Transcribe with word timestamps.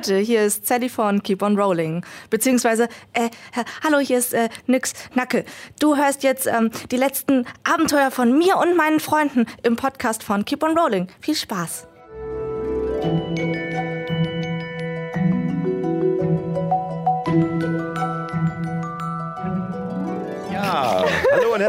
Leute, 0.00 0.16
hier 0.16 0.46
ist 0.46 0.66
Sally 0.66 0.88
von 0.88 1.22
Keep 1.22 1.42
on 1.42 1.60
Rolling. 1.60 2.02
Beziehungsweise, 2.30 2.88
äh, 3.12 3.28
hallo, 3.84 3.98
hier 3.98 4.16
ist 4.16 4.32
äh, 4.32 4.48
Nix 4.66 4.94
Nacke. 5.14 5.44
Du 5.78 5.94
hörst 5.94 6.22
jetzt 6.22 6.46
ähm, 6.46 6.70
die 6.90 6.96
letzten 6.96 7.44
Abenteuer 7.64 8.10
von 8.10 8.38
mir 8.38 8.56
und 8.56 8.78
meinen 8.78 8.98
Freunden 8.98 9.44
im 9.62 9.76
Podcast 9.76 10.22
von 10.22 10.46
Keep 10.46 10.62
on 10.62 10.78
Rolling. 10.78 11.08
Viel 11.20 11.34
Spaß. 11.34 11.89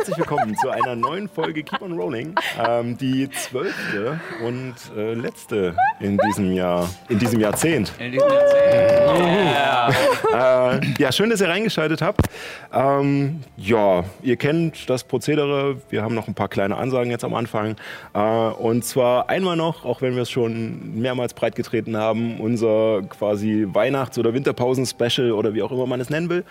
Herzlich 0.01 0.17
willkommen 0.17 0.55
zu 0.57 0.71
einer 0.71 0.95
neuen 0.95 1.29
Folge 1.29 1.61
Keep 1.61 1.83
on 1.83 1.93
Rolling. 1.93 2.33
Ähm, 2.67 2.97
die 2.97 3.29
zwölfte 3.29 4.19
und 4.43 4.73
äh, 4.97 5.13
letzte 5.13 5.75
in 5.99 6.17
diesem 6.17 6.53
Jahr, 6.53 6.89
in 7.09 7.19
diesem 7.19 7.39
Jahrzehnt. 7.39 7.93
In 7.99 8.11
diesem 8.11 8.27
Jahrzehnt. 8.27 9.51
Yeah. 9.53 10.73
äh, 10.73 10.81
ja, 10.97 11.11
schön, 11.11 11.29
dass 11.29 11.39
ihr 11.39 11.49
reingeschaltet 11.49 12.01
habt. 12.01 12.21
Ähm, 12.73 13.41
ja, 13.57 14.03
ihr 14.23 14.37
kennt 14.37 14.89
das 14.89 15.03
Prozedere. 15.03 15.77
Wir 15.91 16.01
haben 16.01 16.15
noch 16.15 16.27
ein 16.27 16.33
paar 16.33 16.47
kleine 16.47 16.77
Ansagen 16.77 17.11
jetzt 17.11 17.23
am 17.23 17.35
Anfang. 17.35 17.75
Äh, 18.15 18.19
und 18.19 18.83
zwar 18.83 19.29
einmal 19.29 19.55
noch, 19.55 19.85
auch 19.85 20.01
wenn 20.01 20.15
wir 20.15 20.23
es 20.23 20.31
schon 20.31 20.99
mehrmals 20.99 21.35
breitgetreten 21.35 21.95
haben, 21.95 22.39
unser 22.39 23.03
quasi 23.03 23.67
Weihnachts- 23.71 24.17
oder 24.17 24.33
Winterpausen-Special 24.33 25.31
oder 25.31 25.53
wie 25.53 25.61
auch 25.61 25.71
immer 25.71 25.85
man 25.85 26.01
es 26.01 26.09
nennen 26.09 26.29
will. 26.29 26.43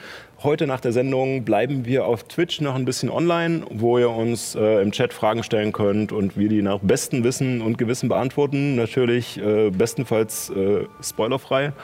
Heute 0.43 0.67
nach 0.67 0.81
der 0.81 0.93
Sendung 0.93 1.45
bleiben 1.45 1.85
wir 1.85 2.07
auf 2.07 2.25
Twitch 2.25 2.63
noch 2.63 2.75
ein 2.75 2.87
bisschen 2.87 3.11
online, 3.11 3.63
wo 3.69 3.99
ihr 3.99 4.09
uns 4.09 4.55
äh, 4.55 4.81
im 4.81 4.91
Chat 4.91 5.13
Fragen 5.13 5.43
stellen 5.43 5.71
könnt 5.73 6.13
und 6.13 6.39
wir 6.39 6.49
die 6.49 6.63
nach 6.63 6.79
bestem 6.79 7.25
Wissen 7.25 7.61
und 7.61 7.77
Gewissen 7.77 8.09
beantworten. 8.09 8.75
Natürlich 8.75 9.39
äh, 9.39 9.69
bestenfalls 9.69 10.49
äh, 10.49 10.87
spoilerfrei. 11.03 11.75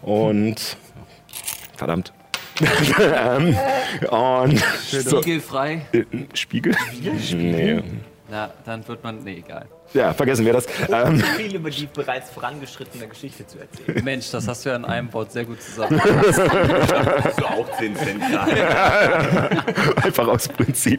Und 0.00 0.76
verdammt. 1.76 2.12
ähm, 3.00 3.56
und 4.10 4.58
Spiegelfrei? 4.58 5.82
So, 5.92 5.98
äh, 5.98 6.04
Spiegel? 6.34 6.74
Nee. 7.32 7.82
Na, 8.32 8.48
dann 8.64 8.88
wird 8.88 9.04
man. 9.04 9.22
Nee, 9.22 9.44
egal. 9.46 9.66
Ja, 9.92 10.14
vergessen 10.14 10.46
wir 10.46 10.54
das. 10.54 10.66
Ähm, 10.90 11.20
viel 11.36 11.54
über 11.54 11.68
die 11.68 11.86
bereits 11.86 12.30
vorangeschrittene 12.30 13.06
Geschichte 13.06 13.46
zu 13.46 13.58
erzählen. 13.58 14.02
Mensch, 14.02 14.30
das 14.30 14.48
hast 14.48 14.64
du 14.64 14.70
ja 14.70 14.76
in 14.76 14.86
einem 14.86 15.12
Wort 15.12 15.32
sehr 15.32 15.44
gut 15.44 15.60
zusammengefasst. 15.60 16.36
so 17.38 17.44
auch 17.44 17.70
10 17.76 17.94
Cent 17.94 18.22
Einfach 20.02 20.28
aus 20.28 20.48
Prinzip. 20.48 20.98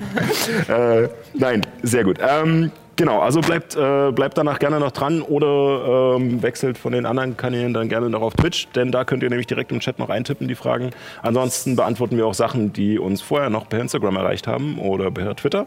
Äh, 0.70 1.10
nein, 1.34 1.66
sehr 1.82 2.04
gut. 2.04 2.20
Ähm, 2.22 2.72
genau, 2.98 3.20
also 3.20 3.42
bleibt, 3.42 3.76
äh, 3.76 4.12
bleibt 4.12 4.38
danach 4.38 4.60
gerne 4.60 4.80
noch 4.80 4.92
dran 4.92 5.24
oder 5.24 6.18
ähm, 6.18 6.44
wechselt 6.44 6.78
von 6.78 6.94
den 6.94 7.08
anderen 7.08 7.36
Kanälen 7.36 7.74
dann 7.74 7.90
gerne 7.90 8.12
noch 8.12 8.22
auf 8.22 8.36
Twitch, 8.36 8.68
denn 8.76 8.92
da 8.92 9.06
könnt 9.06 9.24
ihr 9.24 9.30
nämlich 9.30 9.48
direkt 9.48 9.72
im 9.72 9.80
Chat 9.80 9.98
noch 9.98 10.10
eintippen, 10.10 10.48
die 10.48 10.54
Fragen. 10.54 10.92
Ansonsten 11.24 11.76
beantworten 11.76 12.16
wir 12.16 12.28
auch 12.28 12.36
Sachen, 12.36 12.74
die 12.74 13.00
uns 13.00 13.24
vorher 13.24 13.50
noch 13.50 13.68
per 13.68 13.80
Instagram 13.80 14.18
erreicht 14.18 14.46
haben 14.46 14.78
oder 14.78 15.10
per 15.10 15.36
Twitter. 15.36 15.66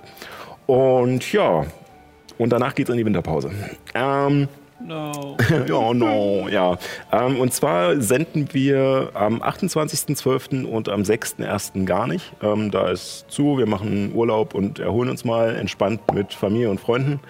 Und 0.67 1.33
ja, 1.33 1.65
und 2.39 2.51
danach 2.51 2.75
geht 2.75 2.89
es 2.89 2.93
in 2.93 2.99
die 2.99 3.07
Winterpause. 3.07 3.51
Ähm, 3.95 4.49
No. 4.79 5.37
ja, 5.67 5.95
no, 5.95 6.49
ja. 6.49 6.77
Ähm, 7.11 7.41
und 7.41 7.53
zwar 7.53 8.01
senden 8.01 8.53
wir 8.53 9.11
am 9.15 9.43
28.12. 9.43 10.67
und 10.67 10.89
am 10.89 11.01
6.1. 11.01 11.87
gar 11.87 12.07
nicht. 12.07 12.33
Ähm, 12.43 12.71
da 12.71 12.91
ist 12.91 13.25
zu, 13.29 13.57
wir 13.57 13.67
machen 13.67 14.13
Urlaub 14.15 14.55
und 14.55 14.79
erholen 14.79 15.09
uns 15.09 15.25
mal 15.25 15.57
entspannt 15.57 16.03
mit 16.13 16.35
Familie 16.35 16.69
und 16.69 16.79
Freunden. 16.79 17.21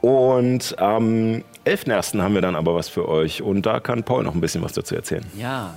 Und 0.00 0.76
am 0.80 1.44
11.1. 1.64 2.20
haben 2.20 2.34
wir 2.34 2.42
dann 2.42 2.56
aber 2.56 2.74
was 2.74 2.88
für 2.88 3.08
euch. 3.08 3.42
Und 3.42 3.64
da 3.64 3.78
kann 3.78 4.02
Paul 4.02 4.24
noch 4.24 4.34
ein 4.34 4.40
bisschen 4.40 4.62
was 4.62 4.72
dazu 4.72 4.96
erzählen. 4.96 5.24
Ja, 5.38 5.74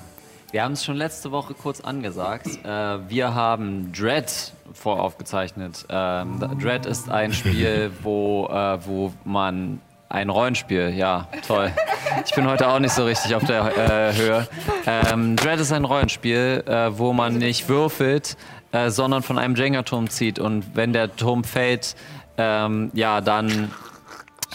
wir 0.56 0.64
haben 0.64 0.72
es 0.72 0.86
schon 0.86 0.95
letzte 0.95 1.34
Woche 1.34 1.53
kurz 1.53 1.81
angesagt. 1.81 2.48
Äh, 2.64 3.09
wir 3.09 3.36
haben 3.36 3.92
Dread 3.92 4.53
voraufgezeichnet. 4.72 5.86
Ähm, 5.89 6.39
Dread 6.61 6.86
ist 6.86 7.10
ein 7.10 7.33
Spiel, 7.33 7.92
wo, 8.04 8.48
äh, 8.48 8.77
wo 8.86 9.11
man 9.26 9.82
ein 10.08 10.30
Rollenspiel, 10.30 10.94
ja, 10.95 11.27
toll. 11.45 11.73
Ich 12.26 12.33
bin 12.36 12.48
heute 12.48 12.70
auch 12.70 12.80
nicht 12.80 12.94
so 12.94 13.04
richtig 13.04 13.36
auf 13.36 13.44
der 13.44 13.65
äh, 13.65 14.15
Höhe. 14.15 14.48
Ähm, 14.88 15.36
Dread 15.36 15.60
ist 15.60 15.73
ein 15.73 15.83
Rollenspiel, 15.83 16.64
äh, 16.65 16.98
wo 16.98 17.11
man 17.11 17.38
nicht 17.38 17.67
würfelt, 17.67 18.38
äh, 18.71 18.89
sondern 18.92 19.23
von 19.23 19.38
einem 19.38 19.55
Jenga-Turm 19.55 20.10
zieht. 20.10 20.39
Und 20.39 20.73
wenn 20.73 20.94
der 20.94 21.14
Turm 21.17 21.44
fällt, 21.44 21.98
ähm, 22.38 22.92
ja, 22.94 23.20
dann 23.20 23.73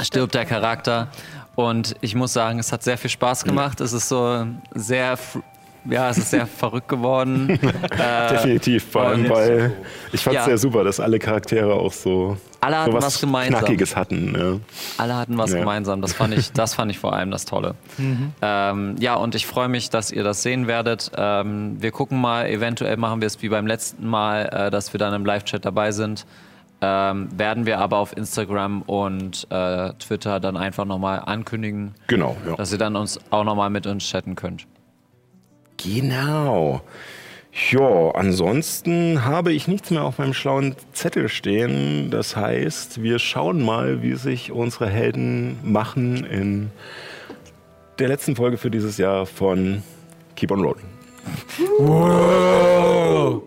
stirbt 0.01 0.33
der 0.33 0.47
Charakter. 0.47 1.09
Und 1.57 1.95
ich 2.01 2.15
muss 2.15 2.33
sagen, 2.33 2.59
es 2.59 2.73
hat 2.73 2.83
sehr 2.83 2.97
viel 2.97 3.11
Spaß 3.11 3.45
gemacht. 3.45 3.83
Es 3.83 3.93
ist 3.93 4.09
so 4.09 4.47
sehr 4.75 5.19
ja, 5.89 6.11
es 6.11 6.19
ist 6.19 6.31
sehr 6.31 6.47
verrückt 6.59 6.89
geworden. 6.89 7.51
äh, 7.99 8.29
Definitiv, 8.31 8.85
vor 8.91 9.03
allem, 9.03 9.29
weil 9.29 9.73
ich 10.13 10.23
fand 10.23 10.37
es 10.37 10.41
ja. 10.41 10.45
sehr 10.45 10.59
super, 10.59 10.85
dass 10.85 11.01
alle 11.01 11.19
Charaktere 11.19 11.73
auch 11.73 11.93
so 11.93 12.37
alle 12.61 12.79
hatten 12.79 12.91
so 12.91 12.97
was, 12.97 13.05
was 13.05 13.21
gemeinsam. 13.21 13.61
Knackiges 13.61 13.97
hatten. 13.97 14.35
Ja. 14.39 14.61
Alle 14.99 15.17
hatten 15.17 15.39
was 15.39 15.53
ja. 15.53 15.61
gemeinsam. 15.61 16.03
Das 16.03 16.13
fand 16.13 16.35
ich, 16.35 16.53
das 16.53 16.75
fand 16.75 16.91
ich 16.91 16.99
vor 16.99 17.15
allem 17.15 17.31
das 17.31 17.47
Tolle. 17.47 17.75
Mhm. 17.97 18.33
Ähm, 18.43 18.97
ja, 18.99 19.15
und 19.15 19.35
ich 19.35 19.47
freue 19.47 19.69
mich, 19.69 19.89
dass 19.91 20.11
ihr 20.11 20.25
das 20.25 20.43
sehen 20.43 20.67
werdet. 20.67 21.11
Ähm, 21.17 21.77
wir 21.81 21.91
gucken 21.91 22.21
mal, 22.21 22.47
eventuell 22.49 22.97
machen 22.99 23.21
wir 23.23 23.27
es 23.27 23.41
wie 23.41 23.49
beim 23.49 23.67
letzten 23.67 24.07
Mal, 24.07 24.47
äh, 24.47 24.71
dass 24.71 24.93
wir 24.93 24.99
dann 24.99 25.15
im 25.15 25.25
Live-Chat 25.25 25.65
dabei 25.65 25.93
sind. 25.93 26.27
Ähm, 26.83 27.29
werden 27.37 27.67
wir 27.67 27.79
aber 27.79 27.99
auf 27.99 28.17
Instagram 28.17 28.83
und 28.83 29.47
äh, 29.51 29.93
Twitter 29.95 30.41
dann 30.41 30.57
einfach 30.57 30.87
nochmal 30.87 31.21
ankündigen, 31.21 31.95
genau, 32.07 32.39
ja. 32.47 32.57
dass 32.57 32.73
ihr 32.73 32.79
dann 32.79 32.97
uns 32.97 33.21
auch 33.29 33.45
nochmal 33.45 33.69
mit 33.69 33.87
uns 33.87 34.05
chatten 34.05 34.35
könnt. 34.35 34.67
Genau. 35.83 36.83
Ja, 37.71 38.11
ansonsten 38.13 39.25
habe 39.25 39.53
ich 39.53 39.67
nichts 39.67 39.91
mehr 39.91 40.05
auf 40.05 40.19
meinem 40.19 40.35
schlauen 40.35 40.77
Zettel 40.93 41.29
stehen. 41.29 42.11
Das 42.11 42.37
heißt, 42.37 43.03
wir 43.03 43.19
schauen 43.19 43.63
mal, 43.63 44.03
wie 44.03 44.15
sich 44.15 44.53
unsere 44.53 44.89
Helden 44.89 45.59
machen 45.65 46.25
in 46.25 46.71
der 47.99 48.09
letzten 48.09 48.37
Folge 48.37 48.57
für 48.57 48.71
dieses 48.71 48.99
Jahr 48.99 49.27
von 49.27 49.83
Keep 50.37 50.53
on 50.53 50.61
Rolling. 50.61 50.87
Wow. 51.79 53.43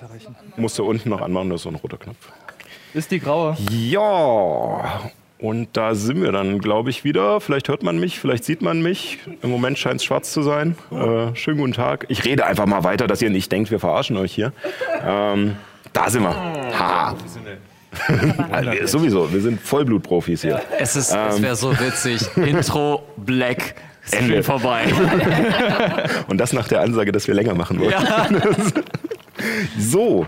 Weiterreichen. 0.00 0.34
Musst 0.56 0.78
du 0.78 0.84
unten 0.84 1.08
noch 1.08 1.20
anmachen, 1.20 1.50
das 1.50 1.60
ist 1.60 1.62
so 1.64 1.68
ein 1.70 1.76
roter 1.76 1.96
Knopf. 1.96 2.28
Ist 2.94 3.10
die 3.10 3.20
graue. 3.20 3.56
Ja. 3.70 5.10
Und 5.38 5.68
da 5.72 5.94
sind 5.94 6.22
wir 6.22 6.32
dann, 6.32 6.58
glaube 6.58 6.90
ich, 6.90 7.02
wieder. 7.02 7.40
Vielleicht 7.40 7.68
hört 7.68 7.82
man 7.82 7.98
mich, 7.98 8.20
vielleicht 8.20 8.44
sieht 8.44 8.60
man 8.60 8.82
mich. 8.82 9.18
Im 9.42 9.50
Moment 9.50 9.78
scheint 9.78 9.96
es 9.96 10.04
schwarz 10.04 10.32
zu 10.32 10.42
sein. 10.42 10.76
Äh, 10.90 11.34
schönen 11.34 11.58
guten 11.58 11.72
Tag. 11.72 12.04
Ich 12.08 12.24
rede 12.24 12.44
einfach 12.44 12.66
mal 12.66 12.84
weiter, 12.84 13.06
dass 13.06 13.22
ihr 13.22 13.30
nicht 13.30 13.50
denkt, 13.50 13.70
wir 13.70 13.80
verarschen 13.80 14.16
euch 14.18 14.34
hier. 14.34 14.52
Ähm, 15.02 15.56
da 15.92 16.10
sind 16.10 16.24
wir. 16.24 16.34
Ha. 16.34 17.16
also, 18.50 18.98
sowieso, 18.98 19.32
wir 19.32 19.40
sind 19.40 19.60
Vollblutprofis 19.60 20.42
hier. 20.42 20.60
Es, 20.78 20.94
ähm, 21.10 21.18
es 21.30 21.42
wäre 21.42 21.56
so 21.56 21.78
witzig. 21.80 22.20
Intro, 22.36 23.02
Black, 23.16 23.76
Ende 24.10 24.42
vorbei. 24.42 24.84
Und 26.28 26.38
das 26.38 26.52
nach 26.52 26.68
der 26.68 26.82
Ansage, 26.82 27.12
dass 27.12 27.26
wir 27.26 27.34
länger 27.34 27.54
machen 27.54 27.80
wollen. 27.80 27.90
Ja. 27.90 28.28
So, 29.78 30.26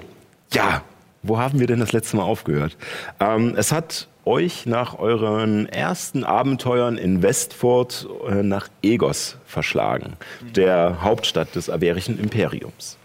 ja, 0.53 0.83
wo 1.23 1.39
haben 1.39 1.61
wir 1.61 1.67
denn 1.67 1.81
das 1.81 1.93
letzte 1.93 2.17
Mal 2.17 2.25
aufgehört? 2.25 2.77
Ähm, 3.21 3.55
es 3.57 3.73
hat 3.73 4.09
euch 4.25 4.67
nach 4.67 4.99
euren 4.99 5.69
ersten 5.69 6.25
Abenteuern 6.25 6.97
in 6.97 7.23
Westford 7.23 8.09
äh, 8.29 8.43
nach 8.43 8.69
Egos 8.83 9.37
verschlagen, 9.47 10.15
der 10.55 11.03
Hauptstadt 11.03 11.55
des 11.55 11.69
Averischen 11.69 12.19
Imperiums. 12.19 12.99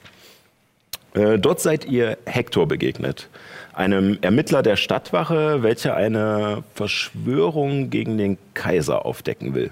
Äh, 1.14 1.40
dort 1.40 1.60
seid 1.60 1.86
ihr 1.86 2.18
Hector 2.26 2.68
begegnet, 2.68 3.30
einem 3.74 4.18
Ermittler 4.22 4.62
der 4.62 4.76
Stadtwache, 4.76 5.64
welcher 5.64 5.96
eine 5.96 6.64
Verschwörung 6.76 7.90
gegen 7.90 8.18
den 8.18 8.38
Kaiser 8.54 9.06
aufdecken 9.06 9.56
will. 9.56 9.72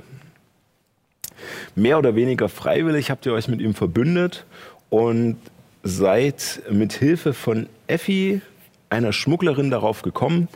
Mehr 1.75 1.99
oder 1.99 2.15
weniger 2.15 2.49
freiwillig 2.49 3.11
habt 3.11 3.25
ihr 3.25 3.33
euch 3.33 3.47
mit 3.47 3.61
ihm 3.61 3.75
verbündet 3.75 4.45
und 4.89 5.37
seid 5.85 6.63
mit 6.69 6.93
Hilfe 6.93 7.33
von 7.33 7.67
Effi, 7.85 8.41
einer 8.89 9.13
Schmugglerin, 9.13 9.69
darauf 9.69 10.01
gekommen, 10.01 10.49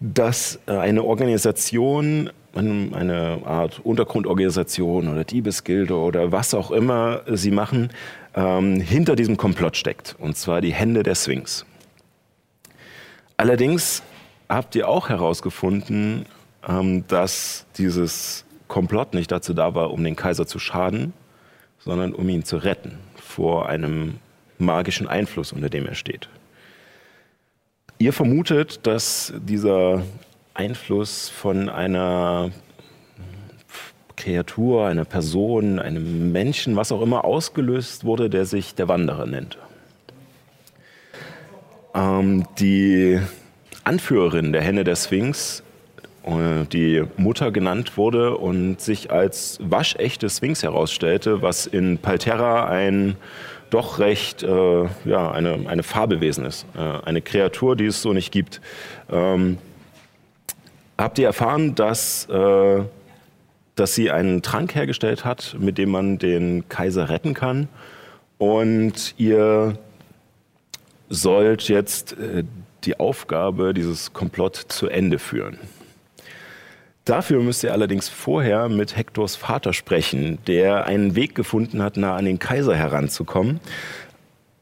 dass 0.00 0.58
äh, 0.66 0.72
eine 0.72 1.04
Organisation, 1.04 2.30
eine 2.54 3.40
Art 3.44 3.80
Untergrundorganisation 3.84 5.08
oder 5.08 5.24
Diebesgilde 5.24 5.94
oder 5.94 6.32
was 6.32 6.54
auch 6.54 6.70
immer 6.70 7.20
sie 7.30 7.50
machen, 7.50 7.90
ähm, 8.34 8.80
hinter 8.80 9.14
diesem 9.14 9.36
Komplott 9.36 9.76
steckt. 9.76 10.16
Und 10.18 10.36
zwar 10.36 10.60
die 10.62 10.72
Hände 10.72 11.02
der 11.02 11.14
Sphinx. 11.14 11.66
Allerdings 13.36 14.02
habt 14.48 14.74
ihr 14.74 14.88
auch 14.88 15.10
herausgefunden, 15.10 16.24
ähm, 16.66 17.06
dass 17.08 17.66
dieses 17.76 18.44
Komplott 18.68 19.12
nicht 19.12 19.30
dazu 19.30 19.52
da 19.52 19.74
war, 19.74 19.90
um 19.90 20.02
den 20.02 20.16
Kaiser 20.16 20.46
zu 20.46 20.58
schaden, 20.58 21.12
sondern 21.78 22.14
um 22.14 22.26
ihn 22.28 22.44
zu 22.44 22.56
retten 22.56 22.98
vor 23.16 23.68
einem 23.68 24.14
magischen 24.64 25.08
Einfluss, 25.08 25.52
unter 25.52 25.68
dem 25.68 25.86
er 25.86 25.94
steht. 25.94 26.28
Ihr 27.98 28.12
vermutet, 28.12 28.86
dass 28.86 29.32
dieser 29.38 30.02
Einfluss 30.54 31.28
von 31.28 31.68
einer 31.68 32.50
Kreatur, 34.16 34.86
einer 34.86 35.04
Person, 35.04 35.78
einem 35.78 36.32
Menschen, 36.32 36.76
was 36.76 36.92
auch 36.92 37.02
immer 37.02 37.24
ausgelöst 37.24 38.04
wurde, 38.04 38.30
der 38.30 38.44
sich 38.44 38.74
der 38.74 38.88
Wanderer 38.88 39.26
nennt. 39.26 39.58
Ähm, 41.94 42.44
die 42.58 43.20
Anführerin 43.84 44.52
der 44.52 44.62
Henne 44.62 44.84
der 44.84 44.96
Sphinx, 44.96 45.62
äh, 46.24 46.64
die 46.72 47.02
Mutter 47.16 47.50
genannt 47.50 47.96
wurde 47.96 48.36
und 48.36 48.80
sich 48.80 49.10
als 49.10 49.58
waschechte 49.60 50.30
Sphinx 50.30 50.62
herausstellte, 50.62 51.42
was 51.42 51.66
in 51.66 51.98
Palterra 51.98 52.66
ein 52.66 53.16
doch 53.72 53.98
recht 53.98 54.42
äh, 54.42 54.84
ja, 55.04 55.30
eine, 55.30 55.66
eine 55.66 55.82
Fabelwesen 55.82 56.44
ist, 56.44 56.66
äh, 56.76 56.78
eine 56.78 57.22
Kreatur, 57.22 57.74
die 57.74 57.86
es 57.86 58.02
so 58.02 58.12
nicht 58.12 58.30
gibt. 58.30 58.60
Ähm, 59.10 59.58
habt 60.98 61.18
ihr 61.18 61.26
erfahren, 61.26 61.74
dass, 61.74 62.28
äh, 62.28 62.82
dass 63.74 63.94
sie 63.94 64.10
einen 64.10 64.42
Trank 64.42 64.74
hergestellt 64.74 65.24
hat, 65.24 65.56
mit 65.58 65.78
dem 65.78 65.90
man 65.90 66.18
den 66.18 66.68
Kaiser 66.68 67.08
retten 67.08 67.32
kann 67.32 67.68
und 68.36 69.14
ihr 69.16 69.78
sollt 71.08 71.68
jetzt 71.68 72.12
äh, 72.18 72.44
die 72.84 73.00
Aufgabe, 73.00 73.72
dieses 73.72 74.12
Komplott 74.12 74.56
zu 74.56 74.88
Ende 74.88 75.18
führen. 75.18 75.58
Dafür 77.04 77.42
müsst 77.42 77.64
ihr 77.64 77.72
allerdings 77.72 78.08
vorher 78.08 78.68
mit 78.68 78.96
Hektors 78.96 79.34
Vater 79.34 79.72
sprechen, 79.72 80.38
der 80.46 80.86
einen 80.86 81.16
Weg 81.16 81.34
gefunden 81.34 81.82
hat, 81.82 81.96
nah 81.96 82.14
an 82.14 82.24
den 82.24 82.38
Kaiser 82.38 82.76
heranzukommen. 82.76 83.58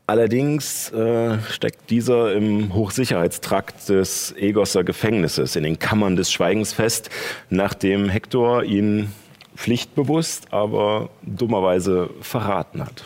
Allerdings 0.06 0.90
äh, 0.90 1.38
steckt 1.50 1.90
dieser 1.90 2.32
im 2.32 2.74
Hochsicherheitstrakt 2.74 3.90
des 3.90 4.34
Egosser 4.36 4.84
Gefängnisses, 4.84 5.54
in 5.54 5.64
den 5.64 5.78
Kammern 5.78 6.16
des 6.16 6.32
Schweigens 6.32 6.72
fest, 6.72 7.10
nachdem 7.50 8.08
Hektor 8.08 8.64
ihn 8.64 9.12
pflichtbewusst, 9.54 10.52
aber 10.52 11.10
dummerweise 11.22 12.08
verraten 12.22 12.80
hat. 12.80 13.04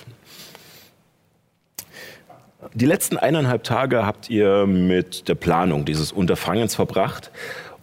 Die 2.72 2.86
letzten 2.86 3.18
eineinhalb 3.18 3.64
Tage 3.64 4.06
habt 4.06 4.30
ihr 4.30 4.66
mit 4.66 5.28
der 5.28 5.34
Planung 5.34 5.84
dieses 5.84 6.12
Unterfangens 6.12 6.74
verbracht 6.74 7.30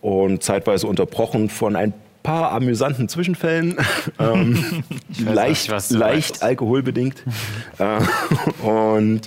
und 0.01 0.43
zeitweise 0.43 0.87
unterbrochen 0.87 1.49
von 1.49 1.75
ein 1.75 1.93
paar 2.23 2.51
amüsanten 2.51 3.09
Zwischenfällen, 3.09 3.77
ähm, 4.19 4.83
leicht, 5.19 5.71
nicht, 5.71 5.91
leicht 5.91 6.43
alkoholbedingt. 6.43 7.23
äh, 7.79 8.65
und 8.65 9.21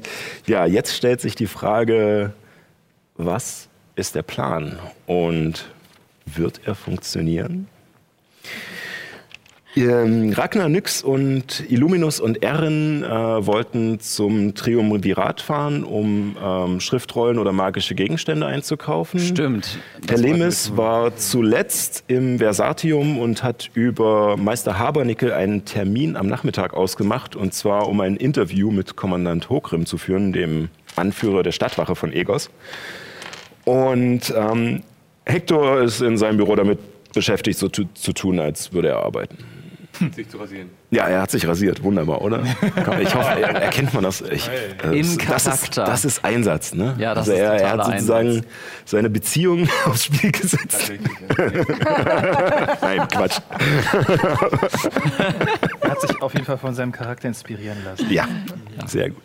ja, 0.47 0.67
jetzt 0.67 0.95
stellt 0.95 1.21
sich 1.21 1.35
die 1.35 1.47
Frage, 1.47 2.33
was 3.17 3.69
ist 3.97 4.15
der 4.15 4.23
Plan 4.23 4.79
und 5.07 5.67
wird 6.27 6.61
er 6.65 6.75
funktionieren? 6.75 7.69
Ähm, 9.77 10.33
Ragnar 10.33 10.69
Nyx 10.69 11.03
und 11.03 11.65
Illuminus 11.69 12.21
und 12.21 12.43
Erin 12.45 13.03
äh, 13.03 13.09
wollten 13.09 13.99
zum 13.99 14.55
Triumvirat 14.55 15.41
fahren, 15.41 15.83
um 15.83 16.37
ähm, 16.43 16.81
Schriftrollen 16.81 17.39
oder 17.39 17.53
magische 17.53 17.97
Gegenstände 17.97 18.47
einzukaufen. 18.47 19.19
Stimmt. 19.19 19.79
Herr 20.09 20.19
Lemis 20.19 20.77
war 20.77 21.17
zuletzt 21.17 22.05
im 22.07 22.39
Versatium 22.39 23.19
und 23.19 23.43
hat 23.43 23.71
über 23.75 24.37
Meister 24.37 24.79
Habernickel 24.79 25.33
einen 25.33 25.65
Termin 25.65 26.17
am 26.17 26.29
Nachmittag 26.29 26.73
ausgemacht, 26.73 27.35
und 27.35 27.53
zwar 27.53 27.89
um 27.89 28.01
ein 28.01 28.17
Interview 28.17 28.71
mit 28.71 28.95
Kommandant 28.95 29.51
Hogrim 29.51 29.87
zu 29.87 29.99
führen, 29.99 30.33
dem 30.33 30.69
Anführer 30.95 31.43
der 31.43 31.53
Stadtwache 31.53 31.97
von 31.97 32.13
Egos. 32.13 32.49
Und 33.65 34.33
ähm, 34.37 34.83
Hector 35.25 35.81
ist 35.81 36.01
in 36.01 36.17
seinem 36.17 36.37
Büro 36.37 36.55
damit 36.55 36.79
beschäftigt, 37.13 37.59
so 37.59 37.69
zu 37.69 38.13
tun, 38.13 38.39
als 38.39 38.73
würde 38.73 38.89
er 38.89 38.99
arbeiten. 38.99 39.54
Sich 40.15 40.29
zu 40.29 40.39
rasieren. 40.39 40.71
Ja, 40.91 41.07
er 41.09 41.23
hat 41.23 41.31
sich 41.31 41.47
rasiert. 41.47 41.83
Wunderbar, 41.83 42.23
oder? 42.23 42.43
Ich 43.01 43.15
hoffe, 43.15 43.41
er, 43.41 43.63
erkennt 43.63 43.93
man 43.95 44.05
das. 44.05 44.21
Ich, 44.21 44.49
äh, 44.49 44.99
Im 44.99 45.03
das, 45.03 45.47
ist, 45.47 45.73
Charakter. 45.73 45.85
das 45.85 46.05
ist 46.05 46.25
Einsatz. 46.25 46.75
Ne? 46.75 46.95
Ja, 46.99 47.15
das 47.15 47.29
also 47.29 47.33
ist 47.33 47.39
er, 47.39 47.53
er 47.55 47.71
hat 47.71 47.85
sozusagen 47.87 48.29
Einsatz. 48.29 48.47
seine 48.85 49.11
Beziehung 49.11 49.69
aufs 49.85 50.05
Spiel 50.05 50.33
gesetzt. 50.33 50.93
Ja. 50.93 51.47
Nein, 52.81 53.09
Quatsch. 53.09 53.39
Er 55.81 55.91
hat 55.91 56.01
sich 56.01 56.23
auf 56.23 56.33
jeden 56.33 56.45
Fall 56.47 56.59
von 56.59 56.75
seinem 56.75 56.93
Charakter 56.93 57.29
inspirieren 57.29 57.79
lassen. 57.85 58.11
Ja, 58.11 58.27
sehr 58.87 59.11
gut. 59.11 59.23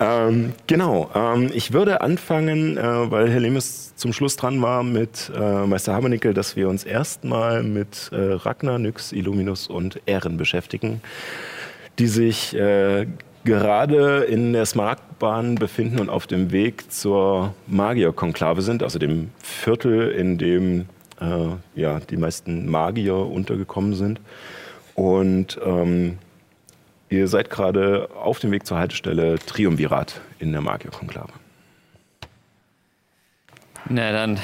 Ähm, 0.00 0.52
genau, 0.66 1.10
ähm, 1.14 1.50
ich 1.52 1.72
würde 1.72 2.00
anfangen, 2.00 2.76
äh, 2.76 3.10
weil 3.10 3.30
Herr 3.30 3.40
Lemes 3.40 3.94
zum 3.96 4.12
Schluss 4.12 4.36
dran 4.36 4.62
war 4.62 4.82
mit 4.82 5.30
äh, 5.34 5.66
Meister 5.66 5.94
Habernickel, 5.94 6.34
dass 6.34 6.56
wir 6.56 6.68
uns 6.68 6.84
erstmal 6.84 7.62
mit 7.62 8.10
äh, 8.12 8.16
Ragnar, 8.16 8.78
Nyx, 8.78 9.12
Illuminus 9.12 9.66
und 9.66 10.00
Ehren 10.06 10.36
beschäftigen, 10.36 11.00
die 11.98 12.06
sich 12.06 12.54
äh, 12.54 13.06
gerade 13.44 14.24
in 14.24 14.52
der 14.52 14.66
Smaragdbahn 14.66 15.54
befinden 15.54 16.00
und 16.00 16.10
auf 16.10 16.26
dem 16.26 16.52
Weg 16.52 16.92
zur 16.92 17.54
Magierkonklave 17.66 18.62
sind, 18.62 18.82
also 18.82 18.98
dem 18.98 19.30
Viertel, 19.42 20.10
in 20.10 20.38
dem 20.38 20.86
äh, 21.20 21.80
ja, 21.80 22.00
die 22.00 22.16
meisten 22.16 22.68
Magier 22.68 23.16
untergekommen 23.16 23.94
sind. 23.94 24.20
Und 24.94 25.58
ähm, 25.64 26.18
Ihr 27.10 27.26
seid 27.28 27.50
gerade 27.50 28.10
auf 28.14 28.38
dem 28.38 28.50
Weg 28.50 28.66
zur 28.66 28.78
Haltestelle 28.78 29.38
Triumvirat 29.38 30.20
in 30.38 30.52
der 30.52 30.60
Magierkonklave. 30.60 31.32
Na 33.88 34.12
dann, 34.12 34.38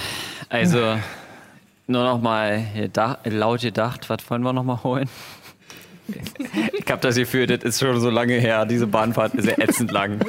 also 0.48 0.98
nur 1.86 2.04
noch 2.04 2.20
mal 2.20 2.64
laut 3.24 3.60
gedacht, 3.60 4.08
was 4.08 4.30
wollen 4.30 4.42
wir 4.42 4.52
noch 4.52 4.64
mal 4.64 4.82
holen? 4.82 5.08
Ich 6.72 6.90
habe 6.90 7.00
das 7.00 7.16
Gefühl, 7.16 7.46
das 7.46 7.62
ist 7.62 7.80
schon 7.80 7.98
so 8.00 8.10
lange 8.10 8.34
her. 8.34 8.66
Diese 8.66 8.86
Bahnfahrt 8.86 9.34
ist 9.34 9.46
ja 9.48 9.58
ätzend 9.58 9.90
lang. 9.90 10.20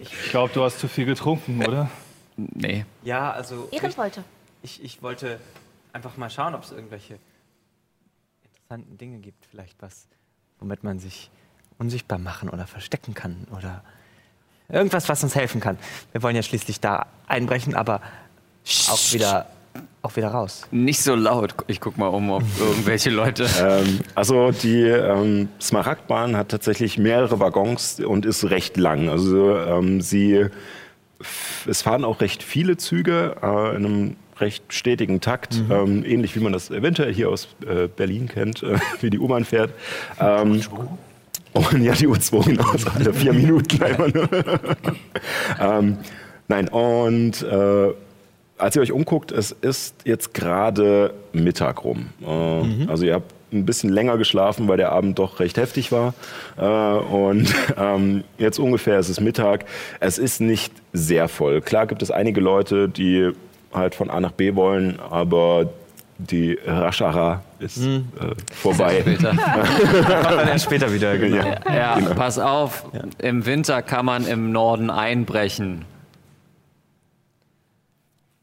Ich 0.00 0.30
glaube, 0.30 0.52
du 0.52 0.64
hast 0.64 0.80
zu 0.80 0.88
viel 0.88 1.06
getrunken, 1.06 1.64
oder? 1.64 1.88
Nee. 2.36 2.84
Ja, 3.04 3.30
also 3.30 3.68
Ehren 3.70 3.96
wollte. 3.96 4.24
ich, 4.62 4.82
ich 4.82 5.02
wollte 5.02 5.38
einfach 5.92 6.16
mal 6.16 6.30
schauen, 6.30 6.54
ob 6.54 6.64
es 6.64 6.72
irgendwelche 6.72 7.18
interessanten 8.42 8.98
Dinge 8.98 9.18
gibt. 9.18 9.46
Vielleicht 9.46 9.80
was, 9.80 10.08
womit 10.60 10.84
man 10.84 10.98
sich 10.98 11.30
unsichtbar 11.78 12.18
machen 12.18 12.48
oder 12.48 12.66
verstecken 12.66 13.14
kann 13.14 13.46
oder 13.56 13.82
irgendwas, 14.68 15.08
was 15.08 15.24
uns 15.24 15.34
helfen 15.34 15.60
kann. 15.60 15.78
Wir 16.12 16.22
wollen 16.22 16.36
ja 16.36 16.42
schließlich 16.42 16.80
da 16.80 17.06
einbrechen, 17.26 17.74
aber 17.74 18.00
auch 18.88 19.12
wieder, 19.12 19.46
auch 20.02 20.14
wieder 20.16 20.28
raus. 20.28 20.66
Nicht 20.70 21.02
so 21.02 21.14
laut. 21.14 21.54
Ich 21.66 21.80
guck 21.80 21.96
mal 21.98 22.08
um, 22.08 22.30
ob 22.30 22.42
irgendwelche 22.60 23.10
Leute. 23.10 23.48
Ähm, 23.58 24.00
also 24.14 24.50
die 24.52 24.82
ähm, 24.82 25.48
Smaragdbahn 25.60 26.36
hat 26.36 26.50
tatsächlich 26.50 26.98
mehrere 26.98 27.40
Waggons 27.40 28.00
und 28.00 28.26
ist 28.26 28.50
recht 28.50 28.76
lang. 28.76 29.08
Also 29.08 29.56
ähm, 29.56 30.00
sie, 30.00 30.46
es 31.66 31.82
fahren 31.82 32.04
auch 32.04 32.20
recht 32.20 32.42
viele 32.42 32.76
Züge 32.76 33.36
äh, 33.42 33.76
in 33.76 33.86
einem 33.86 34.16
recht 34.40 34.64
stetigen 34.72 35.20
Takt, 35.20 35.62
ähm, 35.70 36.04
ähnlich 36.04 36.34
wie 36.36 36.40
man 36.40 36.52
das 36.52 36.70
eventuell 36.70 37.12
hier 37.12 37.28
aus 37.28 37.48
äh, 37.66 37.88
Berlin 37.88 38.28
kennt, 38.28 38.62
äh, 38.62 38.78
wie 39.00 39.10
die 39.10 39.18
U-Bahn 39.18 39.44
fährt. 39.44 39.72
Ähm, 40.20 40.60
und 41.52 41.82
ja, 41.82 41.94
die 41.94 42.06
U2 42.06 42.44
genau, 42.44 42.76
so 42.76 42.88
alle 42.90 43.12
vier 43.12 43.32
Minuten 43.32 43.82
einmal 43.82 44.10
nur. 44.10 44.28
ähm, 45.60 45.98
nein, 46.48 46.68
und 46.68 47.42
äh, 47.42 47.92
als 48.56 48.76
ihr 48.76 48.82
euch 48.82 48.92
umguckt, 48.92 49.32
es 49.32 49.52
ist 49.52 49.96
jetzt 50.04 50.32
gerade 50.34 51.12
Mittag 51.32 51.84
rum. 51.84 52.10
Äh, 52.22 52.88
Also 52.88 53.04
ihr 53.04 53.14
habt 53.14 53.32
ein 53.52 53.66
bisschen 53.66 53.90
länger 53.90 54.16
geschlafen, 54.16 54.68
weil 54.68 54.76
der 54.76 54.92
Abend 54.92 55.18
doch 55.18 55.40
recht 55.40 55.56
heftig 55.56 55.90
war. 55.90 56.14
Äh, 56.56 56.64
und 56.64 57.52
ähm, 57.76 58.22
jetzt 58.38 58.58
ungefähr 58.60 58.98
ist 58.98 59.08
es 59.08 59.20
Mittag. 59.20 59.64
Es 59.98 60.18
ist 60.18 60.40
nicht 60.40 60.72
sehr 60.92 61.28
voll. 61.28 61.60
Klar 61.60 61.86
gibt 61.86 62.02
es 62.02 62.10
einige 62.10 62.40
Leute, 62.40 62.88
die 62.88 63.32
halt 63.72 63.94
von 63.94 64.10
A 64.10 64.20
nach 64.20 64.32
B 64.32 64.54
wollen, 64.54 64.98
aber 65.00 65.70
die 66.18 66.58
Raschara 66.66 67.42
ist 67.60 67.78
äh, 67.78 68.02
vorbei. 68.52 69.00
Später. 69.00 69.32
Dann 70.02 70.48
erst 70.48 70.66
später 70.66 70.92
wieder, 70.92 71.16
genau. 71.16 71.44
Ja, 71.66 71.98
pass 72.14 72.38
auf. 72.38 72.84
Im 73.18 73.46
Winter 73.46 73.80
kann 73.82 74.04
man 74.04 74.26
im 74.26 74.52
Norden 74.52 74.90
einbrechen. 74.90 75.84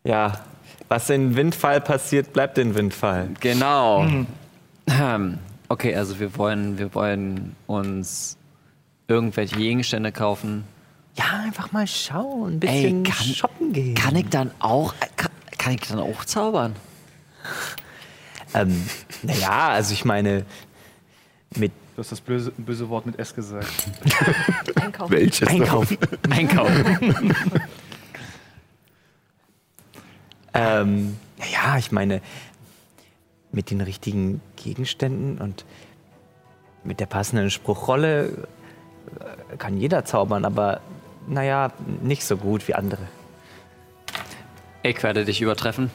Ja, 0.03 0.39
was 0.88 1.10
in 1.10 1.36
Windfall 1.36 1.81
passiert, 1.81 2.34
bleibt 2.34 2.57
in 2.57 2.74
Windfall. 2.74 3.29
Genau. 3.41 4.07
Ähm, 4.88 5.38
Okay, 5.69 5.96
also 5.96 6.19
wir 6.19 6.38
wollen, 6.38 6.77
wir 6.77 6.93
wollen 6.96 7.55
uns 7.67 8.38
irgendwelche 9.07 9.57
Gegenstände 9.57 10.12
kaufen. 10.12 10.63
Ja, 11.18 11.40
einfach 11.44 11.72
mal 11.72 11.88
schauen, 11.88 12.60
ein 12.60 12.62
Ey, 12.62 12.82
bisschen 12.84 13.04
kann- 13.04 13.26
shoppen 13.26 13.74
gehen. 13.74 13.96
Kann 13.96 14.16
ich 14.16 14.30
dann 14.30 14.52
auch, 14.60 14.94
äh, 15.00 15.08
kann, 15.16 15.32
kann 15.58 15.74
ich 15.74 15.82
dann 15.82 16.00
auch 16.00 16.24
zaubern? 16.26 16.76
Ähm, 18.54 18.88
naja, 19.24 19.70
also 19.70 19.94
ich 19.94 20.06
meine, 20.06 20.46
mit 21.56 21.72
Du 21.96 22.02
hast 22.02 22.12
das 22.12 22.22
böse, 22.22 22.52
böse 22.52 22.88
Wort 22.90 23.08
mit 23.08 23.18
S 23.18 23.34
gesagt. 23.34 23.68
Einkaufen. 24.76 25.12
Welches? 25.12 25.48
Einkaufen. 25.48 25.98
Einkaufen. 26.30 27.36
Ähm, 30.54 31.18
ja, 31.54 31.78
ich 31.78 31.92
meine, 31.92 32.22
mit 33.52 33.70
den 33.70 33.82
richtigen 33.82 34.42
Gegenständen 34.56 35.38
und 35.40 35.66
mit 36.84 37.00
der 37.00 37.06
passenden 37.06 37.52
Spruchrolle 37.52 38.48
äh, 39.52 39.58
kann 39.58 39.78
jeder 39.78 40.04
zaubern, 40.06 40.46
aber 40.46 40.82
naja, 41.27 41.72
nicht 42.01 42.24
so 42.25 42.38
gut 42.38 42.67
wie 42.67 42.74
andere. 42.74 43.01
Ich 44.84 45.01
werde 45.03 45.25
dich 45.25 45.41
übertreffen. 45.41 45.91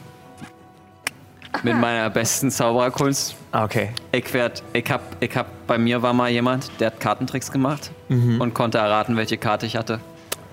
Mit 1.62 1.76
meiner 1.76 2.10
besten 2.10 2.50
Zaubererkunst. 2.50 3.36
Ah, 3.52 3.64
Okay. 3.64 3.90
Ich 4.10 4.32
werd, 4.34 4.62
ich 4.72 4.90
hab, 4.90 5.02
ich 5.20 5.36
hab, 5.36 5.66
bei 5.66 5.78
mir 5.78 6.02
war 6.02 6.12
mal 6.12 6.30
jemand, 6.30 6.70
der 6.80 6.88
hat 6.88 7.00
Kartentricks 7.00 7.50
gemacht 7.52 7.90
und 8.08 8.52
konnte 8.54 8.78
erraten, 8.78 9.16
welche 9.16 9.38
Karte 9.38 9.66
ich 9.66 9.76
hatte. 9.76 10.00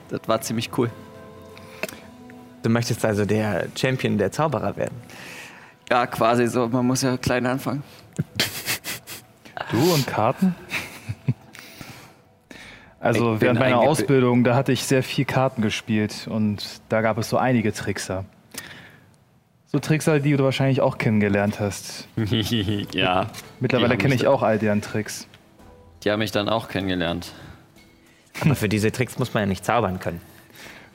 Das 0.10 0.22
war 0.28 0.42
ziemlich 0.42 0.70
cool. 0.78 0.90
Du 2.64 2.70
möchtest 2.70 3.04
also 3.06 3.26
der 3.26 3.68
Champion 3.76 4.18
der 4.18 4.32
Zauberer 4.32 4.76
werden. 4.76 4.96
Ja, 5.90 6.06
quasi 6.08 6.48
so. 6.48 6.68
Man 6.68 6.86
muss 6.86 7.02
ja 7.02 7.18
klein 7.18 7.46
anfangen. 7.46 7.84
Du 9.72 9.94
und 9.94 10.06
Karten? 10.06 10.56
Also 13.00 13.36
Ich 13.36 13.42
während 13.42 13.60
meiner 13.60 13.80
Ausbildung, 13.80 14.44
da 14.44 14.56
hatte 14.56 14.72
ich 14.72 14.84
sehr 14.84 15.04
viel 15.04 15.26
Karten 15.26 15.62
gespielt 15.62 16.28
und 16.30 16.82
da 16.90 17.02
gab 17.02 17.18
es 17.18 17.30
so 17.30 17.38
einige 17.38 17.72
Trickser. 17.74 18.26
So 19.68 19.80
Trickser, 19.80 20.20
die 20.20 20.36
du 20.36 20.44
wahrscheinlich 20.44 20.82
auch 20.82 20.98
kennengelernt 20.98 21.60
hast. 21.60 22.08
ja. 22.92 23.28
Mittlerweile 23.60 23.98
kenne 23.98 24.16
ich 24.16 24.26
auch 24.28 24.42
all 24.42 24.58
deren 24.58 24.82
Tricks. 24.82 25.28
Die 26.04 26.12
haben 26.12 26.20
mich 26.20 26.32
dann 26.32 26.50
auch 26.50 26.70
kennengelernt. 26.70 27.34
Aber 28.42 28.56
für 28.56 28.70
diese 28.70 28.92
Tricks 28.92 29.20
muss 29.20 29.34
man 29.34 29.44
ja 29.44 29.48
nicht 29.48 29.64
zaubern 29.64 30.00
können. 30.00 30.22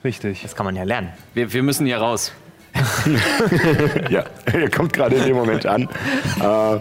Richtig. 0.02 0.42
Das 0.42 0.56
kann 0.56 0.66
man 0.66 0.76
ja 0.76 0.82
lernen. 0.82 1.12
Wir, 1.34 1.52
wir 1.52 1.62
müssen 1.62 1.86
hier 1.86 1.98
raus. 1.98 2.32
Ja, 4.10 4.24
er 4.46 4.70
kommt 4.70 4.92
gerade 4.92 5.16
in 5.16 5.24
dem 5.24 5.36
Moment 5.36 5.64
an. 5.66 5.88
Äh, 6.40 6.80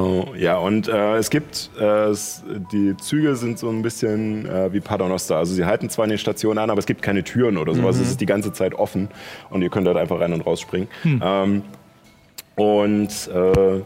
oh, 0.00 0.34
ja, 0.36 0.56
und 0.58 0.88
äh, 0.88 1.16
es 1.16 1.30
gibt, 1.30 1.70
äh, 1.78 2.06
es, 2.06 2.42
die 2.72 2.96
Züge 2.96 3.36
sind 3.36 3.58
so 3.58 3.68
ein 3.68 3.82
bisschen 3.82 4.46
äh, 4.46 4.72
wie 4.72 4.80
Paternoster. 4.80 5.36
Also 5.36 5.54
sie 5.54 5.64
halten 5.64 5.90
zwar 5.90 6.04
in 6.04 6.10
den 6.10 6.18
Stationen 6.18 6.58
an, 6.58 6.70
aber 6.70 6.78
es 6.78 6.86
gibt 6.86 7.02
keine 7.02 7.24
Türen 7.24 7.56
oder 7.56 7.74
sowas. 7.74 7.98
Es 7.98 8.08
ist 8.08 8.20
die 8.20 8.26
ganze 8.26 8.52
Zeit 8.52 8.74
offen 8.74 9.08
und 9.50 9.62
ihr 9.62 9.70
könnt 9.70 9.86
dort 9.86 9.96
einfach 9.96 10.20
rein 10.20 10.32
und 10.32 10.42
rausspringen. 10.42 10.88
Ähm, 11.04 11.62
und 12.56 13.28
äh, 13.28 13.80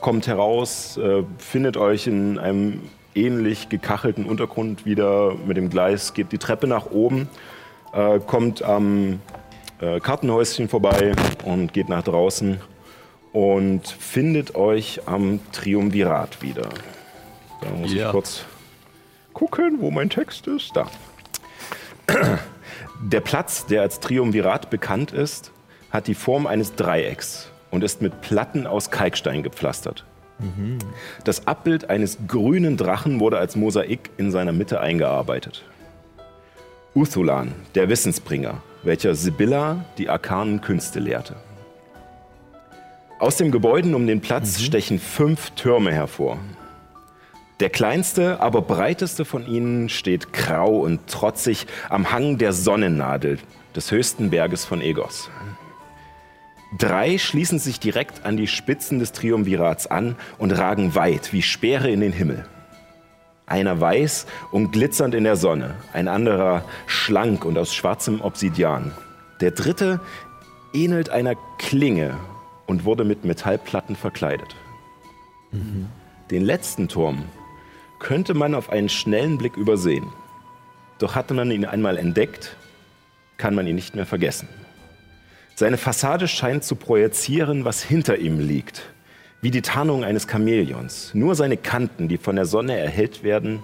kommt 0.00 0.26
heraus, 0.26 0.98
äh, 0.98 1.22
findet 1.38 1.76
euch 1.76 2.06
in 2.06 2.38
einem 2.38 2.82
ähnlich 3.14 3.68
gekachelten 3.68 4.26
Untergrund 4.26 4.84
wieder 4.84 5.34
mit 5.46 5.56
dem 5.56 5.70
Gleis, 5.70 6.12
geht 6.12 6.32
die 6.32 6.38
Treppe 6.38 6.66
nach 6.66 6.90
oben, 6.90 7.28
äh, 7.92 8.20
kommt 8.20 8.62
am 8.62 9.20
Kartenhäuschen 9.78 10.70
vorbei 10.70 11.12
und 11.44 11.74
geht 11.74 11.90
nach 11.90 12.02
draußen 12.02 12.60
und 13.36 13.86
findet 13.86 14.54
euch 14.54 15.02
am 15.04 15.40
Triumvirat 15.52 16.40
wieder. 16.40 16.70
Da 17.60 17.68
muss 17.68 17.92
Ja. 17.92 18.06
ich 18.06 18.10
kurz 18.12 18.44
gucken, 19.34 19.76
wo 19.80 19.90
mein 19.90 20.08
Text 20.08 20.46
ist. 20.46 20.74
Da. 20.74 20.86
Der 23.02 23.20
Platz, 23.20 23.66
der 23.66 23.82
als 23.82 24.00
Triumvirat 24.00 24.70
bekannt 24.70 25.12
ist, 25.12 25.52
hat 25.90 26.06
die 26.06 26.14
Form 26.14 26.46
eines 26.46 26.76
Dreiecks 26.76 27.50
und 27.70 27.84
ist 27.84 28.00
mit 28.00 28.22
Platten 28.22 28.66
aus 28.66 28.90
Kalkstein 28.90 29.42
gepflastert. 29.42 30.06
Das 31.24 31.46
Abbild 31.46 31.90
eines 31.90 32.16
grünen 32.26 32.78
Drachen 32.78 33.20
wurde 33.20 33.36
als 33.36 33.54
Mosaik 33.54 34.08
in 34.16 34.30
seiner 34.30 34.52
Mitte 34.52 34.80
eingearbeitet. 34.80 35.62
Uthulan, 36.94 37.52
der 37.74 37.90
Wissensbringer, 37.90 38.62
welcher 38.82 39.14
Sibylla 39.14 39.84
die 39.98 40.08
arkanen 40.08 40.62
Künste 40.62 41.00
lehrte. 41.00 41.36
Aus 43.18 43.36
den 43.36 43.50
Gebäuden 43.50 43.94
um 43.94 44.06
den 44.06 44.20
Platz 44.20 44.60
stechen 44.60 44.98
fünf 44.98 45.50
Türme 45.52 45.90
hervor. 45.90 46.38
Der 47.60 47.70
kleinste, 47.70 48.40
aber 48.40 48.60
breiteste 48.60 49.24
von 49.24 49.46
ihnen 49.46 49.88
steht 49.88 50.34
grau 50.34 50.80
und 50.80 51.06
trotzig 51.06 51.66
am 51.88 52.12
Hang 52.12 52.36
der 52.36 52.52
Sonnennadel 52.52 53.38
des 53.74 53.90
höchsten 53.90 54.28
Berges 54.28 54.66
von 54.66 54.82
Egos. 54.82 55.30
Drei 56.76 57.16
schließen 57.16 57.58
sich 57.58 57.80
direkt 57.80 58.26
an 58.26 58.36
die 58.36 58.46
Spitzen 58.46 58.98
des 58.98 59.12
Triumvirats 59.12 59.86
an 59.86 60.16
und 60.36 60.52
ragen 60.52 60.94
weit 60.94 61.32
wie 61.32 61.40
Speere 61.40 61.88
in 61.88 62.00
den 62.00 62.12
Himmel. 62.12 62.44
Einer 63.46 63.80
weiß 63.80 64.26
und 64.50 64.72
glitzernd 64.72 65.14
in 65.14 65.24
der 65.24 65.36
Sonne, 65.36 65.76
ein 65.94 66.08
anderer 66.08 66.64
schlank 66.86 67.46
und 67.46 67.56
aus 67.56 67.74
schwarzem 67.74 68.20
Obsidian. 68.20 68.92
Der 69.40 69.52
dritte 69.52 70.00
ähnelt 70.74 71.08
einer 71.08 71.34
Klinge 71.56 72.18
und 72.66 72.84
wurde 72.84 73.04
mit 73.04 73.24
Metallplatten 73.24 73.96
verkleidet. 73.96 74.56
Den 76.30 76.44
letzten 76.44 76.88
Turm 76.88 77.24
könnte 77.98 78.34
man 78.34 78.54
auf 78.54 78.70
einen 78.70 78.88
schnellen 78.88 79.38
Blick 79.38 79.56
übersehen. 79.56 80.06
Doch 80.98 81.14
hatte 81.14 81.34
man 81.34 81.50
ihn 81.50 81.64
einmal 81.64 81.96
entdeckt, 81.96 82.56
kann 83.36 83.54
man 83.54 83.66
ihn 83.66 83.74
nicht 83.74 83.94
mehr 83.94 84.06
vergessen. 84.06 84.48
Seine 85.54 85.78
Fassade 85.78 86.28
scheint 86.28 86.64
zu 86.64 86.76
projizieren, 86.76 87.64
was 87.64 87.82
hinter 87.82 88.18
ihm 88.18 88.38
liegt, 88.40 88.82
wie 89.40 89.50
die 89.50 89.62
Tarnung 89.62 90.04
eines 90.04 90.26
Chamäleons. 90.26 91.14
Nur 91.14 91.34
seine 91.34 91.56
Kanten, 91.56 92.08
die 92.08 92.18
von 92.18 92.36
der 92.36 92.44
Sonne 92.44 92.78
erhellt 92.78 93.22
werden, 93.22 93.62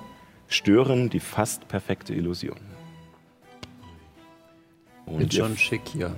stören 0.49 1.11
die 1.11 1.21
fast 1.21 1.69
perfekte 1.69 2.15
Illusion. 2.15 2.61
Und 5.07 5.19
Bin 5.19 5.31
schon 5.31 5.57
schick 5.57 5.83
hier. 5.93 6.15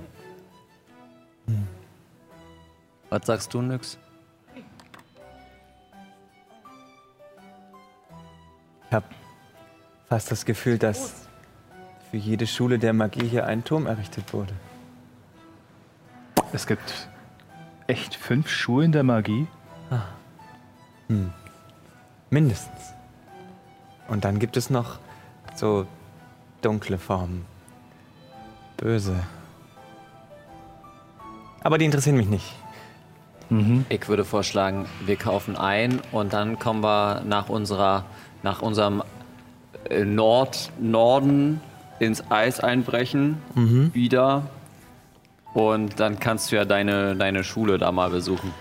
Was 3.15 3.27
sagst 3.27 3.53
du, 3.53 3.61
Nix? 3.61 3.97
Ich 8.89 8.93
habe 8.93 9.05
fast 10.09 10.31
das 10.31 10.43
Gefühl, 10.43 10.77
dass 10.77 11.29
für 12.11 12.17
jede 12.17 12.45
Schule 12.45 12.77
der 12.77 12.91
Magie 12.91 13.25
hier 13.25 13.47
ein 13.47 13.63
Turm 13.63 13.87
errichtet 13.87 14.33
wurde. 14.33 14.53
Es 16.51 16.67
gibt 16.67 17.07
echt 17.87 18.15
fünf 18.15 18.49
Schulen 18.49 18.91
der 18.91 19.03
Magie. 19.03 19.47
Mindestens. 22.29 22.93
Und 24.09 24.25
dann 24.25 24.39
gibt 24.39 24.57
es 24.57 24.69
noch 24.69 24.99
so 25.55 25.87
dunkle 26.61 26.97
Formen. 26.97 27.45
Böse. 28.75 29.15
Aber 31.63 31.77
die 31.77 31.85
interessieren 31.85 32.17
mich 32.17 32.27
nicht. 32.27 32.53
Ich 33.89 34.07
würde 34.09 34.25
vorschlagen, 34.25 34.87
wir 35.05 35.15
kaufen 35.17 35.55
ein 35.55 36.01
und 36.11 36.33
dann 36.33 36.57
kommen 36.59 36.81
wir 36.83 37.21
nach 37.25 37.47
unserer, 37.49 38.05
nach 38.43 38.61
unserem 38.61 39.03
äh, 39.89 40.03
Nord, 40.03 40.71
Norden 40.79 41.61
ins 41.99 42.23
Eis 42.31 42.59
einbrechen, 42.59 43.37
wieder. 43.93 44.43
Und 45.53 45.99
dann 45.99 46.19
kannst 46.19 46.51
du 46.51 46.57
ja 46.57 46.65
deine, 46.65 47.15
deine 47.15 47.43
Schule 47.43 47.77
da 47.77 47.91
mal 47.91 48.09
besuchen. 48.09 48.53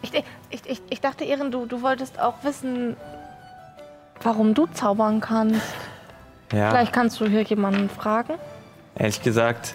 Ich, 0.00 0.12
ich, 0.50 0.62
ich, 0.64 0.82
ich 0.88 1.00
dachte, 1.00 1.24
Ehren, 1.24 1.50
du, 1.50 1.66
du 1.66 1.82
wolltest 1.82 2.18
auch 2.18 2.34
wissen, 2.44 2.96
warum 4.22 4.54
du 4.54 4.66
zaubern 4.66 5.20
kannst. 5.20 5.60
Ja, 6.52 6.70
Vielleicht 6.70 6.92
kannst 6.94 7.20
du 7.20 7.26
hier 7.26 7.42
jemanden 7.42 7.90
fragen. 7.90 8.34
ehrlich 8.94 9.20
gesagt, 9.22 9.74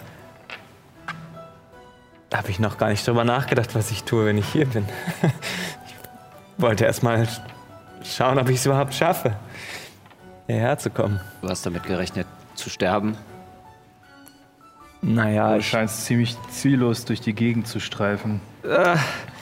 habe 2.34 2.50
ich 2.50 2.58
noch 2.58 2.78
gar 2.78 2.90
nicht 2.90 3.06
drüber 3.06 3.24
nachgedacht, 3.24 3.74
was 3.74 3.90
ich 3.90 4.04
tue, 4.04 4.26
wenn 4.26 4.38
ich 4.38 4.48
hier 4.48 4.66
bin. 4.66 4.86
ich 5.22 5.94
wollte 6.58 6.84
erst 6.84 7.02
mal 7.02 7.28
schauen, 8.02 8.38
ob 8.38 8.48
ich 8.48 8.56
es 8.56 8.66
überhaupt 8.66 8.92
schaffe, 8.94 9.36
hierher 10.46 10.76
zu 10.78 10.90
kommen. 10.90 11.20
Du 11.42 11.48
hast 11.48 11.64
damit 11.64 11.84
gerechnet, 11.84 12.26
zu 12.54 12.70
sterben. 12.70 13.16
Naja, 15.00 15.52
Du 15.52 15.60
ich, 15.60 15.68
scheinst 15.68 16.06
ziemlich 16.06 16.36
ziellos 16.50 17.04
durch 17.04 17.20
die 17.20 17.34
Gegend 17.34 17.68
zu 17.68 17.78
streifen. 17.78 18.40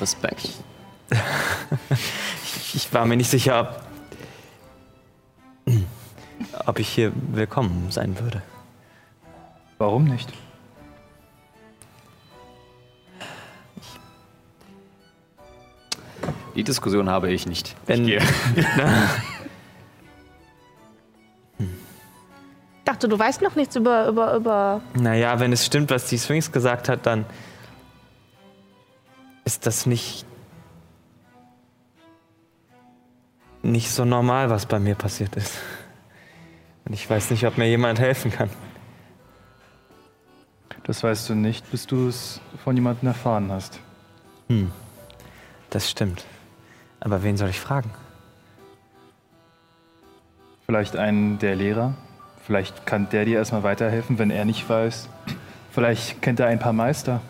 Respekt. 0.00 0.50
ich 2.74 2.92
war 2.92 3.06
mir 3.06 3.16
nicht 3.16 3.30
sicher, 3.30 3.76
ob, 5.66 5.76
ob 6.66 6.78
ich 6.78 6.88
hier 6.88 7.12
willkommen 7.14 7.90
sein 7.90 8.18
würde. 8.18 8.42
Warum 9.78 10.04
nicht? 10.04 10.32
Die 16.54 16.64
Diskussion 16.64 17.08
habe 17.08 17.30
ich 17.32 17.46
nicht. 17.46 17.74
Wenn, 17.86 18.06
Ich 18.08 18.20
dachte, 22.84 23.08
du 23.08 23.18
weißt 23.18 23.42
noch 23.42 23.54
nichts 23.54 23.76
über, 23.76 24.08
über, 24.08 24.34
über. 24.34 24.80
naja, 24.94 25.38
wenn 25.38 25.52
es 25.52 25.64
stimmt, 25.64 25.90
was 25.90 26.06
die 26.08 26.18
Sphinx 26.18 26.50
gesagt 26.50 26.88
hat, 26.88 27.06
dann 27.06 27.24
ist 29.44 29.66
das 29.66 29.86
nicht 29.86 30.26
nicht 33.62 33.90
so 33.90 34.04
normal, 34.04 34.50
was 34.50 34.66
bei 34.66 34.78
mir 34.80 34.94
passiert 34.96 35.36
ist. 35.36 35.56
Und 36.84 36.92
ich 36.94 37.08
weiß 37.08 37.30
nicht, 37.30 37.46
ob 37.46 37.58
mir 37.58 37.68
jemand 37.68 38.00
helfen 38.00 38.32
kann. 38.32 38.50
Das 40.84 41.04
weißt 41.04 41.28
du 41.28 41.34
nicht, 41.36 41.70
bis 41.70 41.86
du 41.86 42.08
es 42.08 42.40
von 42.64 42.74
jemandem 42.74 43.08
erfahren 43.08 43.52
hast. 43.52 43.78
Das 45.70 45.88
stimmt. 45.88 46.24
Aber 47.04 47.22
wen 47.22 47.36
soll 47.36 47.50
ich 47.50 47.60
fragen? 47.60 47.90
Vielleicht 50.66 50.96
einen 50.96 51.38
der 51.38 51.56
Lehrer. 51.56 51.94
Vielleicht 52.46 52.86
kann 52.86 53.08
der 53.10 53.24
dir 53.24 53.38
erstmal 53.38 53.62
weiterhelfen, 53.62 54.18
wenn 54.18 54.30
er 54.30 54.44
nicht 54.44 54.68
weiß. 54.68 55.08
Vielleicht 55.72 56.22
kennt 56.22 56.38
er 56.40 56.46
ein 56.46 56.58
paar 56.58 56.72
Meister. 56.72 57.20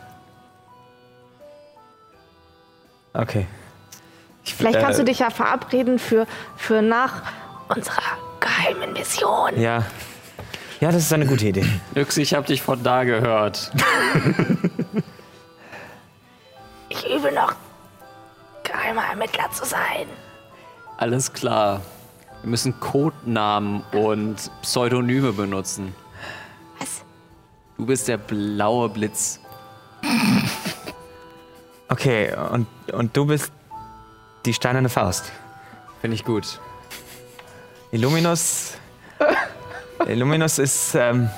Okay. 3.14 3.47
Ich, 4.45 4.55
Vielleicht 4.55 4.81
kannst 4.81 4.99
äh, 4.99 5.05
du 5.05 5.11
dich 5.11 5.21
ja 5.21 5.31
verabreden 5.31 5.99
für, 5.99 6.26
für 6.57 6.83
nach 6.83 7.23
unserer 7.69 8.02
geheimen 8.41 8.93
Mission. 8.93 9.59
Ja. 9.59 9.85
Ja, 10.81 10.91
das 10.91 11.05
ist 11.05 11.12
eine 11.12 11.26
gute 11.26 11.47
Idee. 11.47 11.64
Nix, 11.95 12.17
ich 12.17 12.35
hab 12.35 12.47
dich 12.47 12.61
von 12.61 12.83
da 12.83 13.05
gehört. 13.05 13.71
Ich 16.88 17.07
übe 17.07 17.33
noch, 17.33 17.55
geheimer 18.73 19.05
Ermittler 19.05 19.50
zu 19.50 19.64
sein. 19.64 20.07
Alles 20.97 21.33
klar. 21.33 21.81
Wir 22.43 22.50
müssen 22.50 22.79
Codenamen 22.81 23.83
und 23.93 24.50
Pseudonyme 24.62 25.33
benutzen. 25.33 25.95
Was? 26.79 27.05
Du 27.76 27.87
bist 27.87 28.09
der 28.09 28.19
blaue 28.19 28.88
Blitz. 28.88 29.41
Okay, 31.88 32.35
und, 32.50 32.67
und 32.95 33.14
du 33.14 33.26
bist 33.26 33.52
die 34.47 34.55
steinerne 34.55 34.88
Faust. 34.88 35.31
Finde 36.00 36.14
ich 36.14 36.25
gut. 36.25 36.59
Illuminus. 37.91 38.79
Illuminus 40.07 40.59
ist 40.59 40.95
ähm, 40.95 41.29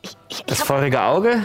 Ich, 0.00 0.16
ich, 0.28 0.44
das 0.46 0.56
ich 0.56 0.60
hab, 0.60 0.66
feurige 0.68 1.02
Auge. 1.02 1.44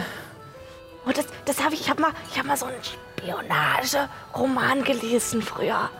Oh, 1.06 1.10
das, 1.14 1.26
das 1.44 1.62
habe 1.64 1.74
ich, 1.74 1.82
ich 1.82 1.90
habe 1.90 2.02
mal, 2.02 2.10
ich 2.30 2.38
hab 2.38 2.46
mal 2.46 2.56
so 2.56 2.66
einen 2.66 2.76
Spionage-Roman 2.82 4.84
gelesen 4.84 5.42
früher. 5.42 5.90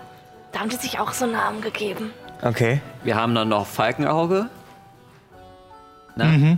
Da 0.52 0.60
haben 0.60 0.68
die 0.68 0.76
sich 0.76 0.98
auch 0.98 1.12
so 1.12 1.26
Namen 1.26 1.60
gegeben. 1.60 2.12
Okay. 2.42 2.80
Wir 3.04 3.16
haben 3.16 3.34
dann 3.34 3.48
noch 3.48 3.66
Falkenauge. 3.66 4.46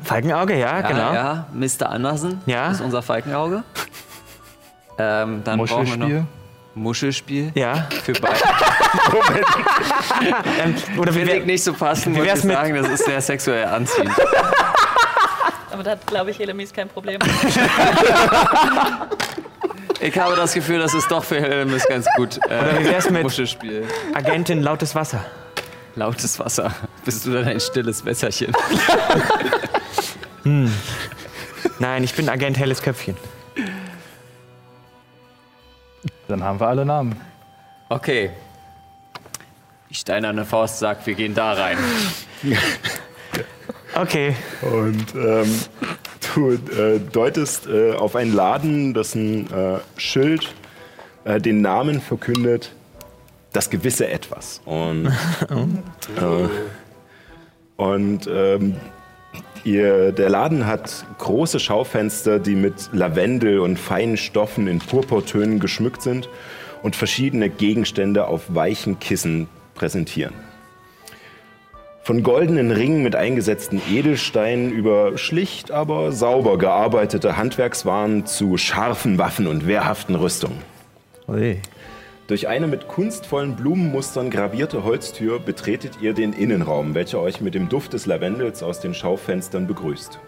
Falkenauge, 0.03 0.59
ja, 0.59 0.81
Ja, 0.81 0.89
genau. 0.89 1.13
ja, 1.13 1.47
Mr. 1.53 1.91
Andersen 1.91 2.41
Ja. 2.47 2.71
ist 2.71 2.81
unser 2.81 3.03
Falkenauge. 3.03 3.63
Ähm, 4.99 5.43
dann 5.45 5.59
brauchen 5.59 5.87
wir 5.87 5.97
noch 5.97 6.09
Muschelspiel. 6.09 6.27
Muschelspiel. 6.75 7.53
Ja. 7.55 7.87
Für 8.03 8.13
beide. 8.15 8.37
Ähm, 10.63 10.75
oder 10.99 11.13
wie 11.15 11.19
Finde 11.19 11.33
ich 11.33 11.39
wär, 11.41 11.47
nicht 11.47 11.65
so 11.65 11.73
passend, 11.73 12.17
wie 12.17 12.21
muss 12.21 12.45
ich 12.45 12.53
sagen. 12.53 12.75
Das 12.75 12.89
ist 12.89 13.05
sehr 13.05 13.21
sexuell 13.21 13.67
anziehend. 13.67 14.11
Aber 15.73 15.83
da 15.83 15.93
hat, 15.93 16.07
glaube 16.07 16.31
ich, 16.31 16.39
Helemis 16.39 16.73
kein 16.73 16.89
Problem. 16.89 17.19
Ich 20.05 20.19
habe 20.19 20.35
das 20.35 20.53
Gefühl, 20.53 20.81
das 20.81 20.95
ist 20.95 21.09
doch 21.13 21.23
für 21.23 21.41
Helmis 21.41 21.87
ganz 21.87 22.09
gut. 22.17 22.37
Äh, 22.49 22.59
Oder 22.59 22.81
wie 22.81 22.85
wär's 22.87 23.09
mit- 23.09 23.23
Muschelspiel? 23.23 23.87
Agentin 24.15 24.61
lautes 24.61 24.97
Wasser? 24.97 25.25
Lautes 25.95 26.41
Wasser. 26.41 26.75
Bist 27.05 27.25
du 27.25 27.31
dann 27.33 27.45
ein 27.45 27.61
stilles 27.61 28.05
Wässerchen? 28.05 28.53
Nein, 31.79 32.03
ich 32.03 32.13
bin 32.15 32.29
Agent 32.29 32.59
Helles 32.59 32.83
Köpfchen. 32.83 33.17
Dann 36.27 36.43
haben 36.43 36.59
wir 36.59 36.67
alle 36.67 36.85
Namen. 36.85 37.21
Okay. 37.89 38.31
Die 39.89 39.95
steinerne 39.95 40.45
Faust 40.45 40.81
sagt, 40.81 41.07
wir 41.07 41.15
gehen 41.15 41.33
da 41.37 41.53
rein. 41.53 41.79
Okay. 43.95 44.35
Und 44.63 45.15
ähm, 45.15 45.61
du 46.35 46.53
äh, 46.53 46.99
deutest 46.99 47.67
äh, 47.67 47.93
auf 47.93 48.17
einen 48.17 48.35
Laden, 48.35 48.95
dessen 48.95 49.53
äh, 49.53 49.79
Schild 49.97 50.55
äh, 51.25 51.41
den 51.41 51.61
Namen 51.61 52.01
verkündet, 52.01 52.73
das 53.53 53.71
gewisse 53.71 54.09
Etwas. 54.09 54.61
Und, 54.65 55.07
äh, 56.17 56.49
und 57.77 58.29
ähm, 58.33 58.77
ihr, 59.65 60.13
der 60.13 60.31
Laden 60.31 60.67
hat 60.67 61.05
große 61.19 61.61
Schaufenster, 61.61 62.39
die 62.39 62.55
mit 62.55 62.91
Lavendel 62.93 63.59
und 63.59 63.79
feinen 63.79 64.17
Stoffen 64.17 64.69
in 64.69 64.79
Purpurtönen 64.79 65.61
geschmückt 65.61 66.03
sind 66.03 66.29
und 66.83 66.97
verschiedene 66.97 67.51
Gegenstände 67.51 68.27
auf 68.27 68.55
weichen 68.55 68.99
Kissen 68.99 69.49
präsentieren. 69.75 70.35
Von 72.05 72.25
goldenen 72.25 72.73
Ringen 72.73 73.05
mit 73.05 73.15
eingesetzten 73.15 73.81
Edelsteinen 73.89 74.73
über 74.73 75.17
schlicht, 75.19 75.71
aber 75.71 76.11
sauber 76.11 76.59
gearbeitete 76.59 77.37
Handwerkswaren 77.37 78.27
zu 78.27 78.57
scharfen 78.57 79.19
Waffen 79.19 79.47
und 79.47 79.69
wehrhaften 79.69 80.17
Rüstungen. 80.17 80.59
Ui. 81.29 81.59
Durch 82.27 82.49
eine 82.49 82.67
mit 82.67 82.89
kunstvollen 82.89 83.55
Blumenmustern 83.55 84.31
gravierte 84.31 84.83
Holztür 84.83 85.39
betretet 85.39 85.99
ihr 86.01 86.13
den 86.13 86.33
Innenraum, 86.33 86.97
welcher 86.97 87.21
euch 87.21 87.41
mit 87.41 87.55
dem 87.55 87.69
Duft 87.69 87.93
des 87.93 88.07
Lavendels 88.07 88.65
aus 88.65 88.81
den 88.81 88.95
Schaufenstern 88.95 89.69
begrüßt. 89.69 90.19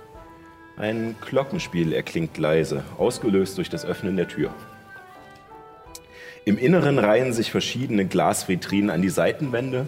Ein 0.76 1.16
Glockenspiel 1.28 1.92
erklingt 1.92 2.38
leise, 2.38 2.84
ausgelöst 2.98 3.58
durch 3.58 3.68
das 3.68 3.84
Öffnen 3.84 4.16
der 4.16 4.28
Tür. 4.28 4.50
Im 6.44 6.56
Inneren 6.56 7.00
reihen 7.00 7.32
sich 7.32 7.50
verschiedene 7.50 8.04
Glasvitrinen 8.04 8.90
an 8.90 9.02
die 9.02 9.08
Seitenwände 9.08 9.86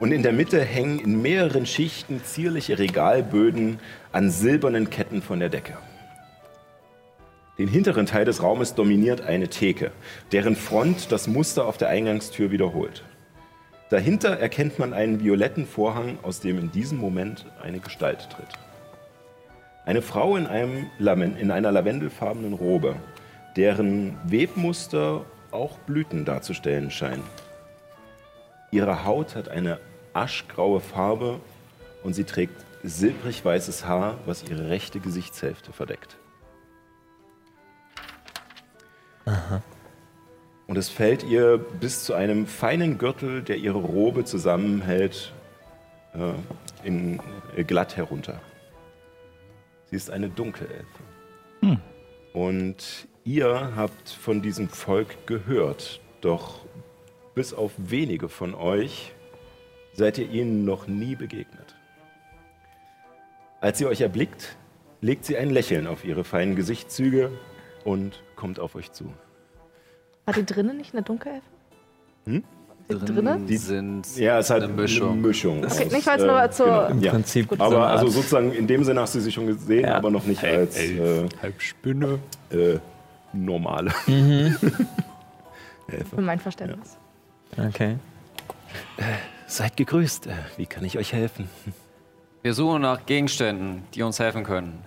und 0.00 0.12
in 0.12 0.22
der 0.22 0.32
Mitte 0.32 0.60
hängen 0.60 0.98
in 0.98 1.22
mehreren 1.22 1.66
Schichten 1.66 2.22
zierliche 2.24 2.78
Regalböden 2.78 3.78
an 4.12 4.30
silbernen 4.30 4.90
Ketten 4.90 5.22
von 5.22 5.40
der 5.40 5.48
Decke. 5.48 5.76
Den 7.58 7.68
hinteren 7.68 8.06
Teil 8.06 8.24
des 8.24 8.42
Raumes 8.42 8.74
dominiert 8.74 9.22
eine 9.22 9.48
Theke, 9.48 9.90
deren 10.30 10.54
Front 10.54 11.10
das 11.10 11.26
Muster 11.26 11.66
auf 11.66 11.76
der 11.76 11.88
Eingangstür 11.88 12.52
wiederholt. 12.52 13.02
Dahinter 13.90 14.38
erkennt 14.38 14.78
man 14.78 14.92
einen 14.92 15.20
violetten 15.24 15.66
Vorhang, 15.66 16.18
aus 16.22 16.40
dem 16.40 16.58
in 16.58 16.70
diesem 16.70 16.98
Moment 16.98 17.46
eine 17.60 17.80
Gestalt 17.80 18.28
tritt. 18.30 18.48
Eine 19.84 20.02
Frau 20.02 20.36
in, 20.36 20.46
in 20.46 21.50
einer 21.50 21.72
lavendelfarbenen 21.72 22.52
Robe, 22.52 22.96
deren 23.56 24.16
Webmuster 24.24 25.24
auch 25.50 25.78
Blüten 25.78 26.26
darzustellen 26.26 26.90
scheinen. 26.90 27.24
Ihre 28.70 29.04
Haut 29.04 29.34
hat 29.34 29.48
eine 29.48 29.80
aschgraue 30.12 30.80
Farbe 30.80 31.40
und 32.02 32.14
sie 32.14 32.24
trägt 32.24 32.64
silbrig 32.82 33.44
weißes 33.44 33.86
Haar, 33.86 34.18
was 34.26 34.42
ihre 34.48 34.68
rechte 34.68 35.00
Gesichtshälfte 35.00 35.72
verdeckt. 35.72 36.16
Und 40.66 40.76
es 40.76 40.88
fällt 40.88 41.22
ihr 41.22 41.58
bis 41.58 42.04
zu 42.04 42.14
einem 42.14 42.46
feinen 42.46 42.98
Gürtel, 42.98 43.42
der 43.42 43.56
ihre 43.56 43.78
Robe 43.78 44.24
zusammenhält, 44.24 45.32
äh, 46.14 46.32
in, 46.86 47.20
äh, 47.56 47.64
glatt 47.64 47.96
herunter. 47.96 48.40
Sie 49.86 49.96
ist 49.96 50.10
eine 50.10 50.28
Dunkelelfe. 50.28 50.84
Und 52.34 53.08
ihr 53.24 53.72
habt 53.74 54.10
von 54.10 54.42
diesem 54.42 54.68
Volk 54.68 55.26
gehört, 55.26 56.00
doch 56.20 56.60
bis 57.38 57.54
auf 57.54 57.70
wenige 57.76 58.28
von 58.28 58.52
euch 58.52 59.12
seid 59.94 60.18
ihr 60.18 60.28
ihnen 60.28 60.64
noch 60.64 60.88
nie 60.88 61.14
begegnet. 61.14 61.76
Als 63.60 63.78
sie 63.78 63.86
euch 63.86 64.00
erblickt, 64.00 64.56
legt 65.02 65.24
sie 65.24 65.36
ein 65.36 65.48
Lächeln 65.50 65.86
auf 65.86 66.04
ihre 66.04 66.24
feinen 66.24 66.56
Gesichtszüge 66.56 67.30
und 67.84 68.24
kommt 68.34 68.58
auf 68.58 68.74
euch 68.74 68.90
zu. 68.90 69.04
War 70.24 70.34
die 70.34 70.44
drinnen 70.44 70.78
nicht 70.78 70.94
eine 70.94 71.02
Dunkelelfe? 71.04 71.46
Drin 72.26 72.42
Drinnen? 72.88 73.46
Die- 73.46 73.56
sind 73.56 74.16
Ja, 74.16 74.40
es 74.40 74.46
ist 74.46 74.50
halt 74.50 74.64
eine 74.64 74.72
Mischung. 74.72 75.12
Eine 75.12 75.20
Mischung 75.28 75.58
Okay, 75.58 75.66
aus, 75.66 75.78
nicht, 75.92 76.08
es 76.08 76.22
äh, 76.22 76.26
nur 76.26 76.50
zur- 76.50 76.88
Im 76.88 77.00
ja. 77.02 77.12
Prinzip. 77.12 77.48
so 77.50 77.54
Aber 77.62 77.86
eine 77.86 77.98
also 78.00 78.08
sozusagen 78.08 78.52
in 78.52 78.66
dem 78.66 78.82
Sinne 78.82 79.00
hast 79.02 79.14
du 79.14 79.20
sie 79.20 79.30
schon 79.30 79.46
gesehen, 79.46 79.84
Ja. 79.84 79.94
aber 79.94 80.10
noch 80.10 80.24
nicht 80.24 80.42
als 80.42 80.76
äh, 80.76 81.28
halb 81.40 81.62
Spinne. 81.62 82.18
äh, 82.50 82.78
normale. 83.32 83.90
Für 86.10 86.20
mein 86.20 86.40
Verständnis. 86.40 86.98
Okay. 87.56 87.96
Seid 89.46 89.76
gegrüßt. 89.76 90.26
Äh, 90.26 90.32
Wie 90.56 90.66
kann 90.66 90.84
ich 90.84 90.98
euch 90.98 91.12
helfen? 91.12 91.48
Wir 92.42 92.54
suchen 92.54 92.82
nach 92.82 93.06
Gegenständen, 93.06 93.82
die 93.94 94.02
uns 94.02 94.18
helfen 94.20 94.44
können. 94.44 94.84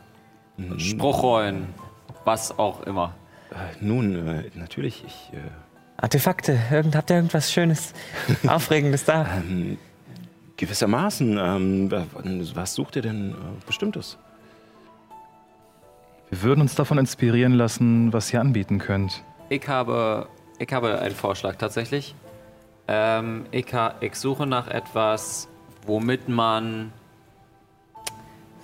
Spruchrollen, 0.78 1.68
was 2.26 2.58
auch 2.60 2.84
immer. 2.84 3.14
Äh, 3.52 3.56
Nun, 3.84 4.28
äh, 4.28 4.44
natürlich, 4.56 5.04
ich. 5.06 5.32
Äh, 5.34 5.40
Artefakte. 5.98 6.60
Irgend, 6.72 6.96
habt 6.96 7.10
ihr 7.10 7.16
irgendwas 7.18 7.52
Schönes, 7.52 7.94
Aufregendes 8.48 9.06
da? 9.06 9.28
gewissermaßen, 10.58 11.38
ähm, 11.40 11.92
wa- 11.92 12.06
was 12.54 12.76
sucht 12.76 12.96
ihr 12.96 13.02
denn 13.02 13.36
Bestimmtes? 13.66 14.18
Wir 16.30 16.44
würden 16.44 16.62
uns 16.62 16.76
davon 16.76 16.98
inspirieren 17.00 17.54
lassen, 17.54 18.14
was 18.14 18.32
ihr 18.32 18.40
anbieten 18.40 18.78
könnt. 18.80 19.24
Ich 19.50 19.68
habe 19.68 20.28
ich 20.60 20.72
habe 20.72 21.00
einen 21.00 21.16
Vorschlag 21.16 21.56
tatsächlich. 21.56 22.14
Ähm, 22.94 23.46
ich, 23.52 23.68
ich 24.02 24.16
suche 24.16 24.46
nach 24.46 24.68
etwas, 24.68 25.48
womit 25.88 26.28
man 26.28 26.92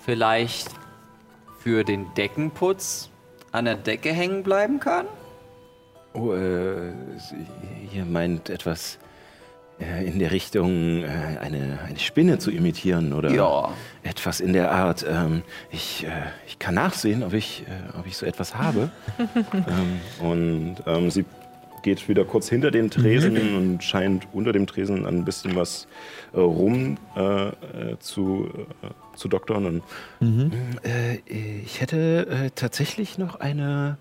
vielleicht 0.04 0.68
für 1.60 1.86
den 1.86 2.14
Deckenputz 2.16 3.10
an 3.54 3.64
der 3.66 3.76
Decke 3.76 4.12
hängen 4.12 4.44
bleiben 4.44 4.82
kann. 4.82 5.06
Oh, 6.14 6.34
äh, 6.34 6.92
ihr 7.94 8.04
meint 8.04 8.50
etwas 8.50 9.00
äh, 9.80 10.06
in 10.06 10.20
der 10.20 10.32
Richtung, 10.32 11.04
äh, 11.04 11.38
eine, 11.40 11.80
eine 11.88 12.00
Spinne 12.00 12.38
zu 12.38 12.52
imitieren 12.52 13.14
oder 13.14 13.30
Ja. 13.32 13.70
etwas 14.04 14.42
in 14.42 14.52
der 14.52 14.72
Art. 14.74 15.06
Ähm, 15.08 15.42
ich, 15.72 16.06
äh, 16.06 16.10
ich 16.48 16.60
kann 16.60 16.76
nachsehen, 16.76 17.24
ob 17.24 17.32
ich, 17.34 17.64
äh, 17.66 17.98
ob 17.98 18.06
ich 18.06 18.18
so 18.18 18.26
etwas 18.26 18.56
habe. 18.56 18.90
ähm, 19.54 20.02
und 20.20 20.76
ähm, 20.86 21.12
sie 21.12 21.24
geht 21.84 22.08
wieder 22.10 22.26
kurz 22.26 22.50
hinter 22.50 22.72
den 22.72 22.90
Tresen 22.90 23.56
und 23.56 23.84
scheint 23.84 24.28
unter 24.34 24.52
dem 24.52 24.68
Tresen 24.68 25.06
ein 25.06 25.26
bisschen 25.26 25.56
was 25.56 25.88
äh, 26.34 26.40
rum 26.40 26.98
äh, 27.16 27.48
äh, 27.48 28.00
zu, 28.00 28.50
äh, 28.82 28.88
zu 29.16 29.28
doktern. 29.28 29.82
Und, 30.20 30.54
äh, 30.84 31.18
ich 31.64 31.82
hätte 31.82 32.28
äh, 32.28 32.50
tatsächlich 32.54 33.18
noch 33.18 33.40
eine, 33.40 33.98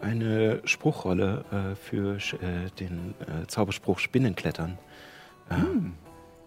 eine 0.00 0.60
Spruchrolle 0.64 1.44
äh, 1.50 1.74
für 1.74 2.16
äh, 2.16 2.70
den 2.80 3.14
äh, 3.20 3.46
Zauberspruch 3.46 3.98
Spinnenklettern. 3.98 4.78
Äh, 5.50 5.54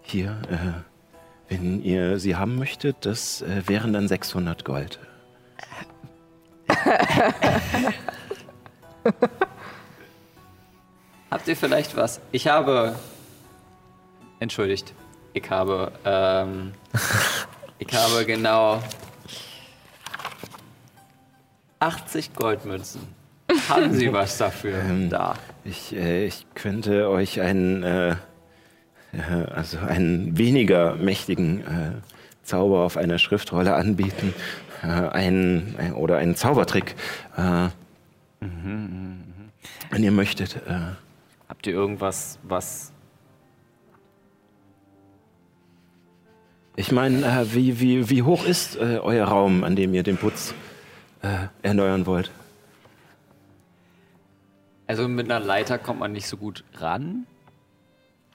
Hier, 0.02 0.40
äh, 0.50 1.52
wenn 1.52 1.82
ihr 1.82 2.18
sie 2.18 2.36
haben 2.36 2.56
möchtet, 2.56 2.96
das 3.00 3.42
äh, 3.42 3.62
wären 3.66 3.92
dann 3.92 4.08
600 4.08 4.64
Gold. 4.64 4.98
Habt 11.30 11.46
ihr 11.46 11.56
vielleicht 11.56 11.96
was? 11.96 12.20
Ich 12.32 12.48
habe. 12.48 12.96
Entschuldigt. 14.40 14.92
Ich 15.32 15.48
habe. 15.48 15.92
Ähm, 16.04 16.72
ich 17.78 17.92
habe 17.94 18.26
genau. 18.26 18.82
80 21.78 22.34
Goldmünzen. 22.34 23.02
Haben 23.68 23.94
Sie 23.94 24.12
was 24.12 24.38
dafür? 24.38 24.78
Ähm, 24.78 25.08
da. 25.08 25.36
Ich, 25.64 25.94
äh, 25.94 26.26
ich 26.26 26.46
könnte 26.54 27.08
euch 27.08 27.40
einen, 27.40 27.84
äh, 27.84 28.10
äh, 28.10 28.16
also 29.54 29.78
einen 29.78 30.36
weniger 30.36 30.96
mächtigen 30.96 31.60
äh, 31.60 31.92
Zauber 32.42 32.80
auf 32.80 32.96
einer 32.96 33.18
Schriftrolle 33.18 33.74
anbieten. 33.74 34.34
Äh, 34.82 34.86
einen, 34.86 35.76
ein, 35.78 35.94
oder 35.94 36.18
einen 36.18 36.34
Zaubertrick. 36.34 36.96
Äh, 37.36 37.68
wenn 38.40 40.02
ihr 40.02 40.12
möchtet. 40.12 40.60
Äh, 41.50 41.52
Habt 41.52 41.66
ihr 41.66 41.72
irgendwas, 41.72 42.38
was. 42.42 42.92
ich 46.76 46.92
meine, 46.92 47.18
äh, 47.24 47.54
wie, 47.54 47.80
wie, 47.80 48.08
wie 48.08 48.22
hoch 48.22 48.46
ist 48.46 48.76
äh, 48.76 48.98
euer 49.02 49.26
Raum, 49.26 49.64
an 49.64 49.76
dem 49.76 49.92
ihr 49.92 50.02
den 50.02 50.16
Putz 50.16 50.54
äh, 51.22 51.48
erneuern 51.62 52.06
wollt? 52.06 52.30
Also 54.86 55.06
mit 55.06 55.30
einer 55.30 55.44
Leiter 55.44 55.78
kommt 55.78 56.00
man 56.00 56.12
nicht 56.12 56.26
so 56.26 56.36
gut 56.36 56.64
ran. 56.74 57.26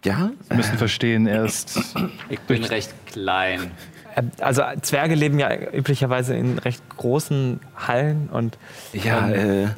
Ja? 0.04 0.32
Sie 0.48 0.54
müssen 0.56 0.78
verstehen, 0.78 1.26
er 1.26 1.46
ist 1.46 1.96
Ich 2.30 2.40
bin 2.42 2.64
recht 2.64 2.94
klein. 3.08 3.72
Äh, 4.16 4.24
Also 4.40 4.62
Zwerge 4.82 5.16
leben 5.16 5.40
ja 5.40 5.50
üblicherweise 5.74 6.36
in 6.36 6.60
recht 6.60 6.84
großen 6.96 7.60
Hallen 7.76 8.30
und 8.30 8.58
Ja, 8.94 9.30
ähm, 9.30 9.68
äh, 9.68 9.70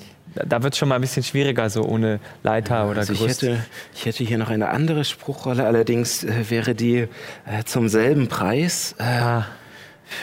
da- 0.45 0.63
wird 0.63 0.73
es 0.73 0.77
schon 0.79 0.89
mal 0.89 0.95
ein 0.95 1.01
bisschen 1.01 1.23
schwieriger, 1.23 1.69
so 1.69 1.83
ohne 1.83 2.19
Leiter 2.43 2.89
oder 2.89 2.99
Also 2.99 3.13
ich 3.13 3.19
Gerüst. 3.19 3.41
hätte, 3.41 3.59
ich 3.95 4.05
hätte 4.05 4.23
hier 4.23 4.37
noch 4.37 4.49
eine 4.49 4.69
andere 4.69 5.03
Spruchrolle, 5.05 5.65
allerdings 5.65 6.23
äh, 6.23 6.49
wäre 6.49 6.75
die 6.75 7.07
äh, 7.45 7.63
zum 7.65 7.89
selben 7.89 8.27
Preis. 8.27 8.95
Äh, 8.99 9.03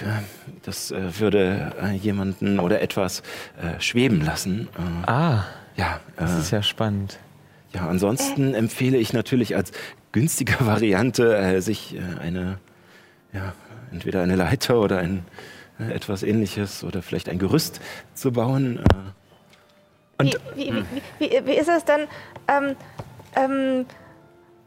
Ah, 0.03 0.23
das 0.63 0.91
äh, 0.93 1.21
würde 1.21 1.73
äh, 1.83 1.93
jemanden 1.95 2.59
oder 2.59 2.81
etwas 2.81 3.23
äh, 3.61 3.79
schweben 3.83 4.25
lassen. 4.25 4.69
Ah, 5.07 5.45
ja, 5.77 6.01
das 6.17 6.39
ist 6.39 6.51
ja 6.53 6.63
spannend. 6.63 7.19
ja, 7.75 7.87
ansonsten 7.87 8.55
empfehle 8.55 8.97
ich 8.97 9.13
natürlich 9.13 9.57
als 9.57 9.73
günstige 10.13 10.55
Variante 10.61 11.61
sich 11.61 11.97
eine, 12.19 12.57
ja, 13.35 13.53
entweder 13.93 14.23
eine 14.23 14.37
Leiter 14.37 14.81
oder 14.81 14.99
ein 15.01 15.27
etwas 15.91 16.23
ähnliches 16.23 16.83
oder 16.83 17.03
vielleicht 17.03 17.29
ein 17.29 17.39
Gerüst 17.39 17.83
zu 18.15 18.33
bauen. 18.33 18.81
Äh, 20.19 20.25
Wie, 20.25 20.35
wie, 20.57 20.85
wie, 21.19 21.31
wie, 21.31 21.47
wie 21.47 21.55
ist 21.55 21.69
es 21.69 21.85
denn? 21.85 22.07
Ähm, 22.49 22.77
ähm, 23.37 23.87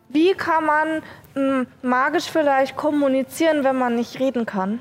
wie 0.10 0.34
kann 0.34 0.66
man 0.66 1.02
ähm, 1.36 1.68
magisch 1.82 2.30
vielleicht 2.30 2.76
kommunizieren, 2.76 3.64
wenn 3.64 3.78
man 3.78 3.96
nicht 3.96 4.20
reden 4.20 4.46
kann? 4.46 4.80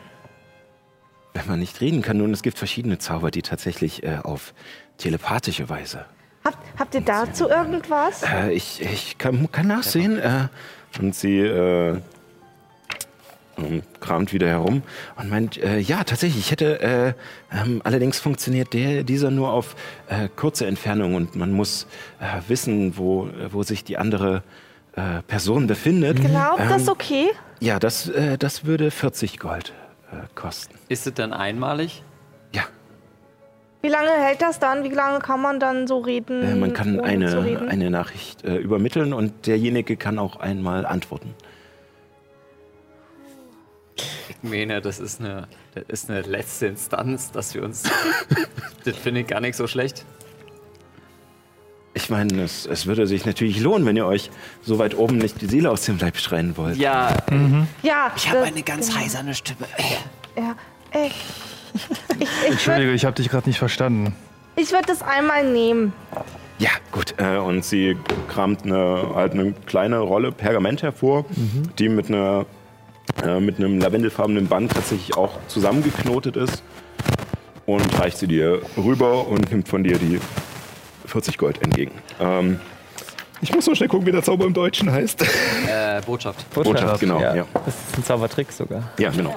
wenn 1.36 1.46
man 1.46 1.58
nicht 1.60 1.80
reden 1.80 2.02
kann, 2.02 2.16
nun, 2.16 2.32
es 2.32 2.42
gibt 2.42 2.56
verschiedene 2.58 2.98
Zauber, 2.98 3.30
die 3.30 3.42
tatsächlich 3.42 4.02
äh, 4.02 4.18
auf 4.22 4.54
telepathische 4.96 5.68
Weise 5.68 6.06
Habt, 6.44 6.58
habt 6.78 6.94
ihr 6.94 7.00
dazu 7.00 7.48
irgendwas? 7.48 8.22
Äh, 8.22 8.52
ich 8.52 8.80
ich 8.80 9.18
kann, 9.18 9.50
kann 9.50 9.66
nachsehen. 9.66 10.18
Äh, 10.18 10.48
und 11.00 11.14
sie 11.14 11.40
äh, 13.56 13.62
ähm, 13.62 13.82
kramt 14.00 14.32
wieder 14.32 14.48
herum 14.48 14.82
und 15.16 15.30
meint, 15.30 15.56
äh, 15.56 15.78
ja, 15.78 16.04
tatsächlich, 16.04 16.46
ich 16.46 16.50
hätte, 16.50 16.80
äh, 16.80 17.12
ähm, 17.52 17.80
allerdings 17.84 18.18
funktioniert 18.18 18.72
der, 18.72 19.02
dieser 19.02 19.30
nur 19.30 19.52
auf 19.52 19.74
äh, 20.08 20.28
kurze 20.34 20.66
Entfernung 20.66 21.14
und 21.14 21.36
man 21.36 21.52
muss 21.52 21.86
äh, 22.20 22.40
wissen, 22.48 22.96
wo, 22.96 23.28
wo 23.50 23.62
sich 23.62 23.84
die 23.84 23.98
andere 23.98 24.42
äh, 24.94 25.22
Person 25.26 25.66
befindet. 25.66 26.20
Glaubt 26.20 26.60
Ähm, 26.60 26.68
das 26.68 26.88
okay? 26.88 27.28
Ja, 27.60 27.78
das, 27.78 28.08
äh, 28.08 28.38
das 28.38 28.64
würde 28.64 28.90
40 28.90 29.38
Gold 29.38 29.72
äh, 30.12 30.16
kosten. 30.34 30.74
Ist 30.88 31.06
es 31.06 31.14
dann 31.14 31.32
einmalig? 31.32 32.02
Ja, 32.54 32.62
Wie 33.82 33.88
lange 33.88 34.10
hält 34.10 34.42
das 34.42 34.58
dann? 34.58 34.84
Wie 34.84 34.88
lange 34.88 35.20
kann 35.20 35.40
man 35.40 35.60
dann 35.60 35.86
so 35.86 35.98
reden? 35.98 36.42
äh, 36.42 36.54
man 36.54 36.72
kann 36.72 37.00
eine, 37.00 37.44
reden? 37.44 37.68
eine 37.68 37.90
Nachricht 37.90 38.44
äh, 38.44 38.56
übermitteln 38.56 39.12
und 39.12 39.46
derjenige 39.46 39.96
kann 39.96 40.18
auch 40.18 40.36
einmal 40.36 40.86
antworten. 40.86 41.34
Ich 44.28 44.36
meine, 44.42 44.80
das 44.80 44.98
ist 44.98 45.20
eine, 45.20 45.48
das 45.74 45.84
ist 45.88 46.10
eine 46.10 46.22
letzte 46.22 46.66
Instanz, 46.66 47.32
dass 47.32 47.54
wir 47.54 47.62
uns. 47.62 47.84
das 48.84 48.96
finde 48.96 49.22
ich 49.22 49.26
gar 49.26 49.40
nicht 49.40 49.56
so 49.56 49.66
schlecht. 49.66 50.04
Ich 51.94 52.10
meine, 52.10 52.42
es, 52.42 52.66
es 52.66 52.86
würde 52.86 53.06
sich 53.06 53.24
natürlich 53.24 53.58
lohnen, 53.58 53.86
wenn 53.86 53.96
ihr 53.96 54.04
euch 54.04 54.30
so 54.62 54.78
weit 54.78 54.96
oben 54.98 55.16
nicht 55.16 55.40
die 55.40 55.46
Seele 55.46 55.70
aus 55.70 55.82
dem 55.82 55.96
Leib 55.98 56.18
schreien 56.18 56.54
wollt. 56.58 56.76
Ja, 56.76 57.16
ja, 57.82 58.12
ich 58.14 58.28
habe 58.28 58.42
eine 58.42 58.62
ganz 58.62 58.94
heiserne 58.94 59.34
Stimme. 59.34 59.66
Ja, 60.36 60.54
äh, 60.90 61.06
ich, 61.06 61.14
ich, 61.74 62.20
ich 62.20 62.28
würde 62.28 62.46
Entschuldige, 62.52 62.92
ich 62.92 63.04
habe 63.06 63.16
dich 63.16 63.30
gerade 63.30 63.48
nicht 63.48 63.58
verstanden. 63.58 64.14
ich 64.56 64.72
würd 64.72 64.86
das 64.88 65.00
einmal 65.00 65.50
nehmen. 65.50 65.94
Ja, 66.58 66.70
gut. 66.92 67.14
Äh, 67.18 67.38
und 67.38 67.64
sie 67.64 67.96
kramt 68.28 68.64
eine, 68.64 69.12
halt 69.14 69.32
eine 69.32 69.52
kleine 69.66 69.98
Rolle 69.98 70.32
Pergament 70.32 70.82
hervor, 70.82 71.24
die 71.78 71.88
mit, 71.88 72.08
einer, 72.08 72.46
äh, 73.24 73.40
mit 73.40 73.58
einem 73.58 73.80
lavendelfarbenen 73.80 74.46
Band 74.48 74.72
tatsächlich 74.72 75.16
auch 75.16 75.38
zusammengeknotet 75.48 76.36
ist. 76.36 76.62
Und 77.66 77.98
reicht 77.98 78.18
sie 78.18 78.28
dir 78.28 78.60
rüber 78.76 79.26
und 79.26 79.50
nimmt 79.50 79.68
von 79.68 79.82
dir 79.82 79.98
die 79.98 80.20
40 81.06 81.36
Gold 81.36 81.60
entgegen. 81.62 81.90
Ähm, 82.20 82.60
ich 83.40 83.52
muss 83.52 83.66
mal 83.66 83.74
schnell 83.74 83.88
gucken, 83.88 84.06
wie 84.06 84.12
der 84.12 84.22
Zauber 84.22 84.44
im 84.46 84.54
Deutschen 84.54 84.90
heißt. 84.90 85.22
Äh, 85.22 86.00
Botschaft. 86.06 86.48
Botschaft, 86.54 87.00
genau, 87.00 87.20
ja. 87.20 87.44
Das 87.64 87.74
ist 87.74 87.98
ein 87.98 88.04
Zaubertrick 88.04 88.52
sogar. 88.52 88.84
ja, 88.98 89.10
genau. 89.10 89.34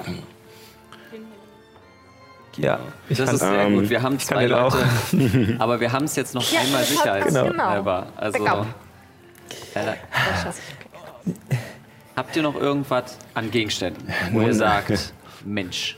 Ja, 2.56 2.78
ich 3.08 3.16
Das 3.16 3.26
kann, 3.26 3.34
ist 3.36 3.40
sehr 3.40 3.60
ähm, 3.60 3.74
gut. 3.76 3.90
Wir 3.90 4.02
haben 4.02 4.18
zwei. 4.18 4.46
Leute, 4.46 4.76
aber 5.58 5.80
wir 5.80 5.92
haben 5.92 6.04
es 6.04 6.16
jetzt 6.16 6.34
noch 6.34 6.50
Ja, 6.52 6.60
einmal 6.60 6.82
ich 6.82 6.90
hab 6.90 6.96
sicher 7.04 7.18
das, 7.18 7.36
als 7.36 7.50
genau. 7.52 7.70
selber. 7.72 8.06
Also, 8.16 8.44
Backup. 8.44 8.66
äh, 9.74 9.80
habt 12.20 12.36
ihr 12.36 12.42
noch 12.42 12.54
irgendwas 12.54 13.16
an 13.32 13.50
Gegenständen, 13.50 14.06
wo 14.32 14.42
ihr 14.42 14.52
sagt, 14.52 15.14
Mensch, 15.46 15.96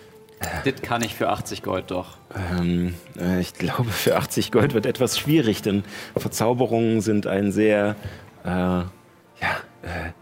das 0.64 0.80
kann 0.80 1.02
ich 1.02 1.16
für 1.16 1.30
80 1.30 1.64
Gold 1.64 1.90
doch. 1.90 2.16
Ähm, 2.56 2.94
äh, 3.18 3.40
ich 3.40 3.54
glaube, 3.54 3.90
für 3.90 4.16
80 4.16 4.52
Gold 4.52 4.72
wird 4.72 4.86
etwas 4.86 5.18
schwierig, 5.18 5.62
denn 5.62 5.82
Verzauberungen 6.16 7.00
sind 7.00 7.26
ein 7.26 7.50
sehr 7.50 7.96
äh, 8.44 8.48
ja, 8.48 8.86
äh, 9.82 10.12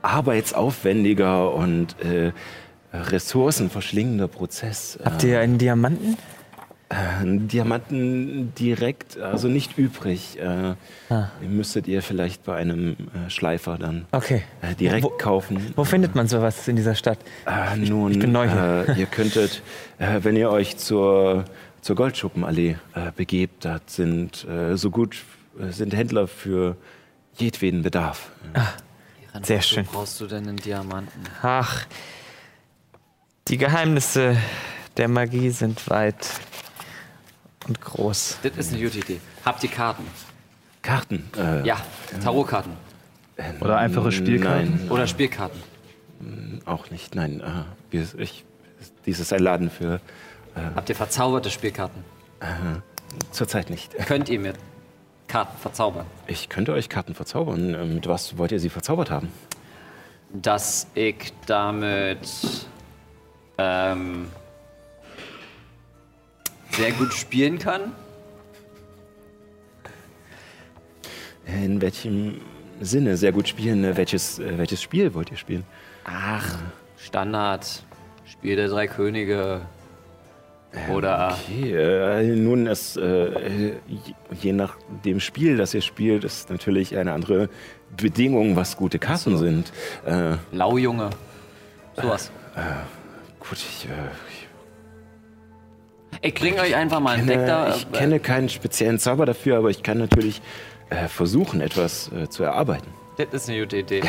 arbeitsaufwendiger 0.00 1.52
und 1.52 1.96
äh, 2.00 2.32
ressourcenverschlingender 2.94 4.28
Prozess. 4.28 4.98
habt 5.04 5.22
ihr 5.22 5.38
einen 5.40 5.58
Diamanten? 5.58 6.16
Äh, 6.92 7.24
Diamanten 7.24 8.54
direkt, 8.54 9.18
also 9.18 9.48
nicht 9.48 9.78
übrig. 9.78 10.38
Äh, 10.38 10.74
Ah. 11.08 11.28
müsstet 11.40 11.88
ihr 11.88 12.02
vielleicht 12.02 12.44
bei 12.44 12.54
einem 12.56 12.92
äh, 12.92 13.30
Schleifer 13.30 13.78
dann 13.78 14.04
Okay. 14.12 14.42
äh, 14.60 14.74
direkt 14.74 15.04
Wo- 15.04 15.08
kaufen. 15.10 15.72
Wo 15.76 15.84
findet 15.84 16.14
man 16.14 16.28
sowas 16.28 16.68
in 16.68 16.76
dieser 16.76 16.94
Stadt? 16.94 17.18
Äh, 17.46 17.76
nun, 17.76 18.12
ich 18.12 18.18
bin 18.18 18.32
neu 18.32 18.48
hier. 18.48 18.84
Äh, 18.88 19.00
ihr 19.00 19.06
könntet, 19.06 19.62
äh, 19.98 20.20
wenn 20.22 20.36
ihr 20.36 20.50
euch 20.50 20.76
zur, 20.76 21.44
zur 21.80 21.96
Goldschuppenallee 21.96 22.76
äh, 22.94 23.10
begebt, 23.16 23.64
da 23.64 23.80
sind 23.86 24.44
äh, 24.48 24.76
so 24.76 24.90
gut 24.90 25.16
sind 25.70 25.94
Händler 25.94 26.28
für 26.28 26.76
jedweden 27.36 27.82
Bedarf. 27.82 28.30
Sehr 29.42 29.60
schön. 29.60 29.86
Wo 29.92 29.98
brauchst 29.98 30.18
du 30.20 30.26
denn 30.26 30.48
einen 30.48 30.56
Diamanten? 30.56 31.22
Ach, 31.42 31.84
die 33.48 33.58
Geheimnisse 33.58 34.36
der 34.96 35.08
Magie 35.08 35.50
sind 35.50 35.88
weit 35.90 36.26
und 37.68 37.80
groß. 37.80 38.38
Das 38.42 38.56
ist 38.56 38.72
eine 38.74 38.82
gute 38.82 38.98
Idee. 38.98 39.20
Habt 39.44 39.62
ihr 39.62 39.70
Karten? 39.70 40.04
Karten. 40.82 41.30
Äh, 41.36 41.66
Ja, 41.66 41.76
Tarotkarten. 42.22 42.72
Oder 43.60 43.78
einfache 43.78 44.12
Spielkarten? 44.12 44.76
Nein, 44.82 44.90
Oder 44.90 45.06
Spielkarten. 45.06 45.60
auch 46.66 46.90
nicht. 46.90 47.14
Nein, 47.14 47.40
äh, 47.40 47.64
wir, 47.90 48.06
ich, 48.18 48.44
dies 49.06 49.18
ist 49.20 49.32
ein 49.32 49.40
Laden 49.42 49.70
für 49.70 50.00
Habt 50.74 50.88
ihr 50.90 50.94
verzauberte 50.96 51.50
Spielkarten? 51.50 52.04
zurzeit 53.30 53.70
nicht. 53.70 53.96
Könnt 54.06 54.28
ihr 54.28 54.38
mir 54.40 54.52
Karten 55.28 55.56
verzaubern? 55.58 56.04
Ich 56.26 56.48
könnte 56.50 56.72
euch 56.74 56.88
Karten 56.90 57.14
verzaubern. 57.14 57.74
Ähm, 57.74 57.94
Mit 57.94 58.06
was 58.08 58.36
wollt 58.36 58.52
ihr 58.52 58.60
sie 58.60 58.68
verzaubert 58.68 59.10
haben? 59.10 59.28
Dass 60.34 60.88
ich 60.94 61.32
damit 61.46 62.18
ähm, 63.58 64.26
sehr 66.72 66.92
gut 66.92 67.12
spielen 67.12 67.58
kann? 67.58 67.92
In 71.46 71.80
welchem 71.80 72.40
Sinne 72.80 73.16
sehr 73.16 73.32
gut 73.32 73.48
spielen? 73.48 73.84
Äh, 73.84 73.96
Welches, 73.96 74.38
äh, 74.38 74.56
welches 74.58 74.80
Spiel 74.82 75.12
wollt 75.14 75.30
ihr 75.30 75.36
spielen? 75.36 75.64
Ach, 76.04 76.56
Standard. 76.96 77.84
Spiel 78.24 78.56
der 78.56 78.68
drei 78.68 78.86
Könige. 78.86 79.62
Oder 80.90 81.36
Okay, 81.46 81.72
äh, 81.74 82.34
nun, 82.34 82.66
es, 82.66 82.96
äh, 82.96 83.74
je- 84.40 84.52
nach 84.54 84.76
dem 85.04 85.20
Spiel, 85.20 85.58
das 85.58 85.74
ihr 85.74 85.82
spielt, 85.82 86.24
ist 86.24 86.48
natürlich 86.48 86.96
eine 86.96 87.12
andere 87.12 87.50
Bedingung, 87.94 88.56
was 88.56 88.78
gute 88.78 88.98
Karten 88.98 89.36
sind. 89.36 89.70
Äh, 90.06 90.36
Laujunge. 90.50 91.10
Sowas. 92.00 92.30
gut, 93.38 93.58
ich, 93.58 93.84
äh, 93.84 93.88
Ich 96.24 96.34
bring 96.34 96.58
euch 96.58 96.74
einfach 96.76 97.00
mal 97.00 97.16
einen 97.18 97.22
ich, 97.28 97.34
Deck 97.36 97.46
kenne, 97.46 97.46
da. 97.46 97.74
ich 97.74 97.92
kenne 97.92 98.20
keinen 98.20 98.48
speziellen 98.48 98.98
Zauber 99.00 99.26
dafür, 99.26 99.58
aber 99.58 99.70
ich 99.70 99.82
kann 99.82 99.98
natürlich 99.98 100.40
äh, 100.88 101.08
versuchen, 101.08 101.60
etwas 101.60 102.10
äh, 102.12 102.28
zu 102.28 102.44
erarbeiten. 102.44 102.86
Das 103.16 103.26
ist 103.32 103.48
eine 103.48 103.60
gute 103.60 103.78
Idee. 103.78 104.02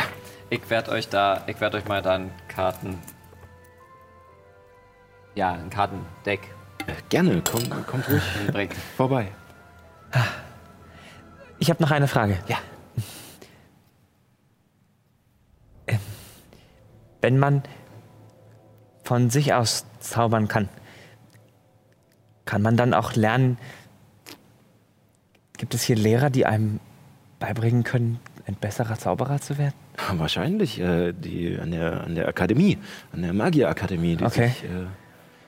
Ich 0.51 0.69
werde 0.69 0.91
euch 0.91 1.09
da, 1.09 1.43
ich 1.47 1.59
werde 1.59 1.77
euch 1.77 1.85
mal 1.87 2.03
dann 2.03 2.29
Karten. 2.47 2.99
Ja, 5.35 5.53
ein 5.53 5.71
Kartendeck 5.71 6.41
Äh, 6.85 6.93
gerne, 7.09 7.41
komm, 7.43 7.63
kommt 7.87 8.07
ruhig 8.07 8.21
vorbei. 8.97 9.27
Ich 11.57 11.69
habe 11.71 11.81
noch 11.81 11.89
eine 11.89 12.07
Frage. 12.07 12.37
Ja. 12.47 12.57
Ähm, 15.87 15.99
Wenn 17.21 17.39
man 17.39 17.63
von 19.03 19.31
sich 19.31 19.53
aus 19.53 19.85
zaubern 19.99 20.47
kann, 20.47 20.69
kann 22.45 22.61
man 22.61 22.77
dann 22.77 22.93
auch 22.93 23.15
lernen, 23.15 23.57
gibt 25.57 25.73
es 25.73 25.83
hier 25.83 25.95
Lehrer, 25.95 26.29
die 26.29 26.45
einem 26.45 26.79
beibringen 27.39 27.83
können, 27.83 28.19
ein 28.47 28.55
besserer 28.55 28.97
Zauberer 28.97 29.39
zu 29.39 29.57
werden? 29.57 29.73
Wahrscheinlich 30.13 30.79
äh, 30.79 31.13
die, 31.13 31.57
an, 31.57 31.71
der, 31.71 32.03
an 32.03 32.15
der 32.15 32.27
Akademie, 32.27 32.77
an 33.11 33.21
der 33.21 33.33
Magierakademie. 33.33 34.17
Okay. 34.21 34.47
sich, 34.47 34.63
äh, 34.63 34.85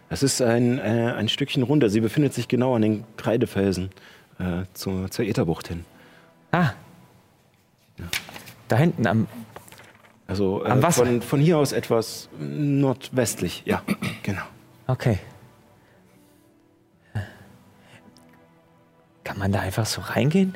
das 0.10 0.24
ist 0.24 0.42
ein, 0.42 0.80
äh, 0.80 1.14
ein 1.18 1.30
Stückchen 1.30 1.64
runter. 1.64 1.90
Sie 1.90 2.00
befindet 2.00 2.34
sich 2.34 2.48
genau 2.48 2.76
an 2.76 2.82
den 2.82 3.04
Kreidefelsen 3.18 3.90
äh, 4.40 4.64
zur, 4.74 5.10
zur 5.10 5.26
Ätherbucht 5.26 5.68
hin. 5.68 5.86
Ah. 6.52 6.72
Da 8.68 8.78
hinten 8.78 9.08
am. 9.08 9.28
Also 10.28 10.66
äh, 10.66 10.70
Am 10.70 10.82
Wasser. 10.82 11.06
Von, 11.06 11.22
von 11.22 11.40
hier 11.40 11.58
aus 11.58 11.72
etwas 11.72 12.30
nordwestlich. 12.40 13.64
Ja, 13.66 13.82
genau. 14.24 14.42
Okay. 14.88 15.20
Kann 19.26 19.38
man 19.38 19.52
da 19.52 19.60
einfach 19.60 19.86
so 19.86 20.00
reingehen? 20.02 20.56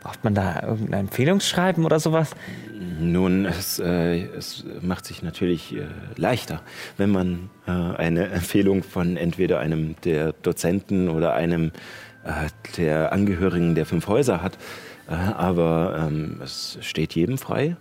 Braucht 0.00 0.24
man 0.24 0.34
da 0.34 0.62
irgendein 0.62 1.00
Empfehlungsschreiben 1.06 1.84
oder 1.84 2.00
sowas? 2.00 2.34
Nun, 3.00 3.44
es, 3.46 3.78
äh, 3.78 4.22
es 4.26 4.64
macht 4.80 5.04
sich 5.04 5.22
natürlich 5.22 5.76
äh, 5.76 5.86
leichter, 6.16 6.62
wenn 6.96 7.10
man 7.10 7.50
äh, 7.66 7.70
eine 7.70 8.28
Empfehlung 8.28 8.82
von 8.82 9.16
entweder 9.16 9.60
einem 9.60 9.94
der 10.02 10.32
Dozenten 10.32 11.08
oder 11.08 11.34
einem 11.34 11.72
äh, 12.24 12.48
der 12.76 13.12
Angehörigen 13.12 13.74
der 13.74 13.86
fünf 13.86 14.06
Häuser 14.08 14.42
hat. 14.42 14.56
Äh, 15.08 15.14
aber 15.14 16.06
ähm, 16.08 16.40
es 16.42 16.78
steht 16.80 17.14
jedem 17.14 17.38
frei, 17.38 17.76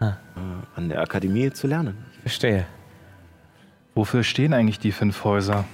Ah. 0.00 0.16
äh, 0.36 0.78
an 0.78 0.88
der 0.88 1.00
Akademie 1.00 1.50
zu 1.52 1.66
lernen. 1.68 1.96
Verstehe. 2.22 2.66
Wofür 3.94 4.24
stehen 4.24 4.52
eigentlich 4.52 4.78
die 4.80 4.90
fünf 4.92 5.22
Häuser? 5.24 5.64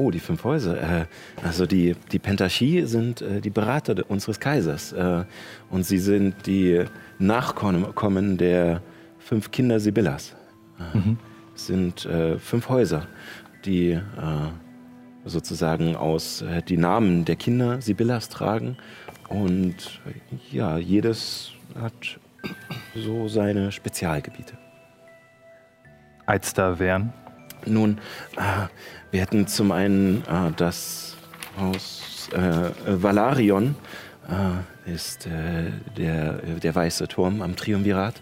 Oh, 0.00 0.10
die 0.10 0.18
fünf 0.18 0.44
Häuser. 0.44 0.80
Äh, 0.80 1.04
also 1.44 1.66
die, 1.66 1.94
die 2.10 2.18
Pentarchie 2.18 2.86
sind 2.86 3.20
äh, 3.20 3.42
die 3.42 3.50
Berater 3.50 3.94
unseres 4.08 4.40
Kaisers. 4.40 4.92
Äh, 4.92 5.24
und 5.68 5.84
sie 5.84 5.98
sind 5.98 6.46
die 6.46 6.86
Nachkommen 7.18 8.38
der 8.38 8.80
fünf 9.18 9.50
Kinder 9.50 9.78
Sibyllas. 9.78 10.34
Es 11.54 11.66
sind 11.66 12.08
fünf 12.38 12.70
Häuser, 12.70 13.06
die 13.66 14.00
sozusagen 15.26 15.94
aus 15.94 16.42
die 16.66 16.78
Namen 16.78 17.26
der 17.26 17.36
Kinder 17.36 17.82
Sibyllas 17.82 18.30
tragen. 18.30 18.78
Und 19.28 20.00
ja, 20.50 20.78
jedes 20.78 21.52
hat 21.78 22.18
so 22.94 23.28
seine 23.28 23.70
Spezialgebiete. 23.70 24.54
Alster 26.24 26.78
wären. 26.78 27.12
Nun, 27.66 27.98
äh, 28.36 28.66
wir 29.10 29.20
hätten 29.20 29.46
zum 29.46 29.72
einen 29.72 30.22
äh, 30.22 30.52
das 30.56 31.16
Haus 31.58 32.28
äh, 32.32 32.70
Valarion, 33.02 33.74
äh, 34.28 34.92
ist 34.92 35.26
äh, 35.26 35.70
der, 35.96 36.34
der 36.34 36.74
weiße 36.74 37.08
Turm 37.08 37.42
am 37.42 37.56
Triumvirat, 37.56 38.20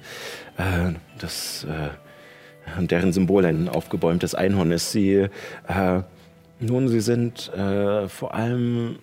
äh, 0.57 0.93
das, 1.19 1.65
äh, 1.65 2.87
deren 2.87 3.13
Symbol 3.13 3.45
ein 3.45 3.69
aufgebäumtes 3.69 4.35
Einhorn 4.35 4.73
ist. 4.73 4.93
Sie, 4.93 5.29
äh, 5.69 6.03
nun, 6.61 6.89
sie 6.89 7.01
sind 7.01 7.53
äh, 7.55 8.09
vor 8.09 8.35
allem 8.35 8.99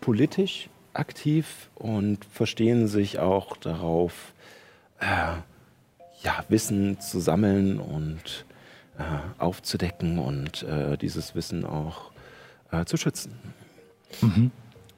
politisch 0.00 0.68
aktiv 0.92 1.70
und 1.74 2.24
verstehen 2.24 2.86
sich 2.88 3.18
auch 3.18 3.56
darauf, 3.56 4.32
äh, 5.00 5.38
ja, 6.22 6.44
Wissen 6.48 7.00
zu 7.00 7.20
sammeln 7.20 7.78
und 7.78 8.44
äh, 8.48 8.53
aufzudecken 9.38 10.18
und 10.18 10.62
äh, 10.62 10.96
dieses 10.96 11.34
Wissen 11.34 11.64
auch 11.64 12.12
äh, 12.70 12.84
zu 12.84 12.96
schützen. 12.96 13.32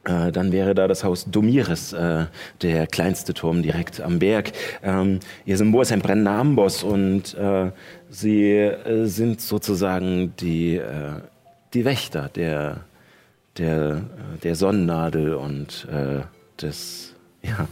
Äh, 0.07 0.31
dann 0.31 0.53
wäre 0.53 0.75
da 0.75 0.87
das 0.87 1.03
Haus 1.03 1.27
Domiris, 1.29 1.93
äh, 1.93 2.27
der 2.63 2.87
kleinste 2.87 3.35
Turm 3.35 3.63
direkt 3.63 4.01
am 4.01 4.19
Berg. 4.19 4.53
Ähm, 4.83 5.19
ihr 5.45 5.57
Symbol 5.57 5.83
ist 5.83 5.93
ein 5.93 6.01
brennender 6.01 6.33
Amboss 6.33 6.85
und 6.85 7.35
äh, 7.35 7.73
sie 8.09 8.53
äh, 8.53 9.07
sind 9.07 9.41
sozusagen 9.41 10.35
die, 10.37 10.81
die 11.75 11.85
Wächter 11.85 12.29
der, 12.35 12.85
der, 13.59 14.03
der 14.43 14.55
Sonnennadel 14.55 15.35
und 15.35 15.89
des, 16.61 17.15
ja, 17.43 17.67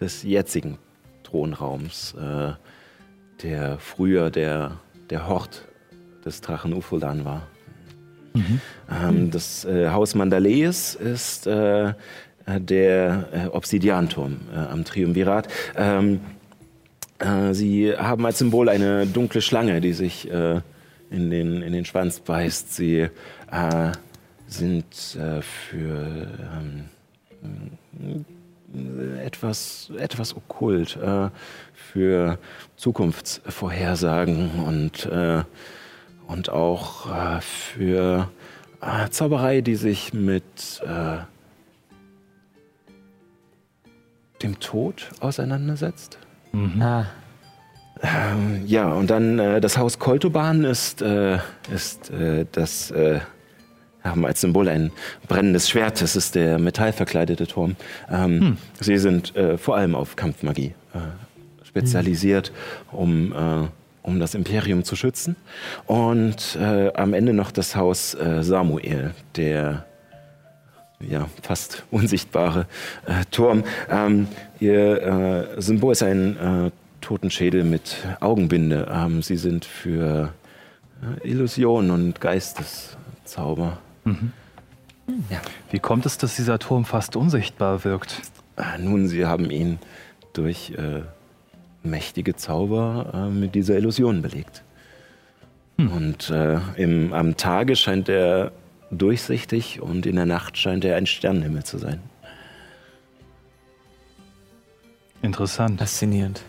des 0.00 0.22
jetzigen 0.24 0.78
Thronraums, 1.22 2.14
der 3.42 3.78
früher 3.78 4.30
der, 4.30 4.78
der 5.10 5.28
Hort 5.28 5.64
des 6.24 6.40
Drachen 6.40 6.72
Ufulan 6.72 7.24
war. 7.24 7.46
Ähm, 8.90 9.30
das 9.30 9.64
äh, 9.64 9.90
Haus 9.90 10.14
Mandaleis 10.14 10.94
ist 10.94 11.46
äh, 11.46 11.94
der 12.46 13.28
äh, 13.32 13.46
Obsidianturm 13.48 14.36
äh, 14.52 14.58
am 14.58 14.84
Triumvirat. 14.84 15.48
Ähm, 15.76 16.20
äh, 17.18 17.54
sie 17.54 17.96
haben 17.96 18.26
als 18.26 18.38
Symbol 18.38 18.68
eine 18.68 19.06
dunkle 19.06 19.40
Schlange, 19.40 19.80
die 19.80 19.92
sich 19.92 20.30
äh, 20.30 20.60
in, 21.10 21.30
den, 21.30 21.62
in 21.62 21.72
den 21.72 21.84
Schwanz 21.84 22.20
beißt. 22.20 22.74
Sie 22.74 23.08
sind 24.48 24.84
für 24.92 26.28
ähm, 26.56 26.84
etwas, 29.22 29.92
etwas 29.96 30.36
okkult, 30.36 30.98
für 31.94 32.38
Zukunftsvorhersagen 32.76 34.50
und, 34.66 35.06
äh, 35.06 35.44
und 36.26 36.50
auch 36.50 37.06
äh, 37.06 37.40
für 37.40 38.28
äh, 38.82 39.08
Zauberei, 39.10 39.60
die 39.60 39.76
sich 39.76 40.12
mit 40.12 40.82
äh, 40.84 41.18
dem 44.42 44.58
Tod 44.58 45.08
auseinandersetzt. 45.20 46.18
Ah, 46.80 47.04
Ähm, 48.02 48.66
ja, 48.66 48.92
und 48.92 49.08
dann 49.08 49.38
äh, 49.38 49.60
das 49.60 49.78
Haus 49.78 50.00
Koltoban 50.00 50.64
ist, 50.64 51.00
äh, 51.00 51.38
ist 51.72 52.10
äh, 52.10 52.44
das, 52.50 52.90
äh, 52.90 53.20
haben 54.02 54.26
als 54.26 54.40
Symbol 54.40 54.68
ein 54.68 54.90
brennendes 55.28 55.68
Schwert. 55.70 56.02
Das 56.02 56.16
ist 56.16 56.34
der 56.34 56.58
metallverkleidete 56.58 57.46
Turm. 57.46 57.76
Ähm, 58.10 58.58
Sie 58.80 58.98
sind 58.98 59.36
äh, 59.36 59.56
vor 59.58 59.76
allem 59.76 59.94
auf 59.94 60.16
Kampfmagie 60.16 60.74
äh, 60.92 60.98
spezialisiert, 61.74 62.52
um, 62.92 63.32
äh, 63.32 63.66
um 64.02 64.20
das 64.20 64.36
Imperium 64.36 64.84
zu 64.84 64.94
schützen. 64.94 65.34
Und 65.86 66.56
äh, 66.60 66.92
am 66.94 67.14
Ende 67.14 67.32
noch 67.32 67.50
das 67.50 67.74
Haus 67.74 68.14
äh, 68.14 68.44
Samuel, 68.44 69.12
der 69.34 69.84
ja, 71.00 71.28
fast 71.42 71.82
unsichtbare 71.90 72.66
äh, 73.06 73.24
Turm. 73.30 73.64
Ähm, 73.90 74.28
ihr 74.60 75.02
äh, 75.56 75.60
Symbol 75.60 75.92
ist 75.92 76.04
ein 76.04 76.36
äh, 76.36 76.70
Totenschädel 77.00 77.64
mit 77.64 77.96
Augenbinde. 78.20 78.88
Ähm, 78.90 79.20
sie 79.20 79.36
sind 79.36 79.64
für 79.64 80.32
Illusionen 81.22 81.90
und 81.90 82.20
Geisteszauber. 82.20 83.76
Wie 85.70 85.78
kommt 85.80 86.06
es, 86.06 86.16
dass 86.16 86.36
dieser 86.36 86.58
Turm 86.58 86.86
fast 86.86 87.14
unsichtbar 87.16 87.84
wirkt? 87.84 88.22
Nun, 88.78 89.06
sie 89.08 89.26
haben 89.26 89.50
ihn 89.50 89.78
durch 90.32 90.70
äh, 90.70 91.02
mächtige 91.84 92.34
Zauber 92.34 93.12
äh, 93.14 93.30
mit 93.30 93.54
dieser 93.54 93.76
Illusion 93.76 94.22
belegt. 94.22 94.62
Und 95.76 96.30
äh, 96.30 96.58
im, 96.76 97.12
am 97.12 97.36
Tage 97.36 97.76
scheint 97.76 98.08
er 98.08 98.52
durchsichtig 98.90 99.80
und 99.80 100.06
in 100.06 100.16
der 100.16 100.26
Nacht 100.26 100.56
scheint 100.56 100.84
er 100.84 100.96
ein 100.96 101.06
Sternenhimmel 101.06 101.64
zu 101.64 101.78
sein. 101.78 102.00
Interessant. 105.22 105.80
Faszinierend. 105.80 106.42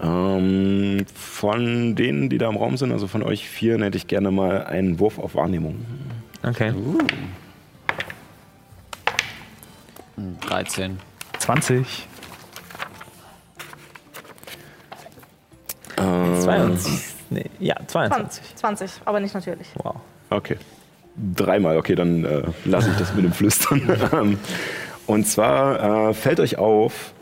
Ähm, 0.00 1.04
von 1.12 1.96
denen, 1.96 2.30
die 2.30 2.38
da 2.38 2.48
im 2.48 2.56
Raum 2.56 2.76
sind, 2.76 2.92
also 2.92 3.08
von 3.08 3.22
euch 3.22 3.48
vier, 3.48 3.78
hätte 3.82 3.96
ich 3.96 4.06
gerne 4.06 4.30
mal 4.30 4.64
einen 4.64 5.00
Wurf 5.00 5.18
auf 5.18 5.34
Wahrnehmung. 5.34 5.84
Okay. 6.42 6.72
13. 10.40 10.98
20. 11.38 12.06
Äh, 15.96 16.40
22. 16.40 17.14
Nee, 17.30 17.44
ja, 17.58 17.76
22. 17.86 18.56
20, 18.56 18.56
20, 18.56 18.90
aber 19.04 19.20
nicht 19.20 19.34
natürlich. 19.34 19.68
Wow. 19.74 19.96
Okay. 20.30 20.56
Dreimal, 21.34 21.76
okay, 21.76 21.94
dann 21.94 22.24
äh, 22.24 22.42
lasse 22.64 22.90
ich 22.90 22.96
das 22.96 23.12
mit 23.14 23.24
dem 23.24 23.32
Flüstern. 23.32 23.82
Ähm, 24.12 24.38
und 25.06 25.26
zwar 25.26 26.10
äh, 26.10 26.14
fällt 26.14 26.40
euch 26.40 26.58
auf, 26.58 27.12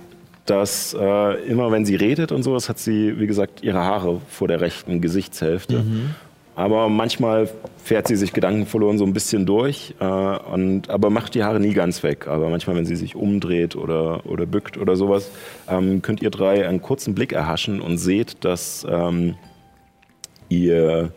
dass 0.44 0.94
äh, 0.94 1.34
immer 1.46 1.72
wenn 1.72 1.84
sie 1.84 1.96
redet 1.96 2.30
und 2.30 2.42
sowas, 2.42 2.68
hat 2.68 2.78
sie, 2.78 3.18
wie 3.18 3.26
gesagt, 3.26 3.62
ihre 3.62 3.80
Haare 3.80 4.20
vor 4.28 4.48
der 4.48 4.60
rechten 4.60 5.00
Gesichtshälfte. 5.00 5.84
Aber 6.56 6.88
manchmal 6.88 7.50
fährt 7.84 8.08
sie 8.08 8.16
sich 8.16 8.32
gedankenverloren 8.32 8.96
so 8.96 9.04
ein 9.04 9.12
bisschen 9.12 9.44
durch, 9.44 9.94
äh, 10.00 10.04
und, 10.04 10.88
aber 10.88 11.10
macht 11.10 11.34
die 11.34 11.44
Haare 11.44 11.60
nie 11.60 11.74
ganz 11.74 12.02
weg. 12.02 12.26
Aber 12.26 12.48
manchmal, 12.48 12.76
wenn 12.76 12.86
sie 12.86 12.96
sich 12.96 13.14
umdreht 13.14 13.76
oder, 13.76 14.24
oder 14.24 14.46
bückt 14.46 14.78
oder 14.78 14.96
sowas, 14.96 15.30
ähm, 15.68 16.00
könnt 16.00 16.22
ihr 16.22 16.30
drei 16.30 16.66
einen 16.66 16.80
kurzen 16.80 17.14
Blick 17.14 17.34
erhaschen 17.34 17.82
und 17.82 17.98
seht, 17.98 18.42
dass 18.44 18.86
ähm, 18.88 19.34
ihr 20.48 21.12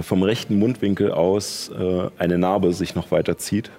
vom 0.00 0.22
rechten 0.22 0.58
Mundwinkel 0.58 1.12
aus 1.12 1.70
äh, 1.70 2.08
eine 2.18 2.38
Narbe 2.38 2.72
sich 2.72 2.94
noch 2.94 3.10
weiter 3.10 3.36
zieht 3.36 3.70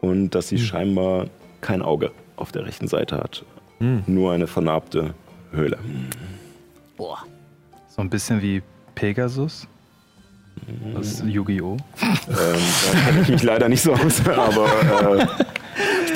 und 0.00 0.30
dass 0.30 0.48
sie 0.48 0.58
scheinbar 0.58 1.26
kein 1.60 1.82
Auge 1.82 2.10
auf 2.34 2.50
der 2.50 2.66
rechten 2.66 2.88
Seite 2.88 3.16
hat. 3.16 3.44
Nur 4.08 4.32
eine 4.32 4.48
vernarbte 4.48 5.14
Höhle. 5.52 5.78
So 7.88 8.02
ein 8.02 8.10
bisschen 8.10 8.42
wie 8.42 8.62
Pegasus 8.98 9.68
aus 10.96 11.22
Yu-Gi-Oh! 11.24 11.76
Ähm, 12.02 12.16
da 12.28 12.98
kenne 12.98 13.20
ich 13.22 13.28
mich 13.28 13.42
leider 13.44 13.68
nicht 13.68 13.80
so 13.80 13.92
aus, 13.92 14.26
aber 14.26 15.20
äh, 15.20 15.26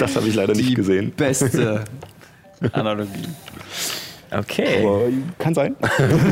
das 0.00 0.16
habe 0.16 0.26
ich 0.26 0.34
leider 0.34 0.52
nicht 0.52 0.74
gesehen. 0.74 1.12
Beste 1.12 1.84
Analogie. 2.72 3.28
Okay. 4.32 4.84
Aber 4.84 5.02
kann 5.38 5.54
sein. 5.54 5.76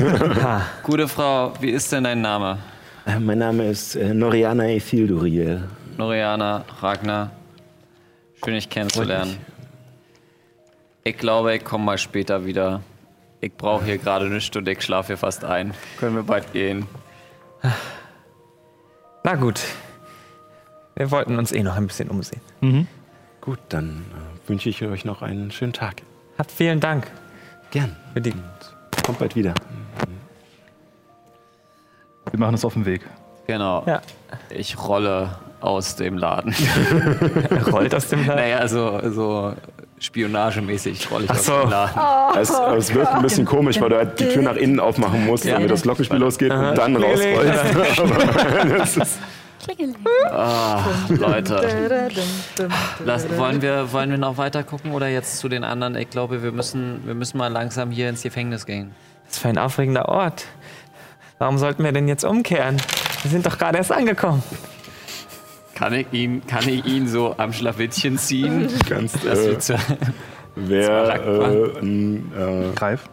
Gute 0.83 1.07
Frau, 1.07 1.53
wie 1.61 1.71
ist 1.71 1.93
denn 1.93 2.03
dein 2.03 2.21
Name? 2.21 2.59
Äh, 3.07 3.21
mein 3.21 3.39
Name 3.39 3.69
ist 3.69 3.95
äh, 3.95 4.13
Noriana 4.13 4.67
Ethilduriel. 4.71 5.63
Noriana, 5.99 6.65
Ragnar. 6.81 7.31
Schön, 8.45 8.55
dich 8.55 8.69
kennenzulernen. 8.69 9.37
Ich 11.05 11.17
glaube, 11.17 11.55
ich 11.55 11.65
komme 11.65 11.85
mal 11.85 11.99
später 11.99 12.45
wieder. 12.45 12.81
Ich 13.41 13.53
brauche 13.55 13.85
hier 13.85 13.99
gerade 13.99 14.27
nichts 14.29 14.55
und 14.57 14.69
ich 14.69 14.83
schlafe 14.83 15.09
hier 15.09 15.17
fast 15.17 15.45
ein. 15.45 15.73
Können 15.99 16.15
wir 16.17 16.23
bald 16.23 16.53
gehen? 16.53 16.87
Na 19.25 19.35
gut. 19.37 19.61
Wir 20.95 21.11
wollten 21.11 21.39
uns 21.39 21.53
eh 21.53 21.63
noch 21.63 21.77
ein 21.77 21.87
bisschen 21.87 22.11
umsehen. 22.11 22.87
Gut, 23.41 23.59
dann 23.71 24.05
äh, 24.45 24.49
wünsche 24.49 24.69
ich 24.69 24.83
euch 24.85 25.05
noch 25.07 25.23
einen 25.23 25.51
schönen 25.51 25.73
Tag. 25.73 26.03
Habt 26.37 26.51
vielen 26.53 26.81
Dank 26.81 27.07
Gern. 27.71 27.97
für 28.13 28.21
die. 28.21 28.35
Kommt 29.07 29.19
bald 29.19 29.35
wieder. 29.35 29.55
Wir 32.31 32.39
machen 32.39 32.55
uns 32.55 32.65
auf 32.65 32.75
den 32.75 32.85
Weg. 32.85 33.03
Genau. 33.47 33.83
Ja. 33.87 34.03
Ich 34.51 34.79
rolle 34.79 35.39
aus 35.61 35.97
dem 35.97 36.19
Laden. 36.19 36.55
Er 37.51 37.69
rollt 37.69 37.95
aus 37.95 38.09
dem 38.09 38.21
Laden. 38.27 38.37
naja, 38.37 38.69
so, 38.69 39.11
so 39.11 39.55
spionagemäßig 40.01 41.11
rolle 41.11 41.25
ich 41.27 41.31
aus 41.31 41.45
so. 41.47 41.61
dem 41.61 41.71
Laden. 41.71 42.41
Es, 42.41 42.51
es 42.51 42.95
wirkt 42.95 43.13
ein 43.13 43.23
bisschen 43.23 43.45
komisch, 43.45 43.81
weil 43.81 43.91
du 43.91 43.97
halt 43.97 44.19
die 44.19 44.29
Tür 44.29 44.43
nach 44.43 44.57
innen 44.57 44.81
aufmachen 44.81 45.25
musst, 45.27 45.45
Ja. 45.45 45.55
damit 45.55 45.71
das 45.71 45.83
Glockenspiel 45.83 46.19
losgeht 46.19 46.51
und 46.51 46.75
dann 46.75 46.97
rausrollst. 46.97 47.65
Das 48.79 48.97
ist, 48.97 49.19
Ah, 50.33 50.81
Leute. 51.11 52.09
Lass, 53.05 53.29
wollen, 53.37 53.61
wir, 53.61 53.93
wollen 53.93 54.11
wir 54.11 54.17
noch 54.17 54.39
weiter 54.39 54.63
gucken 54.65 54.93
oder 54.93 55.07
jetzt 55.09 55.39
zu 55.39 55.51
den 55.51 55.65
anderen? 55.65 55.97
Ich 55.97 56.09
glaube, 56.09 56.43
wir 56.43 56.51
müssen, 56.51 57.03
wir 57.07 57.15
müssen 57.15 57.37
mal 57.37 57.49
langsam 57.49 57.91
hier 57.91 58.09
ins 58.09 58.23
Gefängnis 58.23 58.65
gehen. 58.65 58.93
Was 59.29 59.39
für 59.39 59.49
ein 59.49 59.59
aufregender 59.59 60.09
Ort. 60.09 60.47
Warum 61.39 61.59
sollten 61.59 61.85
wir 61.85 61.93
denn 61.93 62.09
jetzt 62.09 62.25
umkehren? 62.25 62.79
Wir 63.23 63.31
sind 63.31 63.45
doch 63.45 63.59
gerade 63.59 63.77
erst 63.79 63.93
angekommen. 63.93 64.43
Kann 65.81 65.95
ich 65.95 66.13
ihn, 66.13 66.47
kann 66.47 66.69
ich 66.69 66.85
ihn 66.85 67.09
so 67.09 67.35
am 67.39 67.55
Schlawittchen 67.55 68.19
ziehen? 68.19 68.69
ganz, 68.89 69.15
Das 69.25 69.71
äh, 69.71 69.79
wer 70.55 71.15
äh, 71.75 71.79
ein, 71.81 72.31
äh, 72.37 72.75
Greif. 72.75 73.09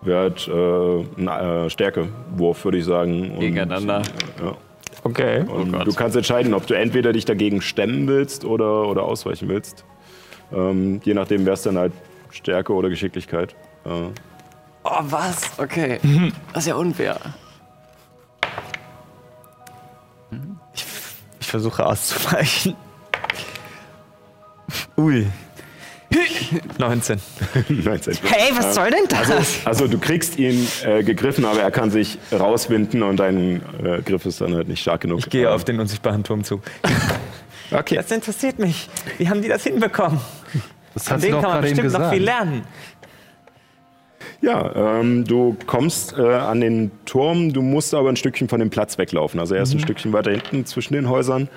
wer 0.00 0.22
hat 0.22 0.48
äh, 0.48 0.50
einen 0.50 1.66
äh, 1.66 1.68
Stärkewurf, 1.68 2.64
würde 2.64 2.78
ich 2.78 2.86
sagen. 2.86 3.32
Und, 3.32 3.40
Gegeneinander. 3.40 4.00
Ja. 4.42 4.56
Okay. 5.04 5.40
Und 5.40 5.72
Gott. 5.72 5.86
du 5.86 5.92
kannst 5.92 6.16
entscheiden, 6.16 6.54
ob 6.54 6.66
du 6.66 6.72
entweder 6.72 7.12
dich 7.12 7.26
dagegen 7.26 7.60
stemmen 7.60 8.08
willst 8.08 8.46
oder, 8.46 8.88
oder 8.88 9.02
ausweichen 9.02 9.50
willst. 9.50 9.84
Ähm, 10.54 11.02
je 11.04 11.12
nachdem 11.12 11.44
wäre 11.44 11.52
es 11.52 11.62
dann 11.64 11.76
halt 11.76 11.92
Stärke 12.30 12.72
oder 12.72 12.88
Geschicklichkeit. 12.88 13.54
Äh, 13.84 13.90
oh, 14.84 14.90
was? 15.02 15.58
Okay. 15.58 16.00
Das 16.54 16.62
ist 16.62 16.68
ja 16.68 16.76
unfair. 16.76 17.20
Ich 21.46 21.50
versuche 21.52 21.86
auszuweichen. 21.86 22.74
Ui. 24.96 25.28
19. 26.76 27.20
19. 27.68 28.18
Hey, 28.24 28.50
was 28.56 28.74
soll 28.74 28.90
denn 28.90 29.04
das? 29.08 29.64
Also 29.64 29.86
du 29.86 29.96
kriegst 30.00 30.40
ihn 30.40 30.66
äh, 30.84 31.04
gegriffen, 31.04 31.44
aber 31.44 31.60
er 31.60 31.70
kann 31.70 31.92
sich 31.92 32.18
rauswinden 32.32 33.04
und 33.04 33.18
dein 33.18 33.62
äh, 33.80 34.02
Griff 34.02 34.26
ist 34.26 34.40
dann 34.40 34.56
halt 34.56 34.66
nicht 34.66 34.82
stark 34.82 35.02
genug. 35.02 35.20
Ich 35.20 35.30
gehe 35.30 35.48
auf 35.48 35.62
den 35.62 35.78
unsichtbaren 35.78 36.24
Turm 36.24 36.42
zu. 36.42 36.60
Okay. 37.72 37.96
Das 37.96 38.12
interessiert 38.12 38.60
mich. 38.60 38.88
Wie 39.18 39.28
haben 39.28 39.42
die 39.42 39.48
das 39.48 39.64
hinbekommen? 39.64 40.20
Das 40.94 41.08
Von 41.08 41.20
denen 41.20 41.32
doch 41.32 41.42
kann 41.42 41.50
man 41.50 41.62
bestimmt 41.62 41.92
noch 41.92 42.12
viel 42.12 42.22
lernen. 42.22 42.62
Ja, 44.42 45.00
ähm, 45.00 45.24
du 45.24 45.56
kommst 45.66 46.16
äh, 46.18 46.22
an 46.22 46.60
den 46.60 46.90
Turm, 47.04 47.52
du 47.52 47.62
musst 47.62 47.94
aber 47.94 48.08
ein 48.08 48.16
Stückchen 48.16 48.48
von 48.48 48.60
dem 48.60 48.70
Platz 48.70 48.98
weglaufen. 48.98 49.40
Also 49.40 49.54
er 49.54 49.62
ist 49.62 49.72
ein 49.72 49.80
Stückchen 49.80 50.12
weiter 50.12 50.30
hinten 50.30 50.66
zwischen 50.66 50.94
den 50.94 51.08
Häusern 51.08 51.48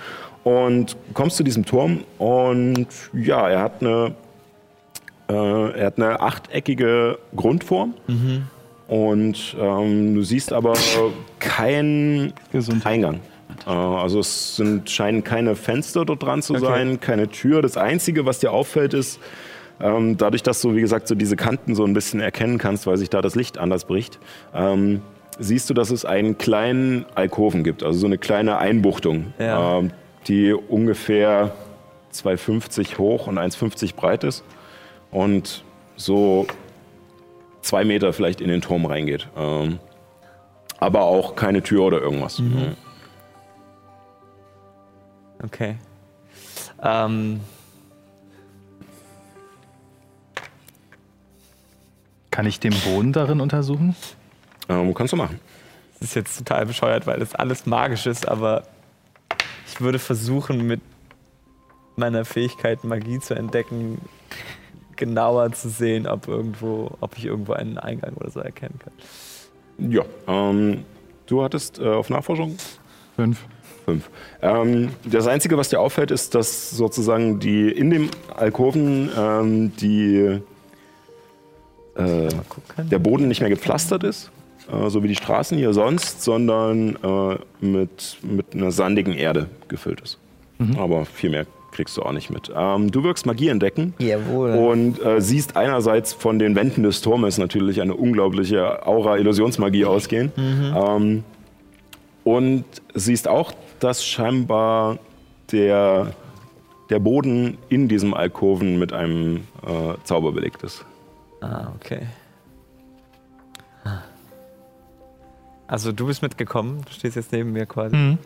und 0.43 0.95
kommst 1.13 1.37
zu 1.37 1.43
diesem 1.43 1.65
Turm 1.65 2.03
und 2.17 2.87
ja, 3.13 3.49
er 3.49 3.61
hat 3.61 3.81
eine, 3.81 4.15
äh, 5.29 5.33
er 5.33 5.85
hat 5.87 5.97
eine 5.97 6.21
achteckige 6.21 7.19
Grundform 7.35 7.93
und 8.87 9.55
ähm, 9.59 10.15
du 10.15 10.23
siehst 10.23 10.53
aber 10.53 10.73
keinen 11.39 12.33
Gesundheit. 12.51 12.93
Eingang. 12.93 13.19
Äh, 13.67 13.69
also 13.69 14.19
es 14.19 14.55
sind, 14.55 14.89
scheinen 14.89 15.23
keine 15.23 15.55
Fenster 15.55 16.05
dort 16.05 16.23
dran 16.23 16.41
zu 16.41 16.57
sein, 16.57 16.99
keine 16.99 17.29
Tür. 17.29 17.61
Das 17.61 17.77
Einzige, 17.77 18.25
was 18.25 18.39
dir 18.39 18.51
auffällt, 18.51 18.93
ist, 18.93 19.19
ähm, 19.81 20.17
dadurch, 20.17 20.43
dass 20.43 20.61
du, 20.61 20.75
wie 20.75 20.81
gesagt, 20.81 21.07
so 21.07 21.15
diese 21.15 21.35
Kanten 21.35 21.75
so 21.75 21.83
ein 21.85 21.93
bisschen 21.93 22.19
erkennen 22.19 22.57
kannst, 22.57 22.85
weil 22.87 22.97
sich 22.97 23.09
da 23.09 23.21
das 23.21 23.35
Licht 23.35 23.57
anders 23.57 23.85
bricht, 23.85 24.19
ähm, 24.53 25.01
siehst 25.39 25.69
du, 25.69 25.73
dass 25.73 25.89
es 25.89 26.03
einen 26.05 26.37
kleinen 26.37 27.05
Alkoven 27.15 27.63
gibt, 27.63 27.83
also 27.83 27.97
so 27.99 28.05
eine 28.07 28.17
kleine 28.17 28.57
Einbuchtung, 28.57 29.33
Ja. 29.39 29.77
ähm, 29.79 29.91
die 30.27 30.53
ungefähr 30.53 31.53
2,50 32.13 32.97
hoch 32.97 33.27
und 33.27 33.37
1,50 33.37 33.95
breit 33.95 34.23
ist 34.23 34.43
und 35.11 35.63
so 35.95 36.45
zwei 37.61 37.85
Meter 37.85 38.11
vielleicht 38.13 38.41
in 38.41 38.49
den 38.49 38.61
Turm 38.61 38.85
reingeht. 38.85 39.27
Ähm, 39.37 39.79
aber 40.79 41.01
auch 41.03 41.35
keine 41.35 41.61
Tür 41.61 41.83
oder 41.83 42.01
irgendwas. 42.01 42.41
Okay. 45.43 45.75
Ähm, 46.81 47.39
Kann 52.39 52.47
ich 52.47 52.61
den 52.61 52.73
Boden 52.85 53.11
darin 53.11 53.41
untersuchen? 53.41 53.97
Ähm, 54.69 54.93
kannst 54.93 55.11
du 55.11 55.17
machen. 55.17 55.41
das 55.99 56.07
ist 56.07 56.15
jetzt 56.15 56.37
total 56.37 56.65
bescheuert, 56.65 57.05
weil 57.05 57.19
das 57.19 57.35
alles 57.35 57.65
magisch 57.65 58.05
ist, 58.05 58.29
aber 58.29 58.63
ich 59.67 59.81
würde 59.81 59.99
versuchen, 59.99 60.65
mit 60.65 60.79
meiner 61.97 62.23
Fähigkeit 62.23 62.85
Magie 62.85 63.19
zu 63.19 63.33
entdecken, 63.33 63.99
genauer 64.95 65.51
zu 65.51 65.67
sehen, 65.67 66.07
ob 66.07 66.29
irgendwo, 66.29 66.95
ob 67.01 67.17
ich 67.17 67.25
irgendwo 67.25 67.51
einen 67.51 67.77
Eingang 67.77 68.13
oder 68.13 68.29
so 68.29 68.39
erkennen 68.39 68.79
kann. 68.79 69.91
Ja, 69.91 70.03
ähm, 70.25 70.85
du 71.25 71.43
hattest 71.43 71.77
äh, 71.79 71.89
auf 71.89 72.09
Nachforschung 72.09 72.55
Fünf. 73.17 73.43
fünf. 73.83 74.09
Ähm, 74.41 74.91
das 75.03 75.27
Einzige, 75.27 75.57
was 75.57 75.67
dir 75.67 75.81
auffällt, 75.81 76.09
ist, 76.09 76.35
dass 76.35 76.71
sozusagen 76.71 77.41
die 77.41 77.69
in 77.69 77.89
dem 77.89 78.09
Alkoven 78.33 79.09
ähm, 79.17 79.75
die, 79.75 80.41
äh, 81.99 82.83
der 82.83 82.99
Boden 82.99 83.27
nicht 83.27 83.41
mehr 83.41 83.49
gepflastert 83.49 84.03
ist, 84.03 84.31
äh, 84.71 84.89
so 84.89 85.03
wie 85.03 85.07
die 85.07 85.15
Straßen 85.15 85.57
hier 85.57 85.73
sonst, 85.73 86.23
sondern 86.23 86.95
äh, 86.95 87.65
mit, 87.65 88.17
mit 88.23 88.53
einer 88.53 88.71
sandigen 88.71 89.13
Erde 89.13 89.47
gefüllt 89.67 90.01
ist. 90.01 90.17
Aber 90.77 91.05
viel 91.05 91.29
mehr 91.29 91.45
kriegst 91.71 91.95
du 91.95 92.01
auch 92.01 92.11
nicht 92.11 92.29
mit. 92.29 92.51
Ähm, 92.53 92.91
du 92.91 93.03
wirkst 93.03 93.25
Magie 93.25 93.47
entdecken. 93.47 93.93
Jawohl. 93.99 94.51
Und 94.51 95.01
äh, 95.01 95.21
siehst 95.21 95.55
einerseits 95.55 96.11
von 96.11 96.37
den 96.37 96.55
Wänden 96.55 96.83
des 96.83 97.01
Turmes 97.01 97.37
natürlich 97.37 97.81
eine 97.81 97.93
unglaubliche 97.93 98.85
Aura-Illusionsmagie 98.85 99.85
ausgehen. 99.85 100.33
Ähm, 100.37 101.23
und 102.25 102.65
siehst 102.93 103.27
auch, 103.27 103.53
dass 103.79 104.05
scheinbar 104.05 104.99
der, 105.51 106.13
der 106.89 106.99
Boden 106.99 107.57
in 107.69 107.87
diesem 107.87 108.13
Alkoven 108.13 108.77
mit 108.77 108.93
einem 108.93 109.37
äh, 109.65 109.95
Zauber 110.03 110.31
belegt 110.31 110.63
ist. 110.63 110.85
Ah, 111.41 111.71
okay. 111.75 112.07
Also 115.67 115.91
du 115.91 116.07
bist 116.07 116.23
mitgekommen, 116.23 116.83
du 116.83 116.91
stehst 116.91 117.15
jetzt 117.15 117.31
neben 117.31 117.51
mir 117.51 117.65
quasi. 117.65 118.17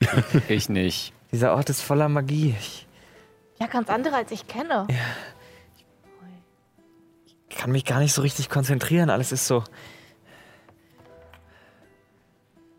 Ich 0.48 0.68
nicht. 0.68 1.12
Dieser 1.32 1.54
Ort 1.54 1.70
ist 1.70 1.82
voller 1.82 2.08
Magie. 2.08 2.54
Ich 2.58 2.86
Ja, 3.60 3.66
ganz 3.66 3.90
andere 3.90 4.14
als 4.14 4.30
ich 4.30 4.46
kenne. 4.46 4.86
kann 7.50 7.72
mich 7.72 7.84
gar 7.84 7.98
nicht 7.98 8.12
so 8.14 8.22
richtig 8.22 8.48
konzentrieren. 8.48 9.10
Alles 9.10 9.32
ist 9.32 9.48
so. 9.48 9.64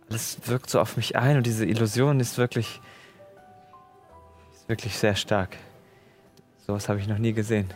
Alles 0.09 0.39
wirkt 0.45 0.69
so 0.69 0.79
auf 0.79 0.95
mich 0.95 1.17
ein 1.17 1.35
und 1.37 1.45
diese 1.45 1.65
Illusion 1.65 2.21
ist 2.21 2.37
wirklich. 2.37 2.79
ist 4.53 4.69
wirklich 4.69 4.97
sehr 4.97 5.15
stark. 5.15 5.57
Sowas 6.65 6.87
habe 6.87 6.99
ich 6.99 7.07
noch 7.07 7.17
nie 7.17 7.33
gesehen. 7.33 7.69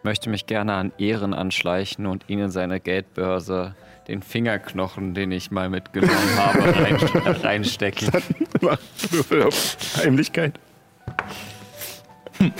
Ich 0.00 0.04
möchte 0.04 0.30
mich 0.30 0.46
gerne 0.46 0.72
an 0.72 0.92
Ehren 0.96 1.34
anschleichen 1.34 2.06
und 2.06 2.24
ihn 2.26 2.38
in 2.38 2.50
seine 2.50 2.80
Geldbörse 2.80 3.74
den 4.08 4.22
Fingerknochen, 4.22 5.12
den 5.12 5.30
ich 5.30 5.50
mal 5.50 5.68
mitgenommen 5.68 6.36
habe, 6.38 6.74
rein, 6.74 6.96
reinstecken. 7.42 8.08
Mach 8.62 8.78
Würfel 9.10 9.42
auf 9.42 9.76
Heimlichkeit. 9.96 10.58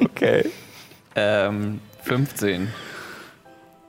Okay. 0.00 0.44
Ähm, 1.14 1.80
15. 2.02 2.68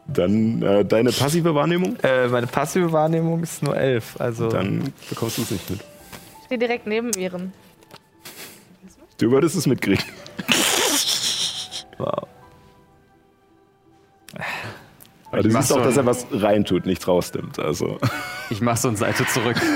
Dann 0.06 0.62
äh, 0.62 0.86
deine 0.86 1.12
passive 1.12 1.56
Wahrnehmung. 1.56 1.98
Äh, 2.04 2.28
meine 2.28 2.46
passive 2.46 2.92
Wahrnehmung 2.92 3.42
ist 3.42 3.64
nur 3.64 3.76
elf. 3.76 4.16
Also. 4.22 4.50
Dann 4.50 4.94
bekommst 5.10 5.40
du 5.40 5.42
es 5.42 5.52
nicht 5.52 5.70
mit. 5.70 5.80
Ich 5.80 6.46
stehe 6.46 6.60
direkt 6.60 6.86
neben 6.86 7.12
ihren. 7.14 7.52
Du 9.18 9.32
würdest 9.32 9.56
es 9.56 9.66
mitkriegen. 9.66 10.06
wow. 11.98 12.28
Aber 15.32 15.44
du 15.44 15.50
mach 15.50 15.62
siehst 15.62 15.74
auch, 15.74 15.78
so 15.80 15.84
dass 15.84 15.98
er 15.98 16.06
was 16.06 16.26
reintut, 16.32 16.86
nichts 16.86 17.08
rausnimmt. 17.08 17.60
Also. 17.60 17.98
Ich 18.50 18.62
mache 18.62 18.78
so 18.78 18.88
eine 18.88 18.98
Seite 18.98 19.26
zurück. 19.28 19.58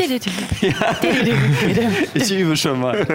Ich 2.14 2.32
übe 2.32 2.56
schon 2.56 2.80
mal. 2.80 3.06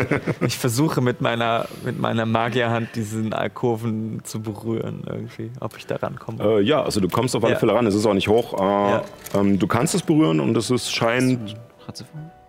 Ich 0.45 0.57
versuche 0.57 1.01
mit 1.01 1.21
meiner, 1.21 1.67
mit 1.83 1.99
meiner 1.99 2.25
Magierhand 2.25 2.95
diesen 2.95 3.33
Alkoven 3.33 4.21
zu 4.23 4.41
berühren 4.41 5.03
irgendwie, 5.07 5.51
ob 5.59 5.77
ich 5.77 5.85
da 5.87 5.95
rankomme. 5.97 6.43
Äh, 6.43 6.61
ja, 6.61 6.83
also 6.83 6.99
du 6.99 7.07
kommst 7.07 7.35
auf 7.35 7.43
alle 7.43 7.53
Ja. 7.53 7.59
Fälle 7.59 7.73
ran. 7.73 7.85
Es 7.87 7.95
ist 7.95 8.05
auch 8.05 8.13
nicht 8.13 8.27
hoch. 8.27 8.53
Äh, 8.53 8.91
Ja. 8.91 9.03
ähm, 9.33 9.59
du 9.59 9.67
kannst 9.67 9.95
es 9.95 10.01
berühren 10.03 10.39
und 10.39 10.55
es 10.57 10.69
ist, 10.69 10.93
scheint 10.93 11.55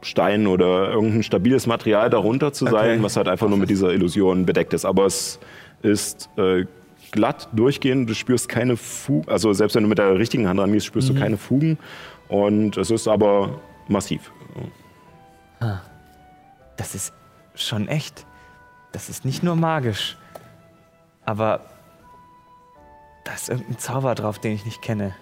Stein 0.03 0.47
oder 0.47 0.91
irgendein 0.91 1.23
stabiles 1.23 1.67
Material 1.67 2.11
darunter 2.11 2.53
zu 2.53 2.67
sein, 2.67 2.97
Okay. 2.97 3.03
was 3.03 3.17
halt 3.17 3.29
einfach 3.29 3.49
nur 3.49 3.59
mit 3.59 3.71
dieser 3.71 3.93
Illusion 3.93 4.45
bedeckt 4.47 4.73
ist. 4.75 4.85
Aber 4.85 5.07
es 5.07 5.39
ist 5.83 6.29
äh, 6.37 6.65
glatt 7.13 7.49
durchgehend. 7.53 8.09
Du 8.09 8.15
spürst 8.15 8.49
keine 8.49 8.77
Fugen. 8.77 9.29
Also 9.29 9.53
selbst 9.53 9.75
wenn 9.75 9.83
du 9.83 9.89
mit 9.89 9.99
der 9.99 10.19
richtigen 10.19 10.49
Hand 10.49 10.61
rangehst, 10.61 10.87
spürst 10.87 11.11
Mhm. 11.11 11.15
du 11.15 11.21
keine 11.21 11.37
Fugen. 11.37 11.79
Und 12.29 12.77
es 12.77 12.91
ist 12.91 13.07
aber 13.09 13.61
massiv. 13.89 14.33
Das 16.77 16.95
ist 16.95 17.13
schon 17.55 17.89
echt. 17.89 18.27
Das 18.93 19.09
ist 19.09 19.25
nicht 19.25 19.43
nur 19.43 19.57
magisch. 19.57 20.17
Aber 21.25 21.61
da 23.25 23.33
ist 23.33 23.49
irgendein 23.49 23.79
Zauber 23.79 24.15
drauf, 24.15 24.39
den 24.39 24.53
ich 24.53 24.65
nicht 24.65 24.83
kenne. 24.83 25.15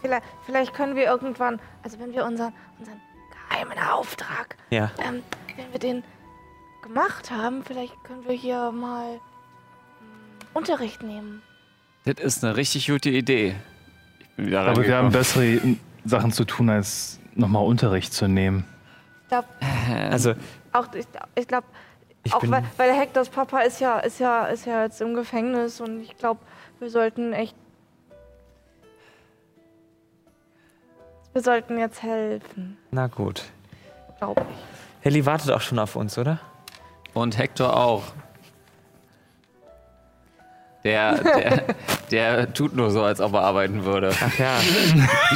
Vielleicht, 0.00 0.24
vielleicht 0.46 0.74
können 0.74 0.96
wir 0.96 1.04
irgendwann, 1.04 1.60
also 1.82 1.98
wenn 1.98 2.12
wir 2.12 2.24
unseren, 2.24 2.52
unseren 2.78 3.00
geheimen 3.50 3.78
Auftrag, 3.92 4.56
Ja. 4.70 4.90
ähm, 5.06 5.22
wenn 5.56 5.72
wir 5.72 5.78
den 5.78 6.02
gemacht 6.82 7.30
haben, 7.30 7.62
vielleicht 7.64 7.94
können 8.04 8.24
wir 8.26 8.34
hier 8.34 8.70
mal 8.72 9.12
hm, 9.14 9.20
Unterricht 10.54 11.02
nehmen. 11.02 11.42
Das 12.04 12.18
ist 12.18 12.44
eine 12.44 12.56
richtig 12.56 12.86
gute 12.88 13.10
Idee. 13.10 13.54
Ich 14.18 14.28
bin 14.36 14.46
wieder 14.46 14.62
Aber 14.62 14.84
wir 14.84 14.96
haben 14.96 15.10
bessere 15.12 15.60
Sachen 16.04 16.32
zu 16.32 16.44
tun, 16.44 16.70
als 16.70 17.18
nochmal 17.34 17.64
Unterricht 17.64 18.12
zu 18.12 18.26
nehmen. 18.26 18.64
Ich 19.22 19.28
glaube, 19.28 19.48
Also, 20.10 20.34
auch, 20.72 20.86
ich, 20.94 21.06
ich 21.34 21.46
glaube, 21.46 21.66
ich 22.24 22.32
auch 22.34 22.42
weil, 22.48 22.64
weil 22.76 22.92
Hectors 22.92 23.28
Papa 23.28 23.60
ist 23.60 23.80
ja, 23.80 23.98
ist 24.00 24.18
ja, 24.18 24.46
ist 24.46 24.66
ja 24.66 24.82
jetzt 24.84 25.00
im 25.00 25.14
Gefängnis 25.14 25.80
und 25.80 26.00
ich 26.00 26.16
glaube, 26.16 26.40
wir 26.78 26.90
sollten 26.90 27.32
echt, 27.32 27.54
wir 31.32 31.42
sollten 31.42 31.78
jetzt 31.78 32.02
helfen, 32.02 32.76
Na 32.90 33.06
gut. 33.06 33.44
glaube 34.18 34.40
ich. 34.50 35.04
Helly 35.04 35.24
wartet 35.24 35.50
auch 35.50 35.60
schon 35.60 35.78
auf 35.78 35.96
uns, 35.96 36.18
oder? 36.18 36.40
Und 37.14 37.38
Hector 37.38 37.76
auch. 37.76 38.04
Der, 40.84 41.22
der, 41.22 41.64
der 42.10 42.52
tut 42.54 42.74
nur 42.74 42.90
so, 42.90 43.02
als 43.02 43.20
ob 43.20 43.34
er 43.34 43.42
arbeiten 43.42 43.84
würde. 43.84 44.14
Ach 44.18 44.38
ja, 44.38 44.56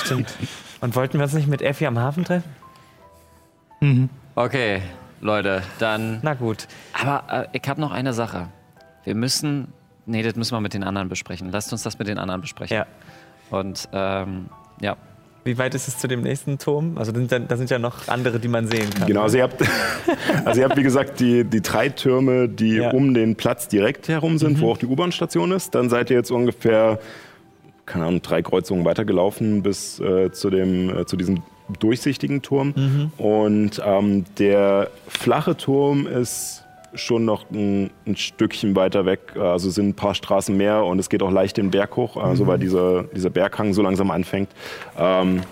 stimmt. 0.05 0.35
Und 0.81 0.97
wollten 0.97 1.19
wir 1.19 1.25
uns 1.25 1.35
nicht 1.35 1.49
mit 1.49 1.61
Effi 1.61 1.87
am 1.87 1.99
Hafen 1.99 2.25
treffen? 2.25 2.51
Okay, 4.35 4.81
Leute, 5.21 5.63
dann. 5.79 6.21
Na 6.23 6.35
gut. 6.35 6.67
Aber 6.99 7.25
äh, 7.31 7.59
ich 7.59 7.69
habe 7.69 7.81
noch 7.81 7.93
eine 7.93 8.13
Sache. 8.13 8.49
Wir 9.05 9.15
müssen. 9.15 9.73
Nee, 10.07 10.23
das 10.23 10.37
müssen 10.37 10.55
wir 10.55 10.61
mit 10.61 10.75
den 10.75 10.85
anderen 10.85 11.09
besprechen. 11.09 11.51
Lasst 11.51 11.73
uns 11.73 11.83
das 11.83 11.99
mit 11.99 12.09
den 12.09 12.19
anderen 12.19 12.41
besprechen. 12.41 12.75
Ja. 12.75 12.87
Und 13.51 13.89
ähm, 13.93 14.49
ja. 14.81 14.97
Wie 15.45 15.59
weit 15.59 15.75
ist 15.75 15.89
es 15.89 15.99
zu 15.99 16.09
dem 16.09 16.23
nächsten 16.23 16.59
Turm? 16.59 16.97
Also 16.97 17.13
da, 17.13 17.57
sind 17.57 17.69
ja 17.71 17.79
noch 17.79 18.09
andere, 18.09 18.41
die 18.41 18.49
man 18.49 18.67
sehen 18.67 18.89
kann. 18.91 19.07
Genau, 19.07 19.23
also 19.23 19.37
ihr 19.37 19.43
habt, 19.43 19.63
also 20.47 20.61
ihr 20.61 20.67
habt 20.67 20.77
wie 20.79 20.83
gesagt 20.83 21.21
die, 21.21 21.45
die 21.45 21.61
drei 21.61 21.91
Türme, 21.91 22.49
die 22.49 22.77
Ja. 22.77 22.91
um 22.93 23.13
den 23.13 23.37
Platz 23.37 23.69
direkt 23.69 24.09
herum 24.09 24.39
sind, 24.39 24.61
wo 24.61 24.71
auch 24.73 24.79
die 24.79 24.87
U-Bahn-Station 24.87 25.53
ist. 25.53 25.75
Dann 25.75 25.91
seid 25.91 26.09
ihr 26.11 26.17
jetzt 26.17 26.31
ungefähr, 26.31 26.99
keine 27.85 28.07
Ahnung, 28.07 28.23
drei 28.23 28.41
Kreuzungen 28.41 28.85
weitergelaufen 28.87 29.63
bis 29.63 30.01
äh, 30.01 30.33
zu, 30.33 30.49
dem, 30.49 31.01
äh, 31.01 31.05
zu 31.07 31.17
diesem 31.19 31.43
durchsichtigen 31.79 32.43
Turm. 32.43 33.11
Und 33.19 33.83
ähm, 33.85 34.25
der 34.39 34.91
flache 35.09 35.57
Turm 35.57 36.07
ist 36.07 36.64
schon 36.95 37.25
noch 37.25 37.51
ein, 37.51 37.91
ein 38.07 38.17
Stückchen 38.17 38.77
weiter 38.77 39.07
weg. 39.07 39.37
Also 39.37 39.71
sind 39.71 39.89
ein 39.89 39.95
paar 39.95 40.15
Straßen 40.15 40.57
mehr 40.57 40.85
und 40.85 40.99
es 40.99 41.09
geht 41.09 41.23
auch 41.23 41.31
leicht 41.31 41.57
den 41.57 41.71
Berg 41.71 41.97
hoch, 41.97 42.17
also 42.17 42.47
weil 42.47 42.59
dieser, 42.59 43.05
dieser 43.05 43.31
Berghang 43.31 43.73
so 43.75 43.83
langsam 43.83 44.11
anfängt. 44.11 44.51
Ähm, 44.97 45.43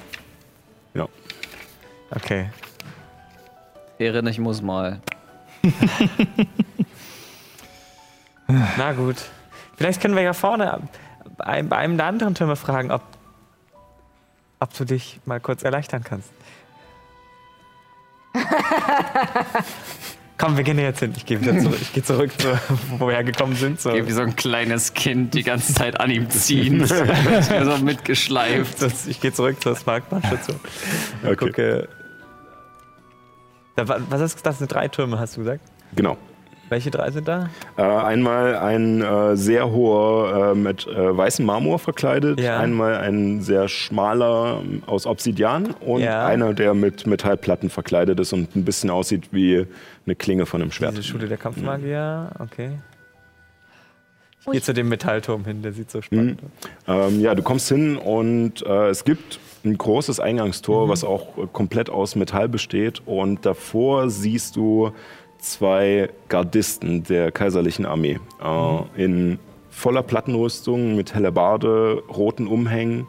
ja. 0.94 1.08
Okay. 2.10 2.50
Erin, 3.98 4.26
ich 4.26 4.38
muss 4.38 4.62
mal. 4.62 5.00
Na 8.76 8.92
gut. 8.92 9.16
Vielleicht 9.76 10.00
können 10.00 10.14
wir 10.14 10.22
ja 10.22 10.32
vorne 10.32 10.80
bei 11.38 11.62
bei 11.62 11.76
einem 11.76 11.96
der 11.96 12.06
anderen 12.06 12.34
Türme 12.34 12.56
fragen, 12.56 12.90
ob, 12.90 13.02
ob 14.60 14.74
du 14.74 14.84
dich 14.84 15.20
mal 15.24 15.40
kurz 15.40 15.62
erleichtern 15.62 16.04
kannst. 16.04 16.30
Komm, 20.42 20.56
wir 20.56 20.64
gehen 20.64 20.76
jetzt 20.76 20.98
hin. 20.98 21.12
Ich 21.16 21.24
gehe 21.24 21.40
wieder 21.40 21.56
zurück. 21.56 21.78
Ich 21.80 21.92
gehe 21.92 22.02
zurück, 22.02 22.32
zu, 22.36 22.48
wo 22.98 23.06
wir 23.06 23.14
hergekommen 23.14 23.54
sind. 23.54 23.80
So. 23.80 23.92
Wie 23.94 24.10
so 24.10 24.22
ein 24.22 24.34
kleines 24.34 24.92
Kind 24.92 25.34
die 25.34 25.44
ganze 25.44 25.72
Zeit 25.72 26.00
an 26.00 26.10
ihm 26.10 26.28
ziehen. 26.30 26.84
so 27.64 27.76
mitgeschleift. 27.78 28.82
Das- 28.82 29.06
Ich 29.06 29.20
gehe 29.20 29.32
zurück 29.32 29.62
zur 29.62 29.76
Smaragdbahnstation. 29.76 30.58
Okay. 31.22 31.36
Gucke. 31.36 31.88
Da, 33.76 33.86
was 33.86 33.98
hast 34.00 34.10
du 34.10 34.18
gesagt? 34.18 34.46
Das 34.46 34.58
sind 34.58 34.72
drei 34.72 34.88
Türme, 34.88 35.20
hast 35.20 35.36
du 35.36 35.40
gesagt? 35.42 35.60
Genau. 35.94 36.16
Welche 36.72 36.90
drei 36.90 37.10
sind 37.10 37.28
da? 37.28 37.50
Äh, 37.76 37.82
einmal 37.82 38.56
ein 38.56 39.02
äh, 39.02 39.36
sehr 39.36 39.70
hoher 39.70 40.52
äh, 40.52 40.54
mit 40.54 40.86
äh, 40.86 41.14
weißem 41.14 41.44
Marmor 41.44 41.78
verkleidet, 41.78 42.40
Ja. 42.40 42.58
einmal 42.60 42.94
ein 42.96 43.42
sehr 43.42 43.68
schmaler 43.68 44.60
ähm, 44.64 44.82
aus 44.86 45.04
Obsidian 45.06 45.74
und 45.80 46.00
Ja. 46.00 46.24
einer, 46.26 46.54
der 46.54 46.72
mit 46.72 47.06
Metallplatten 47.06 47.68
verkleidet 47.68 48.18
ist 48.20 48.32
und 48.32 48.56
ein 48.56 48.64
bisschen 48.64 48.88
aussieht 48.88 49.28
wie 49.32 49.66
eine 50.06 50.14
Klinge 50.14 50.46
von 50.46 50.62
einem 50.62 50.72
Schwert. 50.72 50.92
Diese 50.92 51.02
Schule 51.02 51.28
der 51.28 51.36
Kampfmagier. 51.36 52.30
Okay. 52.38 52.70
Ich 54.40 54.50
gehe 54.50 54.62
zu 54.62 54.72
dem 54.74 54.88
Metallturm 54.88 55.44
hin, 55.44 55.60
der 55.62 55.72
sieht 55.74 55.90
so 55.90 56.00
spannend 56.00 56.40
aus. 56.88 57.10
Ähm, 57.12 57.20
ja, 57.20 57.34
du 57.34 57.42
kommst 57.42 57.68
hin 57.68 57.96
und 57.98 58.64
äh, 58.66 58.88
es 58.88 59.04
gibt 59.04 59.38
ein 59.64 59.78
großes 59.78 60.18
Mhm. 60.18 60.24
Eingangstor, 60.24 60.88
was 60.88 61.04
auch 61.04 61.36
äh, 61.38 61.42
komplett 61.52 61.90
aus 61.90 62.16
Metall 62.16 62.48
besteht. 62.48 63.02
Und 63.06 63.46
davor 63.46 64.10
siehst 64.10 64.56
du 64.56 64.90
zwei 65.42 66.08
Gardisten 66.28 67.02
der 67.04 67.30
kaiserlichen 67.32 67.84
Armee 67.84 68.18
äh, 68.42 68.46
Mhm. 68.72 68.84
in 68.96 69.38
voller 69.70 70.02
Plattenrüstung 70.02 70.96
mit 70.96 71.14
Hellebarde, 71.14 72.02
roten 72.08 72.46
Umhängen 72.46 73.06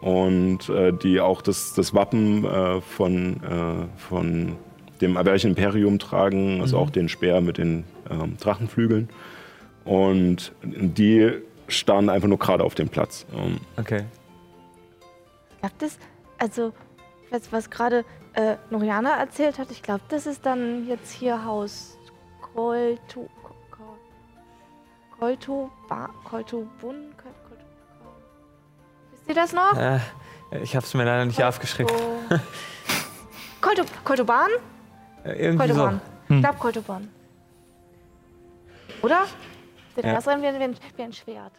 und 0.00 0.68
äh, 0.68 0.92
die 0.92 1.20
auch 1.20 1.40
das, 1.42 1.74
das 1.74 1.94
Wappen 1.94 2.44
äh, 2.44 2.80
von, 2.80 3.36
äh, 3.42 3.98
von 3.98 4.56
dem 5.00 5.16
Averischen 5.16 5.50
Imperium 5.50 5.98
tragen, 5.98 6.60
also 6.60 6.78
auch 6.78 6.90
den 6.90 7.08
Speer 7.08 7.40
mit 7.40 7.58
den 7.58 7.84
ähm, 8.10 8.36
Drachenflügeln. 8.40 9.08
Und 9.84 10.52
die 10.62 11.30
starren 11.68 12.08
einfach 12.08 12.28
nur 12.28 12.38
gerade 12.38 12.64
auf 12.64 12.74
den 12.74 12.88
Platz. 12.88 13.24
Ähm, 13.36 13.58
Okay. 13.76 14.02
Glaube, 15.60 15.74
das, 15.78 15.98
also, 16.38 16.72
was, 17.30 17.52
was 17.52 17.70
gerade 17.70 18.04
äh, 18.34 18.56
Noriana 18.70 19.16
erzählt 19.16 19.58
hat, 19.58 19.70
ich 19.70 19.82
glaube, 19.82 20.02
das 20.08 20.26
ist 20.26 20.44
dann 20.46 20.86
jetzt 20.86 21.10
hier 21.12 21.44
Haus 21.44 21.98
Koltu. 22.54 23.26
Ko- 23.70 23.98
Koltu. 25.18 25.68
Ba, 25.88 26.10
Koltu 26.24 26.66
Bun. 26.80 27.12
Wisst 29.12 29.28
ihr 29.28 29.34
das 29.34 29.52
noch? 29.52 29.76
Äh, 29.76 29.98
ich 30.62 30.74
habe 30.76 30.84
es 30.86 30.94
mir 30.94 31.04
leider 31.04 31.24
nicht 31.24 31.42
aufgeschrieben. 31.42 31.92
Koltu, 33.60 33.82
Koltuban? 34.04 34.48
Äh, 35.24 35.32
irgendwie 35.46 35.68
so. 35.68 35.74
Koltuban. 35.74 36.00
Ich 36.28 36.40
glaube 36.40 36.58
Koltuban. 36.58 37.08
Oder? 39.02 39.24
Der 39.96 40.04
Ja. 40.04 40.12
erste 40.14 40.30
wie, 40.40 40.46
ein- 40.46 40.58
wie, 40.58 40.64
ein- 40.64 40.76
wie 40.96 41.02
ein 41.02 41.12
Schwert. 41.12 41.52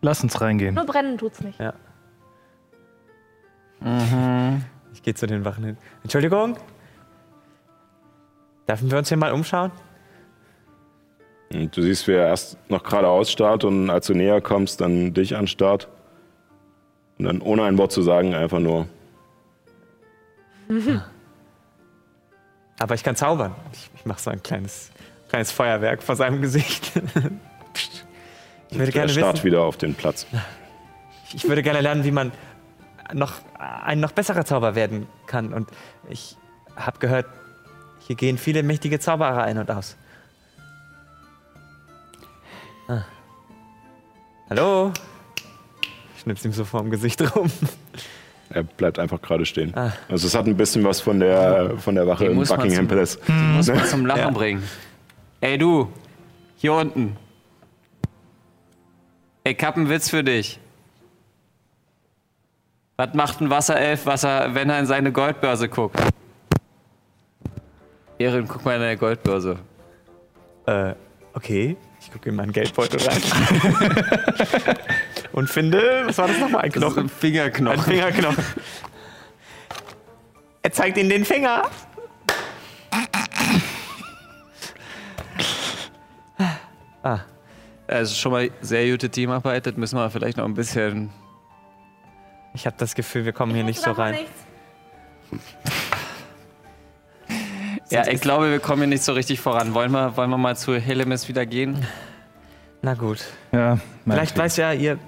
Lass 0.00 0.22
uns 0.22 0.40
reingehen. 0.40 0.74
Nur 0.74 0.84
brennen 0.84 1.16
tut's 1.18 1.40
nicht. 1.40 1.58
Ja. 1.58 1.72
Ich 3.80 3.90
gehe 5.04 5.14
zu 5.14 5.26
den 5.26 5.44
Wachen 5.44 5.64
hin. 5.64 5.76
Entschuldigung? 6.02 6.56
Dürfen 8.68 8.90
wir 8.90 8.98
uns 8.98 9.08
hier 9.08 9.18
mal 9.18 9.32
umschauen? 9.32 9.70
Und 11.52 11.76
du 11.76 11.82
siehst, 11.82 12.08
wie 12.08 12.12
er 12.12 12.28
erst 12.28 12.58
noch 12.68 12.82
geradeaus 12.82 13.30
starrt 13.30 13.64
und 13.64 13.90
als 13.90 14.06
du 14.06 14.14
näher 14.14 14.40
kommst, 14.40 14.80
dann 14.80 15.12
dich 15.14 15.36
anstarrt. 15.36 15.88
Und 17.18 17.26
dann 17.26 17.40
ohne 17.40 17.62
ein 17.64 17.78
Wort 17.78 17.92
zu 17.92 18.02
sagen, 18.02 18.34
einfach 18.34 18.58
nur. 18.58 18.88
Aber 22.80 22.94
ich 22.94 23.04
kann 23.04 23.14
zaubern. 23.14 23.54
Ich, 23.72 23.90
ich 23.94 24.04
mache 24.04 24.20
so 24.20 24.30
ein 24.30 24.42
kleines, 24.42 24.90
kleines 25.28 25.52
Feuerwerk 25.52 26.02
vor 26.02 26.16
seinem 26.16 26.42
Gesicht. 26.42 26.90
ich 28.70 28.78
würde 28.78 28.86
Er 28.86 28.92
gerne 28.92 29.12
starrt 29.12 29.36
wissen, 29.36 29.44
wieder 29.44 29.62
auf 29.62 29.76
den 29.76 29.94
Platz. 29.94 30.26
ich 31.34 31.46
würde 31.46 31.62
gerne 31.62 31.82
lernen, 31.82 32.02
wie 32.04 32.10
man 32.10 32.32
noch 33.12 33.34
ein 33.58 34.00
noch 34.00 34.12
besserer 34.12 34.44
Zauber 34.44 34.74
werden 34.74 35.06
kann. 35.26 35.52
Und 35.52 35.68
ich 36.08 36.36
habe 36.76 36.98
gehört, 36.98 37.26
hier 38.00 38.16
gehen 38.16 38.38
viele 38.38 38.62
mächtige 38.62 38.98
Zauberer 39.00 39.42
ein 39.42 39.58
und 39.58 39.70
aus. 39.70 39.96
Ah. 42.88 43.02
Hallo? 44.50 44.92
Ich 46.14 46.22
schnipp's 46.22 46.44
ihm 46.44 46.52
so 46.52 46.64
vorm 46.64 46.90
Gesicht 46.90 47.20
rum. 47.34 47.50
Er 48.50 48.62
bleibt 48.62 48.98
einfach 48.98 49.20
gerade 49.22 49.46
stehen. 49.46 49.74
Ah. 49.76 49.92
Also 50.08 50.26
es 50.26 50.34
hat 50.34 50.46
ein 50.46 50.56
bisschen 50.56 50.84
was 50.84 51.00
von 51.00 51.18
der, 51.20 51.78
von 51.78 51.94
der 51.94 52.06
Wache 52.06 52.26
Die 52.26 52.30
im 52.32 52.42
Buckingham 52.42 52.86
Palace. 52.86 53.18
Muss 53.26 53.68
man 53.68 53.84
zum 53.86 54.06
Lachen 54.06 54.20
Ja. 54.20 54.30
bringen. 54.30 54.62
Ey 55.40 55.58
du, 55.58 55.90
hier 56.56 56.74
unten. 56.74 57.16
Ich 59.44 59.62
hab 59.62 59.76
einen 59.76 59.88
Witz 59.88 60.08
für 60.10 60.22
dich. 60.24 60.58
Was 62.96 63.14
macht 63.14 63.40
ein 63.40 63.50
Wasserelf, 63.50 64.06
was 64.06 64.24
er, 64.24 64.54
wenn 64.54 64.70
er 64.70 64.78
in 64.78 64.86
seine 64.86 65.10
Goldbörse 65.10 65.68
guckt? 65.68 66.00
Erin, 68.18 68.46
guck 68.46 68.64
mal 68.64 68.76
in 68.76 68.80
deine 68.80 68.96
Goldbörse. 68.96 69.58
Äh, 70.66 70.94
okay. 71.32 71.76
Ich 72.00 72.12
gucke 72.12 72.28
in 72.28 72.36
meinen 72.36 72.52
Geldbeutel 72.52 73.00
rein. 73.00 73.20
und 75.32 75.50
finde, 75.50 76.04
was 76.06 76.18
war 76.18 76.28
das 76.28 76.38
nochmal? 76.38 76.62
Ein 76.62 76.72
Knochen. 76.72 77.04
ein 77.04 77.08
Fingerknochen. 77.08 77.78
Ein 77.78 77.84
Fingerknochen. 77.84 78.44
Er 80.62 80.72
zeigt 80.72 80.96
ihnen 80.96 81.08
den 81.08 81.24
Finger. 81.24 81.68
Also 87.86 88.14
schon 88.14 88.32
mal 88.32 88.50
sehr 88.60 88.90
gute 88.90 89.10
Teamarbeit. 89.10 89.66
Das 89.66 89.76
müssen 89.76 89.96
wir 89.96 90.10
vielleicht 90.10 90.36
noch 90.36 90.44
ein 90.44 90.54
bisschen. 90.54 91.10
Ich 92.54 92.66
habe 92.66 92.76
das 92.78 92.94
Gefühl, 92.94 93.24
wir 93.24 93.32
kommen 93.32 93.54
hier 93.54 93.64
nicht 93.64 93.80
so 93.80 93.90
rein. 93.92 94.16
Ja, 97.90 98.08
ich 98.08 98.20
glaube, 98.22 98.50
wir 98.50 98.60
kommen 98.60 98.80
hier 98.82 98.88
nicht 98.88 99.04
so 99.04 99.12
richtig 99.12 99.40
voran. 99.40 99.74
Wollen 99.74 99.92
wir, 99.92 100.16
wollen 100.16 100.30
wir 100.30 100.38
mal 100.38 100.56
zu 100.56 100.74
Helemis 100.74 101.28
wieder 101.28 101.46
gehen? 101.46 101.86
Na 102.82 102.94
gut. 102.94 103.24
Ja, 103.52 103.78
Vielleicht 104.04 104.36
weiß 104.36 104.56
ja 104.56 104.72
ihr. 104.72 104.98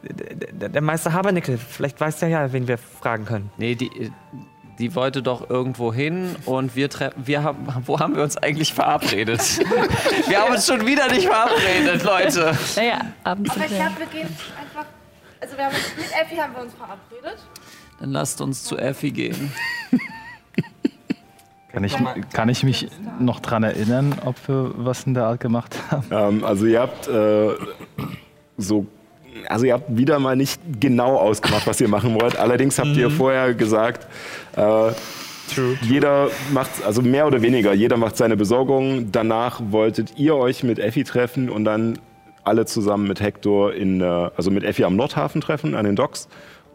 Der, 0.00 0.80
Meister 0.80 1.12
Habernickel, 1.12 1.58
vielleicht 1.58 2.00
weiß 2.00 2.20
der 2.20 2.28
ja, 2.28 2.52
wen 2.52 2.68
wir 2.68 2.78
fragen 2.78 3.24
können. 3.24 3.50
Nee, 3.58 3.74
die, 3.74 4.12
die 4.78 4.94
wollte 4.94 5.22
doch 5.22 5.50
irgendwo 5.50 5.92
hin 5.92 6.36
und 6.44 6.76
wir 6.76 6.88
treffen. 6.90 7.26
Wir 7.26 7.42
haben, 7.42 7.66
wo 7.86 7.98
haben 7.98 8.16
wir 8.16 8.22
uns 8.22 8.36
eigentlich 8.36 8.74
verabredet? 8.74 9.40
wir 10.28 10.40
haben 10.40 10.52
uns 10.52 10.66
schon 10.66 10.86
wieder 10.86 11.08
nicht 11.08 11.26
verabredet, 11.26 12.02
Leute. 12.04 12.56
Naja, 12.76 13.00
abends 13.22 13.50
Aber 13.50 13.64
ich 13.64 13.70
glaube, 13.70 13.98
wir 13.98 14.06
gehen. 14.06 14.28
Also, 15.44 15.58
wir 15.58 15.64
haben 15.66 15.74
uns, 15.74 15.96
mit 15.98 16.06
Effi 16.18 16.36
haben 16.36 16.54
wir 16.54 16.62
uns 16.62 16.72
verabredet. 16.72 17.36
Dann 18.00 18.12
lasst 18.12 18.40
uns 18.40 18.64
zu 18.64 18.78
Effi 18.78 19.10
gehen. 19.10 19.52
Kann 21.70 21.82
ich, 21.82 21.96
kann 22.32 22.48
ich 22.48 22.62
mich 22.62 22.88
noch 23.18 23.40
dran 23.40 23.64
erinnern, 23.64 24.14
ob 24.24 24.36
wir 24.46 24.70
was 24.76 25.08
in 25.08 25.14
der 25.14 25.24
Art 25.24 25.40
gemacht 25.40 25.74
haben? 25.90 26.06
Ähm, 26.12 26.44
also 26.44 26.66
ihr 26.66 26.78
habt 26.80 27.08
äh, 27.08 27.48
so, 28.56 28.86
also 29.48 29.66
ihr 29.66 29.72
habt 29.72 29.96
wieder 29.96 30.20
mal 30.20 30.36
nicht 30.36 30.60
genau 30.78 31.16
ausgemacht, 31.16 31.66
was 31.66 31.80
ihr 31.80 31.88
machen 31.88 32.14
wollt. 32.14 32.36
Allerdings 32.36 32.78
habt 32.78 32.96
ihr 32.96 33.10
vorher 33.10 33.54
gesagt, 33.54 34.06
äh, 34.56 34.92
jeder 35.82 36.28
macht, 36.52 36.70
also 36.86 37.02
mehr 37.02 37.26
oder 37.26 37.42
weniger, 37.42 37.74
jeder 37.74 37.96
macht 37.96 38.16
seine 38.16 38.36
Besorgung. 38.36 39.10
Danach 39.10 39.60
wolltet 39.70 40.16
ihr 40.16 40.36
euch 40.36 40.62
mit 40.62 40.78
Effi 40.78 41.02
treffen 41.02 41.50
und 41.50 41.64
dann 41.64 41.98
alle 42.44 42.66
zusammen 42.66 43.08
mit 43.08 43.20
Hector 43.20 43.72
in, 43.72 44.00
äh, 44.00 44.04
also 44.04 44.50
mit 44.50 44.64
Effi 44.64 44.84
am 44.84 44.96
Nordhafen 44.96 45.40
treffen, 45.40 45.74
an 45.74 45.84
den 45.84 45.96
Docks. 45.96 46.28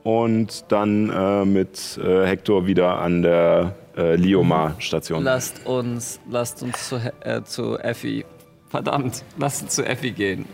Und 0.03 0.72
dann 0.72 1.09
äh, 1.09 1.45
mit 1.45 1.99
äh, 2.01 2.26
Hector 2.26 2.65
wieder 2.65 2.99
an 2.99 3.22
der 3.22 3.76
äh, 3.97 4.15
Liomar-Station. 4.15 5.24
Lasst 5.24 5.65
uns, 5.65 6.20
lasst 6.30 6.63
uns 6.63 6.88
zu, 6.88 6.95
äh, 7.22 7.43
zu 7.43 7.78
Effi. 7.78 8.26
Verdammt, 8.70 9.24
lasst 9.38 9.63
uns 9.63 9.76
zu 9.76 9.86
Effi 9.86 10.11
gehen. 10.11 10.45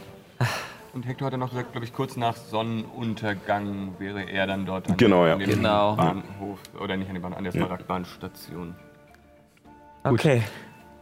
Und 0.93 1.05
Hector 1.05 1.25
hat 1.27 1.33
ja 1.33 1.37
noch 1.37 1.49
gesagt, 1.49 1.73
glaube 1.73 1.85
ich, 1.85 1.93
kurz 1.93 2.15
nach 2.15 2.35
Sonnenuntergang 2.37 3.95
wäre 3.99 4.23
er 4.23 4.47
dann 4.47 4.65
dort 4.65 4.89
an, 4.89 4.97
Genau, 4.97 5.27
ja. 5.27 5.35
Genau. 5.35 5.95
Bahnhof, 5.95 6.59
oder 6.79 6.95
nicht 6.95 7.09
an 7.09 7.15
der 7.15 7.21
Bahn, 7.21 7.33
an 7.33 7.43
der 7.43 7.51
Smaragdbahnstation. 7.51 8.75
Okay, 10.05 10.41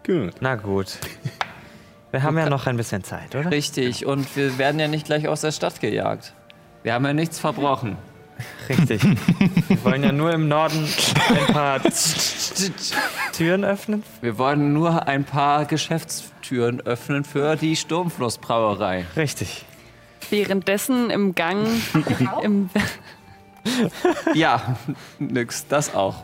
Gut. 0.06 0.34
na 0.42 0.56
gut. 0.56 0.98
Wir 2.14 2.22
haben 2.22 2.38
ja 2.38 2.48
noch 2.48 2.68
ein 2.68 2.78
bisschen 2.78 3.04
Zeit, 3.04 3.34
oder? 3.36 3.50
Richtig, 3.50 4.06
und 4.06 4.36
wir 4.36 4.60
werden 4.60 4.80
ja 4.80 4.88
nicht 4.88 5.08
gleich 5.08 5.28
aus 5.28 5.42
der 5.42 5.52
Stadt 5.52 5.80
gejagt. 5.80 6.36
Wir 6.84 6.94
haben 6.94 7.04
ja 7.08 7.14
nichts 7.14 7.40
verbrochen. 7.40 7.98
Richtig. 8.70 9.02
Wir 9.68 9.84
wollen 9.84 10.04
ja 10.04 10.12
nur 10.12 10.32
im 10.32 10.48
Norden 10.48 10.88
ein 11.30 11.54
paar 11.54 11.82
Türen 13.32 13.66
öffnen. 13.66 14.04
Wir 14.22 14.38
wollen 14.38 14.74
nur 14.74 15.08
ein 15.08 15.24
paar 15.24 15.66
Geschäftstüren 15.66 16.82
öffnen 16.82 17.24
für 17.24 17.56
die 17.56 17.76
Sturmflussbrauerei. 17.76 19.06
Richtig. 19.16 19.66
Währenddessen 20.30 21.10
im 21.10 21.34
Gang, 21.34 21.66
im, 22.44 22.70
Ja, 24.36 24.78
nix, 25.18 25.66
das 25.68 25.96
auch. 25.96 26.24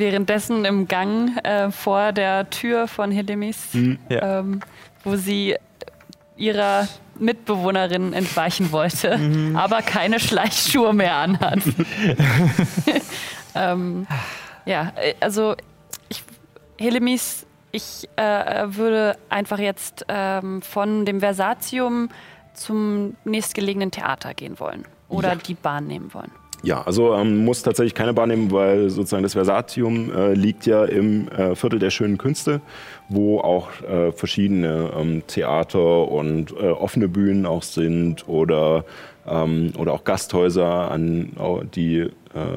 Währenddessen 0.00 0.64
im 0.64 0.88
Gang 0.88 1.36
äh, 1.44 1.70
vor 1.70 2.10
der 2.12 2.50
Tür 2.50 2.88
von 2.88 3.12
Helemis, 3.12 3.68
Ja. 4.08 4.40
ähm, 4.40 4.60
wo 5.04 5.14
sie 5.14 5.54
ihrer 6.36 6.88
Mitbewohnerin 7.18 8.12
entweichen 8.14 8.72
wollte, 8.72 9.18
Mhm. 9.18 9.54
aber 9.56 9.82
keine 9.82 10.18
Schleichschuhe 10.18 10.92
mehr 10.94 11.14
anhat. 11.16 11.58
ähm, 13.54 14.06
ja, 14.64 14.92
äh, 14.96 15.14
also 15.20 15.54
ich, 16.08 16.22
Helemis, 16.78 17.46
ich 17.72 18.08
äh, 18.16 18.64
würde 18.68 19.16
einfach 19.28 19.58
jetzt 19.58 20.04
ähm, 20.08 20.62
von 20.62 21.04
dem 21.04 21.20
Versatium 21.20 22.08
zum 22.54 23.16
nächstgelegenen 23.24 23.90
Theater 23.90 24.34
gehen 24.34 24.58
wollen 24.58 24.84
oder 25.08 25.30
Ja. 25.30 25.34
die 25.36 25.54
Bahn 25.54 25.86
nehmen 25.86 26.12
wollen. 26.14 26.32
Ja, 26.62 26.82
also 26.82 27.14
ähm, 27.14 27.44
muss 27.44 27.62
tatsächlich 27.62 27.94
keine 27.94 28.12
Bahn 28.12 28.28
nehmen, 28.28 28.50
weil 28.50 28.90
sozusagen 28.90 29.22
das 29.22 29.32
Versatium 29.32 30.12
äh, 30.14 30.34
liegt 30.34 30.66
ja 30.66 30.84
im 30.84 31.28
äh, 31.28 31.54
Viertel 31.54 31.78
der 31.78 31.90
schönen 31.90 32.18
Künste, 32.18 32.60
wo 33.08 33.40
auch 33.40 33.68
äh, 33.82 34.12
verschiedene 34.12 34.90
ähm, 34.98 35.22
Theater 35.26 36.08
und 36.08 36.52
äh, 36.52 36.68
offene 36.68 37.08
Bühnen 37.08 37.46
auch 37.46 37.62
sind 37.62 38.28
oder, 38.28 38.84
ähm, 39.26 39.72
oder 39.78 39.94
auch 39.94 40.04
Gasthäuser, 40.04 40.90
an, 40.90 41.30
die 41.74 41.98
äh, 41.98 42.10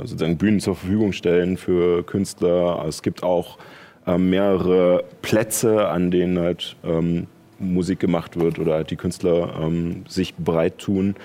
sozusagen 0.03 0.37
Bühnen 0.37 0.59
zur 0.59 0.75
Verfügung 0.75 1.13
stellen 1.13 1.55
für 1.55 2.03
Künstler. 2.03 2.83
Es 2.85 3.03
gibt 3.03 3.23
auch 3.23 3.57
äh, 4.05 4.17
mehrere 4.17 5.05
Plätze, 5.21 5.87
an 5.87 6.11
denen 6.11 6.39
halt 6.39 6.75
ähm, 6.83 7.27
Musik 7.57 8.01
gemacht 8.01 8.37
wird 8.37 8.59
oder 8.59 8.73
halt 8.73 8.91
die 8.91 8.97
Künstler 8.97 9.53
ähm, 9.61 10.03
sich 10.09 10.33
bereit 10.35 10.77
tun. 10.77 11.15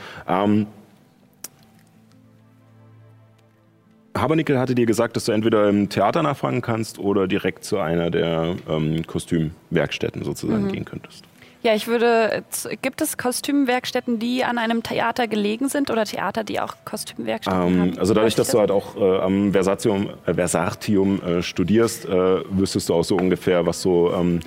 Habernickel 4.21 4.59
hatte 4.59 4.75
dir 4.75 4.87
gesagt, 4.87 5.17
dass 5.17 5.25
du 5.25 5.33
entweder 5.33 5.69
im 5.69 5.89
Theater 5.89 6.23
nachfragen 6.23 6.61
kannst 6.61 6.99
oder 6.99 7.27
direkt 7.27 7.65
zu 7.65 7.79
einer 7.79 8.11
der 8.11 8.57
ähm, 8.69 9.07
Kostümwerkstätten 9.07 10.25
sozusagen 10.25 10.69
gehen 10.69 10.85
könntest. 10.85 11.25
Ja, 11.63 11.75
ich 11.75 11.89
würde. 11.89 12.45
Gibt 12.83 13.01
es 13.01 13.17
Kostümwerkstätten, 13.19 14.21
die 14.21 14.45
an 14.45 14.59
einem 14.59 14.85
Theater 14.85 15.27
gelegen 15.27 15.69
sind 15.69 15.91
oder 15.91 16.05
Theater, 16.05 16.45
die 16.45 16.61
auch 16.61 16.75
Kostümwerkstätten 16.85 17.61
Ähm, 17.61 17.81
haben? 17.81 17.99
also 17.99 18.15
dadurch, 18.15 18.37
dass 18.37 18.51
du 18.53 18.61
halt 18.61 18.71
auch 18.71 18.97
äh, 18.97 19.19
am 19.19 19.53
Versatium, 19.53 20.11
äh, 20.27 20.35
Versatium 20.35 21.21
äh, 21.21 21.43
studierst, 21.43 22.05
äh, 22.07 22.43
wüsstest 22.51 22.89
du 22.89 22.95
auch 22.95 23.03
so 23.03 23.17
ungefähr, 23.17 23.67
was 23.67 23.83
so 23.83 24.13
ähm, 24.15 24.41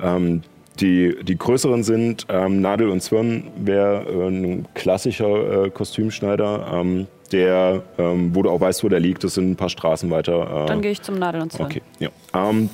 ähm, 0.00 0.42
die, 0.80 1.16
die 1.22 1.36
größeren 1.36 1.82
sind. 1.82 2.26
Ähm, 2.28 2.60
Nadel 2.60 2.88
und 2.88 3.02
Zwirn 3.02 3.44
wäre 3.56 4.04
äh, 4.04 4.28
ein 4.28 4.68
klassischer 4.74 5.64
äh, 5.64 5.70
Kostümschneider, 5.70 6.70
ähm, 6.72 7.06
der, 7.30 7.82
ähm, 7.98 8.34
wo 8.34 8.42
du 8.42 8.50
auch 8.50 8.60
weißt, 8.60 8.84
wo 8.84 8.88
der 8.88 9.00
liegt. 9.00 9.24
Das 9.24 9.34
sind 9.34 9.50
ein 9.50 9.56
paar 9.56 9.68
Straßen 9.68 10.10
weiter. 10.10 10.64
Äh, 10.64 10.66
Dann 10.66 10.82
gehe 10.82 10.92
ich 10.92 11.02
zum 11.02 11.18
Nadel 11.18 11.42
und 11.42 11.52
Zwirn. 11.52 11.66
Okay, 11.66 11.82
ja. 11.98 12.10
Ähm, 12.34 12.70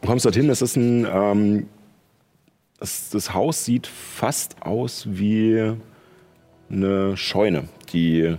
du 0.00 0.06
kommst 0.06 0.24
dorthin, 0.24 0.48
es 0.50 0.62
ist 0.62 0.76
ein, 0.76 1.06
ähm, 1.12 1.68
das, 2.78 3.10
das 3.10 3.34
Haus 3.34 3.64
sieht 3.64 3.86
fast 3.86 4.56
aus 4.62 5.06
wie 5.08 5.72
eine 6.70 7.16
Scheune, 7.16 7.64
die, 7.92 8.36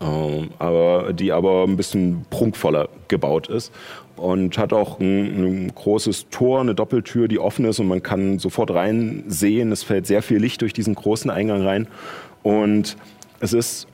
ähm, 0.00 0.50
aber, 0.58 1.12
die 1.12 1.32
aber 1.32 1.64
ein 1.64 1.76
bisschen 1.76 2.24
prunkvoller 2.30 2.88
gebaut 3.08 3.48
ist 3.48 3.72
und 4.20 4.58
hat 4.58 4.72
auch 4.72 5.00
ein, 5.00 5.64
ein 5.66 5.74
großes 5.74 6.28
Tor, 6.30 6.60
eine 6.60 6.74
Doppeltür, 6.74 7.26
die 7.26 7.38
offen 7.38 7.64
ist 7.64 7.78
und 7.80 7.88
man 7.88 8.02
kann 8.02 8.38
sofort 8.38 8.70
reinsehen. 8.70 9.72
Es 9.72 9.82
fällt 9.82 10.06
sehr 10.06 10.22
viel 10.22 10.38
Licht 10.38 10.60
durch 10.60 10.72
diesen 10.72 10.94
großen 10.94 11.30
Eingang 11.30 11.62
rein 11.62 11.88
und 12.42 12.96
es 13.40 13.52
ist 13.52 13.86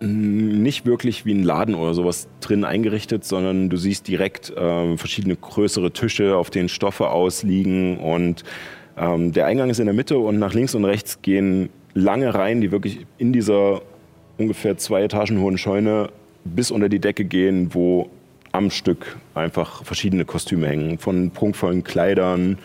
nicht 0.00 0.84
wirklich 0.84 1.24
wie 1.24 1.32
ein 1.32 1.44
Laden 1.44 1.74
oder 1.74 1.94
sowas 1.94 2.28
drin 2.40 2.64
eingerichtet, 2.64 3.24
sondern 3.24 3.70
du 3.70 3.76
siehst 3.76 4.08
direkt 4.08 4.52
ähm, 4.56 4.98
verschiedene 4.98 5.36
größere 5.36 5.92
Tische, 5.92 6.36
auf 6.36 6.50
denen 6.50 6.68
Stoffe 6.68 7.10
ausliegen 7.10 7.98
und 7.98 8.44
ähm, 8.96 9.32
der 9.32 9.46
Eingang 9.46 9.70
ist 9.70 9.78
in 9.78 9.86
der 9.86 9.94
Mitte 9.94 10.18
und 10.18 10.38
nach 10.38 10.54
links 10.54 10.74
und 10.74 10.84
rechts 10.84 11.22
gehen 11.22 11.70
lange 11.94 12.34
Reihen, 12.34 12.60
die 12.60 12.72
wirklich 12.72 13.06
in 13.18 13.32
dieser 13.32 13.82
ungefähr 14.38 14.76
zwei 14.76 15.02
Etagen 15.02 15.40
hohen 15.40 15.58
Scheune 15.58 16.08
bis 16.44 16.70
unter 16.70 16.88
die 16.88 16.98
Decke 16.98 17.24
gehen, 17.24 17.74
wo 17.74 18.10
am 18.52 18.70
Stück 18.70 19.16
einfach 19.34 19.84
verschiedene 19.84 20.24
Kostüme 20.24 20.68
hängen, 20.68 20.98
von 20.98 21.30
prunkvollen 21.30 21.84
Kleidern 21.84 22.58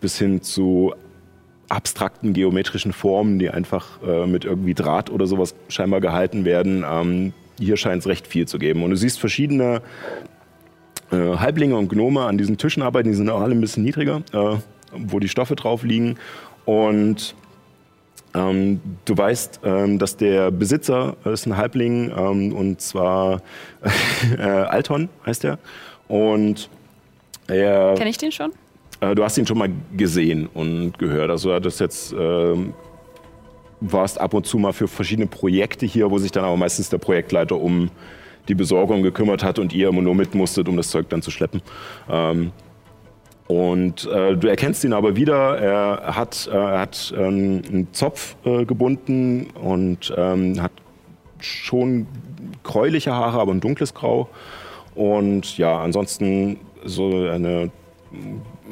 bis 0.00 0.18
hin 0.18 0.42
zu 0.42 0.94
abstrakten 1.68 2.32
geometrischen 2.32 2.92
Formen, 2.92 3.38
die 3.38 3.50
einfach 3.50 4.02
äh, 4.06 4.26
mit 4.26 4.44
irgendwie 4.44 4.74
Draht 4.74 5.10
oder 5.10 5.26
sowas 5.26 5.54
scheinbar 5.68 6.00
gehalten 6.00 6.44
werden. 6.44 6.84
Ähm, 6.88 7.32
hier 7.58 7.76
scheint 7.76 8.02
es 8.02 8.06
recht 8.06 8.26
viel 8.26 8.46
zu 8.46 8.58
geben. 8.58 8.82
Und 8.82 8.90
du 8.90 8.96
siehst 8.96 9.18
verschiedene 9.18 9.82
äh, 11.10 11.16
Halblinge 11.16 11.76
und 11.76 11.88
Gnome 11.88 12.22
an 12.22 12.38
diesen 12.38 12.58
Tischen 12.58 12.82
arbeiten, 12.82 13.08
die 13.08 13.14
sind 13.14 13.30
auch 13.30 13.40
alle 13.40 13.54
ein 13.54 13.60
bisschen 13.60 13.84
niedriger, 13.84 14.22
äh, 14.32 14.56
wo 14.92 15.18
die 15.18 15.28
Stoffe 15.28 15.56
drauf 15.56 15.82
liegen. 15.82 16.16
Und 16.64 17.34
ähm, 18.34 18.80
du 19.04 19.16
weißt, 19.16 19.60
ähm, 19.64 19.98
dass 19.98 20.16
der 20.16 20.50
Besitzer 20.50 21.16
ist 21.24 21.46
ein 21.46 21.56
Halbling 21.56 22.10
ähm, 22.16 22.52
und 22.52 22.80
zwar 22.80 23.42
äh, 24.38 24.42
Alton 24.42 25.08
heißt 25.26 25.44
er. 25.44 25.58
Und 26.08 26.68
er 27.46 27.94
Kenne 27.94 28.10
ich 28.10 28.18
den 28.18 28.32
schon? 28.32 28.52
äh, 29.00 29.14
du 29.14 29.24
hast 29.24 29.36
ihn 29.36 29.46
schon 29.46 29.58
mal 29.58 29.70
gesehen 29.96 30.48
und 30.52 30.98
gehört. 30.98 31.30
Also 31.30 31.50
du 31.50 31.54
hattest 31.56 31.80
jetzt 31.80 32.14
ähm, 32.18 32.72
warst 33.80 34.20
ab 34.20 34.32
und 34.32 34.46
zu 34.46 34.58
mal 34.58 34.72
für 34.72 34.88
verschiedene 34.88 35.26
Projekte 35.26 35.84
hier, 35.86 36.10
wo 36.10 36.18
sich 36.18 36.30
dann 36.30 36.44
aber 36.44 36.56
meistens 36.56 36.88
der 36.88 36.98
Projektleiter 36.98 37.56
um 37.56 37.90
die 38.48 38.54
Besorgung 38.54 39.02
gekümmert 39.02 39.44
hat 39.44 39.58
und 39.58 39.72
ihr 39.72 39.88
immer 39.88 40.02
nur 40.02 40.14
mit 40.14 40.34
musstet, 40.34 40.68
um 40.68 40.76
das 40.76 40.88
Zeug 40.88 41.08
dann 41.08 41.22
zu 41.22 41.30
schleppen. 41.30 41.62
Ähm, 42.10 42.52
und 43.48 44.06
äh, 44.06 44.36
du 44.36 44.48
erkennst 44.48 44.84
ihn 44.84 44.92
aber 44.92 45.16
wieder. 45.16 45.58
Er 45.58 46.16
hat, 46.16 46.48
äh, 46.52 46.56
hat 46.56 47.12
ähm, 47.16 47.62
einen 47.68 47.88
Zopf 47.92 48.36
äh, 48.44 48.64
gebunden 48.64 49.48
und 49.62 50.12
ähm, 50.16 50.62
hat 50.62 50.72
schon 51.40 52.06
gräuliche 52.62 53.12
Haare, 53.12 53.40
aber 53.40 53.52
ein 53.52 53.60
dunkles 53.60 53.94
Grau. 53.94 54.28
Und 54.94 55.58
ja, 55.58 55.80
ansonsten 55.80 56.58
so 56.84 57.26
eine 57.28 57.70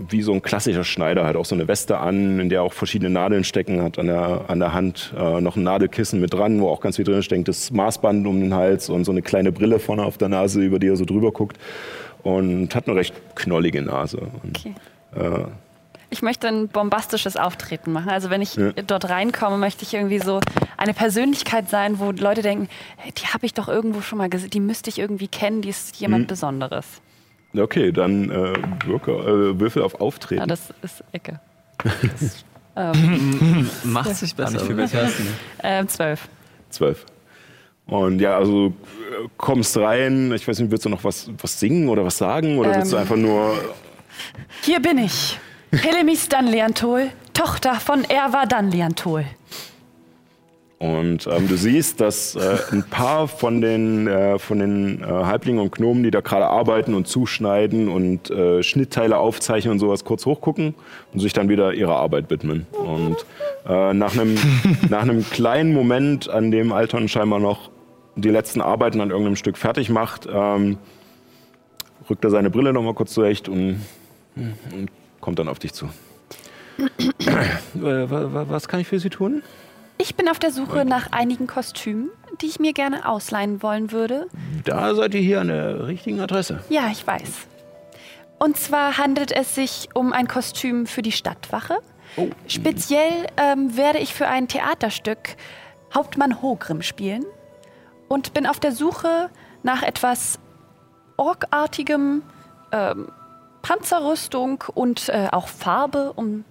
wie 0.09 0.23
so 0.23 0.33
ein 0.33 0.43
klassischer 0.43 0.85
Schneider, 0.85 1.27
hat 1.27 1.37
auch 1.37 1.45
so 1.45 1.55
eine 1.55 1.69
Weste 1.69 1.99
an, 1.99 2.39
in 2.41 2.49
der 2.49 2.63
auch 2.63 2.73
verschiedene 2.73 3.11
Nadeln 3.11 3.45
stecken, 3.45 3.83
hat 3.83 3.99
an 3.99 4.07
der, 4.07 4.45
an 4.49 4.59
der 4.59 4.73
Hand 4.73 5.13
äh, 5.19 5.41
noch 5.41 5.57
ein 5.57 5.63
Nadelkissen 5.63 6.21
mit 6.21 6.33
dran, 6.33 6.61
wo 6.61 6.69
auch 6.69 6.81
ganz 6.81 6.97
viel 6.97 7.05
drin 7.05 7.23
steckt, 7.23 7.49
das 7.49 7.71
Maßband 7.71 8.27
um 8.27 8.41
den 8.41 8.55
Hals 8.55 8.89
und 8.89 9.05
so 9.05 9.13
eine 9.13 9.23
kleine 9.23 9.53
Brille 9.53 9.79
vorne 9.79 10.05
auf 10.05 10.19
der 10.19 10.29
Nase, 10.29 10.63
über 10.63 10.79
die 10.79 10.89
er 10.89 10.97
so 10.97 11.05
drüber 11.05 11.33
guckt. 11.33 11.59
Und 12.23 12.75
hat 12.75 12.87
eine 12.89 12.97
recht 12.97 13.15
knollige 13.35 13.83
Nase. 13.83 14.19
Und, 14.43 14.59
Okay. 14.59 14.75
äh, 15.17 15.45
Ich 16.13 16.23
möchte 16.23 16.49
ein 16.49 16.67
bombastisches 16.67 17.37
Auftreten 17.37 17.93
machen. 17.93 18.09
Also 18.11 18.31
wenn 18.31 18.43
ich 18.43 18.57
Ja. 18.57 18.73
dort 18.73 19.09
reinkomme, 19.09 19.59
möchte 19.59 19.85
ich 19.85 19.95
irgendwie 19.95 20.19
so 20.19 20.41
eine 20.77 20.93
Persönlichkeit 20.93 21.71
sein, 21.71 22.01
wo 22.01 22.11
Leute 22.11 22.43
denken, 22.43 22.69
hey, 22.97 23.13
die 23.13 23.27
habe 23.29 23.47
ich 23.47 23.55
doch 23.55 23.69
irgendwo 23.69 24.01
schon 24.01 24.19
mal 24.19 24.29
gesehen, 24.29 24.51
die 24.51 24.59
müsste 24.59 24.91
ich 24.91 24.99
irgendwie 24.99 25.29
kennen, 25.29 25.63
die 25.63 25.69
ist 25.69 25.97
jemand 26.01 26.23
Mhm. 26.25 26.27
Besonderes. 26.27 26.87
okay, 27.57 27.93
dann 27.93 28.29
äh, 28.31 28.55
Würke, 28.87 29.13
äh, 29.13 29.61
Würfel 29.61 29.83
auf 29.83 30.01
Auftreten. 30.01 30.41
Ja, 30.41 30.47
das 30.47 30.75
ist 30.83 31.05
Ecke. 31.13 31.39
Macht 33.85 34.15
sich 34.17 34.35
besser. 34.37 34.53
Nicht 34.53 34.67
viel 34.67 34.75
besser. 34.77 35.09
Ähm, 35.63 35.89
zwölf. 35.89 36.29
Zwölf. 36.71 37.05
Und 37.91 38.21
ja, 38.21 38.37
also 38.37 38.69
äh, 38.69 39.29
kommst 39.37 39.77
rein, 39.77 40.33
ich 40.33 40.47
weiß 40.47 40.61
nicht, 40.61 40.71
willst 40.71 40.85
du 40.85 40.89
noch 40.89 41.03
was, 41.03 41.29
was 41.43 41.59
singen 41.59 41.89
oder 41.89 42.05
was 42.05 42.17
sagen? 42.17 42.59
Oder 42.59 42.77
willst 42.77 42.93
du 42.93 42.97
Ähm. 42.97 43.03
einfach 43.03 43.17
nur 43.17 43.55
Hier 44.63 44.81
bin 44.81 44.99
ich, 44.99 45.39
Helemis 45.73 46.29
Danliantol, 46.29 47.11
Tochter 47.35 47.75
von 47.75 48.05
Erwa 48.05 48.47
Danliantol. 48.47 49.25
Und 50.81 51.27
ähm, 51.27 51.47
du 51.47 51.57
siehst, 51.57 52.01
dass 52.01 52.37
äh, 52.37 52.57
ein 52.73 52.85
paar 52.85 53.29
von 53.29 53.61
den, 53.61 54.07
äh, 54.07 54.39
von 54.39 54.61
den 54.61 55.03
äh, 55.03 55.05
Halblingen 55.05 55.61
und 55.61 55.73
Gnomen, 55.73 56.03
die 56.03 56.11
da 56.11 56.23
gerade 56.23 56.47
arbeiten 56.47 56.95
und 56.95 57.07
zuschneiden 57.07 57.91
und 57.91 58.31
äh, 58.31 58.63
Schnittteile 58.63 59.19
aufzeichnen 59.19 59.73
und 59.73 59.79
sowas, 59.79 60.07
kurz 60.07 60.25
hochgucken 60.25 60.75
und 61.13 61.21
sich 61.21 61.35
dann 61.35 61.51
wieder 61.51 61.75
ihrer 61.75 61.97
Arbeit 61.97 62.31
widmen. 62.31 62.67
Und 62.73 63.17
äh, 63.69 63.93
nach, 63.93 64.15
einem, 64.15 64.39
nach 64.89 65.03
einem 65.03 65.29
kleinen 65.29 65.75
Moment, 65.75 66.31
an 66.31 66.51
dem 66.51 66.73
Alton 66.73 67.09
scheinbar 67.09 67.41
noch 67.41 67.69
die 68.21 68.29
letzten 68.31 68.61
Arbeiten 68.61 69.01
an 69.01 69.11
irgendeinem 69.11 69.37
Stück 69.37 69.57
fertig 69.59 69.89
macht, 69.91 70.27
ähm, 70.33 70.79
rückt 72.09 72.25
er 72.25 72.31
seine 72.31 72.51
Brille 72.51 72.73
nochmal 72.73 72.95
kurz 72.95 73.13
zurecht 73.15 73.49
und, 73.49 73.81
und 74.37 74.89
kommt 75.21 75.39
dann 75.39 75.49
auf 75.49 75.59
dich 75.59 75.73
zu. 75.73 75.89
Äh, 76.79 76.81
wa- 77.75 78.33
wa- 78.33 78.47
Was 78.49 78.69
kann 78.69 78.81
ich 78.81 78.87
für 78.89 78.99
Sie 78.99 79.11
tun? 79.11 79.43
Ich 79.99 80.15
bin 80.15 80.29
auf 80.31 80.39
der 80.39 80.51
Suche 80.51 80.85
nach 80.87 81.13
einigen 81.13 81.47
Kostümen, 81.47 82.09
die 82.41 82.47
ich 82.47 82.59
mir 82.59 82.73
gerne 82.73 83.07
ausleihen 83.07 83.63
wollen 83.63 83.93
würde. 83.93 84.27
Da 84.65 84.95
seid 84.95 85.15
ihr 85.15 85.21
hier 85.21 85.41
an 85.43 85.49
der 85.49 85.87
richtigen 85.89 86.21
Adresse. 86.21 86.61
Ja, 86.71 86.89
ich 86.91 87.07
weiß. 87.07 87.47
Und 88.39 88.57
zwar 88.57 88.97
handelt 88.97 89.31
es 89.31 89.55
sich 89.55 89.91
um 89.93 90.15
ein 90.15 90.27
Kostüm 90.27 90.87
für 90.87 91.03
die 91.03 91.13
Stadtwache. 91.13 91.77
Speziell 92.49 93.27
ähm, 93.37 93.77
werde 93.77 93.99
ich 93.99 94.15
für 94.15 94.27
ein 94.27 94.49
Theaterstück 94.49 95.37
Hauptmann 95.95 96.41
Hogrim 96.41 96.81
spielen 96.83 97.25
und 98.11 98.35
bin 98.35 98.45
auf 98.45 98.59
der 98.59 98.73
Suche 98.73 99.31
nach 99.63 99.85
etwas 99.85 100.41
orkartigem 101.17 102.23
ähm, 102.73 103.09
Panzerrüstung 103.63 104.65
und 104.75 105.09
äh, 105.11 105.29
auch 105.31 105.47
Farbe, 105.47 106.13
um 106.17 106.45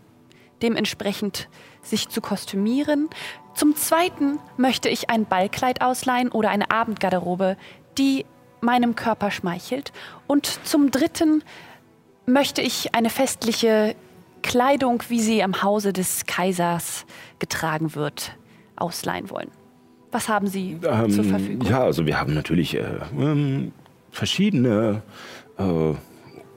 dementsprechend 0.61 1.49
sich 1.81 2.07
zu 2.07 2.21
kostümieren. 2.21 3.09
Zum 3.55 3.75
Zweiten 3.75 4.39
möchte 4.55 4.87
ich 4.87 5.09
ein 5.09 5.25
Ballkleid 5.25 5.81
ausleihen 5.81 6.31
oder 6.31 6.49
eine 6.49 6.71
Abendgarderobe, 6.71 7.57
die 7.97 8.25
meinem 8.61 8.95
Körper 8.95 9.29
schmeichelt. 9.29 9.91
Und 10.27 10.45
zum 10.65 10.91
Dritten 10.91 11.43
möchte 12.25 12.61
ich 12.61 12.95
eine 12.95 13.09
festliche 13.09 13.97
Kleidung, 14.43 15.03
wie 15.09 15.19
sie 15.19 15.43
am 15.43 15.61
Hause 15.61 15.91
des 15.91 16.25
Kaisers 16.25 17.05
getragen 17.39 17.95
wird, 17.95 18.37
ausleihen 18.77 19.29
wollen. 19.29 19.58
Was 20.11 20.27
haben 20.27 20.47
Sie 20.47 20.77
Ähm, 20.83 21.11
zur 21.11 21.23
Verfügung? 21.23 21.67
Ja, 21.69 21.83
also 21.83 22.05
wir 22.05 22.19
haben 22.19 22.33
natürlich 22.33 22.75
äh, 22.75 22.83
ähm, 23.17 23.71
verschiedene 24.11 25.01
äh, 25.57 25.93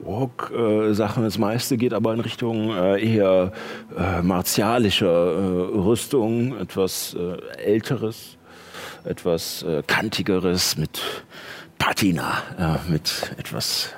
Ork-Sachen. 0.05 1.23
das 1.23 1.37
meiste 1.37 1.77
geht 1.77 1.93
aber 1.93 2.13
in 2.13 2.19
Richtung 2.19 2.71
äh, 2.71 3.01
eher 3.01 3.51
äh, 3.97 4.21
martialischer 4.21 5.07
äh, 5.07 5.77
Rüstung, 5.77 6.57
etwas 6.59 7.15
äh, 7.15 7.61
älteres, 7.63 8.37
etwas 9.05 9.63
äh, 9.63 9.83
kantigeres 9.85 10.77
mit 10.77 11.01
Patina, 11.77 12.81
mit 12.87 13.33
etwas, 13.37 13.89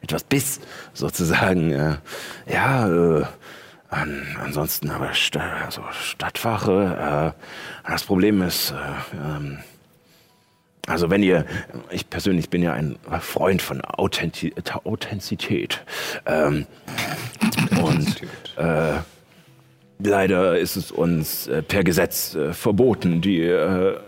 etwas 0.00 0.22
Biss 0.22 0.60
sozusagen. 0.92 1.98
Ja, 2.46 2.88
äh, 2.88 3.24
an, 3.94 4.36
ansonsten 4.42 4.90
aber 4.90 5.14
Sta 5.14 5.64
also 5.64 5.82
Stadtwache. 5.92 7.34
Äh, 7.86 7.90
das 7.90 8.04
Problem 8.04 8.42
ist, 8.42 8.72
äh, 8.72 9.16
ähm, 9.16 9.58
also 10.86 11.10
wenn 11.10 11.22
ihr, 11.22 11.46
ich 11.90 12.10
persönlich 12.10 12.50
bin 12.50 12.62
ja 12.62 12.74
ein 12.74 12.96
Freund 13.20 13.62
von 13.62 13.80
Authenti 13.80 14.52
Authentizität. 14.84 15.82
Ähm, 16.26 16.66
und 17.82 18.22
äh, 18.56 18.98
leider 19.98 20.58
ist 20.58 20.76
es 20.76 20.90
uns 20.90 21.46
äh, 21.46 21.62
per 21.62 21.84
Gesetz 21.84 22.34
äh, 22.34 22.52
verboten, 22.52 23.22
die, 23.22 23.40
äh, 23.40 23.98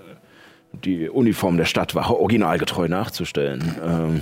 die 0.72 1.08
Uniform 1.08 1.56
der 1.56 1.64
Stadtwache 1.64 2.18
originalgetreu 2.18 2.88
nachzustellen. 2.88 3.76
Ähm, 3.82 4.20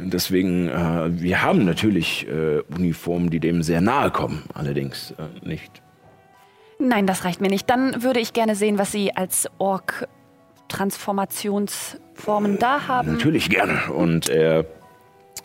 deswegen, 0.00 0.68
äh, 0.68 1.20
wir 1.20 1.42
haben 1.42 1.64
natürlich 1.64 2.26
äh, 2.28 2.60
Uniformen, 2.74 3.30
die 3.30 3.40
dem 3.40 3.62
sehr 3.62 3.80
nahe 3.80 4.10
kommen, 4.10 4.42
allerdings 4.54 5.12
äh, 5.12 5.46
nicht. 5.46 5.82
Nein, 6.78 7.06
das 7.06 7.24
reicht 7.24 7.40
mir 7.40 7.48
nicht. 7.48 7.68
Dann 7.68 8.02
würde 8.02 8.20
ich 8.20 8.32
gerne 8.32 8.54
sehen, 8.54 8.78
was 8.78 8.92
Sie 8.92 9.14
als 9.14 9.48
Ork 9.58 10.06
Transformationsformen 10.68 12.58
da 12.58 12.86
haben. 12.86 13.12
Natürlich 13.12 13.50
gerne. 13.50 13.92
Und 13.92 14.28
er 14.28 14.66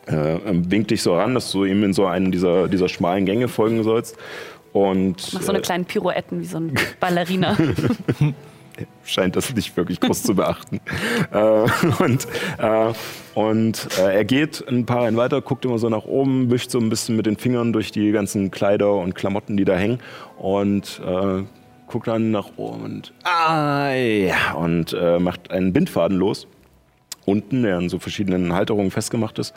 äh, 0.06 0.38
winkt 0.45 0.91
dich 0.91 1.01
so 1.01 1.16
ran, 1.16 1.34
dass 1.34 1.51
du 1.51 1.66
ihm 1.66 1.84
in 1.84 1.93
so 1.93 2.06
einen 2.06 2.32
dieser, 2.32 2.68
dieser 2.68 2.89
schmalen 2.89 3.26
Gänge 3.26 3.47
folgen 3.47 3.84
sollst. 3.84 4.18
Und 4.74 5.34
Mach 5.34 5.41
so 5.41 5.51
eine 5.51 5.60
äh, 5.60 5.62
kleinen 5.64 5.86
Pirouetten 5.86 6.41
wie 6.41 6.45
so 6.45 6.58
ein 6.58 6.74
Ballerina. 6.99 7.58
scheint 9.03 9.36
das 9.36 9.53
nicht 9.53 9.76
wirklich 9.78 9.99
groß 9.99 10.24
zu 10.24 10.36
beachten. 10.36 10.80
Äh, 11.32 11.65
und 11.99 12.28
äh, 12.57 12.93
und 13.34 13.88
äh, 13.97 14.15
er 14.15 14.26
geht 14.26 14.63
ein 14.67 14.86
paar 14.86 15.03
Reihen 15.03 15.17
weiter, 15.17 15.41
guckt 15.41 15.65
immer 15.65 15.80
so 15.80 15.89
nach 15.89 16.05
oben, 16.05 16.51
wischt 16.51 16.69
so 16.69 16.80
ein 16.80 16.89
bisschen 16.89 17.15
mit 17.15 17.26
den 17.26 17.38
Fingern 17.38 17.74
durch 17.74 17.91
die 17.91 18.11
ganzen 18.11 18.51
Kleider 18.51 18.93
und 18.93 19.15
Klamotten, 19.15 19.57
die 19.57 19.65
da 19.65 19.76
hängen. 19.76 19.99
Und 20.38 21.01
äh, 21.03 21.43
guckt 21.88 22.07
dann 22.07 22.32
nach 22.32 22.51
oben 22.57 22.82
und, 22.82 23.13
ah, 23.24 23.91
ja, 23.93 24.53
und 24.53 24.93
äh, 24.93 25.19
macht 25.19 25.51
einen 25.51 25.74
Bindfaden 25.74 26.17
los. 26.17 26.47
Unten, 27.26 27.63
der 27.63 27.78
an 27.78 27.89
so 27.89 27.99
verschiedenen 27.99 28.53
Halterungen 28.53 28.91
festgemacht 28.91 29.39
ist. 29.39 29.53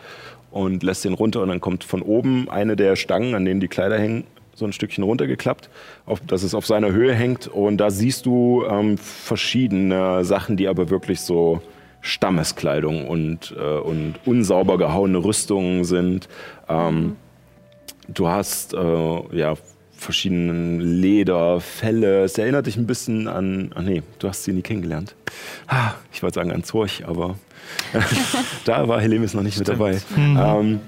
Und 0.51 0.83
lässt 0.83 1.05
den 1.05 1.13
runter 1.13 1.43
und 1.43 1.49
dann 1.49 1.61
kommt 1.61 1.85
von 1.85 2.01
oben 2.01 2.49
eine 2.49 2.77
der 2.77 2.97
Stangen, 2.97 3.35
an 3.35 3.45
denen 3.45 3.61
die 3.61 3.69
Kleider 3.69 3.99
hängen, 3.99 4.25
so 4.57 4.65
ein 4.65 4.73
Stückchen 4.73 5.05
runtergeklappt, 5.05 5.71
auf, 6.05 6.19
dass 6.21 6.43
es 6.43 6.55
auf 6.55 6.67
seiner 6.67 6.91
Höhe 6.91 7.15
hängt. 7.15 7.47
Und 7.47 7.77
da 7.77 7.91
siehst 7.91 8.27
du 8.27 8.65
ähm, 8.69 8.99
verschiedene 8.99 10.25
Sachen, 10.25 10.57
die 10.57 10.67
aber 10.67 10.91
wirklich 10.91 11.21
so 11.21 11.63
Stammeskleidung 12.01 13.07
und, 13.07 13.55
äh, 13.57 13.79
und 13.79 14.17
unsauber 14.25 14.79
gehauene 14.79 15.23
Rüstungen 15.23 15.85
sind. 15.85 16.29
Ähm, 16.69 17.17
Du 18.09 18.29
hast 18.29 18.75
äh, 18.75 19.37
ja 19.37 19.55
verschiedene 19.97 20.83
Leder, 20.83 21.61
Felle. 21.61 22.25
Es 22.25 22.39
erinnert 22.39 22.67
dich 22.67 22.77
ein 22.77 22.87
bisschen 22.87 23.29
an. 23.29 23.73
Ach 23.75 23.83
nee, 23.83 24.03
du 24.19 24.29
hast 24.29 24.45
sie 24.45 24.53
nie 24.53 24.63
kennengelernt. 24.63 25.15
Ah, 25.67 25.93
ich 26.13 26.23
wollte 26.23 26.35
sagen 26.37 26.53
an 26.53 26.63
Zorch, 26.63 27.05
aber 27.07 27.37
da 28.65 28.87
war 28.87 29.01
Helemis 29.01 29.35
noch 29.35 29.43
nicht 29.43 29.59
mit 29.59 29.69
dabei. 29.69 29.99
Ähm, 30.17 30.81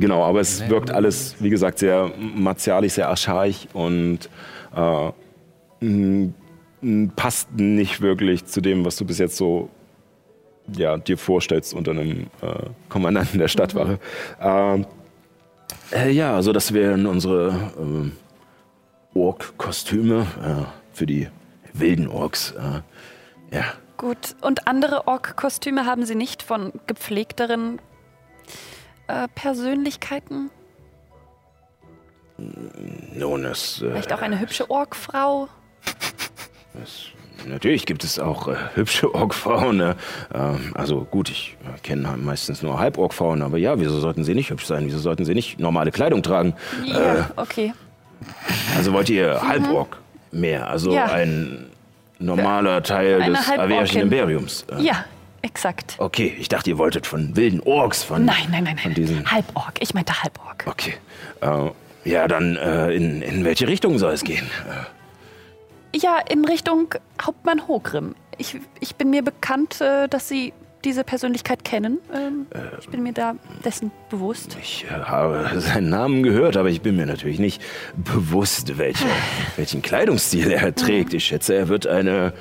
genau, 0.00 0.24
aber 0.24 0.40
es 0.40 0.68
wirkt 0.68 0.90
alles, 0.90 1.36
wie 1.40 1.50
gesagt, 1.50 1.78
sehr 1.78 2.10
martialisch, 2.18 2.94
sehr 2.94 3.08
archaisch 3.08 3.66
und 3.72 4.28
äh, 4.74 5.10
passt 7.16 7.52
nicht 7.52 8.00
wirklich 8.00 8.46
zu 8.46 8.60
dem, 8.60 8.84
was 8.84 8.96
du 8.96 9.04
bis 9.04 9.18
jetzt 9.18 9.36
so 9.36 9.68
ja, 10.76 10.96
dir 10.96 11.18
vorstellst 11.18 11.74
unter 11.74 11.92
einem 11.92 12.26
äh, 12.42 12.68
Kommandanten 12.88 13.38
der 13.38 13.48
Stadtwache. 13.48 13.98
Ähm, 14.40 14.86
äh, 15.92 16.10
ja, 16.10 16.34
also 16.34 16.52
das 16.52 16.72
wären 16.72 17.06
unsere 17.06 17.72
ähm, 17.78 18.12
Ork-Kostüme 19.14 20.26
äh, 20.42 20.64
für 20.92 21.06
die 21.06 21.28
wilden 21.72 22.08
Orks. 22.08 22.52
Äh, 22.52 23.56
ja, 23.56 23.64
Gut. 24.00 24.34
Und 24.40 24.66
andere 24.66 25.06
Ork-Kostüme 25.06 25.84
haben 25.84 26.06
Sie 26.06 26.14
nicht 26.14 26.42
von 26.42 26.72
gepflegteren 26.86 27.80
äh, 29.10 29.28
Persönlichkeiten? 29.34 30.50
nun, 33.14 33.44
es, 33.44 33.82
äh, 33.82 33.90
Vielleicht 33.90 34.12
auch 34.12 34.22
eine 34.22 34.40
hübsche 34.40 34.70
Ork-Frau? 34.70 35.48
es 36.82 37.06
Natürlich 37.46 37.86
gibt 37.86 38.04
es 38.04 38.18
auch 38.18 38.48
äh, 38.48 38.56
hübsche 38.74 39.14
Orkfrauen. 39.14 39.78
Ne? 39.78 39.96
Ähm, 40.34 40.72
also 40.74 41.04
gut, 41.10 41.30
ich 41.30 41.56
äh, 41.64 41.78
kenne 41.80 42.14
meistens 42.18 42.62
nur 42.62 42.78
Halborgfrauen, 42.78 43.40
aber 43.40 43.56
ja, 43.56 43.80
wieso 43.80 43.98
sollten 43.98 44.24
sie 44.24 44.34
nicht 44.34 44.50
hübsch 44.50 44.66
sein? 44.66 44.84
Wieso 44.86 44.98
sollten 44.98 45.24
sie 45.24 45.34
nicht 45.34 45.58
normale 45.58 45.90
Kleidung 45.90 46.22
tragen? 46.22 46.54
Ja, 46.84 47.30
okay. 47.36 47.72
Also 48.76 48.92
wollt 48.92 49.08
ihr 49.08 49.40
Halborg 49.40 49.96
mehr? 50.32 50.68
Also 50.68 50.90
Mhm. 50.90 50.96
Ja. 50.96 51.04
ein 51.06 51.66
normaler 52.18 52.82
Teil 52.82 53.22
Eine 53.22 53.34
des. 53.36 53.48
Averischen 53.48 54.02
Imperiums? 54.02 54.66
Äh, 54.78 54.82
Ja, 54.82 55.04
exakt. 55.42 55.96
Okay, 55.98 56.34
ich 56.38 56.48
dachte, 56.48 56.70
ihr 56.70 56.78
wolltet 56.78 57.06
von 57.06 57.36
wilden 57.36 57.60
Orks, 57.60 58.02
von, 58.02 58.24
Nein, 58.24 58.36
nein, 58.50 58.64
nein, 58.64 58.78
von 58.78 58.92
nein. 58.92 58.94
diesen... 58.94 59.30
Halborg. 59.30 59.74
Ich 59.80 59.94
meinte 59.94 60.22
Halborg. 60.22 60.64
Okay. 60.66 60.94
Äh, 61.40 61.70
ja, 62.04 62.28
dann 62.28 62.56
äh, 62.56 62.92
in, 62.92 63.22
in 63.22 63.44
welche 63.44 63.68
Richtung 63.68 63.98
soll 63.98 64.12
es 64.12 64.24
gehen? 64.24 64.48
Ja, 65.94 66.18
in 66.28 66.44
Richtung 66.44 66.94
Hauptmann 67.20 67.66
Hogrim. 67.68 68.14
Ich, 68.38 68.56
ich 68.80 68.94
bin 68.94 69.10
mir 69.10 69.22
bekannt, 69.22 69.80
äh, 69.80 70.08
dass 70.08 70.28
Sie 70.28 70.52
diese 70.84 71.04
Persönlichkeit 71.04 71.64
kennen. 71.64 71.98
Ähm, 72.14 72.46
ich 72.80 72.88
bin 72.88 73.02
mir 73.02 73.12
da 73.12 73.34
dessen 73.64 73.90
bewusst. 74.08 74.56
Ich 74.62 74.86
äh, 74.88 74.94
habe 74.94 75.60
seinen 75.60 75.90
Namen 75.90 76.22
gehört, 76.22 76.56
aber 76.56 76.70
ich 76.70 76.80
bin 76.80 76.96
mir 76.96 77.06
natürlich 77.06 77.38
nicht 77.38 77.60
bewusst, 77.96 78.78
welche, 78.78 79.04
welchen 79.56 79.82
Kleidungsstil 79.82 80.50
er 80.50 80.74
trägt. 80.74 81.12
Ich 81.12 81.24
schätze, 81.24 81.54
er 81.54 81.68
wird 81.68 81.86
eine 81.86 82.32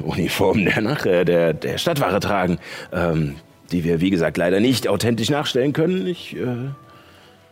Uniform 0.00 0.64
der, 0.64 0.80
Nach 0.80 1.06
äh, 1.06 1.24
der, 1.24 1.52
der 1.54 1.78
Stadtwache 1.78 2.20
tragen, 2.20 2.58
ähm, 2.92 3.36
die 3.72 3.84
wir, 3.84 4.00
wie 4.00 4.10
gesagt, 4.10 4.36
leider 4.36 4.60
nicht 4.60 4.88
authentisch 4.88 5.30
nachstellen 5.30 5.72
können. 5.72 6.06
Ich, 6.06 6.36
äh, 6.36 6.70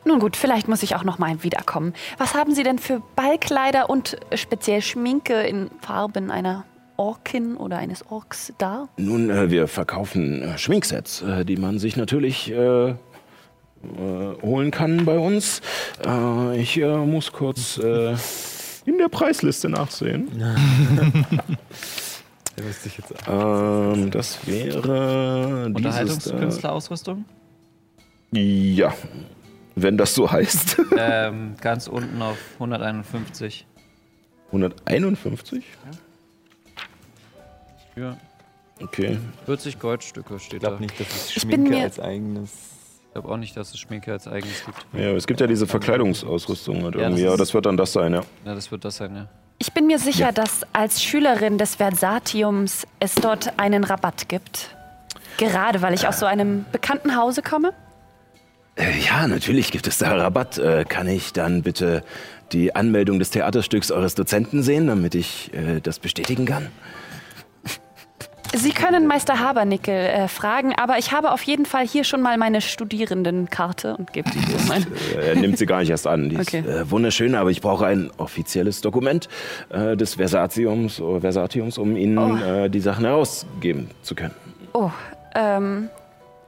Nun 0.05 0.19
gut, 0.19 0.37
vielleicht 0.37 0.69
muss 0.69 0.83
ich 0.83 0.95
auch 0.95 1.05
noch 1.05 1.19
mal 1.19 1.43
wiederkommen. 1.43 1.95
Was 2.19 2.35
haben 2.35 2.55
Sie 2.55 2.63
denn 2.63 2.79
für 2.79 3.03
Ballkleider 3.17 3.89
und 3.91 4.17
speziell 4.35 4.83
Schminke 4.83 5.35
in 5.35 5.71
Farben 5.81 6.31
einer 6.31 6.65
Orkin 6.97 7.57
oder 7.57 7.79
eines 7.79 8.07
Orks 8.11 8.53
da? 8.59 8.89
nun, 8.97 9.31
äh, 9.31 9.51
wir 9.51 9.67
verkaufen 9.69 10.43
äh, 10.43 10.59
Schminksets, 10.59 11.23
äh, 11.23 11.45
die 11.45 11.57
man 11.57 11.79
sich 11.79 11.97
natürlich 11.97 12.53
äh, 12.53 12.91
äh, 12.91 12.95
holen 14.43 14.71
kann 14.71 15.05
bei 15.05 15.19
uns. 15.19 15.61
Äh, 16.07 16.61
ich 16.61 16.79
äh, 16.79 16.97
muss 16.99 17.33
kurz 17.33 17.79
äh, 17.79 18.15
in 18.85 18.99
der 18.99 19.09
Preisliste 19.09 19.69
nachsehen. 19.69 20.29
Da 22.63 22.69
müsste 22.69 22.89
ich 22.89 22.99
jetzt 22.99 23.15
Ähm, 23.29 24.11
das 24.11 24.47
wäre 24.47 24.81
da. 24.83 25.65
Unterhaltungskünstlerausrüstung? 25.67 27.25
Ja, 28.33 28.95
wenn 29.75 29.99
das 29.99 30.15
so 30.15 30.31
heißt. 30.31 30.81
ähm, 30.97 31.55
ganz 31.61 31.89
unten 31.89 32.23
auf 32.23 32.39
151. 32.55 33.67
151? 34.49 35.65
Ja. 37.97 38.17
Okay. 38.81 39.19
40 39.47 39.79
Goldstücke 39.79 40.39
steht 40.39 40.55
Ich 40.55 40.61
da. 40.61 40.69
glaube 40.69 40.83
nicht, 40.83 40.99
dass 41.01 41.07
es 41.09 41.37
Ich 41.37 41.43
bin 41.47 41.53
Schminke 41.53 41.71
mir- 41.71 41.83
als 41.85 41.99
eigenes. 42.01 42.51
Ich 43.09 43.13
glaube 43.15 43.29
auch 43.29 43.37
nicht, 43.37 43.55
dass 43.57 43.71
es 43.71 43.79
Schminke 43.79 44.13
als 44.13 44.27
eigenes 44.27 44.65
gibt. 44.65 44.79
Ja, 44.95 45.09
aber 45.11 45.19
es 45.19 45.27
gibt 45.27 45.41
ja 45.41 45.47
diese 45.47 45.67
Verkleidungsausrüstung 45.67 46.83
halt 46.85 46.95
Ja, 46.95 47.01
das 47.03 47.11
irgendwie, 47.11 47.25
aber 47.27 47.35
ist- 47.35 47.41
das 47.41 47.55
wird 47.55 47.67
dann 47.67 47.77
das 47.77 47.93
sein, 47.93 48.15
ja. 48.15 48.23
Ja, 48.45 48.55
das 48.55 48.71
wird 48.71 48.85
das 48.85 48.97
sein, 48.97 49.15
ja. 49.15 49.29
Ich 49.63 49.73
bin 49.73 49.87
mir 49.87 50.01
sicher, 50.01 50.33
dass 50.33 50.67
als 50.73 51.05
Schülerin 51.05 51.57
des 51.57 51.77
Versatiums 51.77 52.85
es 52.99 53.15
dort 53.15 53.61
einen 53.61 53.85
Rabatt 53.85 54.29
gibt. 54.29 54.75
Gerade 55.39 55.83
weil 55.83 55.95
ich 55.95 56.09
aus 56.09 56.19
so 56.19 56.27
einem 56.27 56.65
bekannten 56.73 57.15
Hause 57.15 57.43
komme? 57.43 57.73
Äh, 58.75 58.99
ja, 58.99 59.29
natürlich 59.29 59.71
gibt 59.71 59.87
es 59.87 59.99
da 59.99 60.17
Rabatt. 60.17 60.59
Äh, 60.59 60.85
kann 60.85 61.07
ich 61.07 61.33
dann 61.33 61.63
bitte 61.63 62.03
die 62.51 62.75
Anmeldung 62.75 63.21
des 63.21 63.31
Theaterstücks 63.31 63.93
eures 63.93 64.17
Dozenten 64.17 64.65
sehen, 64.65 64.89
damit 64.89 65.15
ich 65.15 65.55
äh, 65.55 65.79
das 65.81 66.01
bestätigen 66.01 66.45
kann? 66.45 66.67
Sie 68.55 68.73
können 68.73 69.07
Meister 69.07 69.39
Habernickel 69.41 69.95
äh, 69.95 70.29
fragen, 70.29 70.75
aber 70.77 70.99
ich 70.99 71.11
habe 71.13 71.33
auf 71.33 71.43
jeden 71.43 71.65
Fall 71.65 71.87
hier 71.87 72.05
schon 72.05 72.21
mal 72.21 72.37
meine 72.37 72.61
Studierendenkarte 72.61 73.97
und 73.97 74.13
gebe 74.13 74.31
die 74.31 74.39
ihm 74.39 74.71
ein. 74.71 74.87
Äh, 75.17 75.29
Er 75.31 75.35
nimmt 75.37 75.57
sie 75.57 75.65
gar 75.67 75.81
nicht 75.81 75.89
erst 75.91 76.07
an. 76.07 76.29
Die 76.29 76.39
Okay. 76.39 76.61
ist 76.61 76.67
äh, 76.67 76.91
wunderschön, 76.91 77.35
aber 77.35 77.51
ich 77.51 77.63
brauche 77.63 77.87
ein 77.87 78.11
offizielles 78.19 78.83
Dokument 78.83 79.29
äh, 79.71 79.97
des 79.97 80.17
Versatiums, 80.17 81.01
äh, 81.01 81.21
Versatiums 81.21 81.79
um 81.79 81.97
Ihnen 81.97 82.19
Oh. 82.19 82.37
äh, 82.37 82.69
die 82.69 82.81
Sachen 82.81 83.07
herausgeben 83.07 83.91
zu 84.03 84.15
können. 84.15 84.35
Oh, 84.75 84.91
ähm, 85.35 85.89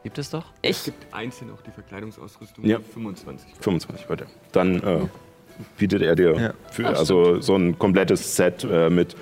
Gibt 0.02 0.18
es 0.18 0.28
doch? 0.28 0.44
ich. 0.60 0.70
Es 0.70 0.84
gibt 0.84 1.14
einzeln 1.14 1.50
auch 1.52 1.62
die 1.62 1.70
Verkleidungsausrüstung 1.70 2.66
Ja. 2.66 2.76
für 2.78 2.92
25. 2.92 3.48
25 3.60 4.06
bitte. 4.06 4.26
Dann 4.52 4.82
äh, 4.82 4.98
bietet 5.78 6.02
er 6.02 6.14
dir 6.14 6.34
Ja. 6.38 6.52
für, 6.70 6.86
also 6.86 7.40
so 7.40 7.56
ein 7.56 7.78
komplettes 7.78 8.36
Set 8.36 8.62
äh, 8.70 8.90
mit 8.90 9.16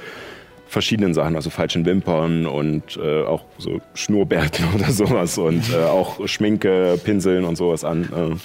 verschiedenen 0.72 1.12
Sachen, 1.14 1.36
also 1.36 1.50
falschen 1.50 1.84
Wimpern 1.84 2.46
und 2.46 2.96
äh, 2.96 3.24
auch 3.24 3.44
so 3.58 3.80
Schnurrbärten 3.94 4.64
oder 4.74 4.90
sowas 4.90 5.36
und 5.38 5.70
äh, 5.72 5.84
auch 5.84 6.26
Schminke, 6.26 6.98
Pinseln 7.04 7.44
und 7.44 7.56
sowas 7.56 7.84
an. 7.84 8.40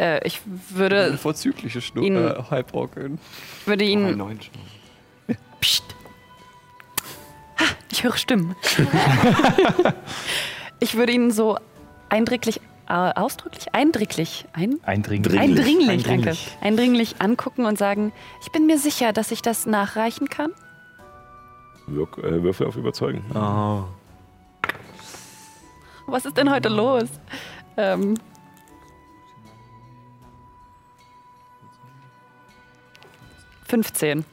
Äh. 0.00 0.16
Äh, 0.16 0.26
ich 0.26 0.40
würde, 0.70 1.16
vorzügliche 1.18 1.80
Schnur 1.80 2.04
Ihn- 2.04 2.16
äh, 2.16 2.34
Halbrockeln. 2.50 3.18
würde 3.64 3.84
Einen 3.84 4.08
ihn. 4.08 4.16
neuen 4.16 4.40
Schnurr. 4.42 5.36
Psst. 5.60 5.84
Ha, 7.60 7.64
ich 7.92 8.02
höre 8.02 8.16
Stimmen. 8.16 8.56
ich 10.80 10.96
würde 10.96 11.12
ihn 11.12 11.30
so 11.30 11.56
eindringlich, 12.08 12.60
äh, 12.88 12.92
ausdrücklich, 12.92 13.66
eindringlich, 13.72 14.46
ein, 14.52 14.80
Eindringlich. 14.82 15.38
eindringlich, 15.38 15.88
Eindringlich. 15.88 16.48
danke, 16.50 16.64
eindringlich 16.66 17.14
angucken 17.20 17.66
und 17.66 17.78
sagen, 17.78 18.12
ich 18.44 18.50
bin 18.50 18.66
mir 18.66 18.78
sicher, 18.78 19.12
dass 19.12 19.30
ich 19.30 19.42
das 19.42 19.66
nachreichen 19.66 20.28
kann. 20.28 20.50
Wirk, 21.86 22.18
äh, 22.18 22.42
Würfel 22.42 22.66
auf 22.66 22.76
Überzeugen. 22.76 23.24
Oh. 23.34 23.84
Was 26.06 26.24
ist 26.24 26.36
denn 26.36 26.50
heute 26.50 26.68
los? 26.68 27.08
Ähm, 27.76 28.14
Fünfzehn. 33.66 34.24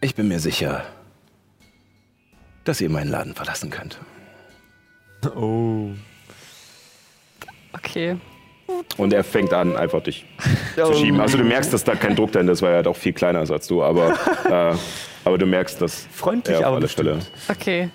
Ich 0.00 0.14
bin 0.14 0.28
mir 0.28 0.40
sicher, 0.40 0.84
dass 2.64 2.80
ihr 2.80 2.88
meinen 2.88 3.10
Laden 3.10 3.34
verlassen 3.34 3.70
könnt. 3.70 4.00
Oh. 5.34 5.90
Okay. 7.72 8.18
Und 8.96 9.12
er 9.12 9.24
fängt 9.24 9.52
an, 9.52 9.76
einfach 9.76 10.02
dich 10.02 10.24
zu 10.74 10.94
schieben. 10.94 11.20
Also 11.20 11.36
du 11.36 11.44
merkst, 11.44 11.72
dass 11.72 11.84
da 11.84 11.94
kein 11.94 12.16
Druck 12.16 12.32
dahinter 12.32 12.52
ist, 12.54 12.62
weil 12.62 12.70
er 12.70 12.76
halt 12.76 12.86
auch 12.86 12.96
viel 12.96 13.12
kleiner 13.12 13.42
ist 13.42 13.50
als 13.50 13.66
du. 13.66 13.82
Aber, 13.82 14.14
äh, 14.48 14.74
aber 15.24 15.38
du 15.38 15.46
merkst, 15.46 15.80
dass 15.80 16.06
Freundlich, 16.12 16.54
er 16.54 16.60
auf 16.60 16.66
aber 16.66 16.76
alle 16.76 16.88
Fälle... 16.88 17.18
Okay. 17.48 17.90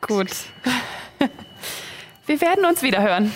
Gut. 0.00 0.30
Wir 2.26 2.40
werden 2.40 2.64
uns 2.64 2.82
wieder 2.82 3.02
hören. 3.02 3.32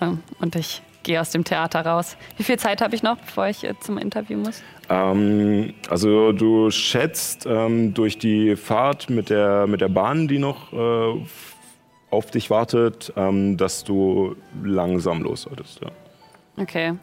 Ähm, 0.00 0.22
Und 0.38 0.54
ich 0.56 0.82
gehe 1.02 1.20
aus 1.20 1.30
dem 1.30 1.44
Theater 1.44 1.84
raus. 1.84 2.16
Wie 2.36 2.44
viel 2.44 2.58
Zeit 2.58 2.80
habe 2.82 2.94
ich 2.94 3.02
noch, 3.02 3.16
bevor 3.16 3.48
ich 3.48 3.64
äh, 3.64 3.74
zum 3.80 3.98
Interview 3.98 4.38
muss? 4.38 4.62
Ähm, 4.88 5.74
also 5.88 6.32
du 6.32 6.70
schätzt 6.70 7.46
ähm, 7.46 7.94
durch 7.94 8.18
die 8.18 8.56
Fahrt 8.56 9.10
mit 9.10 9.30
der, 9.30 9.66
mit 9.66 9.80
der 9.80 9.88
Bahn, 9.88 10.28
die 10.28 10.38
noch 10.38 10.72
äh, 10.72 11.26
auf 12.10 12.30
dich 12.30 12.50
wartet, 12.50 13.12
ähm, 13.16 13.56
dass 13.56 13.84
du 13.84 14.36
langsam 14.62 15.22
los 15.22 15.42
solltest. 15.42 15.80
Ja. 15.80 15.90
Okay. 16.56 16.94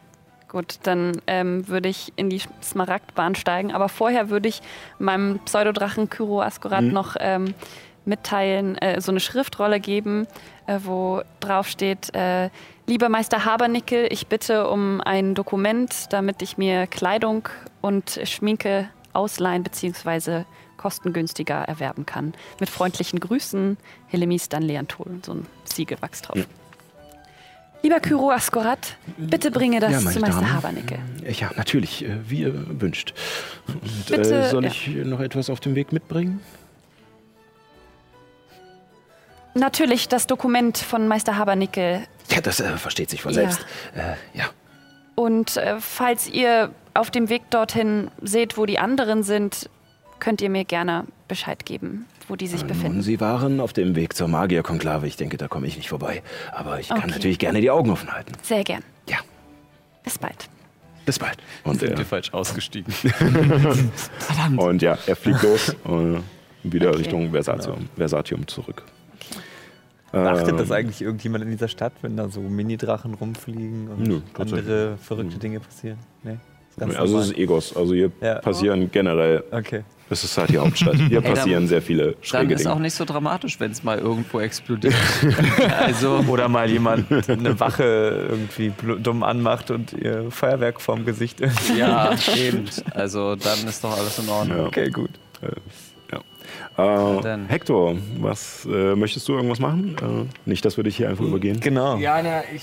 Gut, 0.49 0.79
dann 0.83 1.21
ähm, 1.27 1.67
würde 1.67 1.89
ich 1.89 2.13
in 2.15 2.29
die 2.29 2.41
Smaragdbahn 2.63 3.35
steigen. 3.35 3.73
Aber 3.73 3.89
vorher 3.89 4.29
würde 4.29 4.47
ich 4.47 4.61
meinem 4.97 5.39
Pseudodrachen 5.39 6.09
Kyro 6.09 6.41
Askorat 6.41 6.85
noch 6.85 7.15
ähm, 7.19 7.53
mitteilen, 8.05 8.77
äh, 8.77 9.01
so 9.01 9.11
eine 9.11 9.19
Schriftrolle 9.19 9.79
geben, 9.79 10.25
äh, 10.65 10.79
wo 10.83 11.21
drauf 11.39 11.67
steht, 11.67 12.15
äh, 12.15 12.49
lieber 12.87 13.09
Meister 13.09 13.45
Habernickel, 13.45 14.07
ich 14.09 14.27
bitte 14.27 14.69
um 14.69 15.01
ein 15.01 15.35
Dokument, 15.35 16.11
damit 16.11 16.41
ich 16.41 16.57
mir 16.57 16.87
Kleidung 16.87 17.49
und 17.81 18.19
Schminke 18.23 18.89
ausleihen 19.13 19.63
bzw. 19.63 20.43
kostengünstiger 20.77 21.55
erwerben 21.55 22.05
kann. 22.05 22.33
Mit 22.59 22.69
freundlichen 22.69 23.19
Grüßen, 23.19 23.77
Helemis 24.07 24.47
Danleantol, 24.49 25.19
so 25.25 25.33
ein 25.33 25.45
Siegelwachs 25.65 26.21
drauf. 26.21 26.37
Lieber 27.87 28.01
Kyro 28.01 28.31
Askorat, 28.31 28.97
bitte 29.15 29.49
bringe 29.49 29.79
das 29.79 29.93
Ja, 29.93 29.99
zu 29.99 30.19
Meister 30.19 30.41
Damen. 30.41 30.53
Habernickel. 30.53 30.99
Ja, 31.25 31.51
natürlich, 31.55 32.03
äh, 32.03 32.17
wie 32.29 32.41
ihr 32.41 32.81
wünscht. 32.81 33.13
Und, 33.65 34.07
Bitte, 34.07 34.35
äh, 34.41 34.49
soll 34.49 34.65
ja. 34.65 34.71
ich 34.71 34.87
noch 35.05 35.21
etwas 35.21 35.49
auf 35.49 35.61
dem 35.61 35.73
Weg 35.73 35.93
mitbringen? 35.93 36.41
Natürlich 39.53 40.09
das 40.09 40.27
Dokument 40.27 40.77
von 40.77 41.07
Meister 41.07 41.37
Habernickel. 41.37 42.01
Ja, 42.29 42.41
das 42.41 42.59
äh, 42.59 42.75
versteht 42.75 43.09
sich 43.09 43.21
von 43.21 43.31
Ja. 43.31 43.35
selbst. 43.35 43.65
Äh, 43.95 44.15
ja. 44.37 44.49
Und 45.15 45.55
äh, 45.55 45.79
falls 45.79 46.27
ihr 46.27 46.71
auf 46.93 47.09
dem 47.09 47.29
Weg 47.29 47.49
dorthin 47.51 48.11
seht, 48.21 48.57
wo 48.57 48.65
die 48.65 48.79
anderen 48.79 49.23
sind, 49.23 49.69
könnt 50.19 50.41
ihr 50.41 50.49
mir 50.49 50.65
gerne 50.65 51.05
Bescheid 51.29 51.65
geben, 51.65 52.05
wo 52.27 52.35
die 52.35 52.47
sich 52.47 52.61
Nun, 52.61 52.67
befinden. 52.69 53.01
Sie 53.01 53.19
waren 53.21 53.59
auf 53.59 53.73
dem 53.73 53.95
Weg 53.95 54.13
zur 54.15 54.27
Magierkonklave. 54.27 55.07
Ich 55.07 55.15
denke, 55.17 55.37
da 55.37 55.47
komme 55.47 55.67
ich 55.67 55.77
nicht 55.77 55.89
vorbei. 55.89 56.21
Aber 56.53 56.79
ich 56.79 56.89
kann 56.89 56.97
Okay. 56.99 57.07
natürlich 57.11 57.39
gerne 57.39 57.61
die 57.61 57.69
Augen 57.71 57.89
offen 57.91 58.11
halten. 58.11 58.33
Sehr 58.43 58.63
gern. 58.63 58.83
Ja, 59.09 59.17
Bis 60.03 60.17
bald. 60.17 60.49
bis 61.05 61.19
bald. 61.19 61.37
Und, 61.63 61.79
Sind 61.79 61.91
wir 61.91 61.99
äh, 61.99 62.05
falsch 62.05 62.33
ausgestiegen. 62.33 62.93
und 64.57 64.81
ja, 64.81 64.97
er 65.07 65.15
fliegt 65.15 65.41
los 65.43 65.75
und 65.83 66.23
wieder 66.63 66.89
Okay. 66.89 66.97
Richtung 66.99 67.31
Versatium, 67.31 67.87
Versatium 67.95 68.47
zurück. 68.47 68.83
Achtet 70.11 70.49
Ähm, 70.49 70.57
das 70.57 70.71
eigentlich 70.71 71.01
irgendjemand 71.01 71.43
in 71.43 71.51
dieser 71.51 71.67
Stadt, 71.67 71.93
wenn 72.01 72.15
da 72.17 72.29
so 72.29 72.39
Mini-Drachen 72.41 73.13
rumfliegen 73.13 73.89
und 73.89 73.99
Nö, 74.07 74.21
andere 74.37 74.97
verrückte 74.97 75.37
Dinge 75.37 75.59
passieren? 75.59 75.97
Nee. 76.23 76.37
Ist 76.69 76.77
ganz 76.79 76.95
Also 76.95 77.19
es 77.19 77.27
ist 77.27 77.37
Egos. 77.37 77.75
Also 77.75 77.93
hier 77.93 78.11
Ja. 78.21 78.35
passieren 78.39 78.89
generell, 78.91 79.43
Okay. 79.51 79.83
Es 80.09 80.23
ist 80.23 80.37
halt 80.37 80.49
die 80.49 80.57
Hauptstadt. 80.57 80.95
Hier 80.95 81.21
dann- 81.21 81.33
passieren 81.33 81.67
sehr 81.67 81.81
viele 81.81 82.13
Dann 82.13 82.15
schräge 82.21 82.53
ist 82.55 82.65
auch 82.67 82.71
Dinge. 82.73 82.83
nicht 82.83 82.95
so 82.95 83.05
dramatisch, 83.05 83.59
wenn 83.59 83.71
es 83.71 83.83
mal 83.83 83.97
irgendwo 83.99 84.39
explodiert. 84.39 84.93
also, 85.79 86.23
Oder 86.27 86.47
mal 86.49 86.69
jemand 86.69 87.11
eine 87.29 87.59
Wache 87.59 88.27
irgendwie 88.29 88.71
dumm 89.01 89.23
anmacht 89.23 89.71
und 89.71 89.93
ihr 89.93 90.31
Feuerwerk 90.31 90.79
vorm 90.81 91.05
Gesicht. 91.05 91.39
ja, 91.77 92.11
eben. 92.37 92.65
Also, 92.93 93.35
dann 93.35 93.59
ist 93.67 93.83
doch 93.83 93.97
alles 93.97 94.17
in 94.19 94.29
Ordnung. 94.29 94.57
Ja. 94.57 94.65
Okay, 94.65 94.89
gut. 94.89 95.09
Äh, 95.41 97.21
dann. 97.23 97.47
Hector, 97.47 97.95
was 98.19 98.65
äh, 98.71 98.95
möchtest 98.95 99.27
du 99.27 99.33
irgendwas 99.33 99.59
machen? 99.59 99.95
Äh, 99.99 100.49
nicht, 100.49 100.63
dass 100.63 100.77
wir 100.77 100.83
dich 100.83 100.95
hier 100.97 101.09
einfach 101.09 101.25
übergehen. 101.25 101.59
Genau. 101.59 101.97
Ja, 101.97 102.21
na, 102.21 102.41
ich 102.53 102.61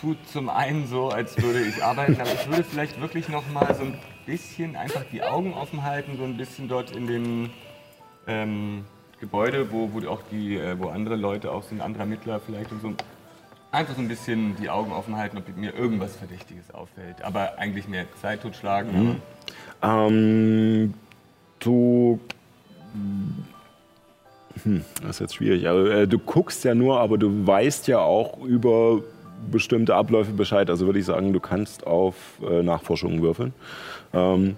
tue 0.00 0.16
zum 0.32 0.48
einen 0.48 0.86
so, 0.86 1.08
als 1.08 1.40
würde 1.42 1.60
ich 1.62 1.82
arbeiten, 1.82 2.20
aber 2.20 2.32
ich 2.32 2.46
würde 2.48 2.64
vielleicht 2.64 3.00
wirklich 3.00 3.28
noch 3.28 3.44
mal 3.52 3.74
so 3.74 3.82
ein 3.84 3.94
bisschen 4.26 4.76
einfach 4.76 5.02
die 5.12 5.22
Augen 5.22 5.54
offen 5.54 5.82
halten, 5.82 6.16
so 6.18 6.24
ein 6.24 6.36
bisschen 6.36 6.68
dort 6.68 6.94
in 6.94 7.06
dem 7.06 7.50
ähm, 8.26 8.84
Gebäude, 9.20 9.72
wo, 9.72 9.90
wo 9.92 10.06
auch 10.08 10.22
die, 10.30 10.56
äh, 10.56 10.78
wo 10.78 10.88
andere 10.88 11.16
Leute 11.16 11.50
auch 11.50 11.62
sind, 11.62 11.80
andere 11.80 12.02
Ermittler 12.04 12.40
vielleicht 12.40 12.70
und 12.72 12.80
so. 12.82 12.92
Einfach 13.70 13.94
so 13.94 14.00
ein 14.00 14.08
bisschen 14.08 14.56
die 14.56 14.70
Augen 14.70 14.92
offen 14.92 15.16
halten, 15.16 15.36
ob 15.36 15.56
mir 15.56 15.74
irgendwas 15.74 16.16
Verdächtiges 16.16 16.72
auffällt. 16.72 17.20
Aber 17.22 17.58
eigentlich 17.58 17.86
mehr 17.86 18.06
Zeit 18.22 18.40
totschlagen. 18.42 19.18
aber- 19.82 20.08
Ähm, 20.08 20.94
du. 21.58 22.18
Hm, 24.64 24.84
das 25.02 25.10
ist 25.16 25.20
jetzt 25.20 25.34
schwierig. 25.36 25.68
Also, 25.68 25.86
äh, 25.88 26.08
du 26.08 26.18
guckst 26.18 26.64
ja 26.64 26.74
nur, 26.74 26.98
aber 27.00 27.18
du 27.18 27.46
weißt 27.46 27.88
ja 27.88 27.98
auch 28.00 28.38
über 28.42 29.02
bestimmte 29.50 29.94
Abläufe 29.94 30.32
Bescheid. 30.32 30.70
Also 30.70 30.86
würde 30.86 30.98
ich 30.98 31.04
sagen, 31.04 31.32
du 31.32 31.40
kannst 31.40 31.86
auf 31.86 32.14
äh, 32.48 32.62
Nachforschungen 32.62 33.22
würfeln. 33.22 33.52
Ähm, 34.12 34.56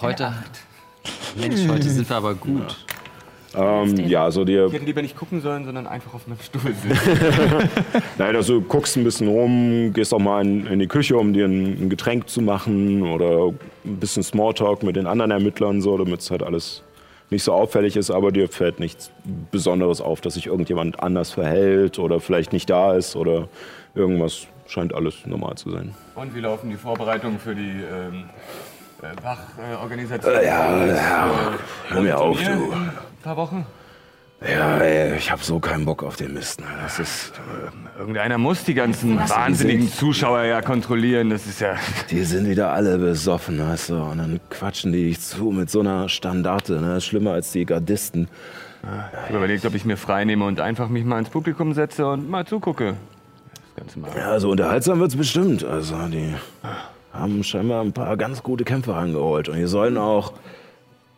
Heute. 0.00 0.32
Mensch, 1.40 1.66
heute 1.68 1.88
sind 1.88 2.08
wir 2.08 2.16
aber 2.16 2.34
gut. 2.34 2.76
ähm, 3.54 3.96
ja, 4.08 4.24
also 4.24 4.44
dir 4.44 4.66
Ich 4.66 4.72
hätte 4.72 4.84
lieber 4.84 5.02
nicht 5.02 5.16
gucken 5.16 5.40
sollen, 5.40 5.64
sondern 5.64 5.86
einfach 5.86 6.14
auf 6.14 6.26
einem 6.26 6.36
Stuhl 6.40 6.60
sitzen. 6.60 6.90
Nein, 8.18 8.36
also 8.36 8.60
du 8.60 8.66
guckst 8.66 8.96
ein 8.96 9.04
bisschen 9.04 9.28
rum, 9.28 9.92
gehst 9.92 10.12
auch 10.12 10.18
mal 10.18 10.44
in, 10.44 10.66
in 10.66 10.78
die 10.78 10.86
Küche, 10.86 11.16
um 11.16 11.32
dir 11.32 11.46
ein, 11.46 11.84
ein 11.84 11.90
Getränk 11.90 12.28
zu 12.28 12.42
machen 12.42 13.02
oder 13.02 13.48
ein 13.48 13.96
bisschen 13.96 14.22
Smalltalk 14.22 14.82
mit 14.82 14.96
den 14.96 15.06
anderen 15.06 15.30
Ermittlern, 15.30 15.80
so, 15.80 15.96
damit 15.96 16.20
es 16.20 16.30
halt 16.30 16.42
alles 16.42 16.82
nicht 17.30 17.44
so 17.44 17.52
auffällig 17.52 17.96
ist, 17.96 18.10
aber 18.10 18.32
dir 18.32 18.48
fällt 18.48 18.80
nichts 18.80 19.10
Besonderes 19.50 20.00
auf, 20.00 20.20
dass 20.20 20.34
sich 20.34 20.46
irgendjemand 20.46 21.00
anders 21.02 21.32
verhält 21.32 21.98
oder 21.98 22.20
vielleicht 22.20 22.52
nicht 22.52 22.70
da 22.70 22.94
ist 22.94 23.16
oder 23.16 23.48
irgendwas 23.94 24.46
scheint 24.66 24.94
alles 24.94 25.26
normal 25.26 25.56
zu 25.56 25.70
sein. 25.70 25.94
Und 26.14 26.34
wie 26.34 26.40
laufen 26.40 26.70
die 26.70 26.76
Vorbereitungen 26.76 27.38
für 27.38 27.54
die 27.54 27.82
ähm, 27.82 28.24
äh, 29.02 29.24
Wachorganisation? 29.24 30.34
Äh, 30.34 30.46
ja, 30.46 30.86
ja. 30.86 31.30
Hör 31.88 32.02
mir 32.02 32.18
auf, 32.18 32.38
du. 32.38 32.44
in 32.44 32.72
ein 32.72 32.92
paar 33.22 33.36
Wochen? 33.36 33.66
Ja, 34.40 34.78
ey, 34.78 35.16
ich 35.16 35.32
habe 35.32 35.42
so 35.42 35.58
keinen 35.58 35.84
Bock 35.84 36.04
auf 36.04 36.14
den 36.14 36.32
Mist. 36.34 36.60
ne. 36.60 36.66
Das 36.80 37.00
ist, 37.00 37.32
Irgendeiner 37.98 38.38
muss 38.38 38.62
die 38.62 38.74
ganzen 38.74 39.18
wahnsinnigen 39.18 39.90
Zuschauer 39.90 40.44
ja 40.44 40.62
kontrollieren. 40.62 41.30
Das 41.30 41.46
ist 41.46 41.60
ja. 41.60 41.74
die 42.10 42.22
sind 42.22 42.48
wieder 42.48 42.72
alle 42.72 42.98
besoffen, 42.98 43.58
weißt 43.58 43.90
du. 43.90 43.96
Und 43.96 44.18
dann 44.18 44.40
quatschen 44.50 44.92
die 44.92 45.06
dich 45.06 45.20
zu 45.20 45.50
mit 45.50 45.70
so 45.70 45.80
einer 45.80 46.08
Standarte. 46.08 46.74
Ne? 46.74 46.88
Das 46.88 46.98
ist 46.98 47.06
schlimmer 47.06 47.32
als 47.32 47.50
die 47.50 47.64
Gardisten. 47.64 48.28
Ich 48.82 49.18
habe 49.18 49.38
überlegt, 49.38 49.66
ob 49.66 49.74
ich 49.74 49.84
mir 49.84 49.96
frei 49.96 50.24
nehme 50.24 50.44
und 50.44 50.60
einfach 50.60 50.88
mich 50.88 51.04
mal 51.04 51.18
ins 51.18 51.30
Publikum 51.30 51.74
setze 51.74 52.06
und 52.06 52.30
mal 52.30 52.46
zugucke. 52.46 52.94
Das 53.54 53.74
Ganze 53.76 53.98
mal. 53.98 54.10
Ja, 54.16 54.38
so 54.38 54.50
unterhaltsam 54.50 55.00
wird's 55.00 55.16
bestimmt. 55.16 55.64
Also, 55.64 55.96
die 56.06 56.32
haben 57.12 57.42
scheinbar 57.42 57.82
ein 57.82 57.92
paar 57.92 58.16
ganz 58.16 58.44
gute 58.44 58.62
Kämpfer 58.62 58.94
angeholt. 58.94 59.48
Und 59.48 59.56
die 59.56 59.66
sollen 59.66 59.98
auch 59.98 60.32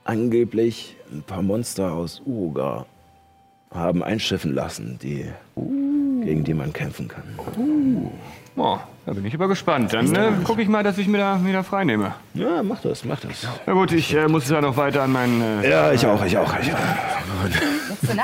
angeblich 0.05 0.97
ein 1.13 1.23
paar 1.23 1.43
Monster 1.43 1.93
aus 1.93 2.23
Uruga 2.25 2.87
haben 3.73 4.03
einschiffen 4.03 4.55
lassen, 4.55 4.99
die, 5.03 5.27
gegen 5.55 6.45
die 6.45 6.55
man 6.55 6.73
kämpfen 6.73 7.09
kann. 7.09 7.23
Oh, 8.57 8.79
da 9.07 9.13
bin 9.13 9.25
ich 9.25 9.35
aber 9.35 9.49
gespannt. 9.49 9.93
Dann 9.93 10.15
äh, 10.15 10.33
gucke 10.45 10.61
ich 10.61 10.69
mal, 10.69 10.83
dass 10.83 10.99
ich 10.99 11.07
mir 11.07 11.19
da 11.19 11.45
wieder 11.45 11.63
frei 11.63 11.85
nehme. 11.85 12.15
Ja, 12.35 12.63
mach 12.63 12.81
das, 12.83 13.05
mach 13.05 13.21
das. 13.21 13.47
Na 13.65 13.73
gut, 13.73 13.93
ich 13.93 14.15
äh, 14.15 14.29
muss 14.29 14.51
ja 14.51 14.61
noch 14.61 14.77
weiter 14.77 15.03
an 15.03 15.13
meinen. 15.13 15.41
Äh, 15.41 15.71
Ja, 15.71 15.93
ich 15.93 16.05
auch, 16.05 16.23
ich 16.25 16.37
auch. 16.37 16.53
Ich 16.61 16.73
auch. 16.73 16.79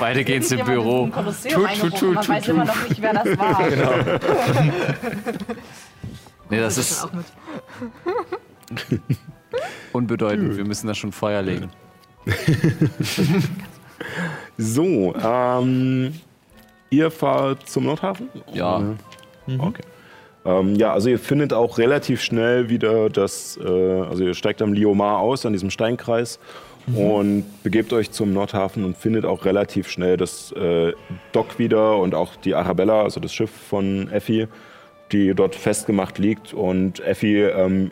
Beide 0.01 0.25
gehen's 0.25 0.51
im 0.51 0.65
Büro. 0.65 1.09
Tut, 1.09 1.81
tut, 1.81 1.97
tut, 1.97 2.15
Man 2.15 2.29
weiß 2.29 2.49
immer 2.49 2.65
noch 2.65 2.89
nicht, 2.89 3.01
wer 3.01 3.13
das 3.15 3.39
war. 3.39 3.61
Nee, 6.49 6.61
das 6.61 6.79
ist 6.79 7.09
unbedeutend. 9.93 10.57
Wir 10.57 10.65
müssen 10.65 10.87
da 10.87 10.95
schon 10.95 11.11
Feuer 11.13 11.43
legen. 11.43 11.71
So, 14.59 15.15
ähm, 15.23 16.15
ihr 16.91 17.11
fahrt 17.11 17.69
zum 17.69 17.85
Nordhafen? 17.85 18.29
Ja. 18.53 18.83
Okay. 19.47 19.83
Ähm, 20.45 20.77
ja, 20.77 20.93
also 20.93 21.09
ihr 21.09 21.19
findet 21.19 21.53
auch 21.53 21.79
relativ 21.79 22.23
schnell 22.23 22.69
wieder 22.69 23.11
das, 23.11 23.59
äh, 23.63 23.69
also 23.69 24.25
ihr 24.25 24.35
steigt 24.35 24.63
am 24.63 24.73
Liomar 24.73 25.19
aus, 25.19 25.45
an 25.45 25.53
diesem 25.53 25.71
Steinkreis 25.71 26.39
und 26.95 27.45
begebt 27.65 27.93
euch 27.93 28.13
zum 28.13 28.33
Nordhafen 28.33 28.85
und 28.85 28.97
findet 28.97 29.25
auch 29.25 29.45
relativ 29.45 29.91
schnell 29.91 30.17
das 30.17 30.53
äh, 30.53 30.93
Dock 31.33 31.59
wieder 31.59 31.99
und 31.99 32.15
auch 32.15 32.37
die 32.37 32.55
Arabella, 32.55 33.03
also 33.03 33.19
das 33.19 33.35
Schiff 33.35 33.51
von 33.51 34.09
Effi, 34.13 34.47
die 35.11 35.35
dort 35.35 35.57
festgemacht 35.57 36.19
liegt 36.19 36.55
und 36.55 37.01
Effi 37.01 37.43
ähm, 37.43 37.91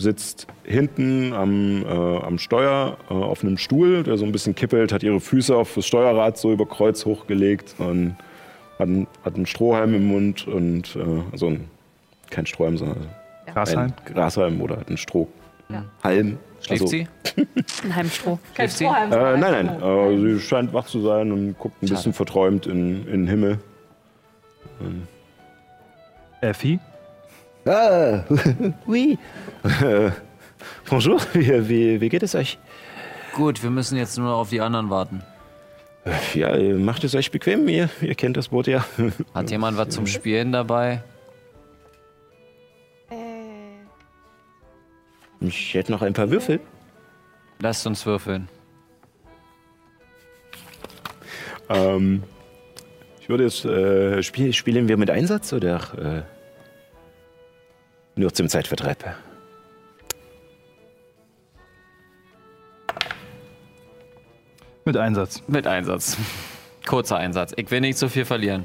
sitzt 0.00 0.46
hinten 0.64 1.32
am, 1.34 1.84
äh, 1.84 1.88
am 1.88 2.38
Steuer 2.38 2.96
äh, 3.10 3.14
auf 3.14 3.44
einem 3.44 3.58
Stuhl, 3.58 4.02
der 4.02 4.16
so 4.16 4.24
ein 4.24 4.32
bisschen 4.32 4.54
kippelt, 4.54 4.92
hat 4.92 5.02
ihre 5.02 5.20
Füße 5.20 5.54
auf 5.54 5.74
das 5.74 5.86
Steuerrad 5.86 6.38
so 6.38 6.52
über 6.52 6.66
Kreuz 6.66 7.04
hochgelegt 7.04 7.74
und 7.78 8.16
hat, 8.78 8.88
einen- 8.88 9.06
hat 9.24 9.34
einen 9.36 9.46
Strohhalm 9.46 9.94
im 9.94 10.06
Mund 10.08 10.48
und 10.48 10.96
äh, 10.96 11.00
also 11.32 11.48
ein, 11.48 11.68
kein 12.30 12.46
Strohhalm, 12.46 12.78
sondern 12.78 13.06
Grashalm? 13.52 13.92
ein 14.06 14.14
Grashalm 14.14 14.60
oder 14.62 14.76
halt 14.78 14.88
einen 14.88 14.96
Strohhalm. 14.96 16.38
Schläft 16.62 16.82
also, 16.82 16.86
sie? 16.88 17.06
Ein 17.84 17.96
Heimstroh. 17.96 18.38
Schläft 18.54 18.76
sie? 18.76 18.84
Äh, 18.84 18.88
nein, 19.08 19.40
nein, 19.40 19.82
äh, 19.82 20.18
sie 20.18 20.40
scheint 20.40 20.74
wach 20.74 20.86
zu 20.86 21.00
sein 21.00 21.32
und 21.32 21.58
guckt 21.58 21.82
ein 21.82 21.88
bisschen 21.88 22.12
verträumt 22.12 22.66
in, 22.66 23.06
in 23.06 23.24
den 23.24 23.26
Himmel. 23.28 23.58
Effi? 26.42 26.78
Ah, 27.66 28.24
oui. 28.86 29.18
Äh, 29.64 30.10
bonjour, 30.88 31.20
wie, 31.34 31.68
wie, 31.68 32.00
wie 32.00 32.08
geht 32.08 32.22
es 32.22 32.34
euch? 32.34 32.58
Gut, 33.34 33.62
wir 33.62 33.70
müssen 33.70 33.96
jetzt 33.96 34.18
nur 34.18 34.34
auf 34.34 34.50
die 34.50 34.60
anderen 34.60 34.90
warten. 34.90 35.22
Ja, 36.34 36.54
äh, 36.54 36.72
macht 36.72 37.04
es 37.04 37.14
euch 37.14 37.30
bequem, 37.30 37.68
ihr, 37.68 37.90
ihr 38.00 38.14
kennt 38.14 38.36
das 38.36 38.48
Boot 38.48 38.66
ja. 38.66 38.84
Hat 39.34 39.50
jemand 39.50 39.76
was 39.76 39.90
zum 39.90 40.06
Spielen 40.06 40.52
dabei? 40.52 41.02
Ich 45.40 45.74
hätte 45.74 45.90
noch 45.90 46.02
ein 46.02 46.12
paar 46.12 46.30
Würfel. 46.30 46.60
Lasst 47.60 47.86
uns 47.86 48.04
würfeln. 48.04 48.48
Ähm, 51.68 52.22
ich 53.20 53.28
würde 53.28 53.44
jetzt, 53.44 53.64
äh, 53.64 54.22
spiel, 54.22 54.52
spielen 54.52 54.88
wir 54.88 54.96
mit 54.96 55.10
Einsatz 55.10 55.52
oder 55.52 56.26
äh, 56.26 56.39
nur 58.20 58.32
zum 58.32 58.48
Zeitvertreib? 58.48 59.04
Mit 64.84 64.96
Einsatz. 64.96 65.42
Mit 65.46 65.66
Einsatz. 65.66 66.16
Kurzer 66.86 67.16
Einsatz. 67.16 67.52
Ich 67.56 67.70
will 67.70 67.80
nicht 67.80 67.98
so 67.98 68.08
viel 68.08 68.24
verlieren. 68.24 68.64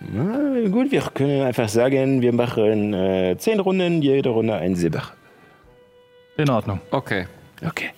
Na, 0.00 0.68
gut, 0.68 0.92
wir 0.92 1.02
können 1.12 1.42
einfach 1.42 1.68
sagen, 1.68 2.22
wir 2.22 2.32
machen 2.32 2.94
äh, 2.94 3.36
zehn 3.36 3.58
Runden, 3.58 4.00
jede 4.00 4.28
Runde 4.28 4.54
ein 4.54 4.76
Silber. 4.76 5.02
In 6.36 6.48
Ordnung. 6.50 6.80
Okay. 6.90 7.26
Okay. 7.66 7.90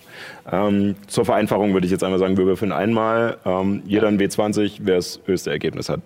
Ähm, 0.51 0.95
zur 1.05 1.25
Vereinfachung 1.25 1.73
würde 1.73 1.85
ich 1.85 1.91
jetzt 1.91 2.03
einmal 2.03 2.17
sagen, 2.17 2.37
wir 2.37 2.45
würfeln 2.45 2.71
einmal. 2.71 3.37
Ähm, 3.45 3.83
jeder 3.85 4.07
ein 4.07 4.19
W20, 4.19 4.79
wer 4.81 4.95
das 4.95 5.19
höchste 5.25 5.51
Ergebnis 5.51 5.89
hat, 5.89 6.01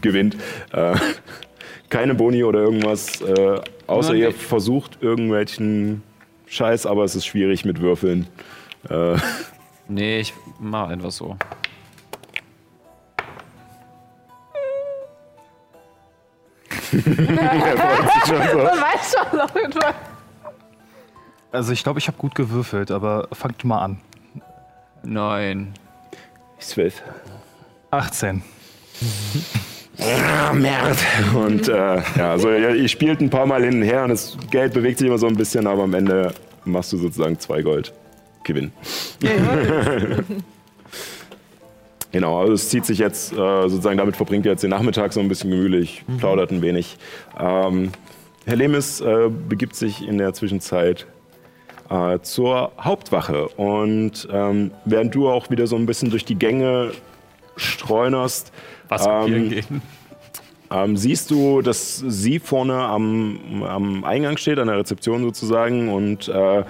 gewinnt. 0.00 0.36
Äh, 0.72 0.94
keine 1.90 2.14
Boni 2.14 2.42
oder 2.44 2.60
irgendwas, 2.60 3.20
äh, 3.20 3.60
außer 3.86 4.12
ein 4.12 4.18
ihr 4.18 4.32
versucht 4.32 5.02
irgendwelchen 5.02 6.02
Scheiß, 6.46 6.86
aber 6.86 7.04
es 7.04 7.14
ist 7.14 7.26
schwierig 7.26 7.64
mit 7.64 7.80
Würfeln. 7.80 8.26
Äh, 8.88 9.16
Nee, 9.88 10.20
ich 10.20 10.32
mach 10.60 10.88
einfach 10.88 11.10
so. 11.10 11.36
Man 16.92 17.26
weiß 17.26 19.16
schon, 19.16 19.38
Leute. 19.38 19.94
Also 21.50 21.72
ich 21.72 21.82
glaube, 21.82 21.98
ich 21.98 22.06
habe 22.06 22.16
gut 22.18 22.36
gewürfelt, 22.36 22.92
aber 22.92 23.26
fangt 23.32 23.64
mal 23.64 23.80
an. 23.80 24.00
Neun. 25.02 25.74
zwölf. 26.60 27.02
18. 27.90 28.42
Ah, 30.02 30.52
Merd. 30.52 30.98
Und 31.34 31.68
äh, 31.68 31.96
ja, 32.16 32.30
also 32.32 32.50
ihr, 32.50 32.88
spielt 32.88 33.20
ein 33.20 33.30
paar 33.30 33.46
Mal 33.46 33.64
hin 33.64 33.76
und 33.76 33.82
her 33.82 34.04
und 34.04 34.10
das 34.10 34.36
Geld 34.50 34.72
bewegt 34.72 34.98
sich 34.98 35.06
immer 35.06 35.18
so 35.18 35.26
ein 35.26 35.36
bisschen, 35.36 35.66
aber 35.66 35.82
am 35.82 35.94
Ende 35.94 36.32
machst 36.64 36.92
du 36.92 36.96
sozusagen 36.96 37.38
zwei 37.38 37.62
Gold. 37.62 37.92
Gewinn. 38.44 38.72
genau, 42.12 42.40
also 42.40 42.54
es 42.54 42.70
zieht 42.70 42.86
sich 42.86 42.98
jetzt, 42.98 43.32
äh, 43.32 43.36
sozusagen 43.36 43.98
damit 43.98 44.16
verbringt 44.16 44.46
ihr 44.46 44.52
jetzt 44.52 44.62
den 44.62 44.70
Nachmittag 44.70 45.12
so 45.12 45.20
ein 45.20 45.28
bisschen 45.28 45.50
gemütlich, 45.50 46.04
plaudert 46.18 46.50
ein 46.50 46.62
wenig. 46.62 46.96
Ähm, 47.38 47.92
Herr 48.46 48.56
Lemis 48.56 49.00
äh, 49.02 49.28
begibt 49.28 49.76
sich 49.76 50.06
in 50.06 50.16
der 50.16 50.32
Zwischenzeit 50.32 51.06
äh, 51.90 52.18
zur 52.20 52.72
Hauptwache 52.80 53.48
und 53.48 54.26
ähm, 54.32 54.70
während 54.86 55.14
du 55.14 55.28
auch 55.28 55.50
wieder 55.50 55.66
so 55.66 55.76
ein 55.76 55.84
bisschen 55.84 56.10
durch 56.10 56.24
die 56.24 56.36
Gänge 56.36 56.92
streunerst, 57.56 58.52
Was 58.90 59.06
Ähm, 59.06 59.48
gehen? 59.48 59.82
ähm, 60.70 60.96
siehst 60.96 61.30
du, 61.30 61.62
dass 61.62 61.96
sie 62.06 62.38
vorne 62.38 62.74
am, 62.74 63.62
am 63.66 64.04
Eingang 64.04 64.36
steht, 64.36 64.58
an 64.58 64.68
der 64.68 64.76
Rezeption 64.76 65.22
sozusagen, 65.22 65.88
und 65.88 66.28
äh, 66.28 66.64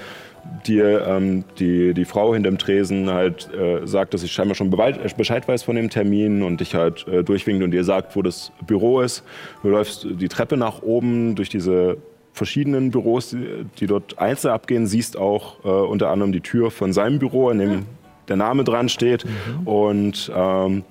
dir 0.66 1.06
ähm, 1.06 1.44
die, 1.58 1.92
die 1.94 2.04
Frau 2.04 2.32
hinterm 2.34 2.58
Tresen 2.58 3.10
halt 3.10 3.52
äh, 3.52 3.86
sagt, 3.86 4.14
dass 4.14 4.22
sie 4.22 4.28
scheinbar 4.28 4.54
schon 4.54 4.72
äh, 4.72 5.08
Bescheid 5.16 5.46
weiß 5.46 5.62
von 5.64 5.76
dem 5.76 5.90
Termin 5.90 6.42
und 6.42 6.60
dich 6.60 6.74
halt 6.74 7.06
äh, 7.08 7.22
durchwinkt 7.22 7.62
und 7.62 7.72
dir 7.72 7.84
sagt, 7.84 8.16
wo 8.16 8.22
das 8.22 8.52
Büro 8.66 9.00
ist. 9.00 9.22
Du 9.62 9.68
läufst 9.68 10.06
die 10.08 10.28
Treppe 10.28 10.56
nach 10.56 10.82
oben 10.82 11.34
durch 11.34 11.48
diese 11.48 11.98
verschiedenen 12.32 12.90
Büros, 12.90 13.30
die, 13.30 13.66
die 13.80 13.86
dort 13.86 14.18
einzeln 14.18 14.52
abgehen, 14.52 14.86
siehst 14.86 15.16
auch 15.16 15.64
äh, 15.64 15.68
unter 15.68 16.08
anderem 16.10 16.32
die 16.32 16.40
Tür 16.40 16.70
von 16.70 16.92
seinem 16.92 17.18
Büro, 17.18 17.50
in 17.50 17.58
dem 17.58 17.86
der 18.28 18.36
Name 18.36 18.64
dran 18.64 18.88
steht. 18.88 19.26
Und 19.64 20.30
ähm, 20.34 20.84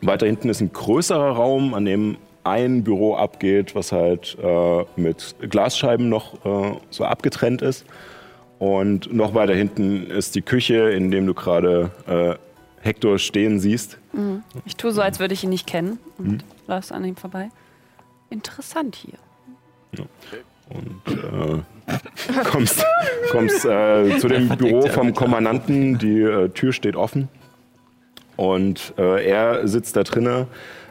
weiter 0.00 0.26
hinten 0.26 0.48
ist 0.48 0.60
ein 0.60 0.72
größerer 0.72 1.30
Raum, 1.30 1.74
an 1.74 1.84
dem 1.84 2.16
ein 2.44 2.84
Büro 2.84 3.14
abgeht, 3.14 3.74
was 3.74 3.92
halt 3.92 4.36
äh, 4.42 4.84
mit 4.96 5.34
Glasscheiben 5.40 6.08
noch 6.08 6.44
äh, 6.44 6.76
so 6.90 7.04
abgetrennt 7.04 7.62
ist. 7.62 7.84
Und 8.58 9.12
noch 9.12 9.34
weiter 9.34 9.54
hinten 9.54 10.06
ist 10.06 10.34
die 10.34 10.42
Küche, 10.42 10.90
in 10.90 11.10
dem 11.10 11.26
du 11.26 11.34
gerade 11.34 11.90
äh, 12.06 12.34
Hector 12.84 13.18
stehen 13.18 13.60
siehst. 13.60 13.98
Ich 14.64 14.76
tue 14.76 14.92
so, 14.92 15.00
als 15.02 15.20
würde 15.20 15.34
ich 15.34 15.44
ihn 15.44 15.50
nicht 15.50 15.66
kennen 15.66 15.98
und 16.16 16.44
lass 16.66 16.90
an 16.90 17.04
ihm 17.04 17.16
vorbei. 17.16 17.50
Interessant 18.30 18.96
hier. 18.96 19.18
Und 20.70 21.02
äh, 21.06 22.42
kommst, 22.50 22.84
kommst 23.30 23.64
äh, 23.64 24.18
zu 24.18 24.28
dem 24.28 24.48
Büro 24.48 24.82
vom 24.88 25.14
Kommandanten. 25.14 25.98
Die 25.98 26.20
äh, 26.20 26.48
Tür 26.50 26.72
steht 26.72 26.96
offen. 26.96 27.28
Und 28.38 28.94
äh, 28.96 29.28
er 29.28 29.66
sitzt 29.66 29.96
da 29.96 30.04
drinne. 30.04 30.46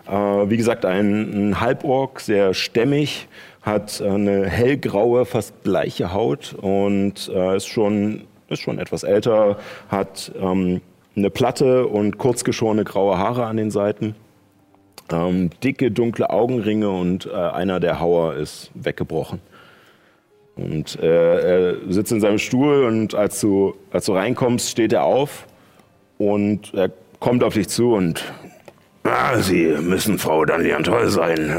Äh, 0.05 0.11
wie 0.11 0.57
gesagt, 0.57 0.83
ein, 0.83 1.51
ein 1.51 1.61
Halborg, 1.61 2.19
sehr 2.19 2.53
stämmig, 2.53 3.29
hat 3.61 4.01
eine 4.01 4.49
hellgraue, 4.49 5.23
fast 5.23 5.63
bleiche 5.63 6.11
Haut 6.11 6.53
und 6.59 7.31
äh, 7.33 7.55
ist, 7.55 7.67
schon, 7.67 8.23
ist 8.49 8.59
schon 8.59 8.79
etwas 8.79 9.03
älter, 9.03 9.57
hat 9.87 10.33
ähm, 10.37 10.81
eine 11.15 11.29
Platte 11.29 11.87
und 11.87 12.17
kurzgeschorene 12.17 12.83
graue 12.83 13.17
Haare 13.17 13.45
an 13.45 13.55
den 13.55 13.71
Seiten. 13.71 14.15
Ähm, 15.09 15.49
dicke, 15.63 15.89
dunkle 15.89 16.29
Augenringe 16.29 16.89
und 16.89 17.27
äh, 17.27 17.31
einer 17.31 17.79
der 17.79 18.01
Hauer 18.01 18.35
ist 18.35 18.71
weggebrochen. 18.73 19.39
Und 20.57 20.99
äh, 21.01 21.75
er 21.75 21.75
sitzt 21.87 22.11
in 22.11 22.19
seinem 22.19 22.39
Stuhl 22.39 22.83
und 22.83 23.15
als 23.15 23.39
du, 23.39 23.73
als 23.93 24.05
du 24.05 24.15
reinkommst, 24.15 24.69
steht 24.69 24.91
er 24.91 25.05
auf 25.05 25.47
und 26.17 26.73
er 26.73 26.91
kommt 27.19 27.43
auf 27.43 27.53
dich 27.53 27.67
zu 27.69 27.93
und 27.93 28.23
ah, 29.03 29.37
Sie 29.39 29.65
müssen 29.81 30.19
Frau 30.19 30.45
Danian 30.45 30.83
toll 30.83 31.09
sein. 31.09 31.55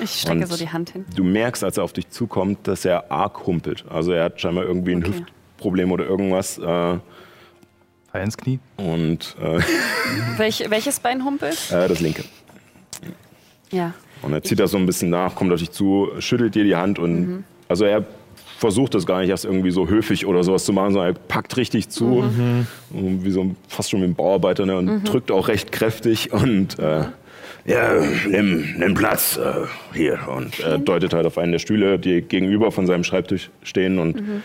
Ich 0.00 0.20
strecke 0.20 0.40
Und 0.42 0.46
so 0.48 0.56
die 0.56 0.68
Hand 0.68 0.90
hin. 0.90 1.04
Du 1.14 1.24
merkst, 1.24 1.64
als 1.64 1.78
er 1.78 1.84
auf 1.84 1.92
dich 1.92 2.10
zukommt, 2.10 2.68
dass 2.68 2.84
er 2.84 3.10
arg 3.10 3.46
humpelt. 3.46 3.84
Also 3.88 4.12
er 4.12 4.24
hat 4.24 4.40
scheinbar 4.40 4.64
irgendwie 4.64 4.92
ein 4.92 5.04
Okay. 5.04 5.14
Hüftproblem 5.56 5.90
oder 5.92 6.04
irgendwas. 6.04 6.58
Äh, 6.58 6.62
Fall 6.62 8.22
ins 8.22 8.36
Knie. 8.36 8.58
und 8.76 9.36
äh, 9.40 9.58
Welch, 10.36 10.64
welches 10.68 11.00
Bein 11.00 11.24
humpelt? 11.24 11.70
äh, 11.70 11.88
das 11.88 12.00
linke. 12.00 12.24
Ja. 13.70 13.94
Und 14.22 14.32
er 14.32 14.42
zieht 14.42 14.60
das 14.60 14.70
so 14.70 14.76
ein 14.78 14.86
bisschen 14.86 15.10
nach, 15.10 15.34
kommt 15.34 15.52
auf 15.52 15.58
dich 15.60 15.70
zu, 15.70 16.08
schüttelt 16.20 16.54
dir 16.54 16.64
die 16.64 16.76
Hand 16.76 16.98
und 16.98 17.20
Mhm. 17.20 17.44
also 17.68 17.84
er 17.84 18.04
versucht 18.58 18.94
das 18.94 19.04
gar 19.06 19.20
nicht 19.20 19.30
erst 19.30 19.44
irgendwie 19.44 19.70
so 19.70 19.88
höflich 19.88 20.26
oder 20.26 20.42
sowas 20.42 20.64
zu 20.64 20.72
machen, 20.72 20.92
sondern 20.92 21.14
er 21.14 21.18
packt 21.18 21.56
richtig 21.56 21.88
zu, 21.90 22.06
Mhm. 22.24 22.66
Und 22.90 23.24
wie 23.24 23.30
so 23.30 23.42
ein- 23.42 23.56
fast 23.68 23.90
schon 23.90 24.00
wie 24.00 24.04
ein 24.06 24.14
Bauarbeiter 24.14 24.64
ne, 24.66 24.76
und 24.78 25.04
drückt 25.04 25.30
auch 25.30 25.48
recht 25.48 25.72
kräftig 25.72 26.32
und 26.32 26.78
äh, 26.78 27.04
ja, 27.66 27.94
nimm, 28.28 28.74
nimm 28.78 28.94
Platz 28.94 29.36
äh, 29.36 29.66
hier 29.92 30.20
und 30.28 30.60
er 30.60 30.78
deutet 30.78 31.12
halt 31.12 31.26
auf 31.26 31.36
einen 31.36 31.52
der 31.52 31.58
Stühle, 31.58 31.98
die 31.98 32.22
gegenüber 32.22 32.70
von 32.72 32.86
seinem 32.86 33.04
Schreibtisch 33.04 33.50
stehen 33.62 33.98
und 33.98 34.20
Mhm. 34.20 34.42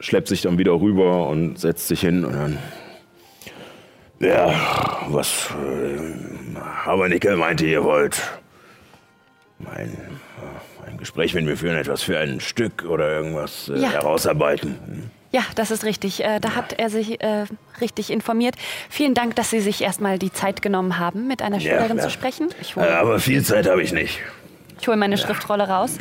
schleppt 0.00 0.28
sich 0.28 0.40
dann 0.42 0.58
wieder 0.58 0.72
rüber 0.80 1.28
und 1.28 1.58
setzt 1.58 1.88
sich 1.88 2.00
hin 2.00 2.24
und 2.24 2.32
dann 2.34 2.58
ja, 4.20 4.54
was 5.08 5.50
äh, 5.50 6.58
Habernickel 6.86 7.36
meinte, 7.36 7.66
ihr 7.66 7.82
wollt 7.84 8.20
ein, 9.64 9.66
äh, 9.76 9.80
ein 9.80 10.20
Gespräch 11.02 11.34
mit 11.34 11.44
mir 11.44 11.56
führen, 11.56 11.76
etwas 11.76 12.02
für 12.02 12.16
ein 12.16 12.38
Stück 12.38 12.84
oder 12.88 13.10
irgendwas 13.10 13.68
äh, 13.68 13.76
Ja. 13.78 13.90
herausarbeiten. 13.90 15.10
Ja, 15.32 15.42
das 15.56 15.72
ist 15.72 15.82
richtig. 15.84 16.22
Äh, 16.22 16.38
da 16.38 16.54
hat 16.54 16.74
er 16.78 16.90
sich 16.90 17.20
äh, 17.20 17.46
richtig 17.80 18.10
informiert. 18.10 18.54
Vielen 18.88 19.14
Dank, 19.14 19.34
dass 19.34 19.50
Sie 19.50 19.58
sich 19.60 19.82
erstmal 19.82 20.18
die 20.20 20.32
Zeit 20.32 20.62
genommen 20.62 20.98
haben, 21.00 21.26
mit 21.26 21.42
einer 21.42 21.58
Schülerin 21.58 21.96
ja. 21.96 22.04
zu 22.04 22.10
sprechen. 22.10 22.50
Äh, 22.76 22.80
aber 22.82 23.18
viel 23.18 23.42
Zeit 23.42 23.68
habe 23.68 23.82
ich 23.82 23.92
nicht. 23.92 24.20
ich 24.80 24.86
hole 24.86 24.96
meine 24.96 25.18
Schriftrolle 25.18 25.68
raus. 25.68 25.98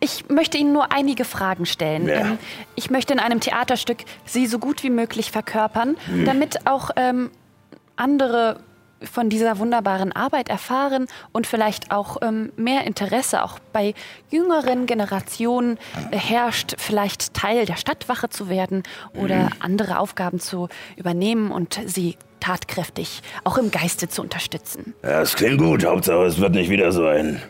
Ich 0.00 0.28
möchte 0.30 0.56
Ihnen 0.56 0.72
nur 0.72 0.92
einige 0.92 1.24
Fragen 1.26 1.66
stellen. 1.66 2.06
Ja. 2.08 2.20
Ähm, 2.20 2.38
ich 2.76 2.88
möchte 2.88 3.12
in 3.12 3.18
einem 3.18 3.40
Theaterstück 3.40 3.98
Sie 4.24 4.46
so 4.46 4.58
gut 4.60 4.82
wie 4.82 4.90
möglich 4.90 5.30
verkörpern, 5.30 5.96
Hm. 6.06 6.24
damit 6.24 6.66
auch 6.66 6.90
ähm, 6.96 7.30
andere 7.96 8.60
von 9.02 9.28
dieser 9.28 9.58
wunderbaren 9.58 10.12
Arbeit 10.12 10.48
erfahren 10.48 11.06
und 11.32 11.46
vielleicht 11.46 11.90
auch 11.90 12.18
ähm, 12.22 12.52
mehr 12.56 12.84
Interesse 12.84 13.42
auch 13.42 13.58
bei 13.72 13.94
jüngeren 14.30 14.86
Generationen 14.86 15.78
herrscht, 16.10 16.74
vielleicht 16.78 17.34
Teil 17.34 17.66
der 17.66 17.76
Stadtwache 17.76 18.28
zu 18.28 18.48
werden 18.48 18.82
oder 19.14 19.50
andere 19.60 19.98
Aufgaben 19.98 20.40
zu 20.40 20.68
übernehmen 20.96 21.50
und 21.50 21.80
sie 21.86 22.16
tatkräftig 22.40 23.22
auch 23.44 23.58
im 23.58 23.70
Geiste 23.70 24.08
zu 24.08 24.22
unterstützen. 24.22 24.94
Ja, 25.02 25.20
das 25.20 25.34
klingt 25.34 25.58
gut. 25.58 25.84
Hauptsache, 25.84 26.24
es 26.24 26.38
wird 26.38 26.52
nicht 26.52 26.70
wieder 26.70 26.92
so 26.92 27.06
ein 27.06 27.42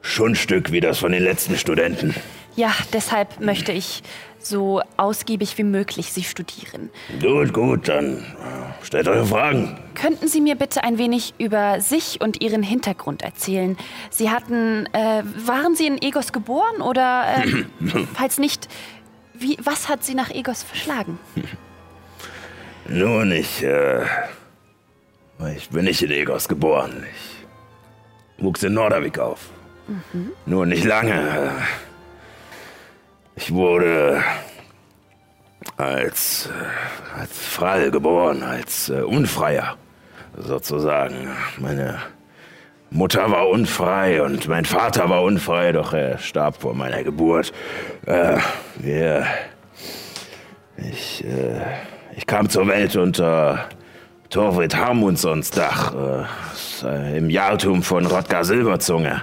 Schundstück 0.00 0.72
wie 0.72 0.80
das 0.80 0.98
von 0.98 1.12
den 1.12 1.22
letzten 1.22 1.56
Studenten. 1.56 2.14
Ja, 2.56 2.72
deshalb 2.92 3.40
möchte 3.40 3.70
ich 3.72 4.02
so 4.38 4.80
ausgiebig 4.96 5.58
wie 5.58 5.64
möglich 5.64 6.12
Sie 6.12 6.22
studieren. 6.22 6.90
Gut, 7.20 7.52
gut, 7.52 7.88
dann 7.88 8.18
äh, 8.18 8.84
stellt 8.84 9.08
eure 9.08 9.26
Fragen. 9.26 9.78
Könnten 9.94 10.28
Sie 10.28 10.40
mir 10.40 10.54
bitte 10.54 10.82
ein 10.82 10.98
wenig 10.98 11.34
über 11.38 11.80
sich 11.80 12.20
und 12.20 12.40
Ihren 12.40 12.62
Hintergrund 12.62 13.22
erzählen? 13.22 13.76
Sie 14.10 14.30
hatten, 14.30 14.86
äh, 14.92 15.22
waren 15.44 15.74
Sie 15.74 15.86
in 15.86 16.00
Egos 16.00 16.32
geboren 16.32 16.80
oder, 16.80 17.26
äh, 17.44 18.06
falls 18.14 18.38
nicht, 18.38 18.68
wie, 19.34 19.58
was 19.62 19.88
hat 19.88 20.04
Sie 20.04 20.14
nach 20.14 20.30
Egos 20.30 20.62
verschlagen? 20.62 21.18
Nun, 22.88 23.32
ich, 23.32 23.64
äh, 23.64 24.04
ich 25.56 25.68
bin 25.70 25.84
nicht 25.84 26.02
in 26.02 26.10
Egos 26.10 26.48
geboren. 26.48 27.04
Ich 27.12 28.44
wuchs 28.44 28.62
in 28.62 28.74
Nordavik 28.74 29.18
auf. 29.18 29.50
Nur 30.46 30.66
nicht 30.66 30.84
lange. 30.84 31.52
Ich 33.36 33.52
wurde 33.52 34.22
als, 35.76 36.48
äh, 36.48 37.20
als 37.20 37.38
Frall 37.38 37.90
geboren, 37.90 38.42
als 38.42 38.88
äh, 38.88 39.02
Unfreier 39.02 39.76
sozusagen. 40.36 41.28
Meine 41.58 41.98
Mutter 42.90 43.30
war 43.30 43.48
unfrei 43.48 44.22
und 44.22 44.48
mein 44.48 44.64
Vater 44.64 45.10
war 45.10 45.22
unfrei, 45.22 45.72
doch 45.72 45.92
er 45.92 46.18
starb 46.18 46.62
vor 46.62 46.74
meiner 46.74 47.02
Geburt. 47.04 47.52
Äh, 48.06 48.38
wir, 48.76 49.26
ich, 50.78 51.22
äh, 51.24 51.60
ich 52.16 52.26
kam 52.26 52.48
zur 52.48 52.68
Welt 52.68 52.96
unter 52.96 53.68
Torvald 54.30 54.76
Harmundssons 54.76 55.50
Dach 55.50 55.94
äh, 56.82 57.18
im 57.18 57.28
Jahrtum 57.28 57.82
von 57.82 58.06
Rodgar 58.06 58.44
Silberzunge. 58.44 59.22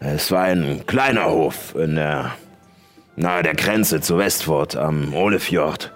Es 0.00 0.30
war 0.30 0.42
ein 0.42 0.84
kleiner 0.86 1.26
Hof 1.26 1.74
in 1.74 1.96
der, 1.96 2.32
nahe 3.16 3.42
der 3.42 3.54
Grenze 3.54 4.00
zu 4.00 4.18
Westford 4.18 4.76
am 4.76 5.14
Olefjord. 5.14 5.92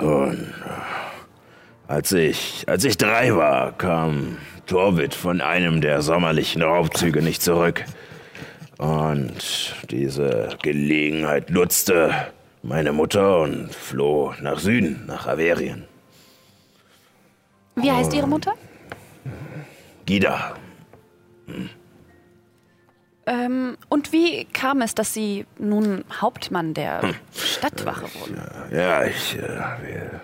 Und 0.00 0.54
äh, 0.64 1.88
als 1.88 2.12
ich, 2.12 2.64
als 2.66 2.84
ich 2.84 2.96
drei 2.96 3.34
war, 3.34 3.72
kam 3.72 4.38
Torvid 4.66 5.14
von 5.14 5.40
einem 5.40 5.80
der 5.80 6.02
sommerlichen 6.02 6.62
Raubzüge 6.62 7.22
nicht 7.22 7.42
zurück. 7.42 7.84
Und 8.76 9.74
diese 9.90 10.50
Gelegenheit 10.62 11.50
nutzte 11.50 12.14
meine 12.62 12.92
Mutter 12.92 13.40
und 13.40 13.74
floh 13.74 14.34
nach 14.40 14.58
Süden, 14.58 15.04
nach 15.06 15.26
Averien. 15.26 15.84
Wie 17.76 17.90
heißt 17.90 18.12
Ihre 18.12 18.28
Mutter? 18.28 18.54
Gida. 20.06 20.54
Ähm, 23.28 23.76
und 23.90 24.12
wie 24.12 24.46
kam 24.46 24.80
es, 24.80 24.94
dass 24.94 25.12
Sie 25.12 25.44
nun 25.58 26.04
Hauptmann 26.18 26.72
der 26.72 27.14
Stadtwache 27.36 28.06
wurden? 28.18 28.40
Ja, 28.72 29.04
ich, 29.04 29.36
äh, 29.36 29.42
wir, 29.42 30.20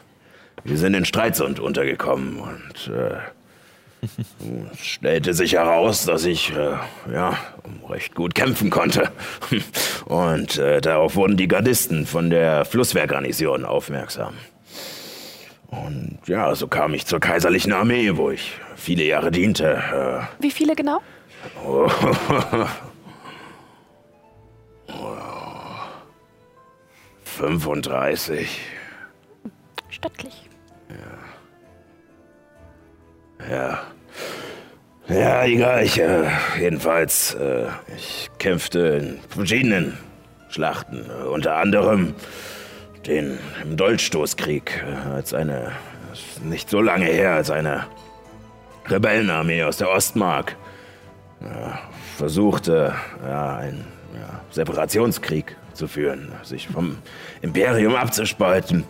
wir 0.65 0.79
sind 0.79 0.95
in 0.95 1.05
Streitsund 1.05 1.61
untergekommen 1.61 2.39
und 2.39 2.91
äh, 2.91 3.19
es 4.73 4.87
stellte 4.87 5.35
sich 5.35 5.53
heraus, 5.53 6.07
dass 6.07 6.25
ich 6.25 6.57
äh, 6.57 6.77
ja 7.13 7.37
recht 7.91 8.15
gut 8.15 8.35
kämpfen 8.35 8.71
konnte. 8.71 9.11
Und 10.07 10.59
äh, 10.59 10.81
darauf 10.83 11.17
wurden 11.17 11.39
die 11.39 11.49
Gardisten 11.49 12.07
von 12.07 12.29
der 12.29 12.67
Flusswehrgarnison 12.67 13.65
aufmerksam. 13.65 14.35
Und 15.69 16.19
ja, 16.27 16.55
so 16.55 16.69
kam 16.69 16.93
ich 16.93 17.07
zur 17.07 17.21
kaiserlichen 17.21 17.73
Armee, 17.73 18.17
wo 18.17 18.31
ich 18.31 18.53
viele 18.77 19.05
Jahre 19.05 19.31
diente. 19.31 20.29
Wie 20.39 20.51
viele 20.51 20.75
genau? 20.77 21.01
Äh, 21.65 22.65
35. 27.25 28.61
Stattlich. 29.91 30.49
Ja. 33.51 33.83
Ja, 35.09 35.45
egal. 35.45 35.85
Ich, 35.85 36.01
äh, 36.01 36.29
jedenfalls, 36.59 37.35
äh, 37.35 37.67
ich 37.97 38.31
kämpfte 38.39 38.79
in 38.79 39.19
verschiedenen 39.29 39.99
Schlachten. 40.49 41.05
Äh, 41.11 41.25
unter 41.27 41.57
anderem 41.57 42.15
den 43.07 43.39
im 43.63 43.77
Dolchstoßkrieg, 43.77 44.83
äh, 44.87 45.15
als 45.15 45.35
eine, 45.35 45.73
nicht 46.43 46.71
so 46.71 46.81
lange 46.81 47.07
her, 47.07 47.33
als 47.33 47.51
eine 47.51 47.87
Rebellenarmee 48.87 49.65
aus 49.65 49.77
der 49.77 49.91
Ostmark 49.91 50.57
äh, 51.41 51.45
versuchte, 52.17 52.95
ja, 53.23 53.63
ja, 53.63 53.73
Separationskrieg 54.55 55.57
zu 55.73 55.89
führen, 55.89 56.33
sich 56.43 56.69
vom 56.69 56.99
Imperium 57.43 57.97
abzuspalten. 57.97 58.85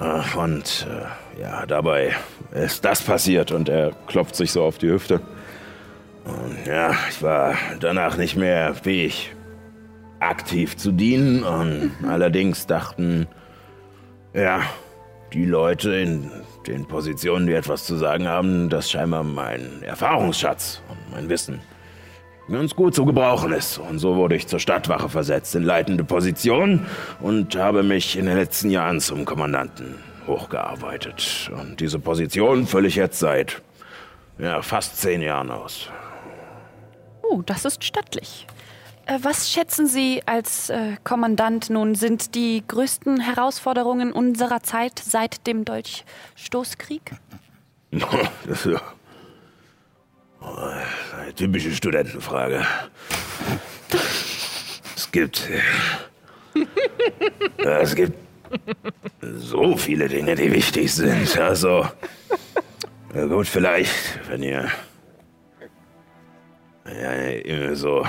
Äh, 0.00 0.36
und 0.36 0.86
äh, 0.90 1.40
ja, 1.40 1.66
dabei 1.66 2.14
ist 2.52 2.84
das 2.84 3.02
passiert 3.02 3.52
und 3.52 3.68
er 3.68 3.92
klopft 4.06 4.36
sich 4.36 4.52
so 4.52 4.64
auf 4.64 4.78
die 4.78 4.90
Hüfte. 4.90 5.20
Und 6.24 6.66
ja, 6.66 6.94
ich 7.08 7.22
war 7.22 7.54
danach 7.80 8.16
nicht 8.16 8.36
mehr 8.36 8.74
fähig, 8.74 9.32
aktiv 10.18 10.76
zu 10.76 10.92
dienen. 10.92 11.44
Und 11.44 11.92
allerdings 12.08 12.66
dachten, 12.66 13.28
ja, 14.34 14.62
die 15.32 15.44
Leute 15.44 15.94
in 15.94 16.30
den 16.66 16.86
Positionen, 16.86 17.46
die 17.46 17.52
etwas 17.52 17.84
zu 17.84 17.96
sagen 17.96 18.26
haben, 18.26 18.68
dass 18.68 18.90
scheinbar 18.90 19.22
mein 19.22 19.82
Erfahrungsschatz 19.82 20.82
und 20.88 21.12
mein 21.12 21.28
Wissen 21.28 21.60
ganz 22.50 22.74
gut 22.74 22.94
zu 22.94 23.04
gebrauchen 23.04 23.52
ist. 23.52 23.78
Und 23.78 23.98
so 23.98 24.16
wurde 24.16 24.36
ich 24.36 24.46
zur 24.46 24.58
Stadtwache 24.58 25.08
versetzt 25.08 25.54
in 25.54 25.62
leitende 25.62 26.04
Position 26.04 26.86
und 27.20 27.56
habe 27.56 27.82
mich 27.82 28.16
in 28.16 28.26
den 28.26 28.36
letzten 28.36 28.70
Jahren 28.70 29.00
zum 29.00 29.24
Kommandanten 29.24 29.96
hochgearbeitet. 30.26 31.50
Und 31.52 31.80
diese 31.80 31.98
Position 31.98 32.66
fülle 32.66 32.88
ich 32.88 32.96
jetzt 32.96 33.18
seit 33.18 33.62
ja, 34.38 34.62
fast 34.62 34.98
zehn 34.98 35.22
Jahren 35.22 35.50
aus. 35.50 35.88
Oh, 37.22 37.42
das 37.44 37.64
ist 37.64 37.82
stattlich. 37.84 38.46
Äh, 39.06 39.18
Was 39.22 39.50
schätzen 39.50 39.86
Sie 39.86 40.22
als 40.26 40.70
äh, 40.70 40.96
Kommandant 41.04 41.70
nun 41.70 41.94
sind 41.94 42.34
die 42.34 42.62
größten 42.66 43.20
Herausforderungen 43.20 44.12
unserer 44.12 44.62
Zeit 44.62 44.98
seit 44.98 45.46
dem 45.46 45.64
Dolchstoßkrieg? 45.64 47.12
eine 50.46 51.34
typische 51.34 51.70
Studentenfrage. 51.72 52.64
Es 54.94 55.10
gibt. 55.10 55.48
Es 57.58 57.94
gibt 57.94 58.16
so 59.20 59.76
viele 59.76 60.08
Dinge, 60.08 60.34
die 60.34 60.52
wichtig 60.52 60.94
sind. 60.94 61.38
Also. 61.38 61.86
Gut, 63.12 63.46
vielleicht, 63.46 64.20
wenn 64.28 64.42
ihr. 64.42 64.70
Ja, 66.86 67.10
eine 67.10 67.74
so 67.74 68.06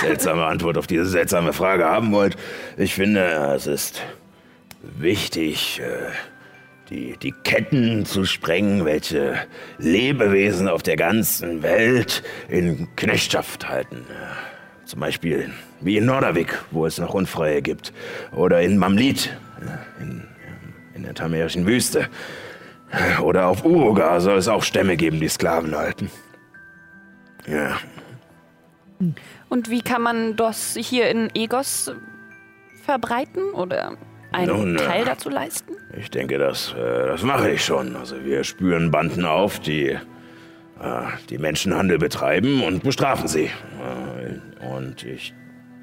seltsame 0.00 0.44
Antwort 0.44 0.78
auf 0.78 0.86
diese 0.86 1.06
seltsame 1.06 1.52
Frage 1.52 1.84
haben 1.84 2.12
wollt. 2.12 2.36
Ich 2.76 2.94
finde, 2.94 3.20
es 3.54 3.66
ist 3.66 4.02
wichtig, 4.82 5.80
äh, 5.80 6.10
die, 6.90 7.16
die 7.16 7.32
Ketten 7.32 8.06
zu 8.06 8.24
sprengen, 8.24 8.84
welche 8.84 9.36
Lebewesen 9.78 10.68
auf 10.68 10.82
der 10.82 10.96
ganzen 10.96 11.62
Welt 11.62 12.22
in 12.48 12.88
Knechtschaft 12.96 13.68
halten. 13.68 14.04
Zum 14.84 15.00
Beispiel 15.00 15.50
wie 15.80 15.98
in 15.98 16.06
Nordavik, 16.06 16.58
wo 16.70 16.86
es 16.86 16.98
noch 16.98 17.14
Unfreie 17.14 17.62
gibt. 17.62 17.92
Oder 18.32 18.62
in 18.62 18.78
Mamlit, 18.78 19.36
in, 20.00 20.24
in 20.94 21.02
der 21.02 21.14
tamerischen 21.14 21.66
Wüste. 21.66 22.08
Oder 23.22 23.46
auf 23.46 23.64
Uruga 23.64 24.18
soll 24.20 24.38
es 24.38 24.48
auch 24.48 24.62
Stämme 24.62 24.96
geben, 24.96 25.20
die 25.20 25.28
Sklaven 25.28 25.76
halten. 25.76 26.10
Ja, 27.46 27.78
Und 29.48 29.70
wie 29.70 29.80
kann 29.80 30.02
man 30.02 30.36
das 30.36 30.76
hier 30.78 31.08
in 31.08 31.30
Egos 31.34 31.92
verbreiten 32.84 33.52
oder 33.52 33.96
einen 34.32 34.46
Nun, 34.46 34.76
äh, 34.76 34.78
Teil 34.78 35.04
dazu 35.04 35.28
leisten? 35.28 35.74
Ich 35.96 36.10
denke, 36.10 36.38
das, 36.38 36.74
äh, 36.74 37.06
das 37.06 37.22
mache 37.22 37.50
ich 37.50 37.64
schon. 37.64 37.96
Also 37.96 38.24
wir 38.24 38.44
spüren 38.44 38.90
Banden 38.90 39.24
auf, 39.24 39.60
die, 39.60 39.88
äh, 39.88 39.98
die 41.30 41.38
Menschenhandel 41.38 41.98
betreiben 41.98 42.62
und 42.62 42.82
bestrafen 42.82 43.28
sie. 43.28 43.50
Und 44.74 45.04
ich 45.04 45.34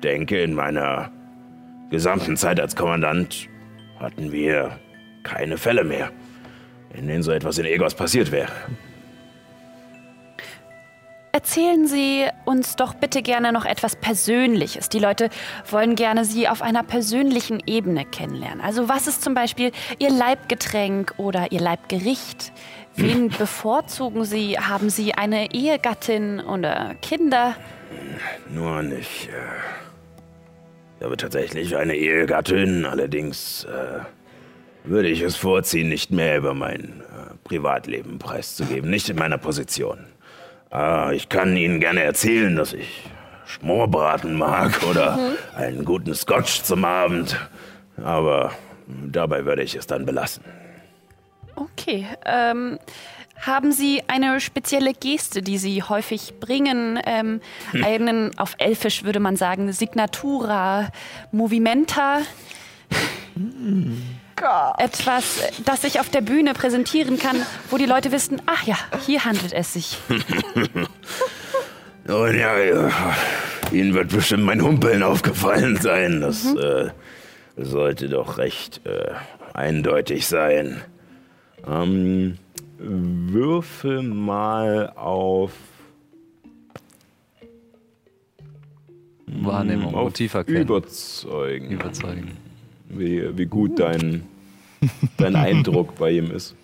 denke, 0.03 0.41
in 0.41 0.53
meiner 0.53 1.11
gesamten 1.89 2.37
Zeit 2.37 2.59
als 2.59 2.75
Kommandant 2.75 3.49
hatten 3.99 4.31
wir 4.31 4.79
keine 5.23 5.57
Fälle 5.57 5.83
mehr, 5.83 6.11
in 6.93 7.07
denen 7.07 7.23
so 7.23 7.31
etwas 7.31 7.57
in 7.57 7.65
Egos 7.65 7.95
passiert 7.95 8.31
wäre. 8.31 8.51
Erzählen 11.35 11.85
Sie 11.85 12.27
uns 12.45 12.77
doch 12.77 12.93
bitte 12.93 13.21
gerne 13.21 13.51
noch 13.51 13.65
etwas 13.65 13.97
Persönliches. 13.97 14.87
Die 14.87 14.99
Leute 14.99 15.29
wollen 15.69 15.97
gerne 15.97 16.23
Sie 16.23 16.47
auf 16.47 16.61
einer 16.61 16.81
persönlichen 16.81 17.61
Ebene 17.67 18.05
kennenlernen. 18.05 18.61
Also 18.61 18.87
was 18.87 19.05
ist 19.05 19.21
zum 19.21 19.33
Beispiel 19.33 19.73
Ihr 19.99 20.11
Leibgetränk 20.11 21.13
oder 21.17 21.51
Ihr 21.51 21.59
Leibgericht? 21.59 22.53
Wen 22.95 23.27
bevorzugen 23.37 24.23
Sie? 24.23 24.57
Haben 24.57 24.89
Sie 24.89 25.13
eine 25.13 25.53
Ehegattin 25.53 26.39
oder 26.39 26.95
Kinder? 27.01 27.57
Nun, 28.49 28.93
ich, 28.97 29.27
äh, 29.27 29.31
ich 30.99 31.03
habe 31.03 31.17
tatsächlich 31.17 31.75
eine 31.75 31.97
Ehegattin, 31.97 32.85
allerdings 32.85 33.65
äh, 33.65 33.99
würde 34.89 35.09
ich 35.09 35.19
es 35.19 35.35
vorziehen, 35.35 35.89
nicht 35.89 36.11
mehr 36.11 36.37
über 36.37 36.53
mein 36.53 37.01
äh, 37.01 37.35
Privatleben 37.43 38.19
preiszugeben, 38.19 38.89
nicht 38.89 39.09
in 39.09 39.17
meiner 39.17 39.37
Position. 39.37 40.14
Äh, 40.71 41.15
ich 41.15 41.29
kann 41.29 41.55
Ihnen 41.55 41.79
gerne 41.79 42.03
erzählen, 42.03 42.55
dass 42.55 42.73
ich 42.73 43.03
Schmorbraten 43.45 44.35
mag 44.35 44.83
oder 44.89 45.19
einen 45.55 45.85
guten 45.85 46.13
Scotch 46.15 46.63
zum 46.63 46.85
Abend, 46.85 47.39
aber 48.03 48.51
dabei 48.87 49.45
würde 49.45 49.63
ich 49.63 49.75
es 49.75 49.87
dann 49.87 50.05
belassen. 50.05 50.43
Okay. 51.55 52.05
Ähm, 52.25 52.79
haben 53.39 53.71
Sie 53.71 54.01
eine 54.07 54.39
spezielle 54.39 54.93
Geste, 54.93 55.41
die 55.41 55.57
Sie 55.57 55.83
häufig 55.83 56.39
bringen? 56.39 56.99
Ähm, 57.05 57.41
einen, 57.83 58.37
auf 58.37 58.55
Elfisch 58.57 59.03
würde 59.03 59.19
man 59.19 59.35
sagen, 59.35 59.71
Signatura, 59.71 60.89
Movimenta? 61.31 62.21
Etwas, 64.77 65.41
das 65.63 65.83
ich 65.85 65.99
auf 65.99 66.09
der 66.09 66.21
Bühne 66.21 66.53
präsentieren 66.53 67.17
kann, 67.17 67.37
wo 67.69 67.77
die 67.77 67.85
Leute 67.85 68.11
wissen, 68.11 68.41
ach 68.45 68.63
ja, 68.63 68.77
hier 69.05 69.23
handelt 69.23 69.53
es 69.53 69.73
sich. 69.73 69.97
Nun 72.05 72.37
ja, 72.39 72.57
ja, 72.57 72.91
Ihnen 73.71 73.93
wird 73.93 74.09
bestimmt 74.09 74.43
mein 74.43 74.61
Humpeln 74.61 75.03
aufgefallen 75.03 75.77
sein. 75.77 76.21
Das 76.21 76.45
äh, 76.53 76.89
sollte 77.55 78.09
doch 78.09 78.37
recht 78.37 78.85
äh, 78.85 79.13
eindeutig 79.53 80.27
sein. 80.27 80.81
Ähm, 81.67 82.37
würfel 82.77 84.03
mal 84.03 84.91
auf, 84.95 85.51
Wahrnehmung, 89.27 89.95
auf 89.95 90.03
Motiv 90.03 90.33
erkennen. 90.33 90.61
Überzeugen, 90.61 91.71
Überzeugen. 91.71 92.44
Wie, 92.89 93.37
wie 93.37 93.45
gut 93.45 93.79
dein, 93.79 94.23
dein 95.17 95.35
Eindruck 95.35 95.95
bei 95.95 96.11
ihm 96.11 96.31
ist. 96.31 96.55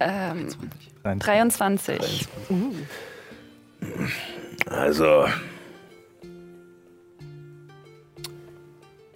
Ähm, 0.00 0.48
23. 1.02 2.26
Also, 4.66 5.26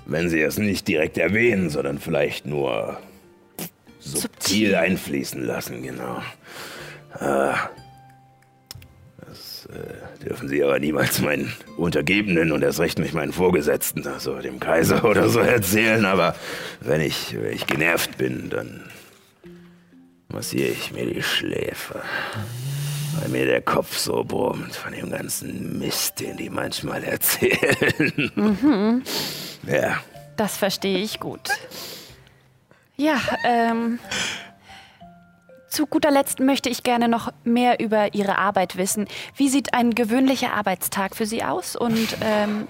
wenn 0.07 0.29
Sie 0.29 0.41
es 0.41 0.59
nicht 0.59 0.87
direkt 0.89 1.19
erwähnen, 1.19 1.71
sondern 1.71 1.99
vielleicht 1.99 2.47
nur 2.47 2.99
subtil 3.99 4.75
einfließen 4.75 5.43
lassen, 5.43 5.83
genau. 5.83 6.23
Äh, 7.21 7.53
äh, 9.71 10.25
dürfen 10.25 10.49
Sie 10.49 10.63
aber 10.63 10.79
niemals 10.79 11.21
meinen 11.21 11.53
Untergebenen 11.77 12.53
und 12.53 12.63
erst 12.63 12.81
recht 12.81 12.99
nicht 12.99 13.15
meinen 13.15 13.33
Vorgesetzten, 13.33 14.07
also 14.07 14.39
dem 14.39 14.61
Kaiser 14.61 15.05
oder 15.05 15.29
so 15.29 15.41
erzählen, 15.41 16.05
aber 16.05 16.35
wenn 16.81 17.01
ich, 17.01 17.37
wenn 17.39 17.53
ich 17.53 17.67
genervt 17.67 18.17
bin, 18.17 18.51
dann 18.51 18.83
massiere 20.29 20.69
ich 20.69 20.93
mir 20.93 21.07
die 21.07 21.23
Schläfe. 21.23 22.03
Weil 23.19 23.29
mir 23.31 23.47
der 23.47 23.63
Kopf 23.63 23.97
so 23.97 24.23
brummt 24.23 24.77
von 24.77 24.93
dem 24.93 25.11
ganzen 25.11 25.79
Mist, 25.79 26.21
den 26.21 26.37
die 26.37 26.51
manchmal 26.51 27.03
erzählen. 27.05 29.03
Ja. 29.67 30.01
Das 30.37 30.57
verstehe 30.57 30.99
ich 30.99 31.19
gut. 31.19 31.51
Ja, 32.97 33.21
ähm. 33.45 33.99
Zu 35.69 35.87
guter 35.87 36.11
Letzt 36.11 36.41
möchte 36.41 36.69
ich 36.69 36.83
gerne 36.83 37.09
noch 37.09 37.33
mehr 37.45 37.79
über 37.81 38.15
Ihre 38.15 38.39
Arbeit 38.39 38.77
wissen. 38.77 39.07
Wie 39.37 39.49
sieht 39.49 39.75
ein 39.75 39.95
gewöhnlicher 39.95 40.55
Arbeitstag 40.55 41.15
für 41.15 41.27
Sie 41.27 41.45
aus? 41.45 41.77
Und 41.77 42.17
ähm, 42.23 42.69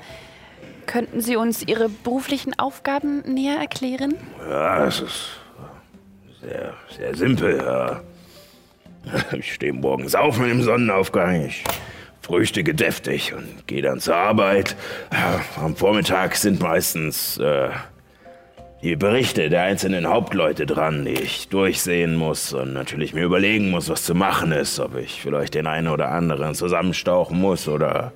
könnten 0.87 1.21
Sie 1.21 1.37
uns 1.37 1.63
Ihre 1.63 1.89
beruflichen 1.89 2.59
Aufgaben 2.59 3.21
näher 3.21 3.59
erklären? 3.59 4.15
Ja, 4.49 4.87
es 4.87 5.01
ist 5.01 5.31
sehr, 6.41 6.75
sehr 6.97 7.17
simpel. 7.17 7.59
Ja. 7.59 8.01
Ich 9.33 9.55
stehe 9.55 9.73
morgens 9.73 10.15
auf 10.15 10.39
mit 10.39 10.51
dem 10.51 10.63
Sonnenaufgang. 10.63 11.47
Ich 11.47 11.65
frühstücke 12.21 12.75
deftig 12.75 13.33
und 13.33 13.67
gehe 13.67 13.81
dann 13.81 14.01
zur 14.01 14.17
Arbeit. 14.17 14.77
Am 15.57 15.77
Vormittag 15.77 16.37
sind 16.37 16.61
meistens 16.61 17.39
äh, 17.39 17.71
die 18.83 18.95
Berichte 18.95 19.49
der 19.49 19.63
einzelnen 19.63 20.07
Hauptleute 20.07 20.65
dran, 20.65 21.05
die 21.05 21.15
ich 21.15 21.49
durchsehen 21.49 22.15
muss 22.15 22.53
und 22.53 22.73
natürlich 22.73 23.13
mir 23.13 23.25
überlegen 23.25 23.71
muss, 23.71 23.89
was 23.89 24.05
zu 24.05 24.15
machen 24.15 24.53
ist. 24.53 24.79
Ob 24.79 24.97
ich 24.97 25.21
vielleicht 25.21 25.55
den 25.55 25.67
einen 25.67 25.89
oder 25.89 26.11
anderen 26.11 26.55
zusammenstauchen 26.55 27.41
muss 27.41 27.67
oder 27.67 28.13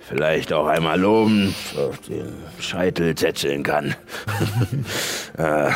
vielleicht 0.00 0.52
auch 0.52 0.66
einmal 0.66 1.00
loben 1.00 1.54
auf 1.76 1.98
den 2.02 2.32
Scheitel 2.60 3.14
tätscheln 3.14 3.64
kann. 3.64 3.96
äh, 5.38 5.70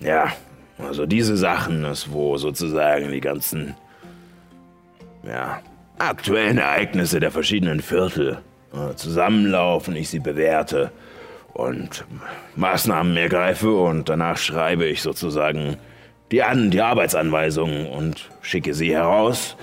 ja, 0.00 0.32
also 0.78 1.06
diese 1.06 1.36
Sachen 1.36 1.84
ist, 1.84 2.12
wo 2.12 2.36
sozusagen 2.36 3.10
die 3.10 3.20
ganzen 3.20 3.74
ja, 5.26 5.60
aktuellen 5.98 6.58
Ereignisse 6.58 7.20
der 7.20 7.30
verschiedenen 7.30 7.80
Viertel 7.80 8.38
äh, 8.74 8.94
zusammenlaufen, 8.94 9.96
ich 9.96 10.10
sie 10.10 10.20
bewerte 10.20 10.92
und 11.52 12.04
Maßnahmen 12.56 13.16
ergreife 13.16 13.72
und 13.72 14.08
danach 14.08 14.38
schreibe 14.38 14.86
ich 14.86 15.02
sozusagen 15.02 15.76
die, 16.30 16.42
An 16.42 16.70
die 16.70 16.80
Arbeitsanweisungen 16.80 17.86
und 17.86 18.30
schicke 18.42 18.74
sie 18.74 18.92
heraus. 18.92 19.56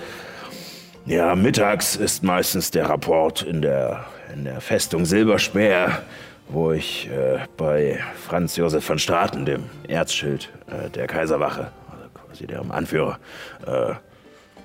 Ja, 1.06 1.34
mittags 1.34 1.96
ist 1.96 2.22
meistens 2.22 2.70
der 2.70 2.88
Rapport 2.90 3.42
in 3.42 3.62
der, 3.62 4.04
in 4.34 4.44
der 4.44 4.60
Festung 4.60 5.06
Silberspeer, 5.06 6.02
wo 6.48 6.72
ich 6.72 7.08
äh, 7.10 7.38
bei 7.56 8.00
Franz 8.26 8.56
Josef 8.56 8.84
von 8.84 8.98
Straten, 8.98 9.46
dem 9.46 9.64
Erzschild 9.86 10.50
äh, 10.66 10.90
der 10.90 11.06
Kaiserwache, 11.06 11.72
also 11.90 12.04
quasi 12.14 12.46
dem 12.46 12.70
Anführer, 12.70 13.18
äh, 13.66 13.94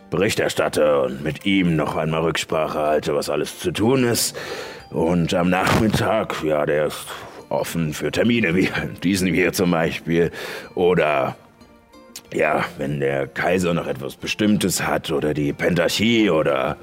Bericht 0.10 0.40
erstatte 0.40 1.02
und 1.02 1.24
mit 1.24 1.46
ihm 1.46 1.76
noch 1.76 1.96
einmal 1.96 2.22
Rücksprache 2.22 2.78
halte, 2.78 3.16
was 3.16 3.30
alles 3.30 3.60
zu 3.60 3.72
tun 3.72 4.04
ist. 4.04 4.38
Und 4.94 5.34
am 5.34 5.50
Nachmittag, 5.50 6.44
ja, 6.44 6.68
der 6.68 6.86
ist 6.88 7.08
offen 7.50 7.94
für 7.94 8.12
Termine, 8.12 8.56
wie 8.56 8.70
diesen 9.04 9.34
hier 9.34 9.52
zum 9.52 9.72
Beispiel. 9.72 10.30
Oder 10.76 11.36
ja, 12.32 12.64
wenn 12.78 13.00
der 13.00 13.28
Kaiser 13.28 13.74
noch 13.74 13.88
etwas 13.88 14.16
Bestimmtes 14.16 14.86
hat 14.86 15.12
oder 15.12 15.34
die 15.34 15.52
Pentarchie 15.52 16.30
oder 16.30 16.78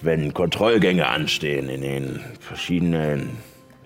wenn 0.00 0.34
Kontrollgänge 0.34 1.06
anstehen 1.06 1.68
in 1.68 1.82
den 1.82 2.20
verschiedenen 2.40 3.30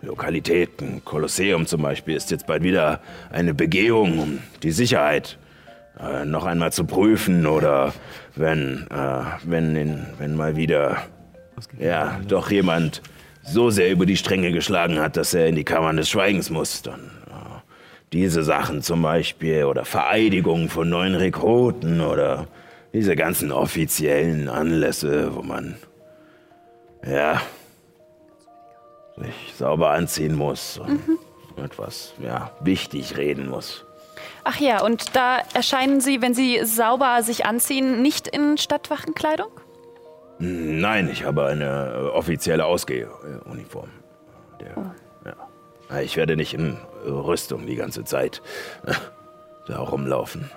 Lokalitäten. 0.00 1.04
Kolosseum 1.04 1.66
zum 1.66 1.82
Beispiel 1.82 2.16
ist 2.16 2.30
jetzt 2.30 2.46
bald 2.46 2.62
wieder 2.62 3.00
eine 3.30 3.52
Begehung, 3.52 4.18
um 4.18 4.38
die 4.62 4.70
Sicherheit 4.70 5.38
äh, 6.00 6.24
noch 6.24 6.46
einmal 6.46 6.72
zu 6.72 6.84
prüfen 6.84 7.46
oder 7.46 7.92
wenn, 8.36 8.86
äh, 8.90 9.22
wenn, 9.44 9.76
in, 9.76 10.06
wenn 10.18 10.34
mal 10.34 10.56
wieder 10.56 11.02
ja, 11.78 12.18
doch 12.26 12.50
jemand 12.50 13.02
so 13.46 13.70
sehr 13.70 13.90
über 13.90 14.06
die 14.06 14.16
Stränge 14.16 14.52
geschlagen 14.52 14.98
hat, 14.98 15.16
dass 15.16 15.34
er 15.34 15.46
in 15.46 15.56
die 15.56 15.64
Kammern 15.64 15.96
des 15.96 16.08
Schweigens 16.08 16.50
muss, 16.50 16.82
dann 16.82 17.10
äh, 17.28 17.60
diese 18.12 18.42
Sachen 18.42 18.82
zum 18.82 19.02
Beispiel 19.02 19.64
oder 19.64 19.84
Vereidigungen 19.84 20.68
von 20.68 20.88
neuen 20.88 21.14
Rekruten 21.14 22.00
oder 22.00 22.48
diese 22.92 23.16
ganzen 23.16 23.52
offiziellen 23.52 24.48
Anlässe, 24.48 25.34
wo 25.34 25.42
man 25.42 25.76
ja 27.06 27.40
sich 29.16 29.54
sauber 29.56 29.90
anziehen 29.90 30.34
muss 30.34 30.78
und 30.78 31.00
etwas 31.62 32.14
ja 32.22 32.50
wichtig 32.60 33.16
reden 33.16 33.48
muss. 33.48 33.84
Ach 34.44 34.60
ja, 34.60 34.82
und 34.82 35.14
da 35.16 35.38
erscheinen 35.54 36.00
Sie, 36.00 36.22
wenn 36.22 36.34
Sie 36.34 36.64
sauber 36.64 37.22
sich 37.22 37.46
anziehen, 37.46 38.02
nicht 38.02 38.28
in 38.28 38.58
Stadtwachenkleidung? 38.58 39.50
Nein, 40.38 41.08
ich 41.10 41.24
habe 41.24 41.46
eine 41.46 41.92
äh, 41.94 42.08
offizielle 42.08 42.64
Ausgehuniform. 42.66 43.88
Der, 44.60 44.92
ja. 45.24 46.00
Ich 46.00 46.16
werde 46.16 46.36
nicht 46.36 46.52
in 46.54 46.76
Rüstung 47.06 47.66
die 47.66 47.76
ganze 47.76 48.04
Zeit 48.04 48.42
äh, 48.86 48.92
da 49.66 49.78
rumlaufen. 49.80 50.50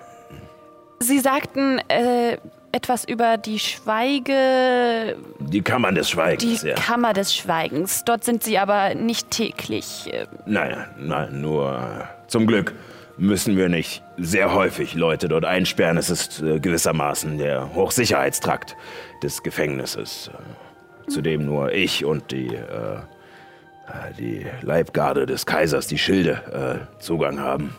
Sie 0.99 1.19
sagten 1.19 1.79
äh, 1.87 2.37
etwas 2.73 3.05
über 3.05 3.37
die 3.37 3.57
Schweige. 3.59 5.15
Die 5.39 5.61
Kammern 5.61 5.95
des 5.95 6.07
Die 6.07 6.13
Schweigens, 6.13 6.61
ja. 6.63 6.75
Kammer 6.75 7.13
des 7.13 7.33
Schweigens. 7.33 8.03
Dort 8.03 8.23
sind 8.25 8.43
Sie 8.43 8.57
aber 8.57 8.95
nicht 8.95 9.31
täglich. 9.31 10.09
äh, 10.13 10.25
Nein, 10.45 10.85
nein, 10.97 11.39
nur 11.41 11.71
äh, 11.73 12.27
zum 12.27 12.47
Glück 12.47 12.73
müssen 13.19 13.57
wir 13.57 13.69
nicht 13.69 14.01
sehr 14.17 14.53
häufig 14.53 14.95
Leute 14.95 15.27
dort 15.27 15.45
einsperren. 15.45 15.97
Es 15.97 16.09
ist 16.09 16.41
äh, 16.41 16.59
gewissermaßen 16.59 17.37
der 17.37 17.73
Hochsicherheitstrakt 17.75 18.75
des 19.21 19.43
Gefängnisses, 19.43 20.31
äh, 20.33 21.09
zu 21.09 21.21
dem 21.21 21.45
nur 21.45 21.73
ich 21.73 22.05
und 22.05 22.31
die, 22.31 22.47
äh, 22.47 22.95
äh, 22.95 24.13
die 24.17 24.45
Leibgarde 24.61 25.25
des 25.25 25.45
Kaisers, 25.45 25.87
die 25.87 25.97
Schilde, 25.97 26.87
äh, 26.97 27.01
Zugang 27.01 27.39
haben. 27.39 27.75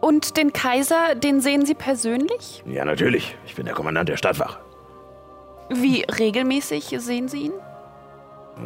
Und 0.00 0.36
den 0.36 0.52
Kaiser, 0.52 1.16
den 1.16 1.40
sehen 1.40 1.66
Sie 1.66 1.74
persönlich? 1.74 2.62
Ja, 2.66 2.84
natürlich. 2.84 3.36
Ich 3.46 3.56
bin 3.56 3.66
der 3.66 3.74
Kommandant 3.74 4.08
der 4.08 4.16
Stadtwache. 4.16 4.60
Wie 5.70 6.02
regelmäßig 6.02 6.94
sehen 6.98 7.26
Sie 7.26 7.46
ihn? 7.46 7.52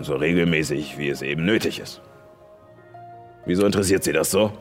So 0.03 0.17
regelmäßig, 0.17 0.99
wie 0.99 1.09
es 1.09 1.23
eben 1.23 1.47
nötig 1.47 1.81
ist. 1.81 2.03
Wieso 3.47 3.65
interessiert 3.67 4.05
Sie 4.05 4.13
das 4.13 4.31
so? 4.31 4.53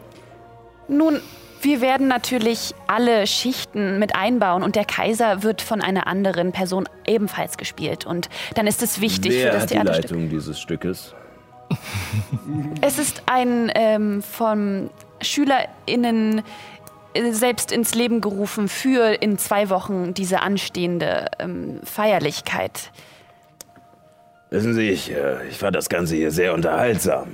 Nun, 0.88 1.20
wir 1.62 1.82
werden 1.82 2.08
natürlich 2.08 2.74
alle 2.88 3.28
Schichten 3.28 4.00
mit 4.00 4.16
einbauen 4.16 4.64
und 4.64 4.76
der 4.76 4.86
Kaiser 4.86 5.44
wird 5.44 5.62
von 5.62 5.82
einer 5.82 6.08
anderen 6.08 6.52
Person 6.52 6.88
ebenfalls 7.06 7.58
gespielt. 7.58 8.06
Und 8.06 8.30
dann 8.56 8.66
ist 8.68 8.82
es 8.82 9.02
wichtig 9.02 9.34
für 9.42 9.50
das 9.50 9.66
Theaterstück. 9.68 10.30
dieses 10.30 10.60
Stückes? 10.60 11.14
Es 12.82 12.98
ist 12.98 13.24
ein 13.28 13.72
ähm, 13.76 14.24
von 14.24 14.90
SchülerInnen 15.22 16.42
äh, 17.14 17.32
selbst 17.32 17.72
ins 17.72 17.94
Leben 17.94 18.22
gerufen 18.22 18.68
für 18.68 19.22
in 19.22 19.38
zwei 19.38 19.70
Wochen 19.70 20.14
diese 20.16 20.42
anstehende 20.42 21.28
ähm, 21.38 21.80
Feierlichkeit. 21.84 22.92
Wissen 24.50 24.74
Sie, 24.74 24.90
ich, 24.90 25.12
äh, 25.12 25.48
ich 25.48 25.60
fand 25.60 25.76
das 25.76 25.90
Ganze 25.90 26.16
hier 26.16 26.32
sehr 26.32 26.56
unterhaltsam. 26.56 27.28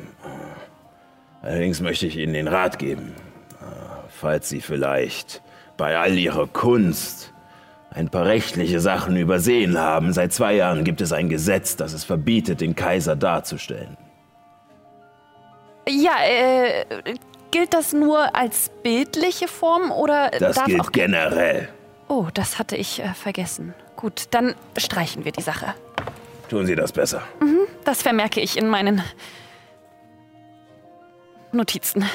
Allerdings 1.45 1.79
möchte 1.79 2.07
ich 2.07 2.17
Ihnen 2.17 2.33
den 2.33 2.47
Rat 2.47 2.79
geben, 2.79 3.13
äh, 3.61 3.65
falls 4.09 4.49
Sie 4.49 4.61
vielleicht 4.61 5.43
bei 5.77 5.95
all 5.97 6.17
Ihrer 6.17 6.47
Kunst 6.47 7.31
ein 7.91 8.09
paar 8.09 8.25
rechtliche 8.25 8.79
Sachen 8.79 9.15
übersehen 9.15 9.77
haben. 9.77 10.11
Seit 10.11 10.33
zwei 10.33 10.55
Jahren 10.55 10.83
gibt 10.83 11.01
es 11.01 11.13
ein 11.13 11.29
Gesetz, 11.29 11.75
das 11.75 11.93
es 11.93 12.03
verbietet, 12.03 12.61
den 12.61 12.75
Kaiser 12.75 13.15
darzustellen. 13.15 13.95
Ja, 15.87 16.13
äh, 16.25 16.83
gilt 17.51 17.75
das 17.75 17.93
nur 17.93 18.35
als 18.35 18.71
bildliche 18.81 19.47
Form 19.47 19.91
oder 19.91 20.31
Das 20.31 20.55
darf 20.55 20.65
gilt 20.65 20.81
auch... 20.81 20.91
generell. 20.91 21.69
Oh, 22.07 22.25
das 22.33 22.57
hatte 22.57 22.75
ich 22.75 23.01
äh, 23.01 23.13
vergessen. 23.13 23.75
Gut, 23.95 24.23
dann 24.31 24.55
streichen 24.77 25.25
wir 25.25 25.31
die 25.31 25.43
Sache. 25.43 25.75
Tun 26.49 26.65
Sie 26.65 26.75
das 26.75 26.91
besser. 26.91 27.21
Das 27.83 28.01
vermerke 28.01 28.41
ich 28.41 28.57
in 28.57 28.67
meinen 28.67 29.03
Notizen. 31.55 32.05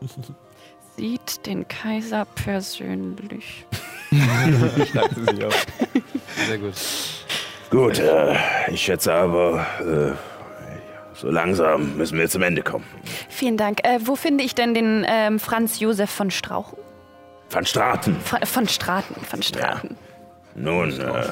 Sieht 0.96 1.46
den 1.46 1.66
Kaiser 1.68 2.24
persönlich. 2.24 3.66
Sehr 6.46 6.58
gut. 6.58 6.74
Gut, 7.70 7.98
äh, 7.98 8.36
ich 8.70 8.82
schätze 8.82 9.14
aber, 9.14 9.66
äh, 9.80 10.12
so 11.18 11.30
langsam 11.30 11.96
müssen 11.96 12.18
wir 12.18 12.28
zum 12.28 12.42
Ende 12.42 12.62
kommen. 12.62 12.84
Vielen 13.30 13.56
Dank. 13.56 13.82
Äh, 13.84 14.00
wo 14.02 14.16
finde 14.16 14.44
ich 14.44 14.54
denn 14.54 14.74
den 14.74 15.06
ähm, 15.08 15.40
Franz 15.40 15.80
Josef 15.80 16.10
von 16.10 16.30
Strauchen? 16.30 16.76
Van 17.50 17.64
Straten. 17.64 18.16
Von, 18.20 18.40
von 18.44 18.68
Straten, 18.68 19.14
von 19.24 19.42
Straten. 19.42 19.96
Nun, 20.54 21.00
äh, 21.00 21.24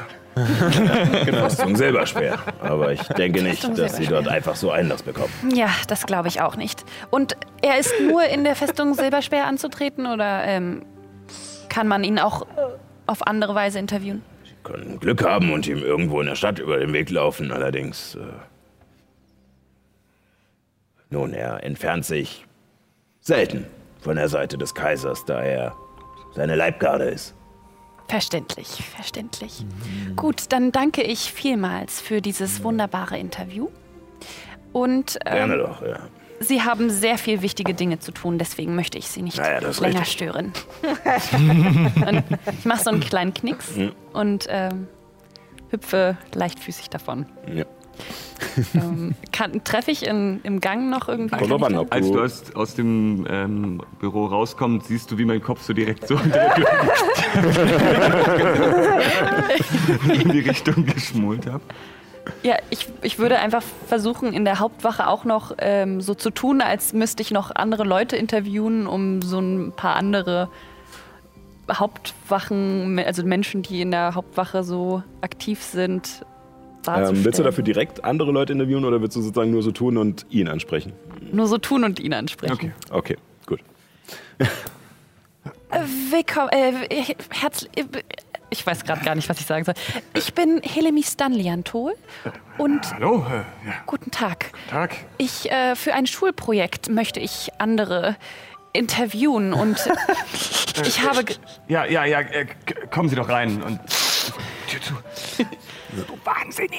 Festung 1.24 1.76
Silberspeer. 1.76 2.38
Aber 2.60 2.92
ich 2.92 3.02
denke 3.02 3.42
nicht, 3.42 3.60
Festung 3.60 3.76
dass 3.76 3.96
Sie 3.96 4.06
dort 4.06 4.28
einfach 4.28 4.56
so 4.56 4.70
Einlass 4.70 5.02
bekommen. 5.02 5.32
Ja, 5.54 5.68
das 5.88 6.06
glaube 6.06 6.28
ich 6.28 6.40
auch 6.40 6.56
nicht. 6.56 6.84
Und 7.10 7.36
er 7.62 7.78
ist 7.78 7.92
nur 8.00 8.24
in 8.24 8.44
der 8.44 8.56
Festung 8.56 8.94
Silberspeer 8.94 9.46
anzutreten 9.46 10.06
oder 10.06 10.44
ähm, 10.44 10.82
kann 11.68 11.88
man 11.88 12.04
ihn 12.04 12.18
auch 12.18 12.46
auf 13.06 13.26
andere 13.26 13.54
Weise 13.54 13.78
interviewen? 13.78 14.22
Können 14.62 15.00
Glück 15.00 15.24
haben 15.24 15.52
und 15.52 15.66
ihm 15.66 15.78
irgendwo 15.78 16.20
in 16.20 16.26
der 16.26 16.36
Stadt 16.36 16.58
über 16.58 16.78
den 16.78 16.92
Weg 16.92 17.10
laufen. 17.10 17.50
Allerdings, 17.50 18.14
äh, 18.14 18.20
nun, 21.08 21.32
er 21.32 21.64
entfernt 21.64 22.04
sich 22.04 22.46
selten 23.20 23.66
von 24.00 24.16
der 24.16 24.28
Seite 24.28 24.58
des 24.58 24.74
Kaisers, 24.74 25.24
da 25.24 25.42
er 25.42 25.74
seine 26.34 26.56
Leibgarde 26.56 27.04
ist. 27.04 27.34
Verständlich, 28.10 28.68
verständlich. 28.94 29.64
Gut, 30.16 30.44
dann 30.50 30.72
danke 30.72 31.02
ich 31.02 31.32
vielmals 31.32 32.00
für 32.00 32.20
dieses 32.20 32.62
wunderbare 32.64 33.18
Interview. 33.18 33.68
Und 34.72 35.18
Gerne 35.24 35.54
ähm, 35.54 35.58
doch, 35.60 35.82
ja. 35.82 35.98
Sie 36.40 36.62
haben 36.62 36.88
sehr 36.90 37.18
viel 37.18 37.42
wichtige 37.42 37.74
Dinge 37.74 37.98
zu 37.98 38.12
tun, 38.12 38.38
deswegen 38.38 38.74
möchte 38.74 38.96
ich 38.96 39.08
Sie 39.08 39.20
nicht 39.22 39.36
Naja, 39.36 39.58
länger 39.58 40.00
richtig. 40.00 40.12
stören. 40.12 40.52
ich 42.58 42.64
mache 42.64 42.82
so 42.82 42.90
einen 42.90 43.00
kleinen 43.00 43.34
Knicks 43.34 43.76
Mhm. 43.76 43.92
und 44.12 44.46
ähm, 44.48 44.88
hüpfe 45.70 46.16
leichtfüßig 46.34 46.88
davon. 46.90 47.26
ja. 47.52 47.64
Ähm, 48.74 49.14
Treffe 49.64 49.90
ich 49.90 50.06
in, 50.06 50.40
im 50.42 50.60
Gang 50.60 50.90
noch 50.90 51.08
irgendwie? 51.08 51.34
Als 51.90 52.10
du 52.10 52.20
aus, 52.20 52.54
aus 52.54 52.74
dem 52.74 53.26
ähm, 53.28 53.82
Büro 53.98 54.26
rauskommst, 54.26 54.88
siehst 54.88 55.10
du, 55.10 55.18
wie 55.18 55.24
mein 55.24 55.42
Kopf 55.42 55.62
so 55.62 55.72
direkt 55.72 56.08
so 56.08 56.16
in 56.16 56.30
der 56.30 56.54
Tür 56.54 56.68
in 60.12 60.30
die 60.30 60.40
Richtung 60.40 60.86
geschmult 60.86 61.46
habe. 61.46 61.62
Ja, 62.42 62.56
ich, 62.70 62.88
ich 63.02 63.18
würde 63.18 63.38
einfach 63.38 63.62
versuchen, 63.86 64.32
in 64.32 64.44
der 64.44 64.58
Hauptwache 64.58 65.06
auch 65.06 65.24
noch 65.24 65.52
ähm, 65.58 66.00
so 66.00 66.14
zu 66.14 66.30
tun, 66.30 66.60
als 66.60 66.92
müsste 66.92 67.22
ich 67.22 67.30
noch 67.30 67.50
andere 67.54 67.84
Leute 67.84 68.16
interviewen, 68.16 68.86
um 68.86 69.22
so 69.22 69.40
ein 69.40 69.72
paar 69.72 69.96
andere 69.96 70.48
Hauptwachen, 71.70 72.98
also 72.98 73.24
Menschen, 73.24 73.62
die 73.62 73.80
in 73.80 73.90
der 73.90 74.14
Hauptwache 74.14 74.64
so 74.64 75.02
aktiv 75.20 75.62
sind. 75.62 76.24
Ähm, 76.86 77.24
willst 77.24 77.38
du 77.38 77.42
dafür 77.42 77.64
direkt 77.64 78.04
andere 78.04 78.32
Leute 78.32 78.52
interviewen 78.52 78.84
oder 78.84 79.00
willst 79.00 79.16
du 79.16 79.22
sozusagen 79.22 79.50
nur 79.50 79.62
so 79.62 79.70
tun 79.70 79.96
und 79.96 80.26
ihn 80.30 80.48
ansprechen? 80.48 80.92
Nur 81.32 81.46
so 81.46 81.58
tun 81.58 81.84
und 81.84 82.00
ihn 82.00 82.12
ansprechen. 82.12 82.52
Okay. 82.52 82.72
Okay, 82.90 83.16
gut. 83.46 83.60
Willkommen, 86.10 86.48
äh, 86.50 87.14
herzlich. 87.30 87.70
Ich 88.52 88.66
weiß 88.66 88.84
gerade 88.84 89.04
gar 89.04 89.14
nicht, 89.14 89.28
was 89.28 89.38
ich 89.38 89.46
sagen 89.46 89.64
soll. 89.64 89.74
Ich 90.14 90.34
bin 90.34 90.60
Helemi 90.62 91.04
Stanliantol 91.04 91.94
und 92.58 92.92
Hallo, 92.94 93.24
äh, 93.30 93.68
ja, 93.68 93.74
guten 93.86 94.10
Tag. 94.10 94.50
Tag. 94.68 94.96
Ich 95.18 95.50
äh, 95.50 95.76
für 95.76 95.94
ein 95.94 96.06
Schulprojekt 96.08 96.88
möchte 96.88 97.20
ich 97.20 97.50
andere 97.58 98.16
interviewen 98.72 99.52
und 99.52 99.78
ich 100.84 101.00
habe 101.06 101.24
Ja, 101.68 101.84
ja, 101.84 102.04
ja, 102.04 102.20
äh, 102.20 102.46
kommen 102.90 103.08
Sie 103.08 103.14
doch 103.14 103.28
rein 103.28 103.62
und 103.62 103.78
Tür 104.68 104.80
zu. 104.80 104.94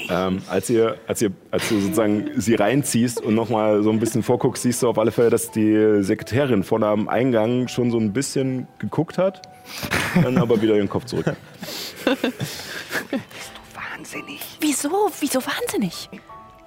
Ähm, 0.09 0.41
als, 0.49 0.69
ihr, 0.69 0.97
als, 1.07 1.21
ihr, 1.21 1.31
als 1.51 1.69
du 1.69 1.79
sozusagen 1.79 2.29
sie 2.35 2.55
reinziehst 2.55 3.21
und 3.21 3.35
nochmal 3.35 3.83
so 3.83 3.91
ein 3.91 3.99
bisschen 3.99 4.23
vorguckst, 4.23 4.63
siehst 4.63 4.83
du 4.83 4.89
auf 4.89 4.97
alle 4.97 5.11
Fälle, 5.11 5.29
dass 5.29 5.51
die 5.51 6.03
Sekretärin 6.03 6.63
vorne 6.63 6.87
am 6.87 7.07
Eingang 7.07 7.67
schon 7.67 7.91
so 7.91 7.97
ein 7.97 8.13
bisschen 8.13 8.67
geguckt 8.79 9.17
hat, 9.17 9.41
dann 10.21 10.37
aber 10.37 10.61
wieder 10.61 10.75
ihren 10.75 10.89
Kopf 10.89 11.05
zurück. 11.05 11.35
Wahnsinnig. 13.73 14.41
Wieso? 14.59 15.11
Wieso 15.19 15.39
wahnsinnig? 15.45 16.09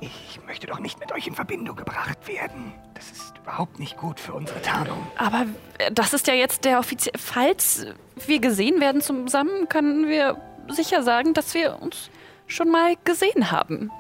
Ich 0.00 0.40
möchte 0.46 0.66
doch 0.66 0.80
nicht 0.80 1.00
mit 1.00 1.12
euch 1.12 1.26
in 1.26 1.34
Verbindung 1.34 1.76
gebracht 1.76 2.28
werden. 2.28 2.72
Das 2.94 3.10
ist 3.10 3.34
überhaupt 3.42 3.78
nicht 3.78 3.96
gut 3.96 4.20
für 4.20 4.34
unsere 4.34 4.60
Tarnung. 4.62 5.06
Aber 5.16 5.46
äh, 5.78 5.90
das 5.92 6.12
ist 6.12 6.26
ja 6.26 6.34
jetzt 6.34 6.64
der 6.64 6.78
offizielle. 6.78 7.18
Falls 7.18 7.86
wir 8.26 8.38
gesehen 8.40 8.80
werden 8.80 9.00
zusammen, 9.00 9.68
können 9.68 10.08
wir 10.08 10.36
sicher 10.68 11.02
sagen, 11.02 11.34
dass 11.34 11.54
wir 11.54 11.80
uns 11.80 12.10
schon 12.46 12.70
mal 12.70 12.94
gesehen 13.04 13.50
haben. 13.50 13.90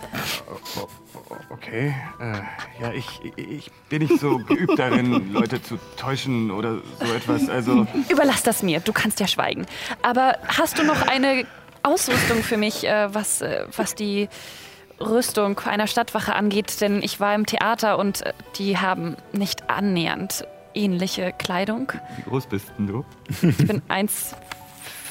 Okay, 1.50 1.94
äh, 2.20 2.82
ja, 2.82 2.92
ich, 2.92 3.20
ich 3.36 3.70
bin 3.88 4.02
nicht 4.02 4.20
so 4.20 4.38
geübt 4.38 4.78
darin, 4.78 5.32
Leute 5.32 5.62
zu 5.62 5.78
täuschen 5.96 6.50
oder 6.50 6.80
so 7.00 7.12
etwas. 7.14 7.48
Also, 7.48 7.86
Überlass 8.08 8.42
das 8.42 8.62
mir, 8.62 8.80
du 8.80 8.92
kannst 8.92 9.20
ja 9.20 9.26
schweigen. 9.26 9.66
Aber 10.02 10.36
hast 10.46 10.78
du 10.78 10.84
noch 10.84 11.06
eine 11.06 11.46
Ausrüstung 11.82 12.42
für 12.42 12.56
mich, 12.56 12.86
äh, 12.86 13.12
was, 13.14 13.40
äh, 13.40 13.66
was 13.76 13.94
die 13.94 14.28
Rüstung 15.00 15.58
einer 15.60 15.86
Stadtwache 15.86 16.34
angeht? 16.34 16.80
Denn 16.80 17.02
ich 17.02 17.20
war 17.20 17.34
im 17.34 17.46
Theater 17.46 17.98
und 17.98 18.22
äh, 18.22 18.32
die 18.56 18.78
haben 18.78 19.16
nicht 19.32 19.70
annähernd 19.70 20.46
ähnliche 20.74 21.32
Kleidung. 21.32 21.92
wie 22.16 22.22
groß 22.28 22.46
bist 22.46 22.66
denn 22.78 22.88
du? 22.88 23.04
Ich 23.42 23.56
bin 23.58 23.82
eins. 23.88 24.34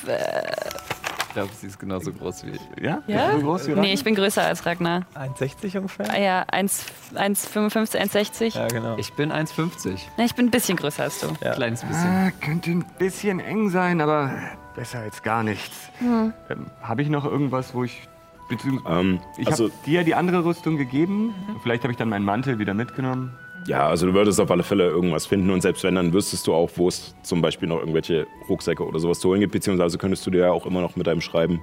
Ich 0.04 1.03
glaube, 1.34 1.50
sie 1.60 1.68
ist 1.68 1.80
genauso 1.80 2.12
groß 2.14 2.46
wie 2.46 2.52
ich. 2.52 2.62
Ja? 2.82 3.02
Ja? 3.08 3.32
So 3.34 3.40
groß 3.40 3.68
wie 3.68 3.72
Nee, 3.74 3.94
ich 3.94 4.04
bin 4.04 4.16
größer 4.16 4.44
als 4.44 4.66
Ragnar. 4.66 5.04
1,60 5.16 5.78
ungefähr? 5.78 6.10
Ah 6.12 6.18
Ja, 6.18 6.46
1 6.52 6.86
1,55, 7.16 7.98
1,60. 8.00 8.58
Ja, 8.58 8.68
genau. 8.68 8.98
Ich 8.98 9.14
bin 9.14 9.32
1,50. 9.32 10.00
Nee, 10.18 10.26
ich 10.26 10.36
bin 10.36 10.48
ein 10.48 10.52
bisschen 10.52 10.78
größer 10.78 11.04
als 11.04 11.20
du. 11.20 11.28
Ein 11.28 11.54
kleines 11.56 11.82
bisschen. 11.82 12.08
Ah, 12.08 12.32
könnte 12.42 12.72
ein 12.72 12.86
bisschen 12.98 13.40
eng 13.40 13.70
sein, 13.70 14.02
aber 14.02 14.32
besser 14.76 15.00
als 15.00 15.22
gar 15.24 15.44
nichts. 15.44 15.90
Ähm, 16.02 16.34
habe 16.82 17.02
ich 17.02 17.10
noch 17.10 17.26
irgendwas, 17.26 17.74
wo 17.74 17.84
ich. 17.84 18.08
Beziehungsweise, 18.50 19.00
Ähm, 19.00 19.20
ich 19.38 19.48
also, 19.48 19.66
habe 19.66 19.74
dir 19.86 20.04
die 20.04 20.16
andere 20.16 20.44
Rüstung 20.44 20.78
gegeben. 20.78 21.34
Vielleicht 21.64 21.84
habe 21.84 21.92
ich 21.92 21.98
dann 21.98 22.10
meinen 22.10 22.26
Mantel 22.26 22.60
wieder 22.60 22.74
mitgenommen. 22.74 23.38
Ja, 23.68 23.88
also 23.88 24.06
du 24.08 24.14
würdest 24.14 24.40
auf 24.40 24.52
alle 24.52 24.64
Fälle 24.64 24.90
irgendwas 24.90 25.26
finden 25.26 25.50
und 25.50 25.62
selbst 25.62 25.84
wenn, 25.84 25.96
dann 25.96 26.14
wüsstest 26.14 26.48
du 26.48 26.54
auch, 26.54 26.70
wo 26.76 26.88
es 26.88 27.16
zum 27.24 27.42
Beispiel 27.42 27.68
noch 27.68 27.80
irgendwelche 27.80 28.28
Rucksäcke 28.50 28.86
oder 28.86 29.00
sowas 29.00 29.20
zu 29.20 29.30
holen 29.30 29.40
gibt, 29.40 29.54
beziehungsweise 29.54 29.98
könntest 29.98 30.26
du 30.26 30.32
dir 30.32 30.42
ja 30.42 30.52
auch 30.52 30.66
immer 30.66 30.82
noch 30.82 30.96
mit 30.96 31.08
deinem 31.08 31.22
Schreiben 31.22 31.62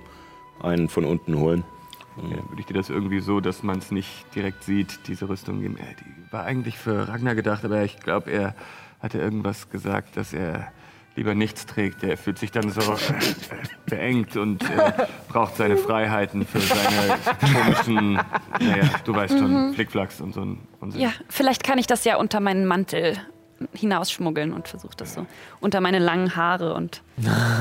einen 0.63 0.89
von 0.89 1.05
unten 1.05 1.39
holen. 1.39 1.65
Ja, 2.17 2.37
würde 2.49 2.61
ich 2.61 2.67
dir 2.67 2.75
das 2.75 2.91
irgendwie 2.91 3.21
so, 3.21 3.41
dass 3.41 3.63
man 3.63 3.79
es 3.79 3.91
nicht 3.91 4.27
direkt 4.35 4.65
sieht, 4.65 5.09
diese 5.09 5.29
Rüstung 5.29 5.61
geben? 5.61 5.77
Äh, 5.77 5.95
die 6.01 6.33
war 6.33 6.45
eigentlich 6.45 6.77
für 6.77 7.09
Ragnar 7.09 7.35
gedacht, 7.35 7.65
aber 7.65 7.83
ich 7.83 7.99
glaube, 8.01 8.31
er 8.31 8.55
hatte 9.01 9.19
irgendwas 9.19 9.71
gesagt, 9.71 10.17
dass 10.17 10.33
er 10.33 10.73
lieber 11.17 11.35
nichts 11.35 11.67
trägt. 11.67 12.03
Er 12.03 12.17
fühlt 12.17 12.39
sich 12.39 12.51
dann 12.51 12.71
so 12.71 12.81
beengt 13.87 14.37
und 14.37 14.63
äh, 14.63 14.93
braucht 15.29 15.57
seine 15.57 15.77
Freiheiten 15.77 16.47
für 16.47 16.61
seine 16.61 17.19
komischen, 17.41 18.13
naja, 18.59 18.91
du 19.05 19.15
weißt 19.15 19.39
schon, 19.39 19.75
Flickflacks 19.75 20.21
und 20.21 20.35
so 20.35 20.43
ein 20.43 20.59
Unsinn. 20.81 21.01
Ja, 21.01 21.13
vielleicht 21.29 21.65
kann 21.65 21.79
ich 21.79 21.87
das 21.87 22.05
ja 22.05 22.17
unter 22.17 22.41
meinen 22.41 22.67
Mantel 22.67 23.19
hinausschmuggeln 23.75 24.53
und 24.53 24.69
versuche 24.69 24.97
das 24.97 25.15
so 25.15 25.27
unter 25.61 25.81
meine 25.81 25.99
langen 25.99 26.35
Haare 26.37 26.75
und 26.75 27.03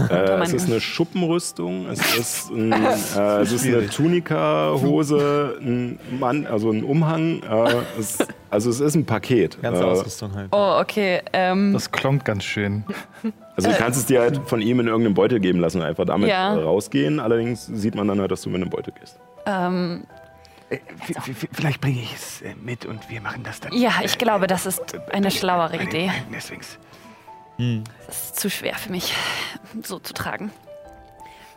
Äh, 0.10 0.42
es 0.42 0.54
ist 0.54 0.68
eine 0.68 0.80
Schuppenrüstung, 0.80 1.88
es 1.88 2.00
ist, 2.18 2.50
ein, 2.52 2.72
äh, 2.72 3.42
es 3.42 3.52
ist 3.52 3.66
eine 3.66 3.88
Tunika-Hose, 3.90 5.58
ein 5.62 6.00
Mann, 6.20 6.46
also 6.48 6.72
ein 6.72 6.84
Umhang. 6.84 7.42
Äh, 7.44 7.74
es, 8.00 8.20
also 8.50 8.70
es 8.70 8.80
ist 8.80 8.96
ein 8.96 9.06
Paket. 9.06 9.62
Ganze 9.62 9.82
Äh, 9.82 9.86
Ausrüstung 9.86 10.34
halt. 10.34 10.48
Oh, 10.52 10.80
okay. 10.82 11.22
Ähm, 11.34 11.74
Das 11.74 11.92
klonkt 11.92 12.26
ganz 12.26 12.44
schön. 12.44 12.84
also 13.56 13.70
du 13.70 13.76
kannst 13.76 14.00
es 14.00 14.06
dir 14.06 14.22
halt 14.22 14.40
von 14.46 14.62
ihm 14.62 14.80
in 14.80 14.88
irgendeinem 14.88 15.14
Beutel 15.14 15.40
geben 15.40 15.60
lassen 15.60 15.80
und 15.82 15.84
einfach 15.86 16.06
damit 16.06 16.30
Ja. 16.30 16.56
äh, 16.56 16.62
rausgehen. 16.64 17.20
Allerdings 17.20 17.66
sieht 17.66 17.96
man 17.96 18.08
dann 18.08 18.20
halt, 18.20 18.32
dass 18.32 18.42
du 18.42 18.50
mit 18.50 18.62
einem 18.62 18.70
Beutel 18.70 18.94
gehst. 19.00 19.20
ähm, 19.46 20.04
Äh, 20.04 20.19
vielleicht 21.52 21.82
bringe 21.82 22.02
ich 22.02 22.14
es 22.14 22.42
äh, 22.42 22.56
mit 22.56 22.86
und 22.86 23.10
wir 23.10 23.22
machen 23.22 23.44
das 23.44 23.60
dann. 23.60 23.74
ja, 23.74 23.94
ich 24.04 24.18
glaube, 24.18 24.48
das 24.48 24.66
ist 24.66 24.96
eine 25.12 25.32
schlauere 25.32 25.82
Idee. 25.82 26.12
Sphinx. 26.40 26.78
Das 28.08 28.26
ist 28.26 28.40
zu 28.40 28.50
schwer 28.50 28.76
für 28.76 28.90
mich, 28.90 29.14
so 29.84 30.00
zu 30.00 30.14
tragen. 30.14 30.52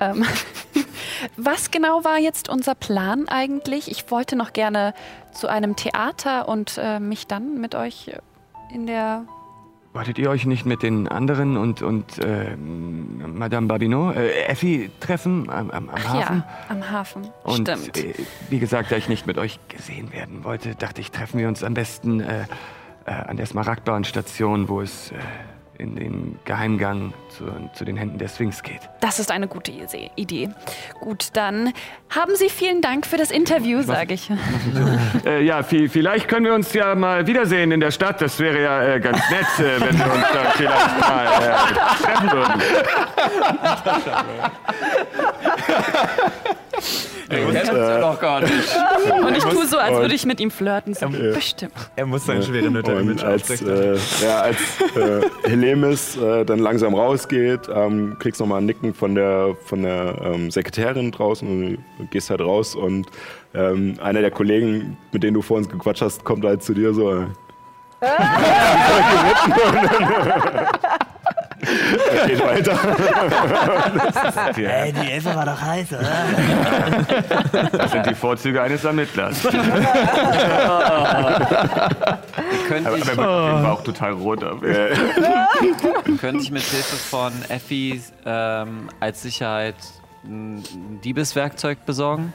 Ähm, 0.01 0.25
was 1.37 1.71
genau 1.71 2.05
war 2.05 2.19
jetzt 2.19 2.49
unser 2.49 2.75
Plan 2.75 3.29
eigentlich? 3.29 3.89
Ich 3.89 4.11
wollte 4.11 4.35
noch 4.35 4.53
gerne 4.53 4.95
zu 5.33 5.47
einem 5.47 5.77
Theater 5.77 6.49
und 6.49 6.77
äh, 6.77 6.99
mich 6.99 7.29
dann 7.29 7.61
mit 7.61 7.75
euch 7.75 8.11
in 8.73 8.87
der. 8.87 9.27
Wolltet 9.93 10.19
ihr 10.19 10.31
euch 10.31 10.47
nicht 10.47 10.65
mit 10.65 10.83
den 10.83 11.07
anderen 11.07 11.59
und, 11.59 11.83
und 11.83 12.19
äh, 12.19 12.57
Madame 12.57 13.67
Babinot, 13.67 14.17
äh, 14.17 14.45
Effi 14.47 14.91
treffen 15.01 15.51
am, 15.51 15.71
am, 15.71 15.91
am 15.91 15.95
Ach 15.95 16.15
Hafen? 16.15 16.37
ja, 16.39 16.65
am 16.71 16.91
Hafen. 16.91 17.29
Und 17.43 17.69
Stimmt. 17.69 17.99
äh, 17.99 18.15
wie 18.49 18.59
gesagt, 18.59 18.91
da 18.91 18.97
ich 18.97 19.11
nicht 19.11 19.27
mit 19.27 19.37
euch 19.37 19.59
gesehen 19.69 20.11
werden 20.13 20.45
wollte, 20.45 20.75
dachte 20.77 21.03
ich, 21.03 21.11
treffen 21.11 21.39
wir 21.39 21.47
uns 21.47 21.63
am 21.63 21.75
besten 21.75 22.21
äh, 22.21 22.45
äh, 23.05 23.11
an 23.11 23.37
der 23.37 23.45
Smaragdbahn-Station, 23.45 24.71
wo 24.71 24.81
es 24.81 25.11
äh, 25.11 25.17
in 25.83 25.97
den 25.97 26.39
Geheimgang 26.45 27.13
zu, 27.37 27.45
zu 27.75 27.85
den 27.85 27.97
Händen 27.97 28.19
der 28.19 28.29
Sphinx 28.29 28.63
geht. 28.63 28.81
Das 29.01 29.19
ist 29.19 29.31
eine 29.33 29.49
gute 29.49 29.73
Idee. 30.17 30.49
Gut, 31.01 31.29
dann 31.35 31.73
haben 32.09 32.37
Sie 32.37 32.49
vielen 32.49 32.81
Dank 32.81 33.05
für 33.07 33.17
das 33.17 33.31
Interview, 33.31 33.83
sage 33.83 34.15
ich. 34.15 34.31
Äh, 35.25 35.45
ja, 35.45 35.61
vi- 35.61 35.89
vielleicht 35.89 36.27
können 36.29 36.47
wir 36.47 36.55
uns 36.55 36.73
ja 36.73 36.95
mal 36.97 37.27
wiedersehen 37.27 37.71
in 37.71 37.79
der 37.81 37.91
Stadt. 37.93 38.21
Das 38.23 38.39
wäre 38.41 38.61
ja 38.63 38.95
äh, 38.95 39.01
ganz 39.01 39.19
nett, 39.31 39.47
äh, 39.59 39.81
wenn 39.81 39.99
wir 39.99 40.13
uns 40.13 40.25
dann 40.33 40.47
vielleicht 40.57 41.01
mal 41.01 41.27
äh, 41.27 41.31
treffen 42.03 42.33
würden. 42.33 42.63
Und, 47.31 47.55
äh, 47.55 48.01
doch 48.01 48.21
gar 48.21 48.41
nicht. 48.41 48.53
Und 49.27 49.37
ich 49.37 49.45
tue 49.45 49.67
so, 49.67 49.79
als 49.79 49.97
würde 49.97 50.15
ich 50.15 50.27
mit 50.27 50.41
ihm 50.41 50.51
flirten. 50.51 50.95
So, 50.95 51.09
bestimmt. 51.09 51.73
Er 51.97 52.07
muss 52.07 52.27
seine 52.27 52.43
schwere 52.43 52.69
Und 52.69 53.25
als, 53.25 53.63
äh, 53.63 53.97
ja, 54.23 54.41
als 54.41 54.59
äh, 54.97 55.49
Helemis 55.49 56.17
äh, 56.17 56.45
dann 56.45 56.59
langsam 56.59 56.95
rausgeht, 56.95 57.69
ähm, 57.73 58.17
kriegst 58.19 58.41
du 58.41 58.45
nochmal 58.45 58.61
ein 58.61 58.67
Nicken 58.67 58.93
von 58.93 59.15
der, 59.15 59.57
von 59.65 59.83
der 59.83 60.21
ähm, 60.23 60.51
Sekretärin 60.51 61.13
draußen 61.13 61.79
und 61.99 62.11
gehst 62.11 62.31
halt 62.31 62.41
raus 62.41 62.75
und 62.75 63.07
ähm, 63.55 63.95
einer 64.03 64.21
der 64.21 64.31
Kollegen, 64.31 64.97
mit 65.13 65.23
denen 65.23 65.35
du 65.35 65.43
vor 65.43 65.59
uns 65.59 65.69
gequatscht 65.69 66.03
hast, 66.03 66.25
kommt 66.25 66.45
halt 66.45 66.63
zu 66.63 66.75
dir 66.75 66.93
so. 66.93 67.27
äh, 71.63 72.17
Er 72.17 72.27
geht 72.29 72.45
weiter. 72.45 72.79
Ey, 74.57 74.93
die 74.93 75.11
Elfe 75.13 75.35
war 75.35 75.47
doch 75.47 75.61
heiß, 75.61 75.93
oder? 75.93 76.13
Das 77.73 77.93
sind 77.93 78.07
die 78.07 78.15
Vorzüge 78.15 78.61
eines 78.63 78.85
Ermittlers. 78.85 79.43
Könnte 82.69 82.89
Aber, 82.89 82.99
ich, 82.99 83.13
aber 83.13 83.23
er 83.23 83.63
war 83.63 83.73
auch 83.73 83.83
total 83.85 84.13
rot. 84.13 84.43
Aber, 84.45 84.61
könnte 86.21 86.43
ich 86.43 86.51
mit 86.51 86.63
Hilfe 86.63 86.97
von 86.97 87.33
Effi 87.49 88.03
ähm, 88.25 88.89
als 89.01 89.23
Sicherheit 89.23 89.77
ein 90.25 90.63
Diebeswerkzeug 91.05 91.85
besorgen? 91.85 92.33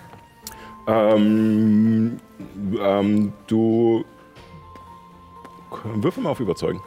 Ähm, 0.87 2.19
ähm, 2.79 3.33
du. 3.47 4.05
Würfel 5.83 6.23
mal 6.23 6.29
auf 6.29 6.39
Überzeugen. 6.39 6.81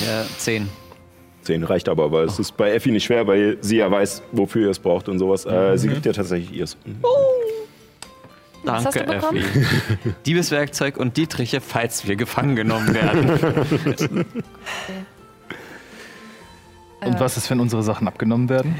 Ja, 0.00 0.24
zehn. 0.38 0.68
10 1.42 1.64
reicht 1.64 1.88
aber, 1.88 2.12
weil 2.12 2.26
es 2.26 2.38
ist 2.38 2.56
bei 2.56 2.70
Effi 2.72 2.90
nicht 2.90 3.04
schwer, 3.04 3.26
weil 3.26 3.56
sie 3.62 3.78
ja 3.78 3.90
weiß, 3.90 4.22
wofür 4.32 4.64
ihr 4.66 4.70
es 4.70 4.78
braucht 4.78 5.08
und 5.08 5.18
sowas. 5.18 5.46
Äh, 5.46 5.76
sie 5.78 5.88
gibt 5.88 6.04
dir 6.04 6.12
tatsächlich 6.12 6.52
ihrs. 6.52 6.76
Was 8.62 8.84
hast 8.84 8.94
Danke, 8.96 9.10
du 9.10 9.14
bekommen? 9.18 9.38
Effi. 9.38 10.14
Diebeswerkzeug 10.26 10.98
und 10.98 11.16
Dietriche, 11.16 11.60
falls 11.62 12.06
wir 12.06 12.16
gefangen 12.16 12.56
genommen 12.56 12.94
werden. 12.94 14.26
Und 17.02 17.18
was 17.18 17.38
ist, 17.38 17.48
wenn 17.48 17.60
unsere 17.60 17.82
Sachen 17.82 18.06
abgenommen 18.06 18.50
werden? 18.50 18.74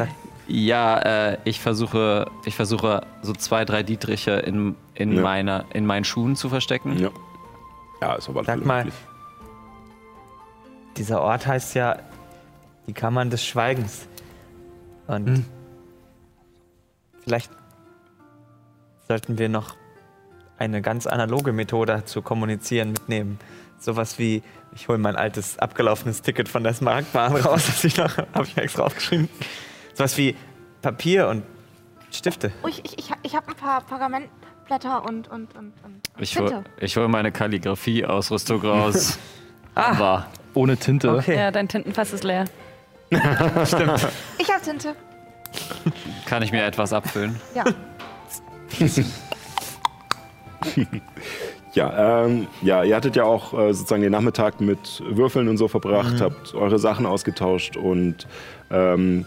Ja, 0.46 1.30
äh, 1.30 1.38
ich 1.44 1.58
versuche, 1.60 2.26
ich 2.44 2.54
versuche 2.54 3.02
so 3.22 3.32
zwei, 3.32 3.64
drei 3.64 3.82
Dietriche 3.82 4.32
in, 4.32 4.74
in, 4.94 5.12
Ja. 5.12 5.22
meiner, 5.22 5.64
in 5.72 5.86
meinen 5.86 6.04
Schuhen 6.04 6.36
zu 6.36 6.50
verstecken. 6.50 6.98
Ja. 6.98 7.08
Ja, 8.02 8.14
ist 8.16 8.28
aber 8.28 8.44
Sag 8.44 8.64
mal, 8.64 8.86
dieser 10.96 11.20
Ort 11.22 11.46
heißt 11.46 11.74
ja 11.74 11.98
die 12.86 12.92
Kammern 12.92 13.30
des 13.30 13.44
Schweigens. 13.44 14.06
Und 15.06 15.26
Hm. 15.28 15.44
vielleicht 17.24 17.50
sollten 19.08 19.38
wir 19.38 19.48
noch 19.48 19.76
eine 20.58 20.82
ganz 20.82 21.06
analoge 21.06 21.52
Methode 21.52 22.04
zu 22.04 22.22
kommunizieren 22.22 22.92
mitnehmen. 22.92 23.38
Sowas 23.78 24.18
wie, 24.18 24.42
ich 24.74 24.88
hole 24.88 24.98
mein 24.98 25.16
altes 25.16 25.58
abgelaufenes 25.58 26.20
Ticket 26.22 26.48
von 26.48 26.62
der 26.62 26.74
Smaragdbahn 26.74 27.34
raus, 27.36 27.64
das 27.66 27.82
ich 27.84 27.96
noch, 27.96 28.16
habe 28.18 28.44
ich 28.44 28.56
extra 28.56 28.82
aufgeschrieben. 28.84 29.28
Sowas 29.94 30.16
wie 30.18 30.36
Papier 30.82 31.28
und 31.28 31.44
Stifte. 32.12 32.52
Oh, 32.62 32.68
ich 32.68 32.84
ich, 32.84 32.98
ich, 32.98 33.10
ich 33.22 33.34
habe 33.34 33.48
ein 33.48 33.54
paar 33.54 33.80
Pergamentblätter 33.82 35.04
und, 35.04 35.28
und, 35.28 35.54
und, 35.56 35.72
und 35.84 36.02
Ich 36.18 36.38
hol, 36.38 36.64
ich 36.78 36.96
hol 36.96 37.08
meine 37.08 37.32
Kalligrafie-Ausrüstung 37.32 38.60
raus. 38.62 39.18
Ah. 39.76 39.92
Aber 39.92 40.26
Ohne 40.54 40.76
Tinte. 40.76 41.14
Okay. 41.16 41.36
Ja, 41.36 41.50
dein 41.50 41.68
Tintenfass 41.68 42.12
ist 42.12 42.24
leer. 42.24 42.44
Ich 43.12 43.18
habe 43.22 44.62
Tinte. 44.64 44.94
kann 46.26 46.42
ich 46.42 46.52
mir 46.52 46.64
etwas 46.64 46.92
abfüllen? 46.92 47.40
Ja. 47.54 47.64
Ja, 51.72 52.24
ähm, 52.24 52.48
ja, 52.62 52.82
ihr 52.82 52.96
hattet 52.96 53.14
ja 53.14 53.22
auch 53.24 53.52
äh, 53.54 53.72
sozusagen 53.72 54.02
den 54.02 54.10
Nachmittag 54.10 54.60
mit 54.60 55.00
Würfeln 55.08 55.46
und 55.48 55.56
so 55.56 55.68
verbracht, 55.68 56.14
Mhm. 56.14 56.20
habt 56.20 56.54
eure 56.54 56.80
Sachen 56.80 57.06
ausgetauscht 57.06 57.76
und 57.76 58.26
ähm, 58.72 59.24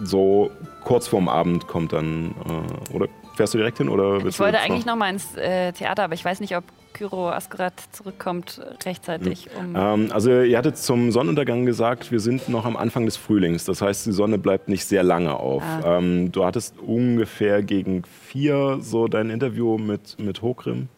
so 0.00 0.52
kurz 0.84 1.08
vorm 1.08 1.28
Abend 1.28 1.66
kommt 1.66 1.92
dann, 1.92 2.36
äh, 2.48 2.94
oder 2.94 3.08
fährst 3.36 3.54
du 3.54 3.58
direkt 3.58 3.78
hin 3.78 3.88
oder 3.88 4.22
willst 4.22 4.36
Ich 4.36 4.40
wollte 4.40 4.60
eigentlich 4.60 4.86
noch 4.86 4.96
mal 4.96 5.10
ins 5.10 5.36
äh, 5.36 5.72
Theater, 5.72 6.04
aber 6.04 6.14
ich 6.14 6.24
weiß 6.24 6.40
nicht, 6.40 6.56
ob 6.56 6.64
Kyro 6.92 7.30
Askerat 7.30 7.74
zurückkommt 7.92 8.60
rechtzeitig. 8.84 9.48
Um 9.58 9.74
Ähm, 9.74 10.12
also 10.12 10.42
ihr 10.42 10.58
hattet 10.58 10.76
zum 10.76 11.10
Sonnenuntergang 11.10 11.66
gesagt, 11.66 12.12
wir 12.12 12.20
sind 12.20 12.48
noch 12.48 12.64
am 12.64 12.76
Anfang 12.76 13.06
des 13.06 13.16
Frühlings. 13.16 13.64
Das 13.64 13.82
heißt, 13.82 14.06
die 14.06 14.12
Sonne 14.12 14.38
bleibt 14.38 14.68
nicht 14.68 14.84
sehr 14.84 15.02
lange 15.02 15.34
auf. 15.34 15.62
Ah. 15.62 15.98
Ähm, 15.98 16.32
du 16.32 16.44
hattest 16.44 16.78
ungefähr 16.78 17.62
gegen 17.62 18.02
vier 18.04 18.78
so 18.80 19.08
dein 19.08 19.30
Interview 19.30 19.78
mit, 19.78 20.18
mit 20.18 20.42
Hokrim. 20.42 20.88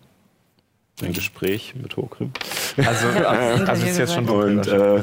Ein 1.02 1.12
Gespräch 1.12 1.74
mit 1.80 1.96
Hokrim. 1.96 2.32
Also, 2.76 3.06
also 3.66 3.86
ist 3.86 3.98
jetzt 3.98 4.14
schon 4.14 4.26
dunkel. 4.26 4.58
Und 4.58 4.66
äh, 4.66 5.02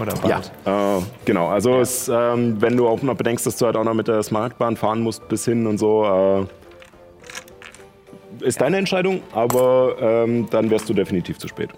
Oder 0.00 0.14
ja, 0.26 0.40
bald. 0.64 1.02
äh, 1.02 1.06
genau. 1.24 1.48
Also 1.48 1.80
es, 1.80 2.08
ähm, 2.08 2.60
wenn 2.60 2.76
du 2.76 2.86
auch 2.88 3.00
noch 3.02 3.14
bedenkst, 3.16 3.46
dass 3.46 3.56
du 3.56 3.66
halt 3.66 3.76
auch 3.76 3.84
noch 3.84 3.94
mit 3.94 4.08
der 4.08 4.22
Smaragdbahn 4.22 4.76
fahren 4.76 5.00
musst 5.00 5.26
bis 5.28 5.44
hin 5.44 5.66
und 5.66 5.78
so, 5.78 6.04
äh, 6.04 6.46
ist 8.44 8.60
deine 8.60 8.76
Entscheidung, 8.76 9.22
aber 9.32 9.96
ähm, 9.98 10.46
dann 10.50 10.68
wärst 10.70 10.88
du 10.88 10.94
definitiv 10.94 11.38
zu 11.38 11.48
spät. 11.48 11.70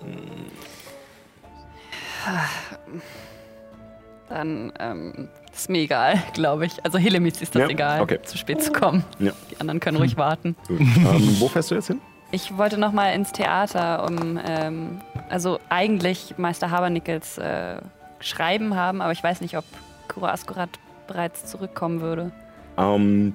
dann 4.28 4.72
ähm, 4.78 5.28
ist 5.54 5.70
mir 5.70 5.78
egal, 5.78 6.22
glaube 6.34 6.66
ich. 6.66 6.84
Also 6.84 6.98
Helemis 6.98 7.40
ist 7.40 7.54
das 7.54 7.62
Ja, 7.62 7.68
egal, 7.68 8.00
okay. 8.02 8.18
zu 8.24 8.36
spät 8.36 8.62
zu 8.62 8.72
kommen. 8.72 9.04
Ja. 9.18 9.32
Die 9.50 9.60
anderen 9.60 9.80
können 9.80 9.96
ruhig 9.98 10.16
warten. 10.16 10.56
Gut. 10.66 10.80
ähm, 10.80 11.36
wo 11.38 11.48
fährst 11.48 11.70
du 11.70 11.74
jetzt 11.76 11.86
hin? 11.86 12.00
Ich 12.30 12.58
wollte 12.58 12.76
noch 12.76 12.92
mal 12.92 13.14
ins 13.14 13.32
Theater, 13.32 14.04
um 14.06 14.38
ähm, 14.46 15.00
also 15.30 15.58
eigentlich 15.70 16.34
Meister 16.36 16.70
Habernickels 16.70 17.38
äh, 17.38 17.76
Schreiben 18.20 18.74
haben, 18.76 19.00
aber 19.00 19.12
ich 19.12 19.22
weiß 19.22 19.40
nicht, 19.40 19.56
ob 19.56 19.64
Kura 20.08 20.32
Askurat 20.32 20.70
bereits 21.06 21.46
zurückkommen 21.46 22.00
würde. 22.00 22.30
Ähm, 22.76 23.34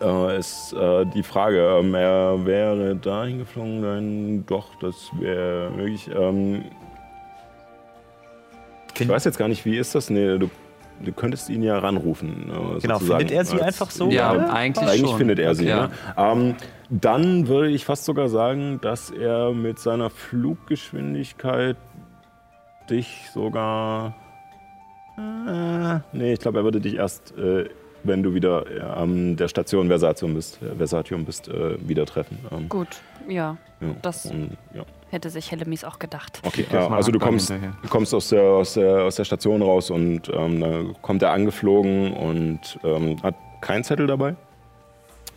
äh, 0.00 0.38
ist 0.38 0.72
äh, 0.72 1.04
die 1.06 1.22
Frage, 1.22 1.78
ähm, 1.80 1.94
er 1.94 2.44
wäre 2.44 2.96
dahin 2.96 3.38
geflogen, 3.38 3.82
dann 3.82 4.46
doch, 4.46 4.74
das 4.80 5.10
wäre 5.18 5.70
möglich. 5.70 6.10
Ähm, 6.14 6.64
ich 8.98 9.08
weiß 9.08 9.24
jetzt 9.24 9.38
gar 9.38 9.48
nicht, 9.48 9.64
wie 9.64 9.76
ist 9.76 9.94
das? 9.94 10.08
Nee, 10.10 10.38
du, 10.38 10.48
du 11.00 11.12
könntest 11.12 11.48
ihn 11.50 11.62
ja 11.62 11.78
ranrufen. 11.78 12.48
Äh, 12.50 12.80
Genau, 12.80 12.94
sozusagen, 12.98 13.18
findet 13.20 13.30
er 13.36 13.44
sie 13.44 13.54
als- 13.54 13.62
einfach 13.62 13.90
so? 13.90 14.08
Ja, 14.10 14.32
oder? 14.32 14.52
eigentlich, 14.52 14.88
Eigentlich 14.88 15.08
schon. 15.10 15.18
findet 15.18 15.38
er 15.40 15.54
sie. 15.54 15.66
Ja. 15.66 15.86
Ne? 15.88 15.90
Ähm, 16.16 16.54
dann 16.90 17.48
würde 17.48 17.70
ich 17.70 17.84
fast 17.84 18.04
sogar 18.04 18.28
sagen, 18.28 18.78
dass 18.82 19.10
er 19.10 19.52
mit 19.52 19.78
seiner 19.78 20.10
Fluggeschwindigkeit 20.10 21.76
dich 22.90 23.28
sogar. 23.32 24.14
Äh, 25.16 26.00
nee, 26.12 26.32
ich 26.32 26.40
glaube, 26.40 26.58
er 26.58 26.64
würde 26.64 26.80
dich 26.80 26.96
erst, 26.96 27.36
äh, 27.38 27.68
wenn 28.02 28.22
du 28.22 28.34
wieder 28.34 28.64
äh, 28.70 28.80
an 28.80 29.36
der 29.36 29.48
Station 29.48 29.88
Versatium 29.88 30.34
bist, 30.34 30.60
äh, 30.62 30.74
Versatium 30.74 31.24
bist, 31.24 31.48
äh, 31.48 31.76
wieder 31.88 32.04
treffen. 32.04 32.38
Ähm, 32.50 32.68
Gut, 32.68 33.00
ja, 33.28 33.56
ja. 33.80 33.88
das- 34.02 34.26
Und, 34.26 34.56
ja. 34.74 34.82
hätte 35.10 35.30
sich 35.30 35.50
Helemis 35.52 35.84
auch 35.84 35.98
gedacht. 36.00 36.40
Okay, 36.44 36.66
ja, 36.72 36.88
also 36.88 37.12
du 37.12 37.18
kommst, 37.20 37.50
du 37.50 37.88
kommst 37.88 38.12
aus, 38.12 38.28
der, 38.30 38.42
aus, 38.42 38.74
der, 38.74 39.02
aus 39.04 39.14
der 39.16 39.24
Station 39.24 39.62
raus 39.62 39.90
und 39.90 40.28
ähm, 40.34 40.60
da 40.60 40.82
kommt 41.00 41.22
er 41.22 41.30
angeflogen 41.30 42.12
und 42.12 42.60
ähm, 42.82 43.22
hat 43.22 43.36
keinen 43.60 43.84
Zettel 43.84 44.06
dabei. 44.08 44.34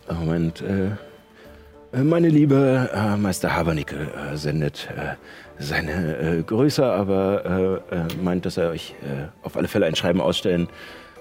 Äh, 0.08 0.14
Moment, 0.14 0.60
äh, 0.62 0.90
äh, 1.96 2.02
meine 2.02 2.28
liebe 2.28 2.90
äh, 2.92 3.16
Meister 3.16 3.54
Habernickel 3.54 4.08
äh, 4.32 4.36
sendet 4.36 4.88
äh, 4.96 5.14
seine 5.58 6.16
äh, 6.18 6.42
Grüße, 6.42 6.84
aber 6.84 7.82
äh, 7.90 7.96
äh, 7.96 8.06
meint, 8.22 8.46
dass 8.46 8.56
er 8.56 8.70
euch 8.70 8.94
äh, 9.02 9.28
auf 9.42 9.56
alle 9.56 9.68
Fälle 9.68 9.86
ein 9.86 9.96
Schreiben 9.96 10.20
ausstellen 10.20 10.68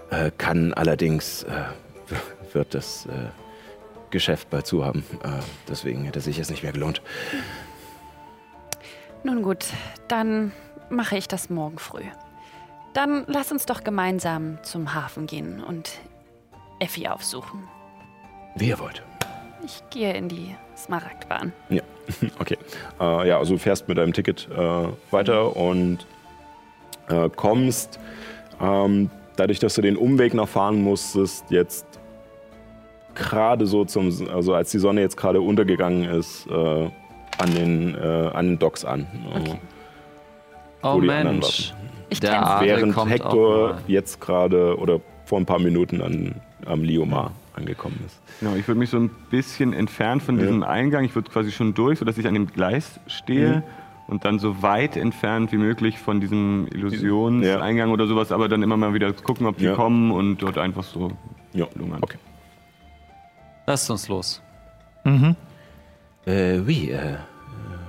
äh, 0.10 0.32
kann. 0.38 0.74
Allerdings 0.74 1.44
äh, 1.44 2.54
wird 2.54 2.74
das 2.74 3.08
Geschäft 4.10 4.50
bald 4.50 4.66
zu 4.66 4.86
haben. 4.86 5.04
Deswegen 5.68 6.06
hätte 6.06 6.20
es 6.20 6.26
sich 6.26 6.38
jetzt 6.38 6.50
nicht 6.50 6.64
mehr 6.64 6.72
gelohnt. 6.72 7.02
Nun 9.24 9.44
gut, 9.44 9.66
dann 10.08 10.54
mache 10.90 11.18
ich 11.18 11.28
das 11.28 11.50
morgen 11.50 11.78
früh. 11.78 12.04
Dann 12.94 13.26
lass 13.28 13.52
uns 13.52 13.66
doch 13.66 13.84
gemeinsam 13.84 14.60
zum 14.64 14.94
Hafen 14.94 15.28
gehen 15.28 15.62
und 15.62 15.92
Effi 16.80 17.10
aufsuchen. 17.10 17.68
Wie 18.56 18.70
ihr 18.70 18.80
wollt. 18.80 19.04
Ich 19.66 19.84
gehe 19.90 20.14
in 20.14 20.30
die 20.30 20.56
Smaragdbahn. 20.78 21.54
Ja, 21.70 21.82
okay. 22.40 22.58
Äh, 23.00 23.28
ja, 23.28 23.38
also 23.40 23.54
du 23.54 23.60
fährst 23.60 23.88
mit 23.88 23.98
deinem 23.98 24.14
Ticket 24.14 24.48
äh, 24.56 24.88
weiter 25.12 25.56
und 25.56 26.06
äh, 27.10 27.30
kommst, 27.36 28.00
ähm, 28.62 29.10
dadurch, 29.36 29.60
dass 29.60 29.76
du 29.76 29.82
den 29.82 29.98
Umweg 29.98 30.34
noch 30.34 30.48
fahren 30.48 30.82
musstest, 30.82 31.46
jetzt 31.50 31.86
gerade 33.16 33.66
so 33.66 33.86
zum, 33.86 34.12
also 34.34 34.54
als 34.54 34.72
die 34.72 34.80
Sonne 34.80 35.02
jetzt 35.02 35.18
gerade 35.18 35.42
untergegangen 35.42 36.04
ist, 36.10 36.48
äh, 36.48 36.54
an, 36.54 37.56
den, 37.56 37.96
äh, 37.96 38.30
an 38.34 38.48
den 38.48 38.60
Docks 38.60 38.86
an. 38.86 39.08
Oh 40.84 40.96
Wo 40.96 41.02
die 41.02 41.10
anderen 41.10 41.40
Mensch. 41.40 41.74
Ich 42.10 42.20
Der 42.20 42.60
während 42.62 42.94
kommt 42.94 43.12
Hector 43.12 43.72
auch 43.72 43.74
mal. 43.74 43.82
jetzt 43.88 44.22
gerade 44.22 44.78
oder 44.78 45.02
vor 45.26 45.40
ein 45.40 45.46
paar 45.46 45.60
Minuten 45.60 46.02
an, 46.02 46.36
am 46.66 46.84
Liomar 46.84 47.32
angekommen 47.58 48.00
ist. 48.06 48.20
Genau, 48.40 48.56
ich 48.56 48.68
würde 48.68 48.80
mich 48.80 48.90
so 48.90 48.98
ein 48.98 49.10
bisschen 49.30 49.74
entfernen 49.74 50.22
von 50.22 50.36
Ja. 50.38 50.44
diesem 50.44 50.64
Eingang. 50.64 51.04
Ich 51.04 51.16
würde 51.16 51.30
quasi 51.30 51.52
schon 51.52 51.74
durch, 51.74 52.00
sodass 52.00 52.18
ich 52.18 52.28
an 52.28 52.34
dem 52.34 52.48
Gleis 52.48 53.00
stehe. 53.08 53.58
Mhm. 53.58 53.64
Und 54.08 54.24
dann 54.24 54.40
so 54.40 54.62
weit 54.62 54.96
entfernt 54.96 55.52
wie 55.52 55.58
möglich 55.58 56.00
von 56.00 56.22
diesem 56.22 56.70
Illusionseingang 56.74 57.92
oder 57.92 58.08
sowas, 58.08 58.32
aber 58.32 58.48
dann 58.48 58.64
immer 58.64 58.78
mal 58.78 58.94
wieder 58.94 59.12
gucken, 59.12 59.46
ob 59.48 59.58
die 59.58 59.66
Ja. 59.66 59.76
kommen 59.76 60.12
und 60.12 60.38
dort 60.38 60.58
einfach 60.58 60.84
so 60.86 61.12
Ja, 61.54 61.68
lungern. 61.76 62.00
okay. 62.02 62.18
Lasst 63.66 63.90
uns 63.92 64.08
los. 64.08 64.42
Mhm. 65.04 65.36
Äh, 66.26 66.60
wie, 66.66 66.92
äh, 66.92 67.16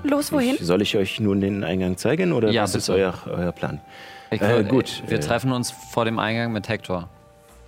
Los, 0.05 0.33
wohin? 0.33 0.55
Ich, 0.57 0.67
soll 0.67 0.83
ich 0.83 0.97
euch 0.97 1.21
nun 1.21 1.41
den 1.41 1.63
Eingang 1.65 1.97
zeigen 1.97 2.33
oder 2.33 2.51
Ja, 2.51 2.63
was 2.63 2.75
ist 2.75 2.87
bitte. 2.87 2.99
euer, 2.99 3.15
euer 3.27 3.53
Plan? 3.53 3.81
Ich, 4.31 4.41
Äh, 4.41 4.61
äh, 4.61 4.65
gut, 4.65 5.03
Wir 5.07 5.19
äh, 5.19 5.21
treffen 5.21 5.53
uns 5.53 5.71
vor 5.71 6.05
dem 6.05 6.19
Eingang 6.19 6.53
mit 6.53 6.69
Hector. 6.69 7.09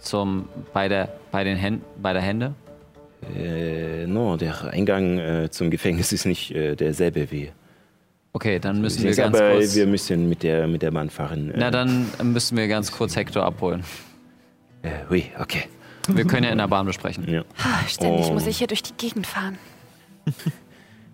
Zum, 0.00 0.48
bei, 0.72 0.88
der, 0.88 1.08
bei, 1.30 1.44
den 1.44 1.56
Händen, 1.56 1.84
bei 2.02 2.12
der 2.12 2.22
Hände. 2.22 2.54
Äh, 3.36 4.06
no, 4.06 4.36
der 4.36 4.64
Eingang 4.72 5.18
äh, 5.18 5.50
zum 5.50 5.70
Gefängnis 5.70 6.12
ist 6.12 6.24
nicht 6.24 6.52
äh, 6.52 6.74
derselbe 6.74 7.30
wie. 7.30 7.50
Okay, 8.32 8.58
dann 8.58 8.80
müssen 8.80 9.02
wir 9.02 9.14
ganz 9.14 9.36
aber 9.36 9.54
kurz. 9.54 9.74
wir 9.74 9.86
müssen 9.86 10.28
mit 10.28 10.42
der, 10.42 10.66
mit 10.68 10.82
der 10.82 10.90
Bahn 10.92 11.10
fahren. 11.10 11.50
Äh, 11.50 11.54
Na, 11.58 11.70
dann 11.70 12.06
müssen 12.22 12.56
wir 12.56 12.68
ganz 12.68 12.92
kurz 12.92 13.16
Hector 13.16 13.44
abholen. 13.44 13.82
Äh, 14.82 15.10
ui, 15.12 15.24
okay. 15.38 15.64
Wir 16.08 16.24
können 16.24 16.44
ja 16.44 16.50
in 16.50 16.58
der 16.58 16.68
Bahn 16.68 16.86
besprechen. 16.86 17.28
Ja. 17.28 17.44
Ständig 17.86 18.26
Oh. 18.26 18.32
muss 18.32 18.46
ich 18.46 18.56
hier 18.58 18.66
durch 18.66 18.82
die 18.82 18.94
Gegend 18.96 19.26
fahren. 19.26 19.58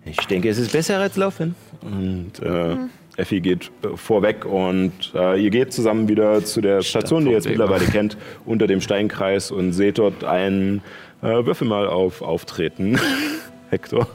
Ich 0.05 0.17
denke, 0.27 0.47
es 0.49 0.57
ist 0.57 0.71
besser 0.71 0.99
als 0.99 1.17
laufen. 1.17 1.55
Und 1.81 2.39
äh, 2.41 2.77
Effi 3.17 3.41
geht 3.41 3.71
äh, 3.83 3.97
vorweg 3.97 4.45
und 4.45 5.11
äh, 5.13 5.41
ihr 5.41 5.49
geht 5.49 5.73
zusammen 5.73 6.07
wieder 6.07 6.45
zu 6.45 6.61
der 6.61 6.81
Station, 6.81 7.25
die 7.25 7.31
ihr 7.31 7.37
jetzt 7.37 7.49
mittlerweile 7.49 7.85
kennt, 7.85 8.15
unter 8.45 8.67
dem 8.67 8.79
Steinkreis 8.79 9.51
und 9.51 9.73
seht 9.73 9.97
dort 9.97 10.23
einen 10.23 10.81
äh, 11.21 11.45
Würfel 11.45 11.67
mal 11.67 11.87
auf 11.87 12.21
Auftreten. 12.21 12.99
Hector. 13.69 14.07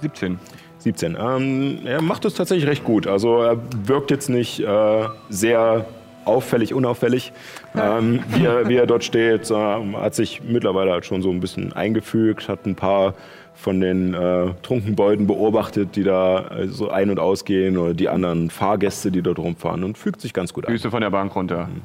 17. 0.00 0.38
17. 0.78 1.16
Ähm, 1.18 1.78
er 1.84 2.02
macht 2.02 2.24
es 2.24 2.34
tatsächlich 2.34 2.68
recht 2.68 2.84
gut. 2.84 3.06
Also 3.06 3.42
er 3.42 3.58
wirkt 3.86 4.10
jetzt 4.10 4.28
nicht 4.28 4.60
äh, 4.60 5.08
sehr 5.28 5.86
auffällig, 6.24 6.72
unauffällig, 6.74 7.32
ähm, 7.74 8.22
wie, 8.28 8.44
er, 8.44 8.68
wie 8.68 8.76
er 8.76 8.86
dort 8.86 9.04
steht. 9.04 9.50
Ähm, 9.50 9.96
hat 9.96 10.14
sich 10.14 10.42
mittlerweile 10.42 10.92
halt 10.92 11.06
schon 11.06 11.22
so 11.22 11.30
ein 11.30 11.40
bisschen 11.40 11.72
eingefügt, 11.72 12.48
hat 12.48 12.66
ein 12.66 12.76
paar 12.76 13.14
von 13.62 13.80
den 13.80 14.12
äh, 14.12 14.50
Trunkenbeuten 14.64 15.28
beobachtet, 15.28 15.94
die 15.94 16.02
da 16.02 16.48
äh, 16.48 16.66
so 16.66 16.90
ein- 16.90 17.10
und 17.10 17.20
ausgehen 17.20 17.78
oder 17.78 17.94
die 17.94 18.08
anderen 18.08 18.50
Fahrgäste, 18.50 19.12
die 19.12 19.22
dort 19.22 19.38
rumfahren 19.38 19.84
und 19.84 19.96
fügt 19.96 20.20
sich 20.20 20.34
ganz 20.34 20.52
gut 20.52 20.66
ein. 20.66 20.72
Füße 20.72 20.90
von 20.90 21.00
der 21.00 21.10
Bank 21.10 21.34
runter. 21.36 21.68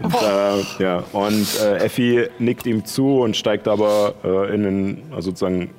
Äh, 0.00 0.82
ja, 0.82 1.04
und 1.12 1.60
äh, 1.60 1.76
Effi 1.84 2.28
nickt 2.38 2.66
ihm 2.66 2.84
zu 2.84 3.20
und 3.20 3.36
steigt 3.36 3.68
aber 3.68 4.14
äh, 4.24 4.54
in 4.54 4.62
den, 4.62 5.02
also 5.10 5.30
sozusagen 5.30 5.70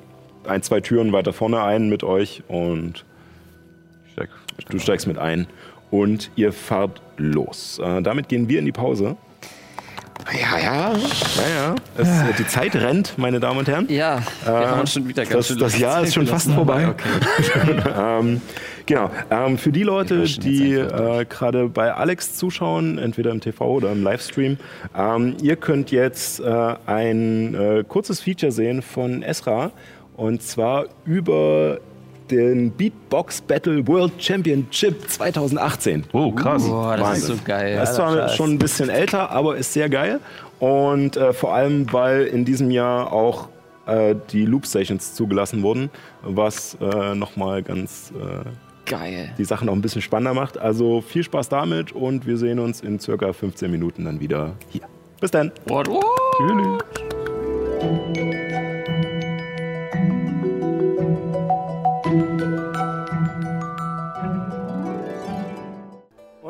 ein, 0.47 0.61
zwei 0.61 0.79
Türen 0.79 1.11
weiter 1.11 1.33
vorne 1.33 1.61
ein 1.61 1.89
mit 1.89 2.03
euch 2.03 2.43
und 2.47 3.05
Steig. 4.11 4.29
du 4.69 4.79
steigst 4.79 5.07
mit 5.07 5.17
ein 5.17 5.47
und 5.91 6.31
ihr 6.35 6.53
fahrt 6.53 7.01
los. 7.17 7.79
Äh, 7.83 8.01
damit 8.01 8.29
gehen 8.29 8.47
wir 8.47 8.59
in 8.59 8.65
die 8.65 8.71
Pause. 8.71 9.17
Ja, 10.27 10.57
ja, 10.59 10.93
ja, 10.93 11.49
ja. 11.55 11.75
Es, 11.97 12.07
äh, 12.07 12.33
die 12.37 12.45
Zeit 12.45 12.75
rennt, 12.75 13.17
meine 13.17 13.39
Damen 13.39 13.59
und 13.59 13.67
Herren. 13.67 13.87
Ja, 13.89 14.21
wir 14.43 14.53
haben 14.53 14.87
schon 14.87 15.07
wieder 15.07 15.23
ganz 15.23 15.33
Das, 15.33 15.47
schön 15.47 15.57
das 15.57 15.79
Jahr 15.79 16.03
ist 16.03 16.13
schon 16.13 16.27
fast 16.27 16.51
vorbei. 16.51 16.93
ähm, 17.97 18.41
genau. 18.85 19.09
Ähm, 19.31 19.57
für 19.57 19.71
die 19.71 19.83
Leute, 19.83 20.23
die 20.23 20.73
äh, 20.73 21.25
gerade 21.25 21.69
bei 21.69 21.93
Alex 21.93 22.35
zuschauen, 22.35 22.99
entweder 22.99 23.31
im 23.31 23.41
TV 23.41 23.65
oder 23.65 23.91
im 23.91 24.03
Livestream, 24.03 24.57
ähm, 24.95 25.35
ihr 25.41 25.55
könnt 25.55 25.91
jetzt 25.91 26.39
äh, 26.41 26.75
ein 26.85 27.55
äh, 27.55 27.83
kurzes 27.87 28.19
Feature 28.21 28.51
sehen 28.51 28.81
von 28.81 29.23
Esra 29.23 29.71
und 30.15 30.43
zwar 30.43 30.85
über 31.05 31.79
den 32.31 32.71
Beatbox 32.71 33.41
Battle 33.41 33.85
World 33.87 34.13
Championship 34.17 35.09
2018. 35.09 36.05
Oh, 36.13 36.31
krass. 36.31 36.67
Boah, 36.67 36.97
das 36.97 37.19
ist 37.19 37.23
Wahnsinn. 37.23 37.37
so 37.37 37.43
geil. 37.45 37.73
Er 37.73 37.83
ist 37.83 37.95
zwar 37.95 38.29
schon 38.29 38.51
ein 38.51 38.59
bisschen 38.59 38.89
älter, 38.89 39.31
aber 39.31 39.57
ist 39.57 39.73
sehr 39.73 39.89
geil. 39.89 40.19
Und 40.59 41.17
äh, 41.17 41.33
vor 41.33 41.53
allem, 41.53 41.91
weil 41.91 42.23
in 42.25 42.45
diesem 42.45 42.71
Jahr 42.71 43.11
auch 43.11 43.49
äh, 43.85 44.15
die 44.31 44.45
Loop 44.45 44.65
Stations 44.65 45.13
zugelassen 45.15 45.63
wurden, 45.63 45.89
was 46.21 46.77
äh, 46.81 47.15
nochmal 47.15 47.63
ganz 47.63 48.11
äh, 48.11 48.45
Geil. 48.85 49.33
die 49.37 49.45
Sache 49.45 49.65
noch 49.65 49.73
ein 49.73 49.81
bisschen 49.81 50.01
spannender 50.01 50.33
macht. 50.33 50.57
Also 50.57 51.01
viel 51.01 51.23
Spaß 51.23 51.49
damit 51.49 51.91
und 51.91 52.25
wir 52.27 52.37
sehen 52.37 52.59
uns 52.59 52.81
in 52.81 52.99
circa 52.99 53.33
15 53.33 53.69
Minuten 53.69 54.05
dann 54.05 54.19
wieder 54.19 54.55
hier. 54.69 54.81
Bis 55.19 55.31
dann. 55.31 55.51
What, 55.67 55.87
what? 55.87 56.03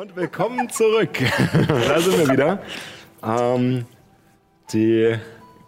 Und 0.00 0.16
willkommen 0.16 0.70
zurück. 0.70 1.10
da 1.68 2.00
sind 2.00 2.16
wir 2.16 2.28
wieder. 2.30 2.58
Ähm, 3.22 3.84
die 4.72 5.14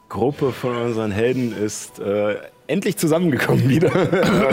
Gruppe 0.08 0.52
von 0.52 0.74
unseren 0.74 1.10
Helden 1.10 1.54
ist 1.54 1.98
äh, 1.98 2.36
endlich 2.66 2.96
zusammengekommen 2.96 3.68
wieder. 3.68 3.90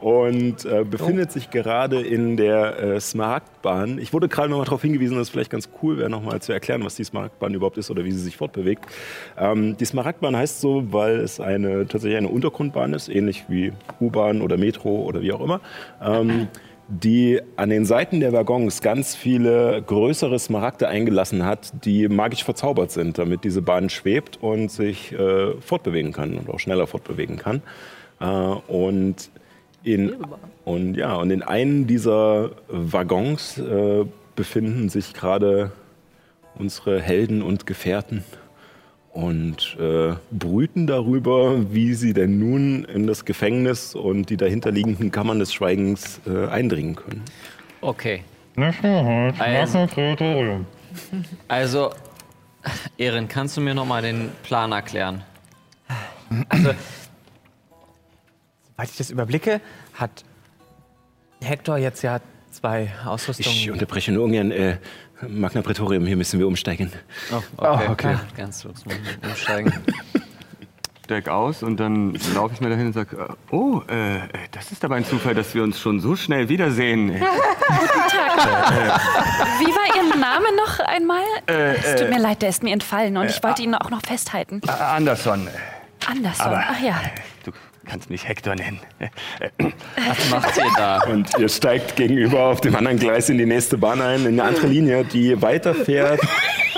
Und 0.00 0.64
äh, 0.64 0.84
befindet 0.84 1.30
sich 1.30 1.50
gerade 1.50 2.00
in 2.00 2.38
der 2.38 2.78
äh, 2.78 3.00
Smaragdbahn. 3.00 3.98
Ich 3.98 4.14
wurde 4.14 4.28
gerade 4.28 4.48
noch 4.48 4.58
mal 4.58 4.64
darauf 4.64 4.80
hingewiesen, 4.80 5.18
dass 5.18 5.26
es 5.26 5.30
vielleicht 5.30 5.50
ganz 5.50 5.68
cool 5.82 5.98
wäre, 5.98 6.08
noch 6.08 6.22
mal 6.22 6.40
zu 6.40 6.54
erklären, 6.54 6.82
was 6.82 6.94
die 6.94 7.04
Smaragdbahn 7.04 7.52
überhaupt 7.52 7.76
ist 7.76 7.90
oder 7.90 8.02
wie 8.02 8.12
sie 8.12 8.20
sich 8.20 8.38
fortbewegt. 8.38 8.86
Ähm, 9.36 9.76
die 9.76 9.84
Smaragdbahn 9.84 10.34
heißt 10.34 10.62
so, 10.62 10.90
weil 10.90 11.16
es 11.16 11.38
eine, 11.38 11.86
tatsächlich 11.86 12.16
eine 12.16 12.28
Untergrundbahn 12.28 12.94
ist, 12.94 13.10
ähnlich 13.10 13.44
wie 13.48 13.74
U-Bahn 14.00 14.40
oder 14.40 14.56
Metro 14.56 15.02
oder 15.02 15.20
wie 15.20 15.32
auch 15.32 15.42
immer. 15.42 15.60
Ähm, 16.02 16.48
die 16.88 17.40
an 17.56 17.70
den 17.70 17.84
Seiten 17.84 18.20
der 18.20 18.32
Waggons 18.32 18.80
ganz 18.80 19.16
viele 19.16 19.82
größere 19.82 20.38
Smaragde 20.38 20.88
eingelassen 20.88 21.44
hat, 21.44 21.72
die 21.84 22.08
magisch 22.08 22.44
verzaubert 22.44 22.92
sind, 22.92 23.18
damit 23.18 23.44
diese 23.44 23.62
Bahn 23.62 23.90
schwebt 23.90 24.38
und 24.40 24.70
sich 24.70 25.12
äh, 25.12 25.52
fortbewegen 25.60 26.12
kann 26.12 26.38
und 26.38 26.48
auch 26.48 26.60
schneller 26.60 26.86
fortbewegen 26.86 27.38
kann. 27.38 27.62
Äh, 28.20 28.26
und 28.26 29.30
in, 29.82 30.16
und 30.64 30.96
ja, 30.96 31.14
und 31.16 31.30
in 31.30 31.42
einem 31.42 31.86
dieser 31.86 32.50
Waggons 32.68 33.58
äh, 33.58 34.04
befinden 34.36 34.88
sich 34.88 35.12
gerade 35.12 35.72
unsere 36.58 37.00
Helden 37.00 37.42
und 37.42 37.66
Gefährten 37.66 38.24
und 39.16 39.78
äh, 39.80 40.14
brüten 40.30 40.86
darüber, 40.86 41.72
wie 41.72 41.94
sie 41.94 42.12
denn 42.12 42.38
nun 42.38 42.84
in 42.84 43.06
das 43.06 43.24
Gefängnis 43.24 43.94
und 43.94 44.28
die 44.28 44.36
dahinterliegenden 44.36 45.10
Kammern 45.10 45.38
des 45.38 45.54
Schweigens 45.54 46.20
äh, 46.26 46.48
eindringen 46.48 46.96
können. 46.96 47.22
Okay. 47.80 48.22
Also, 49.38 49.88
also, 51.48 51.90
Erin, 52.98 53.28
kannst 53.28 53.56
du 53.56 53.62
mir 53.62 53.74
noch 53.74 53.86
mal 53.86 54.02
den 54.02 54.30
Plan 54.42 54.72
erklären? 54.72 55.24
Soweit 56.52 56.76
ich 58.90 58.96
das 58.98 59.10
überblicke, 59.10 59.62
hat 59.94 60.24
Hector 61.42 61.78
jetzt 61.78 62.02
ja 62.02 62.20
zwei 62.50 62.90
Ich 63.00 63.06
Ausrüstungen. 63.06 63.70
unterbreche 63.70 64.12
nur 64.12 64.24
ungern 64.24 64.50
äh, 64.50 64.76
Magna 65.22 65.62
Praetorium, 65.62 66.04
hier 66.06 66.16
müssen 66.16 66.38
wir 66.38 66.46
umsteigen. 66.46 66.92
Oh, 67.32 67.40
okay. 67.56 67.88
okay. 67.90 68.12
Ja, 68.12 68.20
ganz 68.36 68.64
mal 68.64 68.72
umsteigen. 69.24 69.72
Steig 71.04 71.28
aus 71.28 71.62
und 71.62 71.78
dann 71.78 72.18
laufe 72.34 72.54
ich 72.54 72.60
mir 72.60 72.68
dahin 72.68 72.86
und 72.88 72.92
sage, 72.92 73.36
oh, 73.52 73.80
äh, 73.86 74.18
das 74.50 74.72
ist 74.72 74.84
aber 74.84 74.96
ein 74.96 75.04
Zufall, 75.04 75.36
dass 75.36 75.54
wir 75.54 75.62
uns 75.62 75.78
schon 75.78 76.00
so 76.00 76.16
schnell 76.16 76.48
wiedersehen. 76.48 77.10
Wie 77.14 77.20
war 79.72 79.96
Ihr 79.96 80.16
Name 80.18 80.46
noch 80.56 80.80
einmal? 80.80 81.22
es 81.46 82.00
tut 82.00 82.10
mir 82.10 82.18
leid, 82.18 82.42
der 82.42 82.48
ist 82.48 82.64
mir 82.64 82.72
entfallen 82.72 83.16
und 83.16 83.26
ich 83.30 83.40
wollte 83.42 83.62
ihn 83.62 83.74
auch 83.76 83.88
noch 83.90 84.02
festhalten. 84.02 84.60
Äh, 84.66 84.70
Anderson, 84.72 85.46
Anderson. 86.08 86.46
aber- 86.46 86.64
Ach 86.70 86.80
ja. 86.82 87.00
du 87.44 87.52
kannst 87.86 88.10
mich 88.10 88.26
Hector 88.26 88.54
nennen. 88.54 88.80
Was 89.58 90.30
macht 90.30 90.56
ihr 90.56 90.70
da? 90.76 91.02
Und 91.04 91.30
ihr 91.38 91.48
steigt 91.48 91.96
gegenüber 91.96 92.46
auf 92.46 92.60
dem 92.60 92.76
anderen 92.76 92.98
Gleis 92.98 93.28
in 93.28 93.38
die 93.38 93.46
nächste 93.46 93.78
Bahn 93.78 94.00
ein, 94.00 94.20
in 94.26 94.40
eine 94.40 94.44
andere 94.44 94.66
Linie, 94.66 95.04
die 95.04 95.40
weiterfährt 95.40 96.20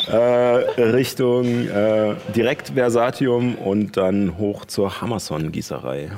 äh, 0.07 0.17
Richtung 0.17 1.69
äh, 1.69 2.15
direkt 2.35 2.71
Versatium 2.71 3.57
und 3.57 3.97
dann 3.97 4.39
hoch 4.39 4.65
zur 4.65 5.01
Hammerson-Gießerei. 5.01 6.11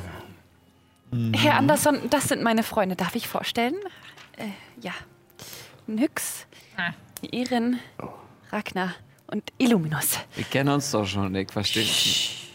Herr 1.35 1.55
Anderson, 1.55 1.99
das 2.11 2.29
sind 2.29 2.43
meine 2.43 2.63
Freunde. 2.63 2.95
Darf 2.95 3.17
ich 3.17 3.27
vorstellen? 3.27 3.75
Äh, 4.37 4.45
ja. 4.81 4.93
Nyx, 5.87 6.47
Erin, 7.33 7.81
Ragnar 8.53 8.95
und 9.27 9.43
Illuminus. 9.59 10.19
Wir 10.37 10.45
kennen 10.45 10.69
uns 10.73 10.91
doch 10.93 11.07
schon, 11.07 11.33
Nick, 11.33 11.53
verstehe 11.53 11.83
ich. 11.83 12.49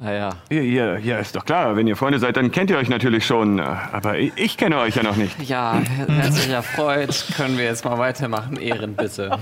Ah 0.00 0.12
ja. 0.12 0.30
Ja, 0.50 0.60
ja, 0.60 0.96
ja, 0.98 1.18
ist 1.18 1.34
doch 1.34 1.44
klar. 1.44 1.74
Wenn 1.76 1.88
ihr 1.88 1.96
Freunde 1.96 2.20
seid, 2.20 2.36
dann 2.36 2.52
kennt 2.52 2.70
ihr 2.70 2.76
euch 2.78 2.88
natürlich 2.88 3.26
schon. 3.26 3.58
Aber 3.58 4.16
ich, 4.16 4.32
ich 4.36 4.56
kenne 4.56 4.78
euch 4.78 4.94
ja 4.94 5.02
noch 5.02 5.16
nicht. 5.16 5.34
Ja, 5.48 5.74
her- 5.74 6.06
herzlicher 6.08 6.62
Freud. 6.62 7.12
Können 7.36 7.58
wir 7.58 7.64
jetzt 7.64 7.84
mal 7.84 7.98
weitermachen? 7.98 8.56
Ehren, 8.58 8.94
bitte. 8.94 9.36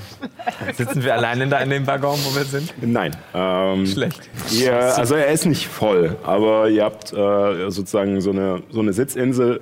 Sitzen 0.73 1.05
wir 1.05 1.15
alleine 1.15 1.47
da 1.49 1.59
in 1.59 1.69
dem 1.69 1.87
Waggon, 1.87 2.19
wo 2.25 2.35
wir 2.35 2.45
sind? 2.45 2.73
Nein. 2.81 3.15
Ähm, 3.35 3.87
Schlecht. 3.87 4.31
Ihr, 4.51 4.75
also 4.97 5.15
er 5.17 5.27
ist 5.29 5.45
nicht 5.45 5.67
voll, 5.69 6.17
aber 6.25 6.69
ihr 6.71 6.85
habt 6.85 7.13
äh, 7.13 7.71
sozusagen 7.71 8.21
so 8.23 8.31
eine, 8.31 8.63
so 8.71 8.81
eine 8.81 8.93
Sitzinsel 8.95 9.61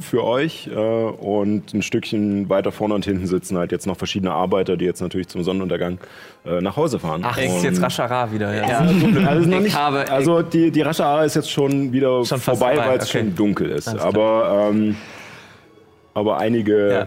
für 0.00 0.24
euch 0.24 0.68
äh, 0.74 0.76
und 0.76 1.72
ein 1.72 1.82
Stückchen 1.82 2.48
weiter 2.48 2.72
vorne 2.72 2.94
und 2.94 3.04
hinten 3.04 3.26
sitzen 3.28 3.56
halt 3.56 3.70
jetzt 3.70 3.86
noch 3.86 3.96
verschiedene 3.96 4.32
Arbeiter, 4.32 4.76
die 4.76 4.84
jetzt 4.84 5.00
natürlich 5.00 5.28
zum 5.28 5.44
Sonnenuntergang 5.44 5.98
äh, 6.44 6.60
nach 6.60 6.76
Hause 6.76 6.98
fahren. 6.98 7.22
Ach, 7.24 7.38
ist 7.38 7.62
jetzt 7.62 7.80
Raschara 7.80 8.32
wieder. 8.32 8.52
Ja. 8.54 8.78
Also, 9.28 9.48
noch 9.48 9.58
Ich 9.58 9.62
nicht, 9.64 9.76
habe- 9.78 10.10
also 10.10 10.42
die, 10.42 10.72
die 10.72 10.80
Raschara 10.82 11.24
ist 11.24 11.36
jetzt 11.36 11.50
schon 11.50 11.92
wieder 11.92 12.24
Schon 12.24 12.40
vorbei, 12.40 12.74
vorbei, 12.74 12.88
weil 12.90 12.98
es 12.98 13.08
okay. 13.08 13.18
schon 13.20 13.34
dunkel 13.36 13.70
ist. 13.70 13.88
Aber, 13.88 14.68
ähm, 14.72 14.96
aber 16.14 16.38
einige, 16.38 16.92
Ja. 16.92 17.06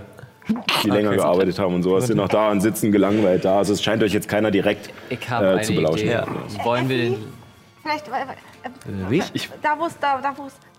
die 0.83 0.89
länger 0.89 1.09
Okay. 1.09 1.17
gearbeitet 1.17 1.59
haben 1.59 1.75
und 1.75 1.83
sowas, 1.83 2.07
sind 2.07 2.17
noch 2.17 2.29
da 2.29 2.51
und 2.51 2.61
sitzen 2.61 2.91
gelangweilt 2.91 3.43
da. 3.43 3.57
Also 3.57 3.73
es 3.73 3.83
scheint 3.83 4.01
euch 4.01 4.13
jetzt 4.13 4.29
keiner 4.29 4.49
direkt 4.51 4.89
Ich 5.09 5.29
habe 5.29 5.59
äh, 5.59 5.61
zu 5.61 5.73
belauschen. 5.75 6.07
Idee. 6.07 6.19
Wollen 6.63 6.87
wir 6.87 6.97
den... 6.97 7.15
Vielleicht, 7.83 8.09
weil, 8.09 8.21
äh, 8.21 9.09
Wie? 9.11 9.21
Ich, 9.33 9.49
da 9.61 9.75
wo 9.77 9.85
es 9.85 9.99
da, 9.99 10.19
da, 10.21 10.29
wo's- 10.29 10.35
da 10.35 10.37
wo's 10.37 10.43
reingeht, 10.43 10.74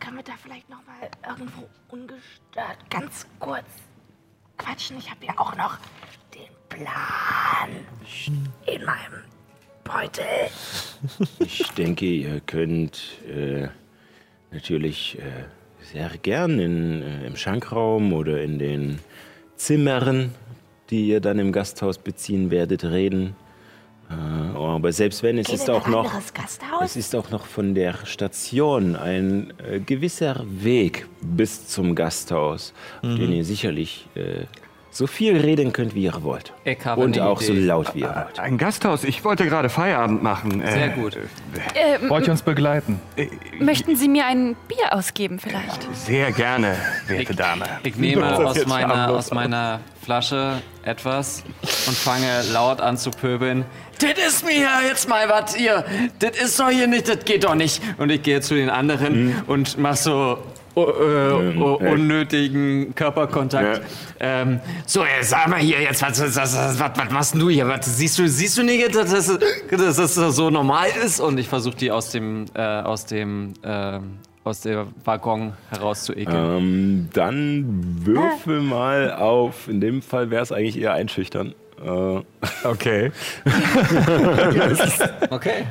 können 0.00 0.16
wir 0.16 0.24
da 0.24 0.32
vielleicht 0.42 0.68
noch 0.68 0.84
mal 0.86 1.10
irgendwo 1.28 1.68
ungestört 1.88 2.78
ganz 2.90 3.26
kurz 3.38 3.66
quatschen. 4.56 4.98
Ich 4.98 5.10
habe 5.10 5.24
ja 5.26 5.34
auch 5.36 5.56
noch 5.56 5.78
den 6.34 6.50
Plan 6.68 7.70
in 8.66 8.84
meinem 8.84 9.22
Beutel. 9.84 10.24
Ich 11.38 11.62
denke, 11.72 12.06
ihr 12.06 12.40
könnt 12.40 13.20
äh, 13.28 13.68
natürlich 14.50 15.18
äh, 15.18 15.44
sehr 15.82 16.10
gern 16.22 16.58
in, 16.58 17.02
äh, 17.02 17.26
im 17.26 17.36
Schankraum 17.36 18.12
oder 18.12 18.42
in 18.42 18.58
den 18.58 18.98
Zimmern, 19.56 20.34
die 20.90 21.08
ihr 21.08 21.20
dann 21.20 21.38
im 21.38 21.52
Gasthaus 21.52 21.98
beziehen 21.98 22.50
werdet, 22.50 22.84
reden. 22.84 23.36
Äh, 24.10 24.14
Oh, 24.56 24.66
aber 24.74 24.92
selbst 24.92 25.22
wenn, 25.22 25.38
es 25.38 25.46
Gehen 25.46 25.54
ist 25.56 25.70
auch 25.70 25.86
ein 25.86 25.92
noch, 25.92 26.04
anderes 26.04 26.34
Gasthaus? 26.34 26.82
es 26.84 26.96
ist 26.96 27.14
auch 27.16 27.30
noch 27.30 27.46
von 27.46 27.74
der 27.74 27.94
Station 28.04 28.94
ein 28.96 29.52
äh, 29.66 29.78
gewisser 29.80 30.44
Weg 30.46 31.06
bis 31.22 31.66
zum 31.68 31.94
Gasthaus, 31.94 32.74
auf 33.02 33.14
den 33.14 33.32
ihr 33.32 33.44
sicherlich 33.44 34.06
äh, 34.14 34.44
so 34.90 35.06
viel 35.06 35.36
reden 35.38 35.72
könnt, 35.72 35.94
wie 35.94 36.02
ihr 36.02 36.22
wollt. 36.24 36.52
Ich 36.64 36.84
habe 36.84 37.00
Und 37.00 37.18
auch 37.20 37.40
so 37.40 37.52
Idee. 37.52 37.64
laut, 37.64 37.94
wie 37.94 38.00
ihr 38.00 38.08
wollt. 38.26 38.38
Ein 38.40 38.58
Gasthaus. 38.58 39.04
Ich 39.04 39.24
wollte 39.24 39.46
gerade 39.46 39.68
Feierabend 39.68 40.22
machen. 40.22 40.60
Äh, 40.60 40.72
Sehr 40.72 40.88
gut. 40.90 41.16
Wollt 42.08 42.26
ihr 42.26 42.32
uns 42.32 42.42
begleiten? 42.42 43.00
Möchten 43.60 43.94
Sie 43.96 44.08
mir 44.08 44.26
ein 44.26 44.56
Bier 44.68 44.92
ausgeben 44.92 45.38
vielleicht? 45.38 45.86
Sehr 45.94 46.32
gerne, 46.32 46.74
werte 47.06 47.34
Dame. 47.36 47.64
Ich 47.84 47.96
nehme 47.96 48.36
aus 48.46 48.66
meiner, 48.66 49.10
aus 49.10 49.30
meiner 49.30 49.80
Flasche 50.02 50.60
etwas 50.82 51.44
und 51.86 51.96
fange 51.96 52.42
laut 52.52 52.80
an 52.80 52.96
zu 52.98 53.10
pöbeln. 53.10 53.64
Das 54.00 54.26
ist 54.26 54.44
mir 54.44 54.58
ja 54.58 54.80
jetzt 54.86 55.08
mal 55.08 55.28
was 55.28 55.54
hier. 55.54 55.84
Das 56.18 56.40
ist 56.40 56.58
doch 56.58 56.70
hier 56.70 56.86
nicht, 56.86 57.08
das 57.08 57.24
geht 57.24 57.44
doch 57.44 57.54
nicht. 57.54 57.82
Und 57.98 58.10
ich 58.10 58.22
gehe 58.22 58.40
zu 58.40 58.54
den 58.54 58.70
anderen 58.70 59.42
und 59.46 59.76
mach 59.78 59.96
so 59.96 60.38
äh, 60.76 60.80
oh, 60.80 61.78
ja. 61.80 61.90
unnötigen 61.90 62.94
Körperkontakt. 62.94 63.82
Ähm, 64.18 64.60
so, 64.86 65.04
jetzt 65.04 65.30
sag 65.30 65.48
mal 65.48 65.58
hier 65.58 65.80
jetzt, 65.80 66.02
was, 66.02 66.20
was, 66.20 66.56
was, 66.56 66.80
was, 66.80 67.10
machst 67.10 67.34
du 67.34 67.50
hier? 67.50 67.66
Was, 67.68 67.96
siehst 67.96 68.18
du, 68.18 68.28
siehst 68.28 68.56
du 68.58 68.62
nicht, 68.62 68.94
dass 68.94 69.10
das, 69.10 69.38
dass 69.70 70.14
das 70.14 70.36
so 70.36 70.50
normal 70.50 70.88
ist? 71.04 71.20
Und 71.20 71.38
ich 71.38 71.48
versuche 71.48 71.76
die 71.76 71.90
aus 71.90 72.10
dem, 72.10 72.46
äh, 72.54 72.62
aus 72.62 73.06
dem, 73.06 73.54
ähm, 73.62 74.18
aus 74.44 74.60
der 74.62 74.86
Waggon 75.04 75.52
herauszuekeln. 75.70 76.56
Ähm, 76.56 77.08
dann 77.12 77.64
würfel 78.04 78.60
mal 78.60 79.12
auf, 79.12 79.68
in 79.68 79.80
dem 79.80 80.02
Fall 80.02 80.30
wäre 80.30 80.42
es 80.42 80.52
eigentlich 80.52 80.80
eher 80.80 80.94
einschüchtern. 80.94 81.54
Äh, 81.84 82.20
Okay. 82.64 83.12
Okay. 85.30 85.66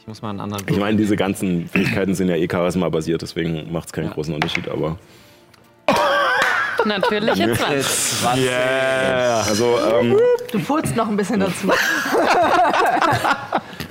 Ich 0.00 0.06
muss 0.06 0.22
mal 0.22 0.30
einen 0.30 0.40
anderen 0.40 0.64
ich 0.68 0.78
meine, 0.78 0.96
diese 0.96 1.16
ganzen 1.16 1.68
Fähigkeiten 1.68 2.14
sind 2.14 2.28
ja 2.28 2.36
eh 2.36 2.48
Charisma-basiert, 2.50 3.20
deswegen 3.20 3.70
macht 3.72 3.86
es 3.88 3.92
keinen 3.92 4.10
großen 4.10 4.34
Unterschied, 4.34 4.68
aber. 4.68 4.96
Natürlich 6.84 7.34
jetzt 7.36 7.60
was. 7.60 8.20
20. 8.22 8.50
Also, 9.48 9.78
ähm, 10.00 10.16
Du 10.52 10.58
putzt 10.60 10.96
noch 10.96 11.08
ein 11.08 11.16
bisschen 11.16 11.40
dazu. 11.40 11.70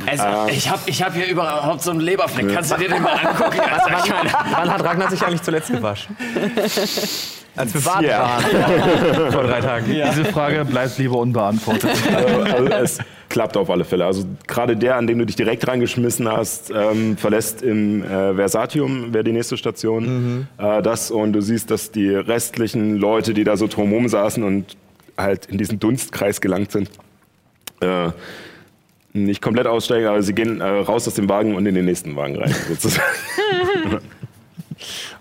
Also, 0.10 0.24
ich 0.50 0.70
habe 0.70 0.80
ich 0.86 1.04
hab 1.04 1.14
hier 1.14 1.28
überhaupt 1.28 1.82
so 1.82 1.92
einen 1.92 2.00
Leberfleck. 2.00 2.54
Kannst 2.54 2.72
du 2.72 2.78
dir 2.78 2.88
den 2.88 3.02
mal 3.02 3.12
angucken? 3.12 3.60
Ich 4.06 4.10
meine, 4.10 4.30
Wann 4.52 4.72
hat 4.72 4.82
Ragnar 4.82 5.10
sich 5.10 5.22
eigentlich 5.22 5.42
zuletzt 5.42 5.70
gewaschen? 5.70 6.16
Als 7.58 7.74
wir 7.74 7.82
baden 7.82 8.06
Ja. 8.08 8.20
waren. 8.20 9.32
Vor 9.32 9.44
drei 9.44 9.60
Tagen. 9.62 9.86
Diese 9.90 10.26
Frage 10.26 10.64
bleibt 10.66 10.98
lieber 10.98 11.18
unbeantwortet. 11.18 11.90
also, 12.16 12.54
also 12.54 12.68
es 12.74 12.98
klappt 13.30 13.58
auf 13.58 13.70
alle 13.70 13.84
Fälle. 13.84 14.06
Also 14.06 14.26
gerade 14.48 14.78
der, 14.78 14.96
an 14.96 15.08
dem 15.08 15.20
du 15.20 15.26
dich 15.26 15.36
direkt 15.36 15.68
reingeschmissen 15.68 16.28
hast, 16.32 16.72
ähm, 16.74 17.18
verlässt 17.18 17.62
im 17.64 18.04
äh, 18.04 18.34
Versatium, 18.36 19.14
wäre 19.14 19.24
die 19.24 19.34
nächste 19.34 19.58
Station. 19.58 20.48
Äh, 20.58 20.82
das 20.82 21.12
und 21.12 21.34
du 21.34 21.42
siehst, 21.42 21.72
dass 21.72 21.92
die 21.92 22.10
restlichen 22.14 22.96
Leute, 22.98 23.34
die 23.34 23.44
da 23.44 23.58
so 23.58 23.68
drumherum 23.68 24.08
saßen 24.08 24.44
und 24.44 24.78
halt 25.18 25.48
in 25.48 25.58
diesen 25.58 25.80
Dunstkreis 25.80 26.42
gelangt 26.42 26.72
sind, 26.72 26.90
äh, 27.82 28.10
nicht 29.14 29.42
komplett 29.42 29.66
aussteigen, 29.66 30.06
aber 30.08 30.22
sie 30.22 30.34
gehen 30.34 30.62
äh, 30.62 30.64
raus 30.64 31.08
aus 31.08 31.16
dem 31.16 31.28
Wagen 31.28 31.56
und 31.56 31.66
in 31.66 31.74
den 31.74 31.86
nächsten 31.86 32.16
Wagen 32.16 32.36
rein, 32.38 32.54
sozusagen. 32.70 33.04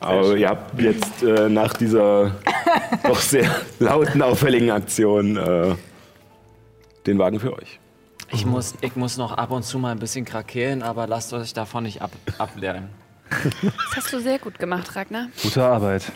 aber 0.01 0.37
ihr 0.37 0.49
habt 0.49 0.81
jetzt 0.81 1.23
äh, 1.23 1.49
nach 1.49 1.75
dieser 1.75 2.33
doch 3.05 3.21
sehr 3.21 3.51
lauten, 3.79 4.23
auffälligen 4.23 4.71
Aktion 4.71 5.37
äh, 5.37 5.75
den 7.07 7.19
Wagen 7.19 7.41
für 7.41 7.53
euch. 7.55 7.79
ich 8.33 8.47
muss, 8.47 8.75
ich 8.81 8.97
muss 8.97 9.17
noch 9.17 9.33
ab 9.33 9.51
und 9.51 9.65
zu 9.65 9.79
mal 9.79 9.93
ein 9.93 9.99
bisschen 9.99 10.25
krakeelen, 10.25 10.83
aber 10.83 11.07
lasst 11.07 11.33
euch 11.33 11.55
davon 11.55 11.85
nicht 11.85 12.03
ab, 12.03 12.11
ablernen. 12.39 12.89
Das 13.63 13.97
hast 13.97 14.13
du 14.13 14.21
sehr 14.21 14.39
gut 14.39 14.59
gemacht, 14.59 14.95
Ragnar. 14.95 15.27
Gute 15.43 15.65
Arbeit. 15.65 16.13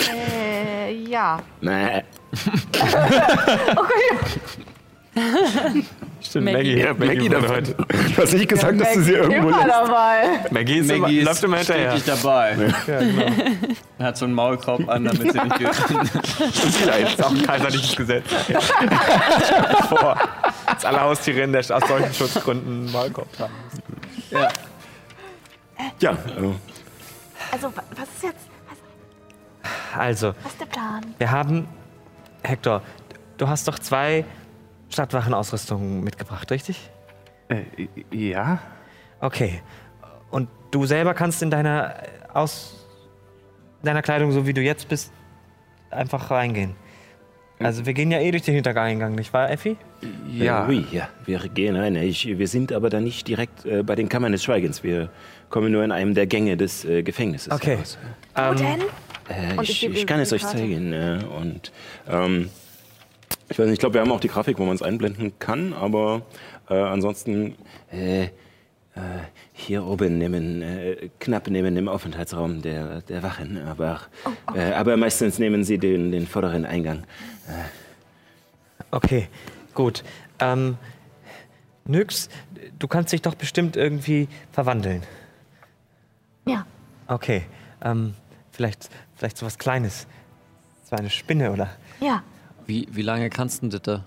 Äh, 0.00 0.92
ja. 0.94 1.40
Nee. 1.60 2.02
Stimmt, 6.20 6.52
Maggie. 6.52 6.78
Ja, 6.78 6.92
Maggie, 6.94 7.28
Maggie 7.28 7.46
heute. 7.48 7.74
Du 7.74 8.22
hast 8.22 8.32
nicht 8.32 8.48
gesagt, 8.48 8.80
dass 8.80 8.94
du 8.94 9.02
sie 9.02 9.12
irgendwo 9.12 9.48
Immer 9.48 9.58
lässt. 9.64 9.68
dabei. 9.70 10.40
Maggie, 10.50 10.78
ist 10.78 10.90
immer, 10.90 11.08
läuft 11.10 11.44
immer 11.44 11.56
hinterher. 11.58 11.96
stetig 11.96 12.04
dabei. 12.22 12.56
Er 13.98 14.06
hat 14.06 14.16
so 14.16 14.24
einen 14.24 14.34
Maulkorb 14.34 14.88
an, 14.88 15.04
damit 15.04 15.32
sie 15.32 15.38
nicht 15.40 15.58
geht. 15.58 15.74
Vielleicht 16.54 17.18
ist 17.18 17.24
auch 17.24 17.30
ein 17.30 17.42
kaiserliches 17.46 17.94
Gesetz. 17.96 18.24
Vor, 19.88 20.16
dass 20.66 20.84
alle 20.84 21.00
Haustiere 21.02 21.42
in 21.42 21.52
der, 21.52 21.60
aus 21.60 21.68
solchen 21.88 22.12
Schutzgründen 22.14 22.72
einen 22.84 22.92
Maulkorb 22.92 23.32
tragen 23.32 23.52
müssen. 24.30 24.46
Ja, 26.00 26.12
äh, 26.12 26.16
Also, 27.52 27.68
wa- 27.76 27.82
was 27.94 28.08
ist 28.16 28.22
jetzt? 28.22 28.46
Was, 28.68 29.98
Also, 30.00 30.28
was 30.42 30.52
ist 30.52 30.60
der 30.60 30.66
Plan? 30.66 31.02
wir 31.18 31.30
haben. 31.30 31.68
Hector, 32.42 32.82
du 33.38 33.48
hast 33.48 33.66
doch 33.68 33.78
zwei 33.78 34.24
Stadtwachenausrüstungen 34.94 36.02
mitgebracht, 36.02 36.50
richtig? 36.50 36.88
Äh, 37.48 37.62
ja? 38.10 38.58
Okay. 39.20 39.60
Und 40.30 40.48
du 40.70 40.86
selber 40.86 41.14
kannst 41.14 41.42
in 41.42 41.50
deiner 41.50 41.94
aus 42.32 42.86
deiner 43.82 44.02
Kleidung, 44.02 44.32
so 44.32 44.46
wie 44.46 44.52
du 44.54 44.60
jetzt 44.62 44.88
bist, 44.88 45.12
einfach 45.90 46.30
reingehen. 46.30 46.74
Also 47.60 47.86
wir 47.86 47.92
gehen 47.94 48.10
ja 48.10 48.18
eh 48.18 48.30
durch 48.30 48.42
den 48.42 48.54
Hintereingang, 48.54 49.14
nicht 49.14 49.32
wahr, 49.32 49.50
Effi? 49.50 49.76
Ja. 50.28 50.64
Äh, 50.64 50.68
oui, 50.68 50.86
ja, 50.90 51.08
wir 51.24 51.38
gehen 51.38 51.76
rein. 51.76 51.94
Ich, 51.96 52.26
wir 52.26 52.48
sind 52.48 52.72
aber 52.72 52.90
da 52.90 53.00
nicht 53.00 53.28
direkt 53.28 53.64
äh, 53.64 53.82
bei 53.82 53.94
den 53.94 54.08
Kammern 54.08 54.32
des 54.32 54.42
Schweigens. 54.42 54.82
Wir 54.82 55.08
kommen 55.50 55.70
nur 55.70 55.84
in 55.84 55.92
einem 55.92 56.14
der 56.14 56.26
Gänge 56.26 56.56
des 56.56 56.84
äh, 56.84 57.02
Gefängnisses 57.02 57.52
Okay. 57.52 57.72
heraus. 57.76 57.98
Wo 58.34 58.54
denn? 58.54 58.80
Äh, 59.28 59.56
Und 59.56 59.68
ich, 59.68 59.86
ich 59.86 60.06
kann 60.06 60.18
es 60.20 60.32
euch 60.32 60.44
zeigen. 60.44 60.92
Äh, 60.92 61.20
und 61.40 61.70
ähm, 62.08 62.50
ich 63.48 63.58
weiß 63.58 63.66
nicht, 63.66 63.74
ich 63.74 63.78
glaube, 63.78 63.94
wir 63.94 64.00
haben 64.00 64.12
auch 64.12 64.20
die 64.20 64.28
Grafik, 64.28 64.58
wo 64.58 64.64
man 64.64 64.74
es 64.74 64.82
einblenden 64.82 65.38
kann, 65.38 65.72
aber 65.72 66.22
äh, 66.68 66.74
ansonsten 66.74 67.56
äh, 67.92 68.24
äh, 68.24 68.30
hier 69.52 69.84
oben 69.84 70.18
nehmen, 70.18 70.62
äh, 70.62 71.10
knapp 71.18 71.48
neben 71.48 71.74
dem 71.74 71.88
Aufenthaltsraum 71.88 72.62
der, 72.62 73.02
der 73.02 73.22
Wachen. 73.22 73.58
Aber, 73.66 74.00
Äh, 74.54 74.72
aber 74.72 74.96
meistens 74.96 75.38
nehmen 75.38 75.64
sie 75.64 75.78
den, 75.78 76.12
den 76.12 76.26
vorderen 76.26 76.64
Eingang. 76.64 77.04
Okay, 78.90 79.28
gut. 79.74 80.04
Ähm, 80.38 80.78
Nyx, 81.86 82.28
du 82.78 82.88
kannst 82.88 83.12
dich 83.12 83.22
doch 83.22 83.34
bestimmt 83.34 83.76
irgendwie 83.76 84.28
verwandeln. 84.52 85.02
Ja. 86.46 86.66
Okay. 87.08 87.42
Ähm, 87.82 88.14
vielleicht, 88.52 88.88
vielleicht 89.16 89.36
so 89.36 89.44
was 89.44 89.58
Kleines. 89.58 90.06
So 90.88 90.96
eine 90.96 91.10
Spinne 91.10 91.52
oder. 91.52 91.70
Ja. 92.00 92.22
Wie, 92.66 92.88
wie 92.90 93.02
lange 93.02 93.30
kannst 93.30 93.62
du 93.62 93.68
denn 93.68 93.80
das? 93.82 94.00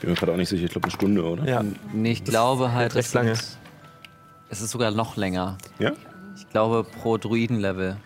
Bin 0.00 0.10
mir 0.10 0.16
gerade 0.16 0.32
auch 0.32 0.36
nicht 0.36 0.48
sicher, 0.48 0.64
ich 0.64 0.70
glaube 0.70 0.86
eine 0.86 0.92
Stunde, 0.92 1.24
oder? 1.24 1.44
Ja. 1.44 1.62
Nee, 1.92 2.12
ich 2.12 2.24
glaube 2.24 2.72
halt, 2.72 2.94
recht 2.94 3.06
es 3.08 3.14
lange. 3.14 3.34
sind- 3.36 3.58
Es 4.50 4.60
ist 4.60 4.70
sogar 4.70 4.90
noch 4.90 5.16
länger. 5.16 5.56
Ja? 5.78 5.92
Ich 6.36 6.48
glaube 6.50 6.84
pro 6.84 7.16
Druidenlevel. 7.18 7.96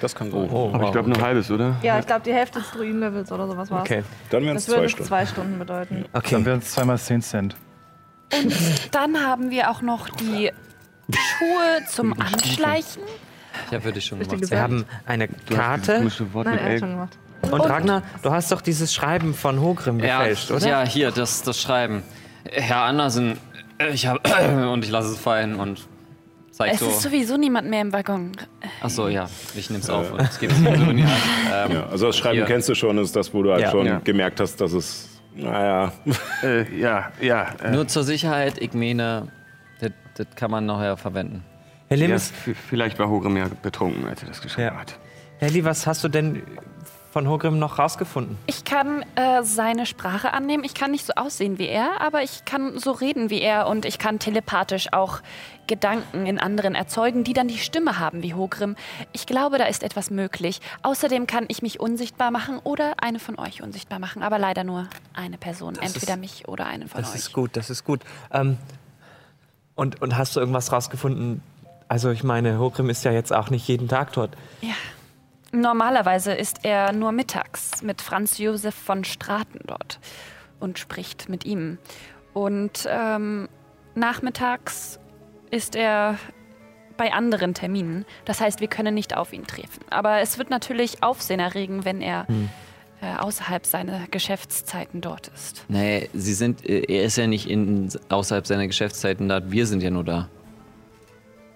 Das 0.00 0.14
kann 0.14 0.30
sein. 0.30 0.48
Oh, 0.50 0.70
Aber 0.72 0.86
ich 0.86 0.92
glaube 0.92 1.10
nur 1.10 1.20
halbes, 1.20 1.50
oder? 1.50 1.76
Ja, 1.82 1.98
ich 1.98 2.06
glaube, 2.06 2.22
die 2.24 2.32
Hälfte 2.32 2.60
des 2.60 2.70
Druidenlevels 2.70 3.30
oder 3.30 3.46
sowas 3.46 3.70
war 3.70 3.80
Okay. 3.82 4.02
Dann 4.30 4.44
wären 4.44 4.56
es 4.56 4.66
Das 4.66 4.74
würde 4.74 4.82
zwei 4.84 4.88
Stunden. 4.88 5.08
zwei 5.08 5.26
Stunden 5.26 5.58
bedeuten. 5.58 6.04
Dann 6.12 6.22
Okay. 6.22 6.44
wären 6.44 6.58
es 6.60 6.70
zweimal 6.72 6.98
10 6.98 7.22
Cent. 7.22 7.56
Dann 8.90 9.16
haben 9.24 9.50
wir 9.50 9.70
auch 9.70 9.82
noch 9.82 10.08
die 10.08 10.50
Schuhe 11.12 11.86
zum 11.88 12.18
Anschleichen. 12.20 13.02
Ja, 13.70 13.82
würde 13.84 13.98
ich 13.98 14.04
schon 14.06 14.18
Richtig 14.18 14.40
gemacht. 14.40 14.50
Wir 14.50 14.60
haben 14.62 14.84
eine 15.06 15.28
Das 15.28 15.56
Karte. 15.56 15.92
Nein, 15.92 16.04
mit 16.04 16.46
er 16.46 16.72
hat 16.72 16.78
schon 16.80 16.90
gemacht. 16.90 17.18
Und 17.50 17.60
Ragnar, 17.60 18.02
du 18.22 18.30
hast 18.32 18.50
doch 18.50 18.60
dieses 18.60 18.92
Schreiben 18.92 19.34
von 19.34 19.60
Hogrim 19.60 20.00
Ja, 20.00 20.18
gefälscht, 20.18 20.50
oder? 20.50 20.66
ja, 20.66 20.84
hier, 20.86 21.10
das, 21.10 21.42
das 21.42 21.60
Schreiben. 21.60 22.02
Herr 22.50 22.82
Andersen, 22.82 23.38
ich 23.92 24.06
habe. 24.06 24.20
und 24.72 24.84
ich 24.84 24.90
lasse 24.90 25.08
es 25.10 25.18
fallen 25.18 25.56
und 25.56 25.86
zeig 26.50 26.72
Es 26.72 26.80
so. 26.80 26.88
ist 26.88 27.02
sowieso 27.02 27.36
niemand 27.36 27.68
mehr 27.68 27.82
im 27.82 27.92
Waggon. 27.92 28.32
Achso, 28.80 29.08
ja, 29.08 29.28
ich 29.54 29.68
nehme 29.70 29.82
es 29.82 29.90
auf 29.90 30.12
und 30.12 30.40
gebe 30.40 30.52
es 30.52 30.58
ihm 30.60 30.64
so 30.76 30.90
in 30.90 30.96
die 30.96 31.04
Hand. 31.04 31.22
Ähm, 31.52 31.72
Ja, 31.72 31.86
also 31.88 32.06
das 32.06 32.16
Schreiben 32.16 32.36
Hier. 32.38 32.46
kennst 32.46 32.68
du 32.68 32.74
schon, 32.74 32.98
ist 32.98 33.14
das, 33.14 33.32
wo 33.34 33.42
du 33.42 33.52
halt 33.52 33.62
Ja. 33.62 33.70
schon 33.70 33.86
Ja. 33.86 34.00
gemerkt 34.02 34.40
hast, 34.40 34.60
dass 34.60 34.72
es, 34.72 35.20
naja, 35.34 35.92
Äh, 36.42 36.64
ja, 36.80 37.12
ja. 37.20 37.48
Äh, 37.62 37.70
Nur 37.72 37.86
zur 37.86 38.02
Sicherheit, 38.02 38.54
ich 38.58 38.72
meine, 38.72 39.28
das, 39.80 39.90
das 40.16 40.26
kann 40.34 40.50
man 40.50 40.66
nachher 40.66 40.96
verwenden. 40.96 41.44
Herr 41.88 41.96
ja, 41.96 42.06
Limes, 42.06 42.30
v- 42.30 42.54
vielleicht 42.68 42.98
war 42.98 43.08
Hogrim 43.08 43.36
ja 43.36 43.46
betrunken, 43.62 44.06
als 44.06 44.22
er 44.22 44.28
das 44.28 44.40
geschrieben 44.42 44.68
Ja. 44.74 44.80
hat. 44.80 44.98
Helly, 45.38 45.64
was 45.64 45.86
hast 45.86 46.02
du 46.02 46.08
denn 46.08 46.42
von 47.12 47.28
Hogrim 47.28 47.58
noch 47.58 47.78
rausgefunden? 47.78 48.36
Ich 48.46 48.64
kann 48.64 49.04
äh, 49.14 49.42
seine 49.42 49.86
Sprache 49.86 50.32
annehmen. 50.32 50.64
Ich 50.64 50.74
kann 50.74 50.90
nicht 50.90 51.06
so 51.06 51.12
aussehen 51.14 51.58
wie 51.58 51.68
er, 51.68 52.00
aber 52.00 52.22
ich 52.22 52.44
kann 52.44 52.78
so 52.78 52.90
reden 52.90 53.30
wie 53.30 53.40
er 53.40 53.66
und 53.68 53.84
ich 53.84 53.98
kann 53.98 54.18
telepathisch 54.18 54.92
auch 54.92 55.20
Gedanken 55.66 56.26
in 56.26 56.38
anderen 56.38 56.74
erzeugen, 56.74 57.22
die 57.24 57.32
dann 57.34 57.48
die 57.48 57.58
Stimme 57.58 57.98
haben 57.98 58.22
wie 58.22 58.34
Hogrim. 58.34 58.76
Ich 59.12 59.26
glaube, 59.26 59.58
da 59.58 59.64
ist 59.64 59.82
etwas 59.82 60.10
möglich. 60.10 60.60
Außerdem 60.82 61.26
kann 61.26 61.44
ich 61.48 61.60
mich 61.62 61.80
unsichtbar 61.80 62.30
machen 62.30 62.58
oder 62.64 62.94
eine 63.02 63.18
von 63.18 63.38
euch 63.38 63.62
unsichtbar 63.62 63.98
machen, 63.98 64.22
aber 64.22 64.38
leider 64.38 64.64
nur 64.64 64.88
eine 65.14 65.38
Person. 65.38 65.74
Das 65.74 65.94
Entweder 65.94 66.14
ist- 66.14 66.20
mich 66.20 66.48
oder 66.48 66.66
einen 66.66 66.88
von 66.88 67.00
Das 67.00 67.10
euch. 67.10 67.16
ist 67.16 67.32
gut, 67.32 67.56
das 67.56 67.68
ist 67.70 67.84
gut. 67.84 68.00
Ähm, 68.32 68.56
und, 69.74 70.00
und 70.02 70.16
hast 70.16 70.34
du 70.36 70.40
irgendwas 70.40 70.72
rausgefunden? 70.72 71.42
Also 71.88 72.10
ich 72.10 72.24
meine, 72.24 72.58
Hogrim 72.58 72.90
ist 72.90 73.04
ja 73.04 73.12
jetzt 73.12 73.32
auch 73.32 73.50
nicht 73.50 73.66
jeden 73.68 73.88
Tag 73.88 74.12
dort. 74.12 74.36
Ja. 74.60 74.74
Normalerweise 75.52 76.32
ist 76.32 76.64
er 76.64 76.92
nur 76.92 77.12
mittags 77.12 77.82
mit 77.82 78.02
Franz 78.02 78.38
Josef 78.38 78.74
von 78.74 79.04
Straten 79.04 79.60
dort 79.66 80.00
und 80.60 80.78
spricht 80.78 81.28
mit 81.28 81.44
ihm. 81.44 81.78
Und 82.34 82.86
ähm, 82.88 83.48
nachmittags 83.94 84.98
ist 85.50 85.76
er 85.76 86.18
bei 86.96 87.12
anderen 87.12 87.54
Terminen. 87.54 88.04
Das 88.24 88.40
heißt, 88.40 88.60
wir 88.60 88.68
können 88.68 88.94
nicht 88.94 89.16
auf 89.16 89.32
ihn 89.32 89.46
treffen. 89.46 89.84
Aber 89.90 90.20
es 90.20 90.38
wird 90.38 90.50
natürlich 90.50 91.02
Aufsehen 91.02 91.40
erregen, 91.40 91.84
wenn 91.84 92.00
er 92.00 92.26
äh, 93.00 93.16
außerhalb 93.18 93.66
seiner 93.66 94.06
Geschäftszeiten 94.10 95.00
dort 95.00 95.28
ist. 95.28 95.64
Nee, 95.68 96.08
sie 96.14 96.34
sind, 96.34 96.66
äh, 96.68 96.80
er 96.80 97.04
ist 97.04 97.16
ja 97.16 97.26
nicht 97.26 97.48
in, 97.48 97.90
außerhalb 98.08 98.46
seiner 98.46 98.66
Geschäftszeiten 98.66 99.28
da, 99.28 99.50
wir 99.50 99.66
sind 99.66 99.82
ja 99.82 99.90
nur 99.90 100.04
da. 100.04 100.28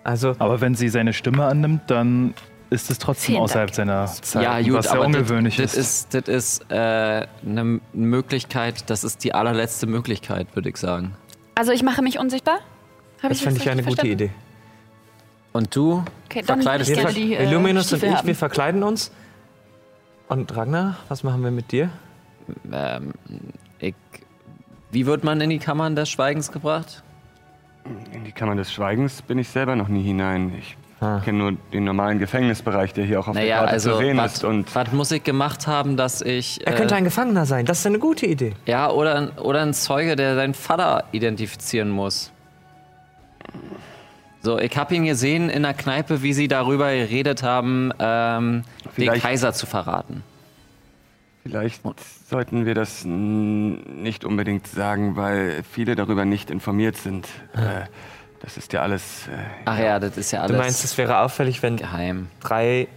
Also, 0.05 0.35
Aber 0.39 0.60
wenn 0.60 0.74
sie 0.74 0.89
seine 0.89 1.12
Stimme 1.12 1.44
annimmt, 1.44 1.82
dann 1.89 2.35
ist 2.70 2.90
es 2.90 2.98
trotzdem 2.98 3.36
außerhalb 3.36 3.74
seiner 3.74 4.06
Zeit, 4.06 4.43
ja, 4.44 4.60
gut, 4.60 4.72
was 4.74 4.86
sehr 4.86 4.94
aber 4.94 5.06
ungewöhnlich 5.06 5.56
das, 5.56 5.74
ist. 5.74 6.14
das 6.14 6.28
ist. 6.28 6.60
Das 6.60 6.70
ist 6.70 6.70
äh, 6.70 7.27
eine 7.44 7.81
Möglichkeit, 7.93 8.89
das 8.89 9.05
ist 9.05 9.24
die 9.24 9.35
allerletzte 9.35 9.86
Möglichkeit, 9.86 10.55
würde 10.55 10.68
ich 10.68 10.77
sagen. 10.77 11.14
Also 11.55 11.72
ich 11.72 11.82
mache 11.82 12.01
mich 12.02 12.18
unsichtbar? 12.18 12.60
Hab 13.22 13.31
das 13.31 13.40
fände 13.40 13.60
ich 13.60 13.68
eine 13.68 13.82
gute 13.82 13.97
verstanden? 13.97 14.12
Idee. 14.12 14.31
Und 15.52 15.74
du 15.74 16.05
Okay, 16.27 16.44
verkleidest 16.44 16.90
dich? 16.97 17.05
die 17.14 17.35
äh, 17.35 17.44
Illuminus 17.44 17.93
und 17.93 18.02
ich, 18.02 18.14
haben. 18.14 18.27
wir 18.27 18.36
verkleiden 18.36 18.82
uns. 18.85 19.10
Und 20.28 20.56
Ragnar, 20.56 20.97
was 21.09 21.24
machen 21.24 21.43
wir 21.43 21.51
mit 21.51 21.72
dir? 21.72 21.90
Ähm, 22.72 23.12
ich, 23.81 23.97
wie 24.93 25.06
wird 25.06 25.24
man 25.24 25.40
in 25.40 25.51
die 25.51 25.59
Kammern 25.59 25.97
des 25.97 26.09
Schweigens 26.09 26.52
gebracht? 26.52 27.02
In 28.12 28.24
die 28.24 28.32
Kammer 28.32 28.57
des 28.57 28.73
Schweigens 28.73 29.23
bin 29.23 29.39
ich 29.39 29.48
selber 29.48 29.77
noch 29.77 29.89
nie 29.89 30.02
hinein. 30.02 30.52
Ich 30.59 30.77
Ah. 31.02 31.20
kenne 31.24 31.39
nur 31.39 31.52
den 31.73 31.85
normalen 31.85 32.19
Gefängnisbereich, 32.19 32.93
der 32.93 33.07
hier 33.07 33.20
auch 33.20 33.28
auf 33.28 33.32
der 33.35 33.43
Naja, 33.44 33.57
Karte 33.61 33.73
also 33.73 33.93
zu 33.93 33.98
sehen 34.01 34.19
was, 34.19 34.35
ist. 34.35 34.44
Und 34.44 34.74
was 34.74 34.93
muss 34.93 35.11
ich 35.11 35.24
gemacht 35.24 35.66
haben, 35.66 35.97
dass 35.97 36.20
ich 36.20 36.61
Er 36.66 36.74
könnte 36.74 36.93
äh, 36.94 36.98
ein 36.98 37.05
Gefangener 37.05 37.47
sein. 37.47 37.65
Das 37.65 37.78
ist 37.78 37.86
eine 37.86 37.98
gute 37.98 38.27
Idee. 38.27 38.52
ja 38.66 38.90
oder 38.90 39.15
ein, 39.15 39.31
oder 39.39 39.62
ein 39.62 39.73
Zeuge, 39.73 40.15
der 40.15 40.35
seinen 40.35 40.52
Vater 40.52 41.05
identifizieren 41.12 41.89
muss. 41.89 42.31
So, 44.43 44.59
ich 44.59 44.77
habe 44.77 44.94
ihn 44.94 45.05
gesehen 45.07 45.48
in 45.48 45.62
der 45.62 45.73
Kneipe, 45.74 46.23
wie 46.23 46.35
sie 46.35 46.48
darüber 46.48 46.90
geredet 46.93 47.43
haben, 47.43 47.93
ähm, 47.98 48.65
den 48.98 49.12
Kaiser 49.15 49.52
zu 49.55 49.65
verraten. 49.66 50.23
Vielleicht 51.42 51.82
sollten 52.28 52.66
wir 52.66 52.74
das 52.74 53.04
nicht 53.04 54.24
unbedingt 54.24 54.66
sagen, 54.66 55.16
weil 55.16 55.62
viele 55.70 55.94
darüber 55.96 56.24
nicht 56.24 56.50
informiert 56.50 56.96
sind. 56.96 57.26
Äh, 57.54 57.86
das 58.40 58.56
ist 58.56 58.72
ja 58.72 58.82
alles. 58.82 59.28
Äh, 59.28 59.32
Ach 59.66 59.78
ja, 59.78 59.98
das 59.98 60.16
ist 60.16 60.30
ja 60.30 60.40
Du 60.40 60.54
alles 60.54 60.58
meinst, 60.58 60.84
es 60.84 60.96
wäre 60.98 61.18
auffällig, 61.20 61.62
wenn 61.62 61.76
geheim. 61.76 62.28
drei 62.40 62.88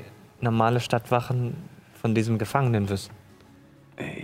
normale 0.41 0.79
Stadtwachen 0.79 1.55
von 2.01 2.13
diesem 2.15 2.37
Gefangenen 2.37 2.89
wissen? 2.89 3.11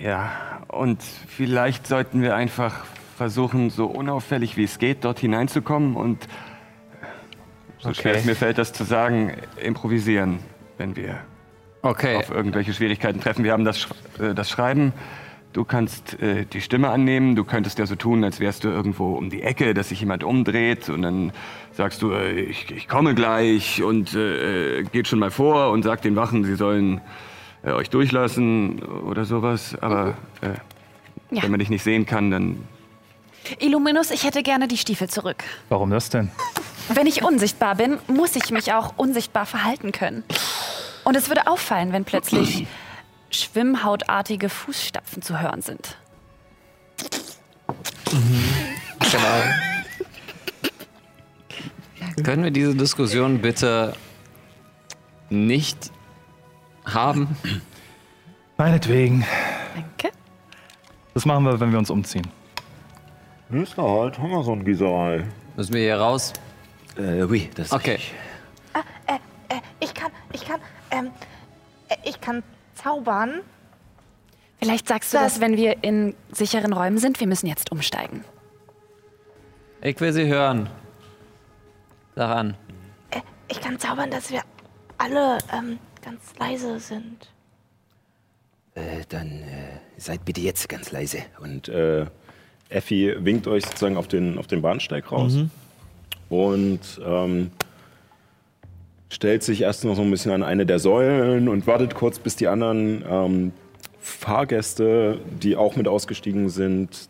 Ja, 0.01 0.31
und 0.67 1.01
vielleicht 1.03 1.87
sollten 1.87 2.21
wir 2.21 2.35
einfach 2.35 2.85
versuchen, 3.17 3.69
so 3.69 3.85
unauffällig 3.85 4.57
wie 4.57 4.63
es 4.63 4.79
geht, 4.79 5.03
dort 5.05 5.19
hineinzukommen 5.19 5.95
und, 5.95 6.27
so 7.79 7.93
schwer 7.93 8.11
Okay. 8.11 8.19
es 8.21 8.25
mir 8.25 8.35
fällt, 8.35 8.57
das 8.57 8.73
zu 8.73 8.83
sagen, 8.83 9.33
improvisieren, 9.61 10.39
wenn 10.77 10.95
wir 10.95 11.19
Okay, 11.81 12.17
auf 12.17 12.29
irgendwelche 12.29 12.73
Schwierigkeiten 12.73 13.21
treffen. 13.21 13.43
Wir 13.43 13.53
haben 13.53 13.63
das, 13.65 13.79
Sch 13.79 13.87
äh, 14.19 14.33
das 14.33 14.49
Schreiben. 14.49 14.93
Du 15.53 15.63
kannst 15.63 16.21
äh, 16.21 16.45
die 16.45 16.61
Stimme 16.61 16.89
annehmen. 16.89 17.35
Du 17.35 17.43
könntest 17.43 17.79
ja 17.79 17.85
so 17.87 17.95
tun, 17.95 18.23
als 18.23 18.39
wärst 18.39 18.63
du 18.63 18.67
irgendwo 18.69 19.13
um 19.15 19.29
die 19.29 19.41
Ecke, 19.41 19.73
dass 19.73 19.89
sich 19.89 19.99
jemand 20.01 20.23
umdreht. 20.23 20.89
Und 20.89 21.01
dann 21.01 21.31
sagst 21.71 22.01
du, 22.01 22.11
äh, 22.11 22.41
ich, 22.41 22.69
ich 22.71 22.87
komme 22.87 23.15
gleich 23.15 23.81
und 23.81 24.13
äh, 24.13 24.83
geht 24.91 25.07
schon 25.07 25.19
mal 25.19 25.31
vor 25.31 25.71
und 25.71 25.83
sagt 25.83 26.05
den 26.05 26.15
Wachen, 26.15 26.43
sie 26.43 26.55
sollen 26.55 27.01
äh, 27.63 27.71
euch 27.71 27.89
durchlassen 27.89 28.83
oder 28.83 29.25
sowas. 29.25 29.75
Aber 29.81 30.15
äh, 30.41 30.49
Ja. 31.31 31.43
wenn 31.43 31.51
man 31.51 31.59
dich 31.59 31.69
nicht 31.69 31.83
sehen 31.83 32.05
kann, 32.05 32.29
dann 32.29 32.57
Illuminus, 33.59 34.11
ich 34.11 34.25
hätte 34.25 34.43
gerne 34.43 34.67
die 34.67 34.77
Stiefel 34.77 35.09
zurück. 35.09 35.43
Warum 35.69 35.89
das 35.89 36.09
denn? 36.09 36.29
Wenn 36.93 37.07
ich 37.07 37.23
unsichtbar 37.23 37.75
bin, 37.75 37.97
muss 38.07 38.35
ich 38.35 38.51
mich 38.51 38.73
auch 38.73 38.93
unsichtbar 38.97 39.45
verhalten 39.45 39.91
können. 39.91 40.23
Und 41.09 41.15
es 41.15 41.27
würde 41.27 41.47
auffallen, 41.47 41.91
wenn 41.91 42.05
plötzlich 42.05 42.67
schwimmhautartige 43.31 44.47
Fußstapfen 44.47 45.23
zu 45.23 45.41
hören 45.41 45.63
sind. 45.63 45.97
können 52.23 52.43
wir 52.43 52.51
diese 52.51 52.75
Diskussion 52.75 53.41
bitte 53.41 53.95
nicht 55.31 55.89
haben? 56.85 57.35
Meinetwegen. 58.57 59.25
Danke. 59.73 60.15
Das 61.15 61.25
machen 61.25 61.43
wir, 61.43 61.59
wenn 61.59 61.71
wir 61.71 61.79
uns 61.79 61.89
umziehen. 61.89 62.27
Ist 63.49 63.75
da 63.79 63.81
halt, 63.81 64.19
haben 64.19 64.29
wir 64.29 64.43
so 64.43 64.53
ein 64.53 64.63
Gießerei. 64.63 65.25
Müssen 65.57 65.73
wir 65.73 65.81
hier 65.81 65.97
raus? 65.97 66.33
Äh, 66.97 67.23
oui, 67.23 67.49
das 67.55 67.71
Okay. 67.71 67.95
Ich 67.95 68.13
kann 72.29 72.43
zaubern. 72.75 73.41
Vielleicht 74.59 74.87
sagst 74.87 75.13
du 75.13 75.17
Das- 75.17 75.33
das, 75.33 75.41
wenn 75.41 75.57
wir 75.57 75.83
in 75.83 76.15
sicheren 76.31 76.73
Räumen 76.73 76.97
sind. 76.97 77.19
Wir 77.19 77.27
müssen 77.27 77.47
jetzt 77.47 77.71
umsteigen. 77.71 78.23
Ich 79.81 79.99
will 79.99 80.13
sie 80.13 80.27
hören. 80.27 80.69
Daran. 82.15 82.55
Ich 83.47 83.59
kann 83.61 83.79
zaubern, 83.79 84.11
dass 84.11 84.29
wir 84.29 84.41
alle 84.99 85.39
ähm, 85.51 85.79
ganz 86.03 86.21
leise 86.37 86.79
sind. 86.79 87.29
Äh, 88.75 88.81
dann 89.09 89.27
äh, 89.27 89.79
seid 89.97 90.23
bitte 90.25 90.41
jetzt 90.41 90.69
ganz 90.69 90.91
leise. 90.91 91.19
Und 91.39 91.67
äh, 91.69 92.05
Effi 92.69 93.15
winkt 93.17 93.47
euch 93.47 93.65
sozusagen 93.65 93.97
auf 93.97 94.07
den, 94.07 94.37
auf 94.37 94.45
den 94.45 94.61
Bahnsteig 94.61 95.11
raus 95.11 95.33
und 96.29 96.79
ähm, 97.03 97.49
stellt 99.09 99.43
sich 99.43 99.61
erst 99.61 99.83
noch 99.85 99.95
so 99.95 100.01
ein 100.01 100.11
bisschen 100.11 100.31
an 100.31 100.43
eine 100.43 100.65
der 100.65 100.79
Säulen 100.79 101.47
und 101.49 101.67
wartet 101.67 101.95
kurz, 101.95 102.19
bis 102.19 102.35
die 102.35 102.47
anderen 102.47 103.03
ähm, 103.09 103.51
Fahrgäste, 103.99 105.19
die 105.41 105.55
auch 105.55 105.75
mit 105.75 105.87
ausgestiegen 105.87 106.49
sind, 106.49 107.09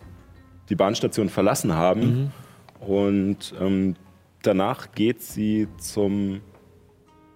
die 0.70 0.76
Bahnstation 0.76 1.30
verlassen 1.30 1.74
haben. 1.74 2.32
Und 2.80 3.54
ähm, 3.60 3.96
danach 4.42 4.92
geht 4.94 5.22
sie 5.22 5.68
zum 5.78 6.42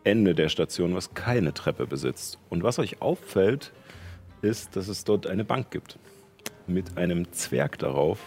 Ende 0.04 0.36
der 0.36 0.50
Station, 0.50 0.96
was 0.96 1.14
keine 1.14 1.54
Treppe 1.54 1.86
besitzt. 1.86 2.40
Und 2.50 2.64
was 2.64 2.80
euch 2.80 3.02
auffällt, 3.02 3.74
ist, 4.42 4.76
dass 4.76 4.88
es 4.88 5.04
dort 5.04 5.28
eine 5.28 5.44
Bank 5.44 5.72
gibt. 5.72 5.98
Mit 6.68 6.98
einem 6.98 7.32
Zwerg 7.34 7.78
darauf, 7.80 8.20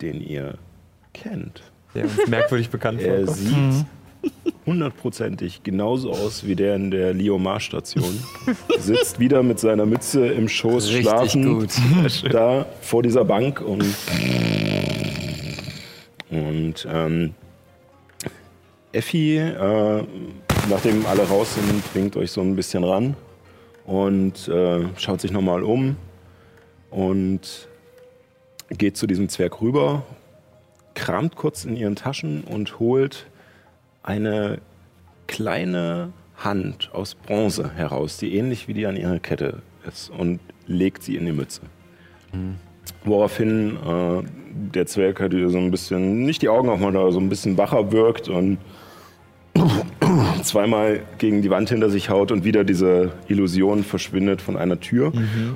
den 0.00 0.20
ihr 0.20 0.58
kennt. 1.12 1.62
Der 1.94 2.04
uns 2.04 2.26
merkwürdig 2.26 2.70
bekannt 2.70 3.00
Er 3.00 3.24
vorkommt. 3.26 3.36
sieht 3.36 3.86
hundertprozentig 4.66 5.62
genauso 5.62 6.10
aus 6.10 6.46
wie 6.46 6.56
der 6.56 6.76
in 6.76 6.90
der 6.90 7.12
Liomar-Station. 7.12 8.18
Sitzt 8.78 9.18
wieder 9.18 9.42
mit 9.42 9.58
seiner 9.58 9.86
Mütze 9.86 10.26
im 10.26 10.48
Schoß 10.48 10.88
Richtig 10.88 11.04
schlafend 11.04 11.72
da 12.32 12.66
vor 12.80 13.02
dieser 13.02 13.24
Bank 13.24 13.60
und, 13.60 13.84
und 16.30 16.88
ähm, 16.90 17.34
Effi, 18.92 19.38
äh, 19.38 20.04
nachdem 20.70 21.04
alle 21.06 21.24
raus 21.24 21.54
sind, 21.54 21.94
winkt 21.94 22.16
euch 22.16 22.30
so 22.30 22.40
ein 22.40 22.56
bisschen 22.56 22.84
ran 22.84 23.16
und 23.86 24.48
äh, 24.48 24.84
schaut 24.96 25.20
sich 25.20 25.32
nochmal 25.32 25.62
um 25.62 25.96
und 26.90 27.68
geht 28.70 28.96
zu 28.96 29.06
diesem 29.06 29.28
Zwerg 29.28 29.60
rüber, 29.60 30.04
kramt 30.94 31.36
kurz 31.36 31.64
in 31.64 31.76
ihren 31.76 31.96
Taschen 31.96 32.44
und 32.44 32.78
holt 32.78 33.26
eine 34.04 34.58
kleine 35.26 36.12
Hand 36.36 36.90
aus 36.92 37.14
Bronze 37.14 37.70
heraus, 37.74 38.18
die 38.18 38.36
ähnlich 38.36 38.68
wie 38.68 38.74
die 38.74 38.86
an 38.86 38.96
ihrer 38.96 39.18
Kette 39.18 39.62
ist, 39.88 40.10
und 40.10 40.40
legt 40.66 41.02
sie 41.02 41.16
in 41.16 41.26
die 41.26 41.32
Mütze. 41.32 41.62
Woraufhin 43.04 43.76
äh, 43.76 44.22
der 44.74 44.86
Zwerg 44.86 45.20
halt 45.20 45.32
so 45.32 45.58
ein 45.58 45.70
bisschen, 45.70 46.24
nicht 46.24 46.42
die 46.42 46.48
Augen 46.48 46.68
aufmacht, 46.68 46.96
aber 46.96 47.12
so 47.12 47.20
ein 47.20 47.28
bisschen 47.28 47.56
wacher 47.56 47.92
wirkt 47.92 48.28
und 48.28 48.58
zweimal 50.42 51.00
gegen 51.18 51.42
die 51.42 51.50
Wand 51.50 51.68
hinter 51.70 51.88
sich 51.88 52.10
haut 52.10 52.32
und 52.32 52.44
wieder 52.44 52.64
diese 52.64 53.12
Illusion 53.28 53.84
verschwindet 53.84 54.42
von 54.42 54.56
einer 54.56 54.80
Tür. 54.80 55.12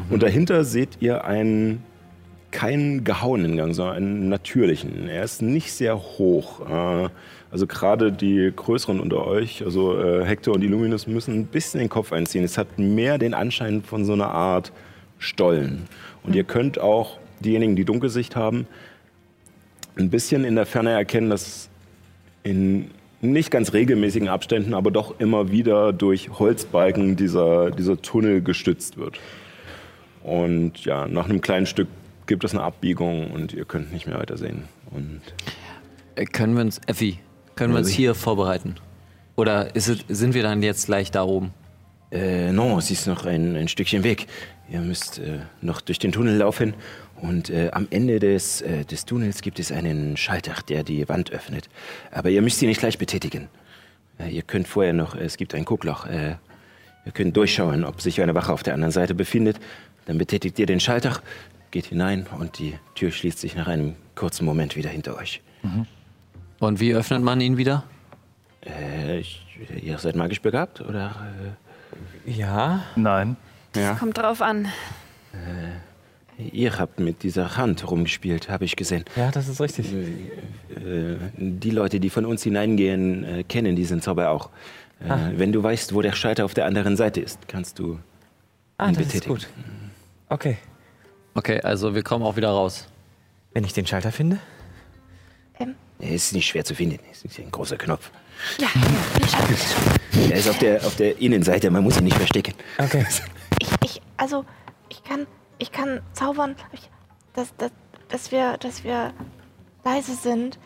Und 0.08 0.22
dahinter 0.22 0.64
seht 0.64 0.98
ihr 1.00 1.24
einen 1.24 1.82
keinen 2.50 3.04
gehauenen 3.04 3.56
Gang, 3.56 3.74
sondern 3.74 3.96
einen 3.96 4.28
natürlichen. 4.28 5.08
Er 5.08 5.24
ist 5.24 5.42
nicht 5.42 5.72
sehr 5.72 5.98
hoch. 5.98 6.60
Äh, 6.68 7.08
Also 7.50 7.66
gerade 7.66 8.12
die 8.12 8.52
Größeren 8.54 9.00
unter 9.00 9.26
euch, 9.26 9.64
also 9.64 9.98
äh, 9.98 10.24
Hector 10.24 10.54
und 10.54 10.62
Illuminus, 10.62 11.06
müssen 11.06 11.34
ein 11.34 11.46
bisschen 11.46 11.80
den 11.80 11.88
Kopf 11.88 12.12
einziehen. 12.12 12.44
Es 12.44 12.58
hat 12.58 12.78
mehr 12.78 13.16
den 13.18 13.32
Anschein 13.32 13.82
von 13.82 14.04
so 14.04 14.12
einer 14.12 14.30
Art 14.30 14.72
Stollen. 15.18 15.88
Und 16.22 16.36
ihr 16.36 16.44
könnt 16.44 16.78
auch 16.78 17.18
diejenigen, 17.40 17.74
die 17.74 17.84
Dunkelsicht 17.84 18.36
haben, 18.36 18.66
ein 19.96 20.10
bisschen 20.10 20.44
in 20.44 20.54
der 20.54 20.66
Ferne 20.66 20.90
erkennen, 20.90 21.30
dass 21.30 21.68
in 22.42 22.90
nicht 23.20 23.50
ganz 23.50 23.72
regelmäßigen 23.72 24.28
Abständen, 24.28 24.74
aber 24.74 24.90
doch 24.90 25.18
immer 25.18 25.50
wieder 25.50 25.92
durch 25.92 26.30
Holzbalken 26.38 27.16
dieser, 27.16 27.70
dieser 27.70 28.00
Tunnel 28.00 28.42
gestützt 28.42 28.96
wird. 28.96 29.18
Und 30.22 30.84
ja, 30.84 31.08
nach 31.08 31.28
einem 31.28 31.40
kleinen 31.40 31.66
Stück 31.66 31.88
gibt 32.26 32.44
es 32.44 32.52
eine 32.52 32.62
Abbiegung 32.62 33.30
und 33.32 33.52
ihr 33.54 33.64
könnt 33.64 33.92
nicht 33.92 34.06
mehr 34.06 34.18
weitersehen. 34.18 34.64
Und 34.90 35.20
Äh, 36.14 36.26
Können 36.26 36.54
wir 36.54 36.62
uns, 36.62 36.80
Effi, 36.86 37.18
können 37.58 37.74
wir 37.74 37.78
uns 37.78 37.88
hier 37.88 38.14
vorbereiten? 38.14 38.76
Oder 39.34 39.74
ist 39.74 39.88
es, 39.88 40.04
sind 40.08 40.34
wir 40.34 40.44
dann 40.44 40.62
jetzt 40.62 40.86
gleich 40.86 41.10
da 41.10 41.24
oben? 41.24 41.52
Äh, 42.12 42.52
no, 42.52 42.78
es 42.78 42.90
ist 42.90 43.06
noch 43.06 43.26
ein, 43.26 43.56
ein 43.56 43.66
Stückchen 43.66 44.04
Weg. 44.04 44.28
Ihr 44.70 44.80
müsst 44.80 45.18
äh, 45.18 45.40
noch 45.60 45.80
durch 45.80 45.98
den 45.98 46.12
Tunnel 46.12 46.36
laufen 46.36 46.74
und 47.20 47.50
äh, 47.50 47.70
am 47.72 47.88
Ende 47.90 48.20
des, 48.20 48.62
äh, 48.62 48.84
des 48.84 49.04
Tunnels 49.06 49.42
gibt 49.42 49.58
es 49.58 49.72
einen 49.72 50.16
Schalter, 50.16 50.54
der 50.68 50.84
die 50.84 51.08
Wand 51.08 51.32
öffnet. 51.32 51.68
Aber 52.12 52.30
ihr 52.30 52.42
müsst 52.42 52.62
ihn 52.62 52.68
nicht 52.68 52.78
gleich 52.78 52.96
betätigen. 52.96 53.48
Äh, 54.18 54.30
ihr 54.30 54.42
könnt 54.42 54.68
vorher 54.68 54.92
noch, 54.92 55.16
es 55.16 55.36
gibt 55.36 55.54
ein 55.54 55.64
Guckloch, 55.64 56.06
äh, 56.06 56.36
ihr 57.06 57.12
könnt 57.12 57.36
durchschauen, 57.36 57.84
ob 57.84 58.00
sich 58.00 58.22
eine 58.22 58.36
Wache 58.36 58.52
auf 58.52 58.62
der 58.62 58.74
anderen 58.74 58.92
Seite 58.92 59.14
befindet. 59.14 59.58
Dann 60.06 60.16
betätigt 60.16 60.58
ihr 60.60 60.66
den 60.66 60.78
Schalter, 60.80 61.20
geht 61.72 61.86
hinein 61.86 62.26
und 62.38 62.58
die 62.60 62.74
Tür 62.94 63.10
schließt 63.10 63.40
sich 63.40 63.56
nach 63.56 63.66
einem 63.66 63.96
kurzen 64.14 64.44
Moment 64.44 64.76
wieder 64.76 64.90
hinter 64.90 65.16
euch. 65.16 65.42
Und 66.60 66.80
wie 66.80 66.94
öffnet 66.94 67.22
man 67.22 67.40
ihn 67.40 67.56
wieder? 67.56 67.84
Äh, 68.66 69.18
ich, 69.20 69.46
ihr 69.82 69.98
seid 69.98 70.16
magisch 70.16 70.40
begabt, 70.42 70.80
oder? 70.80 71.14
Ja. 72.26 72.82
Nein. 72.96 73.36
Kommt 73.98 74.18
drauf 74.18 74.42
an. 74.42 74.66
Äh, 75.32 76.42
ihr 76.50 76.78
habt 76.78 76.98
mit 77.00 77.22
dieser 77.22 77.56
Hand 77.56 77.88
rumgespielt, 77.88 78.48
habe 78.48 78.64
ich 78.64 78.74
gesehen. 78.76 79.04
Ja, 79.16 79.30
das 79.30 79.46
ist 79.48 79.60
richtig. 79.60 79.92
Äh, 79.92 81.16
die 81.36 81.70
Leute, 81.70 82.00
die 82.00 82.10
von 82.10 82.24
uns 82.26 82.42
hineingehen, 82.42 83.24
äh, 83.24 83.42
kennen 83.44 83.76
diesen 83.76 84.00
Zauber 84.02 84.30
auch. 84.30 84.46
Äh, 85.00 85.10
Ah. 85.10 85.30
Wenn 85.36 85.52
du 85.52 85.62
weißt, 85.62 85.94
wo 85.94 86.02
der 86.02 86.10
Schalter 86.12 86.44
auf 86.44 86.54
der 86.54 86.66
anderen 86.66 86.96
Seite 86.96 87.20
ist, 87.20 87.46
kannst 87.46 87.78
du 87.78 88.00
Ah, 88.78 88.88
ihn 88.88 88.94
das 88.94 89.02
ist 89.06 89.12
betätigen. 89.12 89.34
gut. 89.34 89.48
Okay. 90.28 90.58
Okay, 91.34 91.60
also 91.60 91.94
wir 91.94 92.02
kommen 92.02 92.24
auch 92.24 92.34
wieder 92.36 92.48
raus. 92.50 92.88
Wenn 93.54 93.62
ich 93.62 93.72
den 93.72 93.86
Schalter 93.86 94.10
finde? 94.10 94.38
Er 96.00 96.10
ist 96.10 96.32
nicht 96.32 96.46
schwer 96.46 96.64
zu 96.64 96.74
finden. 96.74 96.98
Es 97.10 97.24
ist 97.24 97.38
ein 97.38 97.50
großer 97.50 97.76
Knopf. 97.76 98.10
Ja, 98.58 98.68
wir 99.18 99.28
schaffen 99.28 99.54
es. 99.54 100.30
Er 100.30 100.36
ist 100.38 100.48
auf 100.48 100.58
der, 100.58 100.86
auf 100.86 100.96
der 100.96 101.20
Innenseite, 101.20 101.70
man 101.70 101.82
muss 101.82 101.98
ihn 101.98 102.04
nicht 102.04 102.16
verstecken. 102.16 102.54
Okay. 102.78 103.04
Ich, 103.60 103.68
ich, 103.84 104.02
also, 104.16 104.44
ich 104.88 105.02
kann, 105.02 105.26
ich 105.58 105.72
kann 105.72 106.00
zaubern, 106.12 106.54
ich, 106.72 106.88
dass, 107.34 107.54
dass, 107.56 107.72
dass, 108.08 108.30
wir, 108.30 108.56
dass 108.58 108.84
wir 108.84 109.12
leise 109.84 110.14
sind. 110.14 110.58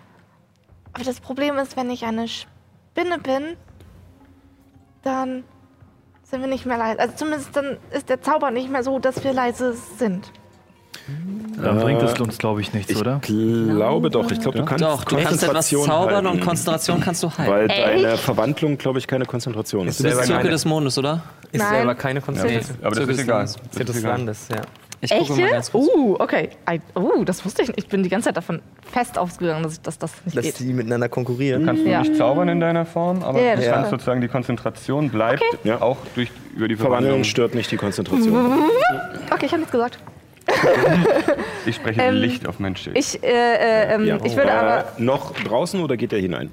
Aber 0.92 1.04
das 1.04 1.20
Problem 1.20 1.56
ist, 1.56 1.76
wenn 1.76 1.90
ich 1.90 2.04
eine 2.04 2.28
Spinne 2.28 3.18
bin, 3.18 3.56
dann 5.02 5.44
sind 6.22 6.40
wir 6.42 6.48
nicht 6.48 6.66
mehr 6.66 6.76
leise. 6.76 6.98
Also 7.00 7.14
zumindest 7.16 7.56
dann 7.56 7.78
ist 7.90 8.10
der 8.10 8.20
Zauber 8.20 8.50
nicht 8.50 8.70
mehr 8.70 8.82
so, 8.82 8.98
dass 8.98 9.24
wir 9.24 9.32
leise 9.32 9.74
sind. 9.98 10.30
Dann 11.62 11.78
Äh, 11.78 11.82
bringt 11.82 12.02
es 12.02 12.18
uns, 12.20 12.38
glaube 12.38 12.60
ich, 12.60 12.72
nichts, 12.72 12.90
ich 12.90 12.98
oder? 12.98 13.18
glaube 13.20 14.10
doch. 14.10 14.30
Ich 14.30 14.40
glaube, 14.40 14.58
du 14.58 14.64
kannst 14.64 14.84
Doch, 14.84 15.04
du 15.04 15.16
kannst 15.16 15.42
etwas 15.42 15.68
zaubern 15.68 16.26
und 16.26 16.32
halten, 16.32 16.40
Konzentration 16.44 17.00
kannst 17.00 17.22
du 17.22 17.30
halten. 17.30 17.50
Weil 17.50 17.68
deine 17.68 18.16
Verwandlung, 18.16 18.78
glaube 18.78 18.98
ich, 18.98 19.06
keine 19.06 19.24
Konzentration 19.26 19.88
ist. 19.88 20.00
du 20.00 20.04
bist 20.04 20.16
selber 20.16 20.26
Zirkel 20.32 20.50
des 20.50 20.64
Mondes, 20.64 20.98
oder? 20.98 21.22
Ist 21.50 21.60
Nein. 21.60 21.74
selber 21.74 21.94
keine 21.94 22.20
Konzentration. 22.20 22.76
Aber 22.82 22.94
das 22.94 23.08
ist 23.08 23.18
egal. 23.20 23.46
Zirkel 23.48 23.80
ist 23.80 23.94
des. 23.96 24.02
Landes, 24.02 24.48
ja. 24.50 24.62
Ich 25.04 25.10
gucke 25.10 25.32
mal 25.40 25.50
ganz 25.50 25.72
kurz. 25.72 25.88
Uh, 25.96 26.14
okay. 26.20 26.50
I, 26.70 26.80
uh, 26.96 27.24
das 27.24 27.44
wusste 27.44 27.62
ich 27.62 27.68
nicht. 27.68 27.78
Ich 27.80 27.88
bin 27.88 28.04
die 28.04 28.08
ganze 28.08 28.26
Zeit 28.28 28.36
davon 28.36 28.62
fest 28.92 29.18
ausgegangen, 29.18 29.64
dass, 29.64 29.72
ich, 29.72 29.80
dass 29.82 29.98
das 29.98 30.12
nicht 30.24 30.36
Dass 30.36 30.44
geht. 30.44 30.60
die 30.60 30.72
miteinander 30.72 31.08
konkurrieren. 31.08 31.66
Kannst 31.66 31.84
du 31.84 31.88
Ja. 31.90 32.00
nicht 32.02 32.14
zaubern 32.16 32.48
in 32.48 32.60
deiner 32.60 32.86
Form, 32.86 33.20
aber 33.24 33.40
Ja, 33.40 33.58
ja, 33.58 33.88
sozusagen 33.90 34.20
die 34.20 34.28
Konzentration 34.28 35.10
bleibt 35.10 35.42
Ja. 35.64 35.82
auch 35.82 35.96
durch 36.14 36.30
über 36.54 36.68
die 36.68 36.76
Verwandeln 36.76 37.02
Verwandlung. 37.06 37.24
stört 37.24 37.54
nicht 37.56 37.70
die 37.72 37.76
Konzentration. 37.78 38.32
Okay, 39.32 39.46
ich 39.46 39.52
habe 39.52 39.60
nichts 39.60 39.72
gesagt. 39.72 39.98
Ich 41.66 41.76
spreche 41.76 42.00
Ähm, 42.02 42.14
Licht 42.16 42.46
auf 42.48 42.58
Mensch. 42.58 42.88
Ich, 42.94 43.22
äh, 43.22 43.26
äh, 43.26 43.94
ähm, 43.94 44.04
Ja. 44.06 44.18
ich 44.24 44.34
würde 44.36 44.52
aber. 44.52 44.78
Äh, 44.98 45.02
noch 45.02 45.32
draußen 45.32 45.80
oder 45.80 45.96
geht 45.96 46.12
er 46.12 46.18
hinein? 46.18 46.50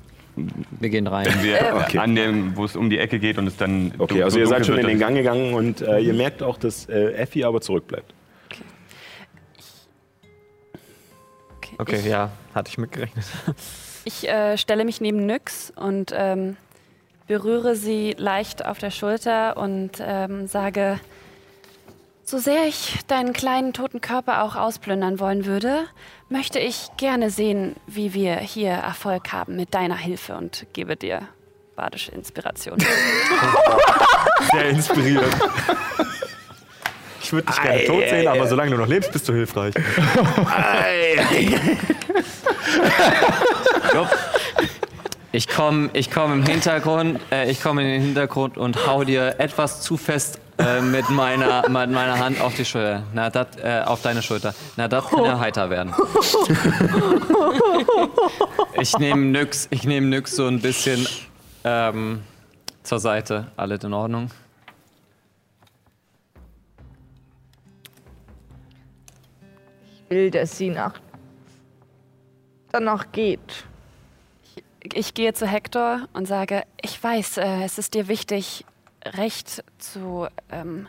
Wir 0.79 0.89
gehen 0.89 1.07
rein. 1.07 1.25
Wenn 1.25 1.43
wir 1.43 1.75
Okay. 1.85 1.97
an 1.97 2.15
dem, 2.15 2.55
wo 2.55 2.63
es 2.65 2.75
um 2.75 2.89
die 2.89 2.99
Ecke 2.99 3.19
geht 3.19 3.37
und 3.37 3.47
es 3.47 3.57
dann 3.57 3.91
Okay, 3.97 4.23
also 4.23 4.35
so 4.35 4.39
ihr 4.39 4.47
seid 4.47 4.65
schon 4.65 4.77
in 4.77 4.87
den 4.87 4.99
Gang 4.99 5.15
gegangen 5.15 5.53
und 5.53 5.81
äh, 5.81 5.99
ihr 5.99 6.13
merkt 6.13 6.43
auch, 6.43 6.57
dass 6.57 6.87
äh, 6.87 7.13
Effi 7.13 7.43
aber 7.43 7.59
zurückbleibt. 7.61 8.13
Okay, 11.77 12.07
ja, 12.09 12.31
hatte 12.53 12.69
ich 12.69 12.77
mitgerechnet. 12.77 13.25
Ich 14.05 14.27
äh, 14.27 14.57
stelle 14.57 14.85
mich 14.85 15.01
neben 15.01 15.25
Nyx 15.25 15.71
und 15.75 16.13
ähm, 16.15 16.57
berühre 17.27 17.75
sie 17.75 18.15
leicht 18.17 18.65
auf 18.65 18.79
der 18.79 18.91
Schulter 18.91 19.55
und 19.57 19.91
ähm, 20.01 20.47
sage, 20.47 20.99
so 22.29 22.37
sehr 22.37 22.67
ich 22.67 22.99
deinen 23.07 23.33
kleinen 23.33 23.73
toten 23.73 24.01
Körper 24.01 24.43
auch 24.43 24.55
ausplündern 24.55 25.19
wollen 25.19 25.45
würde, 25.45 25.85
möchte 26.29 26.59
ich 26.59 26.89
gerne 26.97 27.31
sehen, 27.31 27.75
wie 27.87 28.13
wir 28.13 28.35
hier 28.35 28.69
Erfolg 28.69 29.33
haben 29.33 29.55
mit 29.55 29.73
deiner 29.73 29.97
Hilfe 29.97 30.35
und 30.35 30.67
gebe 30.73 30.95
dir 30.95 31.23
badische 31.75 32.11
Inspiration. 32.11 32.77
Sehr 34.51 34.69
inspirierend. 34.69 35.35
Ich 37.21 37.33
würde 37.33 37.47
dich 37.47 37.61
gerne 37.61 37.85
tot 37.85 38.03
sehen, 38.09 38.27
aber 38.27 38.47
solange 38.47 38.71
du 38.71 38.77
noch 38.77 38.87
lebst, 38.87 39.11
bist 39.11 39.27
du 39.27 39.33
hilfreich. 39.33 39.73
Ich 45.31 45.47
komme 45.47 45.89
ich 45.93 46.11
komm 46.11 46.33
im 46.33 46.45
Hintergrund, 46.45 47.19
äh, 47.31 47.49
ich 47.49 47.61
komme 47.61 47.81
in 47.81 47.87
den 47.87 48.01
Hintergrund 48.01 48.57
und 48.57 48.87
hau 48.87 49.03
dir 49.03 49.35
etwas 49.39 49.81
zu 49.81 49.95
fest 49.95 50.39
äh, 50.59 50.81
mit, 50.81 51.09
meiner, 51.09 51.67
mit 51.67 51.89
meiner 51.91 52.19
Hand 52.19 52.39
auf 52.41 52.55
die 52.55 52.65
Schulter. 52.65 53.03
Na, 53.13 53.29
dat, 53.29 53.59
äh, 53.63 53.81
auf 53.85 54.01
deine 54.01 54.21
Schulter. 54.21 54.53
Na, 54.77 54.87
das 54.87 55.07
kann 55.07 55.23
ja 55.23 55.39
heiter 55.39 55.69
werden. 55.69 55.93
Ich 58.73 58.97
nehme 58.97 59.25
Nyx, 59.25 59.67
ich 59.71 59.83
nehme 59.83 60.07
Nyx 60.07 60.35
so 60.35 60.47
ein 60.47 60.61
bisschen 60.61 61.05
ähm, 61.63 62.21
zur 62.83 62.99
Seite. 62.99 63.47
Alles 63.57 63.83
in 63.83 63.93
Ordnung? 63.93 64.29
will, 70.09 70.31
dass 70.31 70.57
sie 70.57 70.69
nach 70.69 70.99
danach 72.71 73.11
geht. 73.11 73.65
Ich 74.93 75.13
gehe 75.13 75.33
zu 75.33 75.45
Hector 75.45 76.07
und 76.13 76.27
sage, 76.27 76.63
ich 76.81 77.01
weiß, 77.01 77.37
äh, 77.37 77.63
es 77.63 77.77
ist 77.77 77.93
dir 77.93 78.07
wichtig, 78.07 78.65
Recht 79.05 79.63
zu, 79.77 80.27
ähm, 80.51 80.87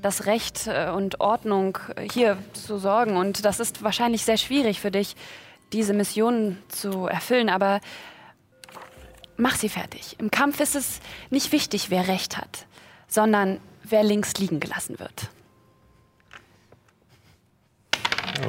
das 0.00 0.26
Recht 0.26 0.66
äh, 0.66 0.90
und 0.90 1.20
Ordnung 1.20 1.78
äh, 1.96 2.08
hier 2.10 2.38
zu 2.52 2.78
sorgen. 2.78 3.16
Und 3.16 3.44
das 3.44 3.60
ist 3.60 3.82
wahrscheinlich 3.82 4.24
sehr 4.24 4.36
schwierig 4.36 4.80
für 4.80 4.90
dich, 4.90 5.16
diese 5.72 5.92
Mission 5.92 6.58
zu 6.68 7.06
erfüllen. 7.06 7.48
Aber 7.48 7.80
mach 9.36 9.56
sie 9.56 9.68
fertig. 9.68 10.16
Im 10.18 10.30
Kampf 10.30 10.60
ist 10.60 10.74
es 10.74 11.00
nicht 11.30 11.52
wichtig, 11.52 11.90
wer 11.90 12.08
Recht 12.08 12.36
hat, 12.36 12.66
sondern 13.08 13.60
wer 13.84 14.02
links 14.02 14.34
liegen 14.34 14.60
gelassen 14.60 14.98
wird. 14.98 15.30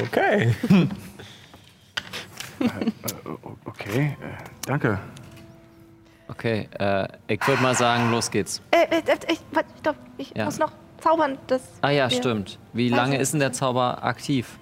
Okay. 0.03 0.55
Okay, 3.65 4.15
äh, 4.21 4.43
danke. 4.65 4.99
Okay, 6.31 6.69
äh, 6.79 7.07
ich 7.27 7.45
würde 7.47 7.61
mal 7.61 7.75
sagen, 7.75 8.09
los 8.11 8.31
geht's. 8.31 8.61
Äh, 8.71 8.83
äh, 8.95 8.99
äh, 8.99 9.17
ich, 9.31 9.39
stopp, 9.79 9.95
ich 10.17 10.33
Ja. 10.35 10.45
muss 10.45 10.57
noch 10.59 10.71
zaubern. 10.99 11.37
Das 11.47 11.61
Ah 11.81 11.89
ja, 11.89 12.09
wir- 12.09 12.17
stimmt. 12.17 12.57
Wie 12.73 12.89
lange 12.89 13.17
ist 13.19 13.33
denn 13.33 13.39
der 13.41 13.51
Zauber 13.51 14.03
aktiv? 14.03 14.57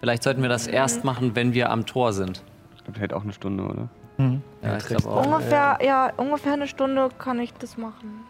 Vielleicht 0.00 0.24
sollten 0.24 0.42
wir 0.42 0.48
das 0.48 0.66
erst 0.66 1.04
machen, 1.04 1.36
wenn 1.36 1.54
wir 1.54 1.70
am 1.70 1.86
Tor 1.86 2.12
sind. 2.12 2.42
Ich 2.76 2.82
glaube, 2.82 2.92
der 2.94 3.00
hält 3.02 3.12
auch 3.12 3.22
eine 3.22 3.32
Stunde, 3.32 3.62
oder? 3.64 3.88
Ja, 4.62 4.76
ich 4.76 4.86
glaube 4.86 5.08
auch. 5.08 5.24
Ungefähr, 5.26 5.78
ja, 5.82 6.12
ungefähr 6.16 6.52
eine 6.52 6.66
Stunde 6.68 7.08
kann 7.18 7.38
ich 7.40 7.52
das 7.54 7.76
machen. 7.76 8.20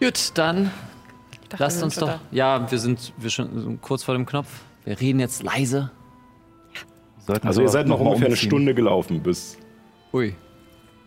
Gut, 0.00 0.32
dann 0.34 0.70
dachte, 1.50 1.62
lasst 1.62 1.82
uns 1.82 1.94
sind 1.94 2.02
doch. 2.08 2.12
schon 2.12 2.20
Ja, 2.30 2.70
wir 2.70 2.78
sind, 2.78 3.12
wir 3.16 3.30
schon 3.30 3.58
so 3.60 3.78
kurz 3.80 4.02
vor 4.02 4.14
dem 4.14 4.26
Knopf. 4.26 4.48
Wir 4.84 4.98
reden 5.00 5.20
jetzt 5.20 5.42
leise. 5.42 5.90
Sollten 7.18 7.46
Also 7.46 7.60
wir 7.60 7.66
ihr 7.66 7.70
seid 7.70 7.86
noch 7.86 7.98
mal 7.98 8.06
ungefähr 8.06 8.26
eine 8.26 8.34
umziehen. 8.34 8.48
Stunde 8.50 8.74
gelaufen 8.74 9.22
bis. 9.22 9.56
Ui. 10.12 10.34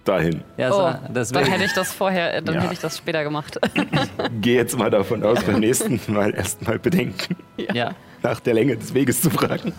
Dahin. 0.07 0.41
Ja, 0.57 0.69
Oh, 0.69 0.73
so, 0.73 0.81
dann 0.81 1.13
deswegen. 1.13 1.45
hätte 1.45 1.63
ich 1.65 1.73
das 1.73 1.91
vorher, 1.91 2.35
äh, 2.35 2.41
dann 2.41 2.55
Ja. 2.55 2.61
hätte 2.61 2.73
ich 2.73 2.79
das 2.79 2.97
später 2.97 3.23
gemacht. 3.23 3.59
Geh 4.41 4.55
jetzt 4.55 4.77
mal 4.77 4.89
davon 4.89 5.23
aus, 5.23 5.43
beim 5.43 5.59
nächsten 5.59 5.99
Mal 6.07 6.33
erstmal 6.33 6.79
bedenken, 6.79 7.35
Ja. 7.73 7.91
nach 8.23 8.39
der 8.39 8.53
Länge 8.53 8.77
des 8.77 8.93
Weges 8.93 9.21
zu 9.21 9.29
fragen. 9.29 9.73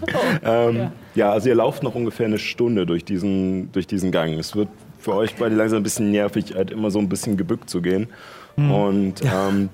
ähm, 0.44 0.90
ja. 1.14 1.30
also 1.32 1.48
ihr 1.48 1.54
lauft 1.54 1.82
noch 1.82 1.94
ungefähr 1.94 2.26
eine 2.26 2.38
Stunde 2.38 2.86
durch 2.86 3.04
diesen, 3.04 3.70
durch 3.72 3.86
diesen 3.86 4.10
Gang. 4.12 4.34
Es 4.38 4.54
wird 4.54 4.68
für 4.98 5.14
euch 5.14 5.34
beide 5.36 5.54
langsam 5.54 5.80
ein 5.80 5.82
bisschen 5.84 6.10
nervig, 6.10 6.54
halt 6.54 6.70
immer 6.70 6.90
so 6.90 6.98
ein 6.98 7.08
bisschen 7.08 7.36
gebückt 7.36 7.70
zu 7.70 7.80
gehen. 7.82 8.08
Und 8.56 9.22
ähm, 9.24 9.68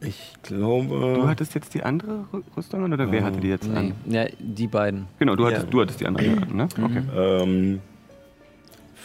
ich 0.00 0.32
glaube. 0.42 1.14
Du 1.16 1.26
hattest 1.28 1.54
jetzt 1.54 1.74
die 1.74 1.82
andere 1.82 2.24
Rü- 2.32 2.42
Rüstung 2.56 2.84
an 2.84 2.92
oder 2.92 3.10
wer 3.10 3.24
hatte 3.24 3.40
die 3.40 3.48
jetzt 3.48 3.68
Nee. 3.68 3.76
an? 3.78 3.92
Ja, 4.06 4.24
die 4.38 4.66
beiden. 4.66 5.06
Genau, 5.18 5.36
du 5.36 5.46
hattest, 5.46 5.66
du 5.70 5.80
hattest 5.80 6.00
die 6.00 6.06
andere 6.06 6.26
an, 6.30 6.48
ne? 6.54 6.68
Okay. 6.82 7.02
Ähm, 7.16 7.80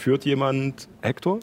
führt 0.02 0.26
jemand 0.26 0.88
Hector? 1.02 1.40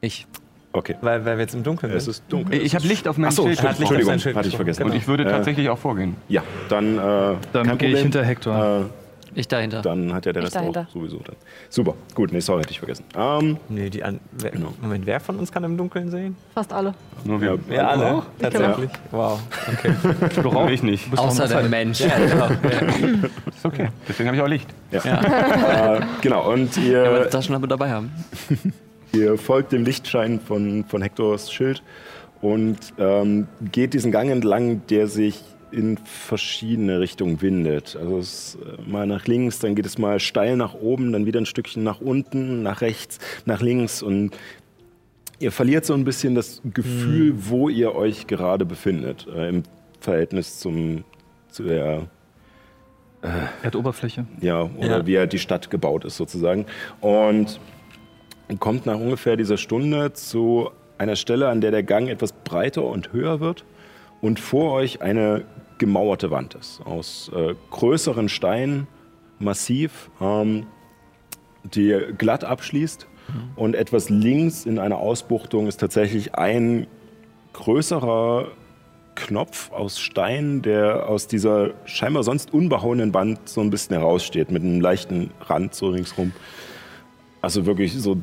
Ich. 0.00 0.26
Okay. 0.72 0.96
Weil, 1.02 1.24
weil 1.24 1.36
wir 1.36 1.42
jetzt 1.42 1.54
im 1.54 1.62
Dunkeln 1.62 1.92
Es 1.92 2.04
sind. 2.04 2.12
ist 2.12 2.24
dunkel. 2.28 2.60
Ich 2.62 2.74
habe 2.74 2.86
Licht 2.86 3.06
auf 3.06 3.18
meinem 3.18 3.28
Achso, 3.28 3.44
Schild. 3.44 3.58
stimmt. 3.58 3.78
Entschuldigung, 3.78 4.14
hatte 4.34 4.48
ich 4.48 4.56
vergessen. 4.56 4.84
Und 4.84 4.94
ich 4.94 5.06
würde 5.06 5.24
Äh, 5.24 5.30
tatsächlich 5.30 5.68
auch 5.68 5.78
vorgehen. 5.78 6.16
Ja, 6.28 6.42
dann. 6.68 6.98
Äh, 6.98 7.34
Dann 7.52 7.78
gehe 7.78 7.90
ich 7.94 8.00
hinter 8.00 8.24
Hector. 8.24 8.80
Äh, 8.86 9.01
Ich 9.34 9.48
dahinter. 9.48 9.82
dann 9.82 10.12
hat 10.12 10.26
ja 10.26 10.32
der 10.32 10.42
Rest 10.42 10.56
auch 10.56 10.88
sowieso 10.92 11.18
dann. 11.18 11.36
Super, 11.70 11.94
gut, 12.14 12.32
nee, 12.32 12.40
sorry, 12.40 12.60
hätte 12.62 12.72
ich 12.72 12.78
vergessen. 12.78 13.04
Ähm, 13.16 13.56
Nee, 13.68 13.88
die 13.90 14.02
an, 14.04 14.20
wer, 14.32 14.50
Genau. 14.50 14.74
Moment, 14.80 15.06
wer 15.06 15.20
von 15.20 15.38
uns 15.38 15.50
kann 15.50 15.64
im 15.64 15.76
Dunkeln 15.76 16.10
sehen? 16.10 16.36
Fast 16.54 16.72
alle. 16.72 16.94
Nur 17.24 17.40
wir. 17.40 17.58
Ja, 17.70 17.88
alle. 17.88 18.14
auch? 18.14 18.24
Tatsächlich. 18.38 18.90
Wow. 19.10 19.40
Okay. 19.72 19.94
Warum 20.42 20.68
ich 20.68 20.82
nicht? 20.82 21.06
Außer 21.16 21.48
der 21.48 21.62
Mensch. 21.62 22.00
Ist 22.00 22.12
okay. 23.64 23.88
Deswegen 24.08 24.28
habe 24.28 24.36
ich 24.36 24.42
auch 24.42 24.48
Licht. 24.48 24.68
äh, 24.90 26.00
genau, 26.20 26.52
und 26.52 26.76
Ja, 26.76 26.82
ihr, 26.82 27.06
aber 27.06 27.30
Taschenlampe 27.30 27.68
dabei 27.68 27.90
haben. 27.90 28.10
ihr 29.12 29.38
folgt 29.38 29.72
dem 29.72 29.84
Lichtschein 29.84 30.40
von, 30.40 30.84
von 30.86 31.02
Hectors 31.02 31.50
Schild 31.52 31.82
und 32.40 32.78
ähm, 32.98 33.46
geht 33.70 33.94
diesen 33.94 34.12
Gang 34.12 34.30
entlang, 34.30 34.82
der 34.88 35.06
sich 35.06 35.42
in 35.72 35.96
verschiedene 35.98 37.00
Richtungen 37.00 37.40
windet. 37.42 37.96
Also 38.00 38.18
es 38.18 38.54
ist 38.54 38.58
äh, 38.86 38.90
mal 38.90 39.06
nach 39.06 39.26
links, 39.26 39.58
dann 39.58 39.74
geht 39.74 39.86
es 39.86 39.98
mal 39.98 40.20
steil 40.20 40.56
nach 40.56 40.74
oben, 40.74 41.12
dann 41.12 41.26
wieder 41.26 41.40
ein 41.40 41.46
Stückchen 41.46 41.82
nach 41.82 42.00
unten, 42.00 42.62
nach 42.62 42.80
rechts, 42.80 43.18
nach 43.46 43.60
links 43.60 44.02
und 44.02 44.30
ihr 45.38 45.50
verliert 45.52 45.84
so 45.84 45.94
ein 45.94 46.04
bisschen 46.04 46.34
das 46.34 46.60
Gefühl, 46.64 47.34
wo 47.36 47.68
ihr 47.68 47.94
euch 47.94 48.26
gerade 48.26 48.64
befindet 48.64 49.26
äh, 49.34 49.48
im 49.48 49.62
Verhältnis 50.00 50.58
zum, 50.60 51.04
zu 51.48 51.64
der 51.64 52.06
Erdoberfläche. 53.62 54.26
ja, 54.40 54.62
oder 54.78 54.98
Ja. 54.98 55.06
wie 55.06 55.14
er 55.14 55.26
die 55.28 55.38
Stadt 55.38 55.70
gebaut 55.70 56.04
ist 56.04 56.16
sozusagen. 56.16 56.66
Und 57.00 57.60
kommt 58.58 58.84
nach 58.84 58.98
ungefähr 58.98 59.36
dieser 59.36 59.56
Stunde 59.56 60.12
zu 60.12 60.70
einer 60.98 61.14
Stelle, 61.16 61.48
an 61.48 61.60
der 61.60 61.70
der 61.70 61.84
Gang 61.84 62.08
etwas 62.08 62.32
breiter 62.32 62.84
und 62.84 63.12
höher 63.12 63.38
wird 63.40 63.64
und 64.20 64.40
vor 64.40 64.72
euch 64.72 65.02
eine 65.02 65.44
gemauerte 65.82 66.30
Wand 66.30 66.54
ist 66.54 66.80
aus 66.84 67.28
äh, 67.34 67.56
größeren 67.72 68.28
Steinen, 68.28 68.86
massiv, 69.40 70.10
ähm, 70.20 70.66
die 71.64 71.98
glatt 72.16 72.44
abschließt. 72.44 73.08
Und 73.56 73.74
etwas 73.74 74.08
links 74.08 74.64
in 74.64 74.78
einer 74.78 74.98
Ausbuchtung 74.98 75.66
ist 75.66 75.80
tatsächlich 75.80 76.36
ein 76.36 76.86
größerer 77.52 78.46
Knopf 79.16 79.72
aus 79.72 79.98
Stein, 79.98 80.62
der 80.62 81.08
aus 81.08 81.26
dieser 81.26 81.70
scheinbar 81.84 82.22
sonst 82.22 82.54
unbehauenen 82.54 83.12
Wand 83.12 83.48
so 83.48 83.60
ein 83.60 83.70
bisschen 83.70 83.96
heraussteht, 83.96 84.52
mit 84.52 84.62
einem 84.62 84.80
leichten 84.80 85.32
Rand 85.40 85.74
so 85.74 85.88
ringsrum. 85.88 86.32
Also 87.40 87.66
wirklich 87.66 87.92
so 87.94 88.22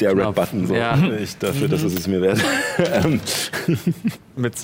der 0.00 0.10
Red 0.10 0.18
Knopf, 0.18 0.36
Button, 0.36 0.66
so. 0.66 0.74
ja. 0.74 0.96
ich 1.18 1.36
dafür, 1.38 1.68
dass 1.68 1.82
es 1.82 1.94
es 1.94 2.06
mir 2.06 2.20
wert. 2.20 2.42
Ähm, 2.78 3.20
Mit, 4.36 4.54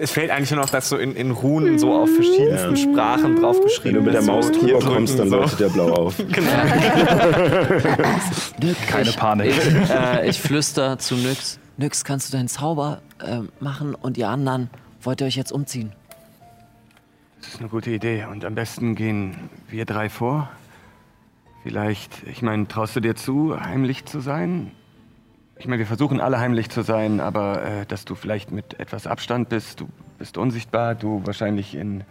es 0.00 0.10
fällt 0.12 0.30
eigentlich 0.30 0.52
nur 0.52 0.60
noch, 0.60 0.70
dass 0.70 0.88
so 0.88 0.96
in, 0.96 1.16
in 1.16 1.32
Runen 1.32 1.80
so 1.80 1.92
auf 1.92 2.08
verschiedensten 2.08 2.76
Sprachen 2.76 3.36
draufgeschrieben 3.36 3.96
Wenn 3.96 4.04
du 4.04 4.06
mit 4.06 4.14
der 4.14 4.22
so 4.22 4.32
Maus 4.32 4.50
hier 4.60 4.78
drüber 4.78 4.94
kommst, 4.94 5.18
dann 5.18 5.28
drücken, 5.30 5.42
leuchtet 5.42 5.60
der 5.60 5.68
blau 5.68 5.92
auf. 5.92 6.14
Keine 8.88 9.10
Panik. 9.12 9.48
Ich, 9.48 9.90
äh, 9.90 10.28
ich 10.28 10.40
flüster 10.40 10.98
zu 10.98 11.16
Nyx. 11.16 11.58
Nyx, 11.76 12.04
kannst 12.04 12.32
du 12.32 12.36
deinen 12.36 12.48
Zauber 12.48 13.00
äh, 13.20 13.40
machen 13.60 13.94
und 13.94 14.16
ihr 14.16 14.28
anderen 14.28 14.70
wollt 15.02 15.20
ihr 15.20 15.26
euch 15.26 15.36
jetzt 15.36 15.52
umziehen? 15.52 15.92
Das 17.40 17.54
ist 17.54 17.60
eine 17.60 17.68
gute 17.68 17.90
Idee. 17.90 18.26
Und 18.30 18.44
am 18.44 18.54
besten 18.54 18.94
gehen 18.94 19.36
wir 19.68 19.84
drei 19.84 20.08
vor. 20.08 20.48
Vielleicht, 21.66 22.22
ich 22.28 22.42
meine, 22.42 22.68
traust 22.68 22.94
du 22.94 23.00
dir 23.00 23.16
zu, 23.16 23.58
heimlich 23.58 24.04
zu 24.04 24.20
sein? 24.20 24.70
Ich 25.58 25.66
meine, 25.66 25.80
wir 25.80 25.86
versuchen 25.86 26.20
alle 26.20 26.38
heimlich 26.38 26.70
zu 26.70 26.82
sein, 26.82 27.18
aber 27.18 27.60
äh, 27.60 27.86
dass 27.86 28.04
du 28.04 28.14
vielleicht 28.14 28.52
mit 28.52 28.78
etwas 28.78 29.08
Abstand 29.08 29.48
bist, 29.48 29.80
du 29.80 29.88
bist 30.16 30.38
unsichtbar, 30.38 30.94
du 30.94 31.22
wahrscheinlich 31.26 31.74
in, 31.74 32.04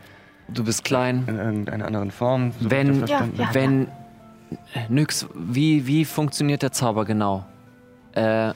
Du 0.50 0.66
bist 0.66 0.84
klein. 0.84 1.24
in 1.28 1.38
irgendeiner 1.38 1.86
anderen 1.86 2.12
Form. 2.12 2.52
so 2.60 2.70
Wenn-. 2.70 3.08
Ja, 3.08 3.30
ja. 3.38 3.50
Wenn. 3.54 3.88
Nyx, 4.90 5.26
wie, 5.34 5.88
wie 5.88 6.04
funktioniert 6.04 6.62
der 6.62 6.74
Zauber 6.74 7.06
genau? 7.06 7.46
Äh, 8.12 8.52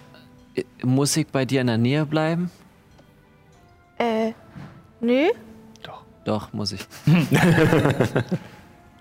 muss 0.83 1.15
ich 1.15 1.27
bei 1.27 1.45
dir 1.45 1.61
in 1.61 1.67
der 1.67 1.77
Nähe 1.77 2.05
bleiben? 2.05 2.51
Äh, 3.97 4.33
nö. 4.99 5.29
Doch, 6.25 6.51
muss 6.51 6.73
ich. 6.73 6.85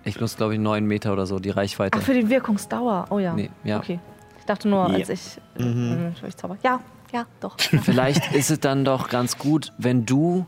ich 0.08 0.20
nutze, 0.20 0.36
glaube 0.36 0.54
ich, 0.54 0.60
neun 0.60 0.84
Meter 0.86 1.12
oder 1.12 1.26
so, 1.26 1.38
die 1.38 1.50
Reichweite. 1.50 1.98
Ach, 2.00 2.04
für 2.04 2.14
die 2.14 2.28
Wirkungsdauer. 2.28 3.06
Oh 3.10 3.18
ja. 3.18 3.34
Nee, 3.34 3.50
ja. 3.64 3.78
Okay. 3.78 4.00
Ich 4.38 4.44
dachte 4.46 4.68
nur, 4.68 4.88
Ja. 4.88 4.94
als 4.96 5.08
ich, 5.08 5.38
äh, 5.58 6.08
ich 6.26 6.36
Zauber. 6.36 6.56
Ja, 6.62 6.80
ja, 7.12 7.26
doch. 7.40 7.56
Ja. 7.72 7.80
Vielleicht 7.80 8.32
ist 8.34 8.50
es 8.50 8.60
dann 8.60 8.84
doch 8.84 9.08
ganz 9.08 9.38
gut, 9.38 9.72
wenn 9.78 10.06
du 10.06 10.46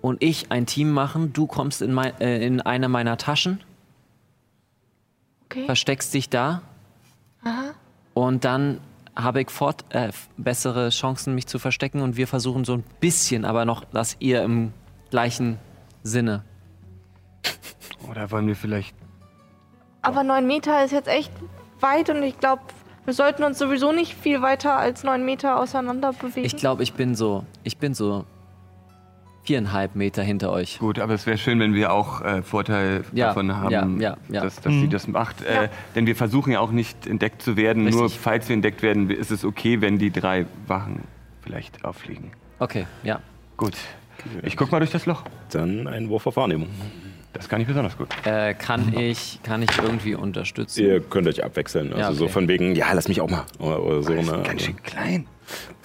und 0.00 0.22
ich 0.22 0.50
ein 0.50 0.66
Team 0.66 0.90
machen. 0.92 1.32
Du 1.32 1.46
kommst 1.46 1.82
in, 1.82 1.92
mein, 1.92 2.18
äh, 2.20 2.44
in 2.46 2.60
eine 2.60 2.88
meiner 2.88 3.16
Taschen, 3.18 3.60
Okay. 5.46 5.64
versteckst 5.66 6.14
dich 6.14 6.30
da 6.30 6.62
und 8.14 8.44
dann 8.44 8.80
habe 9.16 9.40
ich 9.42 9.50
fort, 9.50 9.84
äh, 9.90 10.10
bessere 10.36 10.90
Chancen, 10.90 11.34
mich 11.34 11.46
zu 11.48 11.58
verstecken 11.58 12.02
und 12.02 12.16
wir 12.16 12.28
versuchen 12.28 12.64
so 12.64 12.74
ein 12.74 12.84
bisschen, 13.00 13.44
aber 13.44 13.64
noch, 13.64 13.84
dass 13.84 14.16
ihr 14.20 14.42
im 14.44 14.72
gleichen 15.10 15.58
Sinne. 16.04 16.44
Oder 18.10 18.30
wollen 18.30 18.46
wir 18.46 18.56
vielleicht. 18.56 18.94
Aber 20.02 20.24
neun 20.24 20.46
Meter 20.46 20.84
ist 20.84 20.90
jetzt 20.90 21.08
echt 21.08 21.32
weit 21.80 22.10
und 22.10 22.22
ich 22.22 22.38
glaube, 22.40 22.62
wir 23.04 23.14
sollten 23.14 23.44
uns 23.44 23.58
sowieso 23.58 23.92
nicht 23.92 24.14
viel 24.14 24.42
weiter 24.42 24.76
als 24.76 25.04
neun 25.04 25.24
Meter 25.24 25.58
auseinander 25.58 26.12
bewegen. 26.12 26.44
Ich 26.44 26.56
glaube, 26.56 26.82
ich 26.82 26.94
bin 26.94 27.14
so, 27.14 27.44
ich 27.62 27.78
bin 27.78 27.94
so 27.94 28.24
viereinhalb 29.44 29.94
Meter 29.94 30.22
hinter 30.22 30.52
euch. 30.52 30.78
Gut, 30.78 30.98
aber 30.98 31.14
es 31.14 31.26
wäre 31.26 31.38
schön, 31.38 31.60
wenn 31.60 31.74
wir 31.74 31.92
auch 31.92 32.20
äh, 32.20 32.42
Vorteil 32.42 33.04
Ja, 33.12 33.28
davon 33.28 33.56
haben, 33.56 34.00
ja, 34.00 34.10
ja, 34.10 34.16
ja. 34.28 34.42
dass, 34.42 34.60
dass 34.60 34.72
sie 34.72 34.88
das 34.88 35.06
macht. 35.08 35.42
Äh, 35.42 35.68
denn 35.94 36.06
wir 36.06 36.16
versuchen 36.16 36.52
ja 36.52 36.60
auch 36.60 36.72
nicht 36.72 37.06
entdeckt 37.06 37.42
zu 37.42 37.56
werden. 37.56 37.84
Richtig. 37.84 38.00
Nur 38.00 38.10
falls 38.10 38.48
wir 38.48 38.54
entdeckt 38.54 38.82
werden, 38.82 39.08
ist 39.10 39.30
es 39.30 39.44
okay, 39.44 39.80
wenn 39.80 39.98
die 39.98 40.10
drei 40.10 40.46
Wachen 40.66 41.04
vielleicht 41.42 41.84
auffliegen. 41.84 42.32
Okay, 42.58 42.86
ja. 43.02 43.20
Gut. 43.56 43.76
Ich 44.42 44.56
guck 44.56 44.70
mal 44.70 44.80
durch 44.80 44.90
das 44.90 45.06
Loch. 45.06 45.24
Dann 45.50 45.86
ein 45.86 46.10
Wurf 46.10 46.26
auf 46.26 46.36
Wahrnehmung. 46.36 46.68
Das 47.32 47.48
kann 47.48 47.60
ich 47.60 47.66
besonders 47.66 47.96
gut. 47.96 48.08
Äh, 48.24 48.54
kann 48.54 48.92
ich, 48.98 49.40
kann 49.42 49.62
ich 49.62 49.70
irgendwie 49.78 50.14
unterstützen? 50.14 50.80
Ihr 50.84 51.00
könnt 51.00 51.28
euch 51.28 51.44
abwechseln. 51.44 51.92
Also 51.92 51.98
Ja, 52.00 52.12
so 52.12 52.24
okay. 52.24 52.32
von 52.32 52.48
wegen, 52.48 52.74
ja, 52.74 52.92
lass 52.92 53.08
mich 53.08 53.20
auch 53.20 53.30
mal. 53.30 53.44
Oder, 53.58 53.82
oder 53.82 54.02
so. 54.02 54.12
Ne? 54.12 54.42
Ganz 54.44 54.62
schön 54.62 54.82
klein. 54.82 55.26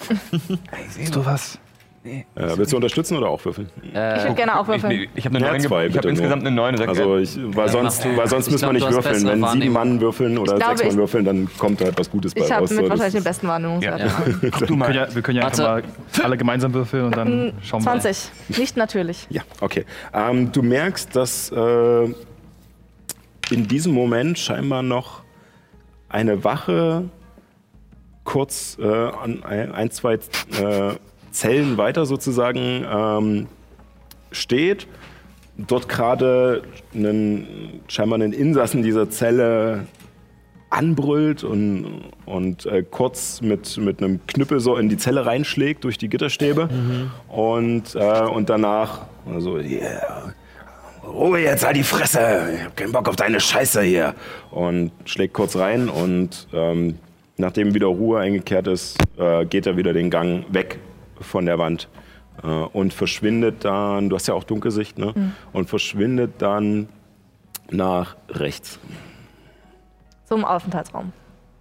Siehst 0.90 1.14
du 1.14 1.24
was? 1.24 1.58
Äh, 2.06 2.24
willst 2.56 2.72
du 2.72 2.76
unterstützen 2.76 3.16
oder 3.16 3.28
auch 3.28 3.44
würfeln? 3.44 3.68
ich 3.82 3.92
würde 3.94 4.34
gerne 4.34 4.56
auch 4.58 4.62
Ich, 4.62 4.82
würfeln. 4.82 5.08
ich 5.14 5.24
habe 5.26 5.36
eine 5.36 5.44
Ja, 5.46 5.52
9 5.52 5.60
zwei, 5.62 5.86
ich 5.86 5.96
habe 5.96 6.08
insgesamt 6.08 6.46
eine 6.46 6.54
9. 6.54 6.76
Sag, 6.76 6.88
Also 6.88 7.16
ich, 7.18 7.36
weil 7.56 7.68
sonst, 7.68 8.04
du. 8.04 8.16
weil 8.16 8.28
sonst 8.28 8.46
Ich 8.46 8.52
müssen 8.52 8.66
wir 8.68 8.72
nicht 8.74 8.86
du 8.88 8.92
würfeln. 8.94 9.26
Wenn 9.26 9.44
sieben. 9.60 9.72
Mann 9.72 10.00
würfeln 10.00 10.38
oder 10.38 10.52
Ich 10.54 10.58
glaube, 10.60 10.76
sechs 10.78 10.82
Mann 10.82 10.90
ich- 10.90 10.96
würfeln, 10.98 11.24
dann 11.24 11.48
kommt 11.58 11.80
halt 11.80 11.98
was 11.98 12.10
Gutes 12.10 12.34
bei 12.34 12.40
Ich 12.42 12.50
habe 12.52 12.62
raus. 12.62 12.70
mit 12.70 12.84
So, 12.84 12.88
wahrscheinlich 12.90 13.14
den 13.14 13.24
besten 13.24 13.48
Wahrnehmungswert. 13.48 14.00
Ja. 14.00 14.06
du 14.50 14.68
Wir 14.68 14.76
mal. 14.76 14.86
können 14.86 14.96
ja, 14.98 15.14
wir 15.14 15.22
können 15.22 15.38
ja 15.38 15.44
einfach 15.46 15.58
Warte. 15.64 15.88
mal 16.18 16.24
alle 16.24 16.36
gemeinsam 16.36 16.72
würfeln 16.74 17.04
und 17.06 17.16
dann 17.16 17.52
schauen 17.62 17.80
wir. 17.84 17.90
20. 18.00 18.30
Nicht 18.58 18.76
natürlich. 18.76 19.26
Ja, 19.30 19.42
okay. 19.60 19.84
Ähm, 20.14 20.52
du 20.52 20.62
merkst, 20.62 21.14
dass 21.16 21.50
äh, 21.52 22.04
in 23.50 23.68
diesem 23.68 23.92
Moment 23.94 24.38
scheinbar 24.38 24.82
noch 24.82 25.22
eine 26.08 26.42
Wache 26.44 27.04
kurz 28.24 28.76
äh, 28.80 28.84
an 28.86 29.42
ein, 29.44 29.72
ein 29.72 29.90
zwei 29.90 30.14
äh, 30.14 30.18
Zellen 31.36 31.76
weiter 31.76 32.06
sozusagen 32.06 32.84
ähm, 32.90 33.46
steht. 34.32 34.86
Dort 35.58 35.88
gerade 35.88 36.62
einen, 36.94 37.80
scheinbar 37.88 38.18
einen 38.18 38.32
Insassen 38.32 38.82
dieser 38.82 39.10
Zelle 39.10 39.86
anbrüllt 40.70 41.44
und, 41.44 42.02
und 42.24 42.66
äh, 42.66 42.82
kurz 42.82 43.40
mit, 43.40 43.76
mit 43.76 44.02
einem 44.02 44.20
Knüppel 44.26 44.60
so 44.60 44.76
in 44.76 44.88
die 44.88 44.96
Zelle 44.96 45.24
reinschlägt 45.24 45.84
durch 45.84 45.96
die 45.96 46.08
Gitterstäbe 46.08 46.68
und, 47.28 47.94
äh, 47.94 48.22
und 48.22 48.50
danach 48.50 49.06
also 49.32 49.58
yeah, 49.58 50.34
Ruhe 51.06 51.40
jetzt, 51.40 51.64
halt 51.64 51.76
die 51.76 51.82
Fresse. 51.82 52.50
Ich 52.54 52.64
hab 52.64 52.76
keinen 52.76 52.92
Bock 52.92 53.08
auf 53.08 53.16
deine 53.16 53.40
Scheiße 53.40 53.82
hier. 53.82 54.14
Und 54.50 54.90
schlägt 55.04 55.34
kurz 55.34 55.56
rein 55.56 55.88
und 55.88 56.48
ähm, 56.52 56.98
nachdem 57.36 57.74
wieder 57.74 57.86
Ruhe 57.86 58.18
eingekehrt 58.18 58.66
ist, 58.66 58.98
äh, 59.16 59.44
geht 59.46 59.66
er 59.66 59.76
wieder 59.76 59.92
den 59.92 60.10
Gang 60.10 60.44
weg 60.52 60.78
von 61.20 61.46
der 61.46 61.58
Wand 61.58 61.88
äh, 62.42 62.46
und 62.46 62.92
verschwindet 62.94 63.64
dann, 63.64 64.08
du 64.08 64.16
hast 64.16 64.26
ja 64.28 64.34
auch 64.34 64.44
Dunkelsicht, 64.44 64.98
ne? 64.98 65.14
Und 65.52 65.68
verschwindet 65.68 66.34
dann 66.38 66.88
nach 67.70 68.16
rechts. 68.30 68.78
Zum 70.24 70.44
Aufenthaltsraum. 70.44 71.12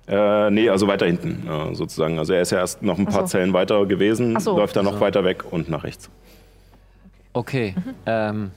Äh, 0.07 0.51
nee, 0.51 0.69
also 0.69 0.87
weiter 0.87 1.05
hinten 1.07 1.47
äh, 1.47 1.73
sozusagen. 1.75 2.19
Also 2.19 2.33
er 2.33 2.41
ist 2.41 2.51
ja 2.51 2.59
erst 2.59 2.83
noch 2.83 2.97
ein 2.99 3.05
paar 3.05 3.21
so. 3.21 3.27
Zellen 3.27 3.53
weiter 3.53 3.85
gewesen, 3.85 4.39
so. 4.39 4.55
läuft 4.57 4.75
dann 4.75 4.85
noch 4.85 4.99
weiter 4.99 5.23
weg 5.23 5.51
und 5.51 5.69
nach 5.69 5.83
rechts. 5.83 6.09
Okay. 7.33 7.75
Ähm, 8.05 8.51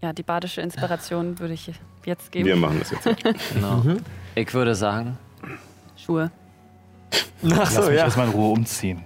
Ja, 0.00 0.12
die 0.12 0.22
badische 0.22 0.60
Inspiration 0.60 1.38
würde 1.40 1.54
ich 1.54 1.72
jetzt 2.04 2.30
geben. 2.30 2.46
Wir 2.46 2.56
machen 2.56 2.78
das 2.78 2.90
jetzt. 2.92 3.24
genau. 3.52 3.82
Ich 4.36 4.54
würde 4.54 4.76
sagen, 4.76 5.18
Schuhe. 5.96 6.30
Ach 7.12 7.18
Lass 7.42 7.74
so, 7.74 7.82
mich 7.82 7.90
ja. 7.90 8.04
erstmal 8.04 8.26
in 8.26 8.32
Ruhe 8.32 8.52
umziehen. 8.52 9.04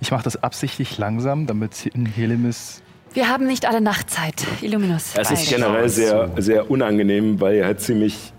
Ich 0.00 0.10
mache 0.10 0.22
das 0.22 0.42
absichtlich 0.42 0.98
langsam, 0.98 1.46
damit 1.46 1.90
Helemis. 2.16 2.82
Wir 3.14 3.28
haben 3.28 3.46
nicht 3.46 3.66
alle 3.66 3.80
Nachtzeit. 3.80 4.46
Illuminus. 4.60 5.14
Es 5.16 5.30
ist 5.30 5.48
generell 5.48 5.88
sehr, 5.88 6.30
sehr 6.36 6.70
unangenehm, 6.70 7.40
weil 7.40 7.56
er 7.56 7.66
halt 7.66 7.80
ziemlich 7.80 8.32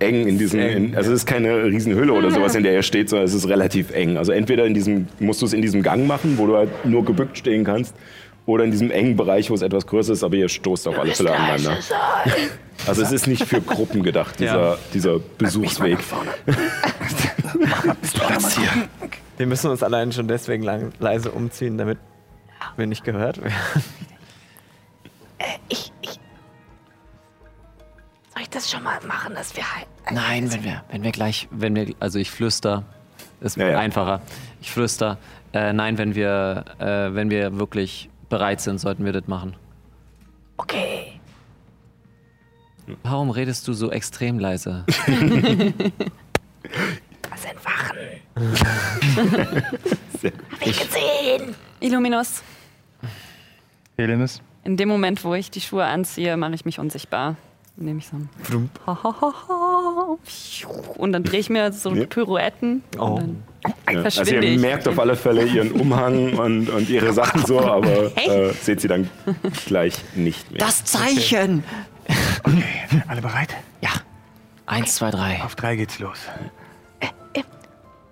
eng 0.00 0.26
in 0.26 0.38
diesem, 0.38 0.60
eng, 0.60 0.76
in, 0.76 0.96
also 0.96 1.12
es 1.12 1.20
ist 1.20 1.26
keine 1.26 1.64
Riesenhülle 1.64 2.12
oder 2.12 2.30
sowas, 2.30 2.54
in 2.54 2.62
der 2.62 2.72
er 2.72 2.82
steht, 2.82 3.08
sondern 3.08 3.26
es 3.26 3.34
ist 3.34 3.48
relativ 3.48 3.90
eng. 3.90 4.16
Also 4.16 4.32
entweder 4.32 4.64
in 4.64 4.74
diesem, 4.74 5.08
musst 5.18 5.42
du 5.42 5.46
es 5.46 5.52
in 5.52 5.62
diesem 5.62 5.82
Gang 5.82 6.06
machen, 6.06 6.38
wo 6.38 6.46
du 6.46 6.56
halt 6.56 6.70
nur 6.84 7.04
gebückt 7.04 7.38
stehen 7.38 7.64
kannst, 7.64 7.94
oder 8.48 8.64
in 8.64 8.70
diesem 8.70 8.90
engen 8.90 9.14
Bereich, 9.14 9.50
wo 9.50 9.54
es 9.54 9.60
etwas 9.60 9.86
größer 9.86 10.14
ist, 10.14 10.24
aber 10.24 10.34
ihr 10.36 10.48
stoßt 10.48 10.88
auf 10.88 10.98
alle 10.98 11.14
Fälle 11.14 11.36
aneinander. 11.36 11.76
Also 12.86 13.02
es 13.02 13.12
ist 13.12 13.26
nicht 13.26 13.44
für 13.44 13.60
Gruppen 13.60 14.02
gedacht, 14.02 14.40
dieser, 14.40 14.78
dieser 14.94 15.18
Besuchsweg. 15.18 15.98
Platz 18.14 18.56
hier. 18.58 18.88
Wir 19.36 19.46
müssen 19.46 19.70
uns 19.70 19.82
allein 19.82 20.12
schon 20.12 20.28
deswegen 20.28 20.62
lang, 20.62 20.92
leise 20.98 21.30
umziehen, 21.30 21.76
damit 21.76 21.98
wir 22.78 22.86
nicht 22.86 23.04
gehört 23.04 23.36
werden. 23.36 23.54
Ich, 25.68 25.92
ich. 26.00 26.18
Soll 28.32 28.42
ich 28.42 28.50
das 28.50 28.70
schon 28.70 28.82
mal 28.82 28.98
machen, 29.06 29.34
dass 29.34 29.54
wir 29.56 29.64
halt. 29.74 29.86
nein, 30.10 30.50
wenn 30.50 30.64
wir, 30.64 30.84
wenn 30.90 31.02
wir 31.02 31.12
gleich, 31.12 31.48
wenn 31.50 31.76
wir, 31.76 31.94
also 32.00 32.18
ich 32.18 32.30
flüster, 32.30 32.84
ist 33.42 33.58
Ja, 33.58 33.68
ja. 33.68 33.78
einfacher. 33.78 34.22
Ich 34.62 34.70
flüster, 34.70 35.18
äh, 35.52 35.74
nein, 35.74 35.98
wenn 35.98 36.14
wir, 36.14 36.64
äh, 36.78 37.14
wenn 37.14 37.28
wir 37.28 37.58
wirklich 37.58 38.08
bereit 38.28 38.60
sind, 38.60 38.78
sollten 38.78 39.04
wir 39.04 39.12
das 39.12 39.26
machen. 39.26 39.56
Okay. 40.56 41.20
Warum 43.02 43.30
redest 43.30 43.66
du 43.68 43.72
so 43.74 43.90
extrem 43.90 44.38
leise? 44.38 44.84
Was 47.30 47.42
sind 47.42 47.64
Wachen? 47.64 47.96
Hab 50.22 50.66
ich 50.66 50.80
gesehen. 50.80 51.54
Illuminus. 51.80 52.42
Helemis? 53.96 54.40
In 54.64 54.76
dem 54.76 54.88
Moment, 54.88 55.22
wo 55.24 55.34
ich 55.34 55.50
die 55.50 55.60
Schuhe 55.60 55.84
anziehe, 55.84 56.36
mache 56.36 56.54
ich 56.54 56.64
mich 56.64 56.78
unsichtbar. 56.78 57.36
Nehme 57.76 57.98
ich 58.00 58.08
so 58.08 58.16
ein 58.16 58.28
und 60.96 61.12
dann 61.12 61.22
drehe 61.22 61.40
ich 61.40 61.50
mir 61.50 61.72
so. 61.72 61.90
Pirouetten 61.92 62.82
Oh. 62.98 63.04
und 63.04 63.16
dann 63.20 63.42
Ja. 63.64 64.02
Also 64.02 64.22
ihr 64.22 64.58
merkt 64.58 64.86
auf 64.86 64.98
alle 64.98 65.16
Fälle 65.16 65.44
ihren 65.44 65.72
Umhang 65.72 66.34
und, 66.34 66.70
und 66.70 66.88
ihre 66.88 67.12
Sachen 67.12 67.44
so, 67.44 67.60
aber 67.60 68.16
äh, 68.16 68.52
seht 68.52 68.80
sie 68.80 68.88
dann 68.88 69.10
gleich 69.66 69.94
nicht 70.14 70.50
mehr. 70.50 70.60
Das 70.60 70.84
Zeichen! 70.84 71.64
Alle 73.08 73.20
bereit? 73.20 73.54
Ja. 73.80 73.90
Eins, 74.66 74.96
zwei, 74.96 75.10
drei. 75.10 75.42
Auf 75.42 75.56
drei 75.56 75.76
geht's 75.76 75.98
los. 75.98 76.18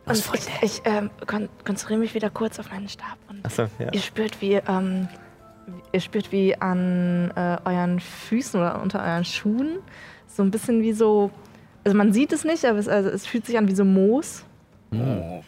Und 0.07 0.17
ich, 0.35 0.63
ich 0.63 0.83
ähm, 0.85 1.11
kon 1.27 1.49
konzentriere 1.65 1.99
mich 1.99 2.15
wieder 2.15 2.31
kurz 2.31 2.61
auf 2.61 2.71
meinen 2.71 2.89
Stab. 2.89 3.19
Und 3.29 3.45
Achso, 3.45 3.67
ja. 3.79 3.93
ihr 3.93 4.01
spürt, 4.01 4.41
wie, 4.41 4.55
ähm, 4.55 5.09
ihr 5.93 6.01
spürt, 6.01 6.31
wie 6.31 6.57
an 6.61 7.33
äh, 7.35 7.57
euren 7.65 7.99
Füßen 7.99 8.59
oder 8.59 8.81
unter 8.81 9.01
euren 9.01 9.25
Schuhen 9.25 9.79
so 10.29 10.45
ein 10.45 10.53
bisschen 10.53 10.83
wie 10.83 10.93
so. 10.93 11.33
Also 11.85 11.97
man 11.97 12.13
sieht 12.13 12.33
es 12.33 12.45
nicht, 12.45 12.65
aber 12.65 12.79
es, 12.79 12.89
also 12.89 13.11
es 13.11 13.27
fühlt 13.27 13.47
sich 13.47 13.59
an 13.59 13.67
wie 13.69 13.75
so 13.75 13.85
Moos. 13.85 14.45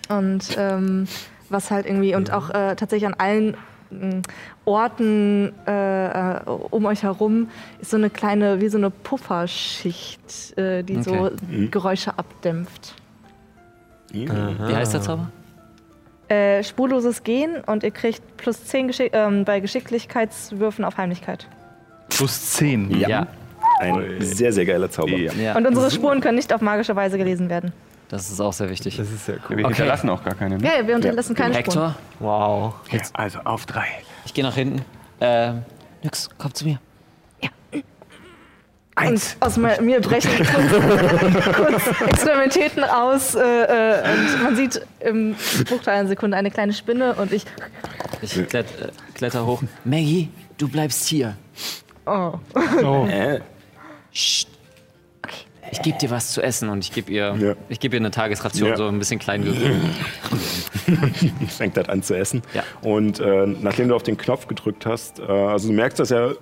Und 0.09 0.57
ähm, 0.59 1.07
was 1.49 1.70
halt 1.70 1.87
irgendwie, 1.87 2.15
und 2.15 2.33
auch 2.33 2.51
äh, 2.51 2.77
tatsächlich 2.77 3.07
an 3.07 3.15
allen 3.15 3.57
m, 3.91 4.23
Orten 4.65 5.53
äh, 5.66 6.07
äh, 6.37 6.41
um 6.47 6.85
euch 6.87 7.03
herum 7.03 7.49
ist 7.81 7.91
so 7.91 7.97
eine 7.97 8.11
kleine, 8.11 8.61
wie 8.61 8.69
so 8.69 8.79
eine 8.79 8.91
Pufferschicht, 8.91 10.57
äh, 10.59 10.83
die 10.83 11.03
so 11.03 11.12
Okay. 11.12 11.69
Geräusche 11.70 12.19
abdämpft. 12.19 12.95
Wie 14.12 14.29
heißt 14.29 14.95
der 14.95 15.03
Zauber? 15.03 15.31
Äh, 16.29 16.62
spurloses 16.62 17.23
Gehen 17.25 17.57
und 17.66 17.83
ihr 17.83 17.91
kriegt 17.91 18.20
plus 18.37 18.62
10 18.66 18.89
Geschick 18.89 19.11
ähm, 19.15 19.45
bei 19.47 19.61
Geschicklichkeitswürfen 19.61 20.85
auf 20.85 20.99
Heimlichkeit. 20.99 21.47
Plus 22.11 22.53
10. 22.53 22.91
Ja. 22.99 23.27
Ein 23.81 24.16
sehr, 24.20 24.53
sehr 24.53 24.66
geiler 24.66 24.91
Zauber. 24.91 25.16
ja. 25.16 25.57
Und 25.57 25.66
unsere 25.66 25.91
Spuren 25.91 26.20
können 26.20 26.35
nicht 26.37 26.53
auf 26.53 26.61
magische 26.61 26.97
Weise 26.97 27.16
gelesen 27.16 27.49
werden. 27.49 27.73
Das 28.09 28.30
ist 28.30 28.40
auch 28.40 28.52
sehr 28.55 28.70
wichtig. 28.70 28.97
Das 28.97 29.10
ist 29.10 29.26
sehr 29.26 29.36
cool. 29.48 29.56
Wir 29.59 29.64
Okay. 29.66 29.74
hinterlassen 29.74 30.09
auch 30.10 30.24
gar 30.24 30.35
keine. 30.35 30.59
Ne? 30.59 30.64
Ja, 30.66 30.86
wir 30.86 30.94
unterlassen 30.94 31.35
keine 31.35 31.55
Spuren. 31.55 31.64
Hector, 31.93 31.94
Wow. 32.20 32.74
Ja, 32.90 33.01
also 33.12 33.40
auf 33.44 33.66
drei. 33.66 33.86
ich 34.24 34.32
gehe 34.32 34.44
nach 34.44 34.55
hinten. 34.55 34.82
Äh, 35.20 35.52
nix, 36.02 36.28
komm 36.39 36.55
zu 36.55 36.64
mir. 36.64 36.78
Eins. 38.94 39.35
Und 39.39 39.47
aus 39.47 39.56
mir 39.56 40.01
brechen 40.01 40.28
kurz, 40.44 41.55
kurz 41.86 42.01
Extremitäten 42.09 42.82
aus 42.82 43.36
äh, 43.36 43.40
äh, 43.40 44.02
und 44.02 44.43
man 44.43 44.56
sieht 44.56 44.85
im 44.98 45.36
Bruchteil 45.68 46.01
einer 46.01 46.09
Sekunde 46.09 46.36
eine 46.36 46.51
kleine 46.51 46.72
Spinne 46.72 47.14
und 47.14 47.32
ich. 47.32 47.44
Ich 48.22 48.32
klett, 48.48 48.66
äh, 48.80 48.89
kletter 49.14 49.47
hoch. 49.47 49.62
Maggie, 49.85 50.30
du 50.56 50.68
bleibst 50.68 51.06
hier. 51.06 51.36
Oh. 52.06 52.32
Äh, 53.09 53.39
Psst. 54.12 54.48
Ich 55.70 55.82
gebe 55.82 55.99
dir 55.99 56.11
was 56.11 56.32
zu 56.32 56.43
essen 56.43 56.69
und 56.69 56.85
ich 56.85 56.93
gebe 56.93 57.11
ihr, 57.12 57.35
Ja. 57.39 57.55
ich 57.69 57.81
gebe 57.81 57.97
ihr 57.97 58.01
eine 58.01 58.11
Tagesration, 58.11 58.70
Ja. 58.70 58.77
so 58.77 58.86
ein 58.89 58.99
bisschen 58.99 59.19
klein. 59.19 59.45
fängt 61.49 61.77
halt 61.77 61.89
an 61.89 62.03
zu 62.03 62.16
essen. 62.16 62.43
Ja. 62.55 62.62
Und 62.82 63.20
äh, 63.20 63.47
nachdem 63.47 63.89
du 63.89 63.95
auf 63.95 64.03
den 64.03 64.16
Knopf 64.16 64.47
gedrückt 64.47 64.86
hast, 64.86 65.20
äh, 65.20 65.24
also 65.24 65.69
du 65.69 65.74
merkst, 65.74 65.99
dass 65.99 66.11
er 66.11 66.36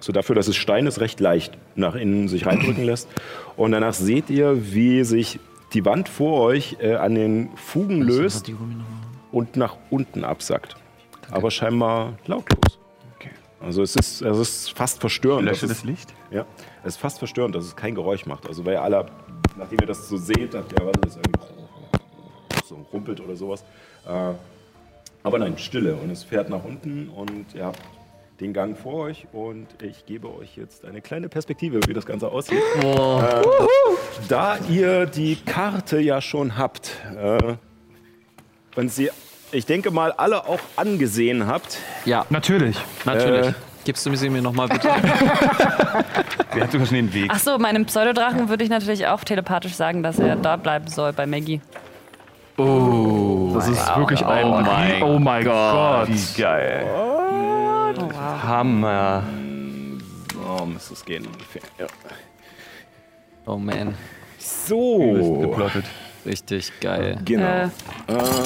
so 0.00 0.12
dafür, 0.12 0.34
dass 0.34 0.48
es 0.48 0.56
Stein 0.56 0.86
ist, 0.86 1.00
recht 1.00 1.20
leicht 1.20 1.56
nach 1.76 1.94
innen 1.94 2.28
sich 2.28 2.46
reindrücken 2.46 2.84
lässt. 2.84 3.08
Und 3.56 3.72
danach 3.72 3.94
seht 3.94 4.30
ihr, 4.30 4.74
wie 4.74 5.04
sich 5.04 5.38
die 5.72 5.84
Wand 5.84 6.08
vor 6.08 6.40
euch 6.42 6.76
äh, 6.80 6.94
an 6.94 7.14
den 7.14 7.50
Fugen 7.56 8.02
löst 8.02 8.50
und 9.32 9.56
nach 9.56 9.76
unten 9.90 10.24
absackt. 10.24 10.76
Aber 11.30 11.50
scheinbar 11.50 12.14
lautlos. 12.26 12.78
Okay. 13.16 13.30
Also 13.60 13.82
es 13.82 13.96
ist, 13.96 14.20
es 14.20 14.38
ist 14.38 14.76
fast 14.76 15.00
verstörend. 15.00 15.48
Lösche 15.48 15.66
das 15.66 15.84
Licht. 15.84 16.12
ja, 16.30 16.44
es 16.84 16.94
ist 16.94 17.00
fast 17.00 17.18
verstörend, 17.18 17.54
dass 17.54 17.64
es 17.64 17.74
kein 17.76 17.94
Geräusch 17.94 18.26
macht. 18.26 18.46
Also 18.46 18.64
weil 18.64 18.74
ihr 18.74 18.82
alle, 18.82 19.06
nachdem 19.56 19.78
ihr 19.80 19.86
das 19.86 20.08
so 20.08 20.16
seht, 20.16 20.54
habt 20.54 20.72
ihr 20.72 20.78
erwartet, 20.78 21.06
dass 21.06 21.16
irgendwie 21.16 21.40
so 22.66 22.76
rumpelt 22.92 23.20
oder 23.20 23.36
sowas. 23.36 23.64
Äh, 24.06 24.32
aber 25.22 25.38
nein, 25.38 25.56
Stille 25.58 25.94
und 25.96 26.10
es 26.10 26.22
fährt 26.22 26.50
nach 26.50 26.64
unten 26.64 27.08
und 27.08 27.54
ihr 27.54 27.64
habt 27.64 27.80
den 28.40 28.52
Gang 28.52 28.76
vor 28.76 28.94
euch 29.04 29.26
und 29.32 29.68
ich 29.82 30.04
gebe 30.06 30.28
euch 30.36 30.56
jetzt 30.56 30.84
eine 30.84 31.00
kleine 31.00 31.28
Perspektive, 31.28 31.80
wie 31.86 31.94
das 31.94 32.04
Ganze 32.04 32.28
aussieht. 32.30 32.58
Äh, 32.82 33.42
da 34.28 34.58
ihr 34.68 35.06
die 35.06 35.36
Karte 35.36 36.00
ja 36.00 36.20
schon 36.20 36.58
habt 36.58 36.90
äh, 37.16 37.54
und 38.76 38.90
sie, 38.92 39.10
ich 39.52 39.66
denke 39.66 39.90
mal, 39.90 40.12
alle 40.12 40.46
auch 40.46 40.60
angesehen 40.76 41.46
habt, 41.46 41.78
Ja, 42.04 42.26
Natürlich. 42.28 42.76
natürlich. 43.04 43.46
Äh. 43.48 43.54
Gibst 43.84 44.04
du 44.06 44.10
mir 44.10 44.16
sie 44.16 44.30
mir 44.30 44.40
nochmal 44.42 44.68
bitte? 44.68 44.88
Sie 46.54 46.60
hat 46.62 46.70
sogar 46.72 46.86
schon 46.86 46.96
den 46.96 47.12
Weg. 47.12 47.30
Ach 47.32 47.38
so, 47.38 47.58
meinem 47.58 47.84
Pseudodrachen 47.84 48.48
würde 48.48 48.64
ich 48.64 48.70
natürlich 48.70 49.06
auch 49.08 49.24
telepathisch 49.24 49.74
sagen, 49.74 50.02
dass 50.02 50.18
er 50.18 50.36
da 50.36 50.56
bleiben 50.56 50.86
soll 50.88 51.12
bei 51.12 51.26
Maggie. 51.26 51.60
Das 52.56 53.68
ist 53.68 53.96
wirklich 53.96 54.24
ein. 54.24 54.44
Oh 54.46 54.60
mein 54.60 55.02
oh 55.02 55.18
mein 55.18 55.44
Gott. 55.44 56.08
Wie 56.08 56.40
geil. 56.40 56.86
Oh, 56.94 57.92
wow. 57.96 58.42
Hammer. 58.44 59.24
so 60.58 60.66
müsste 60.66 60.94
es 60.94 61.04
gehen 61.04 61.26
ungefähr. 61.26 61.62
Ja. 61.78 61.86
Oh 63.46 63.56
man, 63.56 63.94
So, 64.38 65.38
Geplottet. 65.40 65.84
richtig 66.24 66.72
geil. 66.80 67.18
genau. 67.24 67.44
Äh, 67.44 67.68
Ja, 68.08 68.44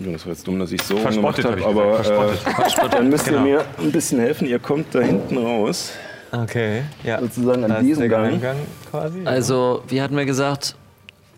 Das 0.00 0.24
war 0.26 0.32
jetzt 0.32 0.46
dumm, 0.46 0.58
dass 0.58 0.72
ich 0.72 0.82
so 0.82 0.96
Verspottet, 0.96 1.44
gemacht 1.44 1.60
hab 1.62 1.66
habe, 1.66 2.00
aber 2.04 2.84
äh, 2.84 2.88
dann 2.90 3.08
müsst 3.10 3.28
ihr 3.30 3.38
mir 3.40 3.64
ein 3.78 3.92
bisschen 3.92 4.18
helfen. 4.20 4.46
Ihr 4.46 4.58
kommt 4.58 4.94
da 4.94 5.00
hinten 5.00 5.36
raus, 5.38 5.92
Okay, 6.32 6.82
ja. 7.04 7.20
sozusagen 7.20 7.64
an 7.70 7.84
diesem 7.84 8.08
Gang. 8.08 8.24
Geheimgang 8.40 8.56
quasi. 8.90 9.20
Also, 9.26 9.82
wie 9.88 10.00
hatten 10.00 10.16
wir 10.16 10.24
gesagt? 10.24 10.76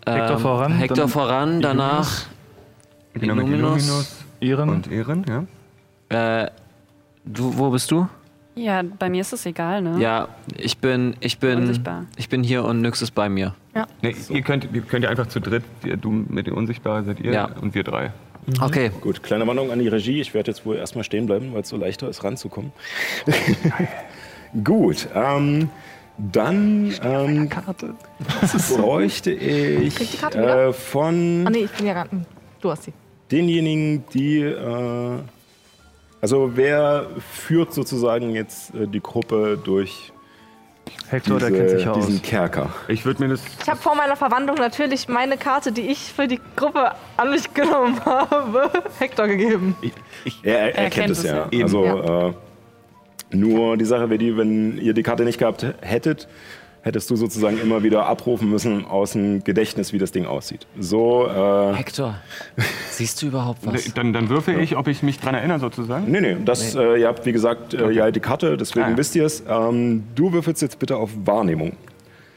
Hector 0.05 0.35
Ähm, 0.35 0.39
voran, 0.39 0.71
Hector 0.73 1.07
voran, 1.07 1.61
danach 1.61 2.25
Genau, 3.13 3.33
Illuminus. 3.35 3.59
Illuminus 3.59 4.15
Ehren. 4.41 4.69
und 4.69 4.91
Ehren, 4.91 5.25
ja. 6.09 6.43
Äh, 6.43 6.51
du, 7.25 7.57
wo 7.57 7.69
bist 7.69 7.89
du? 7.91 8.07
Ja, 8.55 8.83
bei 8.99 9.09
mir 9.09 9.21
ist 9.21 9.33
es 9.33 9.45
egal, 9.47 9.81
ne? 9.81 9.99
Ja, 9.99 10.27
ich 10.57 10.77
bin, 10.77 11.15
ich 11.21 11.39
bin, 11.39 11.59
Unsichtbar. 11.59 12.05
ich 12.17 12.29
bin 12.29 12.43
hier 12.43 12.63
und 12.65 12.81
Nyx 12.81 13.01
ist 13.01 13.15
bei 13.15 13.29
mir. 13.29 13.55
Nee, 14.03 14.15
ihr, 14.29 14.41
könnt, 14.43 14.67
ihr 14.71 14.81
könnt 14.81 15.03
ja 15.05 15.09
einfach 15.09 15.25
zu 15.27 15.39
dritt, 15.39 15.63
ihr- 15.83 15.97
du 15.97 16.11
mit 16.11 16.45
den 16.45 16.53
Unsichtbaren 16.53 17.05
seid 17.05 17.19
ihr 17.19 17.33
Ja. 17.33 17.49
und 17.61 17.73
wir 17.73 17.83
drei. 17.83 18.11
Okay. 18.61 18.91
Gut, 19.01 19.23
kleine 19.23 19.47
Warnung 19.47 19.71
an 19.71 19.79
die 19.79 19.87
Regie. 19.87 20.21
Ich 20.21 20.33
werde 20.33 20.51
jetzt 20.51 20.65
wohl 20.65 20.75
erstmal 20.75 21.03
stehen 21.03 21.25
bleiben, 21.25 21.53
weil 21.53 21.61
es 21.61 21.69
so 21.69 21.77
leichter 21.77 22.09
ist, 22.09 22.23
ranzukommen. 22.23 22.71
Gut, 24.63 25.07
ähm, 25.15 25.69
dann 26.17 26.93
ähm, 27.01 27.49
bräuchte 28.77 29.31
ich 29.31 29.95
Krieg 29.95 30.11
die 30.11 30.17
Karte 30.17 30.37
äh, 30.39 30.73
von 30.73 31.43
Ah 31.47 31.49
nee, 31.49 31.65
ich 31.65 31.71
bin 31.71 31.87
ja 31.87 31.93
ran. 31.93 32.25
Du 32.61 32.69
hast 32.69 32.83
sie. 32.83 32.93
denjenigen, 33.31 34.03
die. 34.13 34.41
Äh, 34.41 35.19
also, 36.21 36.51
wer 36.55 37.07
führt 37.31 37.73
sozusagen 37.73 38.29
jetzt 38.33 38.73
äh, 38.75 38.87
die 38.87 39.01
Gruppe 39.01 39.59
durch 39.61 40.12
Hector, 41.09 41.39
der 41.39 41.51
kennt 41.51 41.69
sich 41.69 41.77
diese, 41.79 41.91
aus. 41.91 42.05
diesen 42.05 42.21
Kerker? 42.21 42.69
Ich 42.87 43.05
würde 43.05 43.23
mir 43.23 43.29
das. 43.29 43.41
Ich 43.61 43.69
habe 43.69 43.79
vor 43.79 43.95
meiner 43.95 44.15
Verwandlung 44.15 44.57
natürlich 44.57 45.07
meine 45.07 45.37
Karte, 45.37 45.71
die 45.71 45.87
ich 45.87 45.99
für 45.99 46.27
die 46.27 46.39
Gruppe 46.55 46.91
an 47.17 47.29
mich 47.29 47.53
genommen 47.53 48.03
habe, 48.03 48.69
Hector 48.99 49.27
gegeben. 49.27 49.75
Er, 50.43 50.59
er, 50.59 50.65
er 50.65 50.73
kennt 50.73 50.93
kennt 50.93 51.09
es 51.11 51.19
es 51.19 51.25
ja. 51.25 51.47
ja. 51.51 51.63
Also, 51.63 51.85
Ja. 51.85 52.27
Äh, 52.29 52.33
nur 53.35 53.77
die 53.77 53.85
Sache 53.85 54.09
wäre 54.09 54.19
die, 54.19 54.37
wenn 54.37 54.77
ihr 54.77 54.93
die 54.93 55.03
Karte 55.03 55.23
nicht 55.23 55.39
gehabt 55.39 55.65
hättet, 55.81 56.27
hättest 56.83 57.09
du 57.09 57.15
sozusagen 57.15 57.57
immer 57.59 57.81
wieder 57.81 58.05
abrufen 58.05 58.49
müssen 58.49 58.85
aus 58.85 59.13
dem 59.13 59.43
Gedächtnis, 59.43 59.93
wie 59.93 59.97
das 59.97 60.11
Ding 60.11 60.25
aussieht. 60.25 60.67
So, 60.77 61.25
äh, 61.27 61.73
Hector, 61.73 62.15
siehst 62.91 63.21
du 63.21 63.27
überhaupt 63.27 63.65
was? 63.65 63.93
Dann, 63.93 64.13
dann 64.13 64.29
würfe 64.29 64.53
ich, 64.53 64.75
ob 64.77 64.87
ich 64.87 65.01
mich 65.01 65.17
dran 65.19 65.33
erinnere, 65.33 65.59
sozusagen. 65.59 66.11
Nee, 66.11 66.21
nee, 66.21 66.37
das, 66.43 66.75
Äh, 66.75 66.97
ihr 67.01 67.07
habt 67.07 67.25
wie 67.25 67.31
gesagt, 67.31 67.73
äh, 67.73 67.89
ihr 67.89 68.03
habt 68.03 68.15
die 68.15 68.19
Karte, 68.19 68.57
deswegen 68.57 68.85
Ah, 68.85 68.89
ja. 68.91 68.97
wisst 68.97 69.15
ihr 69.15 69.25
es. 69.25 69.43
Ähm, 69.49 70.03
du 70.13 70.31
würfelst 70.33 70.61
jetzt 70.61 70.77
bitte 70.77 70.97
auf 70.97 71.09
Wahrnehmung. 71.25 71.73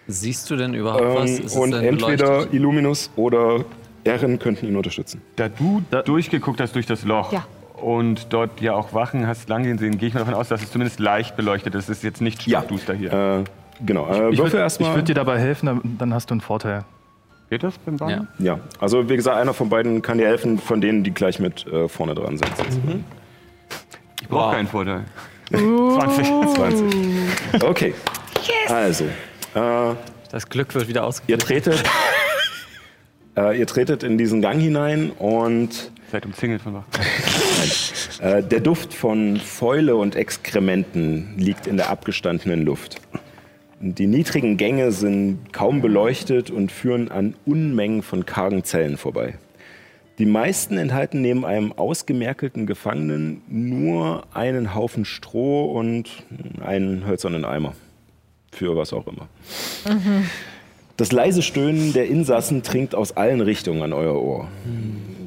Siehst 0.07 0.49
du 0.51 0.57
denn 0.57 0.75
überhaupt 0.75 1.03
was? 1.05 1.31
Ähm, 1.31 1.37
Ist 1.39 1.45
es 1.47 1.57
und 1.57 1.71
denn 1.73 1.83
entweder 1.85 2.27
beleuchtet? 2.29 2.55
Illuminus 2.55 3.11
oder 3.17 3.65
Erin 4.05 4.39
könnten 4.39 4.67
ihn 4.69 4.77
unterstützen. 4.77 5.21
Da 5.35 5.49
du 5.49 5.83
durchgeguckt 6.05 6.61
hast 6.61 6.77
durch 6.77 6.87
das 6.87 7.03
Loch 7.05 7.33
Ja. 7.33 7.45
und 7.83 8.29
dort 8.33 8.61
ja 8.61 8.75
auch 8.75 8.95
Wachen 8.95 9.27
hast 9.27 9.49
lang 9.49 9.65
gehen 9.65 9.79
sehen, 9.79 9.99
gehe 9.99 10.07
ich 10.07 10.15
mal 10.15 10.21
davon 10.21 10.35
aus, 10.35 10.47
dass 10.49 10.63
es 10.63 10.71
zumindest 10.71 11.01
leicht 11.01 11.35
beleuchtet 11.37 11.75
ist. 11.75 11.89
Es 11.89 11.99
ist 11.99 12.05
jetzt 12.05 12.21
nicht 12.21 12.41
stockduster 12.43 12.95
hier. 12.95 13.13
Äh, 13.13 13.45
genau, 13.85 14.07
äh, 14.07 14.13
Ich 14.31 14.39
würfel 14.39 14.39
würde 14.53 14.59
erstmal. 14.59 14.95
würd 14.95 15.09
dir 15.09 15.15
dabei 15.15 15.39
helfen, 15.39 15.81
dann, 15.99 16.15
hast 16.15 16.31
du 16.31 16.35
einen 16.35 16.41
Vorteil. 16.41 16.85
Geht 17.51 17.63
das 17.63 17.79
beim 17.79 17.97
Bauen? 17.97 18.11
Ja. 18.11 18.55
ja, 18.55 18.59
also 18.81 19.09
wie 19.09 19.15
gesagt, 19.17 19.37
einer 19.39 19.55
von 19.55 19.69
beiden 19.69 20.03
kann 20.03 20.19
dir 20.19 20.27
helfen, 20.27 20.59
von 20.59 20.81
denen, 20.81 21.05
die 21.05 21.13
gleich 21.15 21.39
mit 21.39 21.65
äh, 21.67 21.89
vorne 21.89 22.15
dran 22.15 22.37
sind. 22.39 22.51
Ich 24.21 24.29
brauche 24.29 24.47
Wow. 24.47 24.53
keinen 24.55 24.67
Vorteil. 24.67 25.05
20. 25.51 26.27
Okay, 27.63 27.95
also, 28.69 29.05
äh, 29.55 29.95
Das 30.33 30.49
Glück 30.49 30.75
wird 30.75 30.89
wieder 30.89 31.03
ihr 31.03 31.07
ausgeglichen. 31.07 31.41
tretet, 31.47 31.85
äh, 33.37 33.57
ihr 33.59 33.67
tretet 33.67 34.03
in 34.03 34.19
diesen 34.19 34.43
Gang 34.43 34.61
hinein 34.61 35.11
und 35.13 35.93
Seid 36.11 36.25
umzingelt 36.27 36.63
von 36.63 36.75
Wachen. 36.75 36.87
Äh, 38.21 38.43
der 38.43 38.61
Duft 38.61 38.95
von 38.95 39.37
Fäule 39.37 39.95
und 39.97 40.17
Exkrementen 40.17 41.35
liegt 41.37 41.67
in 41.67 41.77
der 41.77 41.91
abgestandenen 41.91 42.65
Luft. 42.65 42.97
Die 43.81 44.07
niedrigen 44.07 44.57
Gänge 44.57 44.91
sind 44.91 45.53
kaum 45.53 45.83
beleuchtet 45.83 46.51
und 46.51 46.73
führen 46.73 47.11
an 47.11 47.35
Unmengen 47.45 48.03
von 48.03 48.25
kargen 48.25 48.65
Zellen 48.65 48.97
vorbei. 48.97 49.35
Die 50.19 50.25
meisten 50.25 50.79
enthalten 50.79 51.21
neben 51.21 51.45
einem 51.45 51.73
ausgemerkelten 51.73 52.67
Gefangenen 52.67 53.43
nur 53.49 54.25
einen 54.33 54.75
Haufen 54.75 55.05
Stroh 55.05 55.67
und 55.73 56.09
einen 56.65 57.07
hölzernen 57.07 57.45
Eimer. 57.45 57.75
Für 58.51 58.77
was 58.77 58.95
auch 58.95 59.07
immer. 59.07 59.29
Das 60.97 61.13
leise 61.13 61.43
Stöhnen 61.43 61.93
der 61.93 62.07
Insassen 62.09 62.63
dringt 62.63 62.95
aus 62.95 63.15
allen 63.19 63.43
Richtungen 63.43 63.83
an 63.83 63.93
euer 63.93 64.23
Ohr. 64.23 64.49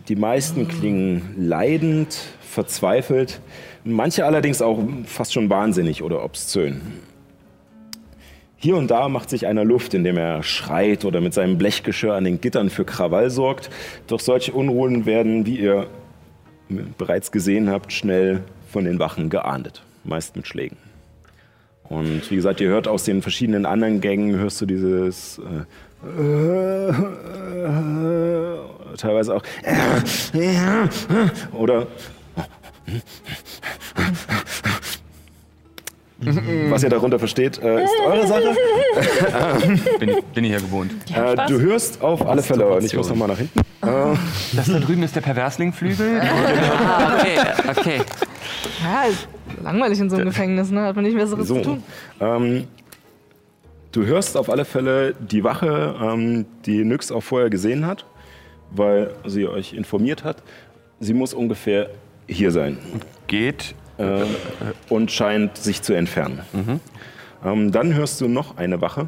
Die 0.07 0.15
meisten 0.15 0.67
klingen 0.67 1.35
leidend, 1.37 2.17
verzweifelt, 2.41 3.41
manche 3.83 4.25
allerdings 4.25 4.63
auch 4.63 4.79
fast 5.05 5.33
schon 5.33 5.51
wahnsinnig 5.51 6.01
oder 6.01 6.23
obszön. 6.23 6.81
Hier 8.61 8.75
und 8.75 8.91
da 8.91 9.07
macht 9.07 9.29
sich 9.29 9.47
einer 9.47 9.63
Luft, 9.63 9.93
indem 9.93 10.17
er 10.17 10.43
schreit 10.43 11.05
oder 11.05 11.21
mit 11.21 11.33
seinem 11.33 11.57
Blechgeschirr 11.57 12.13
an 12.13 12.25
den 12.25 12.41
Gittern 12.41 12.69
für 12.69 12.83
Krawall 12.83 13.29
sorgt. 13.29 13.69
Doch 14.07 14.19
solche 14.19 14.51
Unruhen 14.51 15.05
werden, 15.05 15.45
wie 15.45 15.57
ihr 15.57 15.87
bereits 16.97 17.31
gesehen 17.31 17.69
habt, 17.69 17.93
schnell 17.93 18.43
von 18.69 18.83
den 18.83 18.99
Wachen 18.99 19.29
geahndet. 19.29 19.81
Meist 20.03 20.35
mit 20.35 20.45
Schlägen. 20.45 20.75
Und 21.83 22.29
wie 22.29 22.35
gesagt, 22.35 22.59
ihr 22.59 22.67
hört 22.67 22.89
aus 22.89 23.05
den 23.05 23.21
verschiedenen 23.21 23.65
anderen 23.65 24.01
Gängen, 24.01 24.35
hörst 24.35 24.59
du 24.59 24.65
dieses 24.65 25.39
äh, 25.39 25.63
äh, 26.05 26.93
teilweise 28.97 29.35
auch 29.35 29.43
oder 31.53 31.87
was 36.69 36.83
ihr 36.83 36.89
darunter 36.89 37.17
versteht, 37.19 37.57
äh, 37.61 37.83
ist 37.83 37.91
eure 38.05 38.27
Sache. 38.27 38.55
Bin, 39.99 40.17
bin 40.33 40.43
ich 40.43 40.51
ja 40.51 40.57
gewohnt. 40.59 40.91
Äh, 41.15 41.35
du 41.47 41.59
hörst 41.59 42.01
auf 42.01 42.25
alle 42.27 42.41
Fälle, 42.43 42.67
und 42.67 42.83
ich 42.83 42.95
muss 42.95 43.07
nochmal 43.09 43.29
nach 43.29 43.37
hinten. 43.37 43.59
Äh, 43.59 44.15
Das 44.55 44.65
da 44.67 44.79
drüben 44.79 45.03
ist 45.03 45.15
der 45.15 45.21
Perverslingflügel. 45.21 46.19
Ah, 46.21 47.15
okay, 47.17 47.37
okay. 47.69 48.01
Ja, 48.83 49.03
ist 49.09 49.27
langweilig 49.63 49.99
in 49.99 50.09
so 50.09 50.15
einem 50.17 50.25
Gefängnis, 50.25 50.71
ne? 50.71 50.81
Hat 50.81 50.95
man 50.95 51.05
nicht 51.05 51.15
mehr 51.15 51.27
so 51.27 51.37
was 51.39 51.47
zu 51.47 51.55
So, 51.55 51.61
tun. 51.61 51.83
ähm, 52.19 52.67
du 53.91 54.05
hörst 54.05 54.35
auf 54.35 54.49
alle 54.49 54.65
Fälle 54.65 55.15
die 55.19 55.43
Wache, 55.43 55.95
ähm, 56.01 56.45
die 56.65 56.83
Nyx 56.83 57.11
auch 57.11 57.21
vorher 57.23 57.49
gesehen 57.49 57.85
hat, 57.85 58.05
weil 58.71 59.11
sie 59.25 59.47
euch 59.47 59.73
informiert 59.73 60.23
hat. 60.23 60.43
Sie 60.99 61.13
muss 61.13 61.33
ungefähr 61.33 61.89
hier 62.27 62.51
sein 62.51 62.77
Geht. 63.27 63.73
Äh, 63.99 64.23
und 64.89 65.11
scheint 65.11 65.57
sich 65.57 65.81
zu 65.81 65.93
entfernen. 65.93 66.39
Ähm, 67.45 67.71
dann 67.71 67.93
hörst 67.93 68.19
du 68.21 68.27
noch 68.27 68.57
eine 68.57 68.81
Wache 68.81 69.07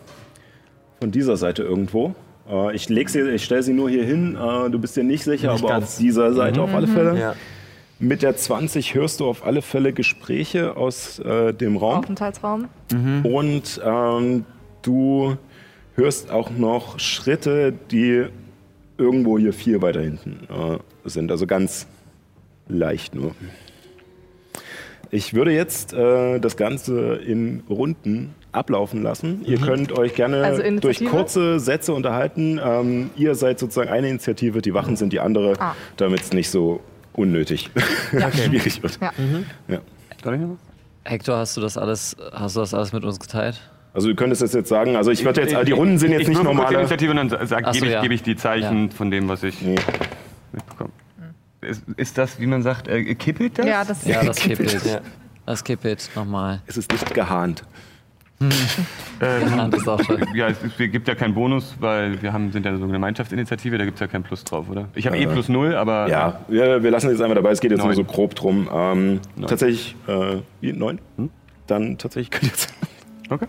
von 0.99 1.11
dieser 1.11 1.37
Seite 1.37 1.63
irgendwo. 1.63 2.13
Äh, 2.49 2.75
ich 2.75 2.89
leg 2.89 3.09
sie, 3.09 3.21
ich 3.21 3.43
stelle 3.43 3.63
sie 3.63 3.73
nur 3.73 3.89
hier 3.89 4.03
hin. 4.03 4.35
Äh, 4.35 4.69
du 4.69 4.79
bist 4.79 4.95
dir 4.95 5.03
nicht 5.03 5.23
sicher, 5.23 5.53
Nicht 5.53 5.63
aber 5.63 5.73
ganz. 5.73 5.85
auf 5.85 5.97
dieser 5.97 6.33
Seite 6.33 6.61
auf 6.61 6.73
alle 6.73 6.87
Fälle. 6.87 7.19
Ja. 7.19 7.35
Mit 7.99 8.23
der 8.23 8.35
20 8.35 8.95
hörst 8.95 9.19
du 9.19 9.27
auf 9.27 9.45
alle 9.45 9.61
Fälle 9.61 9.93
Gespräche 9.93 10.75
aus 10.75 11.19
äh, 11.19 11.53
dem 11.53 11.77
Raum. 11.77 11.99
Aufenthaltsraum. 11.99 12.67
Und 13.23 13.79
ähm, 13.83 14.45
du 14.81 15.37
hörst 15.95 16.31
auch 16.31 16.49
noch 16.49 16.99
Schritte, 16.99 17.73
die 17.91 18.25
irgendwo 18.97 19.37
hier 19.37 19.53
viel 19.53 19.81
weiter 19.81 20.01
hinten 20.01 20.47
äh, 20.49 20.77
sind. 21.09 21.31
Also 21.31 21.45
ganz 21.47 21.87
leicht 22.67 23.13
nur. 23.15 23.35
Ich 25.13 25.33
würde 25.33 25.51
jetzt 25.51 25.93
äh, 25.93 26.39
das 26.39 26.55
Ganze 26.55 27.15
in 27.15 27.63
Runden 27.69 28.33
ablaufen 28.53 29.03
lassen. 29.03 29.41
Ihr 29.45 29.57
könnt 29.59 29.91
euch 29.91 30.15
gerne 30.15 30.43
Also 30.43 30.61
durch 30.79 31.03
kurze 31.05 31.59
Sätze 31.59 31.93
unterhalten. 31.93 32.59
Ähm, 32.63 33.09
ihr 33.17 33.35
seid 33.35 33.59
sozusagen 33.59 33.89
eine 33.89 34.07
Initiative, 34.09 34.61
die 34.61 34.73
Wachen 34.73 34.95
sind 34.95 35.11
die 35.13 35.19
andere, 35.19 35.53
Ah. 35.59 35.75
damit 35.97 36.21
es 36.21 36.31
nicht 36.33 36.49
so 36.49 36.79
unnötig 37.13 37.69
schwierig 38.45 38.81
wird. 38.81 38.99
Ja. 39.01 39.11
Ja. 39.67 39.79
Noch 40.23 40.49
was? 40.51 40.57
Hector, 41.03 41.37
hast 41.37 41.57
du 41.57 41.61
das 41.61 41.77
alles, 41.77 42.15
hast 42.31 42.55
du 42.55 42.59
das 42.61 42.73
alles 42.73 42.93
mit 42.93 43.03
uns 43.03 43.19
geteilt? 43.19 43.59
Also 43.93 44.07
du 44.07 44.15
könntest 44.15 44.41
es 44.41 44.53
jetzt 44.53 44.69
sagen, 44.69 44.95
also 44.95 45.11
ich 45.11 45.25
würde 45.25 45.41
jetzt, 45.41 45.67
die 45.67 45.71
Runden 45.73 45.97
sind 45.97 46.11
jetzt 46.11 46.21
ich 46.21 46.27
nicht 46.29 46.43
normale. 46.43 46.77
Initiative 46.77 47.11
und 47.11 47.17
dann 47.17 47.29
sa- 47.29 47.45
sag, 47.45 47.65
so, 47.65 47.71
gebe 47.73 47.87
ich, 47.87 47.91
ja. 47.91 48.01
gebe 48.01 48.13
ich 48.13 48.23
die 48.23 48.37
Zeichen 48.37 48.91
von 48.91 49.11
dem, 49.11 49.27
was 49.27 49.43
ich 49.43 49.61
Nee. 49.61 49.75
mitbekomme. 50.53 50.91
Ist, 51.61 51.83
ist 51.97 52.17
das, 52.17 52.39
wie 52.39 52.47
man 52.47 52.63
sagt, 52.63 52.87
äh, 52.87 53.13
kippelt 53.15 53.59
das? 53.59 53.65
ja, 53.65 53.83
das 53.85 54.05
Ja, 54.05 54.23
das 54.23 54.37
kippelt. 54.39 55.01
Das 55.45 55.63
kippelt 55.63 56.09
nochmal. 56.15 56.61
Es 56.67 56.77
ist 56.77 56.91
nicht 56.91 57.13
gehahnt. 57.13 57.63
Das 59.19 59.73
ist 59.81 59.87
auch 59.87 60.01
schön. 60.03 60.25
Ja, 60.33 60.47
es 60.47 60.57
es 60.63 60.75
gibt 60.77 61.07
ja 61.07 61.13
keinen 61.13 61.35
Bonus, 61.35 61.75
weil 61.79 62.19
wir 62.23 62.33
haben, 62.33 62.51
sind 62.51 62.65
ja 62.65 62.75
so 62.75 62.83
eine 62.83 62.93
Gemeinschaftsinitiative, 62.93 63.77
da 63.77 63.85
gibt 63.85 63.97
es 63.97 64.01
ja 64.01 64.07
kein 64.07 64.23
Plus 64.23 64.43
drauf, 64.43 64.67
oder? 64.69 64.87
Ich 64.95 65.05
habe 65.05 65.17
eh 65.17 65.27
plus 65.27 65.47
null, 65.47 65.75
aber 65.75 66.09
Ja, 66.09 66.41
wir, 66.47 66.81
wir 66.81 66.89
lassen 66.89 67.09
jetzt 67.11 67.21
einmal 67.21 67.35
dabei. 67.35 67.51
Es 67.51 67.59
geht 67.61 67.69
jetzt 67.69 67.79
nur 67.79 67.87
Neun. 67.87 67.95
so 67.97 68.03
grob 68.03 68.33
drum. 68.33 68.67
Ähm, 68.73 69.19
Neun. 69.35 69.47
tatsächlich, 69.47 69.95
äh, 70.07 70.37
wie, 70.59 70.73
neun? 70.73 70.99
Dann 71.67 71.97
tatsächlich 71.99 72.31
könnt 72.31 72.43
ihr 72.43 72.49
jetzt. 72.49 72.73
Okay. 73.29 73.47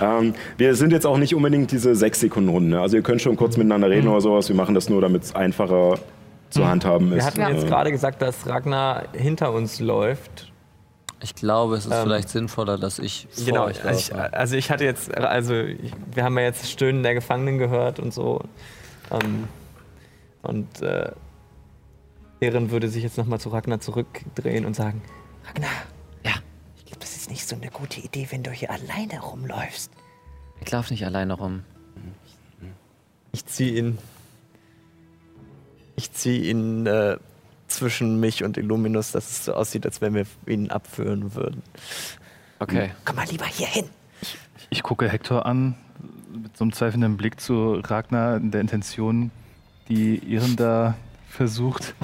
Ähm, 0.00 0.34
wir 0.56 0.74
sind 0.74 0.90
jetzt 0.92 1.06
auch 1.06 1.18
nicht 1.18 1.34
unbedingt 1.34 1.70
diese 1.70 1.94
sechs 1.94 2.18
Sekunden 2.20 2.48
Runden. 2.48 2.70
Ne? 2.70 2.80
Also 2.80 2.96
ihr 2.96 3.02
könnt 3.02 3.20
schon 3.22 3.36
kurz 3.36 3.56
miteinander 3.56 3.88
reden 3.90 4.08
oder 4.08 4.20
sowas. 4.20 4.48
Wir 4.48 4.56
machen 4.56 4.74
das 4.74 4.88
nur, 4.88 5.00
damit 5.02 5.22
es 5.22 5.34
einfacher 5.36 5.98
zu 6.50 6.66
handhaben 6.66 7.12
ist. 7.12 7.16
Wir 7.16 7.24
hatten 7.24 7.54
jetzt 7.56 7.66
gerade 7.66 7.90
gesagt, 7.90 8.20
dass 8.22 8.46
Ragnar 8.46 9.04
hinter 9.12 9.52
uns 9.52 9.80
läuft. 9.80 10.52
Ich 11.22 11.34
glaube, 11.34 11.76
es 11.76 11.86
ist 11.86 11.92
Ähm, 11.92 12.02
vielleicht 12.04 12.28
sinnvoller, 12.30 12.78
dass 12.78 12.98
ich 12.98 13.28
vor 13.30 13.44
Genau, 13.44 13.64
euch 13.66 13.84
also 13.84 13.98
ich, 14.00 14.08
laufe. 14.10 14.32
also 14.32 14.56
ich 14.56 14.70
hatte 14.70 14.84
jetzt, 14.84 15.14
also 15.14 15.54
ich, 15.54 15.92
wir 16.14 16.24
haben 16.24 16.36
ja 16.38 16.44
jetzt 16.44 16.62
das 16.62 16.70
Stöhnen 16.70 17.02
der 17.02 17.14
Gefangenen 17.14 17.58
gehört 17.58 17.98
und 18.00 18.12
so. 18.14 18.40
Ähm, 19.10 19.46
und 20.42 20.80
äh, 20.82 21.10
Ehren 22.40 22.70
würde 22.70 22.88
sich 22.88 23.02
jetzt 23.02 23.18
nochmal 23.18 23.38
zu 23.38 23.50
Ragnar 23.50 23.80
zurückdrehen 23.80 24.64
und 24.64 24.74
sagen, 24.74 25.02
Ragnar. 25.46 25.68
Ja. 26.24 26.32
Ich 26.78 26.86
glaube, 26.86 27.00
das 27.00 27.14
ist 27.16 27.28
nicht 27.30 27.46
so 27.46 27.54
eine 27.54 27.68
gute 27.70 28.00
Idee, 28.00 28.26
wenn 28.30 28.42
du 28.42 28.50
hier 28.50 28.70
alleine 28.70 29.20
rumläufst. 29.20 29.90
Ich 30.64 30.70
laufe 30.70 30.90
nicht 30.92 31.04
alleine 31.04 31.34
rum. 31.34 31.64
Ich 33.32 33.44
ziehe 33.46 33.78
ihn. 33.78 33.98
Ich 36.00 36.12
ziehe 36.12 36.50
ihn 36.50 36.86
äh, 36.86 37.18
zwischen 37.68 38.20
mich 38.20 38.42
und 38.42 38.56
Illuminus, 38.56 39.12
dass 39.12 39.30
es 39.30 39.44
so 39.44 39.52
aussieht, 39.52 39.84
als 39.84 40.00
wenn 40.00 40.14
wir 40.14 40.24
ihn 40.46 40.70
abführen 40.70 41.34
würden. 41.34 41.62
Okay. 42.58 42.92
Komm 43.04 43.16
mal 43.16 43.26
lieber 43.28 43.44
hier 43.44 43.66
hin. 43.66 43.84
Ich 44.70 44.82
gucke 44.82 45.10
Hector 45.10 45.44
an, 45.44 45.74
mit 46.32 46.56
so 46.56 46.64
einem 46.64 46.72
zweifelnden 46.72 47.18
Blick 47.18 47.38
zu 47.38 47.82
Ragnar 47.84 48.38
in 48.38 48.50
der 48.50 48.62
Intention, 48.62 49.30
die 49.90 50.16
Iren 50.20 50.56
da 50.56 50.94
versucht. 51.28 51.94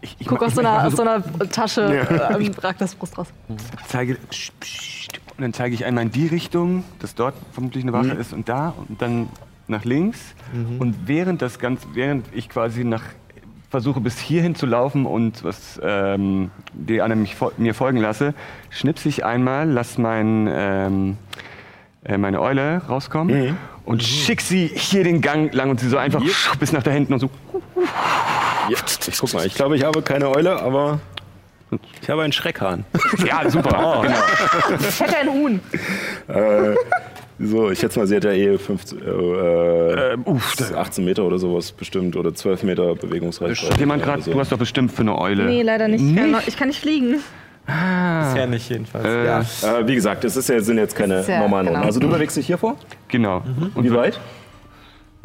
Ich 0.00 0.26
guck 0.26 0.42
aus 0.42 0.54
so 0.54 0.60
einer, 0.60 0.86
aus 0.86 0.96
so 0.96 1.02
einer 1.02 1.22
Tasche 1.50 1.82
äh, 1.82 2.46
ähm, 2.46 2.54
Ragnars 2.56 2.94
Brust 2.94 3.18
raus. 3.18 3.26
zeige, 3.88 4.14
Psst, 4.30 4.58
psst. 4.58 5.20
und 5.36 5.42
dann 5.42 5.52
zeige 5.52 5.74
ich 5.74 5.84
einmal 5.84 6.04
in 6.04 6.10
die 6.12 6.28
Richtung, 6.28 6.82
dass 6.98 7.14
dort 7.14 7.34
vermutlich 7.52 7.84
eine 7.84 7.92
Wache 7.92 8.12
ist 8.12 8.32
und 8.32 8.48
da 8.48 8.72
und 8.88 9.02
dann 9.02 9.28
nach 9.68 9.84
links. 9.84 10.34
Und 10.78 10.94
während 11.06 11.42
das 11.42 11.58
Ganze, 11.58 11.86
während 11.92 12.26
ich 12.34 12.48
quasi 12.48 12.84
nach 12.84 13.02
versuche 13.74 13.98
bis 13.98 14.20
hierhin 14.20 14.54
zu 14.54 14.66
laufen 14.66 15.04
und 15.04 15.42
was 15.42 15.80
ähm, 15.82 16.52
die 16.74 17.02
anderen 17.02 17.22
mich, 17.22 17.34
mir 17.56 17.74
folgen 17.74 17.98
lasse, 17.98 18.32
schnipse 18.70 19.08
ich 19.08 19.24
einmal, 19.24 19.68
lass 19.68 19.98
mein, 19.98 20.48
ähm, 20.48 21.16
äh, 22.04 22.16
meine 22.16 22.40
Eule 22.40 22.82
rauskommen 22.88 23.56
und 23.84 24.00
schick 24.04 24.42
sie 24.42 24.68
hier 24.68 25.02
den 25.02 25.20
Gang 25.20 25.52
lang 25.52 25.70
und 25.70 25.80
sie 25.80 25.88
so 25.88 25.96
einfach 25.96 26.22
bis 26.60 26.70
nach 26.70 26.84
da 26.84 26.92
hinten 26.92 27.14
und 27.14 27.18
so. 27.18 27.30
Ja, 28.70 28.78
ich 29.08 29.18
guck 29.18 29.34
mal, 29.34 29.44
ich 29.44 29.56
glaube, 29.56 29.76
ich 29.76 29.82
habe 29.82 30.02
keine 30.02 30.28
Eule, 30.28 30.62
aber 30.62 31.00
ich 32.00 32.08
habe 32.08 32.22
einen 32.22 32.32
Schreckhahn. 32.32 32.84
Ja, 33.26 33.50
super. 33.50 34.02
genau. 34.02 34.78
Ich 34.88 35.00
hätte 35.00 35.16
ein 35.16 35.28
Huhn. 35.30 35.60
äh, 36.28 36.76
so, 37.38 37.70
ich 37.70 37.78
schätze 37.80 37.98
mal, 37.98 38.06
sie 38.06 38.16
hat 38.16 38.24
ja 38.24 38.32
eh 38.32 38.56
15, 38.58 38.98
äh, 39.00 39.04
äh, 39.10 40.12
Ähm, 40.14 40.22
uff, 40.24 40.54
da- 40.56 40.76
18 40.78 41.04
Meter 41.04 41.24
oder 41.24 41.38
sowas 41.38 41.72
bestimmt 41.72 42.16
oder 42.16 42.34
12 42.34 42.62
Meter 42.62 42.94
Bewegungsreichweite. 42.94 43.78
Jemand 43.80 44.02
gerade, 44.02 44.18
Also, 44.18 44.32
du 44.32 44.38
hast 44.40 44.52
doch 44.52 44.58
bestimmt 44.58 44.92
für 44.92 45.02
eine 45.02 45.18
Eule. 45.18 45.44
Nee, 45.44 45.62
leider 45.62 45.88
nicht. 45.88 46.02
Ich 46.04 46.14
kann, 46.16 46.30
noch, 46.30 46.46
ich 46.46 46.56
kann 46.56 46.68
nicht 46.68 46.80
fliegen. 46.80 47.16
Bisher 47.66 48.46
nicht 48.46 48.68
jedenfalls. 48.68 49.06
Äh, 49.06 49.24
ja. 49.26 49.40
äh, 49.40 49.86
wie 49.88 49.94
gesagt, 49.94 50.22
es 50.24 50.36
ist 50.36 50.48
ja, 50.48 50.60
sind 50.60 50.76
jetzt 50.78 50.94
keine 50.94 51.24
ja- 51.26 51.38
normalen 51.40 51.66
genau. 51.66 51.78
Runden. 51.78 51.86
Also 51.86 51.98
du 52.00 52.08
bewegst 52.10 52.36
dich 52.36 52.46
hier 52.46 52.58
vor? 52.58 52.76
Genau. 53.08 53.42
Und 53.74 53.84
wie 53.84 53.92
weit? 53.94 54.20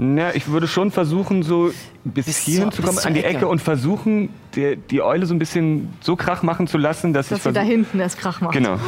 Na, 0.02 0.34
ich 0.34 0.48
würde 0.48 0.66
schon 0.66 0.92
versuchen, 0.92 1.44
so 1.44 1.74
bis, 2.06 2.38
hierhin 2.38 2.64
zur- 2.64 2.72
zu 2.72 2.82
kommen, 2.84 2.96
bis 2.96 3.06
an 3.06 3.14
die 3.14 3.20
Ecke 3.20 3.36
Ecke. 3.40 3.48
und 3.50 3.62
versuchen, 3.62 4.30
die, 4.56 4.78
die 4.78 5.02
Eule 5.02 5.26
so 5.26 5.34
ein 5.36 5.40
bisschen 5.40 5.94
so 6.00 6.16
Krach 6.16 6.42
machen 6.42 6.68
zu 6.68 6.78
lassen, 6.78 7.12
dass, 7.12 7.28
Dass 7.28 7.40
ich 7.40 7.44
sie 7.44 7.52
da 7.52 7.60
hinten 7.60 8.00
erst 8.00 8.18
Krach 8.18 8.40
macht. 8.40 8.54
Genau. 8.54 8.80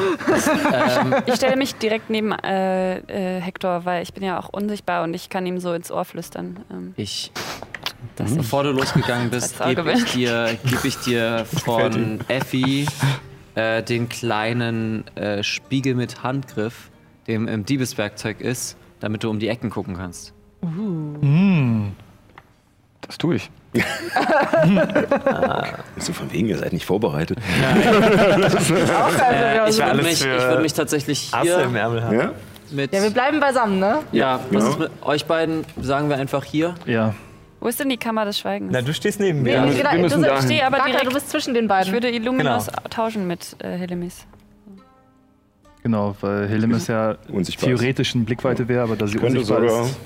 Ich 1.26 1.36
stelle 1.36 1.58
mich 1.58 1.76
direkt 1.76 2.10
neben 2.10 2.32
äh, 2.32 3.00
äh, 3.38 3.42
Hector, 3.42 3.84
weil 3.84 4.04
ich 4.04 4.14
bin 4.14 4.24
ja 4.24 4.40
auch 4.40 4.48
unsichtbar 4.54 5.04
und 5.04 5.14
ich 5.14 5.28
kann 5.30 5.46
ihm 5.46 5.60
so 5.60 5.74
ins 5.74 5.92
Ohr 5.92 6.06
flüstern. 6.06 6.62
Ähm, 6.72 6.94
Ich, 6.96 7.34
bevor 8.16 8.64
du 8.64 8.72
losgegangen 8.72 9.30
bist, 9.30 9.62
gebe 9.62 9.92
ich 9.92 10.06
dir, 10.14 10.58
geb 10.64 10.86
ich 10.86 10.96
dir 11.00 11.46
von 11.66 12.22
Effi 12.30 12.86
äh, 13.56 13.84
den 13.84 14.08
kleinen 14.08 15.06
äh, 15.18 15.44
Spiegel 15.44 15.96
mit 15.96 16.24
Handgriff, 16.24 16.90
dem 17.28 17.50
im 17.50 17.66
Diebeswerkzeug 17.66 18.40
ist, 18.40 18.78
damit 19.02 19.26
du 19.26 19.30
um 19.30 19.40
die 19.40 19.50
Ecken 19.50 19.70
gucken 19.70 19.98
kannst. 19.98 20.34
Das 23.02 23.18
tue 23.18 23.36
ich. 23.36 23.50
So 25.98 26.14
von 26.14 26.32
wegen, 26.32 26.48
ihr 26.50 26.58
seid 26.58 26.74
nicht 26.74 26.86
vorbereitet. 26.86 27.38
Äh, 29.32 29.70
ich 29.70 29.78
würde 29.78 30.02
mich, 30.04 30.24
würd 30.26 30.62
mich 30.62 30.74
tatsächlich 30.74 31.30
Asse 31.34 31.62
im 31.64 31.70
hier 31.72 31.80
Ärmel 31.80 32.04
haben. 32.04 32.20
Ja? 32.20 32.32
mit. 32.72 32.94
Ja, 32.94 33.02
wir 33.04 33.10
bleiben 33.12 33.40
beisammen, 33.40 33.80
ne? 33.80 34.00
Ja, 34.12 34.40
was 34.50 34.64
Ja. 34.64 34.70
ist 34.72 34.80
mit 34.80 34.92
euch 35.02 35.26
beiden? 35.26 35.66
Sagen 35.82 36.10
wir 36.10 36.18
einfach 36.18 36.44
hier. 36.44 36.76
Ja, 36.86 37.14
wo 37.60 37.68
ist 37.68 37.80
denn 37.80 37.90
die 37.90 37.98
Kammer 37.98 38.26
des 38.26 38.40
Schweigens? 38.40 38.72
Na, 38.74 38.82
du 38.82 38.94
stehst 38.94 39.20
neben 39.20 39.44
mir. 39.44 39.54
Ja, 39.54 39.66
Nee, 39.66 39.76
genau, 39.76 39.92
wir 39.92 40.00
müssen 40.00 40.24
du, 40.24 40.34
ich 40.34 40.42
stehe 40.42 40.66
aber 40.66 40.80
direkt, 40.80 41.06
du 41.06 41.12
bist 41.14 41.30
zwischen 41.30 41.54
den 41.54 41.68
beiden. 41.68 41.88
ich 41.88 41.94
würde 41.94 42.10
Illuminus 42.10 42.68
Genau. 42.68 42.80
tauschen 42.90 43.28
mit 43.28 43.56
äh, 43.60 43.78
Helemis. 43.78 44.26
genau, 45.84 46.16
weil 46.22 46.48
Helemis 46.48 46.88
ja 46.88 47.16
Unsichtbar 47.32 47.68
theoretisch 47.68 48.16
in 48.16 48.26
Blickweite 48.26 48.68
wäre, 48.68 48.84
aber 48.84 48.96
da 48.96 49.06
sie 49.08 49.18
unsichtbar 49.20 49.62
sogar. 49.62 49.86
ist. 49.86 49.98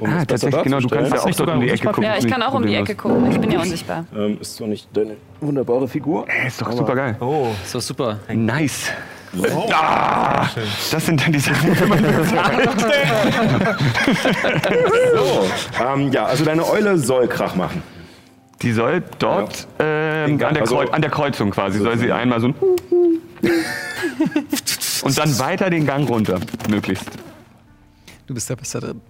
Um 0.00 0.10
Ah, 0.10 0.24
tatsächlich, 0.24 0.62
genau, 0.64 0.80
du 0.80 0.88
kannst 0.88 1.12
ja 1.12 1.20
auch 1.20 1.26
nicht 1.26 1.38
dort 1.40 1.50
um 1.50 1.60
die 1.60 1.70
Ecke 1.70 1.86
gucken. 1.86 2.02
Ja, 2.04 2.16
ich 2.18 2.26
kann 2.26 2.42
auch 2.42 2.54
um 2.54 2.66
die 2.66 2.74
Ecke 2.74 2.94
gucken. 2.94 3.30
Ich 3.30 3.38
bin 3.40 3.50
ja 3.50 3.60
unsichtbar. 3.60 4.04
ähm, 4.14 4.38
ist 4.40 4.56
zwar 4.56 4.68
nicht 4.68 4.88
deine 4.94 5.16
wunderbare 5.40 5.88
Figur. 5.88 6.26
Ist 6.46 6.60
doch 6.60 6.72
super 6.72 6.94
geil. 6.94 7.16
Oh, 7.20 7.48
Ist 7.64 7.74
doch 7.74 7.80
super. 7.80 8.18
Nice. 8.32 8.90
Ah, 9.72 10.46
das 10.90 11.04
sind 11.06 11.22
dann 11.22 11.32
die 11.32 11.38
Sachen, 11.40 11.74
die 11.74 11.84
man 11.84 12.04
So. 15.14 15.46
Ähm, 15.84 16.12
ja, 16.12 16.26
also 16.26 16.44
deine 16.44 16.66
Eule 16.68 16.98
soll 16.98 17.28
Krach 17.28 17.54
machen. 17.54 17.82
Die 18.62 18.72
soll 18.72 19.02
dort 19.18 19.66
ähm, 19.78 20.32
an, 20.42 20.54
der 20.54 20.62
Also- 20.62 20.78
an 20.78 21.02
der 21.02 21.10
Kreuzung 21.10 21.50
quasi, 21.50 21.78
soll 21.78 21.98
sie 21.98 22.10
einmal 22.12 22.40
so 22.40 22.48
ein 22.48 22.54
und 25.02 25.18
dann 25.18 25.38
weiter 25.38 25.68
den 25.68 25.84
Gang 25.86 26.08
runter, 26.08 26.40
möglichst. 26.70 27.04
Du 28.26 28.32
bist 28.34 28.48
ja 28.48 28.56
besser 28.56 28.80
drin. 28.80 29.00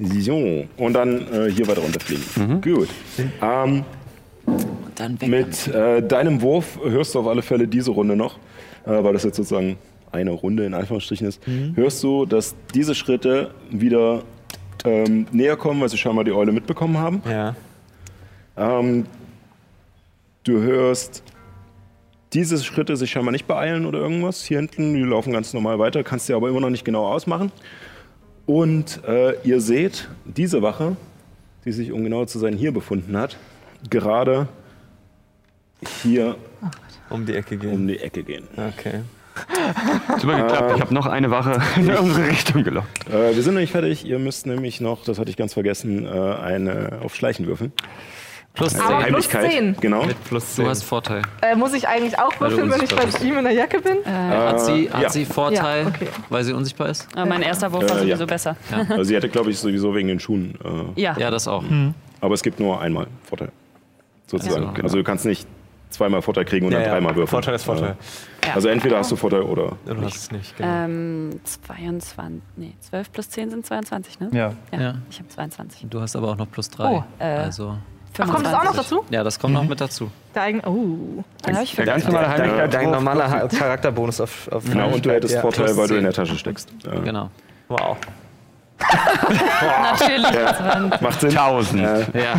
So, 0.00 0.64
und 0.78 0.92
dann 0.94 1.26
äh, 1.32 1.50
hier 1.50 1.66
weiter 1.68 1.82
runterfliegen. 1.82 2.60
Gut. 2.62 2.88
Ähm, 3.42 3.84
Dann 4.94 5.20
weg. 5.20 5.28
mit 5.28 5.68
äh, 5.68 6.02
deinem 6.02 6.40
Wurf 6.40 6.78
hörst 6.82 7.14
du 7.14 7.20
auf 7.20 7.26
alle 7.26 7.42
Fälle 7.42 7.68
diese 7.68 7.90
Runde 7.90 8.16
noch, 8.16 8.38
äh, 8.86 9.02
weil 9.04 9.12
das 9.12 9.24
jetzt 9.24 9.36
sozusagen 9.36 9.76
eine 10.10 10.30
Runde 10.30 10.64
in 10.64 10.74
Anführungsstrichen 10.74 11.28
ist, 11.28 11.40
hörst 11.74 12.02
du, 12.02 12.26
dass 12.26 12.56
diese 12.74 12.94
Schritte 12.96 13.50
wieder 13.70 14.22
ähm, 14.84 15.26
näher 15.30 15.56
kommen, 15.56 15.80
weil 15.80 15.88
sie 15.88 15.98
scheinbar 15.98 16.24
die 16.24 16.32
Eule 16.32 16.50
mitbekommen 16.52 16.98
haben. 16.98 17.22
ja. 17.28 17.54
Ähm, 18.56 19.06
du 20.44 20.60
hörst 20.60 21.22
diese 22.32 22.62
Schritte 22.62 22.96
sich 22.96 23.10
scheinbar 23.10 23.32
nicht 23.32 23.46
beeilen 23.46 23.86
oder 23.86 23.98
irgendwas. 24.00 24.44
Hier 24.44 24.58
hinten, 24.58 24.94
die 24.94 25.02
laufen 25.02 25.32
ganz 25.32 25.52
normal 25.52 25.78
weiter, 25.78 26.02
kannst 26.02 26.28
dir 26.28 26.36
aber 26.36 26.48
immer 26.48 26.60
noch 26.60 26.70
nicht 26.70 26.84
genau 26.84 27.06
ausmachen. 27.06 27.52
Und 28.50 29.04
äh, 29.06 29.40
ihr 29.44 29.60
seht 29.60 30.08
diese 30.24 30.60
Wache, 30.60 30.96
die 31.64 31.70
sich, 31.70 31.92
um 31.92 32.02
genau 32.02 32.24
zu 32.24 32.40
sein, 32.40 32.54
hier 32.54 32.72
befunden 32.72 33.16
hat, 33.16 33.36
gerade 33.90 34.48
hier 36.02 36.34
Um 37.10 37.26
die 37.26 37.36
Ecke 37.36 37.56
gehen. 37.56 37.72
um 37.72 37.86
die 37.86 38.00
Ecke 38.00 38.24
gehen. 38.24 38.48
Okay. 38.56 39.02
Super 40.18 40.42
geklappt. 40.42 40.72
Ich 40.74 40.80
habe 40.80 40.92
noch 40.92 41.06
eine 41.06 41.30
Wache 41.30 41.62
in 41.76 41.88
unsere 41.92 42.26
Richtung 42.26 42.64
gelockt. 42.64 43.08
Äh, 43.08 43.36
wir 43.36 43.42
sind 43.44 43.54
noch 43.54 43.60
nicht 43.60 43.70
fertig. 43.70 44.04
Ihr 44.04 44.18
müsst 44.18 44.46
nämlich 44.46 44.80
noch, 44.80 45.04
das 45.04 45.20
hatte 45.20 45.30
ich 45.30 45.36
ganz 45.36 45.54
vergessen, 45.54 46.04
äh, 46.04 46.08
eine 46.08 46.98
auf 47.04 47.14
Schleichen 47.14 47.46
würfeln. 47.46 47.70
Plus 48.52 48.74
Eine 48.74 48.84
Aber 48.84 49.04
10. 49.04 49.12
plus 49.14 49.34
Heimlichkeit. 49.34 49.50
10. 49.52 49.76
Genau. 49.80 50.04
Mit 50.04 50.24
plus 50.24 50.56
Du 50.56 50.62
10. 50.62 50.68
hast 50.68 50.82
Vorteil. 50.82 51.22
Äh, 51.40 51.54
muss 51.56 51.72
ich 51.72 51.86
eigentlich 51.86 52.18
auch 52.18 52.32
du 52.32 52.40
würfeln, 52.40 52.70
wenn 52.70 52.82
ich 52.82 52.94
bei 52.94 53.24
ihm 53.24 53.38
in 53.38 53.44
der 53.44 53.52
Jacke 53.52 53.80
bin? 53.80 53.98
Hat 54.04 54.60
sie, 54.60 54.90
hat 54.90 55.02
ja. 55.02 55.08
sie 55.08 55.24
Vorteil, 55.24 55.84
Ja, 55.84 55.88
okay. 55.88 56.08
weil 56.28 56.42
sie 56.44 56.52
unsichtbar 56.52 56.88
ist? 56.88 57.06
Aber 57.14 57.26
mein 57.26 57.42
erster 57.42 57.72
Wurf 57.72 57.84
war 57.88 57.90
Äh, 57.90 58.08
ja. 58.08 58.16
sowieso 58.16 58.26
besser. 58.26 58.56
Also 58.90 59.04
sie 59.04 59.14
hätte, 59.14 59.28
glaube 59.28 59.50
ich, 59.50 59.58
sowieso 59.58 59.94
wegen 59.94 60.08
den 60.08 60.18
Schuhen. 60.20 60.54
Äh, 60.96 61.00
Ja. 61.00 61.16
Ja, 61.16 61.30
das 61.30 61.46
auch. 61.46 61.62
aber 62.20 62.34
es 62.34 62.42
gibt 62.42 62.58
nur 62.60 62.80
einmal 62.80 63.06
Vorteil. 63.24 63.50
Sozusagen. 64.26 64.66
Also, 64.68 64.82
Also, 64.82 64.96
du 64.98 65.04
kannst 65.04 65.24
nicht 65.26 65.46
zweimal 65.90 66.20
Vorteil 66.22 66.44
kriegen 66.44 66.66
und 66.66 66.72
Ja, 66.72 66.78
dann 66.78 66.86
ja. 66.88 66.92
dreimal 66.94 67.12
würfeln. 67.14 67.28
Vorteil 67.28 67.54
ist 67.54 67.64
Vorteil. 67.64 67.96
Ja. 68.46 68.54
Also 68.54 68.68
entweder 68.68 68.98
hast 68.98 69.10
du 69.12 69.16
Vorteil 69.16 69.42
oder. 69.42 69.76
Du 69.86 70.00
hast 70.02 70.16
es 70.16 70.30
nicht, 70.32 70.56
genau. 70.56 70.68
Ähm, 70.84 71.40
22, 71.44 72.40
nee, 72.56 72.72
12 72.80 73.12
plus 73.12 73.28
10 73.30 73.50
sind 73.50 73.66
22, 73.66 74.18
ne? 74.20 74.28
Ja, 74.32 74.52
Ja. 74.76 74.94
Ich 75.10 75.18
habe 75.18 75.28
22. 75.28 75.86
Du 75.88 76.00
hast 76.00 76.14
aber 76.16 76.30
auch 76.30 76.36
noch 76.36 76.50
plus 76.50 76.68
3. 76.70 76.84
Oh, 76.88 77.04
äh, 77.18 77.24
also, 77.24 77.76
Ach, 78.18 78.26
kommt 78.28 78.44
das 78.46 78.54
auch 78.54 78.64
noch 78.64 78.74
dazu? 78.76 79.04
ja, 79.10 79.22
das 79.24 79.38
kommt 79.38 79.54
noch 79.54 79.64
mit 79.64 79.80
dazu. 79.80 80.10
Der 80.34 80.42
eigene, 80.42 80.62
oh. 80.68 81.22
Dann 81.42 81.54
habe 81.54 81.64
ich 81.64 81.74
Der 81.76 81.86
ganz 81.86 82.04
normale 82.04 82.26
Dein, 82.28 82.38
Heimlichkeit. 82.40 82.74
dein 82.74 82.90
normaler 82.90 83.30
Ha- 83.30 83.48
Charakterbonus 83.48 84.20
auf, 84.20 84.48
auf 84.52 84.64
Genau, 84.64 84.88
und 84.90 85.04
du 85.06 85.10
hättest 85.10 85.34
Ja. 85.34 85.40
Vorteil, 85.40 85.76
weil 85.76 85.88
du 85.88 85.96
in 85.96 86.04
der 86.04 86.12
Tasche 86.12 86.36
steckst. 86.36 86.68
Ja. 86.84 86.98
Genau. 87.00 87.30
Wow. 87.68 87.96
Natürlich. 89.82 90.26
das 90.30 90.60
waren- 90.60 90.88
Macht 91.00 91.20
Sinn. 91.20 91.30
1000. 91.30 91.82
Äh, 91.82 91.84
Ja, 92.14 92.34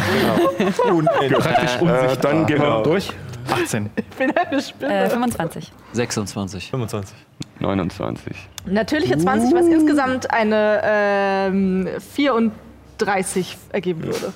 äh, 2.11 2.17
dann 2.21 2.45
gehen 2.45 2.61
wir 2.61 2.81
durch. 2.83 3.11
18. 3.51 3.89
Ich 3.95 4.05
bin 4.17 4.31
eine 4.35 4.61
Spinne. 4.61 5.03
Äh, 5.05 5.09
25. 5.09 5.71
26. 5.93 6.69
25. 6.69 7.15
29. 7.59 8.35
Natürliche 8.65 9.17
20, 9.17 9.53
was 9.53 9.65
insgesamt 9.67 10.31
eine 10.31 10.81
ähm, 10.83 11.87
34 12.15 13.57
ergeben 13.71 14.03
würde. 14.03 14.33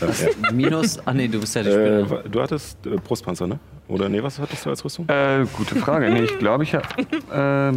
Äh, 0.00 0.06
ja. 0.06 0.52
Minus, 0.52 0.98
ah 1.04 1.12
nee, 1.12 1.28
du 1.28 1.40
bist 1.40 1.54
ja 1.54 1.62
die 1.62 1.68
äh, 1.70 2.04
Spinne. 2.04 2.24
du 2.30 2.40
hattest 2.40 2.86
äh, 2.86 2.96
Brustpanzer, 2.96 3.46
ne? 3.46 3.58
Oder 3.90 4.08
nee, 4.08 4.22
was 4.22 4.38
hattest 4.38 4.64
du 4.64 4.70
als 4.70 4.84
Rüstung? 4.84 5.08
Äh, 5.08 5.44
gute 5.56 5.74
Frage. 5.76 6.08
Nee, 6.10 6.22
ich 6.22 6.38
glaube, 6.38 6.62
ich 6.62 6.74
habe. 6.74 6.84
Äh, 6.98 7.72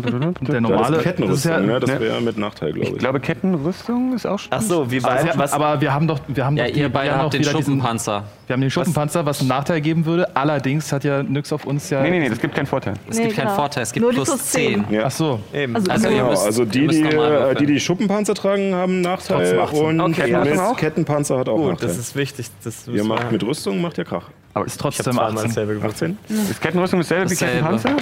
Der 0.51 0.61
normale. 0.61 0.97
das 0.97 0.97
ist 0.97 1.03
Kettenrüstung, 1.03 1.27
das 1.29 1.37
ist 1.39 1.45
ja, 1.45 1.59
ne? 1.59 1.79
Das 1.79 1.99
wäre 1.99 2.21
mit 2.21 2.37
Nachteil, 2.37 2.71
glaube 2.73 2.87
ich 2.87 2.93
ich. 2.93 2.99
glaube, 2.99 3.19
Kettenrüstung 3.19 4.13
ist 4.13 4.25
auch 4.25 4.37
schon. 4.39 4.49
Ach 4.53 4.61
so, 4.61 4.89
wie 4.91 4.99
aber, 5.03 5.07
weit? 5.15 5.25
ja, 5.25 5.33
Was, 5.37 5.53
aber 5.53 5.81
wir 5.81 5.93
haben 5.93 6.07
doch, 6.07 6.19
wir 6.27 6.45
haben 6.45 6.55
Ja, 6.57 6.65
doch 6.65 6.71
die, 6.73 6.79
ihr 6.79 6.89
beide 6.89 7.09
wir 7.09 7.13
haben 7.15 7.21
habt 7.23 7.33
den 7.33 7.41
wieder 7.41 7.51
diesen- 7.53 7.63
Schuppenpanzer. 7.65 8.23
Wir 8.47 8.53
haben 8.53 8.61
den 8.61 8.69
Schuppenpanzer, 8.71 9.25
was 9.25 9.39
einen 9.39 9.49
Nachteil 9.49 9.81
geben 9.81 10.05
würde. 10.05 10.35
Allerdings 10.35 10.91
hat 10.91 11.03
ja 11.03 11.23
Nyx 11.23 11.51
auf 11.53 11.65
uns 11.65 11.89
ja. 11.89 12.01
Nee, 12.03 12.11
nee, 12.11 12.19
nee, 12.19 12.29
das 12.29 12.39
gibt 12.39 12.53
keinen 12.55 12.65
Vorteil. 12.67 12.93
Es 13.09 13.17
Nee, 13.17 13.23
gibt 13.23 13.35
keinen. 13.37 13.49
Vorteil, 13.49 13.83
es 13.83 13.91
gibt 13.91 14.01
Nur 14.03 14.11
die 14.11 14.17
plus 14.17 14.29
plus 14.29 14.45
10. 14.51 14.85
10. 14.85 14.93
Ja. 14.93 15.03
Ach 15.05 15.11
so. 15.11 15.39
eben. 15.53 15.75
Also- 15.75 15.91
Also, 15.91 16.07
ihr 16.09 16.13
Genau, 16.17 16.29
müsst, 16.29 16.45
also 16.45 16.63
ihr 16.63 16.69
die, 16.69 16.81
müsst 16.81 16.99
die, 16.99 17.03
äh, 17.15 17.55
die 17.55 17.65
die 17.65 17.79
Schuppenpanzer 17.79 18.33
tragen, 18.35 18.75
haben 18.75 18.93
einen 18.93 19.01
Nachteil 19.01 19.37
Trotzdem 19.55 19.59
18. 19.59 20.01
und 20.01 20.19
Okay, 20.19 20.75
Kettenpanzer, 20.77 21.39
hat 21.39 21.49
auch 21.49 21.55
Gut, 21.57 21.71
Nachteil. 21.71 21.87
das 21.87 21.97
ist 21.97 22.15
wichtig. 22.15 22.47
Das 22.63 22.87
Ihr 22.87 23.03
macht 23.03 23.31
mit 23.31 23.43
Rüstung, 23.43 23.81
macht 23.81 23.97
ihr 23.97 24.05
Krach. 24.05 24.29
Aber 24.53 24.65
Ist 24.65 24.73
ist, 24.73 24.81
trotzdem 24.81 25.05
zweimal 25.13 25.31
18. 25.33 25.47
dasselbe 25.47 25.73
gewürfelt. 25.75 26.15
18? 26.29 26.41
ist 26.51 26.61
Kettenrüstung 26.61 26.99
dasselbe 26.99 27.29
wie. 27.31 27.35
Kettenpanzer? 27.35 27.97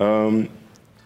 Ähm, 0.00 0.48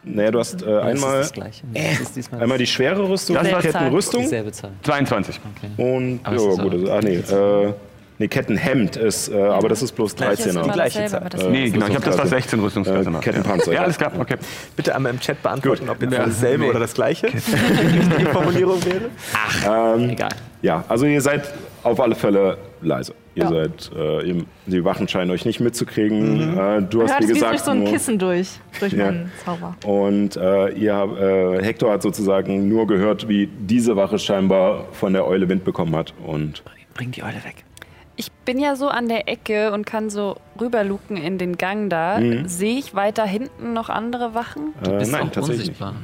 naja, 0.04 0.30
du 0.32 0.38
hast 0.40 0.62
äh, 0.62 0.66
Das 0.66 0.74
ist 0.82 0.82
einmal, 1.04 1.18
das 1.20 1.32
Gleiche. 1.32 1.62
Das 1.72 2.00
ist 2.00 2.16
diesmal 2.16 2.42
einmal 2.42 2.58
die 2.58 2.66
schwere 2.66 3.08
Rüstung, 3.08 3.36
Das 3.36 3.46
die 3.46 3.54
Kettenrüstung 3.54 4.22
dieselbe 4.22 4.50
Zahl. 4.52 4.72
22. 4.82 5.40
und 5.76 6.20
Aber 6.24 6.36
ja, 6.36 6.50
ist 6.50 6.58
gut, 6.60 6.72
also, 6.72 6.90
ah 6.92 7.00
nee, 7.00 7.14
äh, 7.18 7.72
nee, 8.18 8.26
Kettenhemd 8.26 8.96
ist, 8.96 9.28
äh, 9.28 9.40
aber 9.40 9.68
das 9.68 9.80
ist 9.80 9.92
bloß 9.92 10.16
Gleiches 10.16 10.48
13er. 10.56 10.64
immer 10.64 10.72
gleiche 10.72 11.06
Zahl. 11.06 11.28
das 11.30 11.42
Äh, 11.42 11.50
Nee, 11.50 11.70
genau, 11.70 11.86
ich 11.86 11.94
habe 11.94 12.04
das, 12.04 12.14
Rüstungsklasse. 12.18 12.28
16 12.30 12.60
Rüstungsklasse 12.60 13.10
Äh. 13.10 13.20
Kettenpanzer, 13.20 13.66
Ja, 13.68 13.72
ja. 13.74 13.82
alles 13.84 13.96
klar, 13.96 14.12
okay. 14.18 14.36
Bitte 14.74 14.94
einmal 14.96 15.12
im 15.12 15.20
Chat 15.20 15.40
beantworten, 15.40 15.88
ob 15.88 16.02
jetzt 16.02 16.12
Ja, 16.12 16.24
dasselbe 16.26 16.64
nee. 16.64 16.70
oder 16.70 16.80
das 16.80 16.94
gleiche 16.94 17.28
die 17.28 18.24
Formulierung 18.24 18.80
wäre. 18.84 19.94
Ähm, 19.96 20.10
Egal. 20.10 20.30
Ja, 20.62 20.84
also 20.88 21.06
ihr 21.06 21.20
seid 21.20 21.42
auf 21.84 22.00
alle 22.00 22.16
Fälle 22.16 22.58
leise. 22.80 23.14
Ihr 23.34 23.48
seid, 23.48 23.90
äh, 23.96 24.28
ihr, 24.28 24.44
die 24.66 24.84
Wachen 24.84 25.08
scheinen 25.08 25.30
euch 25.30 25.44
nicht 25.46 25.58
mitzukriegen. 25.60 26.56
Äh, 26.58 26.82
du 26.82 26.98
Man 26.98 27.06
hast 27.06 27.12
hört 27.14 27.20
wie 27.20 27.24
es 27.24 27.28
wie 27.30 27.32
gesagt 27.34 27.52
durch 27.52 27.60
so 27.62 27.70
ein 27.70 27.78
nur- 27.84 27.88
Kissen 27.92 28.18
durch, 28.18 28.48
durch 28.78 28.92
Ja. 28.92 29.06
meinen 29.06 29.32
Zauber. 29.44 29.74
Und 29.86 30.36
äh, 30.36 30.68
ihr 30.74 31.58
äh, 31.60 31.64
Hector 31.64 31.92
hat 31.92 32.02
sozusagen 32.02 32.68
nur 32.68 32.86
gehört, 32.86 33.28
wie 33.28 33.46
diese 33.46 33.96
Wache 33.96 34.18
scheinbar 34.18 34.86
von 34.92 35.12
der 35.14 35.26
Eule 35.26 35.48
Wind 35.48 35.64
bekommen 35.64 35.96
hat. 35.96 36.12
Und 36.26 36.62
Bring 36.94 37.10
die 37.10 37.22
Eule 37.22 37.36
weg. 37.44 37.64
Ich 38.16 38.30
bin 38.44 38.58
ja 38.58 38.76
so 38.76 38.88
an 38.88 39.08
der 39.08 39.26
Ecke 39.28 39.72
und 39.72 39.86
kann 39.86 40.10
so 40.10 40.36
rüberluken 40.60 41.16
in 41.16 41.38
den 41.38 41.56
Gang 41.56 41.88
da. 41.88 42.20
Sehe 42.44 42.78
ich 42.78 42.94
weiter 42.94 43.24
hinten 43.24 43.72
noch 43.72 43.88
andere 43.88 44.34
Wachen? 44.34 44.74
äh, 44.86 44.98
Bist 44.98 45.10
nein, 45.12 45.22
auch 45.22 45.30
tatsächlich 45.32 45.60
unsichtbar. 45.68 45.94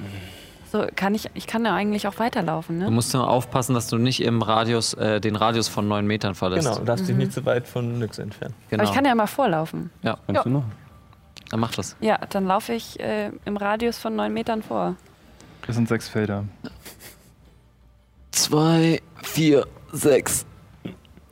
So 0.70 0.84
kann 0.96 1.14
ich, 1.14 1.30
ich 1.34 1.46
kann 1.46 1.64
ja 1.64 1.74
eigentlich 1.74 2.06
auch 2.08 2.18
weiterlaufen, 2.18 2.78
Du 2.80 2.84
ne? 2.86 2.90
musst 2.90 3.14
nur 3.14 3.28
aufpassen, 3.28 3.72
dass 3.74 3.86
du 3.88 3.96
nicht 3.96 4.22
im 4.22 4.42
Radius, 4.42 4.92
äh, 4.94 5.18
den 5.20 5.34
Radius 5.36 5.68
von 5.68 5.88
9 5.88 6.06
Metern 6.06 6.34
verlässt. 6.34 6.66
Genau, 6.66 6.78
du 6.78 6.84
darfst 6.84 7.08
dich 7.08 7.16
nicht 7.16 7.32
zu 7.32 7.44
weit 7.46 7.66
von 7.66 7.98
Nyx 7.98 8.18
entfernen. 8.18 8.54
genau. 8.68 8.82
Aber 8.82 8.90
ich 8.90 8.94
kann 8.94 9.04
ja 9.06 9.14
mal 9.14 9.26
vorlaufen. 9.26 9.90
ja, 10.02 10.18
Kannst 10.26 10.44
du 10.44 10.50
noch? 10.50 10.64
dann 11.50 11.60
mach 11.60 11.74
das. 11.74 11.96
Ja, 12.00 12.18
dann 12.28 12.44
laufe 12.46 12.74
ich 12.74 13.00
äh, 13.00 13.30
im 13.46 13.56
Radius 13.56 13.96
von 13.98 14.14
neun 14.14 14.34
Metern 14.34 14.62
vor. 14.62 14.96
Das 15.66 15.76
sind 15.76 15.88
sechs 15.88 16.06
Felder. 16.08 16.44
Zwei, 18.30 19.00
vier, 19.22 19.66
sechs. 19.92 20.44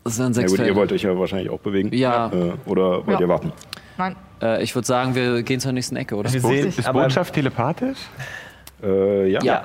Das 0.04 0.18
Ja 0.18 0.32
sechs 0.32 0.50
gut, 0.52 0.58
ihr 0.60 0.64
Felder. 0.66 0.80
wollt 0.80 0.92
euch 0.92 1.02
ja 1.02 1.18
wahrscheinlich 1.18 1.50
auch 1.50 1.60
bewegen. 1.60 1.92
Ja. 1.92 2.28
Äh, 2.32 2.52
oder 2.64 3.06
wollt 3.06 3.08
Ja. 3.08 3.20
ihr 3.20 3.28
warten? 3.28 3.52
Nein. 3.98 4.16
Äh, 4.40 4.62
ich 4.62 4.74
würde 4.74 4.86
sagen, 4.86 5.14
wir 5.14 5.42
gehen 5.42 5.60
zur 5.60 5.72
nächsten 5.72 5.96
Ecke, 5.96 6.16
oder? 6.16 6.32
Wir 6.32 6.40
sehen, 6.40 6.68
ist 6.68 6.92
Botschaft 6.92 7.34
telepathisch? 7.34 7.98
Äh, 8.82 9.28
ja. 9.30 9.42
Ja. 9.42 9.64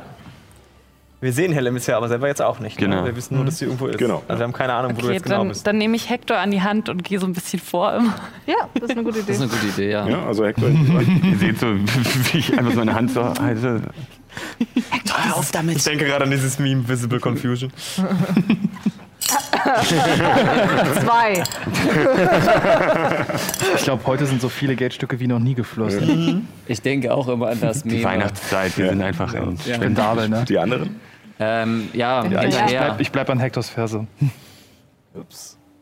wir 1.19 1.33
sehen 1.33 1.51
Helemis 1.53 1.85
ja 1.87 1.97
aber 1.97 2.07
selber 2.07 2.27
jetzt 2.27 2.41
auch 2.41 2.59
nicht. 2.59 2.77
Genau. 2.77 3.01
Ne? 3.01 3.05
Wir 3.07 3.15
wissen 3.15 3.35
nur, 3.35 3.45
dass 3.45 3.57
sie 3.59 3.65
irgendwo 3.65 3.87
ist. 3.87 3.97
Genau. 3.97 4.23
Also 4.27 4.39
wir 4.39 4.43
haben 4.45 4.53
keine 4.53 4.73
Ahnung, 4.73 4.93
wo 4.95 5.01
du 5.01 5.05
Okay, 5.07 5.15
jetzt 5.15 5.23
genau 5.25 5.39
dann, 5.39 5.47
bist. 5.49 5.67
dann 5.67 5.77
nehme 5.77 5.95
ich 5.95 6.09
Hector 6.09 6.37
an 6.37 6.49
die 6.51 6.61
Hand 6.61 6.89
und 6.89 7.03
gehe 7.03 7.19
so 7.19 7.25
ein 7.27 7.33
bisschen 7.33 7.59
vor. 7.59 7.93
Immer. 7.93 8.13
Ja, 8.47 8.55
das 8.73 8.83
ist 8.83 8.91
eine 8.91 9.03
gute 9.03 9.19
Das 9.19 9.23
Idee. 9.25 9.31
ist 9.33 9.41
eine 9.41 9.49
gute 9.49 9.67
Idee, 9.67 9.91
ja. 9.91 10.07
Ja, 10.07 10.25
also 10.25 10.45
Hector, 10.45 10.69
Ihr 11.23 11.37
seht 11.37 11.59
so, 11.59 11.67
wie 12.31 12.37
ich 12.37 12.57
einfach 12.57 12.71
so 12.71 12.77
meine 12.79 12.95
Hand 12.95 13.11
so 13.11 13.23
halte. 13.23 13.81
Hör 15.13 15.35
auf 15.37 15.51
damit! 15.51 15.77
Ich 15.77 15.83
denke 15.83 16.05
gerade 16.05 16.23
an 16.25 16.31
dieses 16.31 16.57
Meme 16.57 16.87
Visible 16.87 17.19
Confusion. 17.19 17.71
Zwei. 21.01 21.43
Ich 23.75 23.83
glaube, 23.83 24.05
heute 24.05 24.25
sind 24.25 24.41
so 24.41 24.49
viele 24.49 24.75
Geldstücke 24.75 25.19
wie 25.19 25.27
noch 25.27 25.39
nie 25.39 25.53
geflossen. 25.53 26.47
Ich 26.67 26.81
denke 26.81 27.13
auch 27.13 27.27
immer 27.27 27.49
an 27.49 27.59
das 27.61 27.83
Die 27.83 27.89
Meme. 27.89 28.03
Weihnachtszeit, 28.03 28.77
wir 28.77 28.89
sind 28.89 29.01
einfach 29.01 29.33
in 29.33 29.57
Spendabel, 29.57 30.29
ne? 30.29 30.45
die 30.47 30.57
anderen? 30.57 30.99
Ähm, 31.39 31.89
ja, 31.93 32.25
Ja, 32.25 32.43
ich, 32.43 32.55
ich, 32.55 32.65
bleib, 32.65 32.99
ich 32.99 33.11
bleib 33.11 33.29
an 33.29 33.39
Hectors 33.39 33.69
Ferse. 33.69 34.05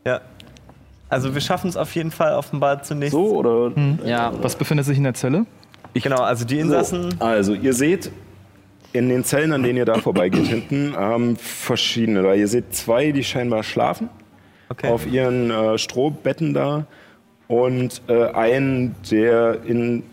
Ja. 0.06 0.20
Also 1.08 1.34
wir 1.34 1.40
schaffen 1.40 1.68
es 1.68 1.76
auf 1.76 1.94
jeden 1.94 2.10
Fall 2.12 2.34
offenbar 2.34 2.82
zunächst. 2.82 3.12
So 3.12 3.36
oder? 3.36 3.72
ja, 4.04 4.32
Was 4.42 4.56
befindet 4.56 4.86
sich 4.86 4.96
in 4.96 5.04
der 5.04 5.14
Zelle? 5.14 5.44
Genau, 5.94 6.22
also 6.22 6.44
die 6.44 6.58
Insassen. 6.60 7.10
So, 7.18 7.24
also 7.24 7.54
ihr 7.54 7.74
seht 7.74 8.12
in 8.92 9.08
den 9.08 9.24
Zellen, 9.24 9.52
an 9.52 9.62
denen 9.62 9.78
ihr 9.78 9.84
da 9.84 9.98
vorbeigeht 9.98 10.46
hinten, 10.46 10.94
ähm, 10.98 11.36
verschiedene. 11.36 12.22
Da 12.22 12.34
ihr 12.34 12.48
seht 12.48 12.74
zwei, 12.74 13.12
die 13.12 13.24
scheinbar 13.24 13.62
schlafen 13.62 14.08
Okay. 14.68 14.88
auf 14.88 15.04
ihren 15.10 15.50
äh, 15.50 15.78
Strohbetten 15.78 16.54
da 16.54 16.86
und 17.48 18.02
äh, 18.08 18.26
einen, 18.32 18.94
der 19.10 19.58
in 19.66 20.04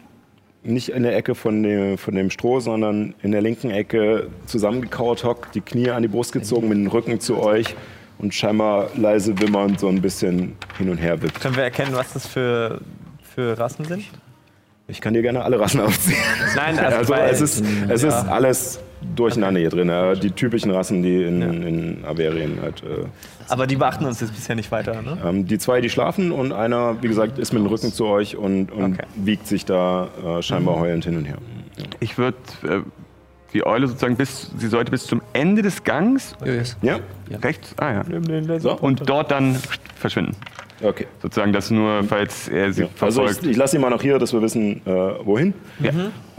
nicht 0.63 0.89
in 0.89 1.03
der 1.03 1.15
Ecke 1.15 1.35
von 1.35 1.61
dem, 1.63 1.97
von 1.97 2.15
dem 2.15 2.29
Stroh, 2.31 2.59
sondern 2.59 3.13
in 3.21 3.31
der 3.31 3.41
linken 3.41 3.69
Ecke 3.69 4.27
zusammengekauert 4.47 5.23
hockt, 5.23 5.53
die 5.55 5.61
Knie 5.61 5.91
an 5.91 6.01
die 6.01 6.07
Brust 6.09 6.33
gezogen, 6.33 6.67
mit 6.69 6.77
dem 6.77 6.87
Rücken 6.87 7.19
zu 7.19 7.37
euch 7.41 7.75
und 8.17 8.33
scheinbar 8.33 8.89
leise 8.97 9.39
wimmernd 9.39 9.79
so 9.79 9.87
ein 9.87 10.01
bisschen 10.01 10.55
hin 10.77 10.89
und 10.89 10.97
her 10.97 11.21
wippt. 11.21 11.39
Können 11.39 11.55
wir 11.55 11.63
erkennen, 11.63 11.91
was 11.93 12.11
das 12.13 12.25
für, 12.27 12.81
für 13.21 13.57
Rassen 13.57 13.85
sind? 13.85 14.05
Ich 14.88 15.01
kann 15.01 15.14
dir 15.14 15.22
gerne 15.22 15.43
alle 15.43 15.59
Rassen 15.59 15.80
aufzählen. 15.81 16.18
Nein, 16.55 16.80
also, 16.80 17.14
Also 17.14 17.43
es 17.43 17.59
ist, 17.59 17.65
es 17.89 18.03
ist 18.03 18.14
alles 18.14 18.80
durcheinander 19.15 19.59
hier 19.59 19.69
drin. 19.69 19.91
Die 20.22 20.31
typischen 20.31 20.72
Rassen, 20.72 21.03
die 21.03 21.23
in, 21.23 21.41
in 21.41 22.05
Averien 22.05 22.59
halt. 22.61 22.81
Äh, 22.84 23.05
aber 23.49 23.68
die 23.68 23.76
beachten 23.76 24.05
uns 24.05 24.22
jetzt 24.22 24.34
bisher 24.34 24.55
nicht 24.55 24.72
weiter, 24.72 25.01
ne? 25.01 25.18
ähm, 25.26 25.45
die 25.45 25.57
zwei, 25.57 25.81
die 25.81 25.89
schlafen 25.89 26.31
und 26.31 26.51
einer, 26.51 27.01
wie 27.01 27.07
gesagt, 27.07 27.38
ist 27.39 27.53
mit 27.53 27.61
dem 27.61 27.68
Rücken 27.68 27.91
zu 27.93 28.05
euch 28.07 28.35
und, 28.35 28.72
und 28.72 28.93
Okay. 28.93 29.03
wiegt 29.15 29.47
sich 29.47 29.65
da 29.65 30.07
äh, 30.26 30.41
scheinbar 30.41 30.80
heulend 30.80 31.05
hin 31.05 31.18
und 31.18 31.26
her. 31.26 31.38
Ich 31.99 32.18
würde 32.18 32.38
äh, 32.64 32.80
die 33.53 33.65
Eule 33.65 33.88
sozusagen 33.88 34.15
bis, 34.15 34.52
sie 34.57 34.68
sollte 34.68 34.91
bis 34.91 35.06
zum 35.07 35.22
Ende 35.34 35.61
des 35.61 35.84
Gangs 35.84 36.36
Ja? 36.82 36.99
rechts, 37.41 37.74
ah 37.78 38.03
ja, 38.03 38.60
So? 38.60 38.78
und 38.78 39.07
dort 39.10 39.32
dann 39.32 39.56
verschwinden. 39.95 40.36
Okay. 40.84 41.07
Sozusagen 41.22 41.53
das 41.53 41.72
nur, 41.72 42.03
falls 42.03 42.48
er 42.49 42.72
sie 42.72 42.84
Ja. 42.84 42.88
Also 42.99 43.22
verfolgt. 43.22 43.44
ich, 43.45 43.52
ich 43.52 43.57
lasse 43.57 43.78
ihn 43.78 43.82
mal 43.82 43.90
noch 43.90 44.02
hier, 44.02 44.19
dass 44.19 44.32
wir 44.34 44.41
wissen, 44.41 44.82
äh, 44.86 44.90
wohin. 45.26 45.53
ja. 45.80 45.91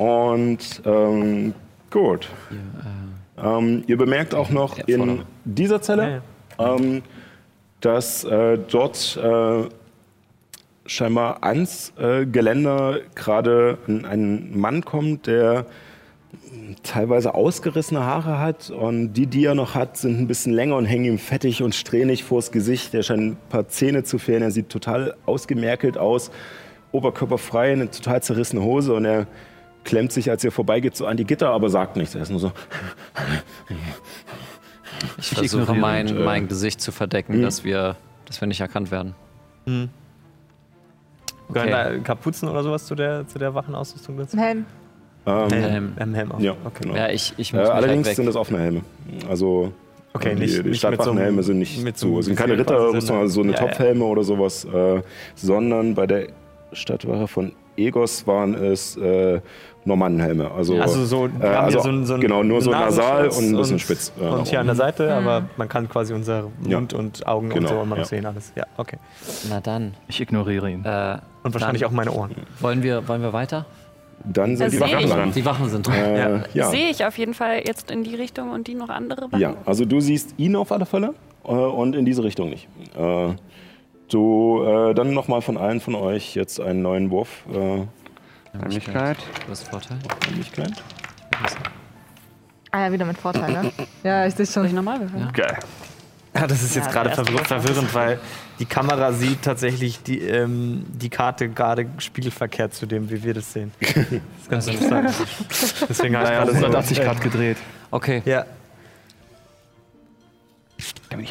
Und 0.03 0.81
ähm, 0.85 1.55
gut. 1.91 2.29
Ähm, 3.43 3.83
ihr 3.87 3.97
bemerkt 3.97 4.35
auch 4.35 4.51
noch 4.51 4.79
in 4.87 5.23
dieser 5.45 5.81
Zelle, 5.83 6.23
ähm, 6.59 7.03
dass 7.81 8.25
äh, 8.25 8.59
dort 8.71 9.17
äh, 9.23 9.65
scheinbar 10.87 11.43
ans 11.45 11.93
äh, 11.99 12.25
Geländer 12.27 12.99
gerade 13.15 13.79
ein, 13.89 14.05
ein 14.05 14.59
Mann 14.59 14.85
kommt, 14.85 15.27
der 15.27 15.67
teilweise 16.83 17.35
ausgerissene 17.35 18.05
Haare 18.05 18.39
hat 18.39 18.71
und 18.71 19.15
die, 19.15 19.27
die 19.27 19.45
er 19.45 19.55
noch 19.55 19.75
hat, 19.75 19.97
sind 19.97 20.21
ein 20.21 20.27
bisschen 20.27 20.53
länger 20.53 20.77
und 20.77 20.85
hängen 20.85 21.05
ihm 21.05 21.19
fettig 21.19 21.63
und 21.63 21.75
strähnig 21.75 22.25
vors 22.25 22.53
Gesicht. 22.53 22.95
Er 22.95 23.03
scheint 23.03 23.23
ein 23.23 23.37
paar 23.49 23.69
Zähne 23.69 24.05
zu 24.05 24.19
fehlen, 24.19 24.43
er 24.43 24.51
sieht 24.51 24.69
total 24.69 25.17
ausgemerkelt 25.27 25.97
aus, 25.97 26.31
oberkörperfrei, 26.93 27.73
eine 27.73 27.91
total 27.91 28.23
zerrissene 28.23 28.63
Hose 28.63 28.95
und 28.95 29.05
er 29.05 29.27
klemmt 29.85 30.13
sich, 30.13 30.31
als 30.31 30.45
er 30.45 30.53
vorbeigeht, 30.53 30.97
so 30.97 31.07
an 31.07 31.17
die 31.17 31.25
Gitter, 31.25 31.51
aber 31.51 31.71
sagt 31.71 31.97
nichts. 31.97 32.15
Er 32.15 32.23
ist 32.23 32.31
nur 32.31 32.41
so, 32.41 32.53
ich 35.19 35.29
versuche 35.29 35.75
mein, 35.75 36.09
und, 36.09 36.17
äh, 36.19 36.25
mein 36.25 36.49
Gesicht 36.49 36.81
zu 36.81 36.93
verdecken, 36.93 37.43
dass, 37.43 37.65
wir, 37.65 37.97
dass 38.27 38.41
wir 38.41 38.49
nicht 38.49 38.61
erkannt 38.61 38.91
werden. 38.91 39.15
Gehören 41.51 41.71
da 41.71 41.99
Kapuzen 41.99 42.49
oder 42.49 42.63
sowas 42.63 42.87
zu 42.87 42.95
der, 42.95 43.27
zu 43.27 43.39
der 43.39 43.55
Wachenausrüstung 43.55 44.17
dazu? 44.17 44.37
Helm. 44.37 44.67
Ähm, 45.27 45.51
Helm. 45.51 45.93
Ähm, 45.99 46.15
Helm 46.15 46.33
auch. 46.33 46.41
Ja, 46.41 46.53
okay. 46.65 46.79
genau. 46.83 46.97
Ja, 46.97 47.09
ich, 47.11 47.35
ich 47.37 47.53
Äh, 47.53 47.57
mich 47.59 47.69
allerdings 47.69 48.07
halt 48.07 48.17
sind 48.17 48.27
das 48.27 48.37
offene 48.37 48.61
Helme. 48.61 48.81
Also 49.29 49.73
Okay, 50.15 50.35
die, 50.35 50.41
nicht- 50.43 50.65
die 50.65 50.71
nicht 50.71 50.91
mit 50.91 51.03
so 51.03 51.43
sind 51.43 51.59
nicht 51.59 51.85
mit 51.85 51.99
so 51.99 52.23
sind 52.23 52.35
keine 52.37 52.59
Ritterrüstung, 52.59 53.01
sondern- 53.01 53.23
also 53.23 53.35
so 53.35 53.41
eine 53.43 53.53
Ja, 53.53 53.59
ja. 53.61 53.67
Topfhelme 53.67 54.05
oder 54.05 54.25
sowas, 54.25 54.65
äh, 54.65 55.03
sondern 55.35 55.95
bei 55.95 56.07
der 56.07 56.29
Stadtwache 56.73 57.29
von 57.29 57.53
Egos 57.77 58.27
waren 58.27 58.55
es 58.55 58.97
äh, 58.97 59.41
Normannenhelme. 59.85 60.51
Also, 60.51 60.77
Also 60.81 61.05
so, 61.07 61.27
äh, 61.27 61.29
haben 61.29 61.65
also 61.67 61.81
so 61.81 61.89
ein, 61.89 62.05
so 62.05 62.15
ein 62.15 62.21
genau 62.21 62.43
nur 62.43 62.61
so 62.61 62.71
nasal 62.71 63.29
und 63.29 63.39
ein 63.53 63.57
bisschen 63.57 63.79
spitz. 63.79 64.13
äh, 64.21 64.25
und 64.25 64.49
hier 64.49 64.61
an 64.61 64.67
der 64.67 64.75
Seite, 64.75 65.15
aber 65.15 65.45
man 65.57 65.69
kann 65.69 65.89
quasi 65.89 66.13
unser 66.13 66.49
Ja. 66.67 66.79
Mund 66.81 66.93
und 66.95 67.27
Augen 67.27 67.49
Genau, 67.51 67.61
und 67.61 67.69
so 67.69 67.75
immer 67.83 67.87
noch 67.97 67.99
ja. 67.99 68.05
sehen 68.05 68.27
alles. 68.27 68.53
Ja, 68.57 68.65
okay. 68.77 68.97
Na 69.49 69.61
dann. 69.61 69.95
Ich 70.09 70.21
ignoriere 70.21 70.69
ihn. 70.71 70.85
Äh, 70.85 71.19
Und 71.45 71.55
wahrscheinlich 71.55 71.83
dann 71.83 71.91
auch 71.91 71.95
meine 71.95 72.11
Ohren. 72.13 72.33
Wollen 72.61 72.83
wir, 72.83 73.07
wollen 73.09 73.23
wir 73.23 73.33
weiter? 73.33 73.65
Dann 74.25 74.57
sind 74.57 74.67
Das 74.67 74.73
die 74.75 74.81
Wachen 74.81 75.09
dran. 75.09 75.33
Die 75.33 75.45
Wachen 75.45 75.69
sind 75.69 75.87
dran. 75.87 75.95
Äh, 75.97 76.19
Ja. 76.19 76.45
ja. 76.55 76.69
Sehe 76.71 76.91
ich 76.91 77.05
auf 77.05 77.17
jeden 77.19 77.35
Fall 77.35 77.63
jetzt 77.67 77.91
in 77.91 78.03
die 78.05 78.15
Richtung 78.15 78.51
und 78.51 78.67
die 78.67 78.75
noch 78.75 78.89
andere 78.89 79.31
Wachen? 79.33 79.41
Ja, 79.41 79.55
also 79.65 79.85
du 79.85 80.01
siehst 80.01 80.35
ihn 80.39 80.57
auf 80.57 80.73
alle 80.73 80.87
Fälle 80.87 81.15
äh, 81.45 81.49
und 81.51 81.95
in 81.95 82.05
diese 82.05 82.23
Richtung 82.25 82.51
nicht. 82.51 82.69
Äh, 82.97 83.35
du 84.11 84.63
äh, 84.65 84.95
dann 84.95 85.15
nochmal 85.15 85.41
von 85.43 85.57
allen 85.57 85.81
von 85.81 85.95
euch 85.95 86.35
jetzt 86.35 86.61
einen 86.61 86.83
neuen 86.83 87.11
Wurf. 87.11 87.45
Äh, 87.53 87.83
Heimlichkeit. 88.61 89.19
Du 89.47 89.51
hast 89.53 89.69
Vorteil. 89.69 89.99
Heimlichkeit. 90.29 90.73
Ah 92.71 92.87
ja, 92.87 92.93
wieder 92.93 93.05
mit 93.05 93.17
Vorteil, 93.19 93.51
ne? 93.53 93.73
Ja, 94.03 94.27
ich 94.27 94.35
sehe 94.35 94.45
Soll 94.47 94.65
ich 94.65 94.71
schon. 94.71 94.77
nochmal 94.77 95.01
würfeln? 95.01 95.31
Geil. 95.33 95.59
Ja, 96.35 96.47
das 96.47 96.63
ist 96.63 96.75
jetzt 96.77 96.87
Ja, 96.87 96.93
gerade 96.93 97.09
der 97.11 97.19
erste 97.19 97.25
verwirr 97.25 97.41
Wurf 97.41 97.51
war 97.51 97.61
verwirrend, 97.61 97.95
weil 97.95 98.21
die 98.59 98.67
Kamera 98.67 99.13
sieht 99.13 99.43
tatsächlich 99.43 100.03
die, 100.03 100.21
ähm, 100.21 100.85
die 100.89 101.11
Karte 101.11 101.49
gerade 101.49 101.87
spiegelverkehrt 101.99 102.75
zu 102.75 102.87
dem, 102.87 103.11
wie 103.11 103.23
wir 103.23 103.35
das 103.35 103.53
sehen. 103.53 103.73
Das 103.81 104.43
ist 104.43 104.51
ganz 104.51 104.67
interessant. 104.67 105.11
Deswegen 105.89 106.17
habe 106.17 106.25
ich 106.25 106.31
Naja, 106.31 106.45
gerade 106.45 106.53
so 106.53 106.57
180 106.65 107.01
Grad 107.03 107.21
gedreht. 107.21 107.57
Okay. 107.91 108.23
Ja, 108.25 108.45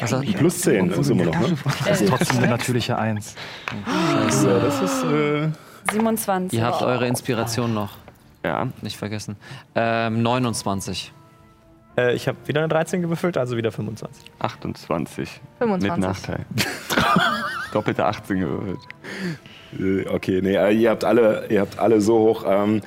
Also, 0.00 0.20
Plus 0.20 0.60
10 0.60 0.90
ist 0.90 1.10
immer 1.10 1.24
noch, 1.24 1.38
ne? 1.40 1.56
Das 1.86 2.00
ist 2.00 2.08
trotzdem 2.08 2.38
eine 2.38 2.48
natürliche 2.48 2.98
Eins. 2.98 3.34
Scheiße, 4.12 4.60
das 4.60 4.80
ist. 4.80 5.04
Äh, 5.04 5.48
27. 5.92 6.58
ihr 6.58 6.66
habt 6.66 6.82
eure 6.82 7.06
Inspiration 7.06 7.72
noch. 7.72 7.96
Ja. 8.44 8.68
Nicht 8.82 8.96
vergessen. 8.96 9.36
Ähm, 9.74 10.22
29. 10.22 11.12
äh, 11.98 12.14
ich 12.14 12.28
habe 12.28 12.38
wieder 12.46 12.60
eine 12.60 12.68
13 12.68 13.02
gewürfelt, 13.02 13.36
also 13.36 13.56
wieder 13.56 13.72
25. 13.72 14.24
28. 14.38 15.40
25. 15.58 15.90
Mit 15.90 16.00
Nachteil. 16.00 16.46
Doppelte 17.72 18.04
18 18.06 18.40
gewürfelt. 18.40 18.78
äh, 19.78 20.08
okay, 20.08 20.40
nee, 20.42 20.56
äh, 20.56 20.72
ihr 20.72 20.90
habt 20.90 21.04
alle, 21.04 21.46
ihr 21.48 21.60
habt 21.60 21.78
alle 21.78 22.00
so 22.00 22.18
hoch. 22.18 22.44
Ähm, 22.46 22.80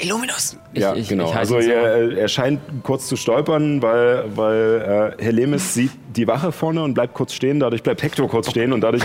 Illuminus! 0.00 0.56
ja, 0.74 0.94
ich, 0.94 1.08
genau. 1.08 1.30
Ich 1.30 1.34
also 1.34 1.58
äh, 1.58 2.14
er 2.14 2.28
scheint 2.28 2.60
kurz 2.82 3.08
zu 3.08 3.16
stolpern, 3.16 3.82
weil, 3.82 4.24
weil 4.36 5.16
äh, 5.18 5.22
Helemis 5.22 5.74
sieht 5.74 5.90
die 6.14 6.26
Wache 6.26 6.52
vorne 6.52 6.82
und 6.82 6.94
bleibt 6.94 7.14
kurz 7.14 7.32
stehen. 7.32 7.58
Dadurch 7.58 7.82
bleibt 7.82 8.02
Hector 8.02 8.28
kurz 8.28 8.50
stehen 8.50 8.72
und 8.72 8.80
dadurch 8.80 9.04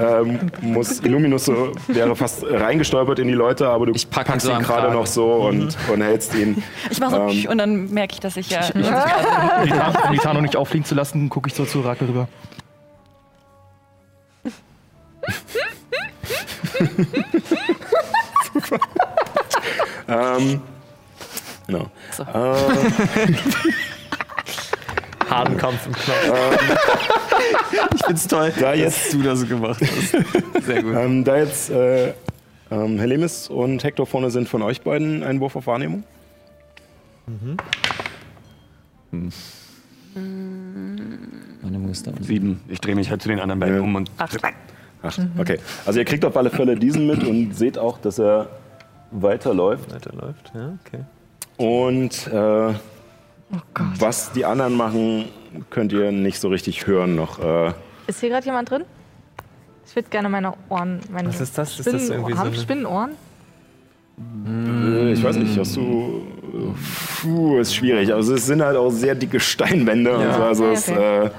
ähm, 0.00 0.50
muss 0.60 1.00
Illuminus 1.00 1.44
so, 1.44 1.72
wäre 1.88 2.16
fast 2.16 2.44
reingestolpert 2.44 3.18
in 3.18 3.28
die 3.28 3.34
Leute, 3.34 3.68
aber 3.68 3.86
du 3.86 3.92
Ich 3.94 4.10
pack 4.10 4.26
ihn 4.26 4.32
packst 4.32 4.46
so 4.46 4.52
ihn 4.52 4.62
gerade 4.62 4.92
noch 4.92 5.06
so 5.06 5.32
und, 5.34 5.76
und 5.92 6.02
hältst 6.02 6.34
ihn. 6.34 6.62
Ich 6.90 6.98
mache 6.98 7.16
so 7.16 7.28
Ähm, 7.28 7.46
und 7.48 7.58
dann 7.58 7.90
merke 7.90 8.14
ich, 8.14 8.20
dass 8.20 8.36
ich 8.36 8.50
ja. 8.50 8.60
Um 8.74 8.82
die, 8.82 9.70
Tarn, 9.70 9.96
um 10.06 10.12
die 10.12 10.18
Tarnung 10.18 10.42
nicht 10.42 10.56
auffliegen 10.56 10.84
zu 10.84 10.94
lassen, 10.94 11.28
gucke 11.28 11.48
ich 11.48 11.54
so 11.54 11.64
zu 11.64 11.80
Rakel 11.80 12.08
rüber. 12.08 12.28
Ähm, 20.12 20.60
genau. 21.66 21.86
So. 22.16 22.22
Äh, 22.24 22.26
Harten 25.30 25.56
Kampf 25.56 25.86
im 25.86 25.92
Knopf. 25.92 26.58
Ich 27.94 28.04
find's 28.04 28.26
toll, 28.28 28.52
da 28.60 28.74
jetzt 28.74 29.12
du 29.14 29.22
das 29.22 29.48
gemacht 29.48 29.80
hast. 29.80 30.64
Sehr 30.66 30.82
gut. 30.82 30.94
Ähm, 30.94 31.24
da 31.24 31.36
jetzt 31.38 31.70
äh, 31.70 32.12
ähm, 32.70 32.98
Helemis 32.98 33.48
und 33.48 33.82
Hector 33.82 34.06
vorne 34.06 34.30
sind 34.30 34.46
von 34.48 34.60
euch 34.62 34.82
beiden 34.82 35.22
ein 35.22 35.40
Wurf 35.40 35.56
auf 35.56 35.66
Wahrnehmung. 35.66 36.04
Meine 40.14 41.78
Muster. 41.78 42.12
Sieben. 42.20 42.60
Ich 42.68 42.80
drehe 42.80 42.94
mich 42.94 43.10
halt 43.10 43.22
zu 43.22 43.28
den 43.28 43.40
anderen 43.40 43.60
beiden 43.60 43.76
Ja. 43.76 43.82
um 43.82 43.94
und. 43.94 44.10
Acht. 44.18 44.38
Okay. 45.38 45.58
Also 45.84 45.98
ihr 45.98 46.04
kriegt 46.04 46.24
auf 46.24 46.36
alle 46.36 46.50
Fälle 46.50 46.76
diesen 46.76 47.08
mit 47.08 47.24
und 47.24 47.54
seht 47.56 47.76
auch, 47.76 47.98
dass 47.98 48.20
er 48.20 48.48
weiterläuft. 49.12 49.92
Weiter 49.94 50.12
läuft, 50.14 50.52
ja, 50.54 50.72
okay. 50.86 51.04
Und 51.56 52.26
äh, 52.32 52.74
was 53.98 54.32
die 54.32 54.44
anderen 54.44 54.74
machen, 54.74 55.26
könnt 55.70 55.92
ihr 55.92 56.10
nicht 56.12 56.40
so 56.40 56.48
richtig 56.48 56.86
hören 56.86 57.14
noch. 57.14 57.38
Äh, 57.38 57.72
Ist 58.06 58.20
hier 58.20 58.30
gerade 58.30 58.46
jemand 58.46 58.70
drin? 58.70 58.84
Ich 59.86 59.94
würde 59.94 60.08
gerne 60.08 60.28
meine 60.30 60.54
Ohren. 60.70 61.00
Meine 61.12 61.28
Was 61.28 61.40
ist 61.40 61.58
das? 61.58 61.78
Ist 61.78 61.86
das 61.86 61.94
Spinnen- 61.94 62.10
irgendwie 62.12 62.32
so 62.32 62.38
haben 62.38 62.46
eine- 62.48 62.56
Spinnenohren? 62.56 63.10
äh, 64.46 65.12
ich 65.12 65.22
weiß 65.22 65.36
nicht, 65.36 65.58
hast 65.58 65.76
du. 65.76 66.22
Puh, 67.20 67.58
ist 67.58 67.74
schwierig. 67.74 68.12
Also 68.12 68.34
es 68.34 68.46
sind 68.46 68.62
halt 68.62 68.76
auch 68.76 68.90
sehr 68.90 69.14
dicke 69.14 69.40
Steinwände 69.40 70.16
und 70.16 70.32
so. 70.34 70.42
Also 70.42 70.64
Okay, 70.64 70.72
es, 70.74 70.88
okay. 70.88 71.24
äh, 71.26 71.30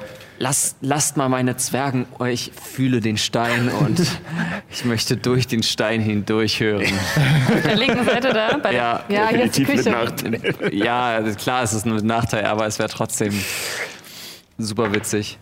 Lasst, 0.44 0.76
lasst 0.82 1.16
mal 1.16 1.30
meine 1.30 1.56
Zwergen, 1.56 2.06
ich 2.28 2.52
fühle 2.52 3.00
den 3.00 3.16
Stein 3.16 3.70
und 3.70 4.02
ich 4.70 4.84
möchte 4.84 5.16
durch 5.16 5.48
den 5.48 5.64
Stein 5.64 6.02
hindurch 6.02 6.60
hören. 6.60 6.84
Auf 6.84 7.62
der 7.64 7.76
linken 7.78 8.04
Seite 8.04 8.34
da. 8.34 8.58
Bei 8.58 8.74
Ja, 8.74 9.06
Ja, 9.08 9.30
hier 9.30 9.46
ist 9.46 9.56
die 9.58 9.62
mit 9.62 9.78
Küche. 9.78 9.92
Nachteil. 9.92 10.54
ja, 10.74 11.22
klar, 11.36 11.64
es 11.64 11.72
ist 11.72 11.86
ein 11.86 11.96
Nachteil, 12.06 12.44
aber 12.44 12.66
es 12.68 12.78
wäre 12.78 12.90
trotzdem 12.90 13.34
super 14.58 14.94
witzig. 14.94 15.40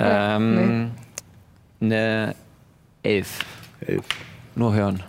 Ja, 0.00 0.36
Ähm, 0.36 0.92
Eine 1.82 2.34
Elf. 3.02 3.40
Elf. 3.86 4.04
Nur 4.54 4.72
hören. 4.72 5.02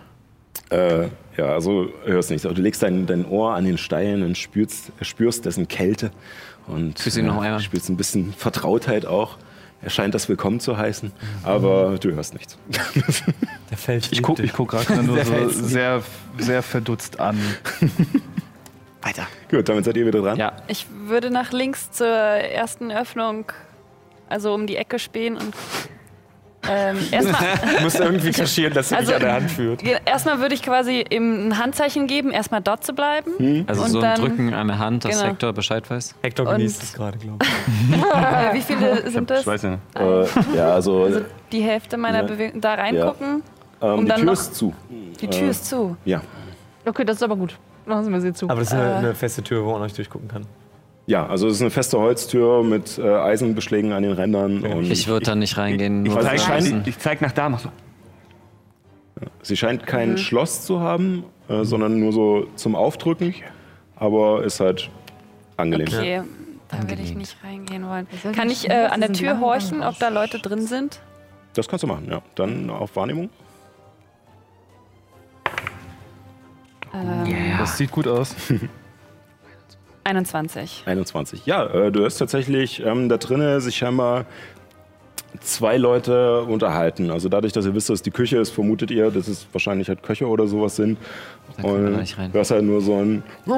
Äh, 0.72 1.04
ja, 1.38 1.46
also 1.54 1.88
hörst 2.04 2.32
nichts. 2.32 2.46
Aber 2.46 2.54
du 2.54 2.62
legst 2.62 2.84
dein, 2.84 3.06
dein 3.06 3.26
Ohr 3.26 3.54
an 3.54 3.64
den 3.64 3.78
Stein 3.78 4.24
und 4.24 4.38
spürst, 4.38 4.92
spürst 5.02 5.46
dessen 5.46 5.70
Kälte. 5.70 6.12
Und 6.68 7.06
ihn 7.06 7.26
noch 7.26 7.42
einmal. 7.42 7.60
spürst 7.60 7.90
ein 7.90 7.98
bisschen 7.98 8.34
Vertrautheit 8.34 9.06
auch. 9.06 9.38
Er 9.82 9.90
scheint 9.92 10.16
das 10.16 10.28
willkommen 10.30 10.60
zu 10.60 10.78
heißen, 10.78 11.12
aber 11.44 11.98
du 12.00 12.12
hörst 12.14 12.34
nichts. 12.34 12.58
Der 13.70 13.78
Feld 13.78 14.08
Ich 14.12 14.24
gucke 14.24 14.42
ich 14.42 14.52
guck 14.54 14.74
Rakel 14.74 15.04
nur 15.04 15.18
so 15.24 15.32
Fels. 15.32 15.56
sehr, 15.58 16.02
sehr 16.40 16.64
verdutzt 16.64 17.20
an. 17.20 17.38
Weiter. 19.04 19.28
Gut, 19.52 19.70
damit 19.70 19.86
seid 19.86 19.96
ihr 19.98 20.08
wieder 20.08 20.22
dran. 20.22 20.38
Ja, 20.38 20.54
Ich 20.68 20.88
würde 21.06 21.30
nach 21.30 21.52
links 21.52 21.92
zur 21.92 22.08
ersten 22.08 22.92
Öffnung, 22.92 23.52
also 24.28 24.54
um 24.56 24.66
die 24.66 24.78
Ecke 24.78 24.98
spähen 24.98 25.36
und 25.38 25.54
ähm, 26.70 26.98
erstmal, 27.12 27.42
Du 27.78 27.84
musst 27.84 28.00
irgendwie 28.00 28.32
kaschieren, 28.32 28.74
dass 28.74 28.92
er 28.92 28.98
Also- 29.00 29.08
dich 29.12 29.16
an 29.16 29.22
der 29.28 29.34
Hand 29.34 29.52
führt. 29.52 29.82
erstmal 30.06 30.40
würde 30.40 30.56
ich 30.56 30.62
quasi 30.64 31.04
ihm 31.10 31.50
ein 31.50 31.58
Handzeichen 31.58 32.08
geben, 32.08 32.32
erstmal 32.32 32.62
dort 32.62 32.84
zu 32.86 32.94
bleiben. 32.94 33.66
also 33.68 33.84
Und 33.84 33.90
so 33.92 33.98
ein 34.00 34.04
dann- 34.04 34.20
Drücken 34.22 34.54
an 34.54 34.68
der 34.68 34.80
Hand, 34.80 35.06
dass 35.06 35.12
Genau. 35.20 35.32
Hector 35.32 35.54
Bescheid 35.54 35.90
weiß. 35.90 36.16
Hector 36.22 36.46
genießt 36.46 36.84
es 36.84 36.94
gerade, 36.94 37.18
glaube 37.18 37.38
ich. 37.44 37.96
Äh, 37.96 38.54
wie 38.54 38.62
viele 38.62 39.10
sind 39.10 39.30
das? 39.30 39.42
Ich 39.42 39.48
weiß 39.48 39.64
nicht. 39.64 39.80
Äh, 39.96 40.26
ja, 40.56 40.74
also, 40.74 41.04
Also 41.06 41.22
die 41.52 41.62
Hälfte 41.62 41.98
meiner 41.98 42.22
Ja. 42.22 42.28
Bewegung 42.28 42.62
da 42.62 42.74
reingucken. 42.76 43.44
ähm, 43.82 43.90
um 43.94 44.02
die 44.02 44.08
dann 44.10 44.18
Tür 44.18 44.26
noch- 44.26 44.34
ist 44.34 44.56
zu. 44.56 44.74
Die 45.22 45.28
Tür 45.28 45.50
ist 45.50 45.66
zu. 45.70 45.96
Ja. 46.06 46.22
Okay, 46.86 47.04
das 47.06 47.18
ist 47.18 47.24
aber 47.24 47.36
gut. 47.36 47.58
Lassen 47.88 48.12
wir 48.12 48.20
sie 48.22 48.34
zu. 48.34 48.50
Aber 48.50 48.60
das 48.62 48.70
ist 48.70 48.74
eine, 48.74 48.96
eine 48.96 49.16
feste 49.16 49.44
Tür, 49.44 49.64
wo 49.64 49.74
man 49.74 49.82
euch 49.84 49.94
durchgucken 49.94 50.28
kann. 50.28 50.46
Ja, 51.08 51.28
also 51.28 51.48
es 51.48 51.56
ist 51.56 51.62
eine 51.62 51.70
feste 51.70 52.00
Holztür 52.00 52.64
mit 52.64 52.98
äh, 52.98 53.04
Eisenbeschlägen 53.08 53.92
an 53.94 54.02
den 54.04 54.14
Rändern. 54.14 54.64
Und 54.64 54.90
Ich 54.92 55.08
würde 55.08 55.26
da 55.28 55.36
nicht 55.36 55.56
reingehen. 55.58 56.06
Ich 56.06 56.16
wissen. 56.16 56.84
ich 56.86 56.98
zeig 56.98 57.22
nach 57.22 57.32
da, 57.32 57.48
mach 57.50 57.60
so. 57.60 57.70
sie 59.44 59.56
scheint 59.56 59.86
kein 59.86 60.12
Mhm. 60.14 60.18
Schloss 60.18 60.66
zu 60.66 60.80
haben, 60.80 61.24
äh, 61.48 61.64
sondern 61.64 62.00
nur 62.00 62.12
so 62.12 62.48
zum 62.56 62.76
Aufdrücken. 62.76 63.36
Aber 63.96 64.44
ist 64.44 64.60
halt 64.60 64.90
angenehm. 65.58 65.88
Okay, 65.88 66.22
da 66.70 66.90
würde 66.90 67.02
ich 67.04 67.16
nicht 67.16 67.38
reingehen 67.44 67.88
wollen. 67.88 68.08
Kann 68.36 68.50
ich 68.50 68.68
äh, 68.70 68.74
an 68.88 69.00
der 69.00 69.14
Tür 69.14 69.40
horchen, 69.40 69.84
ob 69.84 70.00
da 70.00 70.10
Leute 70.10 70.40
drin 70.40 70.66
sind? 70.66 71.00
Das 71.54 71.68
kannst 71.68 71.84
du 71.84 71.88
machen, 71.88 72.08
ja. 72.10 72.22
Dann 72.34 72.70
auf 72.72 72.96
Wahrnehmung. 72.96 73.30
Ähm, 76.94 77.58
Das 77.60 77.78
sieht 77.78 77.92
gut 77.92 78.08
aus. 78.08 78.36
21. 80.06 80.84
21. 80.86 81.46
Ja, 81.46 81.66
äh, 81.66 81.92
du 81.92 82.02
hörst 82.02 82.20
tatsächlich 82.20 82.82
ähm, 82.86 83.10
da 83.10 83.18
drinnen 83.18 83.60
sich 83.60 83.76
scheinbar 83.76 84.26
zwei 85.42 85.76
Leute 85.78 86.44
unterhalten. 86.44 87.12
Also 87.12 87.28
dadurch, 87.28 87.52
dass 87.52 87.66
ihr 87.66 87.76
wisst, 87.76 87.90
dass 87.90 87.96
es 87.96 88.02
die 88.04 88.12
Küche 88.12 88.38
ist, 88.38 88.52
vermutet 88.52 88.90
ihr, 88.92 89.12
dass 89.12 89.28
es 89.28 89.46
wahrscheinlich 89.52 89.90
halt 89.90 90.02
Köche 90.02 90.28
oder 90.28 90.48
sowas 90.48 90.78
sind. 90.78 90.98
Da 91.58 91.64
können 91.64 91.92
wir 91.92 91.98
Und 92.00 92.18
rein. 92.20 92.32
du 92.32 92.38
hörst 92.38 92.52
halt 92.52 92.64
nur 92.64 92.80
so 92.82 92.96
ein 92.96 93.22
und 93.46 93.52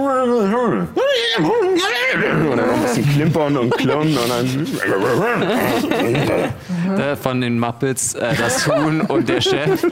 dann 2.57 2.57
noch 2.57 2.73
ein 2.73 2.81
bisschen 2.81 3.09
klimpern 3.09 3.57
und 3.57 3.69
klirren 3.77 4.17
und 4.17 4.29
dann 6.97 7.17
von 7.17 7.41
den 7.41 7.59
Muppets, 7.59 8.15
äh, 8.15 8.33
das 8.35 8.67
Huhn 8.67 9.01
und 9.01 9.29
der 9.29 9.41
Chef. 9.41 9.83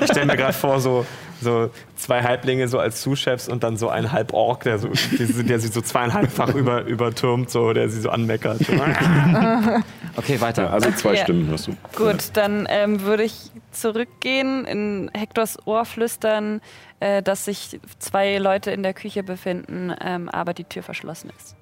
Ich 0.00 0.10
stelle 0.10 0.26
mir 0.26 0.36
gerade 0.36 0.52
vor, 0.52 0.80
so, 0.80 1.04
so 1.42 1.70
zwei 1.96 2.22
Halblinge 2.22 2.68
so 2.68 2.78
als 2.78 3.00
Zuschefs 3.02 3.48
und 3.48 3.62
dann 3.62 3.76
so 3.76 3.88
ein 3.88 4.12
Halborg, 4.12 4.64
der, 4.64 4.78
so, 4.78 4.88
der 4.88 5.58
sie 5.60 5.68
so 5.68 5.80
zweieinhalbfach 5.80 6.54
über, 6.54 6.84
übertürmt, 6.84 7.50
so, 7.50 7.72
der 7.72 7.88
sie 7.88 8.00
so 8.00 8.10
anmeckert. 8.10 8.60
Okay, 10.14 10.40
weiter. 10.42 10.70
also 10.70 10.90
zwei 10.92 11.14
Ja. 11.14 11.22
Stimmen 11.22 11.48
hörst 11.48 11.68
du. 11.68 11.76
Gut, 11.96 12.30
dann 12.34 12.66
ähm, 12.68 13.00
würde 13.00 13.22
ich 13.22 13.50
zurückgehen, 13.70 14.66
in 14.66 15.10
Hektors 15.14 15.66
Ohr 15.66 15.86
flüstern, 15.86 16.60
äh, 17.00 17.22
dass 17.22 17.46
sich 17.46 17.80
zwei 17.98 18.36
Leute 18.36 18.70
in 18.72 18.82
der 18.82 18.92
Küche 18.92 19.22
befinden, 19.22 19.90
ähm, 20.02 20.28
aber 20.28 20.52
die 20.52 20.64
Tür 20.64 20.82
verschlossen 20.82 21.30
ist. 21.38 21.56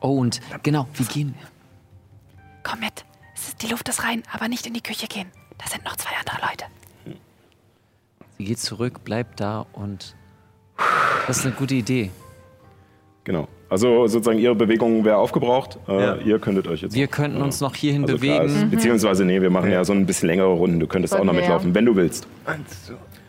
Oh, 0.00 0.18
und 0.18 0.40
genau, 0.62 0.86
wie 0.94 1.04
gehen 1.04 1.34
wir? 1.38 1.46
Komm 2.62 2.80
mit. 2.80 3.04
Es 3.34 3.48
ist, 3.48 3.62
die 3.62 3.68
Luft 3.68 3.88
ist 3.88 4.04
rein, 4.04 4.22
aber 4.30 4.48
nicht 4.48 4.66
in 4.66 4.74
die 4.74 4.82
Küche 4.82 5.06
gehen. 5.06 5.28
Da 5.58 5.70
sind 5.70 5.84
noch 5.84 5.96
zwei 5.96 6.10
andere 6.18 6.36
Leute. 6.50 6.64
Geht 8.44 8.58
zurück, 8.58 9.04
bleibt 9.04 9.40
da 9.40 9.66
und 9.72 10.14
das 11.26 11.38
ist 11.38 11.46
eine 11.46 11.54
gute 11.54 11.74
Idee. 11.74 12.10
Genau. 13.24 13.48
Also 13.70 14.06
sozusagen 14.06 14.38
ihre 14.38 14.54
Bewegung 14.54 15.04
wäre 15.04 15.16
aufgebraucht. 15.16 15.78
Äh, 15.88 16.00
Ja. 16.02 16.16
Ihr 16.16 16.38
könntet 16.38 16.66
euch 16.66 16.82
jetzt. 16.82 16.94
Wir 16.94 17.06
könnten 17.06 17.40
uns 17.40 17.60
noch 17.60 17.74
hierhin 17.74 18.02
also 18.02 18.16
bewegen. 18.16 18.44
ist- 18.46 18.70
Beziehungsweise, 18.70 19.24
nee, 19.24 19.40
wir 19.40 19.50
machen 19.50 19.70
ja 19.70 19.84
so 19.84 19.92
ein 19.92 20.04
bisschen 20.06 20.28
längere 20.28 20.48
Runden. 20.52 20.80
Du 20.80 20.86
könntest 20.86 21.14
auch 21.14 21.24
noch 21.24 21.32
mitlaufen, 21.32 21.74
wenn 21.74 21.84
du 21.86 21.94
willst. 21.96 22.26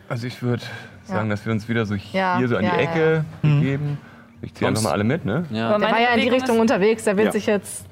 Also, 0.08 0.26
ich 0.26 0.42
würde 0.42 0.62
sagen, 1.04 1.30
dass 1.30 1.46
wir 1.46 1.52
uns 1.52 1.68
wieder 1.68 1.86
so 1.86 1.94
hier 1.94 2.20
Ja, 2.20 2.46
so 2.46 2.56
an 2.56 2.64
ja, 2.64 2.70
die 2.70 2.76
ja, 2.76 2.82
Ecke 2.82 3.24
begeben. 3.40 3.98
Ich 4.42 4.52
ziehe 4.54 4.68
einfach 4.68 4.82
mal 4.82 4.90
alle 4.92 5.04
mit, 5.04 5.24
ne? 5.24 5.46
Ja. 5.50 5.70
Aber 5.70 5.78
Der 5.84 5.92
war 5.94 6.00
ja 6.00 6.08
in 6.14 6.20
die 6.20 6.28
Richtung 6.28 6.58
unterwegs, 6.60 7.04
der 7.04 7.16
will 7.16 7.26
Ja. 7.26 7.32
sich 7.32 7.46
jetzt. 7.46 7.86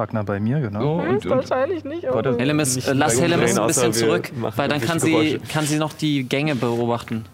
Ragnar 0.00 0.24
bei 0.24 0.40
mir, 0.40 0.60
genau. 0.60 0.80
So, 0.80 0.92
und, 1.08 1.26
und 1.26 1.30
Wahrscheinlich 1.30 1.84
nicht. 1.84 2.04
aber- 2.06 2.16
Warte, 2.16 2.36
Helemis, 2.38 2.74
nicht 2.76 2.88
äh, 2.88 2.92
lass 2.92 3.16
drehen, 3.16 3.32
ein 3.32 3.66
bisschen 3.66 3.92
zurück, 3.92 4.30
weil 4.34 4.68
dann 4.68 4.80
kann 4.80 4.98
sie, 4.98 5.38
kann 5.52 5.64
sie 5.66 5.78
noch 5.78 5.92
die 5.92 6.24
Gänge 6.24 6.56
beobachten. 6.56 7.24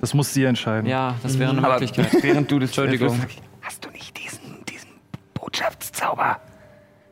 Das 0.00 0.14
muss 0.14 0.32
sie 0.32 0.44
entscheiden. 0.44 0.88
Ja, 0.88 1.16
das 1.22 1.38
wäre 1.38 1.50
eine 1.50 1.58
Aber 1.64 1.74
Möglichkeit. 1.80 2.22
während 2.22 2.50
du 2.50 2.58
das 2.60 2.68
Entschuldigung. 2.70 3.20
Hast 3.60 3.84
du 3.84 3.90
nicht 3.90 4.16
diesen, 4.16 4.64
diesen 4.68 4.88
Botschaftszauber? 5.34 6.38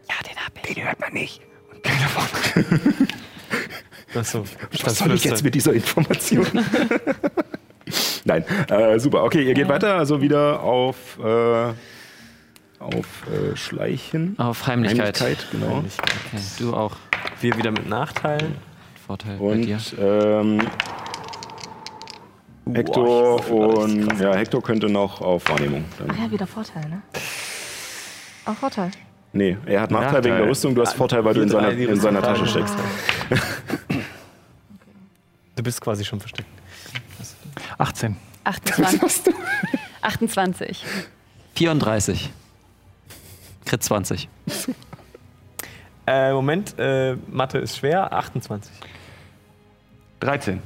Ja, 0.09 0.15
den 0.29 0.37
hab 0.37 0.53
ich. 0.69 0.75
Den 0.75 0.85
hört 0.87 1.01
man 1.01 1.13
nicht. 1.13 1.41
Achso, 4.15 4.45
Was 4.85 4.99
soll 4.99 5.13
ich 5.13 5.25
jetzt 5.25 5.45
mit 5.45 5.55
dieser 5.55 5.73
Information? 5.75 6.47
Nein, 8.25 8.45
äh, 8.69 8.99
super. 8.99 9.23
Okay, 9.25 9.43
ihr 9.43 9.55
geht 9.55 9.69
weiter, 9.69 9.95
also 9.97 10.21
wieder 10.21 10.61
auf, 10.61 11.19
äh, 11.23 11.73
auf 12.87 13.27
äh, 13.27 13.57
Schleichen. 13.57 14.39
Auf 14.39 14.67
Heimlichkeit. 14.67 15.21
Heimlichkeit, 15.21 15.51
genau. 15.51 15.79
Okay, 15.79 16.43
du 16.59 16.75
auch. 16.75 16.97
Wir 17.41 17.57
wieder 17.57 17.71
mit 17.71 17.89
Nachteilen. 17.89 18.57
Vorteil 19.07 19.37
bei 19.39 19.55
dir. 19.57 19.77
Und 19.77 19.95
ähm, 19.99 20.61
Hector 22.73 23.41
alles 23.41 23.51
und 23.51 24.21
ja, 24.21 24.35
Hector 24.35 24.63
könnte 24.63 24.89
noch 24.89 25.21
auf 25.21 25.49
Wahrnehmung. 25.49 25.85
Dann. 25.99 26.09
Ach 26.11 26.19
ja, 26.25 26.31
wieder 26.31 26.47
Vorteil, 26.47 26.89
ne? 26.89 27.03
Auch 28.45 28.55
Vorteil. 28.55 28.91
Nee, 29.33 29.57
er 29.67 29.83
hat 29.83 29.91
Nachteil, 29.91 30.07
Nachteil. 30.07 30.25
wegen 30.25 30.37
der 30.37 30.49
Rüstung, 30.49 30.75
du 30.75 30.83
hast 30.83 30.95
Vorteil, 30.95 31.25
weil 31.25 31.35
du 31.35 31.43
in 31.43 31.49
seiner, 31.49 31.71
in 31.71 32.01
seiner 32.01 32.23
Tasche 32.23 32.47
steckst. 32.47 32.75
Du 35.55 35.63
bist 35.63 35.81
quasi 35.81 36.05
schon 36.05 36.21
versteckt. 36.21 36.49
18. 37.79 38.17
28. 38.45 39.35
28. 40.03 40.85
34. 41.55 42.31
Crit 43.67 43.83
20. 43.83 44.29
Äh, 46.09 46.33
Moment, 46.33 46.77
äh, 46.79 47.17
Mathe 47.27 47.59
ist 47.59 47.79
schwer. 47.79 48.13
28. 48.13 48.71
13. 50.21 50.63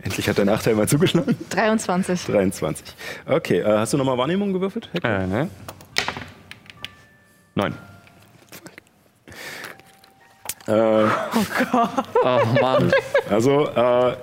Endlich 0.00 0.26
hat 0.26 0.38
der 0.38 0.46
Nachteil 0.46 0.74
mal 0.74 0.88
zugeschlagen. 0.88 1.36
23. 1.50 2.24
23. 2.24 2.94
Okay, 3.26 3.58
äh, 3.58 3.64
hast 3.78 3.92
du 3.92 3.98
nochmal 3.98 4.16
Wahrnehmung 4.16 4.54
gewürfelt? 4.54 4.88
Äh, 5.02 5.26
ne? 5.26 5.50
9. 7.56 7.74
Äh, 10.66 10.72
Oh 12.24 12.40
Mann. 12.58 12.90
Also, 13.28 13.68
äh, 13.68 14.16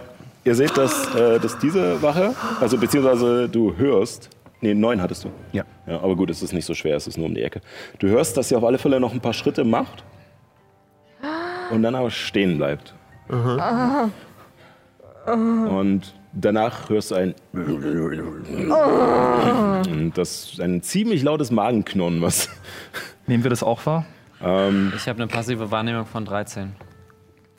ihr 0.44 0.56
seht, 0.56 0.76
dass, 0.76 1.14
äh, 1.14 1.40
dass 1.40 1.60
diese 1.60 2.02
Wache, 2.02 2.34
also 2.60 2.78
beziehungsweise 2.80 3.48
du 3.48 3.76
hörst, 3.78 4.32
nee, 4.62 4.74
neun 4.74 5.02
hattest 5.02 5.24
du. 5.26 5.30
Ja. 5.52 5.64
ja. 5.88 6.00
Aber 6.02 6.16
gut, 6.16 6.30
es 6.30 6.42
ist 6.42 6.54
nicht 6.54 6.66
so 6.66 6.74
schwer, 6.74 6.96
es 6.96 7.08
ist 7.08 7.18
nur 7.18 7.28
um 7.28 7.36
die 7.36 7.42
Ecke. 7.44 7.62
Du 8.00 8.08
hörst, 8.08 8.38
dass 8.38 8.50
sie 8.50 8.56
auf 8.56 8.64
alle 8.64 8.78
Fälle 8.78 9.00
noch 9.00 9.14
ein 9.14 9.22
paar 9.22 9.34
Schritte 9.34 9.64
macht 9.64 10.04
und 11.72 11.84
dann 11.84 11.96
aber 11.96 12.10
stehen 12.12 12.58
bleibt. 12.58 12.94
Und 15.26 16.14
danach 16.34 16.90
hörst 16.90 17.12
du 17.12 17.16
ein. 17.16 17.36
Und 19.92 20.12
das 20.16 20.52
ist 20.54 20.62
ein 20.62 20.82
ziemlich 20.82 21.24
lautes 21.24 21.52
Magenknurren, 21.52 22.22
was. 22.22 22.50
Nehmen 23.28 23.44
wir 23.44 23.50
das 23.50 23.62
auch 23.64 23.86
wahr? 23.86 24.06
Ähm, 24.42 24.94
Ich 24.96 25.08
habe 25.08 25.22
eine 25.22 25.28
passive 25.28 25.70
Wahrnehmung 25.72 26.06
von 26.06 26.26
13. 26.26 26.76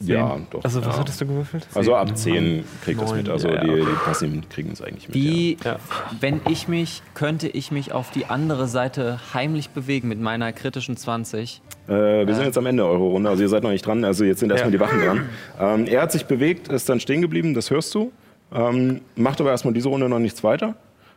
ja, 0.02 0.38
doch. 0.50 0.64
Also, 0.64 0.84
was 0.84 0.94
ja. 0.94 1.00
hattest 1.00 1.20
du 1.20 1.26
gewürfelt? 1.26 1.66
Also 1.74 1.94
ab 1.94 2.16
10 2.16 2.64
kriegt 2.84 3.00
das 3.00 3.12
mit. 3.14 3.28
Also 3.28 3.48
ja, 3.48 3.62
die, 3.62 3.74
die 3.80 3.86
Passiven 4.04 4.48
kriegen 4.48 4.72
es 4.72 4.80
eigentlich 4.80 5.08
mit. 5.08 5.14
Wie, 5.14 5.56
Ja. 5.64 5.76
wenn 6.20 6.40
ich 6.48 6.68
mich, 6.68 7.02
könnte 7.14 7.48
ich 7.48 7.70
mich 7.70 7.92
auf 7.92 8.10
die 8.10 8.26
andere 8.26 8.66
Seite 8.66 9.20
heimlich 9.34 9.70
bewegen 9.70 10.08
mit 10.08 10.20
meiner 10.20 10.52
kritischen 10.52 10.96
20? 10.96 11.60
Äh, 11.88 11.92
wir 12.26 12.34
sind 12.34 12.44
jetzt 12.44 12.56
am 12.58 12.66
Ende 12.66 12.84
eurer 12.86 12.98
Runde, 12.98 13.28
also 13.28 13.42
ihr 13.42 13.48
seid 13.48 13.62
noch 13.62 13.70
nicht 13.70 13.84
dran, 13.84 14.04
also 14.04 14.24
jetzt 14.24 14.40
sind 14.40 14.50
erstmal 14.50 14.72
Ja. 14.72 14.78
die 14.78 14.80
Wachen 14.84 15.00
dran. 15.00 15.28
Ähm, 15.60 15.86
er 15.86 16.02
hat 16.02 16.12
sich 16.12 16.24
bewegt, 16.26 16.68
ist 16.68 16.88
dann 16.88 17.00
stehen 17.00 17.20
geblieben, 17.20 17.52
das 17.54 17.70
hörst 17.70 17.94
du. 17.94 18.10
Ähm, 18.52 19.00
macht 19.16 19.40
aber 19.40 19.50
erstmal 19.50 19.74
diese 19.74 19.88
Runde 19.88 20.08
noch 20.08 20.18
nichts 20.18 20.42
weiter. 20.42 20.74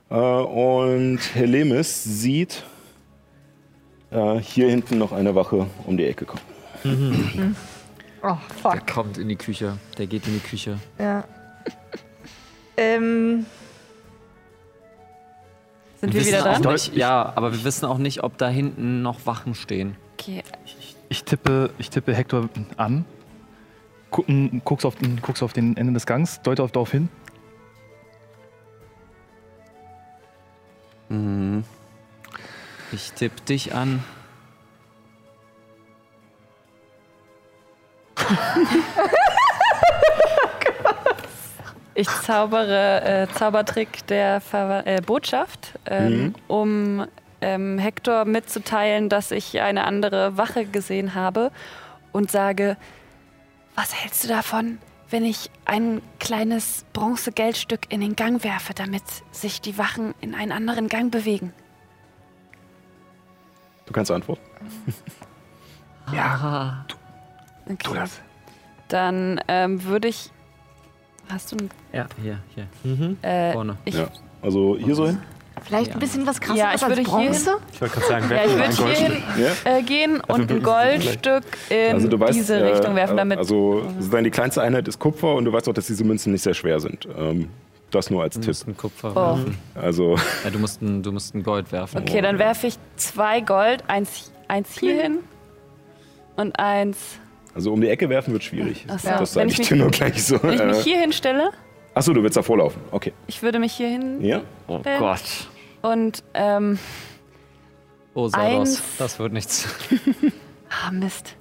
Äh, 0.09 0.15
und 0.15 1.19
Helemis 1.33 2.03
sieht 2.03 2.63
äh, 4.11 4.35
hier 4.39 4.69
hinten 4.69 4.97
noch 4.97 5.11
eine 5.13 5.33
Wache 5.35 5.67
um 5.87 5.97
die 5.97 6.05
Ecke 6.05 6.25
kommen. 6.25 6.41
Oh, 8.23 8.37
Der 8.63 8.71
fuck. 8.71 8.87
kommt 8.87 9.17
in 9.17 9.27
die 9.27 9.35
Küche. 9.35 9.77
Der 9.97 10.07
geht 10.07 10.25
in 10.27 10.33
die 10.33 10.39
Küche. 10.39 10.79
Ja. 10.97 11.23
Ähm, 12.75 13.45
Sind 16.01 16.11
wir 16.11 16.21
wieder 16.25 16.37
wissen 16.39 16.47
auch 16.47 16.59
dran? 16.59 16.73
Nicht, 16.73 16.95
ja, 16.95 17.31
aber 17.35 17.51
wir 17.53 17.63
wissen 17.63 17.85
auch 17.85 17.99
nicht, 17.99 18.23
ob 18.23 18.35
da 18.39 18.49
hinten 18.49 19.03
noch 19.03 19.27
Wachen 19.27 19.53
stehen. 19.53 19.95
Okay. 20.19 20.41
Ich 21.09 21.23
tippe, 21.23 21.69
ich 21.77 21.91
tippe 21.91 22.15
Hector 22.15 22.49
an, 22.77 23.05
guck, 24.09 24.27
m, 24.27 24.59
guckst, 24.65 24.87
auf, 24.87 24.95
den- 24.95 25.21
guckst 25.21 25.43
auf 25.43 25.53
den 25.53 25.77
Ende 25.77 25.93
des 25.93 26.07
Gangs, 26.07 26.41
deute 26.41 26.63
auf 26.63 26.71
darauf 26.71 26.89
hin. 26.89 27.09
Mhm. 31.09 31.63
Ich 32.91 33.11
tippe 33.13 33.39
dich 33.41 33.75
an. 33.75 34.03
Ich 41.95 42.07
zaubere 42.07 43.03
äh, 43.03 43.27
Zaubertrick 43.33 44.07
der 44.07 44.41
Ver 44.41 44.85
äh, 44.87 44.99
Botschaft, 45.01 45.77
ähm, 45.85 46.33
um 46.47 47.05
ähm, 47.41 47.77
Hector 47.77 48.25
mitzuteilen, 48.25 49.09
dass 49.09 49.29
ich 49.31 49.61
eine 49.61 49.85
andere 49.85 50.35
Wache 50.35 50.65
gesehen 50.65 51.13
habe 51.13 51.51
und 52.11 52.31
sage, 52.31 52.77
was 53.75 53.93
hältst 53.93 54.23
du 54.23 54.27
davon, 54.27 54.79
wenn 55.09 55.23
ich 55.23 55.51
ein 55.65 56.01
kleines 56.19 56.85
Bronzegeldstück 56.93 57.91
in 57.91 58.01
den 58.01 58.15
Gang 58.15 58.43
werfe, 58.43 58.73
damit 58.73 59.03
sich 59.31 59.61
die 59.61 59.77
Wachen 59.77 60.15
in 60.19 60.33
einen 60.33 60.51
anderen 60.51 60.87
Gang 60.87 61.11
bewegen? 61.11 61.53
Du 63.85 63.93
kannst 63.93 64.11
antworten. 64.11 64.41
Ja. 66.11 66.85
Okay. 67.65 67.77
Tu 67.83 67.93
das. 67.93 68.19
Dann 68.89 69.39
ähm, 69.47 69.83
würde 69.85 70.07
ich. 70.09 70.29
Hast 71.29 71.51
du 71.51 71.57
ein. 71.57 71.69
Ja, 71.93 72.07
hier, 72.21 72.37
hier. 72.53 73.17
Äh, 73.21 73.53
Vorne. 73.53 73.77
ich, 73.85 73.95
Ja. 73.95 74.07
Also 74.41 74.77
hier 74.77 74.93
so 74.93 75.07
hin. 75.07 75.19
vielleicht 75.63 75.93
ein 75.93 75.99
bisschen 75.99 76.27
was 76.27 76.41
krasseres 76.41 76.59
Ja, 76.59 76.75
ich 76.75 76.81
würde 76.81 76.97
als 77.01 77.09
Bronze? 77.09 77.51
Ich 77.71 77.81
wollte 77.81 77.93
gerade 77.95 78.07
sagen, 78.07 78.29
ja, 78.29 78.43
ich 78.45 78.77
würde 78.77 78.93
hier 78.93 79.07
hin 79.07 79.23
Ja? 79.65 79.77
äh, 79.77 79.81
gehen 79.83 80.19
und 80.19 80.51
ein 80.51 80.61
Goldstück 80.61 81.43
in 81.69 81.93
Also 81.95 82.09
du 82.09 82.19
weißt, 82.19 82.33
diese 82.35 82.55
äh, 82.57 82.71
Richtung 82.73 82.95
werfen, 82.95 83.15
damit. 83.15 83.37
Also 83.37 83.81
sozusagen 83.95 84.25
die 84.25 84.31
kleinste 84.31 84.61
Einheit 84.61 84.85
ist 84.89 84.99
Kupfer 84.99 85.33
und 85.35 85.45
du 85.45 85.53
weißt 85.53 85.69
auch, 85.69 85.73
dass 85.73 85.87
diese 85.87 86.03
Münzen 86.03 86.33
nicht 86.33 86.41
sehr 86.41 86.53
schwer 86.53 86.81
sind. 86.81 87.07
Ähm, 87.17 87.49
das 87.91 88.09
nur 88.09 88.21
als 88.23 88.33
Du 88.35 88.41
Tipp. 88.41 88.49
musst 88.49 88.67
ein 88.67 88.75
Kupfer 88.75 89.11
Oh. 89.11 89.37
werfen. 89.37 89.57
Also 89.75 90.17
Ja, 90.43 90.49
du, 90.51 90.59
musst 90.59 90.81
ein, 90.81 91.01
du 91.03 91.11
musst 91.13 91.33
ein 91.35 91.43
Gold 91.43 91.71
werfen. 91.71 92.01
okay, 92.01 92.19
dann 92.19 92.37
werfe 92.39 92.67
ich 92.67 92.75
zwei 92.97 93.39
Gold, 93.39 93.83
eins, 93.87 94.29
eins 94.49 94.77
hier 94.77 95.01
hin 95.03 95.19
und 96.35 96.59
eins. 96.59 96.97
Also 97.55 97.71
um 97.71 97.81
die 97.81 97.89
Ecke 97.89 98.09
werfen 98.09 98.33
wird 98.33 98.43
schwierig. 98.43 98.85
Ach 98.87 98.97
so. 98.99 99.09
Das 99.09 99.35
Wenn 99.35 99.49
sage 99.49 99.61
ich 99.61 99.67
dir 99.69 99.75
nur 99.77 99.89
gleich 99.91 100.23
so. 100.23 100.41
Wenn 100.41 100.53
ich 100.53 100.63
mich 100.63 100.77
Äh, 100.79 100.83
hier 100.83 100.99
hinstelle, 100.99 101.51
Achso, 101.95 102.11
du 102.13 102.23
willst 102.23 102.35
davor 102.37 102.57
laufen. 102.57 102.81
Okay. 102.91 103.13
ich 103.27 103.43
würde 103.43 103.59
mich 103.59 103.73
hier 103.73 103.87
hin 103.89 104.19
Ja? 104.21 104.41
Oh 104.67 104.79
Gott. 104.99 105.21
und. 105.81 106.23
Ähm, 106.33 106.79
Oh, 108.15 108.27
Sardos. 108.27 108.59
eins. 108.77 108.83
Das 108.99 109.17
wird 109.17 109.33
nichts. 109.33 109.67
ah, 110.69 110.91
Mist. 110.91 111.35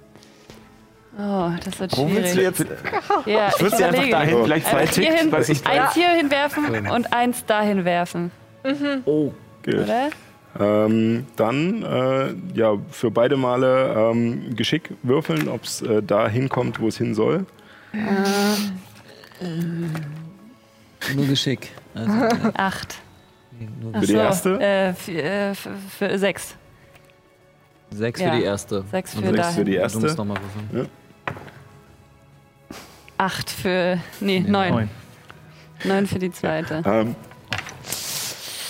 Oh, 1.15 1.51
das 1.63 1.79
wird 1.79 1.95
Wo 1.95 2.09
willst 2.09 2.33
du 2.35 2.39
schwierig. 2.39 2.57
jetzt? 2.59 2.65
Ja, 3.27 3.49
Ich 3.49 3.61
würde 3.61 3.77
sie 3.77 3.83
einfach 3.83 4.09
dahin, 4.09 4.43
vielleicht 4.43 4.65
zwei 4.67 4.77
Einfach 4.79 4.95
hier 4.95 5.03
Ticks, 5.09 5.21
hin, 5.21 5.31
weil 5.31 5.41
ich 5.51 5.67
eins 5.67 5.93
hier 5.93 6.09
hinwerfen 6.09 6.87
und 6.89 7.13
eins 7.13 7.45
dahin 7.45 7.85
werfen, 7.85 8.31
Okay. 8.63 9.79
oder? 9.83 10.09
Ähm, 10.59 11.25
dann 11.35 11.81
äh, 11.83 12.33
ja 12.53 12.77
für 12.91 13.09
beide 13.09 13.37
Male 13.37 13.93
ähm, 14.11 14.55
Geschick 14.55 14.91
würfeln, 15.01 15.47
ob 15.47 15.63
es 15.63 15.81
äh, 15.81 16.03
da 16.03 16.27
hinkommt, 16.29 16.79
wo 16.79 16.87
es 16.87 16.97
hin 16.97 17.15
soll. 17.15 17.45
Nur 21.15 21.25
Geschick. 21.27 21.69
Also, 21.95 22.11
Acht. 22.55 22.95
nur 23.81 23.93
Für 23.93 23.99
die 24.01 24.05
so, 24.13 24.17
erste? 24.17 24.59
Äh, 24.61 24.93
für, 24.93 25.11
äh, 25.11 25.55
für, 25.55 25.71
für 25.89 26.17
sechs. 26.17 26.55
Sechs 27.91 28.19
Ja. 28.21 28.31
für 28.31 28.37
die 28.37 28.43
erste. 28.43 28.83
Sechs 28.91 29.15
Und 29.15 29.21
für 29.23 29.29
sechs 29.29 29.41
dahin. 29.41 29.55
für 29.55 29.65
die 29.65 29.71
Du 29.73 29.77
erste. 29.79 29.99
musst 29.99 30.17
nochmal 30.17 30.37
würfeln. 30.71 30.89
Acht 33.17 33.49
für. 33.49 33.99
Nee, 34.19 34.39
neun. 34.39 34.69
Neun. 34.71 34.89
Neun 35.83 36.07
für 36.07 36.19
die 36.19 36.31
zweite. 36.31 36.81
Ähm, 36.85 37.15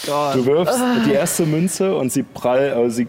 Du 0.06 0.46
wirfst 0.46 0.80
die 1.06 1.14
erste 1.14 1.46
Münze 1.46 1.96
und 1.96 2.12
sie 2.12 2.24
prall, 2.24 2.72
also 2.72 2.90
sie 2.90 3.08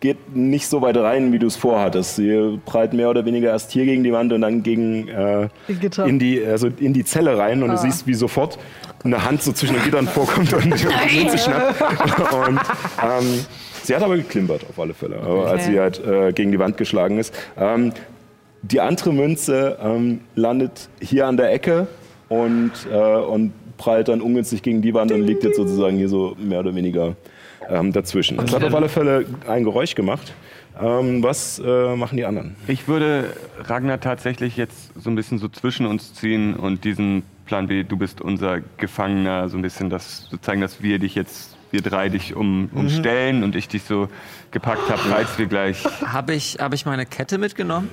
geht 0.00 0.36
nicht 0.36 0.66
so 0.66 0.82
weit 0.82 0.98
rein, 0.98 1.32
wie 1.32 1.38
du 1.38 1.46
es 1.46 1.56
vorhattest. 1.56 2.16
Sie 2.16 2.60
prallt 2.66 2.92
mehr 2.92 3.08
oder 3.08 3.24
weniger 3.24 3.50
erst 3.50 3.70
hier 3.70 3.86
gegen 3.86 4.04
die 4.04 4.12
Wand 4.12 4.32
und 4.32 4.42
dann 4.42 4.62
gegen 4.62 5.08
äh, 5.08 5.48
in 6.04 6.18
die 6.18 6.44
also 6.44 6.68
in 6.78 6.92
die 6.92 7.04
Zelle 7.04 7.38
rein 7.38 7.62
und 7.62 7.70
du 7.70 7.78
siehst, 7.78 8.06
wie 8.06 8.12
sofort 8.14 8.58
eine 9.02 9.24
Hand 9.24 9.42
so 9.42 9.52
zwischen 9.52 9.74
den 9.74 9.84
Gittern 9.84 10.06
vorkommt 10.06 10.52
und 10.52 10.64
die 10.64 10.68
Münze 11.18 11.38
schnappt. 11.38 11.80
Und 12.34 12.60
ähm, 13.02 13.44
sie 13.82 13.94
hat 13.94 14.02
aber 14.02 14.16
geklimpert 14.16 14.66
auf 14.68 14.78
alle 14.78 14.92
Fälle, 14.92 15.20
aber 15.20 15.46
als 15.46 15.64
sie 15.66 15.80
halt 15.80 16.04
äh, 16.04 16.32
gegen 16.32 16.52
die 16.52 16.58
Wand 16.58 16.76
geschlagen 16.76 17.18
ist. 17.18 17.34
Ähm, 17.56 17.92
die 18.62 18.80
andere 18.80 19.12
Münze 19.12 19.78
ähm, 19.82 20.20
landet 20.34 20.88
hier 21.00 21.26
an 21.26 21.36
der 21.36 21.52
Ecke 21.52 21.86
und, 22.28 22.72
äh, 22.90 22.96
und 22.96 23.52
prallt 23.76 24.08
dann 24.08 24.20
ungünstig 24.20 24.62
gegen 24.62 24.82
die 24.82 24.94
Wand 24.94 25.12
und 25.12 25.22
liegt 25.22 25.44
jetzt 25.44 25.56
sozusagen 25.56 25.96
hier 25.96 26.08
so 26.08 26.36
mehr 26.38 26.60
oder 26.60 26.74
weniger 26.74 27.16
ähm, 27.68 27.92
dazwischen. 27.92 28.38
Es 28.38 28.54
hat 28.54 28.64
auf 28.64 28.74
alle 28.74 28.88
Fälle 28.88 29.24
ein 29.46 29.64
Geräusch 29.64 29.94
gemacht. 29.94 30.34
Ähm, 30.80 31.22
was 31.22 31.62
äh, 31.64 31.94
machen 31.94 32.16
die 32.16 32.24
anderen? 32.24 32.56
Ich 32.66 32.88
würde 32.88 33.32
Ragnar 33.60 34.00
tatsächlich 34.00 34.56
jetzt 34.56 34.90
so 35.00 35.08
ein 35.08 35.14
bisschen 35.14 35.38
so 35.38 35.48
zwischen 35.48 35.86
uns 35.86 36.14
ziehen 36.14 36.54
und 36.54 36.84
diesen 36.84 37.22
Plan 37.46 37.68
B, 37.68 37.84
du 37.84 37.96
bist 37.96 38.20
unser 38.20 38.60
Gefangener, 38.78 39.48
so 39.48 39.56
ein 39.56 39.62
bisschen 39.62 39.90
das 39.90 40.26
so 40.30 40.36
zeigen, 40.36 40.60
dass 40.60 40.82
wir 40.82 40.98
dich 40.98 41.14
jetzt, 41.14 41.56
wir 41.70 41.82
drei 41.82 42.08
dich 42.08 42.34
um, 42.34 42.70
umstellen 42.74 43.44
und 43.44 43.54
ich 43.54 43.68
dich 43.68 43.84
so 43.84 44.08
gepackt 44.50 44.90
habe, 44.90 45.00
falls 45.08 45.38
wir 45.38 45.46
gleich. 45.46 45.84
Habe 46.04 46.34
ich, 46.34 46.56
hab 46.58 46.74
ich 46.74 46.86
meine 46.86 47.06
Kette 47.06 47.38
mitgenommen? 47.38 47.90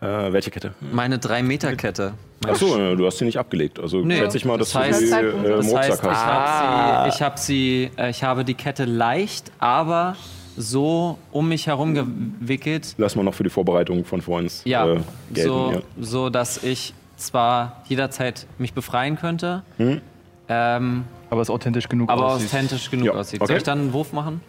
Äh, 0.00 0.32
welche 0.32 0.50
Kette? 0.50 0.72
Meine 0.92 1.18
3-Meter-Kette. 1.18 2.14
Achso, 2.48 2.78
äh, 2.78 2.96
du 2.96 3.04
hast 3.06 3.18
sie 3.18 3.26
nicht 3.26 3.38
abgelegt. 3.38 3.78
Also 3.78 3.98
Nee. 3.98 4.16
schätze 4.16 4.38
ich 4.38 4.44
mal, 4.46 4.56
dass 4.56 4.72
Das 4.72 4.82
heißt- 4.82 5.00
du 5.00 5.06
sie 5.06 5.12
äh, 5.14 5.32
Das 5.56 5.74
heißt, 5.74 6.02
Rucksack 6.04 6.04
ich 6.04 6.08
hast. 6.10 6.24
habe 6.26 7.10
sie, 7.10 7.16
ich 7.16 7.22
habe 7.22 7.38
sie, 7.38 7.90
äh, 7.98 8.10
ich 8.10 8.22
habe 8.24 8.44
die 8.44 8.54
Kette 8.54 8.86
leicht, 8.86 9.52
aber 9.58 10.16
so 10.56 11.18
um 11.32 11.48
mich 11.50 11.66
herum 11.66 11.94
gewickelt, 11.94 12.94
Lass 12.96 13.14
mal 13.14 13.22
noch 13.24 13.34
für 13.34 13.44
die 13.44 13.50
Vorbereitung 13.50 14.04
von 14.06 14.22
vorhin 14.22 14.50
ja, 14.64 14.86
äh, 14.86 15.00
gelten. 15.32 15.50
so, 15.50 15.72
ja. 15.72 15.78
so 16.00 16.30
dass 16.30 16.62
ich 16.64 16.94
zwar 17.16 17.82
jederzeit 17.86 18.46
mich 18.56 18.72
befreien 18.72 19.16
könnte, 19.18 19.62
Hm? 19.76 20.00
ähm, 20.48 21.04
Aber 21.28 21.42
es 21.42 21.50
authentisch 21.50 21.88
genug 21.90 22.08
aber 22.08 22.24
aussieht. 22.26 22.46
authentisch 22.48 22.90
genug 22.90 23.06
Ja, 23.06 23.12
aussieht. 23.12 23.40
okay. 23.42 23.48
Soll 23.48 23.56
ich 23.58 23.62
dann 23.64 23.80
einen 23.80 23.92
Wurf 23.92 24.14
machen? 24.14 24.40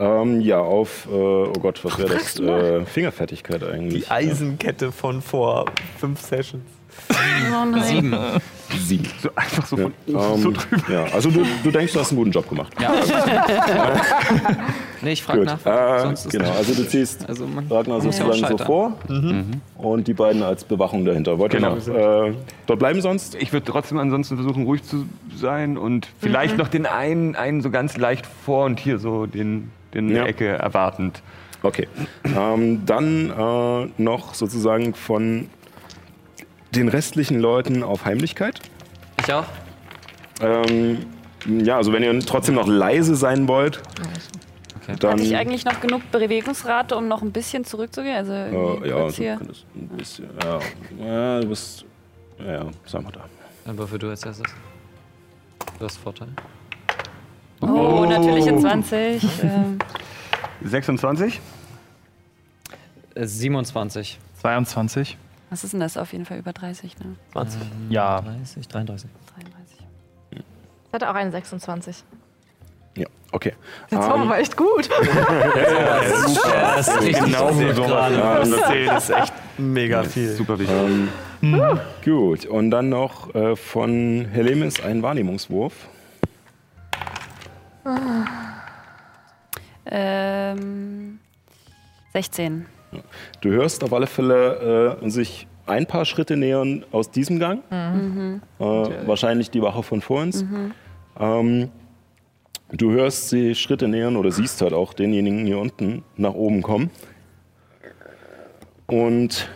Ähm, 0.00 0.40
ja, 0.40 0.58
auf, 0.60 1.06
äh, 1.10 1.14
oh 1.14 1.52
Gott, 1.60 1.84
was 1.84 1.98
wäre 1.98 2.08
das? 2.14 2.40
Äh, 2.40 2.84
Fingerfertigkeit 2.86 3.62
eigentlich. 3.62 4.04
Die 4.06 4.10
Eisenkette 4.10 4.92
von 4.92 5.20
vor 5.20 5.66
fünf 5.98 6.20
Sessions. 6.22 6.64
Sieben. 7.84 8.14
Sieben. 8.78 9.06
So 9.22 9.30
einfach 9.36 9.66
so 9.66 9.76
von 9.76 9.92
Ja. 10.06 10.34
Ähm, 10.34 10.54
ja, 10.88 11.04
also 11.12 11.30
du, 11.30 11.44
du 11.62 11.70
denkst, 11.70 11.92
du 11.92 12.00
hast 12.00 12.10
einen 12.10 12.18
guten 12.18 12.30
Job 12.32 12.48
gemacht. 12.48 12.72
Ja. 12.80 12.92
nee, 15.02 15.12
ich 15.12 15.22
frage 15.22 15.40
Gut. 15.40 15.48
nach. 15.64 15.98
Äh, 15.98 16.00
sonst 16.02 16.26
ist 16.26 16.32
genau, 16.32 16.50
also 16.50 16.74
du 16.74 16.88
ziehst 16.88 17.28
Also 17.28 17.46
man 17.46 17.66
Ragnar 17.68 17.98
ja 17.98 18.02
sozusagen 18.02 18.46
so 18.58 18.58
vor 18.64 18.92
Mhm. 19.08 19.60
und 19.76 20.08
die 20.08 20.14
beiden 20.14 20.42
als 20.42 20.64
Bewachung 20.64 21.04
dahinter. 21.04 21.38
Wollt 21.38 21.54
ihr 21.54 21.60
Genau. 21.60 21.76
noch 21.76 21.88
äh, 22.28 22.34
dort 22.66 22.78
bleiben 22.78 23.00
sonst? 23.00 23.34
Ich 23.36 23.52
würde 23.52 23.66
trotzdem 23.66 23.98
ansonsten 23.98 24.36
versuchen, 24.36 24.64
ruhig 24.64 24.82
zu 24.82 25.06
sein 25.36 25.78
und 25.78 26.08
vielleicht 26.20 26.58
noch 26.58 26.68
den 26.68 26.86
einen, 26.86 27.36
einen 27.36 27.60
so 27.60 27.70
ganz 27.70 27.96
leicht 27.96 28.26
vor 28.44 28.64
und 28.66 28.80
hier 28.80 28.98
so 28.98 29.26
den, 29.26 29.70
den 29.94 30.14
Ja. 30.14 30.26
Ecke 30.26 30.46
erwartend. 30.48 31.22
Okay. 31.62 31.88
Ähm, 32.24 32.84
dann 32.86 33.30
äh, 33.30 34.02
noch 34.02 34.34
sozusagen 34.34 34.94
von 34.94 35.48
den 36.74 36.88
restlichen 36.88 37.40
Leuten 37.40 37.82
auf 37.82 38.04
Heimlichkeit. 38.04 38.60
Ich 39.20 39.32
auch? 39.32 39.44
Ähm, 40.40 41.04
ja, 41.46 41.76
also 41.76 41.92
wenn 41.92 42.02
ihr 42.02 42.18
trotzdem 42.20 42.54
noch 42.54 42.66
leise 42.66 43.14
sein 43.14 43.48
wollt, 43.48 43.80
dann 44.98 45.12
Hatte 45.12 45.22
ich 45.22 45.36
eigentlich 45.36 45.64
noch 45.64 45.80
genug 45.80 46.10
Bewegungsrate, 46.10 46.96
um 46.96 47.06
noch 47.06 47.22
ein 47.22 47.30
bisschen 47.32 47.64
zurückzugehen? 47.64 48.16
Also 48.16 48.32
äh, 48.32 48.88
ja, 48.88 48.96
also, 48.96 49.16
hier. 49.16 49.38
ein 49.74 49.88
bisschen, 49.96 50.26
ja, 50.42 50.58
ja, 51.04 51.40
du 51.40 51.48
bist, 51.48 51.84
ja, 52.38 52.52
ja, 52.52 52.66
sag 52.86 53.02
mal 53.02 53.12
da. 53.12 53.24
Dann 53.64 53.78
würfel 53.78 53.98
du 53.98 54.08
als 54.08 54.24
erstes. 54.24 54.52
Du 55.78 55.84
hast 55.84 55.98
Vorteil. 55.98 56.28
Oh, 57.60 58.06
natürliche 58.08 58.56
20. 58.56 59.42
ähm, 59.42 59.78
26? 60.62 61.40
Äh, 63.14 63.26
27. 63.26 64.18
22. 64.40 65.18
was 65.50 65.64
ist 65.64 65.72
denn 65.72 65.80
das? 65.80 65.96
Auf 65.96 66.12
jeden 66.12 66.24
Fall 66.24 66.38
über 66.38 66.52
30, 66.52 66.98
ne? 67.00 67.16
20. 67.32 67.60
Ja. 67.90 68.20
30, 68.22 68.68
33. 68.68 69.10
33. 69.34 69.78
Ich 70.86 70.92
hatte 70.92 71.10
auch 71.10 71.14
eine 71.14 71.30
26. 71.30 72.04
Ja, 72.96 73.06
okay. 73.32 73.52
Der 73.90 74.00
Zauber 74.00 74.22
Ähm, 74.22 74.28
war 74.30 74.38
echt 74.38 74.56
gut. 74.56 74.88
Das 76.80 76.88
ist 76.88 77.00
richtig 77.00 77.24
Genau 77.24 77.52
so 77.52 77.82
Ja, 77.82 78.38
das 78.38 79.08
ist 79.08 79.10
echt 79.10 79.32
mega 79.58 80.02
viel. 80.02 80.32
Super 80.34 80.58
wichtig. 80.58 80.74
Ähm, 81.42 81.78
gut, 82.04 82.46
und 82.46 82.70
dann 82.70 82.88
noch 82.88 83.34
äh, 83.34 83.54
von 83.56 84.26
Helemis 84.32 84.82
ein 84.82 85.02
Wahrnehmungswurf. 85.02 85.74
Ähm, 89.86 91.18
16. 92.12 92.66
Du 93.40 93.50
hörst 93.50 93.84
auf 93.84 93.92
alle 93.92 94.06
Fälle 94.06 94.98
äh, 95.02 95.10
sich 95.10 95.46
ein 95.66 95.86
paar 95.86 96.04
Schritte 96.04 96.36
nähern 96.36 96.84
aus 96.90 97.10
diesem 97.10 97.38
Gang. 97.38 97.62
Mhm. 97.70 98.42
Äh, 98.58 98.64
wahrscheinlich 99.06 99.50
die 99.50 99.62
Wache 99.62 99.82
von 99.82 100.00
vor 100.00 100.22
uns. 100.22 100.44
Ähm, 101.18 101.70
du 102.72 102.90
hörst 102.90 103.30
sie 103.30 103.54
Schritte 103.54 103.88
nähern 103.88 104.16
oder 104.16 104.30
siehst 104.30 104.60
halt 104.62 104.72
auch 104.72 104.92
denjenigen 104.92 105.46
hier 105.46 105.58
unten 105.58 106.02
nach 106.16 106.34
oben 106.34 106.62
kommen. 106.62 106.90
Und 108.86 109.48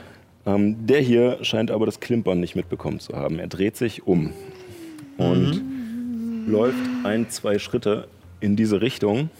ähm, 0.47 0.86
der 0.86 1.01
hier 1.01 1.39
scheint 1.43 1.70
aber 1.70 1.86
das 1.86 1.99
Klimpern 1.99 2.39
nicht 2.39 2.55
mitbekommen 2.55 3.01
zu 3.01 3.15
haben. 3.15 3.39
Er 3.39 3.49
dreht 3.49 3.77
sich 3.77 4.07
um 4.07 4.33
und 5.17 5.62
läuft 6.47 6.78
ein, 7.05 7.28
zwei 7.31 7.59
Schritte 7.59 8.09
in 8.45 8.57
diese 8.57 8.81
Richtung. 8.81 9.31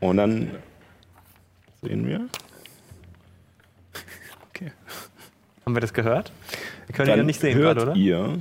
Und 0.00 0.16
dann 0.18 0.50
sehen 1.82 2.06
wir. 2.06 2.28
Okay. 4.50 4.72
Haben 5.64 5.76
wir 5.76 5.80
das 5.80 5.94
gehört? 5.94 6.32
Wir 6.86 6.94
können 6.94 7.08
ihn 7.08 7.12
Dann 7.12 7.18
ja 7.20 7.24
nicht 7.24 7.40
sehen 7.40 7.56
hört 7.56 7.78
gerade, 7.78 7.90
oder? 7.92 7.98
ihr 7.98 8.38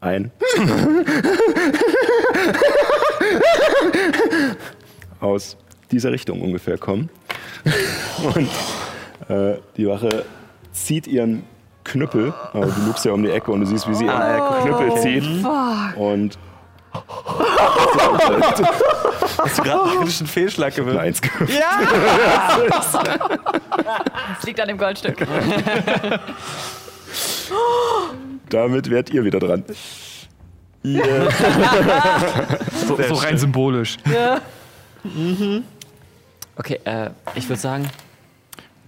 ein 0.00 0.30
aus 5.20 5.56
dieser 5.90 6.12
Richtung 6.12 6.42
ungefähr 6.42 6.76
kommen. 6.76 7.08
Und 8.34 8.48
äh, 9.28 9.58
die 9.76 9.86
Wache 9.88 10.24
zieht 10.72 11.06
ihren 11.06 11.44
Knüppel. 11.84 12.34
Äh, 12.52 12.60
du 12.60 12.86
lugst 12.86 13.04
ja 13.04 13.12
um 13.12 13.22
die 13.22 13.30
Ecke 13.30 13.50
und 13.50 13.60
du 13.60 13.66
siehst, 13.66 13.88
wie 13.88 13.94
sie 13.94 14.04
ihren 14.04 14.62
Knüppel 14.62 15.00
zieht. 15.00 15.24
Und 15.96 16.38
Hast 19.38 19.58
du 19.58 19.62
gerade 19.62 19.82
einen 19.84 19.98
kritischen 19.98 20.26
Fehlschlag 20.26 20.74
gewürzt? 20.74 20.98
eins 20.98 21.20
gewürfelt. 21.20 21.60
Das 24.36 24.44
liegt 24.44 24.60
an 24.60 24.68
dem 24.68 24.78
Goldstück. 24.78 25.18
Damit 28.48 28.90
werdet 28.90 29.10
ihr 29.14 29.24
wieder 29.24 29.38
dran. 29.40 29.64
So, 32.86 32.98
so 33.00 33.14
rein 33.14 33.38
symbolisch. 33.38 33.96
Okay, 36.56 36.78
äh, 36.84 37.08
ich 37.34 37.48
würde 37.48 37.60
sagen, 37.60 37.88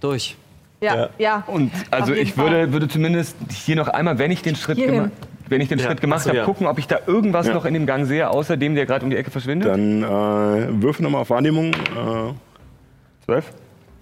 durch. 0.00 0.36
Ja, 0.82 1.08
ja. 1.16 1.42
Und 1.46 1.72
also 1.90 2.12
ich 2.12 2.36
würde, 2.36 2.70
würde 2.70 2.86
zumindest 2.88 3.34
hier 3.50 3.76
noch 3.76 3.88
einmal, 3.88 4.18
wenn 4.18 4.30
ich 4.30 4.42
den 4.42 4.56
Schritt, 4.56 4.76
Hierhin. 4.76 5.10
Wenn 5.48 5.60
ich 5.60 5.68
den 5.68 5.78
Ja, 5.78 5.86
Schritt 5.86 6.00
gemacht 6.00 6.22
so, 6.22 6.28
habe, 6.28 6.38
ja. 6.38 6.44
gucken, 6.44 6.66
ob 6.66 6.78
ich 6.78 6.86
da 6.86 6.98
irgendwas 7.06 7.46
Ja. 7.46 7.54
noch 7.54 7.64
in 7.64 7.74
dem 7.74 7.86
Gang 7.86 8.06
sehe, 8.06 8.28
außer 8.30 8.56
dem, 8.56 8.74
der 8.74 8.86
gerade 8.86 9.04
um 9.04 9.10
die 9.10 9.16
Ecke 9.16 9.30
verschwindet. 9.30 9.68
Dann 9.70 10.02
äh, 10.02 10.82
würfel 10.82 11.02
nochmal 11.02 11.22
auf 11.22 11.30
Wahrnehmung. 11.30 11.72
Äh, 11.72 12.32
Zwölf. 13.24 13.52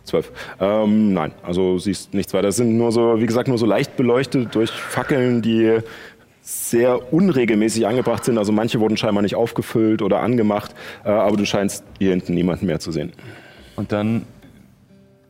Zwölf. 0.04 0.32
Ähm, 0.60 1.14
nein, 1.14 1.32
also 1.42 1.78
siehst 1.78 2.12
nichts 2.12 2.34
weiter. 2.34 2.48
Das 2.48 2.56
sind 2.56 2.76
nur 2.76 2.92
so, 2.92 3.20
wie 3.20 3.26
gesagt, 3.26 3.48
nur 3.48 3.56
so 3.56 3.64
leicht 3.64 3.96
beleuchtet 3.96 4.54
durch 4.54 4.70
Fackeln, 4.70 5.40
die 5.40 5.78
sehr 6.42 7.10
unregelmäßig 7.14 7.86
angebracht 7.86 8.22
sind. 8.26 8.36
Also 8.36 8.52
manche 8.52 8.80
wurden 8.80 8.98
scheinbar 8.98 9.22
nicht 9.22 9.34
aufgefüllt 9.34 10.02
oder 10.02 10.20
angemacht, 10.20 10.74
äh, 11.04 11.08
aber 11.08 11.38
du 11.38 11.46
scheinst 11.46 11.84
hier 11.98 12.10
hinten 12.10 12.34
niemanden 12.34 12.66
mehr 12.66 12.80
zu 12.80 12.92
sehen. 12.92 13.12
Und 13.76 13.92
dann 13.92 14.26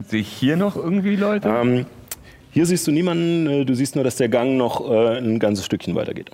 sehe 0.09 0.21
ich 0.23 0.29
hier 0.29 0.57
noch 0.57 0.75
irgendwie 0.75 1.15
Leute. 1.15 1.49
Ähm, 1.49 1.87
hier 2.55 2.65
siehst 2.65 2.87
du 2.87 2.91
niemanden, 2.93 3.47
äh, 3.47 3.65
du 3.67 3.75
siehst 3.75 3.95
nur, 3.97 4.05
dass 4.05 4.17
der 4.17 4.29
Gang 4.31 4.57
noch 4.57 4.89
äh, 4.91 5.19
ein 5.19 5.39
ganzes 5.39 5.67
Stückchen 5.67 5.95
weitergeht. 5.95 6.31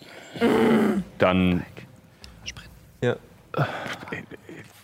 Dann 1.18 1.64
Ja. 3.02 3.16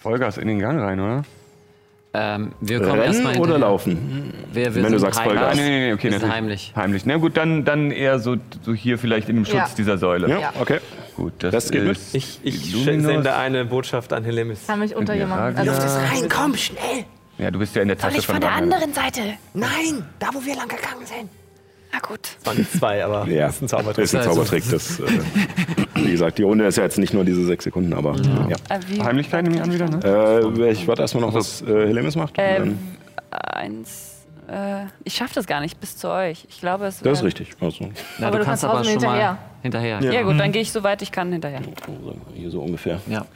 Vollgas 0.02 0.38
in 0.38 0.48
den 0.48 0.58
Gang 0.58 0.80
rein, 0.80 0.98
oder? 1.00 1.22
Ähm, 2.14 2.52
wir 2.62 2.80
kommen 2.80 3.02
erstmal 3.02 3.32
Rennen 3.34 3.44
oder 3.44 3.58
laufen? 3.58 4.32
Wir, 4.50 4.74
wir 4.74 4.82
Wenn 4.84 4.92
du 4.92 4.98
sagst 4.98 5.20
heimlich. 5.20 5.38
Vollgas. 5.38 5.58
Ah, 5.58 5.62
nee, 5.62 5.68
nee, 5.68 5.86
nee, 5.88 5.92
okay, 5.92 6.10
wir 6.10 6.32
heimlich. 6.32 6.72
Heimlich. 6.74 7.04
Na 7.04 7.16
gut, 7.18 7.36
dann, 7.36 7.64
dann 7.66 7.90
eher 7.90 8.18
so, 8.18 8.36
so 8.62 8.72
hier 8.72 8.98
vielleicht 8.98 9.28
in 9.28 9.36
dem 9.36 9.44
Schutz 9.44 9.54
Ja. 9.54 9.68
dieser 9.76 9.98
Säule. 9.98 10.28
Ja, 10.30 10.38
Ja. 10.40 10.52
okay. 10.58 10.78
Gut, 11.16 11.34
das 11.40 11.52
Das 11.52 11.70
geht 11.70 11.84
mit. 11.84 11.92
ist 11.98 12.14
Ich, 12.14 12.40
ich 12.42 12.74
sende 12.84 13.34
eine 13.36 13.66
Botschaft 13.66 14.12
an 14.14 14.24
Helemis. 14.24 14.66
Kann 14.66 14.78
mich 14.78 14.96
unter 14.96 15.14
jemanden. 15.14 15.58
Luft 15.66 15.68
Also, 15.78 15.86
ist 15.86 16.22
Rein, 16.22 16.28
komm, 16.30 16.54
schnell! 16.56 17.04
Ja, 17.38 17.50
du 17.50 17.58
bist 17.58 17.74
ja 17.76 17.82
in 17.82 17.88
der 17.88 17.98
Tasche 17.98 18.22
von, 18.22 18.42
Ragnar. 18.42 18.80
Seite. 18.92 19.20
Nein, 19.52 20.04
da 20.18 20.28
wo 20.32 20.44
wir 20.44 20.56
lang 20.56 20.68
gegangen 20.68 21.04
sind. 21.04 21.28
Na 21.92 21.98
gut. 22.00 22.20
Das 22.42 22.56
waren 22.56 22.66
zwei, 22.66 23.04
aber 23.04 23.28
Ja, 23.28 23.46
das 23.46 23.56
ist 23.56 23.62
ein 23.62 23.68
Zaubertrick. 23.68 24.04
ist 24.04 24.14
ein 24.14 24.22
Zaubertrick. 24.22 24.64
Das, 24.70 25.00
äh, 25.00 25.04
wie 25.94 26.10
gesagt, 26.10 26.38
die 26.38 26.42
Runde 26.42 26.66
ist 26.66 26.76
ja 26.76 26.84
jetzt 26.84 26.98
nicht 26.98 27.14
nur 27.14 27.24
diese 27.24 27.44
sechs 27.44 27.64
Sekunden, 27.64 27.92
aber 27.92 28.16
ja. 28.16 28.56
Äh, 28.74 28.80
wie, 28.88 29.02
Heimlichkeit 29.02 29.42
nehme 29.44 29.56
ich 29.56 29.62
an 29.62 29.72
wieder, 29.72 29.88
ne? 29.88 30.00
Äh, 30.62 30.70
ich 30.72 30.88
warte 30.88 31.02
erstmal 31.02 31.22
noch, 31.22 31.34
was 31.34 31.62
äh, 31.62 31.66
Helemis 31.86 32.16
macht. 32.16 32.34
Ähm, 32.38 32.78
eins. 33.30 34.24
Äh, 34.48 34.86
ich 35.04 35.14
schaffe 35.14 35.34
das 35.34 35.46
gar 35.46 35.60
nicht 35.60 35.80
bis 35.80 35.96
zu 35.96 36.08
euch. 36.08 36.46
Ich 36.48 36.60
glaube, 36.60 36.86
es 36.86 37.00
das 37.00 37.18
ist 37.18 37.24
richtig. 37.24 37.50
Also, 37.60 37.90
Na, 38.18 38.28
Aber 38.28 38.38
du 38.38 38.44
kannst 38.44 38.62
kannst 38.62 38.64
aber 38.64 38.84
schon 38.84 38.92
hinterher. 38.92 39.32
mal 39.32 39.38
hinterher. 39.62 40.00
Ja, 40.00 40.22
gut, 40.22 40.38
dann 40.38 40.52
gehe 40.52 40.62
ich 40.62 40.72
so 40.72 40.82
weit 40.84 41.02
ich 41.02 41.10
kann 41.10 41.32
hinterher. 41.32 41.60
hier 42.34 42.50
so 42.50 42.60
ungefähr. 42.60 43.00
Ja. 43.08 43.26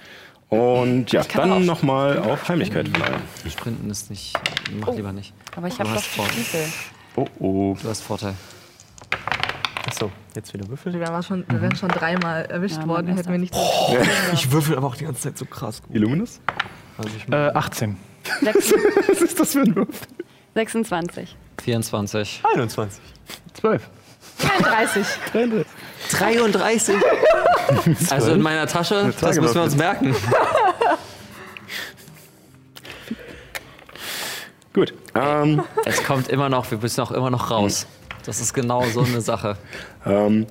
Und 0.51 1.13
ja, 1.13 1.23
kann 1.23 1.51
auch 1.51 1.57
dann 1.57 1.67
nochmal 1.67 2.19
auf 2.19 2.49
Heimlichkeit 2.49 2.89
verleihen. 2.89 3.23
Sprinten 3.49 3.89
ist 3.91 4.11
nicht. 4.11 4.35
Mach 4.81 4.93
lieber 4.95 5.13
nicht. 5.13 5.33
Aber 5.57 5.69
ich 5.69 5.75
Du 5.75 5.81
habe 5.85 5.95
doch 5.95 6.03
Stiefel. 6.03 6.65
Oh, 7.17 7.27
oh. 7.39 7.77
Du 7.81 7.89
hast 7.89 8.03
Vorteil. 8.03 8.35
Achso, 9.87 10.11
jetzt 10.35 10.53
wieder 10.53 10.69
würfeln. 10.69 10.99
wir, 10.99 11.07
waren 11.09 11.23
schon, 11.23 11.45
wir 11.49 11.63
wären 11.63 11.75
schon 11.77 11.89
dreimal 11.89 12.45
erwischt 12.47 12.77
Ja, 12.77 12.87
worden, 12.87 13.15
hätten 13.17 13.31
wir 13.31 13.39
nicht 13.39 13.55
so 13.55 13.61
Ich 14.35 14.51
würfel 14.53 14.77
aber 14.77 14.89
auch 14.89 14.95
die 14.97 15.05
ganze 15.05 15.23
Zeit 15.23 15.39
so 15.39 15.45
krass 15.47 15.83
gut. 15.83 15.95
Illuminus? 15.97 16.41
Also 16.99 17.11
ich 17.17 17.33
Äh, 17.33 17.51
18. 17.55 17.97
Sechs- 18.43 18.73
Was 19.09 19.23
ist 19.23 19.41
das 19.41 19.53
für 19.53 19.61
ein 19.61 19.75
Würfel? 19.75 20.07
26. 20.55 21.37
24. 21.63 22.43
21. 22.55 23.03
12. 23.55 23.89
33. 24.41 25.07
33. 25.33 25.67
Also 28.11 28.33
in 28.33 28.43
meiner 28.43 28.67
Tasche, 28.67 29.15
das 29.21 29.39
müssen 29.41 29.55
wir 29.55 29.63
uns 29.63 29.77
merken. 29.77 30.15
Gut. 34.73 34.95
Ähm, 35.15 35.63
Es 35.85 36.03
kommt 36.05 36.29
immer 36.29 36.49
noch, 36.49 36.71
wir 36.71 36.79
müssen 36.79 37.01
auch 37.01 37.11
immer 37.11 37.31
noch 37.31 37.51
raus. 37.51 37.87
Das 38.25 38.41
ist 38.41 38.55
genau 38.55 38.85
so 38.85 39.01
eine 39.01 39.21
Sache. 39.21 39.57
ähm, 40.07 40.47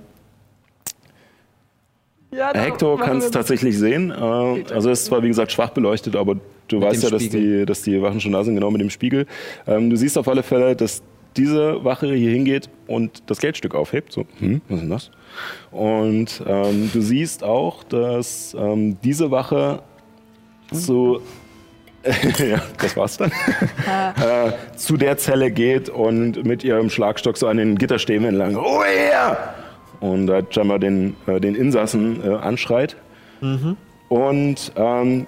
Ja, 2.32 2.54
Hector 2.54 3.00
kann 3.00 3.18
es 3.18 3.32
tatsächlich 3.32 3.78
sehen. 3.78 4.12
Äh, 4.12 4.74
also 4.74 4.90
es 4.90 5.00
ist 5.02 5.06
zwar 5.06 5.24
wie 5.24 5.30
gesagt 5.30 5.52
schwach 5.52 5.70
beleuchtet, 5.70 6.16
aber 6.16 6.36
du 6.68 6.82
weißt 6.82 7.04
dem 7.04 7.08
ja, 7.08 7.12
dass 7.12 7.24
Spiegel. 7.24 7.60
die, 7.62 7.66
dass 7.66 7.82
die 7.84 8.02
Wachen 8.02 8.20
schon 8.20 8.34
da 8.34 8.44
sind, 8.44 8.56
genau 8.56 8.72
mit 8.72 8.82
dem 8.82 8.90
Spiegel. 8.90 9.26
Ähm, 9.68 9.90
du 9.90 9.96
siehst 9.96 10.18
auf 10.18 10.28
alle 10.28 10.44
Fälle, 10.44 10.76
dass 10.76 11.02
diese 11.38 11.84
Wache 11.86 12.08
hier 12.14 12.32
hingeht 12.32 12.70
und 12.88 13.24
das 13.28 13.40
Geldstück 13.40 13.76
aufhebt. 13.76 14.12
So, 14.12 14.26
hm, 14.40 14.62
was 14.68 14.78
ist 14.78 14.82
denn 14.82 14.90
das? 14.90 15.12
Und 15.72 16.44
ähm, 16.46 16.90
du 16.94 17.02
siehst 17.02 17.44
auch, 17.44 17.84
dass 17.84 18.56
ähm, 18.60 18.98
diese 19.02 19.32
Wache 19.32 19.82
zu 20.72 21.22
ja, 22.40 22.62
das 22.78 22.96
war's 22.96 23.18
dann. 23.18 23.32
äh, 24.16 24.52
zu 24.78 24.96
der 24.96 25.18
Zelle 25.18 25.52
geht 25.52 25.90
und 25.90 26.46
mit 26.46 26.64
ihrem 26.64 26.90
Schlagstock 26.90 27.38
so 27.38 27.48
an 27.48 27.58
den 27.58 27.78
Gitterstäben 27.78 28.26
entlang. 28.26 28.56
Oh 28.56 28.82
yeah! 28.84 29.56
Und 30.00 30.28
da 30.28 30.42
scheinbar 30.50 30.80
den, 30.80 31.18
äh, 31.28 31.42
den 31.42 31.56
Insassen 31.56 32.24
äh, 32.24 32.36
anschreit. 32.36 32.96
Und 34.08 34.72
ähm, 34.78 35.28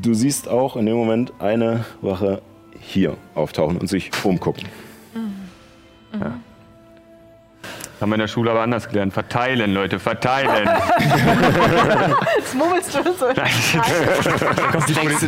du 0.00 0.14
siehst 0.14 0.48
auch 0.48 0.76
in 0.76 0.86
dem 0.86 0.96
Moment 0.96 1.32
eine 1.40 1.84
Wache 2.00 2.40
hier 2.78 3.16
auftauchen 3.34 3.76
und 3.78 3.88
sich 3.88 4.10
umgucken. 4.24 4.68
Haben 8.00 8.10
wir 8.10 8.16
in 8.16 8.20
der 8.20 8.28
Schule 8.28 8.50
aber 8.50 8.60
anders 8.60 8.88
gelernt. 8.88 9.14
Verteilen, 9.14 9.72
Leute, 9.72 9.98
verteilen. 9.98 10.68
Jetzt 12.36 12.54
murmelst 12.54 12.94
du 12.94 13.02
so. 13.12 13.26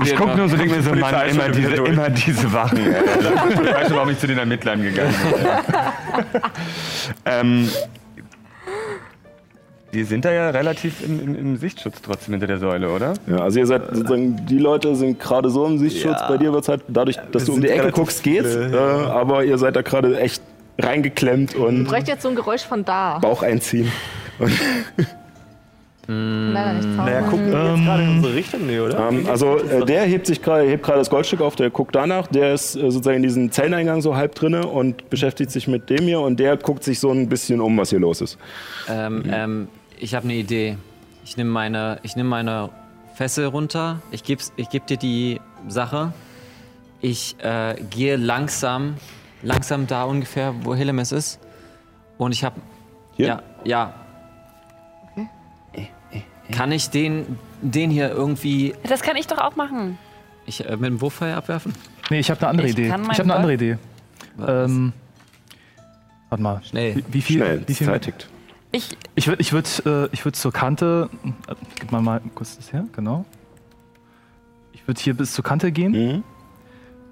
ich 0.05 0.17
guck 0.17 0.37
nur 0.37 0.49
so, 0.51 0.57
denk 0.59 0.71
mir 0.71 0.83
so, 0.83 0.95
Mann, 0.95 1.15
immer 1.31 1.49
diese, 1.49 1.75
immer 1.77 2.11
diese 2.11 2.53
Wachen. 2.53 2.79
ey. 2.79 3.03
Ich 3.65 3.75
weiß 3.75 3.89
schon, 3.89 3.97
warum 3.97 4.11
ich 4.11 4.19
zu 4.19 4.27
den 4.27 4.37
Ermittlern 4.37 4.83
gegangen 4.83 5.15
bin. 5.23 6.43
ähm, 7.25 7.71
die 9.95 10.05
sind 10.05 10.27
da 10.27 10.33
ja 10.33 10.51
relativ 10.51 11.03
im, 11.03 11.23
im, 11.23 11.35
im 11.35 11.57
Sichtschutz 11.57 12.03
trotzdem 12.03 12.35
hinter 12.35 12.47
der 12.49 12.59
Säule, 12.59 12.91
oder? 12.91 13.15
Ja, 13.27 13.39
also 13.39 13.59
ihr 13.61 13.67
seid 13.67 13.87
sozusagen, 13.95 14.45
die 14.45 14.59
Leute 14.59 14.95
sind 14.95 15.19
gerade 15.19 15.49
so 15.49 15.65
im 15.65 15.79
Sichtschutz. 15.79 16.19
Bei 16.29 16.37
dir 16.37 16.53
wird 16.53 16.65
es 16.65 16.69
halt 16.69 16.83
dadurch, 16.89 17.17
dass 17.33 17.47
du 17.47 17.55
um 17.55 17.63
die 17.63 17.69
Ecke 17.71 17.91
guckst, 17.93 18.23
geht's. 18.23 18.53
viele, 18.53 18.77
Äh, 18.77 19.07
aber 19.11 19.45
ihr 19.45 19.57
seid 19.57 19.77
da 19.77 19.81
gerade 19.81 20.21
echt 20.21 20.43
reingeklemmt 20.79 21.55
und 21.55 21.85
Bräuchte 21.85 22.13
jetzt 22.13 22.23
so 22.23 22.29
ein 22.29 22.37
Geräusch 22.37 22.63
von 22.63 22.85
da. 22.85 23.19
Bauch 23.19 23.43
einziehen. 23.43 23.91
Leider 26.11 26.73
nicht. 26.73 26.89
Naja, 26.89 27.21
gucken 27.21 27.53
wir 27.53 27.71
jetzt 27.75 27.85
gerade 27.85 28.03
in 28.03 28.09
unsere 28.09 28.35
Richtung? 28.35 28.67
Nee, 28.67 28.81
oder? 28.81 29.11
Ähm, 29.11 29.27
also 29.29 29.59
äh, 29.59 29.85
der 29.85 30.05
hebt 30.05 30.27
sich 30.27 30.41
gerade 30.41 30.67
hebt 30.67 30.83
gerade 30.83 31.01
das 31.01 31.11
Goldstück 31.11 31.43
auf, 31.43 31.55
der 31.55 31.69
guckt 31.69 31.95
danach, 31.95 32.27
der 32.29 32.55
ist 32.55 32.77
äh, 32.77 32.91
sozusagen 32.91 33.19
in 33.19 33.23
diesem 33.23 33.53
Zelleneingang 33.53 34.01
so 34.01 34.17
halb 34.17 34.35
drinne 34.35 34.67
und 34.67 35.11
beschäftigt 35.11 35.51
sich 35.51 35.69
mit 35.69 35.91
dem 35.91 36.05
hier 36.05 36.21
und 36.21 36.41
der 36.41 36.57
guckt 36.57 36.83
sich 36.83 36.99
so 36.99 37.11
ein 37.11 37.29
bisschen 37.29 37.61
um, 37.61 37.77
was 37.77 37.91
hier 37.91 37.99
los 37.99 38.23
ist. 38.23 38.39
Ähm, 38.89 39.25
ähm, 39.31 39.69
ich 39.99 40.15
habe 40.15 40.25
eine 40.25 40.35
Idee. 40.35 40.79
Ich 41.25 41.37
nehme 41.37 41.51
meine, 41.51 41.99
ich 42.03 42.17
nehm 42.17 42.27
meine 42.27 42.71
Fessel 43.15 43.45
runter. 43.45 44.01
Ich 44.11 44.25
gebe 44.25 44.41
ich 44.57 44.71
geb 44.71 44.87
dir 44.87 44.97
die 44.97 45.43
Sache. 45.69 46.15
Ich 47.03 47.37
äh, 47.43 47.75
gehe 47.91 48.17
langsam, 48.17 48.95
langsam 49.43 49.87
da 49.87 50.05
ungefähr, 50.05 50.55
wo 50.65 50.75
Hillemes 50.75 51.13
ist. 51.13 51.39
Und 52.17 52.33
ich 52.33 52.45
habe. 52.45 52.61
Hier? 53.17 53.27
Ja, 53.27 53.43
ja. 53.65 53.95
Kann 56.53 56.73
ich 56.73 56.89
den, 56.89 57.39
den 57.61 57.91
hier 57.91 58.09
irgendwie 58.11 58.75
Das 58.85 59.03
kann 59.03 59.17
ich 59.17 59.27
doch 59.27 59.37
auch 59.39 59.55
machen. 59.57 59.99
ich, 60.47 60.65
äh, 60.65 60.77
mit 60.77 60.87
dem 60.91 61.01
Wurffeuer 61.03 61.37
abwerfen? 61.37 61.75
Nee, 62.09 62.21
ich 62.21 62.31
habe 62.31 62.41
eine 62.41 62.49
andere 62.49 62.67
Ich 62.69 62.73
Idee. 62.73 62.87
Ich 62.87 62.93
habe 62.93 63.23
eine 63.23 63.35
andere 63.35 63.53
Idee. 63.55 63.77
Ähm, 64.47 64.93
warte 66.31 66.43
mal. 66.43 66.63
Schnell. 66.65 66.97
Wie, 66.97 67.05
wie 67.13 67.21
viel? 67.23 67.37
Schnell, 67.39 67.65
Wie 67.67 67.75
viel. 67.75 68.13
Ich, 68.73 68.97
Ich 69.15 69.27
würde 69.29 69.43
ich 69.43 69.53
würd, 69.53 69.83
äh, 69.85 70.07
ich 70.13 70.25
würd 70.25 70.37
zur 70.37 70.53
Kante. 70.53 71.11
Äh, 71.49 71.55
gib 71.79 71.93
mal 71.93 72.01
mal 72.01 72.21
kurz 72.35 72.57
das 72.57 72.73
her, 72.73 72.85
genau. 72.93 73.27
Ich 74.73 74.87
würde 74.89 75.01
hier 75.01 75.13
bis 75.15 75.33
zur 75.35 75.45
Kante 75.45 75.71
gehen, 75.71 75.93
Mhm. 75.93 76.23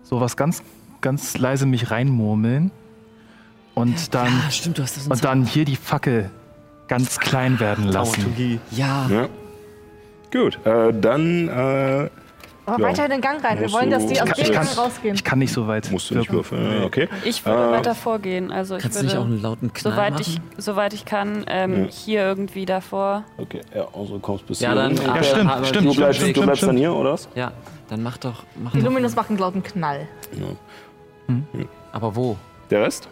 so 0.02 0.18
was 0.18 0.34
ganz, 0.36 0.62
ganz 1.06 1.38
leise 1.38 1.66
mich 1.66 1.90
reinmurmeln. 1.92 2.72
Und 3.74 4.14
dann, 4.14 4.32
stimmt, 4.50 4.78
du 4.78 4.82
hast 4.82 4.96
das 4.96 5.06
und 5.06 5.22
dann 5.24 5.44
hier 5.44 5.64
die 5.64 5.76
Fackel 5.76 6.30
ganz 6.88 7.18
klein 7.20 7.60
werden 7.60 7.86
lassen. 7.86 8.60
Ja. 8.72 9.06
Ja. 9.08 9.28
Gut, 10.32 10.58
äh, 10.66 10.92
dann 10.92 11.46
äh, 11.48 12.10
Aber 12.68 12.80
Ja. 12.80 12.88
weiter 12.88 13.04
in 13.04 13.10
den 13.12 13.20
Gang 13.20 13.44
rein. 13.44 13.60
Wir 13.60 13.70
wollen, 13.70 13.90
du- 13.90 13.96
dass 13.96 14.06
die 14.06 14.20
aus 14.20 14.28
Ich 14.36 14.46
dem 14.46 14.54
kann- 14.54 14.66
Gang 14.66 14.76
rausgehen. 14.78 15.14
Ich 15.14 15.22
kann 15.22 15.38
nicht 15.38 15.52
so 15.52 15.68
weit. 15.68 15.88
musst 15.92 16.10
du 16.10 16.18
nicht 16.18 16.32
würfeln. 16.32 16.82
Okay. 16.82 17.08
ich 17.24 17.44
würde 17.46 17.68
Äh, 17.68 17.72
weiter 17.78 17.94
vorgehen. 17.94 18.50
Also 18.50 18.74
ich 18.76 18.82
Kannst 18.82 18.96
du 18.96 19.02
würde, 19.02 19.14
nicht 19.14 19.18
auch 19.18 19.24
einen 19.26 19.40
lauten 19.42 19.72
Knall 19.72 19.92
soweit 19.92 20.12
machen? 20.14 20.22
ich, 20.26 20.40
soweit 20.64 20.92
ich 20.92 21.04
kann, 21.04 21.44
ähm, 21.46 21.84
Ja. 21.84 21.90
hier 21.92 22.20
irgendwie 22.22 22.64
davor. 22.66 23.22
Okay, 23.38 23.60
ja, 23.72 23.86
also 23.94 24.18
kommst 24.18 24.46
bis 24.48 24.58
Ja, 24.60 24.72
hier. 24.72 24.82
dann. 24.82 24.98
Aber- 25.10 25.22
stimmt, 25.22 25.50
aber- 25.50 25.64
stimmt, 25.64 25.86
Du 25.86 25.94
bleibst, 25.94 26.18
stimmt, 26.20 26.36
du 26.36 26.42
bleibst 26.42 26.58
stimmt. 26.58 26.70
dann 26.72 26.76
hier, 26.78 26.92
oder 26.92 27.12
was? 27.12 27.28
Ja, 27.36 27.52
dann 27.88 28.02
mach 28.02 28.16
doch. 28.18 28.42
Mach 28.56 28.72
Die 28.72 28.78
doch 28.78 28.86
Luminous 28.86 29.14
macht 29.14 29.28
einen 29.30 29.38
lauten 29.38 29.62
Knall. 29.62 30.08
Aber 31.92 32.14
wo? 32.16 32.36
Der 32.70 32.82
Rest? 32.82 33.08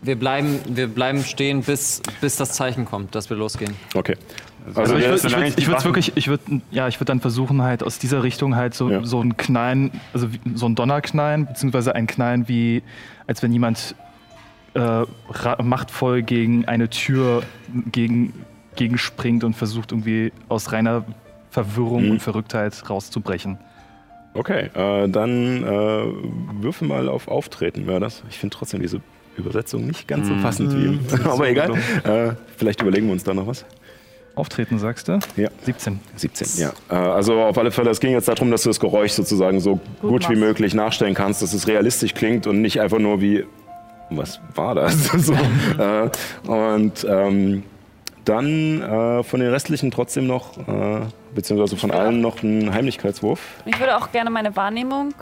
Wir 0.00 0.16
bleiben, 0.16 0.60
wir 0.68 0.86
bleiben 0.86 1.24
stehen, 1.24 1.62
bis, 1.62 2.00
bis 2.20 2.36
das 2.36 2.52
Zeichen 2.52 2.84
kommt, 2.84 3.16
dass 3.16 3.30
wir 3.30 3.36
losgehen. 3.36 3.74
Okay. 3.96 4.14
Also, 4.66 4.80
Also 4.82 4.96
ich 4.96 5.04
würde 5.08 5.16
ich 5.26 5.34
würd, 5.36 5.46
ich 5.48 5.58
ich 5.58 5.68
Waffen- 5.72 5.84
wirklich, 5.86 6.12
ich 6.16 6.28
würde, 6.28 6.60
ja, 6.70 6.86
ich 6.86 6.96
würde 7.00 7.06
dann 7.06 7.20
versuchen 7.20 7.62
halt 7.62 7.82
aus 7.82 7.98
dieser 7.98 8.22
Richtung 8.22 8.54
halt 8.54 8.74
so, 8.74 8.90
Ja. 8.90 9.04
so 9.04 9.18
einen 9.20 9.36
Knallen, 9.36 9.90
also 10.12 10.28
so 10.54 10.66
ein 10.66 10.76
Donnerknallen, 10.76 11.46
beziehungsweise 11.46 11.96
ein 11.96 12.06
Knallen 12.06 12.46
wie, 12.46 12.82
als 13.26 13.42
wenn 13.42 13.52
jemand 13.52 13.96
äh, 14.74 15.02
machtvoll 15.62 16.22
gegen 16.22 16.66
eine 16.66 16.88
Tür 16.90 17.42
gegen, 17.90 18.32
gegenspringt 18.76 19.42
und 19.42 19.54
versucht 19.54 19.90
irgendwie 19.90 20.32
aus 20.48 20.70
reiner 20.70 21.04
Verwirrung 21.50 22.04
Mhm. 22.04 22.10
und 22.12 22.22
Verrücktheit 22.22 22.88
rauszubrechen. 22.88 23.58
Okay, 24.38 24.70
äh, 24.72 25.08
dann 25.08 25.64
äh, 25.64 26.62
würfel 26.62 26.86
mal 26.86 27.08
auf 27.08 27.26
Auftreten, 27.26 27.88
wäre 27.88 27.98
das. 27.98 28.22
Ich 28.30 28.38
finde 28.38 28.54
trotzdem 28.56 28.80
diese 28.80 29.00
Übersetzung 29.36 29.84
nicht 29.84 30.06
ganz 30.06 30.28
so 30.28 30.34
passend 30.40 30.72
wie 30.76 30.84
im. 30.84 31.00
Aber 31.24 31.48
egal. 31.48 31.72
Äh, 32.04 32.34
vielleicht 32.56 32.80
überlegen 32.80 33.06
wir 33.06 33.14
uns 33.14 33.24
da 33.24 33.34
noch 33.34 33.48
was. 33.48 33.64
Auftreten, 34.36 34.78
sagst 34.78 35.08
du? 35.08 35.18
Ja. 35.36 35.48
17. 35.64 35.98
17, 36.14 36.62
ja. 36.62 36.72
Äh, 36.88 36.94
also 36.94 37.40
auf 37.42 37.58
alle 37.58 37.72
Fälle, 37.72 37.90
es 37.90 37.98
ging 37.98 38.12
jetzt 38.12 38.28
darum, 38.28 38.52
dass 38.52 38.62
du 38.62 38.68
das 38.68 38.78
Geräusch 38.78 39.10
sozusagen 39.10 39.58
so 39.58 39.80
gut, 40.00 40.28
wie 40.28 40.34
machst. 40.34 40.40
möglich 40.40 40.74
nachstellen 40.74 41.14
kannst, 41.14 41.42
dass 41.42 41.52
es 41.52 41.66
realistisch 41.66 42.14
klingt 42.14 42.46
und 42.46 42.62
nicht 42.62 42.80
einfach 42.80 43.00
nur 43.00 43.20
wie, 43.20 43.44
was 44.10 44.38
war 44.54 44.76
das? 44.76 45.04
so, 45.16 45.32
äh, 45.32 46.08
und 46.46 47.04
ähm, 47.08 47.64
dann 48.28 48.82
äh, 48.82 49.22
von 49.22 49.40
den 49.40 49.50
restlichen 49.50 49.90
trotzdem 49.90 50.26
noch, 50.26 50.56
äh, 50.58 51.00
beziehungsweise 51.34 51.76
von 51.76 51.90
allen 51.90 52.20
noch 52.20 52.42
ein 52.42 52.72
Heimlichkeitswurf. 52.72 53.40
Ich 53.64 53.78
würde 53.78 53.96
auch 53.96 54.12
gerne 54.12 54.30
meine 54.30 54.54
Wahrnehmung 54.56 55.14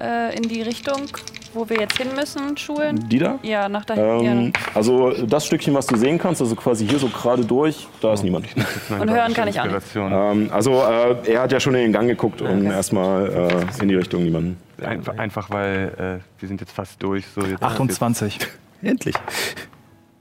äh, 0.00 0.36
in 0.36 0.42
die 0.42 0.62
Richtung 0.62 1.08
wo 1.54 1.68
wir 1.68 1.78
jetzt 1.78 1.98
hin 1.98 2.08
müssen, 2.14 2.56
schulen? 2.56 3.08
Die 3.08 3.18
da? 3.18 3.38
Ja, 3.42 3.68
nach 3.68 3.84
da 3.84 3.94
Ähm, 3.94 4.52
also 4.74 5.10
das 5.26 5.46
Stückchen, 5.46 5.74
was 5.74 5.86
du 5.86 5.96
sehen 5.96 6.18
kannst, 6.18 6.40
also 6.40 6.54
quasi 6.54 6.86
hier 6.86 6.98
so 6.98 7.08
gerade 7.08 7.44
durch, 7.44 7.86
da 8.00 8.12
ist 8.12 8.22
niemand. 8.22 8.46
Und 8.88 9.10
hören 9.10 9.34
kann 9.34 9.48
ich 9.48 9.60
auch. 9.60 9.66
Ähm, 9.94 10.48
also 10.52 10.82
äh, 10.82 11.30
er 11.32 11.42
hat 11.42 11.52
ja 11.52 11.60
schon 11.60 11.74
in 11.74 11.82
den 11.82 11.92
Gang 11.92 12.08
geguckt 12.08 12.40
und 12.42 12.66
erstmal 12.66 13.50
äh, 13.78 13.82
in 13.82 13.88
die 13.88 13.94
Richtung 13.94 14.24
niemanden. 14.24 14.58
Einfach, 14.82 15.18
einfach 15.18 15.50
weil 15.50 16.20
äh, 16.22 16.40
wir 16.40 16.48
sind 16.48 16.60
jetzt 16.60 16.72
fast 16.72 17.02
durch. 17.02 17.26
So 17.26 17.42
jetzt 17.42 17.62
28. 17.62 18.38
Endlich. 18.82 19.14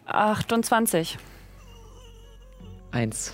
28. 0.05 1.17
Eins. 2.91 3.33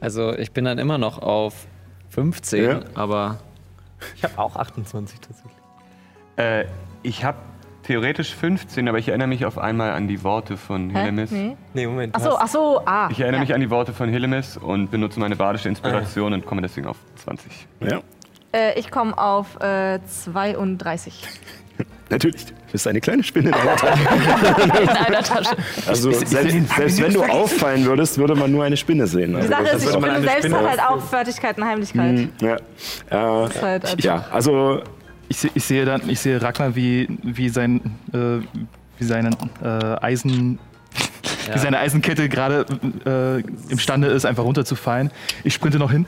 Also 0.00 0.32
ich 0.36 0.52
bin 0.52 0.64
dann 0.64 0.78
immer 0.78 0.98
noch 0.98 1.18
auf 1.18 1.66
15, 2.10 2.64
Ja. 2.64 2.80
aber 2.94 3.38
Ich 4.14 4.22
habe 4.24 4.38
auch 4.38 4.56
28 4.56 5.20
tatsächlich. 5.20 5.52
Äh, 6.36 6.66
ich 7.02 7.24
habe 7.24 7.38
theoretisch 7.82 8.34
15, 8.34 8.88
aber 8.88 8.98
ich 8.98 9.08
erinnere 9.08 9.28
mich 9.28 9.44
auf 9.46 9.58
einmal 9.58 9.92
an 9.92 10.06
die 10.08 10.22
Worte 10.22 10.56
von 10.56 10.90
Hillemis. 10.90 11.30
Nee. 11.30 11.56
Nee, 11.72 11.86
Moment. 11.86 12.14
Achso, 12.14 12.30
hast- 12.32 12.42
achso, 12.42 12.80
ah. 12.84 13.08
Ich 13.10 13.20
erinnere 13.20 13.40
ja. 13.40 13.44
mich 13.44 13.54
an 13.54 13.60
die 13.60 13.70
Worte 13.70 13.92
von 13.94 14.08
Hillemis 14.08 14.56
und 14.56 14.90
benutze 14.90 15.18
meine 15.20 15.36
badische 15.36 15.68
Inspiration 15.68 16.32
und 16.34 16.44
komme 16.46 16.62
deswegen 16.62 16.86
auf 16.86 16.96
20. 17.16 17.66
Ja, 17.80 18.00
Äh, 18.52 18.78
ich 18.78 18.90
komme 18.90 19.16
auf 19.16 19.60
äh, 19.60 19.98
32. 20.06 21.22
natürlich. 22.10 22.46
Du 22.76 22.78
bist 22.78 22.88
eine 22.88 23.00
kleine 23.00 23.22
Spinne 23.22 23.48
in 23.48 23.54
einer 23.54 23.76
Tasche. 23.76 24.82
In 24.82 24.88
einer 24.90 25.22
Tasche. 25.22 25.56
Also 25.86 26.12
selbst, 26.12 26.30
selbst 26.76 27.00
wenn 27.00 27.14
du 27.14 27.22
auffallen 27.22 27.86
würdest, 27.86 28.18
würde 28.18 28.34
man 28.34 28.52
nur 28.52 28.64
eine 28.64 28.76
Spinne 28.76 29.06
sehen. 29.06 29.30
Die 29.30 29.36
Also, 29.36 29.48
Sache 29.48 29.62
ist, 29.76 29.84
finde 29.88 30.10
eine 30.10 30.20
selbst 30.20 30.38
Spinne- 30.44 30.68
halt 30.68 30.80
auch 30.80 31.00
Fertigkeit 31.02 31.56
und 31.56 31.64
Heimlichkeit. 31.64 32.28
Ja, 32.42 32.56
äh, 33.10 33.46
Ist 33.46 33.62
halt, 33.62 33.84
also- 33.86 33.96
ja, 33.98 34.24
also 34.30 34.82
Ich, 35.28 35.50
ich 35.54 35.64
sehe 35.64 35.86
dann, 35.86 36.02
ich 36.06 36.20
sehe 36.20 36.40
Ragnar, 36.42 36.76
wie, 36.76 37.08
wie 37.22 37.48
sein, 37.48 37.80
äh, 38.12 38.44
wie 38.98 39.04
seinen 39.04 39.34
äh, 39.64 39.66
Eisen, 40.02 40.58
wie 41.52 41.58
seine 41.58 41.78
Eisenkette 41.78 42.28
gerade 42.28 42.66
äh, 43.06 43.40
imstande 43.72 44.08
ist, 44.08 44.26
einfach 44.26 44.44
runterzufallen. 44.44 45.10
Ich 45.44 45.54
sprinte 45.54 45.78
noch 45.78 45.90
hin. 45.90 46.04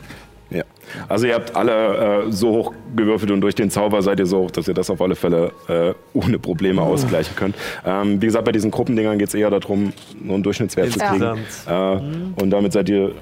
Ja. 0.51 0.65
Also 1.09 1.27
ihr 1.27 1.35
habt 1.35 1.55
alle 1.57 2.25
äh, 2.27 2.33
so 2.33 2.51
hoch 2.51 2.75
gewürfelt 2.95 3.31
und 3.31 3.41
durch 3.41 3.55
den 3.55 3.71
Zauber 3.71 4.03
seid 4.03 4.19
ihr 4.19 4.27
so 4.27 4.39
hoch, 4.39 4.51
dass 4.51 4.69
ihr 4.69 4.75
das 4.75 4.91
auf 4.91 5.01
alle 5.01 5.17
Fälle 5.17 5.53
äh, 5.69 5.95
ohne 6.13 6.39
Probleme 6.39 6.83
ausgleichen 6.83 7.37
könnt. 7.37 7.57
Ähm, 7.85 8.21
wie 8.21 8.27
gesagt, 8.27 8.45
bei 8.45 8.53
diesen 8.53 8.71
Gruppendingern 8.71 9.19
geht 9.19 9.29
es 9.29 9.35
eher 9.35 9.51
darum, 9.51 9.93
nur 10.21 10.35
einen 10.35 10.43
Durchschnittswert 10.43 10.93
zu 10.93 10.99
kriegen. 10.99 11.39
Insgesamt. 11.39 12.37
Äh, 12.37 12.43
und 12.43 12.51
damit 12.51 12.73
seid 12.73 12.89
ihr 12.89 13.13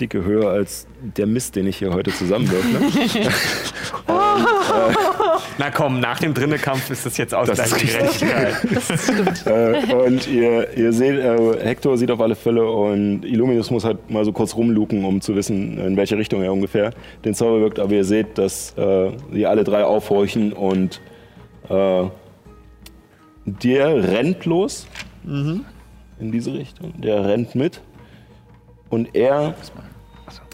dicke 0.00 0.24
höher 0.24 0.50
als 0.50 0.86
der 1.00 1.26
Mist, 1.26 1.56
den 1.56 1.66
ich 1.66 1.76
hier 1.78 1.92
heute 1.92 2.12
zusammenwürfle. 2.12 2.80
Na 5.58 5.70
komm, 5.70 6.00
nach 6.00 6.18
dem 6.18 6.34
Drinnekampf 6.34 6.90
ist 6.90 7.06
das 7.06 7.16
jetzt 7.16 7.32
Das 7.32 7.48
ist 7.48 7.60
Ausgleichsgerechtigkeit. 7.60 9.46
äh, 9.46 9.94
und 9.94 10.28
ihr, 10.28 10.76
ihr 10.76 10.92
seht, 10.92 11.18
äh, 11.18 11.64
Hector 11.64 11.96
sieht 11.96 12.10
auf 12.10 12.20
alle 12.20 12.34
Fälle 12.34 12.68
und 12.68 13.24
Illuminus 13.24 13.70
muss 13.70 13.84
halt 13.84 14.10
mal 14.10 14.24
so 14.24 14.32
kurz 14.32 14.54
rumluken, 14.56 15.04
um 15.04 15.20
zu 15.20 15.34
wissen, 15.34 15.78
in 15.78 15.96
welche 15.96 16.16
Richtung 16.16 16.42
er 16.42 16.52
ungefähr 16.52 16.90
den 17.24 17.34
Zauber 17.34 17.60
wirkt. 17.60 17.78
Aber 17.78 17.92
ihr 17.92 18.04
seht, 18.04 18.38
dass 18.38 18.76
äh, 18.76 19.12
sie 19.32 19.46
alle 19.46 19.64
drei 19.64 19.84
aufhorchen 19.84 20.52
und 20.52 21.00
äh, 21.68 22.04
der 23.44 24.08
rennt 24.08 24.44
los 24.44 24.86
in 25.24 25.64
diese 26.32 26.52
Richtung. 26.52 26.94
Der 27.00 27.24
rennt 27.24 27.54
mit 27.54 27.80
und 28.90 29.14
er 29.14 29.54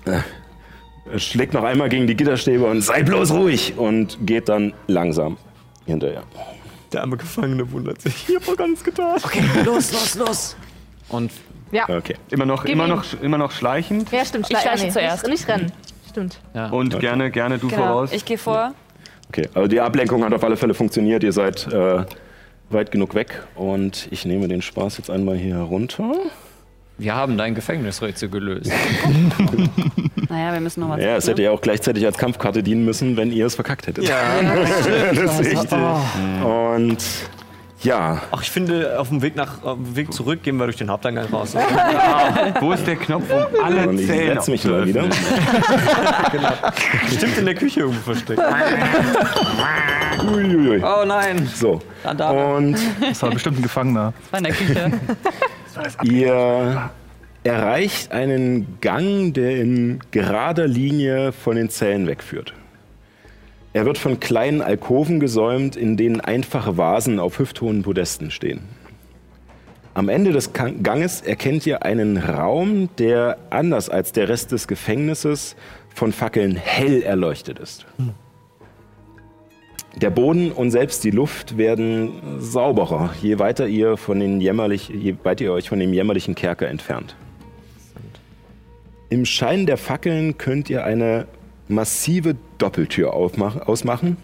äh, 0.07 1.19
schlägt 1.19 1.55
noch 1.55 1.65
einmal 1.65 1.89
gegen 1.89 2.07
die 2.07 2.17
Gitterstäbe 2.17 2.65
und 2.65 2.83
sei 2.83 3.03
bloß 3.03 3.33
ruhig 3.33 3.75
und 3.77 4.19
geht 4.27 4.49
dann 4.49 4.73
langsam 4.87 5.37
hinterher. 5.87 6.23
Der 6.93 7.03
arme 7.03 7.17
Gefangene 7.17 7.71
wundert 7.71 8.01
sich. 8.03 8.29
Ich 8.29 8.37
hab 8.37 8.45
doch 8.45 8.57
gar 8.57 8.69
nichts 8.69 8.85
getan. 8.85 9.19
los, 9.65 9.93
los, 9.93 10.15
los. 10.15 10.57
Und 11.09 11.31
Ja. 11.73 11.89
Okay. 11.89 12.17
Immer 12.31 12.45
noch, 12.45 12.65
Gib 12.65 12.75
immer 12.75 12.87
noch, 12.87 13.05
immer 13.23 13.39
noch 13.39 13.51
schleichend 13.51 14.13
ja, 14.13 14.25
stimmt. 14.25 14.51
Ich 14.51 14.59
schleiche 14.59 14.85
nee, 14.85 14.91
zuerst. 14.91 15.27
Nicht, 15.27 15.33
nicht 15.33 15.49
rennen. 15.49 15.73
Stimmt. 16.13 16.41
und 16.71 17.01
gerne, 17.01 17.31
gerne 17.31 17.59
du 17.59 17.69
genau, 17.69 17.83
voraus. 17.83 18.13
ich 18.13 18.25
gehe 18.25 18.39
vor. 18.39 18.73
Okay, 19.29 19.49
also 19.55 19.67
die 19.67 19.81
Ablenkung 19.81 20.25
hat 20.25 20.35
auf 20.35 20.45
alle 20.45 20.57
Fälle 20.57 20.75
funktioniert. 20.75 21.23
Ihr 21.25 21.33
seid 21.33 21.67
äh, 21.73 22.05
weit 22.71 22.91
genug 22.91 23.15
weg 23.15 23.43
und 23.55 24.09
ich 24.11 24.27
nehme 24.27 24.47
den 24.49 24.61
Spaß 24.63 24.99
jetzt 24.99 25.11
einmal 25.11 25.37
hier 25.37 25.57
herunter. 25.57 26.13
wir 26.99 27.15
haben 27.15 27.39
dein 27.39 27.55
Gefängnisrätsel 27.55 28.29
gelöst. 28.29 28.71
Naja, 30.29 30.55
wir 30.55 30.61
müssen 30.61 30.81
noch 30.81 30.89
mal 30.89 30.99
Ja, 30.99 31.17
es 31.17 31.29
hätte 31.29 31.43
ja 31.43 31.51
auch 31.51 31.61
gleichzeitig 31.61 32.07
als 32.07 32.17
Kampfkarte 32.17 32.63
dienen 32.63 32.87
müssen, 32.87 33.19
wenn 33.19 33.31
ihr 33.31 33.45
es 33.45 33.55
verkackt 33.55 33.87
hättet. 33.87 34.09
Ja, 34.09 34.41
das 35.15 35.41
ist 35.41 35.47
echt. 35.47 35.73
Und 36.43 37.05
ja, 37.83 38.23
Ach, 38.31 38.43
ich 38.43 38.51
finde, 38.51 38.99
auf 38.99 39.09
dem 39.09 39.23
Weg, 39.23 39.37
nach, 39.37 39.63
auf 39.63 39.77
dem 39.77 39.97
Weg 39.97 40.13
zurück 40.13 40.43
gehen 40.43 40.57
wir 40.57 40.65
durch 40.65 40.77
den 40.77 40.91
Haupteingang 40.91 41.27
raus. 41.33 41.55
Wo 42.61 42.73
ist 42.73 42.87
der 42.87 42.97
Knopf, 42.97 43.25
um 43.31 43.65
alle 43.65 43.89
und 43.89 43.99
ich 43.99 44.07
Zähne 44.07 44.41
mich 44.47 44.65
mal 44.65 44.87
wieder. 44.87 45.05
Bestimmt 47.11 47.39
in 47.39 47.45
der 47.47 47.55
Küche 47.55 47.81
irgendwo 47.81 48.13
versteckt. 48.13 48.41
Uiuiui. 50.25 50.83
Oh 50.83 51.05
nein. 51.05 51.49
So, 51.55 51.81
Randale. 52.05 52.55
und 52.57 52.79
Das 53.01 53.23
war 53.23 53.31
bestimmt 53.31 53.59
ein 53.59 53.63
Gefangener. 53.63 54.13
Das 54.23 54.33
war 54.33 54.39
in 54.39 54.45
der 54.45 54.55
Küche. 54.55 54.93
ihr 56.05 56.91
erreicht 57.45 58.13
einen 58.13 58.79
Gang, 58.81 59.33
der 59.35 59.57
in 59.57 59.99
gerader 60.11 60.67
Linie 60.69 61.33
von 61.33 61.57
den 61.57 61.71
Zellen 61.71 62.07
wegführt. 62.07 62.55
Er 63.75 63.87
wird 63.87 63.97
von 63.97 64.21
kleinen 64.21 64.61
Alkoven 64.61 65.19
gesäumt, 65.19 65.77
in 65.77 65.97
denen 65.97 66.21
einfache 66.21 66.77
Vasen 66.77 67.19
auf 67.19 67.39
hüfthohen 67.39 67.83
Podesten 67.83 68.31
stehen. 68.31 68.61
Am 69.95 70.09
Ende 70.09 70.33
des 70.33 70.53
Ganges 70.53 71.21
erkennt 71.21 71.67
ihr 71.67 71.83
einen 71.83 72.17
Raum, 72.17 72.89
der 72.99 73.39
anders 73.51 73.89
als 73.89 74.13
der 74.13 74.29
Rest 74.29 74.53
des 74.53 74.67
Gefängnisses 74.67 75.57
von 75.95 76.13
Fackeln 76.13 76.57
hell 76.57 77.03
erleuchtet 77.03 77.59
ist. 77.59 77.87
Der 79.97 80.09
Boden 80.09 80.51
und 80.53 80.71
selbst 80.71 81.05
die 81.05 81.11
Luft 81.11 81.59
werden 81.59 82.39
sauberer, 82.39 83.11
je 83.21 83.39
weiter 83.39 83.67
ihr 83.67 83.99
von 83.99 84.19
den 84.21 84.41
jämmerlich, 84.41 84.89
je 84.89 85.15
weiter 85.23 85.45
ihr 85.45 85.53
euch 85.53 85.69
von 85.69 85.79
dem 85.79 85.93
jämmerlichen 85.93 86.35
Kerker 86.35 86.69
entfernt. 86.69 87.15
Im 89.11 89.27
Schein 89.27 89.67
der 89.67 89.77
Fackeln 89.77 90.39
könnt 90.39 90.71
ihr 90.71 90.85
eine 90.85 91.27
massive 91.75 92.37
Doppeltür 92.59 93.15
ausmachen, 93.15 94.17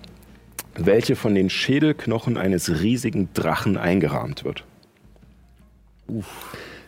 welche 0.76 1.16
von 1.16 1.34
den 1.34 1.50
Schädelknochen 1.50 2.36
eines 2.36 2.80
riesigen 2.82 3.28
Drachen 3.34 3.76
eingerahmt 3.76 4.44
wird. 4.44 4.64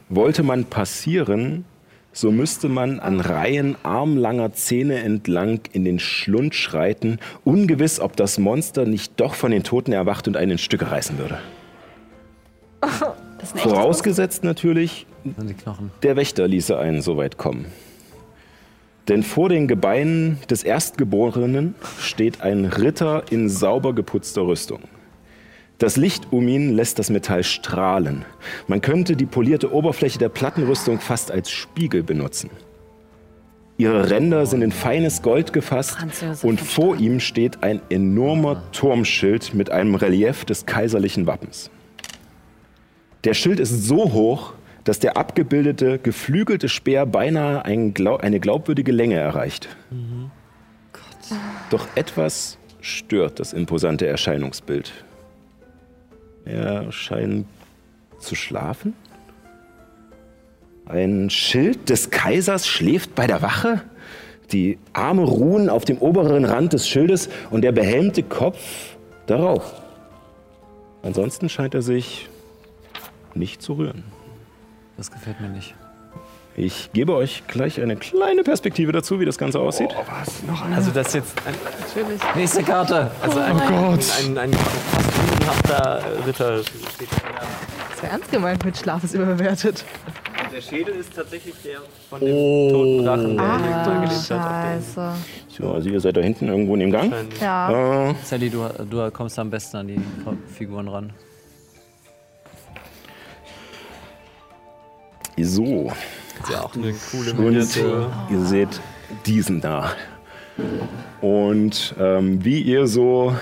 Wollte 0.08 0.42
man 0.42 0.64
passieren, 0.64 1.64
so 2.12 2.30
müsste 2.30 2.68
man 2.68 2.98
an 3.00 3.20
Reihen 3.20 3.76
armlanger 3.82 4.52
Zähne 4.52 5.00
entlang 5.00 5.60
in 5.72 5.84
den 5.84 5.98
Schlund 5.98 6.54
schreiten, 6.54 7.18
ungewiss, 7.44 8.00
ob 8.00 8.16
das 8.16 8.38
Monster 8.38 8.86
nicht 8.86 9.12
doch 9.20 9.34
von 9.34 9.50
den 9.50 9.62
Toten 9.62 9.92
erwacht 9.92 10.26
und 10.26 10.36
einen 10.36 10.52
in 10.52 10.58
Stücke 10.58 10.90
reißen 10.90 11.18
würde. 11.18 11.38
Vorausgesetzt 13.56 14.44
natürlich, 14.44 15.06
der 16.02 16.16
Wächter 16.16 16.48
ließe 16.48 16.78
einen 16.78 17.02
so 17.02 17.16
weit 17.16 17.36
kommen. 17.36 17.66
Denn 19.10 19.24
vor 19.24 19.48
den 19.48 19.66
Gebeinen 19.66 20.38
des 20.48 20.62
Erstgeborenen 20.62 21.74
steht 21.98 22.42
ein 22.42 22.64
Ritter 22.64 23.24
in 23.30 23.48
sauber 23.48 23.92
geputzter 23.92 24.46
Rüstung. 24.46 24.82
Das 25.78 25.96
Licht 25.96 26.28
um 26.30 26.46
ihn 26.46 26.76
lässt 26.76 27.00
das 27.00 27.10
Metall 27.10 27.42
strahlen. 27.42 28.24
Man 28.68 28.80
könnte 28.80 29.16
die 29.16 29.26
polierte 29.26 29.72
Oberfläche 29.72 30.20
der 30.20 30.28
Plattenrüstung 30.28 31.00
fast 31.00 31.32
als 31.32 31.50
Spiegel 31.50 32.04
benutzen. 32.04 32.50
Ihre 33.78 34.10
Ränder 34.10 34.46
sind 34.46 34.62
in 34.62 34.70
feines 34.70 35.22
Gold 35.22 35.52
gefasst 35.52 35.96
und 36.42 36.60
vor 36.60 36.96
ihm 36.96 37.18
steht 37.18 37.64
ein 37.64 37.80
enormer 37.90 38.62
Turmschild 38.70 39.54
mit 39.54 39.70
einem 39.70 39.96
Relief 39.96 40.44
des 40.44 40.66
kaiserlichen 40.66 41.26
Wappens. 41.26 41.68
Der 43.24 43.34
Schild 43.34 43.58
ist 43.58 43.88
so 43.88 44.12
hoch, 44.12 44.52
dass 44.90 44.98
der 44.98 45.16
abgebildete, 45.16 46.00
geflügelte 46.00 46.68
Speer 46.68 47.06
beinahe 47.06 47.64
ein 47.64 47.94
Glau 47.94 48.16
eine 48.16 48.40
glaubwürdige 48.40 48.90
Länge 48.90 49.14
erreicht. 49.14 49.68
Doch 51.70 51.86
etwas 51.94 52.58
stört 52.80 53.38
das 53.38 53.52
imposante 53.52 54.08
Erscheinungsbild. 54.08 54.92
Er 56.44 56.90
scheint 56.90 57.46
zu 58.18 58.34
schlafen? 58.34 58.94
Ein 60.86 61.30
Schild 61.30 61.88
des 61.88 62.10
Kaisers 62.10 62.66
schläft 62.66 63.14
bei 63.14 63.28
der 63.28 63.42
Wache? 63.42 63.82
Die 64.50 64.76
Arme 64.92 65.22
ruhen 65.22 65.70
auf 65.70 65.84
dem 65.84 65.98
oberen 65.98 66.44
Rand 66.44 66.72
des 66.72 66.88
Schildes 66.88 67.28
und 67.52 67.62
der 67.62 67.70
behelmte 67.70 68.24
Kopf 68.24 68.96
darauf. 69.28 69.72
Ansonsten 71.04 71.48
scheint 71.48 71.74
er 71.74 71.82
sich 71.82 72.28
nicht 73.36 73.62
zu 73.62 73.74
rühren. 73.74 74.02
Das 75.00 75.10
gefällt 75.10 75.40
mir 75.40 75.48
nicht. 75.48 75.74
Ich 76.56 76.90
gebe 76.92 77.14
euch 77.14 77.42
gleich 77.46 77.80
eine 77.80 77.96
kleine 77.96 78.42
Perspektive 78.42 78.92
dazu, 78.92 79.18
wie 79.18 79.24
das 79.24 79.38
Ganze 79.38 79.58
aussieht. 79.58 79.88
Also 80.74 80.90
das 80.90 81.06
ist 81.08 81.14
jetzt 81.14 81.34
ein, 81.46 81.54
Nächste 82.36 82.62
Karte. 82.62 83.10
also 83.22 83.38
ein, 83.40 83.56
Gott. 83.56 84.04
ein, 84.18 84.36
ein, 84.36 84.50
ein 84.50 84.52
fast 84.52 85.40
unhafter 85.40 86.02
Ritter. 86.26 86.62
steht 86.62 87.08
da. 87.12 87.46
Das 87.92 88.02
wäre 88.02 88.12
ernst 88.12 88.30
gemeint 88.30 88.62
mit 88.62 88.76
Schlaf 88.76 89.02
ist 89.02 89.14
überbewertet. 89.14 89.86
Der 90.54 90.60
Schädel 90.60 90.96
ist 90.96 91.14
tatsächlich 91.14 91.54
der 91.64 91.78
von 92.10 92.20
dem 92.20 92.28
toten 92.70 93.04
Drachen, 93.06 93.36
der 93.38 93.46
Ah, 93.46 93.84
da 93.86 93.94
gelebt 93.94 94.12
hat. 94.12 94.26
scheiße. 94.26 95.12
So, 95.48 95.72
also 95.72 95.88
ihr 95.88 96.00
seid 96.00 96.14
da 96.18 96.20
hinten 96.20 96.48
irgendwo 96.48 96.74
in 96.74 96.80
dem 96.80 96.90
Gang. 96.90 97.10
Ja. 97.40 98.10
Äh, 98.10 98.14
Sally, 98.22 98.50
du, 98.50 98.68
du 98.90 99.10
kommst 99.12 99.38
am 99.38 99.48
besten 99.48 99.78
an 99.78 99.88
die 99.88 100.00
Figuren 100.58 100.88
ran. 100.88 101.10
So, 105.44 105.92
Ja, 106.50 106.62
auch 106.62 106.74
eine 106.74 106.94
coole 107.10 107.32
und 107.32 107.40
Miniatur. 107.40 108.10
ihr 108.30 108.40
seht 108.40 108.80
diesen 109.26 109.60
da. 109.60 109.92
Und 111.20 111.94
ähm, 111.98 112.44
wie 112.44 112.60
ihr 112.60 112.86
so 112.86 113.34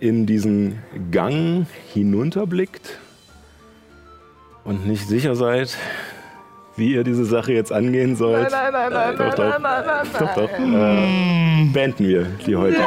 in 0.00 0.26
diesen 0.26 0.78
Gang 1.10 1.66
hinunterblickt 1.92 2.98
und 4.64 4.86
nicht 4.86 5.06
sicher 5.08 5.34
seid, 5.34 5.76
wie 6.76 6.94
ihr 6.94 7.04
diese 7.04 7.24
Sache 7.24 7.52
jetzt 7.52 7.70
angehen 7.72 8.16
sollt. 8.16 8.50
Nein, 8.50 8.72
nein, 8.72 8.92
nein, 8.92 9.16
doch, 9.16 9.18
nein, 9.18 9.30
doch, 9.36 9.58
nein, 9.58 9.62
nein, 9.62 9.84
nein, 9.86 10.06
doch, 10.18 10.34
doch. 10.34 10.50
Äh, 10.58 11.64
beenden 11.72 12.08
wir 12.08 12.26
die 12.46 12.56
heute. 12.56 12.78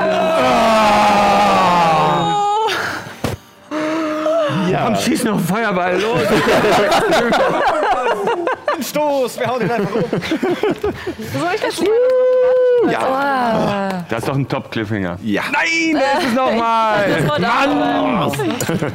Ja, 4.72 4.86
Komm, 4.86 4.96
schieß 4.96 5.24
noch 5.26 5.36
einen 5.38 5.44
Feuerball, 5.46 6.02
los! 6.02 6.20
Stoß, 8.90 9.40
wir 9.40 9.48
hauen 9.48 9.62
ihn 9.62 9.72
einfach 9.72 9.96
um. 9.96 10.04
Soll 10.12 11.52
ich 11.56 11.62
das 11.62 11.82
ja, 12.92 14.06
Das 14.10 14.20
ist 14.20 14.28
doch 14.28 14.36
ein 14.36 14.48
Top-Cliffhanger. 14.48 15.18
ja. 15.24 15.44
Nein, 15.52 16.00
das 16.00 16.24
ist 16.24 16.36
nochmal! 16.36 17.06
Das 17.10 17.28
war 17.28 17.40
da. 17.40 18.32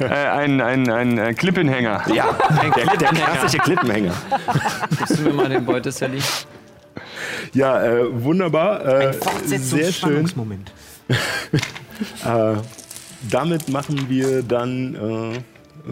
Äh, 0.01 0.29
ein, 0.29 0.61
ein, 0.61 0.91
ein, 0.91 1.19
ein 1.19 1.35
Klippenhänger. 1.35 2.03
ja. 2.15 2.37
Der, 2.77 2.97
der 2.97 3.09
klassische 3.09 3.59
Klippenhänger. 3.59 4.13
Gibst 4.99 5.19
du 5.19 5.23
mir 5.23 5.33
mal 5.33 5.49
den 5.49 5.65
Beutel, 5.65 5.93
Sally? 5.93 6.21
Ja, 7.53 7.83
äh, 7.83 8.23
wunderbar. 8.25 8.85
Äh, 8.85 9.15
sehr 9.45 9.93
schön. 9.93 10.31
Äh, 12.25 12.55
damit 13.31 13.69
machen 13.69 14.09
wir 14.09 14.43
dann 14.43 14.95
äh, 15.35 15.39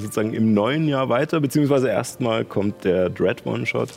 sozusagen 0.00 0.34
im 0.34 0.54
neuen 0.54 0.88
Jahr 0.88 1.08
weiter, 1.08 1.40
beziehungsweise 1.40 1.88
erstmal 1.88 2.44
kommt 2.44 2.84
der 2.84 3.10
Dread 3.10 3.44
One-Shot. 3.46 3.90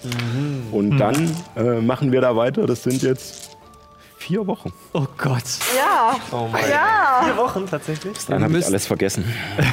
Und 0.71 0.97
dann 0.97 1.35
äh, 1.55 1.81
machen 1.81 2.11
wir 2.11 2.21
da 2.21 2.35
weiter. 2.35 2.65
Das 2.65 2.83
sind 2.83 3.01
jetzt 3.03 3.57
vier 4.17 4.45
Wochen. 4.47 4.71
Oh 4.93 5.05
Gott. 5.17 5.43
Ja. 5.75 6.15
Oh 6.31 6.47
mein 6.51 6.69
Ja. 6.69 7.21
Vier 7.25 7.37
Wochen 7.37 7.65
tatsächlich. 7.69 8.17
Dann 8.27 8.43
habe 8.43 8.57
ich 8.57 8.65
alles 8.65 8.85
vergessen. 8.85 9.25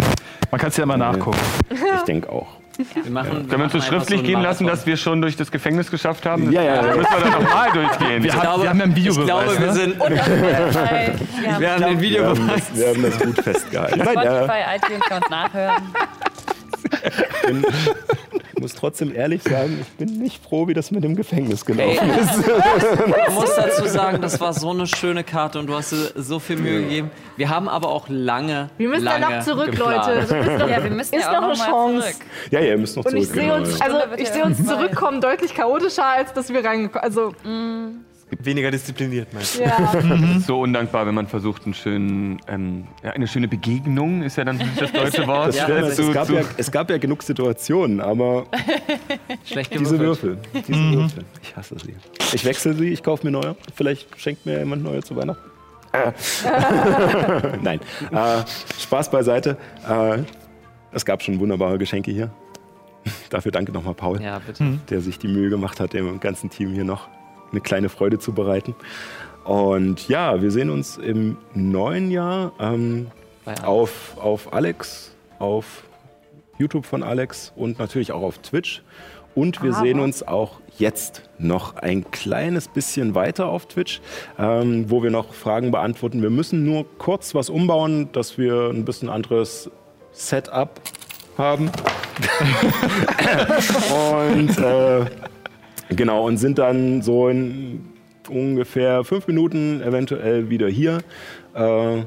Man 0.50 0.58
kann 0.60 0.70
es 0.70 0.76
ja 0.78 0.86
mal 0.86 0.97
nachgucken. 0.97 1.39
Ich 1.70 2.02
denke 2.05 2.31
auch. 2.31 2.47
Wir 2.78 3.10
machen, 3.10 3.48
Können 3.48 3.60
wir 3.60 3.65
uns 3.65 3.73
so 3.73 3.81
schriftlich 3.81 4.20
einen 4.20 4.28
gehen 4.28 4.40
lassen, 4.40 4.66
dass 4.66 4.86
wir 4.86 4.97
schon 4.97 5.20
durch 5.20 5.36
das 5.36 5.50
Gefängnis 5.50 5.90
geschafft 5.90 6.24
haben? 6.26 6.52
Ja, 6.52 6.62
ja, 6.62 6.74
ja. 6.76 6.82
Dann 6.82 6.97
müssen 6.98 7.10
wir 7.12 7.20
dann 7.31 7.42
nochmal 7.42 7.70
durchgehen. 7.73 8.23
Wir, 8.23 8.32
haben, 8.34 8.62
wir 8.62 8.68
haben 8.70 8.78
ja 8.78 8.84
einen 8.84 8.97
Ich 8.97 9.05
Videobeweis. 9.05 9.26
glaube, 9.26 9.58
wir 9.58 9.66
ne? 9.66 9.73
sind. 9.73 9.94
Spotify, 9.97 10.20
Wir 11.42 11.52
haben 11.52 11.60
den 11.60 11.60
Wir 11.60 11.81
haben 11.81 12.00
Videobeweis. 12.00 12.68
das, 12.70 12.78
wir 12.78 12.89
haben 12.89 13.02
das 13.02 13.18
gut 13.18 13.42
festgehalten. 13.42 14.00
Äh, 14.00 14.76
iTunes 14.76 15.00
kann 15.08 15.23
nachhören. 15.28 15.82
Ich 18.55 18.60
muss 18.60 18.75
trotzdem 18.75 19.15
ehrlich 19.15 19.42
sagen, 19.42 19.78
ich 19.81 19.89
bin 20.07 20.18
nicht 20.18 20.42
froh, 20.42 20.67
wie 20.68 20.75
das 20.75 20.91
mit 20.91 21.05
dem 21.05 21.15
Gefängnis 21.17 21.65
gelaufen 21.65 22.10
Ey, 22.10 22.20
ist. 22.20 22.49
Ich 23.28 23.34
muss 23.34 23.55
dazu 23.57 23.86
sagen, 23.86 24.20
das 24.20 24.41
war 24.41 24.52
so 24.52 24.70
eine 24.70 24.86
schöne 24.86 25.25
Karte 25.25 25.58
und 25.58 25.67
du 25.68 25.75
hast 25.75 25.92
dir 25.92 26.12
so 26.17 26.39
viel 26.39 26.57
Mühe 26.57 26.83
gegeben. 26.83 27.10
Wir 27.36 27.49
haben 27.50 27.68
aber 27.68 27.89
auch 27.89 28.07
lange. 28.08 28.70
Wir 28.78 28.89
müssen 28.89 29.05
ja 29.07 29.17
lange 29.18 29.36
noch 29.39 29.44
zurück, 29.44 29.70
geplant. 29.70 30.07
Leute. 30.07 30.28
Wir 30.31 30.36
müssen 30.42 30.58
noch, 30.58 30.68
Ja, 30.68 30.84
wir 30.84 30.91
müssen 30.91 31.15
Ist 31.15 31.23
ja 31.23 31.28
auch 31.28 31.41
noch 31.42 31.49
noch, 31.57 31.60
eine 31.60 31.73
Chance. 31.73 32.00
zurück. 32.12 32.26
Ja, 32.50 32.60
ja, 32.60 32.67
ihr 32.67 32.78
müsst 32.78 32.97
noch 32.97 33.05
und 33.05 33.17
ich 33.17 33.25
zurück. 33.28 33.41
sehe 33.41 33.55
uns, 33.55 33.68
genau. 33.75 33.84
also 33.84 33.97
Stunde 33.99 34.10
wird 34.10 34.20
ich 34.20 34.28
sehe 34.28 34.44
uns 34.44 34.67
zurückkommen 34.67 35.20
deutlich 35.20 35.55
chaotischer, 35.55 36.05
als 36.07 36.33
dass 36.33 36.49
wir 36.52 36.65
reingekommen. 36.65 37.05
Also 37.05 37.33
Weniger 38.40 38.70
diszipliniert, 38.70 39.32
meinst 39.32 39.58
du? 39.58 39.62
ja. 39.62 40.39
So 40.47 40.60
undankbar, 40.60 41.07
wenn 41.07 41.15
man 41.15 41.26
versucht, 41.26 41.65
einen 41.65 41.73
schönen, 41.74 42.39
ähm, 42.47 42.86
ja, 43.02 43.10
eine 43.12 43.26
schöne 43.26 43.48
Begegnung 43.48 44.23
ist 44.23 44.36
ja 44.36 44.44
dann 44.44 44.60
das 44.78 44.92
deutsche 44.92 45.26
Wort. 45.26 45.48
Das 45.48 45.57
Ja, 45.57 45.65
stimmt, 45.65 45.78
also 45.78 45.89
es, 45.90 45.97
zu, 45.97 46.12
gab 46.12 46.26
zu, 46.26 46.34
ja, 46.34 46.40
es 46.58 46.70
gab 46.70 46.90
ja 46.90 46.98
genug 46.98 47.23
Situationen, 47.23 48.00
aber 48.00 48.44
Schlecht 49.44 49.73
diese. 49.73 49.98
Würfel, 49.98 50.39
diese 50.66 50.78
Würfel, 50.92 51.24
ich 51.42 51.57
hasse 51.57 51.76
sie. 51.82 51.94
Ich 52.34 52.44
wechsle 52.44 52.74
sie, 52.74 52.89
ich 52.90 53.02
kaufe 53.02 53.24
mir 53.26 53.32
neue. 53.32 53.57
Vielleicht 53.74 54.20
schenkt 54.20 54.44
mir 54.44 54.58
jemand 54.58 54.82
neue 54.84 55.02
zu 55.02 55.16
Weihnachten. 55.16 55.42
Nein, 57.62 57.81
äh, 58.12 58.42
Spaß 58.81 59.10
beiseite. 59.10 59.57
Äh, 59.89 60.18
es 60.92 61.05
gab 61.05 61.23
schon 61.23 61.39
wunderbare 61.40 61.78
Geschenke 61.78 62.10
hier. 62.10 62.31
Dafür 63.31 63.52
danke 63.52 63.73
nochmal 63.73 63.94
Paul, 63.94 64.20
Ja, 64.23 64.39
bitte. 64.39 64.78
der 64.90 65.00
sich 65.00 65.18
die 65.18 65.28
Mühe 65.28 65.48
gemacht 65.48 65.81
hat, 65.81 65.92
dem 65.94 66.20
ganzen 66.20 66.50
Team 66.50 66.73
hier 66.74 66.84
noch 66.84 67.08
eine 67.52 67.60
kleine 67.60 67.88
Freude 67.88 68.18
zu 68.18 68.32
bereiten. 68.32 68.74
Und 69.44 70.08
ja, 70.08 70.42
wir 70.42 70.50
sehen 70.50 70.70
uns 70.70 70.98
im 70.98 71.36
neuen 71.54 72.10
Jahr 72.10 72.52
ähm, 72.60 73.08
auf, 73.64 74.16
auf 74.18 74.52
Alex, 74.52 75.12
auf 75.38 75.84
YouTube 76.58 76.84
von 76.84 77.02
Alex 77.02 77.52
und 77.56 77.78
natürlich 77.78 78.12
auch 78.12 78.22
auf 78.22 78.38
Twitch. 78.38 78.82
Und 79.34 79.62
wir 79.62 79.70
Aber- 79.72 79.80
sehen 79.80 80.00
uns 80.00 80.26
auch 80.26 80.58
jetzt 80.78 81.22
noch 81.38 81.76
ein 81.76 82.10
kleines 82.10 82.68
bisschen 82.68 83.14
weiter 83.14 83.46
auf 83.46 83.66
Twitch, 83.66 84.00
ähm, 84.38 84.90
wo 84.90 85.02
wir 85.02 85.10
noch 85.10 85.32
Fragen 85.32 85.70
beantworten. 85.70 86.22
Wir 86.22 86.30
müssen 86.30 86.64
nur 86.64 86.84
kurz 86.98 87.34
was 87.34 87.48
umbauen, 87.48 88.10
dass 88.12 88.36
wir 88.36 88.70
ein 88.70 88.84
bisschen 88.84 89.08
anderes 89.08 89.70
Setup 90.12 90.80
haben. 91.36 91.70
und 93.92 94.58
äh, 94.58 95.04
genau, 95.91 96.26
und 96.26 96.36
sind 96.39 96.58
dann 96.58 97.02
so 97.02 97.28
in 97.28 97.81
ungefähr 98.28 99.05
fünf 99.05 99.26
Minuten 99.26 99.81
eventuell 99.83 100.50
wieder 100.50 100.68
hier. 100.68 100.99
Äh, 101.55 102.02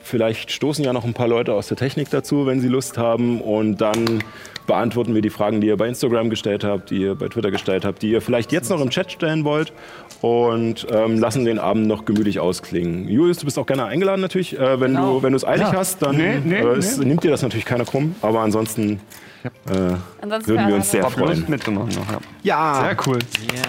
vielleicht 0.00 0.50
stoßen 0.50 0.84
ja 0.84 0.92
noch 0.92 1.04
ein 1.04 1.14
paar 1.14 1.28
Leute 1.28 1.52
aus 1.52 1.68
der 1.68 1.76
Technik 1.76 2.10
dazu, 2.10 2.46
wenn 2.46 2.60
sie 2.60 2.68
Lust 2.68 2.98
haben. 2.98 3.40
Und 3.40 3.80
dann 3.80 4.22
beantworten 4.66 5.14
wir 5.14 5.22
die 5.22 5.30
Fragen, 5.30 5.60
die 5.60 5.66
ihr 5.66 5.76
bei 5.76 5.88
Instagram 5.88 6.30
gestellt 6.30 6.64
habt, 6.64 6.90
die 6.90 6.98
ihr 6.98 7.14
bei 7.14 7.28
Twitter 7.28 7.50
gestellt 7.50 7.84
habt, 7.84 8.02
die 8.02 8.10
ihr 8.10 8.20
vielleicht 8.20 8.52
jetzt 8.52 8.70
noch 8.70 8.80
im 8.80 8.90
Chat 8.90 9.12
stellen 9.12 9.44
wollt. 9.44 9.72
Und 10.20 10.86
ähm, 10.90 11.18
lassen 11.18 11.44
den 11.44 11.58
Abend 11.58 11.86
noch 11.86 12.04
gemütlich 12.04 12.40
ausklingen. 12.40 13.08
Julius, 13.08 13.38
du 13.38 13.44
bist 13.44 13.58
auch 13.58 13.66
gerne 13.66 13.84
eingeladen 13.84 14.20
natürlich. 14.20 14.58
Äh, 14.58 14.80
wenn 14.80 14.94
du 14.94 15.22
wenn 15.22 15.32
du 15.32 15.36
es 15.36 15.44
eilig 15.44 15.68
hast, 15.72 16.02
dann 16.02 16.16
Nee, 16.16 16.40
nee, 16.44 16.56
äh, 16.56 16.76
es, 16.76 16.98
nimmt 16.98 17.22
dir 17.22 17.30
das 17.30 17.42
natürlich 17.42 17.64
keiner 17.64 17.84
krumm. 17.84 18.16
Aber 18.20 18.40
ansonsten 18.40 19.00
äh, 19.44 19.94
Ansonsten 20.20 20.50
würden 20.50 20.68
wir 20.68 20.74
uns 20.76 20.90
sehr 20.90 21.04
freuen. 21.10 21.44
mitzumachen 21.48 21.88
noch. 21.94 22.10
Ja. 22.10 22.18
Ja, 22.42 22.84
Sehr 22.84 22.96
cool. 23.06 23.18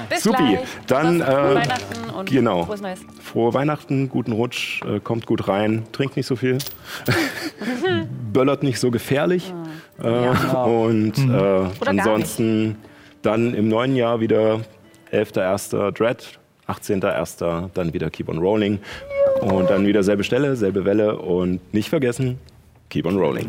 Bis 0.09 0.23
Supi. 0.23 0.37
gleich. 0.37 0.59
Dann, 0.87 1.21
frohe 1.21 1.51
äh, 1.51 1.55
Weihnachten 1.55 2.09
und 2.09 2.29
genau. 2.29 2.65
frohes 2.65 2.81
Neues. 2.81 2.99
frohe 3.21 3.53
Weihnachten, 3.53 4.09
guten 4.09 4.31
Rutsch, 4.31 4.81
äh, 4.83 4.99
kommt 4.99 5.25
gut 5.25 5.47
rein, 5.47 5.83
trinkt 5.91 6.15
nicht 6.17 6.25
so 6.27 6.35
viel, 6.35 6.57
böllert 8.33 8.63
nicht 8.63 8.79
so 8.79 8.91
gefährlich. 8.91 9.53
Äh, 10.01 10.07
Und 10.07 11.17
äh, 11.17 11.65
ansonsten 11.85 12.77
dann 13.21 13.53
im 13.53 13.67
neuen 13.67 13.95
Jahr 13.95 14.19
wieder 14.21 14.61
11.01. 15.11 15.91
Dread, 15.91 16.39
18.01. 16.67 17.69
dann 17.73 17.93
wieder 17.93 18.09
Keep 18.09 18.29
on 18.29 18.37
Rolling. 18.37 18.79
Und 19.41 19.69
dann 19.69 19.85
wieder 19.85 20.03
selbe 20.03 20.23
Stelle, 20.23 20.55
selbe 20.55 20.85
Welle 20.85 21.17
und 21.17 21.73
nicht 21.73 21.89
vergessen, 21.89 22.39
Keep 22.89 23.05
on 23.05 23.17
Rolling. 23.17 23.47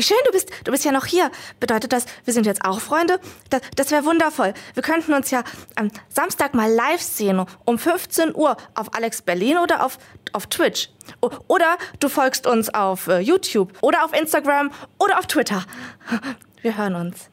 Wie 0.00 0.04
schön, 0.04 0.16
du 0.24 0.32
bist, 0.32 0.48
du 0.64 0.72
bist 0.72 0.82
ja 0.86 0.92
noch 0.92 1.04
hier. 1.04 1.30
Bedeutet 1.60 1.92
das, 1.92 2.06
wir 2.24 2.32
sind 2.32 2.46
jetzt 2.46 2.64
auch 2.64 2.80
Freunde? 2.80 3.20
Das, 3.50 3.60
das 3.76 3.90
wäre 3.90 4.06
wundervoll. 4.06 4.54
Wir 4.72 4.82
könnten 4.82 5.12
uns 5.12 5.30
ja 5.30 5.44
am 5.76 5.90
Samstag 6.08 6.54
mal 6.54 6.72
live 6.72 7.02
sehen, 7.02 7.44
um 7.66 7.78
15 7.78 8.34
Uhr 8.34 8.56
auf 8.74 8.94
Alex 8.94 9.20
Berlin 9.20 9.58
oder 9.58 9.84
auf, 9.84 9.98
auf 10.32 10.46
Twitch. 10.46 10.88
O- 11.20 11.28
Oder 11.48 11.76
du 11.98 12.08
folgst 12.08 12.46
uns 12.46 12.72
auf 12.72 13.08
äh, 13.08 13.18
YouTube 13.18 13.74
oder 13.82 14.02
auf 14.06 14.18
Instagram 14.18 14.70
oder 14.98 15.18
auf 15.18 15.26
Twitter. 15.26 15.66
Wir 16.62 16.78
hören 16.78 16.94
uns. 16.94 17.28